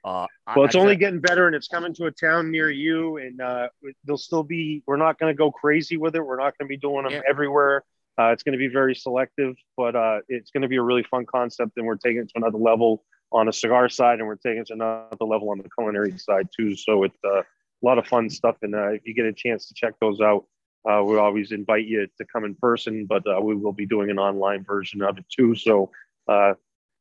uh, 0.07 0.27
well 0.55 0.65
it's 0.65 0.75
I 0.77 0.79
only 0.79 0.93
said- 0.93 1.01
getting 1.01 1.21
better 1.21 1.47
and 1.47 1.55
it's 1.55 1.69
coming 1.69 1.93
to 1.95 2.07
a 2.07 2.11
town 2.11 2.51
near 2.51 2.71
you 2.71 3.17
and 3.19 3.41
uh 3.41 3.69
they'll 4.05 4.17
still 4.17 4.43
be 4.43 4.83
we're 4.87 4.97
not 4.97 5.19
going 5.19 5.33
to 5.35 5.37
go 5.37 5.51
crazy 5.51 5.97
with 5.97 6.15
it 6.17 6.25
we're 6.25 6.37
not 6.39 6.57
going 6.57 6.67
to 6.67 6.69
be 6.69 6.77
doing 6.79 7.03
them 7.05 7.13
Yeah. 7.13 7.23
everywhere 7.29 7.85
uh, 8.19 8.29
it's 8.33 8.43
going 8.43 8.53
to 8.55 8.59
be 8.59 8.69
very 8.69 8.95
selective 8.95 9.55
but 9.77 9.95
uh 9.97 10.21
it's 10.29 10.51
going 10.51 10.63
to 10.63 10.69
be 10.69 10.77
a 10.77 10.83
really 10.83 11.03
fun 11.03 11.27
concept 11.27 11.73
and 11.77 11.87
we're 11.87 11.97
taking 11.97 12.19
it 12.23 12.29
to 12.29 12.35
another 12.37 12.59
level 12.59 13.05
on 13.33 13.49
a 13.49 13.53
cigar 13.53 13.89
side 13.89 14.19
and 14.21 14.27
we're 14.29 14.37
taking 14.37 14.61
it 14.61 14.69
to 14.69 14.75
another 14.75 15.25
level 15.35 15.51
on 15.51 15.59
the 15.59 15.69
culinary 15.77 16.17
side 16.19 16.49
too 16.57 16.77
so 16.77 17.03
it's 17.03 17.19
uh, 17.25 17.41
a 17.41 17.45
lot 17.83 17.99
of 17.99 18.07
fun 18.07 18.31
stuff 18.31 18.57
and 18.63 18.75
uh, 18.75 18.89
if 18.91 19.03
you 19.07 19.13
get 19.15 19.27
a 19.27 19.33
chance 19.33 19.67
to 19.69 19.75
check 19.75 19.95
those 20.01 20.21
out 20.21 20.45
uh, 20.89 21.03
we 21.03 21.19
always 21.19 21.51
invite 21.51 21.85
you 21.85 22.07
to 22.17 22.25
come 22.33 22.45
in 22.45 22.55
person, 22.55 23.07
but 23.07 23.25
uh, 23.27 23.41
we 23.41 23.57
will 23.57 23.73
be 23.73 23.87
doing 23.87 24.09
an 24.09 24.21
online 24.21 24.63
version 24.63 25.03
of 25.03 25.19
it 25.19 25.25
too. 25.37 25.53
So 25.57 25.91
uh, 26.29 26.53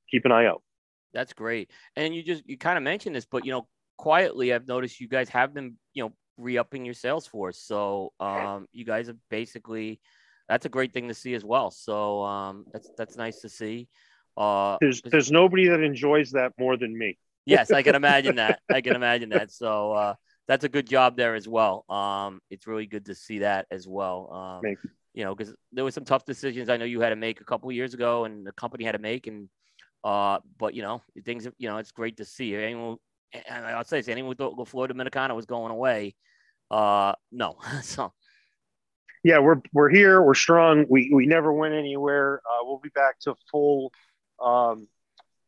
keep 0.09 0.25
an 0.25 0.31
eye 0.31 0.47
out. 0.47 0.63
That's 1.15 1.33
great. 1.33 1.71
And 1.95 2.13
you 2.13 2.21
just 2.21 2.43
you 2.45 2.57
kind 2.57 2.77
of 2.77 2.83
mentioned 2.83 3.15
this, 3.15 3.25
but 3.25 3.45
you 3.45 3.51
know, 3.51 3.67
quietly 3.97 4.53
I've 4.53 4.67
noticed 4.67 4.99
you 4.99 5.07
guys 5.07 5.29
have 5.29 5.53
been, 5.53 5.75
you 5.93 6.03
know, 6.03 6.13
re-upping 6.37 6.83
your 6.83 6.93
sales 6.93 7.25
force. 7.25 7.57
So 7.57 8.11
um 8.19 8.67
you 8.73 8.83
guys 8.83 9.07
have 9.07 9.15
basically 9.29 10.01
that's 10.49 10.65
a 10.65 10.69
great 10.69 10.93
thing 10.93 11.07
to 11.07 11.13
see 11.13 11.33
as 11.33 11.45
well. 11.45 11.71
So 11.71 12.21
um 12.23 12.65
that's 12.73 12.91
that's 12.97 13.15
nice 13.15 13.39
to 13.41 13.49
see. 13.49 13.87
Uh 14.35 14.77
There's 14.81 15.01
there's 15.01 15.31
nobody 15.31 15.69
that 15.69 15.79
enjoys 15.79 16.31
that 16.31 16.51
more 16.59 16.75
than 16.77 16.95
me. 16.95 17.17
yes, 17.45 17.71
I 17.71 17.81
can 17.81 17.95
imagine 17.95 18.35
that. 18.43 18.59
I 18.69 18.81
can 18.81 18.93
imagine 18.95 19.29
that. 19.29 19.51
So 19.51 19.93
uh 19.93 20.13
that's 20.47 20.65
a 20.65 20.69
good 20.69 20.85
job 20.85 21.15
there 21.15 21.33
as 21.35 21.47
well. 21.47 21.85
Um 21.89 22.41
it's 22.49 22.67
really 22.67 22.87
good 22.87 23.05
to 23.05 23.15
see 23.15 23.39
that 23.39 23.67
as 23.71 23.87
well. 23.87 24.33
Um 24.33 24.61
Thank 24.63 24.79
you 25.13 25.23
know, 25.23 25.33
because 25.33 25.55
there 25.71 25.85
were 25.85 25.91
some 25.91 26.03
tough 26.03 26.25
decisions 26.25 26.67
I 26.67 26.75
know 26.75 26.83
you 26.83 26.99
had 26.99 27.11
to 27.11 27.15
make 27.15 27.39
a 27.39 27.45
couple 27.45 27.71
years 27.71 27.93
ago, 27.93 28.25
and 28.25 28.45
the 28.45 28.51
company 28.51 28.83
had 28.83 28.91
to 28.91 28.99
make, 28.99 29.27
and 29.27 29.47
uh, 30.05 30.37
but 30.59 30.75
you 30.75 30.83
know, 30.83 31.01
things, 31.25 31.47
you 31.57 31.67
know, 31.67 31.77
it's 31.77 31.91
great 31.91 32.17
to 32.17 32.25
see. 32.25 32.55
Anyone, 32.55 32.97
and 33.33 33.65
I'll 33.65 33.83
say 33.83 33.97
this: 33.97 34.07
anyone 34.07 34.35
thought 34.35 34.55
La 34.55 34.63
Flor 34.63 34.87
Dominicana 34.87 35.35
was 35.35 35.47
going 35.47 35.71
away, 35.71 36.13
uh, 36.69 37.13
no. 37.31 37.57
so 37.81 38.13
Yeah, 39.23 39.39
we're 39.39 39.61
we're 39.73 39.89
here. 39.89 40.21
We're 40.21 40.35
strong. 40.35 40.85
We 40.87 41.11
we 41.11 41.25
never 41.25 41.51
went 41.51 41.73
anywhere. 41.73 42.39
Uh, 42.45 42.63
we'll 42.63 42.77
be 42.77 42.89
back 42.89 43.19
to 43.21 43.33
full. 43.49 43.91
Um, 44.39 44.87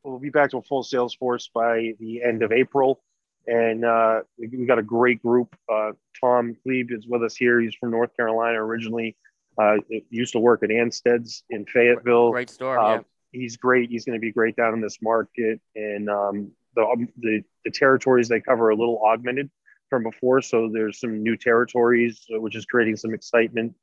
we'll 0.03 0.17
be 0.17 0.31
back 0.31 0.49
to 0.51 0.57
a 0.57 0.63
full 0.63 0.81
sales 0.81 1.13
force 1.13 1.51
by 1.53 1.93
the 1.99 2.23
end 2.23 2.41
of 2.41 2.51
April, 2.51 3.03
and 3.45 3.85
uh, 3.85 4.21
we, 4.39 4.47
we 4.47 4.65
got 4.65 4.79
a 4.79 4.83
great 4.83 5.21
group. 5.21 5.55
Uh, 5.71 5.91
Tom 6.19 6.57
Glebe 6.63 6.91
is 6.93 7.05
with 7.07 7.21
us 7.21 7.35
here. 7.35 7.61
He's 7.61 7.75
from 7.75 7.91
North 7.91 8.17
Carolina 8.17 8.59
originally. 8.59 9.15
Uh, 9.55 9.77
used 10.09 10.33
to 10.33 10.39
work 10.39 10.63
at 10.63 10.69
Anstead's 10.69 11.43
in 11.51 11.65
Fayetteville. 11.65 12.31
great 12.31 12.49
store. 12.49 12.79
Uh, 12.79 12.95
yeah. 12.95 13.01
He's 13.31 13.57
great. 13.57 13.89
He's 13.89 14.05
going 14.05 14.17
to 14.17 14.21
be 14.21 14.31
great 14.31 14.55
down 14.55 14.73
in 14.73 14.81
this 14.81 14.99
market, 15.01 15.59
and 15.75 16.09
um, 16.09 16.51
the, 16.75 16.83
um, 16.83 17.07
the 17.17 17.43
the 17.65 17.71
territories 17.71 18.27
they 18.27 18.41
cover 18.41 18.67
are 18.67 18.71
a 18.71 18.75
little 18.75 19.01
augmented 19.05 19.49
from 19.89 20.03
before. 20.03 20.41
So 20.41 20.69
there's 20.71 20.99
some 20.99 21.23
new 21.23 21.37
territories, 21.37 22.25
which 22.29 22.55
is 22.55 22.65
creating 22.65 22.97
some 22.97 23.13
excitement. 23.13 23.75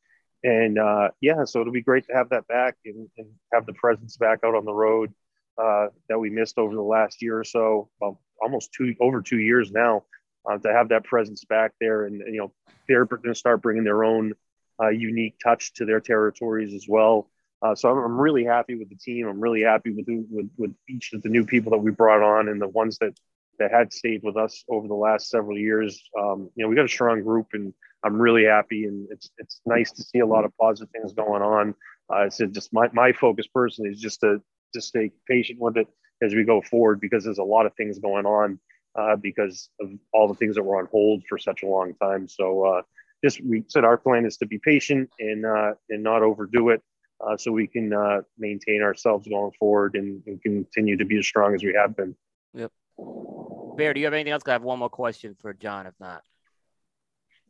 And 0.42 0.78
uh, 0.78 1.08
yeah, 1.20 1.44
so 1.44 1.60
it'll 1.60 1.72
be 1.72 1.80
great 1.80 2.06
to 2.08 2.14
have 2.14 2.28
that 2.28 2.46
back 2.46 2.76
and, 2.84 3.08
and 3.16 3.28
have 3.52 3.64
the 3.64 3.72
presence 3.72 4.18
back 4.18 4.40
out 4.44 4.54
on 4.54 4.66
the 4.66 4.74
road 4.74 5.14
uh, 5.56 5.86
that 6.08 6.18
we 6.18 6.28
missed 6.28 6.58
over 6.58 6.74
the 6.74 6.82
last 6.82 7.22
year 7.22 7.38
or 7.38 7.44
so, 7.44 7.88
well, 7.98 8.20
almost 8.42 8.72
two 8.74 8.94
over 9.00 9.22
two 9.22 9.38
years 9.38 9.70
now. 9.70 10.04
Uh, 10.46 10.58
to 10.58 10.70
have 10.70 10.90
that 10.90 11.04
presence 11.04 11.42
back 11.46 11.72
there, 11.80 12.04
and, 12.04 12.20
and 12.20 12.34
you 12.34 12.38
know, 12.38 12.52
they're 12.86 13.06
going 13.06 13.22
to 13.22 13.34
start 13.34 13.62
bringing 13.62 13.82
their 13.82 14.04
own 14.04 14.34
uh, 14.78 14.90
unique 14.90 15.34
touch 15.42 15.72
to 15.72 15.86
their 15.86 16.00
territories 16.00 16.74
as 16.74 16.84
well. 16.86 17.30
Uh, 17.64 17.74
so 17.74 17.90
I'm, 17.90 17.98
I'm 17.98 18.20
really 18.20 18.44
happy 18.44 18.74
with 18.74 18.90
the 18.90 18.96
team. 18.96 19.26
I'm 19.26 19.40
really 19.40 19.62
happy 19.62 19.90
with, 19.90 20.06
with 20.30 20.50
with 20.58 20.74
each 20.88 21.12
of 21.14 21.22
the 21.22 21.30
new 21.30 21.46
people 21.46 21.70
that 21.70 21.78
we 21.78 21.90
brought 21.90 22.22
on 22.22 22.48
and 22.48 22.60
the 22.60 22.68
ones 22.68 22.98
that 22.98 23.18
that 23.58 23.70
had 23.70 23.92
stayed 23.92 24.22
with 24.22 24.36
us 24.36 24.64
over 24.68 24.86
the 24.86 24.94
last 24.94 25.30
several 25.30 25.56
years. 25.56 26.02
Um, 26.18 26.50
you 26.54 26.64
know, 26.64 26.68
we 26.68 26.76
got 26.76 26.84
a 26.84 26.88
strong 26.88 27.22
group, 27.22 27.48
and 27.54 27.72
I'm 28.04 28.20
really 28.20 28.44
happy. 28.44 28.84
And 28.84 29.08
it's 29.10 29.30
it's 29.38 29.62
nice 29.64 29.90
to 29.92 30.02
see 30.02 30.18
a 30.18 30.26
lot 30.26 30.44
of 30.44 30.52
positive 30.60 30.90
things 30.90 31.14
going 31.14 31.42
on. 31.42 31.74
Uh, 32.12 32.28
so 32.28 32.46
just 32.46 32.72
my 32.72 32.88
my 32.92 33.12
focus 33.12 33.46
personally 33.46 33.90
is 33.90 34.00
just 34.00 34.20
to 34.20 34.42
to 34.74 34.80
stay 34.82 35.10
patient 35.26 35.58
with 35.58 35.78
it 35.78 35.88
as 36.22 36.34
we 36.34 36.44
go 36.44 36.60
forward 36.60 37.00
because 37.00 37.24
there's 37.24 37.38
a 37.38 37.44
lot 37.44 37.64
of 37.64 37.74
things 37.76 37.98
going 37.98 38.26
on 38.26 38.58
uh, 38.98 39.16
because 39.16 39.70
of 39.80 39.90
all 40.12 40.28
the 40.28 40.34
things 40.34 40.56
that 40.56 40.62
were 40.62 40.78
on 40.78 40.88
hold 40.90 41.22
for 41.28 41.38
such 41.38 41.62
a 41.62 41.66
long 41.66 41.94
time. 41.94 42.28
So 42.28 42.64
uh, 42.64 42.82
just 43.24 43.42
we 43.42 43.64
said 43.68 43.84
our 43.84 43.96
plan 43.96 44.26
is 44.26 44.36
to 44.38 44.46
be 44.46 44.58
patient 44.58 45.08
and 45.18 45.46
uh, 45.46 45.72
and 45.88 46.02
not 46.02 46.22
overdo 46.22 46.68
it. 46.68 46.82
Uh, 47.26 47.36
so 47.36 47.50
we 47.52 47.66
can 47.66 47.92
uh, 47.92 48.20
maintain 48.38 48.82
ourselves 48.82 49.26
going 49.28 49.52
forward 49.58 49.94
and, 49.94 50.22
and 50.26 50.42
continue 50.42 50.96
to 50.96 51.04
be 51.04 51.18
as 51.18 51.26
strong 51.26 51.54
as 51.54 51.62
we 51.62 51.72
have 51.74 51.96
been. 51.96 52.14
Yep. 52.54 52.70
Bear, 53.76 53.94
do 53.94 54.00
you 54.00 54.06
have 54.06 54.14
anything 54.14 54.32
else? 54.32 54.42
I 54.46 54.52
have 54.52 54.62
one 54.62 54.78
more 54.78 54.88
question 54.90 55.36
for 55.40 55.52
John. 55.52 55.86
If 55.86 55.94
not, 55.98 56.22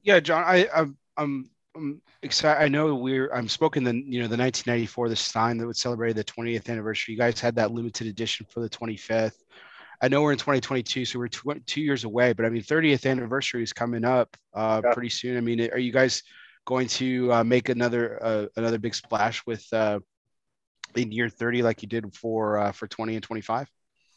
Yeah, 0.02 0.20
John, 0.20 0.44
I, 0.46 0.68
I'm, 0.74 0.96
I'm, 1.16 1.50
I'm 1.76 2.00
excited. 2.22 2.62
I 2.62 2.68
know 2.68 2.94
we're, 2.94 3.32
I'm 3.32 3.48
spoken 3.48 3.84
the, 3.84 3.92
you 3.94 4.20
know, 4.22 4.28
the 4.28 4.36
1994, 4.36 5.08
the 5.08 5.16
sign 5.16 5.58
that 5.58 5.66
would 5.66 5.76
celebrate 5.76 6.12
the 6.14 6.24
20th 6.24 6.68
anniversary. 6.70 7.14
You 7.14 7.18
guys 7.18 7.40
had 7.40 7.56
that 7.56 7.72
limited 7.72 8.06
edition 8.06 8.46
for 8.48 8.60
the 8.60 8.70
25th. 8.70 9.36
I 10.02 10.08
know 10.08 10.22
we're 10.22 10.32
in 10.32 10.38
2022, 10.38 11.04
so 11.04 11.18
we're 11.18 11.28
tw- 11.28 11.64
two 11.66 11.80
years 11.80 12.04
away, 12.04 12.32
but 12.32 12.44
I 12.46 12.48
mean, 12.50 12.62
30th 12.62 13.10
anniversary 13.10 13.62
is 13.62 13.72
coming 13.72 14.04
up 14.04 14.36
uh, 14.54 14.82
Yeah. 14.84 14.92
pretty 14.92 15.08
soon. 15.08 15.36
I 15.36 15.40
mean, 15.40 15.60
are 15.70 15.78
you 15.78 15.92
guys 15.92 16.22
going 16.64 16.88
to 16.88 17.32
uh, 17.32 17.44
make 17.44 17.68
another, 17.68 18.18
uh, 18.22 18.46
another 18.56 18.78
big 18.78 18.94
splash 18.94 19.44
with 19.46 19.66
uh, 19.72 20.00
in 20.94 21.12
year 21.12 21.28
30 21.28 21.62
like 21.62 21.82
you 21.82 21.88
did 21.88 22.14
for, 22.14 22.58
uh, 22.58 22.72
for 22.72 22.86
20 22.86 23.14
and 23.14 23.22
25? 23.22 23.68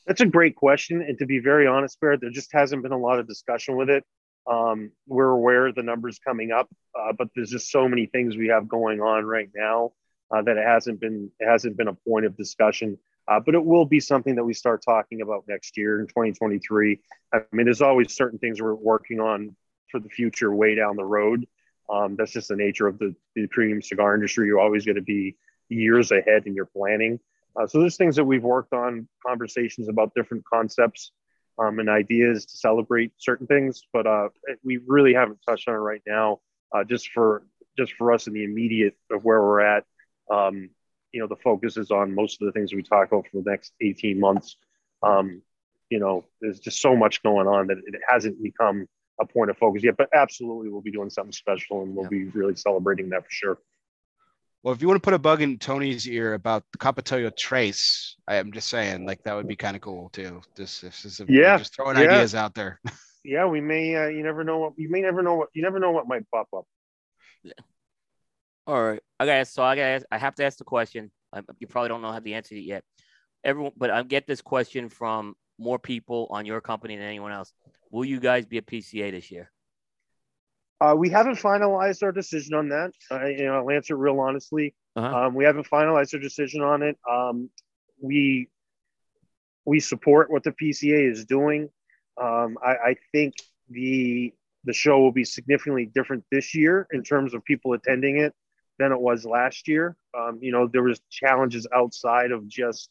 That's 0.05 0.21
a 0.21 0.25
great 0.25 0.55
question. 0.55 1.01
And 1.01 1.17
to 1.19 1.25
be 1.25 1.39
very 1.39 1.67
honest, 1.67 1.99
Barrett, 1.99 2.21
there 2.21 2.29
just 2.29 2.53
hasn't 2.53 2.81
been 2.81 2.93
a 2.93 2.97
lot 2.97 3.19
of 3.19 3.27
discussion 3.27 3.75
with 3.75 3.89
it. 3.89 4.05
Um, 4.49 4.91
we're 5.05 5.29
aware 5.29 5.67
of 5.67 5.75
the 5.75 5.83
numbers 5.83 6.19
coming 6.19 6.51
up, 6.51 6.69
uh, 6.97 7.11
but 7.17 7.27
there's 7.35 7.49
just 7.49 7.69
so 7.69 7.89
many 7.89 8.05
things 8.05 8.37
we 8.37 8.47
have 8.47 8.67
going 8.67 9.01
on 9.01 9.25
right 9.25 9.49
now 9.53 9.91
uh, 10.31 10.41
that 10.41 10.55
it 10.55 10.65
hasn't 10.65 11.01
been 11.01 11.29
it 11.39 11.45
hasn't 11.45 11.75
been 11.75 11.89
a 11.89 11.93
point 11.93 12.25
of 12.25 12.37
discussion. 12.37 12.97
Uh, 13.27 13.41
but 13.41 13.55
it 13.55 13.65
will 13.65 13.83
be 13.83 13.99
something 13.99 14.35
that 14.35 14.45
we 14.45 14.53
start 14.53 14.81
talking 14.81 15.21
about 15.21 15.43
next 15.49 15.75
year 15.75 15.99
in 15.99 16.07
2023. 16.07 17.01
I 17.33 17.41
mean, 17.51 17.65
there's 17.65 17.81
always 17.81 18.15
certain 18.15 18.39
things 18.39 18.61
we're 18.61 18.73
working 18.73 19.19
on 19.19 19.53
for 19.91 19.99
the 19.99 20.07
future 20.07 20.53
way 20.55 20.75
down 20.75 20.95
the 20.95 21.03
road. 21.03 21.45
Um, 21.89 22.15
that's 22.17 22.31
just 22.31 22.49
the 22.49 22.55
nature 22.55 22.87
of 22.87 22.99
the, 22.99 23.15
the 23.35 23.47
premium 23.47 23.81
cigar 23.81 24.13
industry. 24.15 24.47
You're 24.47 24.59
always 24.59 24.85
going 24.85 24.95
to 24.95 25.01
be 25.01 25.37
years 25.69 26.11
ahead 26.11 26.43
in 26.45 26.53
your 26.53 26.65
planning. 26.65 27.19
Uh, 27.55 27.65
so 27.65 27.79
there's 27.79 27.97
things 27.97 28.15
that 28.17 28.25
we've 28.25 28.43
worked 28.43 28.73
on, 28.73 29.07
conversations 29.25 29.87
about 29.89 30.13
different 30.15 30.43
concepts 30.45 31.11
um, 31.59 31.79
and 31.79 31.89
ideas 31.89 32.45
to 32.45 32.57
celebrate 32.57 33.11
certain 33.17 33.47
things, 33.47 33.83
but 33.91 34.05
uh, 34.05 34.29
we 34.63 34.79
really 34.85 35.13
haven't 35.13 35.39
touched 35.47 35.67
on 35.67 35.73
it 35.73 35.79
right 35.79 36.01
now. 36.05 36.39
Uh, 36.73 36.83
just 36.83 37.09
for 37.11 37.43
just 37.77 37.93
for 37.93 38.11
us 38.11 38.27
in 38.27 38.33
the 38.33 38.43
immediate 38.43 38.97
of 39.11 39.23
where 39.23 39.41
we're 39.41 39.61
at, 39.61 39.85
um, 40.31 40.69
you 41.11 41.21
know, 41.21 41.27
the 41.27 41.35
focus 41.37 41.77
is 41.77 41.91
on 41.91 42.13
most 42.13 42.41
of 42.41 42.45
the 42.45 42.51
things 42.51 42.73
we 42.73 42.83
talk 42.83 43.07
about 43.07 43.25
for 43.31 43.41
the 43.41 43.49
next 43.49 43.71
18 43.81 44.19
months. 44.19 44.57
Um, 45.01 45.41
you 45.89 45.99
know, 45.99 46.25
there's 46.41 46.59
just 46.59 46.81
so 46.81 46.95
much 46.95 47.23
going 47.23 47.47
on 47.47 47.67
that 47.67 47.77
it 47.77 48.01
hasn't 48.07 48.41
become 48.41 48.87
a 49.19 49.25
point 49.25 49.49
of 49.49 49.57
focus 49.57 49.83
yet. 49.83 49.95
But 49.97 50.09
absolutely, 50.13 50.69
we'll 50.69 50.81
be 50.81 50.91
doing 50.91 51.09
something 51.09 51.31
special, 51.31 51.83
and 51.83 51.95
we'll 51.95 52.05
yeah. 52.05 52.09
be 52.09 52.25
really 52.25 52.55
celebrating 52.55 53.09
that 53.09 53.23
for 53.23 53.31
sure. 53.31 53.57
Well, 54.63 54.73
if 54.73 54.81
you 54.81 54.87
want 54.87 55.01
to 55.01 55.05
put 55.05 55.13
a 55.13 55.19
bug 55.19 55.41
in 55.41 55.59
Tony's 55.59 56.07
ear 56.07 56.33
about 56.33 56.63
the 56.71 56.77
Capitolia 56.77 57.31
Trace, 57.31 58.17
I 58.27 58.35
am 58.35 58.51
just 58.51 58.67
saying, 58.67 59.05
like 59.05 59.23
that 59.23 59.35
would 59.35 59.47
be 59.47 59.55
kind 59.55 59.75
of 59.75 59.81
cool 59.81 60.09
too. 60.09 60.41
This, 60.55 60.81
this 60.81 61.05
is 61.05 61.19
a, 61.19 61.25
yeah, 61.29 61.57
just 61.57 61.75
throwing 61.75 61.97
yeah. 61.97 62.03
ideas 62.03 62.35
out 62.35 62.53
there. 62.53 62.79
yeah, 63.23 63.45
we 63.45 63.61
may. 63.61 63.95
Uh, 63.95 64.07
you 64.07 64.23
never 64.23 64.43
know 64.43 64.57
what 64.57 64.73
you 64.75 64.89
may 64.89 65.01
never 65.01 65.21
know 65.21 65.35
what 65.35 65.49
you 65.53 65.61
never 65.61 65.79
know 65.79 65.91
what 65.91 66.07
might 66.07 66.29
pop 66.31 66.47
up. 66.55 66.65
Yeah. 67.43 67.53
All 68.65 68.83
right, 68.83 69.01
I 69.19 69.25
got 69.25 69.47
so 69.47 69.63
I 69.63 69.75
got 69.75 70.03
I 70.11 70.17
have 70.17 70.35
to 70.35 70.43
ask 70.43 70.57
the 70.57 70.65
question. 70.65 71.11
I, 71.31 71.41
you 71.59 71.67
probably 71.67 71.89
don't 71.89 72.01
know 72.01 72.11
how 72.11 72.19
to 72.19 72.31
answer 72.31 72.55
it 72.55 72.59
yet. 72.61 72.83
Everyone, 73.43 73.71
but 73.77 73.91
I 73.91 74.03
get 74.03 74.27
this 74.27 74.41
question 74.41 74.89
from 74.89 75.35
more 75.59 75.79
people 75.79 76.27
on 76.29 76.45
your 76.45 76.61
company 76.61 76.97
than 76.97 77.05
anyone 77.05 77.31
else. 77.31 77.53
Will 77.91 78.05
you 78.05 78.19
guys 78.19 78.45
be 78.45 78.57
a 78.57 78.61
PCA 78.61 79.11
this 79.11 79.31
year? 79.31 79.51
Uh, 80.79 80.93
we 80.95 81.09
haven't 81.09 81.35
finalized 81.35 82.03
our 82.03 82.11
decision 82.11 82.53
on 82.53 82.69
that. 82.69 82.91
Uh, 83.11 83.25
you 83.25 83.45
know, 83.45 83.55
I'll 83.55 83.71
answer 83.71 83.95
real 83.95 84.19
honestly. 84.19 84.75
Uh-huh. 84.95 85.25
Um, 85.25 85.35
we 85.35 85.43
haven't 85.43 85.67
finalized 85.69 86.13
our 86.13 86.19
decision 86.19 86.61
on 86.61 86.83
it. 86.83 86.97
Um, 87.09 87.49
we 87.99 88.49
we 89.65 89.79
support 89.79 90.31
what 90.31 90.43
the 90.43 90.51
PCA 90.51 91.11
is 91.11 91.25
doing. 91.25 91.69
Um, 92.21 92.57
I, 92.63 92.71
I, 92.71 92.95
think 93.11 93.33
the 93.69 94.33
the 94.63 94.73
show 94.73 94.99
will 94.99 95.11
be 95.11 95.23
significantly 95.23 95.85
different 95.93 96.23
this 96.31 96.55
year 96.55 96.87
in 96.91 97.03
terms 97.03 97.33
of 97.33 97.43
people 97.43 97.73
attending 97.73 98.17
it 98.17 98.33
than 98.79 98.91
it 98.91 98.99
was 98.99 99.25
last 99.25 99.67
year. 99.67 99.95
Um, 100.17 100.39
you 100.41 100.51
know, 100.51 100.67
there 100.67 100.83
was 100.83 100.99
challenges 101.11 101.67
outside 101.75 102.31
of 102.31 102.47
just 102.47 102.89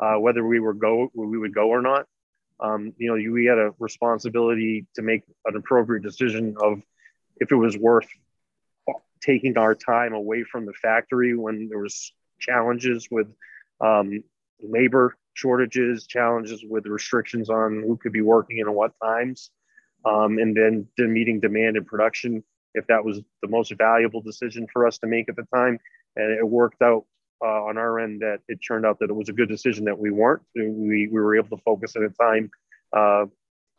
uh, 0.00 0.14
whether 0.14 0.46
we 0.46 0.60
were 0.60 0.74
go 0.74 1.08
we 1.14 1.38
would 1.38 1.54
go 1.54 1.68
or 1.68 1.82
not. 1.82 2.06
Um, 2.60 2.92
you 2.98 3.08
know, 3.08 3.32
we 3.32 3.46
had 3.46 3.58
a 3.58 3.72
responsibility 3.78 4.86
to 4.94 5.02
make 5.02 5.22
an 5.44 5.56
appropriate 5.56 6.02
decision 6.02 6.56
of 6.60 6.82
if 7.36 7.52
it 7.52 7.56
was 7.56 7.76
worth 7.76 8.08
taking 9.20 9.56
our 9.56 9.74
time 9.74 10.12
away 10.12 10.44
from 10.44 10.66
the 10.66 10.72
factory 10.72 11.36
when 11.36 11.68
there 11.68 11.78
was 11.78 12.12
challenges 12.40 13.08
with 13.10 13.26
um, 13.80 14.22
labor 14.60 15.16
shortages, 15.34 16.06
challenges 16.06 16.64
with 16.68 16.86
restrictions 16.86 17.48
on 17.48 17.82
who 17.86 17.96
could 17.96 18.12
be 18.12 18.20
working 18.20 18.60
and 18.60 18.74
what 18.74 18.92
times, 19.02 19.50
um, 20.04 20.38
and 20.38 20.56
then 20.56 20.86
the 20.96 21.06
meeting 21.06 21.40
demand 21.40 21.76
in 21.76 21.84
production. 21.84 22.42
If 22.74 22.86
that 22.88 23.04
was 23.04 23.20
the 23.42 23.48
most 23.48 23.72
valuable 23.76 24.20
decision 24.20 24.66
for 24.72 24.86
us 24.86 24.98
to 24.98 25.06
make 25.06 25.28
at 25.28 25.36
the 25.36 25.46
time, 25.54 25.78
and 26.16 26.32
it 26.32 26.46
worked 26.46 26.82
out 26.82 27.04
uh, 27.42 27.64
on 27.64 27.78
our 27.78 28.00
end 28.00 28.20
that 28.20 28.38
it 28.48 28.56
turned 28.56 28.84
out 28.84 28.98
that 29.00 29.10
it 29.10 29.14
was 29.14 29.28
a 29.28 29.32
good 29.32 29.48
decision 29.48 29.84
that 29.84 29.98
we 29.98 30.10
weren't. 30.10 30.42
We, 30.54 31.08
we 31.08 31.20
were 31.20 31.36
able 31.36 31.56
to 31.56 31.62
focus 31.62 31.94
at 31.96 32.02
a 32.02 32.10
time 32.10 32.50
uh, 32.92 33.26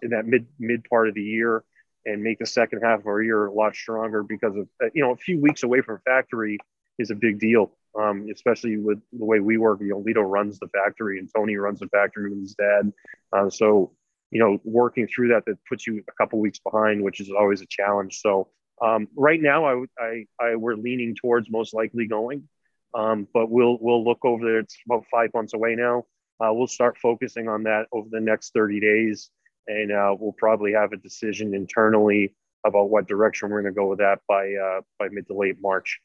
in 0.01 0.11
that 0.11 0.25
mid 0.25 0.47
mid 0.59 0.83
part 0.89 1.07
of 1.07 1.15
the 1.15 1.21
year 1.21 1.63
and 2.05 2.23
make 2.23 2.39
the 2.39 2.45
second 2.45 2.81
half 2.81 2.99
of 3.01 3.07
our 3.07 3.21
year 3.21 3.47
a 3.47 3.53
lot 3.53 3.75
stronger 3.75 4.23
because 4.23 4.55
of 4.55 4.67
uh, 4.83 4.87
you 4.93 5.01
know 5.01 5.11
a 5.11 5.17
few 5.17 5.39
weeks 5.39 5.63
away 5.63 5.81
from 5.81 5.99
factory 6.05 6.57
is 6.97 7.11
a 7.11 7.15
big 7.15 7.39
deal, 7.39 7.71
um, 7.99 8.27
especially 8.33 8.77
with 8.77 8.99
the 9.11 9.25
way 9.25 9.39
we 9.39 9.57
work. 9.57 9.79
You 9.81 9.89
know, 9.89 10.03
Litto 10.03 10.21
runs 10.21 10.59
the 10.59 10.67
factory 10.67 11.19
and 11.19 11.29
Tony 11.33 11.55
runs 11.55 11.79
the 11.79 11.87
factory 11.87 12.29
with 12.29 12.39
his 12.39 12.55
dad, 12.55 12.93
uh, 13.33 13.49
so 13.49 13.91
you 14.31 14.39
know 14.39 14.59
working 14.63 15.07
through 15.07 15.29
that 15.29 15.45
that 15.45 15.57
puts 15.67 15.85
you 15.85 16.03
a 16.07 16.11
couple 16.13 16.39
weeks 16.39 16.59
behind, 16.59 17.03
which 17.03 17.19
is 17.19 17.29
always 17.29 17.61
a 17.61 17.67
challenge. 17.67 18.19
So 18.21 18.49
um, 18.81 19.07
right 19.15 19.41
now, 19.41 19.65
I, 19.65 19.85
I, 19.99 20.25
I 20.39 20.55
we're 20.55 20.75
leaning 20.75 21.15
towards 21.15 21.49
most 21.49 21.73
likely 21.73 22.07
going, 22.07 22.47
um, 22.93 23.27
but 23.33 23.49
we'll 23.49 23.77
we'll 23.81 24.03
look 24.03 24.23
over 24.23 24.43
there. 24.43 24.59
It's 24.59 24.77
about 24.85 25.05
five 25.11 25.29
months 25.33 25.53
away 25.53 25.75
now. 25.75 26.05
Uh, 26.39 26.53
we'll 26.53 26.67
start 26.67 26.97
focusing 26.97 27.47
on 27.47 27.63
that 27.63 27.87
over 27.91 28.07
the 28.09 28.21
next 28.21 28.53
30 28.53 28.79
days 28.79 29.29
and 29.69 29.91
uh, 29.91 30.15
we'll 30.19 30.33
probably 30.33 30.73
have 30.73 30.91
a 30.91 30.97
decision 30.97 31.53
internally 31.53 32.35
about 32.65 32.89
what 32.89 33.07
direction 33.07 33.49
we're 33.49 33.61
going 33.61 33.73
to 33.73 33.79
go 33.79 33.87
with 33.87 33.99
that 33.99 34.19
by 34.27 34.53
uh, 34.53 34.81
by 34.97 35.07
mid 35.09 35.27
to 35.27 35.33
late 35.33 35.57
March. 35.61 35.99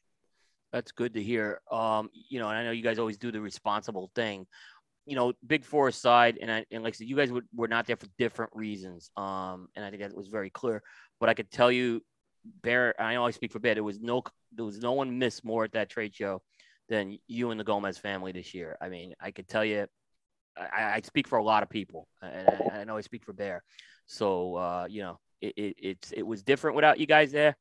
That's 0.71 0.91
good 0.91 1.15
to 1.15 1.23
hear. 1.23 1.59
Um, 1.71 2.09
you 2.29 2.39
know, 2.39 2.47
and 2.47 2.57
I 2.57 2.63
know 2.63 2.71
you 2.71 2.83
guys 2.83 2.99
always 2.99 3.17
do 3.17 3.31
the 3.31 3.41
responsible 3.41 4.11
thing. 4.15 4.45
You 5.05 5.15
know, 5.15 5.33
Big 5.45 5.65
Four 5.65 5.89
aside, 5.89 6.37
and 6.41 6.51
I, 6.51 6.65
and 6.71 6.83
like 6.83 6.93
I 6.93 6.97
said, 6.97 7.07
you 7.07 7.15
guys 7.15 7.31
were 7.53 7.67
not 7.67 7.87
there 7.87 7.97
for 7.97 8.07
different 8.17 8.51
reasons. 8.55 9.09
Um, 9.17 9.67
and 9.75 9.83
I 9.83 9.89
think 9.89 10.01
that 10.01 10.15
was 10.15 10.27
very 10.27 10.49
clear. 10.49 10.81
But 11.19 11.29
I 11.29 11.33
could 11.33 11.51
tell 11.51 11.71
you, 11.71 12.03
Bear, 12.61 12.99
I 12.99 13.15
always 13.15 13.35
speak 13.35 13.51
for 13.51 13.59
Bear. 13.59 13.73
There 13.73 13.83
was 13.83 13.99
no 13.99 14.23
there 14.53 14.65
was 14.65 14.79
no 14.79 14.93
one 14.93 15.17
missed 15.17 15.43
more 15.43 15.63
at 15.63 15.73
that 15.73 15.89
trade 15.89 16.15
show 16.15 16.41
than 16.89 17.17
you 17.27 17.51
and 17.51 17.59
the 17.59 17.63
Gomez 17.63 17.97
family 17.97 18.31
this 18.31 18.53
year. 18.53 18.77
I 18.81 18.89
mean, 18.89 19.13
I 19.19 19.31
could 19.31 19.47
tell 19.47 19.65
you 19.65 19.87
I, 20.57 20.93
I 20.95 21.01
speak 21.03 21.27
for 21.27 21.37
a 21.37 21.43
lot 21.43 21.63
of 21.63 21.69
people, 21.69 22.07
and 22.21 22.47
I, 22.49 22.79
I 22.79 22.83
know 22.83 22.97
I 22.97 23.01
speak 23.01 23.25
for 23.25 23.33
Bear. 23.33 23.63
So 24.05 24.55
uh, 24.55 24.87
you 24.89 25.01
know, 25.01 25.19
it, 25.41 25.53
it, 25.57 25.75
it's 25.79 26.11
it 26.11 26.23
was 26.23 26.43
different 26.43 26.75
without 26.75 26.99
you 26.99 27.05
guys 27.05 27.31
there 27.31 27.57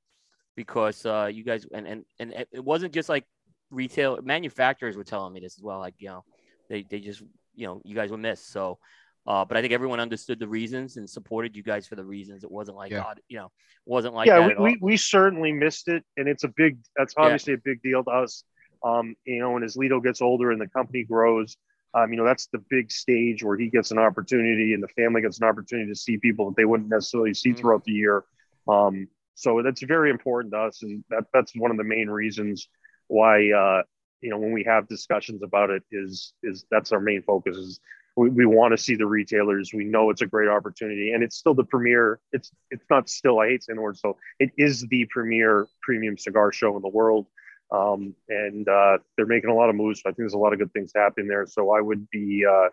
because 0.57 1.05
uh, 1.05 1.31
you 1.33 1.45
guys 1.45 1.67
and 1.73 1.87
and 1.87 2.05
and 2.19 2.33
it 2.53 2.65
wasn't 2.65 2.95
just 2.95 3.09
like 3.09 3.25
retail 3.71 4.19
manufacturers 4.23 4.97
were 4.97 5.05
telling 5.05 5.33
me 5.33 5.41
this 5.41 5.59
as 5.59 5.63
well. 5.63 5.79
Like 5.79 5.95
you 5.99 6.09
know, 6.09 6.25
they 6.69 6.85
they 6.89 7.01
just 7.01 7.23
you 7.55 7.67
know 7.67 7.81
you 7.85 7.95
guys 7.95 8.11
were 8.11 8.19
missed. 8.19 8.51
So. 8.51 8.79
Uh, 9.27 9.43
but 9.43 9.57
I 9.57 9.63
think 9.63 9.73
everyone 9.73 10.01
understood 10.01 10.39
the 10.39 10.47
reasons 10.47 10.99
and 10.99 11.09
supported 11.09 11.57
you 11.57 11.63
guys 11.63 11.87
for 11.87 11.95
the 11.95 12.05
reasons. 12.05 12.45
It 12.45 12.51
wasn't 12.51 12.77
like, 12.77 12.91
yeah. 12.91 12.99
God, 12.99 13.21
you 13.27 13.39
know, 13.39 13.51
wasn't 13.87 14.13
like 14.13 14.27
yeah, 14.27 14.47
we, 14.47 14.55
we, 14.55 14.79
we, 14.83 14.97
certainly 14.99 15.51
missed 15.51 15.89
it, 15.89 16.05
and 16.19 16.29
it's 16.29 16.45
a 16.45 16.49
big. 16.49 16.77
That's 16.95 17.15
obviously 17.17 17.55
yeah. 17.55 17.61
a 17.61 17.63
big 17.65 17.81
deal 17.81 18.05
to 18.05 18.11
us. 18.11 18.45
Um, 18.85 19.17
you 19.25 19.41
know, 19.41 19.57
and 19.57 19.65
as 19.65 19.77
Litto 19.77 20.03
gets 20.03 20.21
older 20.21 20.51
and 20.51 20.61
the 20.61 20.69
company 20.69 21.05
grows, 21.05 21.57
um, 21.95 22.11
you 22.11 22.19
know, 22.19 22.25
that's 22.25 22.49
the 22.49 22.63
big 22.71 22.91
stage 22.91 23.43
where 23.43 23.57
he 23.57 23.69
gets 23.69 23.91
an 23.93 23.99
opportunity 23.99 24.75
and 24.75 24.83
the 24.83 24.89
family 24.89 25.23
gets 25.23 25.39
an 25.39 25.47
opportunity 25.47 25.89
to 25.91 25.97
see 25.97 26.19
people 26.19 26.47
that 26.47 26.57
they 26.57 26.65
wouldn't 26.65 26.89
necessarily 26.89 27.33
see 27.35 27.51
mm-hmm. 27.51 27.59
throughout 27.59 27.85
the 27.85 27.93
year. 27.93 28.25
Um, 28.69 29.09
so 29.35 29.63
that's 29.63 29.83
very 29.83 30.11
important 30.11 30.53
to 30.53 30.61
us, 30.61 30.83
and 30.83 31.05
that 31.11 31.25
that's 31.33 31.55
one 31.57 31.71
of 31.71 31.77
the 31.77 31.85
main 31.85 32.09
reasons 32.09 32.69
why 33.09 33.51
uh, 33.51 33.83
you 34.21 34.31
know 34.31 34.39
when 34.39 34.53
we 34.53 34.65
have 34.65 34.89
discussions 34.89 35.43
about 35.43 35.71
it 35.71 35.83
is 35.91 36.35
is 36.43 36.65
that's 36.71 36.93
our 36.93 37.01
main 37.01 37.23
focus 37.23 37.57
is 37.57 37.81
we, 38.17 38.31
we 38.31 38.47
want 38.47 38.73
to 38.73 38.79
see 38.79 38.95
the 38.95 39.07
retailers. 39.07 39.73
We 39.75 39.85
know 39.85 40.11
it's 40.11 40.23
a 40.23 40.27
great 40.27 40.49
opportunity, 40.49 41.13
and 41.13 41.23
it's 41.23 41.37
still 41.37 41.55
the 41.55 41.65
premier. 41.65 42.21
It's 42.33 42.53
it's 42.71 42.85
not 42.89 43.09
still. 43.09 43.41
I 43.41 43.49
hate 43.49 43.65
saying 43.65 43.77
the 43.77 43.83
word 43.83 43.99
so. 43.99 44.17
It 44.39 44.51
is 44.57 44.87
the 44.89 45.07
premier 45.11 45.67
premium 45.83 46.17
cigar 46.17 46.53
show 46.53 46.77
in 46.77 46.83
the 46.83 46.89
world. 46.89 47.27
Um, 47.75 48.15
and 48.29 48.69
uh, 48.69 48.99
they're 49.17 49.27
making 49.27 49.51
a 49.51 49.55
lot 49.55 49.69
of 49.69 49.75
moves. 49.75 50.01
I 50.05 50.11
think 50.11 50.19
there's 50.19 50.35
a 50.35 50.39
lot 50.39 50.53
of 50.53 50.59
good 50.59 50.73
things 50.73 50.93
happening 50.95 51.27
there. 51.27 51.47
So 51.47 51.71
I 51.71 51.81
would 51.81 52.09
be, 52.11 52.45
uh, 52.49 52.69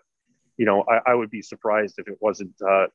you 0.57 0.65
know, 0.65 0.83
I, 0.88 1.11
I, 1.11 1.15
would 1.15 1.31
be 1.31 1.41
surprised 1.41 1.95
if 1.97 2.07
it 2.07 2.17
wasn't 2.21 2.53
uh, 2.61 2.88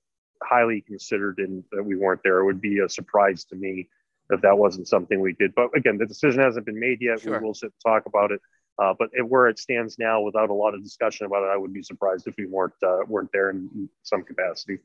highly 0.43 0.83
considered 0.83 1.39
and 1.39 1.65
that 1.73 1.83
we 1.83 1.97
weren't 1.97 2.20
there. 2.23 2.39
It 2.39 2.44
would 2.44 2.60
be 2.60 2.78
a 2.78 2.89
surprise 2.89 3.44
to 3.47 3.57
me 3.57 3.89
if 4.31 4.41
that 4.43 4.57
wasn't 4.57 4.86
something 4.86 5.20
we 5.20 5.33
did. 5.33 5.55
But 5.55 5.70
again, 5.75 5.99
the 5.99 6.07
decision 6.07 6.43
hasn't 6.43 6.67
been 6.67 6.78
made 6.78 6.99
yet. 7.01 7.23
Sure. 7.23 7.39
We 7.41 7.44
will 7.44 7.55
sit 7.55 7.73
and 7.73 7.93
talk 7.93 8.07
about 8.07 8.31
it. 8.31 8.41
Uh, 8.78 8.93
but 8.97 9.09
it, 9.12 9.26
where 9.26 9.49
it 9.49 9.59
stands 9.59 9.99
now, 9.99 10.20
without 10.20 10.51
a 10.51 10.55
lot 10.55 10.75
of 10.75 10.83
discussion 10.83 11.26
about 11.26 11.44
it, 11.44 11.51
I 11.52 11.57
would 11.57 11.73
be 11.73 11.83
surprised 11.83 12.28
if 12.28 12.35
we 12.36 12.47
weren't 12.47 12.75
uh, 12.86 12.99
weren't 13.09 13.31
there 13.33 13.51
in 13.51 13.89
some 14.02 14.23
capacity. 14.23 14.78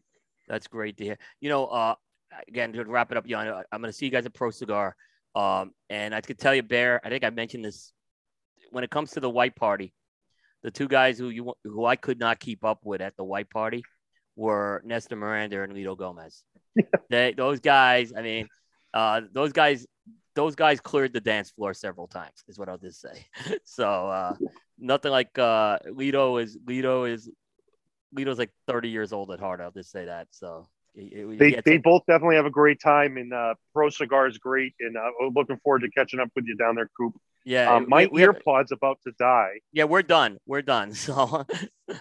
That's 0.48 0.68
great 0.68 0.96
to 0.98 1.04
hear. 1.04 1.18
You 1.42 1.50
know, 1.50 1.66
uh, 1.66 1.96
again 2.48 2.72
to 2.74 2.86
wrap 2.86 3.12
it 3.12 3.18
up, 3.18 3.28
Jan, 3.28 3.48
I'm 3.72 3.82
going 3.82 3.92
to 3.92 3.94
see 3.94 4.06
you 4.06 4.12
guys 4.12 4.26
at 4.26 4.34
Pro 4.34 4.50
Cigar. 4.50 4.96
Um, 5.36 5.72
and 5.90 6.14
I 6.14 6.22
could 6.22 6.38
tell 6.38 6.54
you, 6.54 6.64
Bear, 6.64 7.00
I 7.04 7.10
think 7.10 7.24
I 7.24 7.30
mentioned 7.30 7.66
this 7.66 7.94
when 8.72 8.84
it 8.84 8.90
comes 8.90 9.12
to 9.12 9.20
the 9.20 9.30
white 9.30 9.56
party, 9.56 9.94
the 10.64 10.72
two 10.72 10.88
guys 10.88 11.18
who 11.18 11.30
you 11.30 11.54
who 11.64 11.86
I 11.86 11.96
could 11.96 12.20
not 12.20 12.40
keep 12.40 12.64
up 12.64 12.80
with 12.84 13.02
at 13.02 13.16
the 13.18 13.24
white 13.24 13.50
party 13.50 13.84
were 14.36 14.82
Nestor 14.86 15.16
Miranda 15.16 15.62
and 15.64 15.74
Litto 15.74 15.98
Gomez. 15.98 16.44
they, 17.10 17.34
those 17.34 17.60
guys, 17.60 18.14
I 18.16 18.22
mean, 18.22 18.48
uh, 18.94 19.22
those 19.34 19.52
guys, 19.52 19.86
those 20.36 20.56
guys 20.56 20.80
cleared 20.80 21.14
the 21.14 21.22
dance 21.22 21.52
floor 21.52 21.74
several 21.74 22.08
times. 22.08 22.44
Is 22.48 22.60
what 22.60 22.70
I'll 22.70 22.78
just 22.78 23.02
say. 23.02 23.26
so 23.66 24.08
uh, 24.08 24.36
nothing 24.78 25.12
like 25.12 25.38
uh, 25.38 25.80
Litto 25.88 26.42
is 26.42 26.58
Litto 26.66 27.10
is 27.12 27.30
Litto's 28.16 28.40
like 28.40 28.52
30 28.68 28.90
years 28.90 29.14
old 29.14 29.32
at 29.32 29.40
heart. 29.40 29.62
I'll 29.62 29.72
just 29.72 29.92
say 29.92 30.06
that. 30.06 30.28
So 30.32 30.68
they, 30.96 31.62
they 31.64 31.78
both 31.78 32.04
definitely 32.08 32.36
have 32.36 32.46
a 32.46 32.52
great 32.52 32.82
time, 32.82 33.18
and 33.18 33.34
uh, 33.34 33.56
Pro 33.74 33.90
Cigar 33.90 34.28
is 34.28 34.38
great, 34.38 34.74
and 34.80 34.98
uh, 34.98 35.10
looking 35.34 35.58
forward 35.64 35.80
to 35.80 35.90
catching 35.92 36.20
up 36.20 36.30
with 36.36 36.46
you 36.46 36.56
down 36.56 36.76
there, 36.76 36.90
Coop. 36.98 37.14
Yeah, 37.46 37.74
um, 37.74 37.86
my 37.88 38.08
we, 38.12 38.22
earpods 38.22 38.72
about 38.72 39.00
to 39.06 39.14
die. 39.18 39.62
Yeah, 39.72 39.86
we're 39.86 40.04
done. 40.04 40.38
We're 40.46 40.62
done. 40.62 40.94
So, 41.02 41.46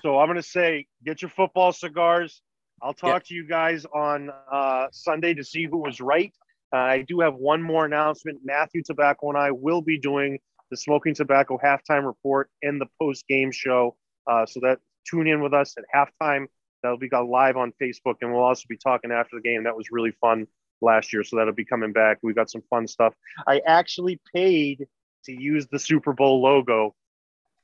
so 0.03 0.19
I'm 0.19 0.29
gonna 0.29 0.43
say, 0.43 0.87
get 1.05 1.23
your 1.23 1.31
football 1.31 1.73
cigars. 1.73 2.43
I'll 2.83 2.95
talk 2.95 3.23
yeah. 3.25 3.29
to 3.29 3.35
you 3.35 3.47
guys 3.47 3.85
on 3.87 4.31
uh, 4.51 4.87
Sunday 4.93 5.35
to 5.35 5.45
see 5.45 5.67
who 5.67 5.79
was 5.79 6.01
right. 6.01 6.33
Uh, 6.73 6.79
I 6.79 7.03
do 7.03 7.21
have 7.21 7.35
one 7.35 7.63
more 7.63 7.85
announcement. 7.85 8.41
Matthew 8.45 8.83
Tobacco 8.83 9.29
and 9.29 9.39
I 9.39 9.51
will 9.51 9.83
be 9.83 9.99
doing 9.99 10.39
the 10.71 10.77
Smoking 10.77 11.15
Tobacco 11.15 11.59
halftime 11.63 12.07
report 12.07 12.49
and 12.63 12.81
the 12.81 12.87
post 13.01 13.27
game 13.29 13.51
show. 13.51 13.97
Uh, 14.27 14.47
so 14.47 14.61
that 14.61 14.79
tune 15.09 15.27
in 15.27 15.43
with 15.43 15.53
us 15.53 15.75
at 15.77 15.85
halftime 15.95 16.47
That'll 16.83 16.99
be 16.99 17.09
got 17.09 17.29
live 17.29 17.57
on 17.57 17.73
Facebook, 17.81 18.17
and 18.23 18.33
we'll 18.33 18.43
also 18.43 18.65
be 18.69 18.77
talking 18.77 19.13
after 19.13 19.37
the 19.37 19.43
game. 19.43 19.65
That 19.65 19.77
was 19.77 19.87
really 19.91 20.13
fun 20.21 20.47
last 20.81 21.13
year, 21.13 21.23
so 21.25 21.37
that'll 21.37 21.53
be 21.55 21.65
coming 21.65 21.93
back. 21.93 22.19
We've 22.23 22.35
got 22.35 22.51
some 22.51 22.63
fun 22.71 22.87
stuff. 22.87 23.15
I 23.47 23.61
actually 23.67 24.21
paid 24.35 24.87
to 25.25 25.33
use 25.33 25.67
the 25.71 25.79
Super 25.79 26.13
Bowl 26.13 26.41
logo 26.43 26.95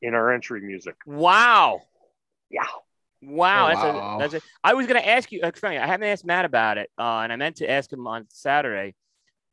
in 0.02 0.14
our 0.14 0.32
entry 0.32 0.60
music. 0.60 0.94
Wow. 1.06 1.80
Yeah. 2.50 2.62
Wow, 3.22 3.64
Oh, 3.64 3.68
that's 3.68 3.80
wow. 3.82 4.16
a 4.16 4.18
that's 4.20 4.34
a. 4.34 4.40
I 4.62 4.74
was 4.74 4.86
gonna 4.86 5.00
ask 5.00 5.32
you. 5.32 5.40
It's 5.42 5.58
funny. 5.58 5.78
I 5.78 5.86
haven't 5.86 6.06
asked 6.06 6.26
Matt 6.26 6.44
about 6.44 6.76
it, 6.76 6.90
uh, 6.98 7.20
and 7.20 7.32
I 7.32 7.36
meant 7.36 7.56
to 7.56 7.68
ask 7.70 7.90
him 7.90 8.06
on 8.06 8.26
Saturday. 8.28 8.94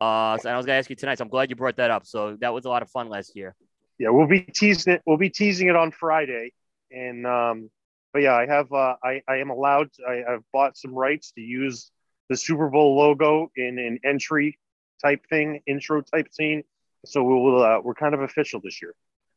Uh, 0.02 0.38
so 0.38 0.50
I 0.50 0.58
was 0.58 0.66
gonna 0.66 0.78
ask 0.78 0.90
you 0.90 0.98
tonight. 0.98 1.18
So 1.18 1.24
I'm 1.24 1.30
glad 1.30 1.50
you 1.50 1.56
brought 1.56 1.78
that 1.78 1.90
up. 1.90 2.06
So 2.06 2.36
that 2.42 2.54
was 2.54 2.66
a 2.66 2.70
lot 2.70 2.82
of 2.82 2.90
fun 2.92 3.08
last 3.08 3.36
year. 3.38 3.56
Yeah, 3.98 4.10
we'll 4.10 4.28
be 4.28 4.42
teasing 4.42 4.94
it. 4.94 5.02
We'll 5.08 5.18
be 5.18 5.30
teasing 5.30 5.70
it 5.70 5.78
on 5.78 5.92
Friday, 5.92 6.52
and 6.92 7.26
um, 7.26 7.70
but 8.14 8.22
yeah, 8.22 8.36
I 8.36 8.46
have 8.46 8.72
uh, 8.72 8.96
I 9.04 9.22
I 9.28 9.38
am 9.38 9.50
allowed. 9.50 9.90
I, 10.08 10.24
I've 10.30 10.44
bought 10.54 10.78
some 10.78 10.94
rights 10.94 11.32
to 11.32 11.42
use 11.42 11.92
the 12.30 12.38
Super 12.38 12.70
Bowl 12.70 12.96
logo 12.96 13.52
in 13.58 13.80
an 13.80 14.00
entry 14.06 14.60
type 15.04 15.26
thing, 15.30 15.62
intro 15.68 16.02
type 16.02 16.28
scene. 16.32 16.64
So 17.06 17.24
we 17.24 17.34
will. 17.34 17.64
Uh, 17.64 17.80
we're 17.82 17.96
kind 17.96 18.14
of 18.14 18.22
official 18.22 18.62
this 18.64 18.82
year. 18.82 18.94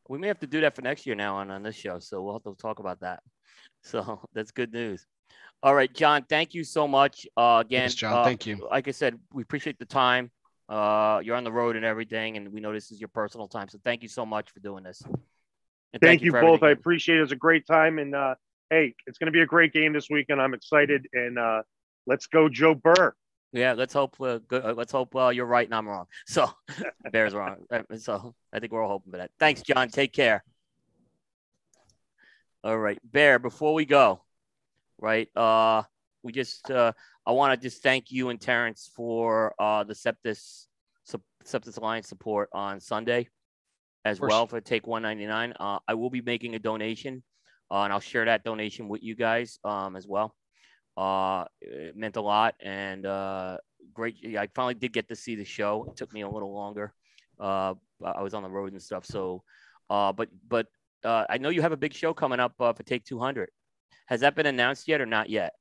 We 0.08 0.18
may 0.18 0.28
have 0.28 0.38
to 0.40 0.46
do 0.46 0.60
that 0.60 0.76
for 0.76 0.82
next 0.82 1.06
year 1.06 1.16
now 1.16 1.36
on 1.36 1.50
on 1.50 1.62
this 1.62 1.74
show. 1.74 1.98
So 1.98 2.22
we'll 2.22 2.34
have 2.34 2.44
to 2.44 2.54
talk 2.54 2.78
about 2.78 3.00
that. 3.00 3.22
So 3.82 4.20
that's 4.34 4.50
good 4.50 4.72
news. 4.72 5.06
All 5.62 5.74
right, 5.74 5.92
John. 5.92 6.24
Thank 6.28 6.54
you 6.54 6.64
so 6.64 6.88
much. 6.88 7.24
Uh, 7.36 7.62
again, 7.64 7.82
Thanks, 7.82 7.94
John. 7.94 8.14
uh, 8.14 8.24
Thank 8.24 8.46
you. 8.46 8.66
like 8.68 8.88
I 8.88 8.90
said, 8.90 9.16
we 9.32 9.42
appreciate 9.42 9.78
the 9.78 9.84
time. 9.84 10.32
Uh, 10.68 11.20
you're 11.22 11.36
on 11.36 11.44
the 11.44 11.52
road 11.52 11.76
and 11.76 11.84
everything, 11.84 12.36
and 12.36 12.52
we 12.52 12.58
know 12.58 12.72
this 12.72 12.90
is 12.90 13.00
your 13.00 13.08
personal 13.08 13.46
time. 13.46 13.68
So 13.68 13.78
thank 13.84 14.02
you 14.02 14.08
so 14.08 14.26
much 14.26 14.50
for 14.50 14.58
doing 14.58 14.82
this. 14.82 15.02
And 15.92 16.02
Thank, 16.02 16.22
you 16.22 16.32
for 16.32 16.40
both. 16.40 16.64
I 16.64 16.70
appreciate 16.70 17.18
it. 17.18 17.22
It's 17.22 17.32
a 17.32 17.36
great 17.36 17.66
time, 17.66 17.98
and 17.98 18.14
uh, 18.14 18.34
hey, 18.70 18.94
it's 19.06 19.18
going 19.18 19.26
to 19.26 19.32
be 19.32 19.40
a 19.42 19.46
great 19.46 19.72
game 19.72 19.92
this 19.92 20.08
weekend. 20.10 20.40
I'm 20.40 20.54
excited, 20.54 21.06
and 21.12 21.38
uh, 21.38 21.62
let's 22.06 22.26
go, 22.26 22.48
Joe 22.48 22.74
Burr. 22.74 23.14
Yeah, 23.52 23.72
let's 23.72 23.94
hope. 23.94 24.20
Uh, 24.20 24.38
good, 24.46 24.64
uh, 24.64 24.74
let's 24.74 24.92
hope 24.92 25.14
uh, 25.16 25.28
you're 25.28 25.46
right 25.46 25.66
and 25.66 25.74
I'm 25.74 25.88
wrong. 25.88 26.06
So 26.26 26.50
Bears 27.12 27.32
wrong. 27.32 27.56
Uh, 27.70 27.82
So 27.96 28.34
I 28.52 28.58
think 28.58 28.72
we're 28.72 28.82
all 28.82 28.90
hoping 28.90 29.12
for 29.12 29.18
that. 29.18 29.30
Thanks, 29.38 29.62
John. 29.62 29.88
Take 29.88 30.12
care. 30.12 30.44
All 32.64 32.76
right, 32.76 32.98
Bear. 33.04 33.38
Before 33.38 33.72
we 33.72 33.84
go, 33.86 34.22
right? 34.98 35.28
Uh, 35.36 35.84
we 36.22 36.32
just 36.32 36.70
uh, 36.70 36.92
I 37.24 37.32
want 37.32 37.58
to 37.58 37.64
just 37.66 37.82
thank 37.82 38.10
you 38.10 38.28
and 38.28 38.40
Terence 38.40 38.90
for 38.94 39.54
uh 39.58 39.84
the 39.84 39.94
Sepsis 39.94 40.66
Sup- 41.04 41.22
Sepsis 41.44 41.78
Alliance 41.78 42.08
support 42.08 42.48
on 42.52 42.80
Sunday, 42.80 43.28
as 44.04 44.20
well 44.20 44.46
for 44.48 44.60
Take 44.60 44.86
199. 44.86 45.54
Uh, 45.58 45.78
I 45.86 45.94
will 45.94 46.10
be 46.10 46.20
making 46.20 46.56
a 46.56 46.58
donation, 46.58 47.22
uh, 47.70 47.82
and 47.82 47.92
I'll 47.92 48.00
share 48.00 48.24
that 48.24 48.44
donation 48.44 48.88
with 48.88 49.02
you 49.02 49.14
guys 49.14 49.58
um 49.64 49.96
as 49.96 50.06
well. 50.06 50.34
Uh, 50.96 51.44
it 51.60 51.96
meant 51.96 52.16
a 52.16 52.22
lot 52.22 52.54
and 52.60 53.04
uh, 53.04 53.58
great. 53.92 54.16
I 54.38 54.48
finally 54.54 54.74
did 54.74 54.92
get 54.92 55.08
to 55.08 55.16
see 55.16 55.34
the 55.34 55.44
show. 55.44 55.86
It 55.90 55.96
took 55.96 56.12
me 56.12 56.22
a 56.22 56.28
little 56.28 56.54
longer. 56.54 56.94
Uh, 57.38 57.74
I 58.04 58.22
was 58.22 58.34
on 58.34 58.42
the 58.42 58.48
road 58.50 58.72
and 58.72 58.82
stuff. 58.82 59.04
So, 59.04 59.42
uh, 59.90 60.12
but 60.12 60.28
but 60.48 60.66
uh, 61.04 61.24
I 61.28 61.38
know 61.38 61.50
you 61.50 61.62
have 61.62 61.72
a 61.72 61.76
big 61.76 61.94
show 61.94 62.14
coming 62.14 62.40
up 62.40 62.54
uh, 62.60 62.72
for 62.72 62.82
Take 62.82 63.04
200. 63.04 63.50
Has 64.06 64.20
that 64.20 64.34
been 64.34 64.46
announced 64.46 64.88
yet 64.88 65.00
or 65.00 65.06
not 65.06 65.28
yet? 65.28 65.52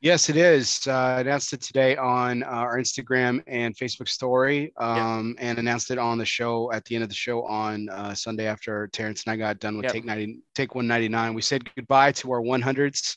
Yes, 0.00 0.28
it 0.28 0.36
is. 0.36 0.86
Uh, 0.86 1.16
announced 1.20 1.54
it 1.54 1.62
today 1.62 1.96
on 1.96 2.42
uh, 2.42 2.46
our 2.46 2.78
Instagram 2.78 3.42
and 3.46 3.74
Facebook 3.74 4.08
story, 4.08 4.72
um, 4.76 5.34
and 5.38 5.58
announced 5.58 5.90
it 5.90 5.96
on 5.96 6.18
the 6.18 6.24
show 6.24 6.70
at 6.72 6.84
the 6.84 6.94
end 6.94 7.02
of 7.02 7.08
the 7.08 7.14
show 7.14 7.44
on 7.44 7.88
uh, 7.88 8.14
Sunday 8.14 8.46
after 8.46 8.88
Terence 8.88 9.24
and 9.24 9.32
I 9.32 9.36
got 9.36 9.58
done 9.58 9.76
with 9.76 9.84
Yep. 9.84 9.92
Take 9.92 10.04
90, 10.04 10.40
Take 10.54 10.74
199. 10.74 11.32
We 11.32 11.40
said 11.40 11.62
goodbye 11.74 12.12
to 12.12 12.30
our 12.32 12.42
100s. 12.42 13.16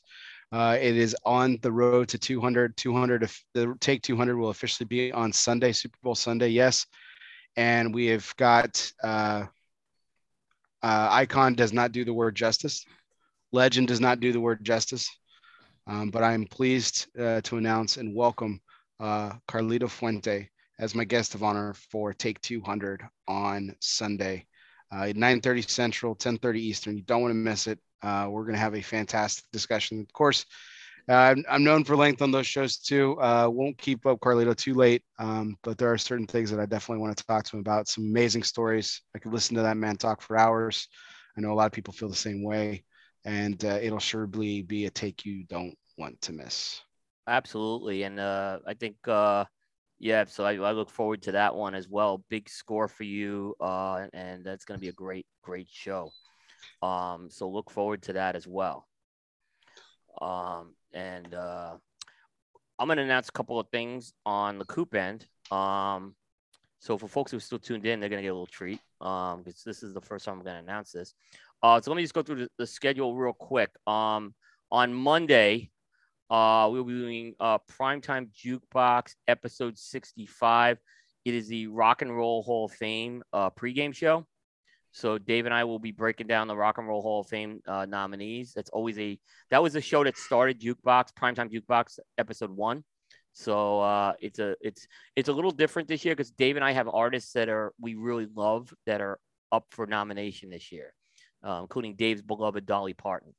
Uh, 0.51 0.77
it 0.82 0.95
is 0.95 1.16
on 1.25 1.59
the 1.61 1.72
road 1.72 2.08
to 2.09 2.17
200. 2.17 2.77
200. 2.77 3.24
If 3.24 3.43
the 3.53 3.75
Take 3.82 4.01
200 4.01 4.38
will 4.38 4.49
officially 4.49 4.88
be 4.88 5.11
on 5.11 5.33
Sunday, 5.33 5.74
Super 5.74 5.98
Bowl 6.01 6.16
Sunday. 6.16 6.48
Yes, 6.48 6.85
and 7.58 7.93
we 7.93 8.08
have 8.08 8.33
got 8.38 8.90
uh, 9.03 9.45
uh, 10.82 11.08
Icon 11.11 11.56
does 11.56 11.74
not 11.74 11.91
do 11.91 12.06
the 12.06 12.14
word 12.14 12.35
justice. 12.35 12.85
Legend 13.51 13.90
does 13.90 13.99
not 13.99 14.22
do 14.22 14.32
the 14.32 14.40
word 14.40 14.64
justice. 14.64 15.09
Um, 15.90 16.11
but 16.11 16.24
I 16.24 16.34
am 16.34 16.45
pleased 16.45 17.08
uh, 17.19 17.42
to 17.42 17.58
announce 17.58 17.98
and 17.98 18.14
welcome 18.14 18.61
uh, 19.00 19.32
Carlito 19.48 19.90
Fuente 19.90 20.48
as 20.77 20.93
my 20.93 21.03
guest 21.03 21.34
of 21.34 21.42
honor 21.42 21.74
for 21.74 22.14
Take 22.14 22.40
200 22.42 23.01
on 23.27 23.76
Sunday, 23.80 24.45
uh, 24.92 25.11
9:30 25.16 25.68
Central, 25.68 26.14
10:30 26.14 26.61
Eastern. 26.61 26.95
You 26.95 27.01
don't 27.01 27.24
want 27.24 27.32
to 27.32 27.35
miss 27.35 27.66
it. 27.66 27.80
Uh, 28.03 28.27
we're 28.30 28.43
going 28.43 28.53
to 28.53 28.59
have 28.59 28.76
a 28.76 28.84
fantastic 28.84 29.45
discussion. 29.51 30.00
Of 30.00 30.14
course, 30.14 30.45
uh, 31.09 31.14
I'm, 31.14 31.43
I'm 31.50 31.64
known 31.64 31.84
for 31.84 31.95
length 31.95 32.22
on 32.22 32.30
those 32.30 32.45
shows 32.45 32.77
too. 32.77 33.19
Uh, 33.19 33.50
won't 33.51 33.80
keep 33.80 34.06
up 34.06 34.19
Carlito 34.19 34.56
too 34.56 34.76
late, 34.76 35.01
um, 35.18 35.58
but 35.64 35.80
there 35.80 35.92
are 35.92 35.98
certain 35.98 36.27
things 36.27 36.51
that 36.51 36.59
I 36.59 36.68
definitely 36.68 37.01
want 37.01 37.18
to 37.18 37.26
talk 37.26 37.45
to 37.45 37.56
him 37.56 37.61
about. 37.61 37.88
Some 37.88 38.03
amazing 38.03 38.43
stories. 38.43 39.01
I 39.16 39.19
could 39.19 39.34
listen 39.34 39.56
to 39.56 39.64
that 39.64 39.76
man 39.76 39.98
talk 39.98 40.22
for 40.22 40.38
hours. 40.38 40.88
I 41.35 41.42
know 41.42 41.51
a 41.51 41.56
lot 41.56 41.66
of 41.66 41.72
people 41.72 41.95
feel 41.95 42.09
the 42.09 42.16
same 42.16 42.43
way 42.43 42.84
and 43.26 43.64
uh, 43.66 43.80
it'll 43.82 44.00
surely 44.00 44.61
be 44.61 44.85
a 44.85 44.90
take 44.90 45.26
you 45.26 45.43
don't 45.43 45.76
want 46.00 46.22
to 46.22 46.34
miss. 46.34 46.82
Absolutely, 47.28 48.03
and 48.03 48.19
uh, 48.19 48.60
I 48.66 48.74
think 48.74 48.95
uh, 49.08 49.45
yeah. 50.00 50.26
So 50.26 50.45
I, 50.45 50.56
I 50.56 50.72
look 50.72 50.90
forward 50.90 51.22
to 51.24 51.34
that 51.34 51.53
one 51.53 51.76
as 51.76 51.88
well. 51.88 52.24
Big 52.30 52.50
score 52.50 52.88
for 52.88 53.03
you, 53.03 53.56
uh, 53.60 54.08
and 54.14 54.44
that's 54.44 54.66
going 54.66 54.80
to 54.80 54.82
be 54.82 54.90
a 54.90 54.94
great 54.94 55.28
great 55.44 55.68
show. 55.69 56.10
Um, 56.82 57.30
so 57.30 57.48
look 57.50 57.69
forward 57.69 58.02
to 58.03 58.14
that 58.14 58.36
as 58.36 58.48
well. 58.48 58.88
Um, 60.22 60.74
and 60.94 61.34
uh, 61.34 61.76
I'm 62.80 62.88
going 62.88 62.98
to 62.98 63.03
announce 63.03 63.30
a 63.30 63.34
couple 63.34 63.60
of 63.60 63.68
things 63.69 64.14
on 64.26 64.58
the 64.58 64.66
coop 64.66 64.95
end. 64.95 65.28
Um, 65.52 66.16
so 66.80 66.98
for 66.98 67.08
folks 67.08 67.32
who 67.32 67.38
are 67.38 67.42
still 67.42 67.60
tuned 67.60 67.86
in, 67.86 68.00
they're 68.00 68.10
going 68.10 68.22
to 68.22 68.24
get 68.24 68.32
a 68.32 68.34
little 68.34 68.48
treat 68.48 68.80
um, 69.02 69.44
because 69.44 69.64
this 69.64 69.84
is 69.84 69.94
the 69.94 70.02
first 70.02 70.26
time 70.26 70.38
I'm 70.38 70.44
going 70.44 70.56
to 70.56 70.64
announce 70.64 70.92
this. 70.92 71.14
Uh, 71.61 71.80
so 71.82 71.92
let 71.92 71.98
me 71.98 72.03
just 72.03 72.14
go 72.14 72.24
through 72.24 72.44
the, 72.44 72.50
the 72.58 72.68
schedule 72.68 73.16
real 73.16 73.34
quick. 73.34 73.69
Um, 73.86 74.34
on 74.72 74.94
Monday, 74.94 75.72
uh, 76.30 76.69
we'll 76.72 76.83
be 76.83 76.93
doing 76.93 77.33
uh, 77.40 77.58
Primetime 77.80 78.30
Jukebox 78.32 79.16
episode 79.27 79.77
65. 79.77 80.77
It 81.25 81.33
is 81.33 81.48
the 81.48 81.67
Rock 81.67 82.01
and 82.01 82.16
Roll 82.16 82.43
Hall 82.43 82.66
of 82.66 82.72
Fame 82.72 83.24
uh, 83.33 83.49
pregame 83.49 83.95
show. 83.95 84.27
So 84.91 85.17
Dave 85.17 85.45
and 85.45 85.53
I 85.53 85.64
will 85.64 85.80
be 85.80 85.91
breaking 85.91 86.27
down 86.27 86.48
the 86.48 86.56
Rock 86.56 86.77
and 86.77 86.88
Roll 86.88 87.01
Hall 87.01 87.22
of 87.22 87.27
Fame 87.27 87.61
uh, 87.67 87.85
nominees. 87.85 88.53
That's 88.53 88.69
always 88.69 88.98
a 88.99 89.19
that 89.51 89.61
was 89.61 89.75
a 89.75 89.82
show 89.82 90.03
that 90.03 90.17
started 90.17 90.61
Jukebox 90.61 91.14
Primetime 91.19 91.51
Jukebox 91.51 91.99
episode 92.17 92.51
one. 92.51 92.83
So 93.33 93.82
uh, 93.82 94.14
it's 94.19 94.40
a 94.40 94.56
it's 94.61 94.88
it's 95.16 95.30
a 95.30 95.33
little 95.33 95.51
different 95.51 95.88
this 95.88 96.03
year 96.03 96.16
because 96.16 96.32
Dave 96.32 96.56
and 96.56 96.66
I 96.66 96.72
have 96.72 96.88
artists 96.88 97.33
that 97.33 97.49
are 97.49 97.74
we 97.80 97.95
really 97.95 98.27
love 98.35 98.74
that 98.85 99.01
are 99.01 99.19
up 99.51 99.66
for 99.72 99.85
nomination 99.85 100.49
this 100.49 100.72
year, 100.72 100.93
uh, 101.43 101.59
including 101.61 101.95
Dave's 101.95 102.22
beloved 102.22 102.66
Dolly 102.66 102.93
Parton. 102.93 103.33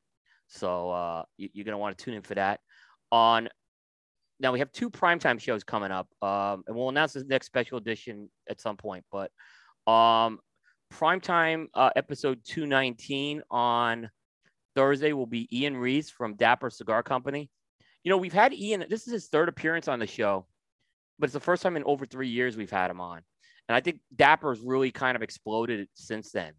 So 0.48 0.90
uh, 0.90 1.22
you, 1.36 1.48
you're 1.52 1.64
gonna 1.64 1.78
want 1.78 1.98
to 1.98 2.04
tune 2.04 2.14
in 2.14 2.22
for 2.22 2.34
that. 2.34 2.60
On 3.12 3.48
now 4.39 4.52
we 4.52 4.58
have 4.60 4.72
two 4.72 4.90
primetime 4.90 5.39
shows 5.39 5.64
coming 5.64 5.90
up, 5.90 6.08
um, 6.22 6.64
and 6.66 6.74
we'll 6.74 6.89
announce 6.89 7.12
the 7.12 7.24
next 7.24 7.47
special 7.47 7.78
edition 7.78 8.30
at 8.48 8.60
some 8.60 8.76
point. 8.76 9.05
But 9.12 9.30
um, 9.90 10.39
primetime 10.92 11.66
uh, 11.74 11.90
episode 11.94 12.40
219 12.44 13.42
on 13.50 14.10
Thursday 14.74 15.12
will 15.12 15.26
be 15.26 15.48
Ian 15.56 15.76
Reese 15.76 16.10
from 16.10 16.34
Dapper 16.34 16.70
Cigar 16.70 17.02
Company. 17.02 17.50
You 18.02 18.10
know, 18.10 18.16
we've 18.16 18.32
had 18.32 18.55
Ian, 18.55 18.86
this 18.89 19.06
is 19.06 19.12
his 19.12 19.28
third 19.28 19.48
appearance 19.48 19.89
on 19.89 19.98
the 19.98 20.06
show, 20.06 20.47
but 21.18 21.26
it's 21.26 21.34
the 21.34 21.40
first 21.40 21.62
time 21.62 21.76
in 21.76 21.84
over 21.84 22.06
three 22.06 22.28
years 22.28 22.56
we've 22.56 22.70
had 22.70 22.90
him 22.90 23.00
on. 23.00 23.20
And 23.68 23.76
I 23.76 23.80
think 23.80 24.00
Dapper's 24.14 24.60
really 24.60 24.90
kind 24.90 25.16
of 25.16 25.22
exploded 25.22 25.86
since 25.94 26.32
then. 26.32 26.52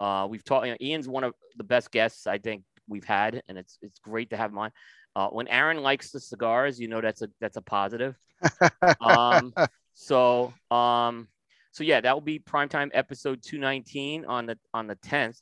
Uh, 0.00 0.26
we've 0.28 0.44
talked, 0.44 0.66
you 0.66 0.72
know, 0.72 0.78
Ian's 0.80 1.08
one 1.08 1.24
of 1.24 1.32
the 1.56 1.64
best 1.64 1.90
guests 1.90 2.26
I 2.26 2.38
think 2.38 2.64
we've 2.88 3.04
had, 3.04 3.42
and 3.48 3.56
it's 3.56 3.78
it's 3.80 3.98
great 4.00 4.30
to 4.30 4.36
have 4.36 4.50
him 4.50 4.58
on. 4.58 4.70
Uh, 5.16 5.28
when 5.28 5.46
Aaron 5.48 5.82
likes 5.82 6.10
the 6.10 6.20
cigars, 6.20 6.80
you 6.80 6.88
know 6.88 7.00
that's 7.00 7.22
a 7.22 7.28
that's 7.40 7.56
a 7.56 7.62
positive. 7.62 8.16
Um, 9.00 9.54
so 9.94 10.52
um, 10.70 11.28
so 11.72 11.84
yeah, 11.84 12.00
that 12.00 12.14
will 12.14 12.20
be 12.20 12.38
primetime 12.38 12.90
episode 12.92 13.42
219 13.42 14.24
on 14.26 14.46
the 14.46 14.58
on 14.72 14.86
the 14.86 14.96
10th. 14.96 15.40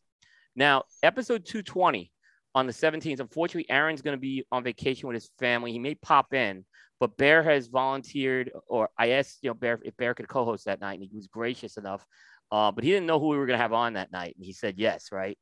Now, 0.55 0.85
episode 1.03 1.45
220 1.47 2.13
on 2.55 2.67
the 2.67 2.73
17th. 2.73 3.21
Unfortunately, 3.21 3.69
Aaron's 3.71 4.03
going 4.03 4.17
to 4.17 4.21
be 4.21 4.45
on 4.53 4.63
vacation 4.63 5.09
with 5.09 5.15
his 5.15 5.31
family. 5.39 5.73
He 5.73 5.79
may 5.79 5.95
pop 5.95 6.35
in, 6.35 6.65
but 7.01 7.17
Bear 7.17 7.43
has 7.43 7.69
volunteered, 7.69 8.51
or 8.67 8.91
I 8.99 9.11
asked 9.11 9.39
you 9.43 9.51
know 9.51 9.55
Bear 9.55 9.81
if 9.85 9.97
Bear 9.97 10.15
could 10.15 10.29
co-host 10.29 10.67
that 10.67 10.81
night, 10.81 11.01
and 11.01 11.09
he 11.09 11.17
was 11.17 11.27
gracious 11.27 11.77
enough. 11.77 12.05
Uh, 12.51 12.71
but 12.71 12.85
he 12.85 12.91
didn't 12.91 13.07
know 13.07 13.19
who 13.19 13.29
we 13.29 13.39
were 13.39 13.47
going 13.47 13.59
to 13.59 13.63
have 13.63 13.73
on 13.73 13.95
that 13.95 14.13
night, 14.13 14.35
and 14.37 14.45
he 14.45 14.53
said 14.53 14.75
yes, 14.79 15.09
right? 15.11 15.39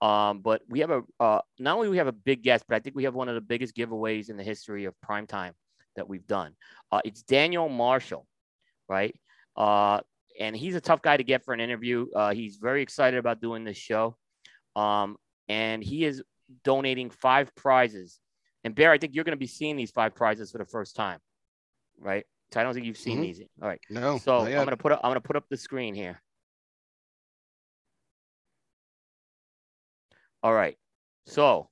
Um, 0.00 0.40
but 0.40 0.62
we 0.68 0.80
have 0.80 0.90
a 0.90 1.02
uh, 1.18 1.40
not 1.58 1.76
only 1.76 1.88
we 1.88 1.96
have 1.96 2.06
a 2.06 2.12
big 2.12 2.42
guest, 2.42 2.64
but 2.68 2.76
I 2.76 2.80
think 2.80 2.96
we 2.96 3.04
have 3.04 3.14
one 3.14 3.28
of 3.28 3.34
the 3.34 3.40
biggest 3.40 3.74
giveaways 3.74 4.28
in 4.28 4.36
the 4.36 4.42
history 4.42 4.84
of 4.84 4.94
primetime 5.06 5.52
that 5.96 6.08
we've 6.08 6.26
done. 6.26 6.54
Uh, 6.92 7.00
it's 7.04 7.22
Daniel 7.22 7.68
Marshall, 7.68 8.26
right? 8.88 9.14
Uh, 9.56 10.00
and 10.38 10.54
he's 10.54 10.74
a 10.74 10.80
tough 10.80 11.00
guy 11.00 11.16
to 11.16 11.24
get 11.24 11.44
for 11.44 11.54
an 11.54 11.60
interview. 11.60 12.06
Uh, 12.14 12.34
he's 12.34 12.56
very 12.56 12.82
excited 12.82 13.16
about 13.16 13.40
doing 13.40 13.64
this 13.64 13.78
show, 13.78 14.16
um, 14.74 15.16
and 15.48 15.82
he 15.82 16.04
is 16.04 16.22
donating 16.62 17.08
five 17.08 17.54
prizes. 17.54 18.20
And 18.64 18.74
Bear, 18.74 18.90
I 18.90 18.98
think 18.98 19.14
you're 19.14 19.24
going 19.24 19.32
to 19.32 19.38
be 19.38 19.46
seeing 19.46 19.76
these 19.76 19.90
five 19.90 20.14
prizes 20.14 20.50
for 20.50 20.58
the 20.58 20.66
first 20.66 20.94
time, 20.94 21.20
right? 21.98 22.26
So 22.52 22.60
I 22.60 22.64
don't 22.64 22.74
think 22.74 22.86
you've 22.86 22.98
seen 22.98 23.18
Mhm. 23.18 23.22
these. 23.22 23.40
All 23.62 23.68
right. 23.68 23.80
No. 23.90 24.18
So 24.18 24.40
I'm 24.40 24.52
gonna 24.52 24.76
put 24.76 24.92
up 24.92 25.00
I'm 25.02 25.10
gonna 25.10 25.20
put 25.20 25.36
up 25.36 25.48
the 25.48 25.56
screen 25.56 25.94
here. 25.94 26.22
All 30.46 30.54
right. 30.54 30.76
So 31.26 31.70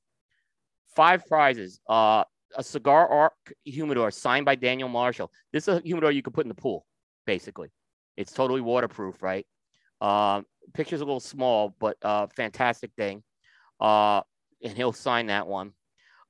five 0.97 1.25
prizes. 1.27 1.79
Uh, 1.89 2.25
a 2.57 2.63
cigar 2.65 3.07
arc 3.09 3.55
humidor 3.65 4.11
signed 4.11 4.45
by 4.45 4.57
Daniel 4.57 4.89
Marshall. 4.89 5.31
This 5.53 5.69
is 5.69 5.79
a 5.79 5.81
humidor 5.81 6.11
you 6.11 6.23
could 6.23 6.35
put 6.35 6.45
in 6.45 6.49
the 6.49 6.57
pool, 6.57 6.85
basically. 7.25 7.69
It's 8.17 8.33
totally 8.33 8.61
waterproof, 8.61 9.23
right? 9.23 9.47
Um, 10.01 10.45
picture's 10.73 11.03
a 11.03 11.05
little 11.05 11.21
small, 11.21 11.77
but 11.79 11.97
uh, 12.03 12.27
fantastic 12.35 12.91
thing. 12.97 13.23
Uh, 13.79 14.23
and 14.65 14.77
he'll 14.77 14.93
sign 14.93 15.27
that 15.27 15.47
one. 15.47 15.71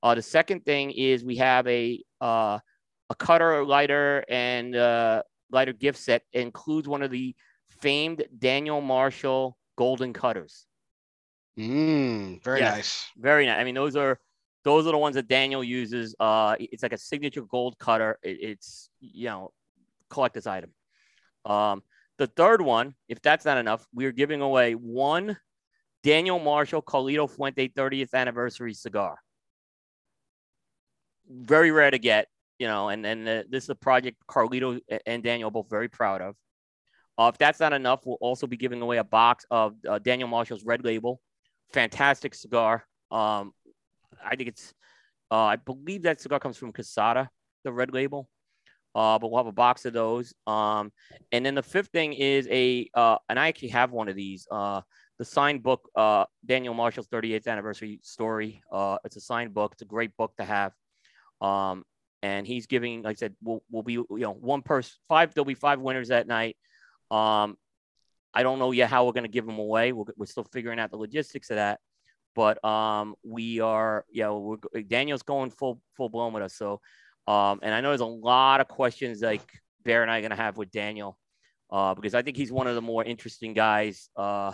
Uh, 0.02 0.14
the 0.14 0.20
second 0.20 0.66
thing 0.66 0.90
is 0.90 1.24
we 1.24 1.36
have 1.36 1.66
a 1.66 2.04
uh, 2.20 2.58
a 3.08 3.14
cutter, 3.18 3.64
lighter, 3.64 4.22
and 4.28 4.76
uh, 4.76 5.22
lighter 5.50 5.72
gift 5.72 5.98
set. 5.98 6.24
It 6.30 6.40
includes 6.40 6.88
one 6.88 7.00
of 7.00 7.10
the 7.10 7.34
famed 7.70 8.22
Daniel 8.38 8.82
Marshall 8.82 9.56
golden 9.78 10.12
cutters. 10.12 10.66
Mm, 11.58 12.42
very 12.42 12.60
Yes. 12.60 12.74
nice. 12.76 13.10
Very 13.16 13.46
nice. 13.46 13.58
I 13.60 13.64
mean, 13.64 13.74
those 13.74 13.96
are 13.96 14.18
those 14.64 14.86
are 14.86 14.92
the 14.92 14.98
ones 14.98 15.14
that 15.14 15.28
Daniel 15.28 15.62
uses. 15.62 16.14
Uh, 16.18 16.56
it's 16.58 16.82
like 16.82 16.92
a 16.92 16.98
signature 16.98 17.42
gold 17.42 17.78
cutter. 17.78 18.18
It, 18.22 18.38
it's 18.40 18.88
you 19.00 19.26
know, 19.26 19.52
collector's 20.08 20.46
item. 20.46 20.72
Um, 21.44 21.82
the 22.18 22.26
third 22.26 22.60
one, 22.62 22.94
if 23.08 23.20
that's 23.20 23.44
not 23.44 23.58
enough, 23.58 23.86
we're 23.92 24.12
giving 24.12 24.40
away 24.40 24.72
one 24.74 25.36
Daniel 26.02 26.38
Marshall 26.38 26.82
Carlito 26.82 27.28
Fuente 27.30 27.68
30th 27.68 28.14
anniversary 28.14 28.74
cigar. 28.74 29.18
Very 31.28 31.70
rare 31.70 31.90
to 31.90 31.98
get, 31.98 32.28
you 32.58 32.66
know, 32.66 32.88
and 32.88 33.04
and 33.06 33.28
uh, 33.28 33.42
this 33.48 33.64
is 33.64 33.70
a 33.70 33.74
project 33.74 34.16
Carlito 34.28 34.80
and 35.06 35.22
Daniel 35.22 35.48
are 35.48 35.52
both 35.52 35.70
very 35.70 35.88
proud 35.88 36.20
of. 36.20 36.36
Uh, 37.16 37.30
if 37.32 37.38
that's 37.38 37.60
not 37.60 37.72
enough, 37.72 38.00
we'll 38.04 38.18
also 38.20 38.46
be 38.46 38.56
giving 38.56 38.82
away 38.82 38.96
a 38.98 39.04
box 39.04 39.46
of 39.50 39.76
uh, 39.88 39.98
Daniel 40.00 40.28
Marshall's 40.28 40.64
Red 40.64 40.84
Label, 40.84 41.20
fantastic 41.74 42.34
cigar. 42.34 42.86
Um, 43.10 43.52
I 44.24 44.36
think 44.36 44.48
it's, 44.48 44.72
uh, 45.30 45.44
I 45.44 45.56
believe 45.56 46.02
that 46.02 46.20
cigar 46.20 46.38
comes 46.38 46.56
from 46.56 46.72
Casada, 46.72 47.28
the 47.64 47.72
Red 47.72 47.92
Label. 47.92 48.28
Uh, 48.94 49.18
but 49.18 49.28
we'll 49.28 49.38
have 49.38 49.48
a 49.48 49.52
box 49.52 49.84
of 49.86 49.92
those. 49.92 50.32
Um, 50.46 50.92
and 51.32 51.44
then 51.44 51.56
the 51.56 51.64
fifth 51.64 51.88
thing 51.88 52.12
is 52.12 52.46
a, 52.48 52.88
uh, 52.94 53.16
and 53.28 53.40
I 53.40 53.48
actually 53.48 53.70
have 53.70 53.90
one 53.90 54.08
of 54.08 54.14
these. 54.14 54.46
Uh, 54.48 54.82
the 55.18 55.24
signed 55.24 55.64
book, 55.64 55.88
uh, 55.96 56.26
Daniel 56.46 56.74
Marshall's 56.74 57.08
38th 57.08 57.48
anniversary 57.48 57.98
story. 58.02 58.62
Uh, 58.72 58.98
it's 59.04 59.16
a 59.16 59.20
signed 59.20 59.52
book. 59.52 59.72
It's 59.72 59.82
a 59.82 59.86
great 59.86 60.16
book 60.16 60.32
to 60.36 60.44
have. 60.44 60.72
Um, 61.40 61.84
and 62.22 62.46
he's 62.46 62.66
giving, 62.66 63.02
like 63.02 63.16
I 63.16 63.18
said, 63.18 63.34
we'll, 63.42 63.62
we'll 63.68 63.82
be, 63.82 63.94
you 63.94 64.08
know, 64.10 64.32
one 64.32 64.62
person, 64.62 64.92
five, 65.08 65.34
there'll 65.34 65.44
be 65.44 65.54
five 65.54 65.80
winners 65.80 66.08
that 66.08 66.28
night. 66.28 66.56
Um, 67.10 67.56
I 68.34 68.42
don't 68.42 68.58
know 68.58 68.72
yet 68.72 68.90
how 68.90 69.06
we're 69.06 69.12
going 69.12 69.24
to 69.24 69.30
give 69.30 69.46
them 69.46 69.58
away. 69.58 69.92
We're, 69.92 70.04
we're 70.16 70.26
still 70.26 70.44
figuring 70.44 70.78
out 70.80 70.90
the 70.90 70.96
logistics 70.96 71.50
of 71.50 71.56
that, 71.56 71.78
but 72.34 72.62
um, 72.64 73.14
we 73.22 73.60
are, 73.60 74.04
you 74.10 74.24
know, 74.24 74.38
we're, 74.72 74.82
Daniel's 74.82 75.22
going 75.22 75.50
full 75.50 75.80
full 75.96 76.08
blown 76.08 76.32
with 76.32 76.42
us. 76.42 76.54
So, 76.54 76.80
um, 77.26 77.60
and 77.62 77.72
I 77.74 77.80
know 77.80 77.90
there's 77.90 78.00
a 78.00 78.06
lot 78.06 78.60
of 78.60 78.68
questions 78.68 79.22
like 79.22 79.48
Bear 79.84 80.02
and 80.02 80.10
I 80.10 80.18
are 80.18 80.20
going 80.22 80.30
to 80.30 80.36
have 80.36 80.56
with 80.56 80.70
Daniel, 80.70 81.16
uh, 81.70 81.94
because 81.94 82.14
I 82.14 82.22
think 82.22 82.36
he's 82.36 82.50
one 82.52 82.66
of 82.66 82.74
the 82.74 82.82
more 82.82 83.04
interesting 83.04 83.54
guys 83.54 84.08
uh, 84.16 84.52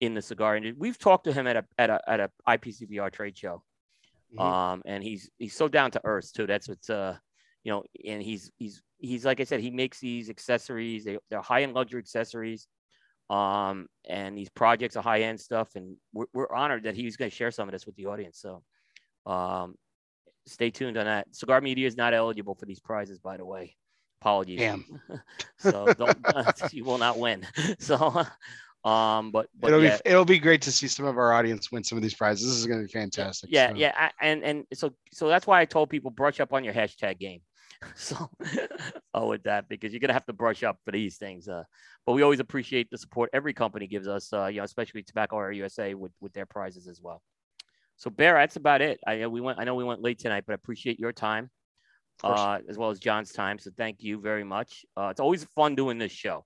in 0.00 0.14
the 0.14 0.22
cigar 0.22 0.56
industry. 0.56 0.76
We've 0.78 0.98
talked 0.98 1.24
to 1.24 1.32
him 1.32 1.46
at 1.46 1.56
a 1.56 1.64
at 1.78 1.90
a 1.90 2.00
at 2.08 2.20
a 2.20 2.30
IPCPR 2.48 3.12
trade 3.12 3.38
show, 3.38 3.62
Mhm. 4.36 4.40
um, 4.42 4.82
and 4.86 5.02
he's 5.04 5.30
he's 5.38 5.54
so 5.54 5.68
down 5.68 5.90
to 5.92 6.00
earth 6.04 6.32
too. 6.32 6.46
That's 6.46 6.68
what's 6.68 6.90
uh, 6.90 7.16
you 7.62 7.72
know, 7.72 7.84
and 8.06 8.22
he's 8.22 8.50
he's 8.58 8.82
he's 8.98 9.24
like 9.24 9.40
I 9.40 9.44
said, 9.44 9.60
he 9.60 9.70
makes 9.70 10.00
these 10.00 10.28
accessories. 10.30 11.04
They 11.04 11.18
they're 11.30 11.42
high 11.42 11.62
end 11.62 11.74
luxury 11.74 12.00
accessories, 12.00 12.66
um, 13.30 13.86
and 14.08 14.36
these 14.36 14.50
projects 14.50 14.96
are 14.96 15.02
high 15.02 15.22
end 15.22 15.40
stuff. 15.40 15.76
And 15.76 15.96
we're 16.12 16.26
we're 16.32 16.52
honored 16.52 16.84
that 16.84 16.94
he's 16.94 17.16
going 17.16 17.30
to 17.30 17.36
share 17.36 17.50
some 17.50 17.68
of 17.68 17.72
this 17.72 17.86
with 17.86 17.96
the 17.96 18.06
audience. 18.06 18.38
So, 18.38 18.62
um, 19.26 19.76
stay 20.46 20.70
tuned 20.70 20.96
on 20.96 21.06
that. 21.06 21.34
Cigar 21.34 21.60
Media 21.60 21.86
is 21.86 21.96
not 21.96 22.14
eligible 22.14 22.54
for 22.54 22.66
these 22.66 22.80
prizes, 22.80 23.18
by 23.18 23.36
the 23.36 23.44
way. 23.44 23.76
Apologies. 24.20 24.58
Damn. 24.58 24.84
so 25.58 25.92
don't, 25.94 26.18
you 26.72 26.84
will 26.84 26.98
not 26.98 27.18
win. 27.18 27.46
So, 27.78 28.24
um, 28.84 29.30
but 29.30 29.48
but 29.58 29.68
it'll 29.68 29.82
yeah. 29.82 29.96
be 30.04 30.10
it'll 30.10 30.24
be 30.24 30.38
great 30.38 30.60
to 30.62 30.72
see 30.72 30.88
some 30.88 31.06
of 31.06 31.16
our 31.16 31.32
audience 31.32 31.72
win 31.72 31.82
some 31.84 31.96
of 31.96 32.02
these 32.02 32.14
prizes. 32.14 32.46
This 32.46 32.58
is 32.58 32.66
going 32.66 32.80
to 32.80 32.86
be 32.86 32.92
fantastic. 32.92 33.50
Yeah, 33.52 33.70
so. 33.70 33.76
yeah, 33.76 33.92
I- 33.96 34.12
and 34.20 34.44
and 34.44 34.66
so 34.74 34.92
so 35.10 35.28
that's 35.28 35.46
why 35.46 35.60
I 35.60 35.64
told 35.64 35.88
people 35.88 36.10
brush 36.10 36.40
up 36.40 36.52
on 36.52 36.64
your 36.64 36.74
hashtag 36.74 37.18
game. 37.18 37.40
So, 37.96 38.30
oh, 39.14 39.28
with 39.28 39.44
that 39.44 39.68
because 39.68 39.92
you're 39.92 40.00
gonna 40.00 40.12
have 40.12 40.26
to 40.26 40.32
brush 40.32 40.62
up 40.62 40.78
for 40.84 40.90
these 40.90 41.16
things. 41.16 41.48
Uh, 41.48 41.64
but 42.06 42.12
we 42.12 42.22
always 42.22 42.40
appreciate 42.40 42.90
the 42.90 42.98
support 42.98 43.30
every 43.32 43.52
company 43.52 43.86
gives 43.86 44.08
us. 44.08 44.32
Uh, 44.32 44.46
you 44.46 44.58
know, 44.58 44.64
especially 44.64 45.02
Tobacco 45.02 45.38
Area 45.38 45.58
USA 45.58 45.94
with 45.94 46.12
with 46.20 46.32
their 46.32 46.46
prizes 46.46 46.88
as 46.88 47.00
well. 47.00 47.22
So, 47.96 48.10
Bear, 48.10 48.34
that's 48.34 48.56
about 48.56 48.82
it. 48.82 49.00
I 49.06 49.16
know 49.16 49.28
we 49.28 49.40
went. 49.40 49.58
I 49.58 49.64
know 49.64 49.74
we 49.74 49.84
went 49.84 50.02
late 50.02 50.18
tonight, 50.18 50.44
but 50.46 50.52
I 50.52 50.56
appreciate 50.56 50.98
your 50.98 51.12
time, 51.12 51.50
uh, 52.22 52.58
as 52.68 52.76
well 52.76 52.90
as 52.90 52.98
John's 52.98 53.32
time. 53.32 53.58
So, 53.58 53.70
thank 53.76 54.02
you 54.02 54.20
very 54.20 54.44
much. 54.44 54.84
Uh, 54.96 55.08
it's 55.08 55.20
always 55.20 55.44
fun 55.54 55.74
doing 55.74 55.98
this 55.98 56.12
show. 56.12 56.44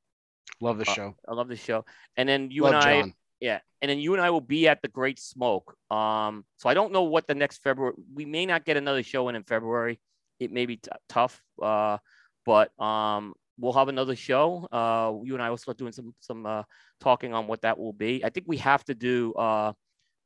Love 0.61 0.79
the 0.79 0.89
uh, 0.89 0.95
show. 0.95 1.15
I 1.27 1.35
love 1.35 1.49
the 1.49 1.57
show. 1.57 1.85
And 2.17 2.29
then 2.29 2.51
you 2.51 2.63
Love 2.63 2.75
and 2.75 2.85
I, 2.85 3.01
John. 3.01 3.15
yeah, 3.41 3.61
and 3.81 3.91
then 3.91 3.99
you 3.99 4.13
and 4.15 4.23
I 4.23 4.31
will 4.31 4.41
be 4.41 4.69
at 4.69 4.83
the 4.83 4.89
Great 4.89 5.19
Smoke. 5.19 5.75
Um, 5.91 6.45
so 6.59 6.69
I 6.69 6.75
don't 6.75 6.93
know 6.93 7.05
what 7.05 7.27
the 7.27 7.35
next 7.35 7.63
February. 7.63 7.95
We 8.15 8.25
may 8.25 8.45
not 8.45 8.65
get 8.65 8.77
another 8.77 9.03
show 9.03 9.29
in 9.29 9.37
in 9.37 9.45
February. 9.45 10.01
It 10.41 10.53
may 10.53 10.67
be 10.67 10.77
t- 10.77 10.91
tough, 11.09 11.43
uh, 11.63 11.99
but 12.47 12.79
um, 12.81 13.35
we'll 13.59 13.73
have 13.73 13.89
another 13.89 14.17
show. 14.17 14.67
Uh, 14.71 15.13
you 15.25 15.35
and 15.35 15.43
I 15.43 15.51
will 15.51 15.57
start 15.57 15.79
doing 15.79 15.93
some 15.93 16.15
some 16.21 16.47
uh, 16.47 16.63
talking 17.01 17.35
on 17.35 17.47
what 17.47 17.63
that 17.63 17.79
will 17.79 17.93
be. 17.93 18.25
I 18.25 18.31
think 18.31 18.47
we 18.49 18.59
have 18.59 18.85
to 18.85 18.95
do. 18.95 19.33
Uh, 19.35 19.73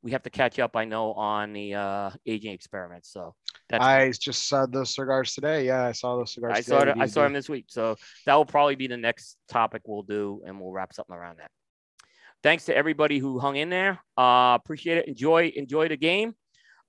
we 0.01 0.11
have 0.11 0.23
to 0.23 0.29
catch 0.29 0.59
up. 0.59 0.75
I 0.75 0.85
know 0.85 1.13
on 1.13 1.53
the 1.53 1.75
uh, 1.75 2.09
aging 2.25 2.51
experiments. 2.51 3.11
So 3.11 3.33
that's 3.69 3.83
I 3.83 4.11
just 4.11 4.47
saw 4.47 4.65
those 4.65 4.93
cigars 4.93 5.33
today. 5.33 5.65
Yeah, 5.65 5.85
I 5.85 5.93
saw 5.93 6.17
those 6.17 6.33
cigars. 6.33 6.53
I 6.53 6.61
today 6.61 6.69
saw 6.69 6.81
it. 6.83 6.97
I 6.99 7.05
saw 7.07 7.25
him 7.25 7.33
this 7.33 7.49
week, 7.49 7.65
so 7.69 7.95
that 8.25 8.35
will 8.35 8.45
probably 8.45 8.75
be 8.75 8.87
the 8.87 8.97
next 8.97 9.37
topic 9.47 9.83
we'll 9.85 10.03
do, 10.03 10.41
and 10.45 10.59
we'll 10.59 10.71
wrap 10.71 10.93
something 10.93 11.15
around 11.15 11.39
that. 11.39 11.49
Thanks 12.43 12.65
to 12.65 12.75
everybody 12.75 13.19
who 13.19 13.39
hung 13.39 13.55
in 13.55 13.69
there. 13.69 13.99
Uh, 14.17 14.57
appreciate 14.61 14.97
it. 14.97 15.07
Enjoy, 15.07 15.51
enjoy 15.55 15.87
the 15.87 15.95
game. 15.95 16.35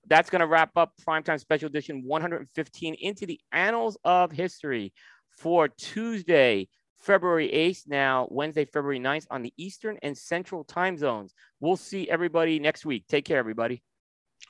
That's 0.07 0.29
going 0.29 0.41
to 0.41 0.47
wrap 0.47 0.71
up 0.75 0.93
Primetime 1.07 1.39
Special 1.39 1.67
Edition 1.67 2.03
115 2.05 2.93
into 2.95 3.25
the 3.25 3.39
annals 3.51 3.97
of 4.03 4.31
history 4.31 4.93
for 5.37 5.67
Tuesday, 5.67 6.67
February 6.99 7.49
8th. 7.49 7.87
Now, 7.87 8.27
Wednesday, 8.29 8.65
February 8.65 8.99
9th 8.99 9.25
on 9.31 9.41
the 9.41 9.53
Eastern 9.57 9.97
and 10.03 10.17
Central 10.17 10.63
time 10.63 10.97
zones. 10.97 11.33
We'll 11.59 11.77
see 11.77 12.09
everybody 12.09 12.59
next 12.59 12.85
week. 12.85 13.05
Take 13.07 13.25
care, 13.25 13.39
everybody. 13.39 13.81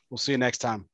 We'll 0.09 0.17
see 0.17 0.33
you 0.33 0.37
next 0.37 0.59
time. 0.59 0.85